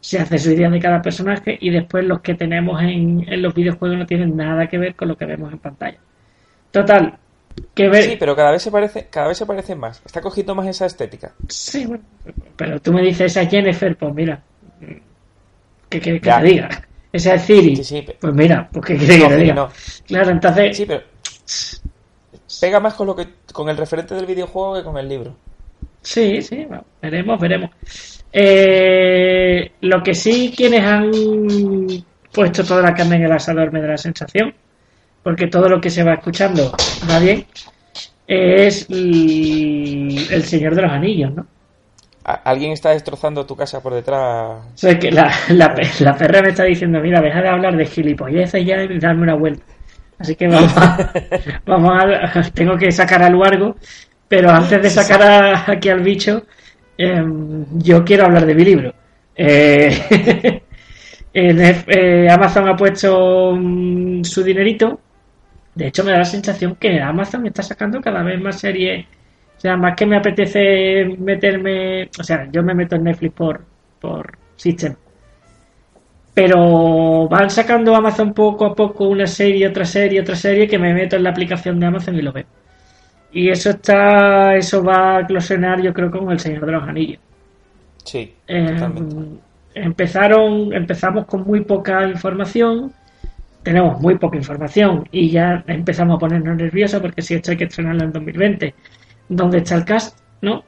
se 0.00 0.18
hace 0.18 0.36
su 0.36 0.50
idea 0.50 0.68
de 0.68 0.80
cada 0.80 1.00
personaje 1.00 1.56
y 1.60 1.70
después 1.70 2.04
los 2.04 2.22
que 2.22 2.34
tenemos 2.34 2.82
en, 2.82 3.24
los 3.40 3.54
videojuegos 3.54 3.98
no 3.98 4.06
tienen 4.06 4.36
nada 4.36 4.66
que 4.66 4.78
ver 4.78 4.96
con 4.96 5.06
lo 5.06 5.16
que 5.16 5.26
vemos 5.26 5.52
en 5.52 5.58
pantalla. 5.60 5.98
Total, 6.70 7.18
que 7.74 7.88
ver... 7.88 8.04
Sí, 8.04 8.16
pero 8.18 8.36
cada 8.36 8.52
vez 8.52 8.62
se 8.62 8.70
parece, 8.70 9.06
cada 9.08 9.28
vez 9.28 9.38
se 9.38 9.46
parecen 9.46 9.78
más. 9.78 10.02
Está 10.04 10.20
cogiendo 10.20 10.54
más 10.54 10.66
esa 10.66 10.86
estética. 10.86 11.32
Sí, 11.48 11.86
bueno, 11.86 12.04
pero 12.56 12.80
tú 12.80 12.92
me 12.92 13.02
dices 13.02 13.36
a 13.36 13.46
Jennifer, 13.46 13.96
pues 13.96 14.14
mira, 14.14 14.42
¿qué 15.88 16.00
quieres 16.00 16.22
que 16.22 16.30
te 16.30 16.42
diga? 16.42 16.68
Esa 17.12 17.34
es 17.34 17.46
Ciri. 17.46 17.80
pues 18.20 18.34
mira, 18.34 18.68
pues 18.70 18.86
qué 18.86 18.96
quieres 18.96 19.22
que 19.22 19.28
te 19.28 19.36
diga. 19.36 19.68
Claro, 20.06 20.30
entonces... 20.30 20.76
Sí, 20.76 20.84
pero 20.86 21.02
pega 22.60 22.80
más 22.80 22.94
con 22.94 23.06
lo 23.06 23.16
que 23.16 23.26
con 23.52 23.68
el 23.68 23.76
referente 23.76 24.14
del 24.14 24.26
videojuego 24.26 24.76
que 24.76 24.84
con 24.84 24.98
el 24.98 25.08
libro. 25.08 25.36
Sí, 26.02 26.42
sí, 26.42 26.66
veremos, 27.02 27.40
veremos. 27.40 27.70
Eh, 28.32 29.72
lo 29.82 30.02
que 30.02 30.14
sí, 30.14 30.52
quienes 30.56 30.82
han 30.82 31.10
puesto 32.32 32.64
toda 32.64 32.82
la 32.82 32.94
carne 32.94 33.16
en 33.16 33.24
el 33.24 33.32
asador 33.32 33.72
me 33.72 33.80
da 33.80 33.88
la 33.88 33.98
sensación, 33.98 34.54
porque 35.22 35.46
todo 35.46 35.68
lo 35.68 35.80
que 35.80 35.90
se 35.90 36.02
va 36.02 36.14
escuchando 36.14 36.72
va 37.08 37.18
bien, 37.18 37.46
es 38.26 38.86
el, 38.90 40.42
Señor 40.44 40.74
de 40.74 40.82
los 40.82 40.92
Anillos, 40.92 41.34
¿no? 41.34 41.46
Alguien 42.24 42.72
está 42.72 42.90
destrozando 42.90 43.46
tu 43.46 43.56
casa 43.56 43.82
por 43.82 43.94
detrás. 43.94 44.60
O 44.84 44.98
que 44.98 45.10
la, 45.10 45.32
la, 45.48 45.74
la, 46.00 46.14
perra 46.14 46.42
me 46.42 46.50
está 46.50 46.64
diciendo, 46.64 47.00
mira, 47.00 47.22
deja 47.22 47.40
de 47.40 47.48
hablar 47.48 47.74
de 47.74 47.86
gilipolleces 47.86 48.66
ya 48.66 48.82
y 48.82 48.98
darme 48.98 49.22
una 49.22 49.34
vuelta. 49.34 49.64
Así 50.18 50.34
que 50.34 50.46
vamos 50.46 50.76
a, 50.76 51.10
vamos 51.66 51.92
a, 51.94 52.42
tengo 52.52 52.76
que 52.76 52.92
sacar 52.92 53.22
al 53.22 53.32
Luargo, 53.32 53.76
pero 54.28 54.50
antes 54.50 54.82
de 54.82 54.90
sacar 54.90 55.64
aquí 55.70 55.88
al 55.88 56.00
bicho, 56.00 56.42
em, 56.98 57.64
yo 57.78 58.04
quiero 58.04 58.26
hablar 58.26 58.44
de 58.44 58.54
mi 58.54 58.64
libro. 58.64 58.92
Eh, 59.34 60.60
eh, 61.32 62.28
Amazon 62.30 62.68
ha 62.68 62.76
puesto 62.76 63.54
mm, 63.56 64.24
su 64.24 64.42
dinerito. 64.42 65.00
De 65.78 65.86
hecho, 65.88 66.04
me 66.04 66.12
da 66.12 66.18
la 66.18 66.24
sensación 66.24 66.76
que 66.76 67.00
Amazon 67.00 67.46
está 67.46 67.62
sacando 67.62 68.00
cada 68.00 68.22
vez 68.22 68.40
más 68.40 68.60
series. 68.60 69.06
O 69.56 69.60
sea, 69.60 69.76
más 69.76 69.94
que 69.96 70.06
me 70.06 70.16
apetece 70.16 71.04
meterme. 71.18 72.10
O 72.18 72.22
sea, 72.22 72.48
yo 72.50 72.62
me 72.62 72.74
meto 72.74 72.96
en 72.96 73.04
Netflix 73.04 73.34
por, 73.34 73.64
por 74.00 74.38
System 74.56 74.94
pero 76.38 77.26
van 77.28 77.50
sacando 77.50 77.96
Amazon 77.96 78.32
poco 78.32 78.66
a 78.66 78.72
poco 78.72 79.08
una 79.08 79.26
serie, 79.26 79.66
otra 79.66 79.84
serie, 79.84 80.20
otra 80.20 80.36
serie 80.36 80.68
que 80.68 80.78
me 80.78 80.94
meto 80.94 81.16
en 81.16 81.24
la 81.24 81.30
aplicación 81.30 81.80
de 81.80 81.86
Amazon 81.86 82.14
y 82.14 82.22
lo 82.22 82.32
veo. 82.32 82.46
Y 83.32 83.48
eso 83.48 83.70
está, 83.70 84.54
eso 84.54 84.84
va 84.84 85.16
a 85.16 85.20
eclosionar 85.22 85.82
yo 85.82 85.92
creo 85.92 86.12
con 86.12 86.30
El 86.30 86.38
Señor 86.38 86.64
de 86.64 86.70
los 86.70 86.84
Anillos. 86.84 87.18
Sí, 88.04 88.32
eh, 88.46 88.88
empezaron, 89.74 90.72
empezamos 90.72 91.26
con 91.26 91.42
muy 91.42 91.62
poca 91.64 92.06
información, 92.06 92.92
tenemos 93.62 94.00
muy 94.00 94.16
poca 94.18 94.36
información 94.36 95.04
y 95.10 95.30
ya 95.30 95.62
empezamos 95.66 96.16
a 96.16 96.18
ponernos 96.18 96.56
nerviosos 96.56 97.00
porque 97.00 97.22
si 97.22 97.34
esto 97.34 97.50
hay 97.50 97.56
que 97.56 97.64
estrenarlo 97.64 98.04
en 98.04 98.12
2020, 98.12 98.74
¿dónde 99.28 99.58
está 99.58 99.76
el 99.76 99.84
cast? 99.84 100.18
¿No? 100.42 100.64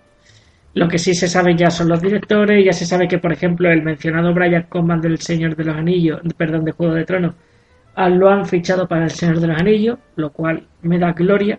Lo 0.75 0.89
que 0.89 0.99
sí 0.99 1.15
se 1.15 1.27
sabe 1.27 1.57
ya 1.57 1.71
son 1.71 1.89
los 1.89 2.01
directores, 2.01 2.65
ya 2.65 2.73
se 2.73 2.87
sabe 2.87 3.09
que, 3.09 3.19
por 3.19 3.33
ejemplo, 3.33 3.71
el 3.71 3.83
mencionado 3.83 4.33
Brian 4.33 4.67
Coman 4.69 5.01
del 5.01 5.19
Señor 5.19 5.57
de 5.57 5.65
los 5.65 5.77
Anillos, 5.77 6.21
perdón, 6.37 6.65
de 6.65 6.73
Juego 6.73 6.95
de 6.95 7.05
Tronos, 7.05 7.35
lo 7.97 8.29
han 8.29 8.47
fichado 8.47 8.87
para 8.87 9.05
el 9.05 9.11
Señor 9.11 9.41
de 9.41 9.49
los 9.49 9.61
Anillos, 9.61 9.99
lo 10.17 10.31
cual 10.31 10.67
me 10.83 10.99
da 10.99 11.13
gloria. 11.13 11.59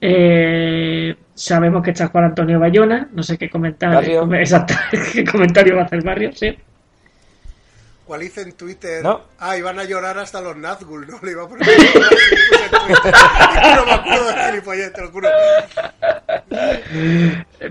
Eh, 0.00 1.14
sabemos 1.34 1.82
que 1.82 1.90
está 1.90 2.08
Juan 2.08 2.24
Antonio 2.24 2.58
Bayona, 2.58 3.08
no 3.12 3.22
sé 3.22 3.36
qué 3.36 3.50
comentario, 3.50 4.32
exacto, 4.34 4.74
qué 5.12 5.24
comentario 5.24 5.76
va 5.76 5.82
a 5.82 5.84
hacer 5.84 6.02
Barrio, 6.02 6.32
sí. 6.32 6.56
¿Cuál 8.06 8.22
hice 8.22 8.42
en 8.42 8.52
Twitter? 8.52 9.02
No. 9.02 9.20
Ah, 9.40 9.56
iban 9.56 9.78
a 9.80 9.84
llorar 9.84 10.16
hasta 10.18 10.40
los 10.40 10.56
Nazgûl, 10.56 11.06
¿no? 11.08 11.18
Le 11.22 11.32
iba 11.32 11.42
a 11.42 11.48
poner 11.48 11.68
en 11.68 11.76
Twitter. 11.76 12.02
no 13.76 13.84
me 13.84 13.92
acuerdo 13.92 14.26
de 14.28 14.34
gilipollas, 14.44 14.92
te 14.92 15.00
lo 15.02 15.10
juro. 15.10 15.28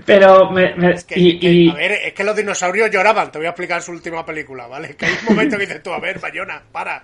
Pero, 0.04 0.50
me, 0.50 0.74
me- 0.74 0.92
Es 0.92 1.04
que, 1.04 1.18
y, 1.18 1.38
que- 1.38 1.50
y- 1.52 1.70
a 1.70 1.74
ver, 1.74 1.92
es 1.92 2.12
que 2.12 2.24
los 2.24 2.36
dinosaurios 2.36 2.90
lloraban. 2.90 3.30
Te 3.32 3.38
voy 3.38 3.46
a 3.46 3.50
explicar 3.50 3.80
su 3.82 3.92
última 3.92 4.24
película, 4.26 4.66
¿vale? 4.66 4.94
Que 4.96 5.06
hay 5.06 5.12
un 5.20 5.34
momento 5.34 5.56
que 5.56 5.64
dices 5.66 5.82
tú, 5.82 5.92
a 5.92 6.00
ver, 6.00 6.18
Bayona, 6.18 6.62
para. 6.70 7.02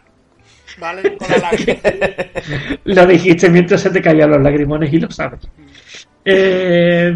¿Vale? 0.78 1.16
Con 1.16 1.28
la 1.30 1.50
lo 2.84 3.06
dijiste 3.06 3.48
mientras 3.50 3.80
se 3.82 3.90
te 3.90 4.00
caían 4.00 4.30
los 4.30 4.40
lagrimones 4.42 4.92
y 4.92 4.98
lo 5.00 5.10
sabes. 5.10 5.40
Eh, 6.24 7.14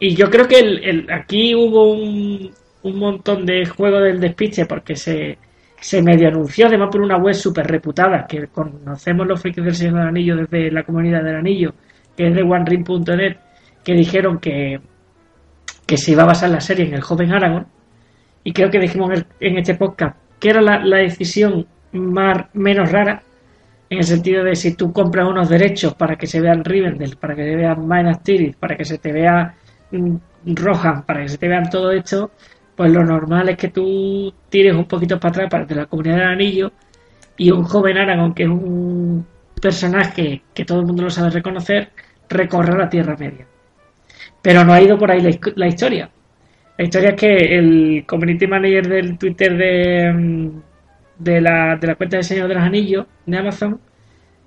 y 0.00 0.14
yo 0.14 0.30
creo 0.30 0.48
que 0.48 0.58
el- 0.58 0.84
el- 0.84 1.12
aquí 1.12 1.54
hubo 1.54 1.92
un, 1.92 2.52
un 2.84 2.98
montón 2.98 3.44
de 3.44 3.66
juego 3.66 4.00
del 4.00 4.20
despiche 4.20 4.66
porque 4.66 4.94
se, 4.94 5.38
se 5.80 6.02
medio 6.02 6.28
anunció, 6.28 6.66
además 6.66 6.88
por 6.90 7.00
una 7.00 7.18
web 7.18 7.34
súper 7.34 7.66
reputada, 7.66 8.26
que 8.26 8.46
conocemos 8.48 9.26
los 9.26 9.40
frikis 9.40 9.64
del 9.64 9.74
Señor 9.74 10.00
Anillo 10.00 10.36
desde 10.36 10.70
la 10.70 10.84
comunidad 10.84 11.22
del 11.22 11.36
Anillo, 11.36 11.74
que 12.16 12.28
es 12.28 12.34
de 12.34 12.42
OneRing.net, 12.42 13.36
que 13.82 13.94
dijeron 13.94 14.38
que, 14.38 14.80
que 15.86 15.96
se 15.96 16.12
iba 16.12 16.22
a 16.22 16.26
basar 16.26 16.50
la 16.50 16.60
serie 16.60 16.86
en 16.86 16.94
el 16.94 17.02
joven 17.02 17.32
Aragorn. 17.32 17.66
Y 18.44 18.52
creo 18.52 18.70
que 18.70 18.78
dijimos 18.78 19.10
en, 19.18 19.26
en 19.40 19.58
este 19.58 19.74
podcast 19.74 20.16
que 20.38 20.50
era 20.50 20.60
la, 20.60 20.84
la 20.84 20.98
decisión 20.98 21.66
más, 21.92 22.48
menos 22.52 22.92
rara, 22.92 23.22
en 23.88 23.98
el 23.98 24.04
sentido 24.04 24.44
de 24.44 24.54
si 24.54 24.74
tú 24.74 24.92
compras 24.92 25.28
unos 25.28 25.48
derechos 25.48 25.94
para 25.94 26.16
que 26.16 26.26
se 26.26 26.40
vean 26.40 26.64
Rivendell, 26.64 27.16
para 27.16 27.34
que 27.34 27.44
se 27.44 27.56
vean 27.56 27.88
Minas 27.88 28.22
Tirith, 28.22 28.56
para 28.56 28.76
que 28.76 28.84
se 28.84 28.98
te 28.98 29.12
vea 29.12 29.54
mm, 29.90 30.16
Rohan, 30.54 31.04
para 31.04 31.22
que 31.22 31.28
se 31.28 31.38
te 31.38 31.48
vean 31.48 31.70
todo 31.70 31.92
esto, 31.92 32.32
pues 32.76 32.92
lo 32.92 33.04
normal 33.04 33.48
es 33.50 33.56
que 33.56 33.68
tú 33.68 34.32
tires 34.48 34.74
un 34.74 34.86
poquito 34.86 35.18
para 35.20 35.30
atrás 35.30 35.50
para 35.50 35.64
de 35.66 35.74
la 35.74 35.86
comunidad 35.86 36.16
del 36.18 36.26
anillo 36.28 36.72
y 37.36 37.50
un 37.50 37.64
joven 37.64 37.98
Aragorn, 37.98 38.34
que 38.34 38.44
es 38.44 38.48
un 38.48 39.26
personaje 39.60 40.42
que 40.54 40.64
todo 40.64 40.80
el 40.80 40.86
mundo 40.86 41.04
lo 41.04 41.10
sabe 41.10 41.30
reconocer, 41.30 41.90
recorre 42.28 42.76
la 42.78 42.88
Tierra 42.88 43.16
Media. 43.18 43.46
Pero 44.42 44.64
no 44.64 44.72
ha 44.72 44.82
ido 44.82 44.98
por 44.98 45.10
ahí 45.10 45.20
la, 45.20 45.30
his- 45.30 45.40
la 45.56 45.66
historia. 45.68 46.10
La 46.78 46.84
historia 46.84 47.10
es 47.10 47.16
que 47.16 47.36
el 47.58 48.04
community 48.06 48.46
manager 48.46 48.88
del 48.88 49.18
Twitter 49.18 49.56
de, 49.56 50.12
mm, 50.12 50.62
de, 51.18 51.40
la, 51.40 51.76
de 51.76 51.86
la 51.86 51.94
cuenta 51.96 52.16
del 52.16 52.24
Señor 52.24 52.48
de 52.48 52.54
los 52.54 52.62
Anillos 52.64 53.06
de 53.26 53.36
Amazon 53.38 53.80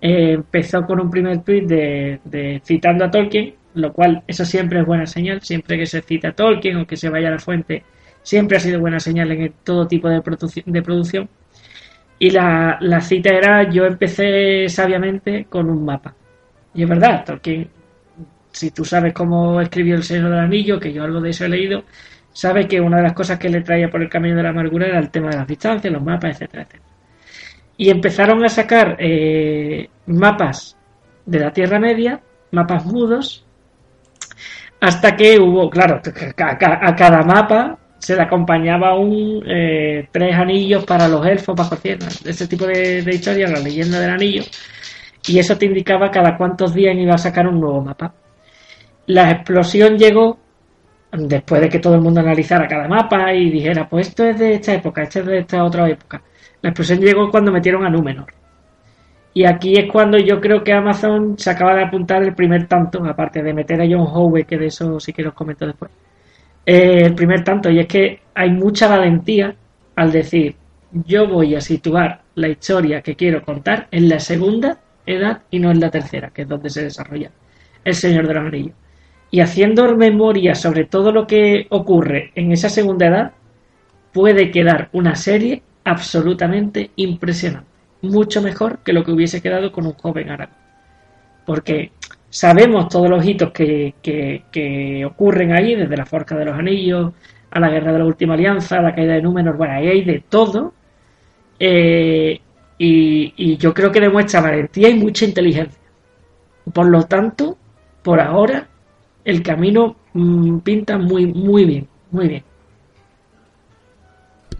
eh, 0.02 0.34
empezó 0.34 0.86
con 0.86 0.99
un 0.99 1.10
primer 1.10 1.44
tweet 1.44 1.66
de, 1.68 2.20
de 2.24 2.62
citando 2.66 3.06
a 3.06 3.12
Tolkien, 3.12 3.56
lo 3.76 3.94
cual 3.94 4.24
eso 4.28 4.45
siempre 4.45 4.80
es 4.82 4.86
buena 4.86 5.06
señal, 5.06 5.41
siempre 5.41 5.78
que 5.78 5.86
se 5.86 6.02
cita 6.02 6.30
a 6.30 6.34
Tolkien 6.34 6.78
o 6.78 6.88
que 6.88 6.98
se 6.98 7.10
vaya 7.10 7.30
a 7.30 7.32
la 7.32 7.40
fuente, 7.40 7.84
siempre 8.28 8.58
ha 8.58 8.60
sido 8.60 8.82
buena 8.82 8.99
señal 8.99 9.32
en 9.32 9.54
todo 9.64 9.88
tipo 9.88 10.10
de, 10.10 10.22
produci- 10.22 10.66
de 10.66 10.82
producción. 10.82 11.30
Y 12.20 12.30
la, 12.32 12.78
la 12.82 12.99
cita 12.99 13.30
era, 13.30 13.70
yo 13.72 13.86
empecé 13.86 14.68
sabiamente 14.68 15.45
con 15.49 15.70
un 15.70 15.86
mapa. 15.86 16.14
Y 16.74 16.84
es 16.84 16.90
verdad, 16.90 17.24
Tolkien, 17.24 17.70
si 18.52 18.72
tú 18.72 18.84
sabes 18.84 19.14
cómo 19.14 19.62
escribió 19.62 19.95
el 19.95 20.04
Señor 20.04 20.32
del 20.32 20.40
Anillo, 20.40 20.78
que 20.78 20.91
yo 20.91 21.06
algo 21.06 21.22
de 21.22 21.30
eso 21.30 21.45
he 21.45 21.49
leído, 21.49 21.86
sabe 22.34 22.68
que 22.68 22.82
una 22.82 22.98
de 22.98 23.04
las 23.04 23.14
cosas 23.14 23.40
que 23.40 23.48
le 23.48 23.62
traía 23.62 23.90
por 23.90 24.02
el 24.02 24.10
camino 24.10 24.36
de 24.36 24.44
la 24.44 24.49
amargura 24.49 24.88
era 24.88 24.99
el 24.99 25.10
tema 25.10 25.30
de 25.30 25.38
las 25.38 25.48
distancias, 25.48 25.94
los 25.94 26.04
mapas, 26.04 26.32
etcétera, 26.32 26.64
etcétera. 26.64 26.84
Y 27.78 27.90
empezaron 27.90 28.44
a 28.44 28.49
sacar 28.49 28.98
eh, 28.99 29.88
mapas 30.08 30.76
de 31.26 31.40
la 31.40 31.54
Tierra 31.54 31.80
Media, 31.80 32.20
mapas 32.52 32.86
mudos, 32.86 33.45
hasta 34.82 35.16
que 35.16 35.40
hubo, 35.40 35.70
claro, 35.70 36.02
a 36.38 36.95
cada 36.95 37.24
mapa 37.24 37.78
se 37.99 38.15
le 38.15 38.22
acompañaba 38.22 38.98
un 38.98 39.44
eh, 39.48 40.07
tres 40.11 40.36
anillos 40.36 40.86
para 40.86 41.07
los 41.07 41.26
elfos 41.26 41.56
bajo 41.56 41.76
tierra, 41.78 42.07
ese 42.07 42.48
tipo 42.48 42.65
de, 42.65 43.03
historia, 43.10 43.48
la 43.48 43.60
leyenda 43.60 43.99
del 43.99 44.11
anillo, 44.11 44.44
y 45.28 45.40
eso 45.40 45.57
te 45.57 45.65
indicaba 45.65 46.10
cada 46.11 46.38
cuántos 46.38 46.74
días 46.74 46.95
iba 46.95 47.15
a 47.15 47.18
sacar 47.18 47.48
un 47.48 47.60
nuevo 47.60 47.82
mapa. 47.82 48.14
La 49.07 49.32
explosión 49.32 49.98
llegó 49.98 50.38
después 51.11 51.61
de 51.61 51.69
que 51.69 51.80
todo 51.80 51.95
el 51.95 52.02
mundo 52.02 52.19
analizara 52.19 52.68
cada 52.68 52.88
mapa 52.88 53.34
y 53.34 53.49
dijera, 53.49 53.88
pues 53.90 54.10
esto 54.10 54.26
es 54.26 54.38
de 54.38 54.53
esta 54.53 54.74
época, 54.74 55.03
esto 55.03 55.19
es 55.19 55.26
de 55.26 55.38
esta 55.40 55.64
otra 55.64 55.90
época. 55.90 56.22
La 56.61 56.69
explosión 56.69 56.99
llegó 56.99 57.30
cuando 57.30 57.52
metieron 57.52 57.86
a 57.86 57.90
Númenor. 57.90 58.34
Y 59.34 59.45
aquí 59.45 59.74
es 59.78 59.91
cuando 59.91 60.18
yo 60.18 60.40
creo 60.41 60.64
que 60.64 60.74
Amazon 60.74 61.38
se 61.38 61.52
acaba 61.52 61.76
de 61.76 61.84
apuntar 61.84 62.24
el 62.24 62.34
primer 62.34 62.68
tanto, 62.68 63.03
aparte 63.06 63.44
de 63.44 63.53
meter 63.53 63.82
a 63.82 63.86
John 63.86 64.07
Howe, 64.07 64.44
que 64.45 64.57
de 64.57 64.65
eso 64.65 64.99
sí 64.99 65.14
que 65.14 65.28
os 65.28 65.34
comento 65.34 65.65
después. 65.65 65.91
El 66.68 67.15
primer 67.15 67.45
tanto, 67.45 67.69
y 67.69 67.80
es 67.80 67.88
que 67.88 68.19
hay 68.35 68.49
mucha 68.49 68.89
valentía 68.89 69.56
al 69.95 70.11
decir, 70.11 70.53
yo 71.06 71.26
voy 71.26 71.56
a 71.56 71.61
situar 71.61 72.23
la 72.35 72.49
historia 72.49 73.02
que 73.02 73.15
quiero 73.15 73.41
contar 73.41 73.88
en 73.89 74.10
la 74.10 74.19
segunda 74.19 74.77
edad 75.06 75.44
y 75.49 75.60
no 75.60 75.72
en 75.72 75.80
la 75.80 75.89
tercera, 75.89 76.30
que 76.30 76.41
es 76.41 76.48
donde 76.49 76.69
se 76.69 76.84
desarrolla 76.84 77.31
el 77.85 77.95
Señor 77.95 78.27
de 78.27 78.34
los 78.34 78.45
Anillos. 78.45 78.76
Y 79.31 79.39
haciendo 79.39 79.95
memoria 79.95 80.56
sobre 80.56 80.84
todo 80.84 81.14
lo 81.14 81.26
que 81.26 81.68
ocurre 81.69 82.34
en 82.35 82.52
esa 82.52 82.68
segunda 82.68 83.07
edad, 83.07 83.31
puede 84.11 84.52
quedar 84.52 84.89
una 84.91 85.15
serie 85.15 85.64
absolutamente 85.85 86.91
impresionante. 86.98 87.69
Mucho 88.02 88.41
mejor 88.41 88.80
que 88.80 88.91
lo 88.91 89.06
que 89.06 89.14
hubiese 89.14 89.41
quedado 89.41 89.72
con 89.72 89.85
un 89.85 89.94
joven 89.94 90.31
Aragorn. 90.31 90.60
Porque 91.45 91.91
sabemos 92.40 92.90
todos 92.90 93.10
los 93.10 93.26
hitos 93.26 93.52
que, 93.52 93.96
que- 94.02 95.06
ocurren 95.06 95.52
ahí, 95.54 95.76
desde 95.76 95.98
la 95.98 96.06
Forja 96.06 96.36
de 96.38 96.46
los 96.46 96.58
Anillos, 96.58 97.14
a 97.52 97.60
la 97.60 97.70
Guerra 97.70 97.94
de 97.94 98.00
la 98.00 98.06
Última 98.06 98.34
Alianza, 98.36 98.80
a 98.80 98.82
la 98.82 98.94
caída 98.96 99.14
de 99.14 99.22
Númenor, 99.22 99.58
bueno, 99.58 99.74
ahí 99.76 99.88
hay 99.88 100.04
de 100.04 100.20
todo. 100.30 100.74
Eh, 101.60 102.40
y, 102.78 103.34
y 103.38 103.58
yo 103.58 103.74
creo 103.74 103.92
que 103.92 104.02
demuestra 104.02 104.42
valentía 104.42 104.90
y 104.90 104.96
mucha 104.96 105.26
inteligencia. 105.26 105.80
Por 106.74 106.88
lo 106.88 107.04
tanto, 107.04 107.58
por 108.04 108.20
ahora, 108.20 108.68
el 109.26 109.44
camino 109.44 109.96
mm, 110.14 110.60
pinta 110.60 110.98
muy, 110.98 111.28
muy 111.28 111.66
bien, 111.66 111.88
muy 112.12 112.28
bien. 112.28 112.44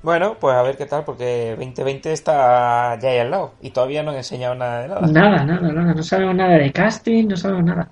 Bueno, 0.08 0.38
pues 0.40 0.56
a 0.56 0.62
ver 0.62 0.78
qué 0.78 0.86
tal, 0.86 1.04
porque 1.04 1.50
2020 1.60 2.14
está 2.14 2.98
ya 2.98 3.10
ahí 3.10 3.18
al 3.18 3.30
lado 3.30 3.56
y 3.62 3.72
todavía 3.72 4.04
no 4.04 4.12
han 4.12 4.16
enseñado 4.16 4.56
nada 4.56 4.82
de 4.84 4.88
nada. 4.88 5.02
Nada, 5.08 5.44
nada, 5.44 5.74
nada. 5.74 5.94
No 5.94 6.02
sabemos 6.02 6.34
nada 6.34 6.54
de 6.58 6.72
casting, 6.72 7.28
no 7.28 7.36
sabemos 7.36 7.66
nada. 7.66 7.90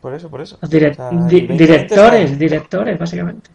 Por 0.00 0.14
eso, 0.14 0.30
por 0.30 0.40
eso. 0.40 0.56
Los 0.62 0.70
direc- 0.70 0.92
O 0.92 0.94
sea, 0.94 1.10
di- 1.10 1.16
el 1.40 1.46
2020 1.48 1.66
directores, 1.66 2.38
directores, 2.38 2.98
básicamente. 2.98 3.50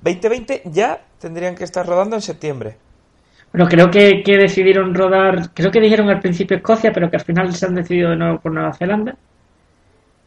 2020 0.00 0.62
ya 0.66 1.00
tendrían 1.18 1.56
que 1.56 1.64
estar 1.64 1.84
rodando 1.84 2.14
en 2.14 2.22
septiembre. 2.22 2.76
Bueno, 3.52 3.68
creo 3.68 3.90
que, 3.90 4.22
que 4.22 4.36
decidieron 4.38 4.94
rodar, 4.94 5.50
creo 5.54 5.72
que 5.72 5.80
dijeron 5.80 6.08
al 6.08 6.20
principio 6.20 6.56
Escocia, 6.56 6.92
pero 6.92 7.10
que 7.10 7.16
al 7.16 7.24
final 7.24 7.52
se 7.52 7.66
han 7.66 7.74
decidido 7.74 8.10
de 8.10 8.16
nuevo 8.16 8.38
por 8.38 8.52
Nueva 8.52 8.72
Zelanda. 8.74 9.16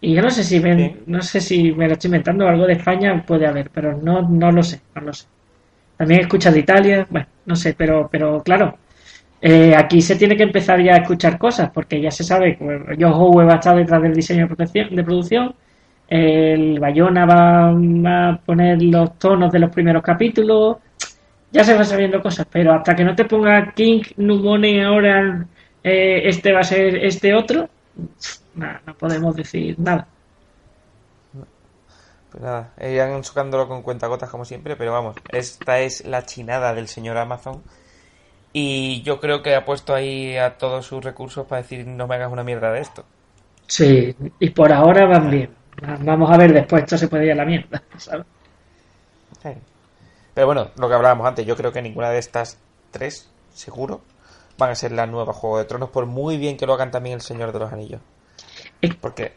Y 0.01 0.13
yo 0.13 0.21
no 0.21 0.29
sé 0.29 0.43
si 0.43 0.59
me, 0.59 0.97
no 1.05 1.21
sé 1.21 1.39
si 1.39 1.71
me 1.71 1.87
lo 1.87 1.93
estoy 1.93 2.09
inventando, 2.09 2.45
algo 2.49 2.65
de 2.67 2.73
España 2.73 3.23
puede 3.25 3.47
haber, 3.47 3.69
pero 3.69 3.93
no, 3.97 4.23
no 4.23 4.51
lo 4.51 4.61
sé, 4.61 4.81
no 4.93 5.03
lo 5.03 5.13
sé. 5.13 5.25
También 5.97 6.19
he 6.21 6.23
escuchado 6.23 6.53
de 6.53 6.61
Italia, 6.61 7.07
bueno, 7.09 7.27
no 7.45 7.55
sé, 7.55 7.73
pero, 7.73 8.07
pero 8.11 8.41
claro, 8.43 8.77
eh, 9.41 9.75
aquí 9.75 10.01
se 10.01 10.15
tiene 10.15 10.35
que 10.35 10.43
empezar 10.43 10.81
ya 10.81 10.93
a 10.93 10.97
escuchar 10.97 11.37
cosas, 11.37 11.69
porque 11.73 12.01
ya 12.01 12.11
se 12.11 12.23
sabe 12.23 12.57
que 12.57 12.95
John 12.99 13.13
Howe 13.13 13.45
va 13.45 13.53
a 13.53 13.55
estar 13.55 13.75
detrás 13.75 14.01
del 14.01 14.13
diseño 14.13 14.47
de, 14.47 15.03
producción, 15.03 15.55
el 16.07 16.79
Bayona 16.79 17.25
va, 17.25 17.69
a 18.29 18.37
poner 18.45 18.81
los 18.81 19.17
tonos 19.17 19.51
de 19.51 19.59
los 19.59 19.71
primeros 19.71 20.03
capítulos, 20.03 20.77
ya 21.51 21.63
se 21.63 21.73
van 21.73 21.85
sabiendo 21.85 22.21
cosas, 22.21 22.47
pero 22.51 22.73
hasta 22.73 22.95
que 22.95 23.03
no 23.03 23.15
te 23.15 23.25
ponga 23.25 23.73
King, 23.73 24.01
Numone 24.17 24.83
ahora, 24.83 25.45
eh, 25.83 26.21
este 26.25 26.51
va 26.51 26.59
a 26.61 26.63
ser 26.63 26.97
este 26.97 27.33
otro, 27.33 27.69
no 28.55 28.93
podemos 28.97 29.35
decir 29.35 29.75
nada. 29.79 30.07
Pues 32.37 32.45
nada, 32.45 32.71
irán 32.79 33.23
sacándolo 33.23 33.67
con 33.67 33.81
cuentagotas 33.81 34.29
como 34.29 34.45
siempre, 34.45 34.75
pero 34.75 34.91
vamos, 34.91 35.15
esta 35.29 35.79
es 35.79 36.05
la 36.05 36.23
chinada 36.23 36.75
del 36.75 36.87
señor 36.87 37.17
Amazon. 37.17 37.63
Y 38.53 39.01
yo 39.01 39.19
creo 39.19 39.41
que 39.41 39.55
ha 39.55 39.65
puesto 39.65 39.95
ahí 39.95 40.37
a 40.37 40.55
todos 40.59 40.85
sus 40.85 41.03
recursos 41.03 41.47
para 41.47 41.63
decir 41.63 41.87
no 41.87 42.05
me 42.05 42.13
hagas 42.13 42.31
una 42.31 42.43
mierda 42.43 42.71
de 42.71 42.81
esto. 42.81 43.05
Sí, 43.65 44.15
y 44.39 44.51
por 44.51 44.71
ahora 44.71 45.07
van 45.07 45.31
bien. 45.31 45.49
Vamos 46.01 46.29
a 46.29 46.37
ver 46.37 46.53
después, 46.53 46.83
esto 46.83 46.95
se 46.99 47.07
puede 47.07 47.25
ir 47.25 47.31
a 47.31 47.35
la 47.35 47.45
mierda, 47.45 47.81
¿sabes? 47.97 48.27
Sí. 49.41 49.49
Pero 50.35 50.45
bueno, 50.45 50.69
lo 50.77 50.87
que 50.87 50.93
hablábamos 50.93 51.25
antes, 51.25 51.43
yo 51.43 51.55
creo 51.55 51.71
que 51.71 51.81
ninguna 51.81 52.11
de 52.11 52.19
estas 52.19 52.59
tres, 52.91 53.31
seguro, 53.51 54.01
van 54.59 54.69
a 54.69 54.75
ser 54.75 54.91
la 54.91 55.07
nueva 55.07 55.33
Juego 55.33 55.57
de 55.57 55.65
Tronos, 55.65 55.89
por 55.89 56.05
muy 56.05 56.37
bien 56.37 56.55
que 56.55 56.67
lo 56.67 56.73
hagan 56.75 56.91
también 56.91 57.15
el 57.15 57.21
Señor 57.21 57.51
de 57.51 57.59
los 57.59 57.73
Anillos. 57.73 58.01
Porque 59.01 59.33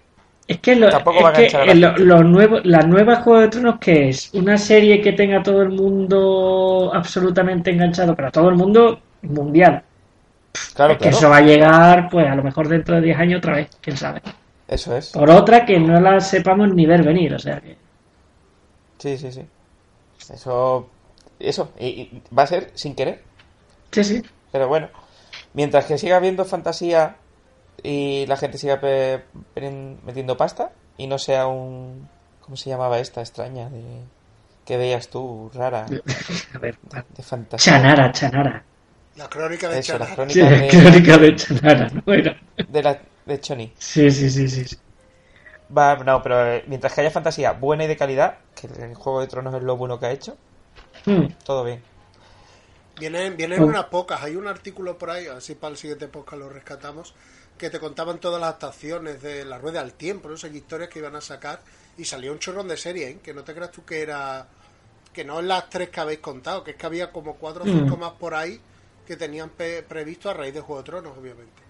Es 0.51 0.59
que, 0.61 0.75
lo, 0.77 0.89
es 0.89 1.33
que 1.33 1.47
eh, 1.47 1.75
lo- 1.77 1.97
lo 1.97 2.23
nuevo, 2.25 2.59
la 2.65 2.81
nueva 2.83 3.17
Juego 3.23 3.41
de 3.41 3.49
Tronos, 3.49 3.79
que 3.79 4.09
es? 4.09 4.31
Una 4.35 4.59
serie 4.59 5.01
que 5.01 5.13
tenga 5.13 5.43
todo 5.43 5.63
el 5.63 5.71
mundo 5.71 6.91
absolutamente 6.93 7.71
enganchado, 7.71 8.15
pero 8.17 8.31
todo 8.33 8.49
el 8.49 8.57
mundo 8.57 9.01
mundial. 9.23 9.83
Claro, 10.75 10.95
Es 10.95 10.99
que 10.99 11.11
claro. 11.11 11.17
eso 11.17 11.31
va 11.31 11.37
a 11.39 11.41
llegar, 11.43 12.09
pues 12.11 12.27
a 12.27 12.35
lo 12.35 12.43
mejor 12.43 12.69
dentro 12.69 12.97
de 12.97 13.03
10 13.03 13.19
años 13.19 13.39
otra 13.39 13.55
vez, 13.57 13.69
quién 13.81 13.97
sabe. 13.97 14.23
Eso 14.69 14.97
es. 14.97 15.11
Por 15.11 15.31
otra 15.31 15.65
que 15.67 15.79
no 15.79 16.01
la 16.01 16.21
sepamos 16.21 16.75
ni 16.75 16.87
ver 16.87 17.03
venir, 17.05 17.35
o 17.35 17.39
sea 17.39 17.61
que. 17.61 17.77
Sí, 18.99 19.17
sí, 19.19 19.33
sí. 19.33 19.45
Eso 20.33 20.89
eso, 21.39 21.73
y, 21.79 21.87
y 21.87 22.23
va 22.37 22.45
a 22.45 22.47
ser 22.49 22.71
sin 22.75 22.95
querer. 22.95 23.23
Sí, 23.93 24.05
sí. 24.05 24.23
Pero 24.53 24.69
bueno, 24.69 24.89
mientras 25.55 25.87
que 25.87 25.99
siga 25.99 26.17
habiendo 26.17 26.45
fantasía 26.45 27.17
y 27.83 28.27
la 28.27 28.37
gente 28.37 28.59
siga 28.59 28.81
pe- 28.81 29.23
metiendo 30.05 30.37
pasta 30.37 30.71
y 30.99 31.07
no 31.07 31.19
sea 31.19 31.47
un... 31.47 32.09
¿Cómo 32.41 32.57
se 32.57 32.71
llamaba 32.71 32.99
esta 32.99 33.21
extraña? 33.21 33.69
De... 33.69 33.83
Que 34.65 34.77
veías 34.77 35.09
tú, 35.09 35.51
rara, 35.55 35.87
A 36.55 36.59
ver, 36.59 36.79
de 37.17 37.23
fantasía. 37.23 37.73
Chanara, 37.75 38.13
Chanara. 38.13 38.65
La 39.17 39.29
crónica 39.29 39.69
de 39.69 39.79
Eso, 39.81 39.99
la 39.99 40.07
Chanara. 40.15 40.33
Sí, 40.33 40.41
de, 40.41 40.69
crónica 40.69 41.19
de 41.19 41.37
Chanara, 41.37 41.91
¿no? 41.91 42.13
Era. 42.13 42.37
de, 42.69 42.83
la, 42.83 42.99
de 43.27 43.41
Choni. 43.41 43.73
Sí, 43.79 44.11
sí, 44.11 44.31
sí, 44.31 44.49
sí. 44.49 44.65
sí. 44.65 44.77
Va, 45.77 45.97
no, 45.97 46.23
pero 46.23 46.47
eh, 46.47 46.65
mientras 46.67 46.93
que 46.95 47.01
haya 47.01 47.11
fantasía 47.11 47.53
buena 47.53 47.85
y 47.85 47.87
de 47.87 47.97
calidad, 47.97 48.35
que 48.61 48.67
el 48.67 48.95
Juego 48.95 49.21
de 49.21 49.27
Tronos 49.29 49.55
es 49.55 49.63
lo 49.63 49.77
bueno 49.77 49.99
que 49.99 50.07
ha 50.07 50.11
hecho, 50.13 50.37
Mm. 51.07 51.27
todo 51.45 51.65
bien. 51.65 51.81
Vienen, 53.01 53.37
vienen 53.37 53.63
Oh. 53.63 53.67
unas 53.67 53.87
pocas. 53.87 54.23
Hay 54.23 54.37
un 54.37 54.47
artículo 54.47 54.97
por 54.99 55.11
ahí, 55.11 55.27
así 55.27 55.55
para 55.55 55.73
el 55.73 55.77
siguiente 55.79 56.07
podcast 56.07 56.39
lo 56.41 56.49
rescatamos, 56.49 57.15
que 57.59 57.71
te 57.71 57.81
contaban 57.81 58.19
todas 58.19 58.41
las 58.41 58.51
actuaciones 58.51 59.21
de 59.23 59.45
la 59.45 59.59
rueda 59.59 59.83
del 59.83 59.95
tiempo, 59.95 60.29
no 60.29 60.37
sé 60.37 60.51
qué 60.51 60.59
historias 60.59 60.89
que 60.91 60.99
iban 61.01 61.17
a 61.17 61.21
sacar. 61.21 61.61
Y 61.99 62.05
salió 62.05 62.33
un 62.33 62.39
chorrón 62.39 62.69
de 62.69 62.77
serie, 62.77 63.09
¿eh? 63.09 63.19
que 63.23 63.35
no 63.35 63.43
te 63.43 63.55
creas 63.55 63.73
tú 63.73 63.85
que 63.85 64.03
era. 64.03 64.47
que 65.13 65.25
no 65.25 65.41
es 65.41 65.45
las 65.47 65.69
tres 65.69 65.89
que 65.89 65.99
habéis 65.99 66.21
contado, 66.21 66.63
que 66.63 66.71
es 66.71 66.77
que 66.77 66.87
había 66.87 67.11
como 67.11 67.35
cuatro 67.35 67.65
o 67.65 67.67
cinco 67.67 67.97
Mm. 67.97 68.01
más 68.01 68.13
por 68.13 68.33
ahí 68.33 68.61
que 69.05 69.17
tenían 69.17 69.49
pe- 69.51 69.83
previsto 69.83 70.31
a 70.31 70.35
raíz 70.35 70.55
de 70.55 70.61
Juego 70.61 70.83
de 70.83 70.87
Tronos, 70.87 71.19
obviamente. 71.19 71.61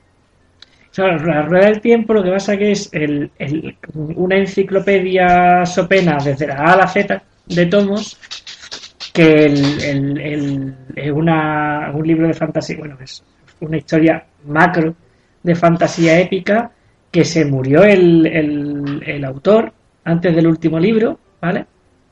Claro, 0.93 1.25
la 1.25 1.43
rueda 1.47 1.67
del 1.67 1.81
tiempo 1.81 2.13
lo 2.13 2.23
que 2.23 2.31
pasa 2.33 2.57
que 2.59 2.73
es 2.73 2.91
el, 2.93 3.31
el- 3.39 3.79
una 3.95 4.37
enciclopedia 4.37 5.65
sopena 5.65 6.19
desde 6.23 6.49
la 6.49 6.57
A 6.57 6.73
a 6.73 6.77
la 6.77 6.87
Z 6.89 7.23
de 7.47 7.67
tomos 7.67 8.19
que 9.25 9.45
el, 9.47 9.81
el- 9.83 10.19
el- 10.21 10.75
es 10.97 11.11
una, 11.13 11.91
un 11.95 12.07
libro 12.07 12.27
de 12.27 12.35
fantasía, 12.35 12.77
bueno, 12.79 12.97
es 13.03 13.23
una 13.61 13.77
historia 13.77 14.25
macro 14.47 14.95
de 15.43 15.55
fantasía 15.55 16.19
épica 16.21 16.71
que 17.11 17.25
se 17.25 17.45
murió 17.45 17.83
el, 17.83 18.27
el, 18.27 19.03
el 19.05 19.25
autor 19.25 19.73
antes 20.05 20.35
del 20.35 20.47
último 20.47 20.79
libro, 20.79 21.19
¿vale? 21.41 21.67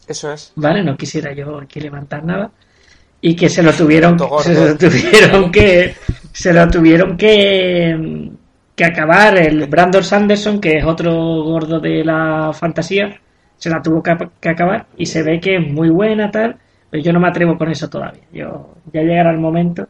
Eso 0.07 0.33
es. 0.33 0.53
¿vale? 0.57 0.83
No 0.83 0.97
quisiera 0.97 1.33
yo 1.33 1.59
aquí 1.61 1.81
levantar 1.81 2.25
nada. 2.25 2.51
Y 3.21 3.35
que 3.35 3.49
se 3.49 3.63
lo 3.63 3.73
tuvieron, 3.73 4.17
se 4.43 4.55
lo 4.55 4.77
tuvieron 4.77 5.51
que, 5.51 5.95
se 6.33 6.53
lo 6.53 6.69
tuvieron 6.69 7.17
que, 7.17 8.31
que 8.77 8.85
acabar 8.85 9.37
el 9.39 9.67
Brandon 9.67 10.05
Sanderson, 10.05 10.61
que 10.61 10.79
es 10.79 10.85
otro 10.85 11.13
gordo 11.43 11.81
de 11.81 12.05
la 12.05 12.53
fantasía, 12.53 13.19
se 13.57 13.71
la 13.71 13.83
tuvo 13.83 14.03
que, 14.03 14.17
que 14.41 14.49
acabar 14.51 14.87
y 14.97 15.07
se 15.07 15.23
ve 15.23 15.41
que 15.41 15.57
es 15.57 15.67
muy 15.73 15.91
buena 15.91 16.31
tal, 16.31 16.57
pero 16.91 17.03
yo 17.03 17.13
no 17.13 17.21
me 17.21 17.29
atrevo 17.29 17.57
con 17.59 17.71
eso 17.71 17.89
todavía. 17.89 18.23
Yo 18.33 18.75
ya 18.93 19.03
llegará 19.03 19.31
el 19.31 19.39
momento, 19.39 19.87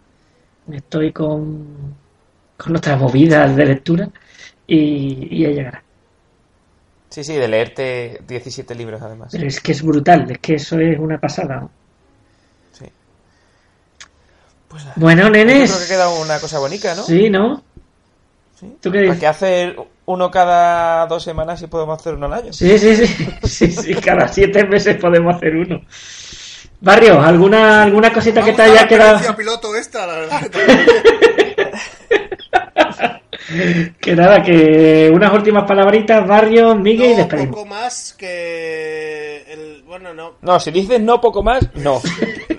estoy 0.73 1.13
con, 1.13 1.95
con 2.57 2.77
otras 2.77 2.99
movidas 3.01 3.55
de 3.57 3.65
lectura 3.67 4.09
y, 4.67 5.29
y 5.31 5.43
ya 5.43 5.49
llegará. 5.51 5.83
Sí, 7.11 7.25
sí, 7.25 7.35
de 7.37 7.49
leerte 7.49 8.21
17 8.29 8.75
libros 8.75 9.01
además. 9.01 9.31
Pero 9.33 9.47
es 9.47 9.61
que 9.61 9.73
es 9.73 9.83
brutal, 9.83 10.31
es 10.31 10.39
que 10.39 10.55
eso 10.57 10.79
es 10.79 10.99
una 10.99 11.19
pasada. 11.19 11.61
¿no? 11.61 11.71
Sí. 12.73 12.85
Pues 14.69 14.85
nada. 14.85 14.95
Bueno, 14.97 15.23
Yo 15.25 15.31
nenes. 15.31 15.71
creo 15.71 15.83
que 15.83 15.89
queda 15.95 16.09
una 16.11 16.39
cosa 16.39 16.59
bonita, 16.59 16.95
¿no? 16.95 17.03
Sí, 17.03 17.31
¿no? 17.31 17.63
Sí. 18.61 18.77
¿Tú 18.81 18.91
qué 18.91 18.99
¿Para 18.99 19.03
dices? 19.15 19.21
qué 19.21 19.27
hacer 19.27 19.77
uno 20.05 20.31
cada 20.31 21.07
dos 21.07 21.23
semanas 21.23 21.63
y 21.63 21.67
podemos 21.69 21.99
hacer 21.99 22.15
uno 22.15 22.27
al 22.27 22.33
año? 22.35 22.53
Sí, 22.53 22.79
sí, 22.79 22.95
sí. 23.07 23.29
Sí, 23.45 23.71
sí, 23.73 23.95
cada 23.95 24.29
siete 24.29 24.65
meses 24.67 24.97
podemos 24.97 25.37
hacer 25.37 25.57
uno. 25.57 25.81
Barrio, 26.81 27.21
¿alguna, 27.21 27.83
alguna 27.83 28.13
cosita 28.13 28.43
que 28.45 28.53
te 28.53 28.63
Vamos 28.63 28.71
a 28.71 28.73
haya 28.73 28.83
la 28.83 28.89
quedado? 28.89 29.37
piloto 29.37 29.75
esta, 29.77 30.07
la 30.07 30.15
verdad. 30.15 30.41
Que 34.01 34.15
nada, 34.15 34.43
que 34.43 35.11
unas 35.13 35.33
últimas 35.33 35.65
palabritas, 35.65 36.27
Barrio, 36.27 36.75
Miguel 36.75 37.13
y 37.13 37.15
despedimos. 37.15 37.55
poco 37.57 37.65
más 37.67 38.13
que 38.13 39.43
el 39.49 39.83
bueno 39.85 40.13
no 40.13 40.35
No, 40.43 40.61
si 40.61 40.71
dices 40.71 41.01
no 41.01 41.19
poco 41.21 41.43
más, 41.43 41.67
no. 41.75 42.01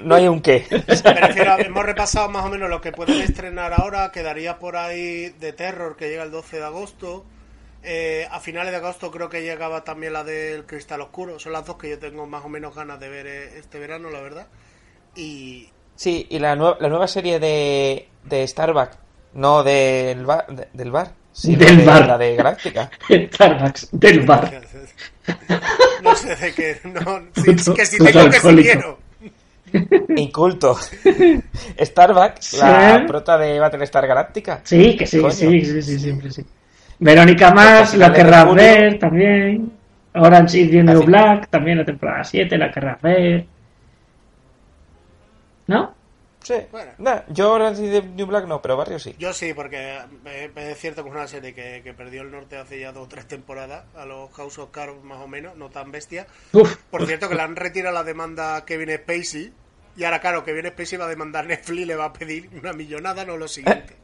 No 0.04 0.16
hay 0.16 0.28
un 0.28 0.41
qué. 0.41 0.66
me 0.72 1.14
refiero 1.14 1.52
a- 1.54 1.58
hemos 1.62 1.86
repasado 1.86 2.30
más 2.30 2.44
o 2.46 2.50
menos 2.50 2.70
lo 2.72 2.82
que 2.82 2.91
pueden 2.91 3.22
estrenar 3.22 3.74
ahora 3.74 4.12
quedaría 4.12 4.57
por 4.57 4.78
ahí 4.78 5.30
de 5.39 5.54
Terror 5.54 5.96
que 5.96 6.10
llega 6.10 6.23
el 6.23 6.31
12 6.31 6.57
de 6.57 6.64
agosto 6.65 7.23
Eh, 7.82 8.28
a 8.30 8.40
finales 8.41 8.72
de 8.72 8.78
agosto 8.78 9.10
creo 9.10 9.30
que 9.30 9.41
llegaba 9.41 9.84
también 9.86 10.12
la 10.14 10.24
del 10.26 10.66
Cristal 10.66 10.99
Oscuro 10.99 11.40
son 11.40 11.54
las 11.54 11.66
dos 11.66 11.78
que 11.78 11.90
yo 11.90 11.98
tengo 11.98 12.26
más 12.28 12.44
o 12.44 12.49
menos 12.49 12.76
ganas 12.76 12.99
de 12.99 13.08
ver 13.08 13.26
eh, 13.26 13.58
este 13.58 13.80
verano 13.80 14.10
la 14.10 14.20
verdad 14.20 14.48
y 15.16 15.70
Sí, 15.96 16.28
y 16.30 16.40
la, 16.40 16.56
nue- 16.58 16.78
la 16.80 16.90
nueva 16.90 17.08
serie 17.08 17.40
de, 17.40 18.08
de 18.26 18.48
Starbucks, 18.48 18.98
no 19.34 19.64
del 19.64 20.26
bar, 20.26 20.46
de- 20.48 20.68
del 20.74 20.91
bar, 20.91 21.14
sino 21.32 21.58
Del 21.66 21.78
de 21.78 21.86
bar. 21.86 22.06
la 22.08 22.18
de 22.18 22.36
Galáctica. 22.36 22.90
Starbucks, 23.34 23.90
del 23.94 24.22
bar. 24.26 24.62
no 26.04 26.16
sé 26.18 26.36
de 26.36 26.54
qué 26.54 26.80
no, 26.84 27.22
sí, 27.36 27.41
Puto- 27.54 27.74
que 27.76 27.86
si 27.86 27.98
tengo 27.98 28.30
que 28.30 28.40
si 28.40 28.56
quiero 28.58 28.99
Inculto. 30.18 30.78
Starbucks, 31.80 32.54
la 32.54 33.04
prota 33.08 33.38
de 33.38 33.60
Battlestar 33.60 34.06
Galáctica. 34.08 34.62
Sí, 34.64 34.98
que 34.98 35.06
sí, 35.06 35.22
sí, 35.32 35.64
sí, 35.66 35.82
sí, 35.82 35.99
siempre 35.99 36.32
sí. 36.32 36.44
Verónica 36.99 37.52
Más, 37.53 37.95
la 37.95 38.11
querrás 38.13 38.53
ver 38.53 38.99
también. 38.99 39.71
Orange 40.15 40.60
is 40.60 40.71
the 40.71 40.84
New. 40.84 41.03
Black, 41.03 41.49
también 41.49 41.78
la 41.78 41.86
temporada 41.86 42.23
7, 42.23 42.57
la 42.57 42.71
querrás 42.71 43.02
ver. 43.02 43.45
¿No? 45.68 45.95
Sí. 46.41 46.55
Bueno. 46.71 46.91
Nah, 46.97 47.21
yo 47.29 47.53
Orange 47.53 47.84
is 47.86 47.91
the 47.91 48.02
New 48.02 48.26
Black 48.26 48.47
no, 48.47 48.61
pero 48.61 48.76
Barrio 48.76 48.97
sí. 48.97 49.15
Yo 49.19 49.34
sí, 49.34 49.53
porque 49.53 49.97
eh, 50.26 50.52
es 50.55 50.78
cierto 50.79 51.03
que 51.03 51.10
es 51.10 51.15
una 51.15 51.28
serie 51.28 51.53
que, 51.53 51.81
que 51.84 51.94
perdió 51.94 52.21
el 52.21 52.31
norte 52.31 52.57
hace 52.57 52.79
ya 52.79 52.91
dos 52.91 53.05
o 53.05 53.07
tres 53.07 53.28
temporadas, 53.28 53.84
a 53.95 54.05
los 54.05 54.31
House 54.34 54.57
of 54.57 54.71
Cards 54.71 55.03
más 55.03 55.19
o 55.19 55.28
menos, 55.28 55.55
no 55.57 55.69
tan 55.69 55.91
bestia. 55.91 56.28
Uf, 56.53 56.78
Por 56.89 57.05
cierto, 57.05 57.29
que 57.29 57.36
le 57.36 57.41
han 57.41 57.55
retirado 57.55 57.94
la 57.94 58.03
demanda 58.03 58.55
a 58.55 58.65
Kevin 58.65 58.89
Spacey, 58.97 59.53
y 59.95 60.03
ahora, 60.05 60.19
claro, 60.19 60.44
Kevin 60.44 60.68
Spacey 60.68 60.97
va 60.97 61.05
a 61.05 61.10
demandar 61.10 61.45
Netflix 61.45 61.81
y 61.81 61.86
le 61.86 61.95
va 61.95 62.05
a 62.05 62.13
pedir 62.13 62.49
una 62.57 62.73
millonada, 62.73 63.26
no 63.26 63.37
lo 63.37 63.47
siguiente. 63.47 63.95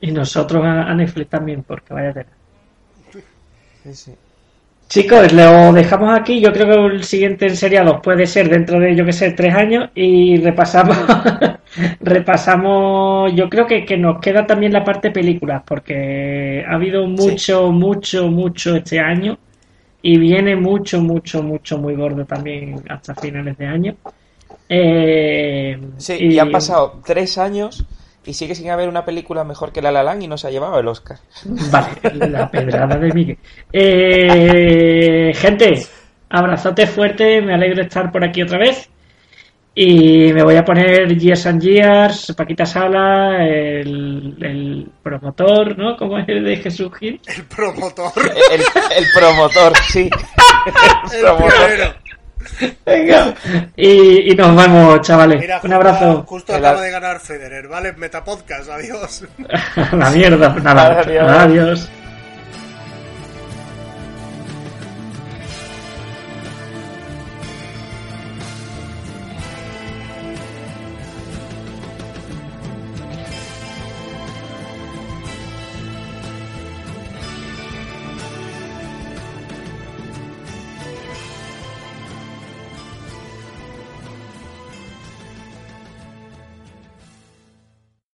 Y 0.00 0.12
nosotros 0.12 0.64
a, 0.64 0.82
a 0.90 0.94
Netflix 0.94 1.30
también, 1.30 1.62
porque 1.62 1.94
vaya 1.94 2.12
tela. 2.12 2.30
Sí, 3.82 3.94
sí. 3.94 4.12
Chicos, 4.88 5.32
lo 5.32 5.72
dejamos 5.72 6.18
aquí. 6.18 6.40
Yo 6.40 6.52
creo 6.52 6.66
que 6.66 6.96
el 6.96 7.04
siguiente 7.04 7.46
en 7.46 7.56
seriados 7.56 8.00
puede 8.02 8.26
ser 8.26 8.48
dentro 8.48 8.80
de, 8.80 8.96
yo 8.96 9.04
que 9.04 9.12
sé, 9.12 9.32
tres 9.32 9.54
años. 9.54 9.90
Y 9.94 10.38
repasamos, 10.38 10.96
repasamos. 12.00 13.32
Yo 13.34 13.50
creo 13.50 13.66
que, 13.66 13.84
que 13.84 13.98
nos 13.98 14.18
queda 14.20 14.46
también 14.46 14.72
la 14.72 14.84
parte 14.84 15.10
películas, 15.10 15.62
porque 15.66 16.64
ha 16.66 16.74
habido 16.74 17.06
mucho, 17.06 17.70
mucho, 17.70 18.28
mucho 18.28 18.76
este 18.76 18.98
año. 18.98 19.38
Y 20.00 20.16
viene 20.18 20.56
mucho, 20.56 21.02
mucho, 21.02 21.42
mucho, 21.42 21.76
muy 21.78 21.94
gordo 21.94 22.24
también 22.24 22.82
hasta 22.88 23.14
finales 23.14 23.58
de 23.58 23.66
año. 23.66 23.96
Eh, 24.68 25.78
Sí, 25.98 26.14
y 26.18 26.38
han 26.38 26.50
pasado 26.50 27.00
tres 27.04 27.36
años 27.38 27.84
y 28.28 28.34
sigue 28.34 28.54
sin 28.54 28.68
haber 28.70 28.90
una 28.90 29.06
película 29.06 29.42
mejor 29.42 29.72
que 29.72 29.80
La 29.80 29.90
La 29.90 30.02
Land 30.02 30.22
y 30.22 30.28
no 30.28 30.36
se 30.36 30.48
ha 30.48 30.50
llevado 30.50 30.78
el 30.78 30.86
Oscar. 30.86 31.16
Vale, 31.44 32.28
la 32.28 32.50
pedrada 32.50 32.96
de 32.98 33.12
Miguel. 33.12 33.38
Eh, 33.72 35.32
gente, 35.34 35.86
abrazote 36.28 36.86
fuerte, 36.86 37.40
me 37.40 37.54
alegro 37.54 37.76
de 37.76 37.82
estar 37.88 38.12
por 38.12 38.22
aquí 38.22 38.42
otra 38.42 38.58
vez. 38.58 38.90
Y 39.74 40.32
me 40.32 40.42
voy 40.42 40.56
a 40.56 40.64
poner 40.64 41.16
Years 41.16 41.46
and 41.46 41.62
Years, 41.62 42.34
Paquita 42.36 42.66
Sala, 42.66 43.46
el, 43.46 44.36
el 44.40 44.90
promotor, 45.02 45.78
¿no? 45.78 45.96
¿Cómo 45.96 46.18
es 46.18 46.28
el 46.28 46.44
de 46.44 46.56
Jesús 46.56 46.90
Gil? 46.98 47.20
El 47.24 47.44
promotor, 47.44 48.12
El, 48.52 48.60
el 48.60 49.06
promotor, 49.14 49.72
sí. 49.88 50.10
El 51.12 51.14
el 51.14 51.20
promotor. 51.22 52.07
Venga. 52.86 53.34
Y, 53.76 54.32
y 54.32 54.34
nos 54.34 54.56
vemos, 54.56 55.00
chavales. 55.02 55.40
Mira, 55.40 55.60
Un 55.62 55.72
abrazo. 55.72 56.24
Justo 56.26 56.54
acaba 56.54 56.80
de 56.80 56.90
ganar 56.90 57.20
Federer, 57.20 57.68
¿vale? 57.68 57.92
Metapodcast, 57.92 58.70
adiós. 58.70 59.24
La 59.92 60.10
mierda. 60.10 60.48
Nada. 60.62 61.00
Adiós. 61.00 61.30
Adiós. 61.30 61.88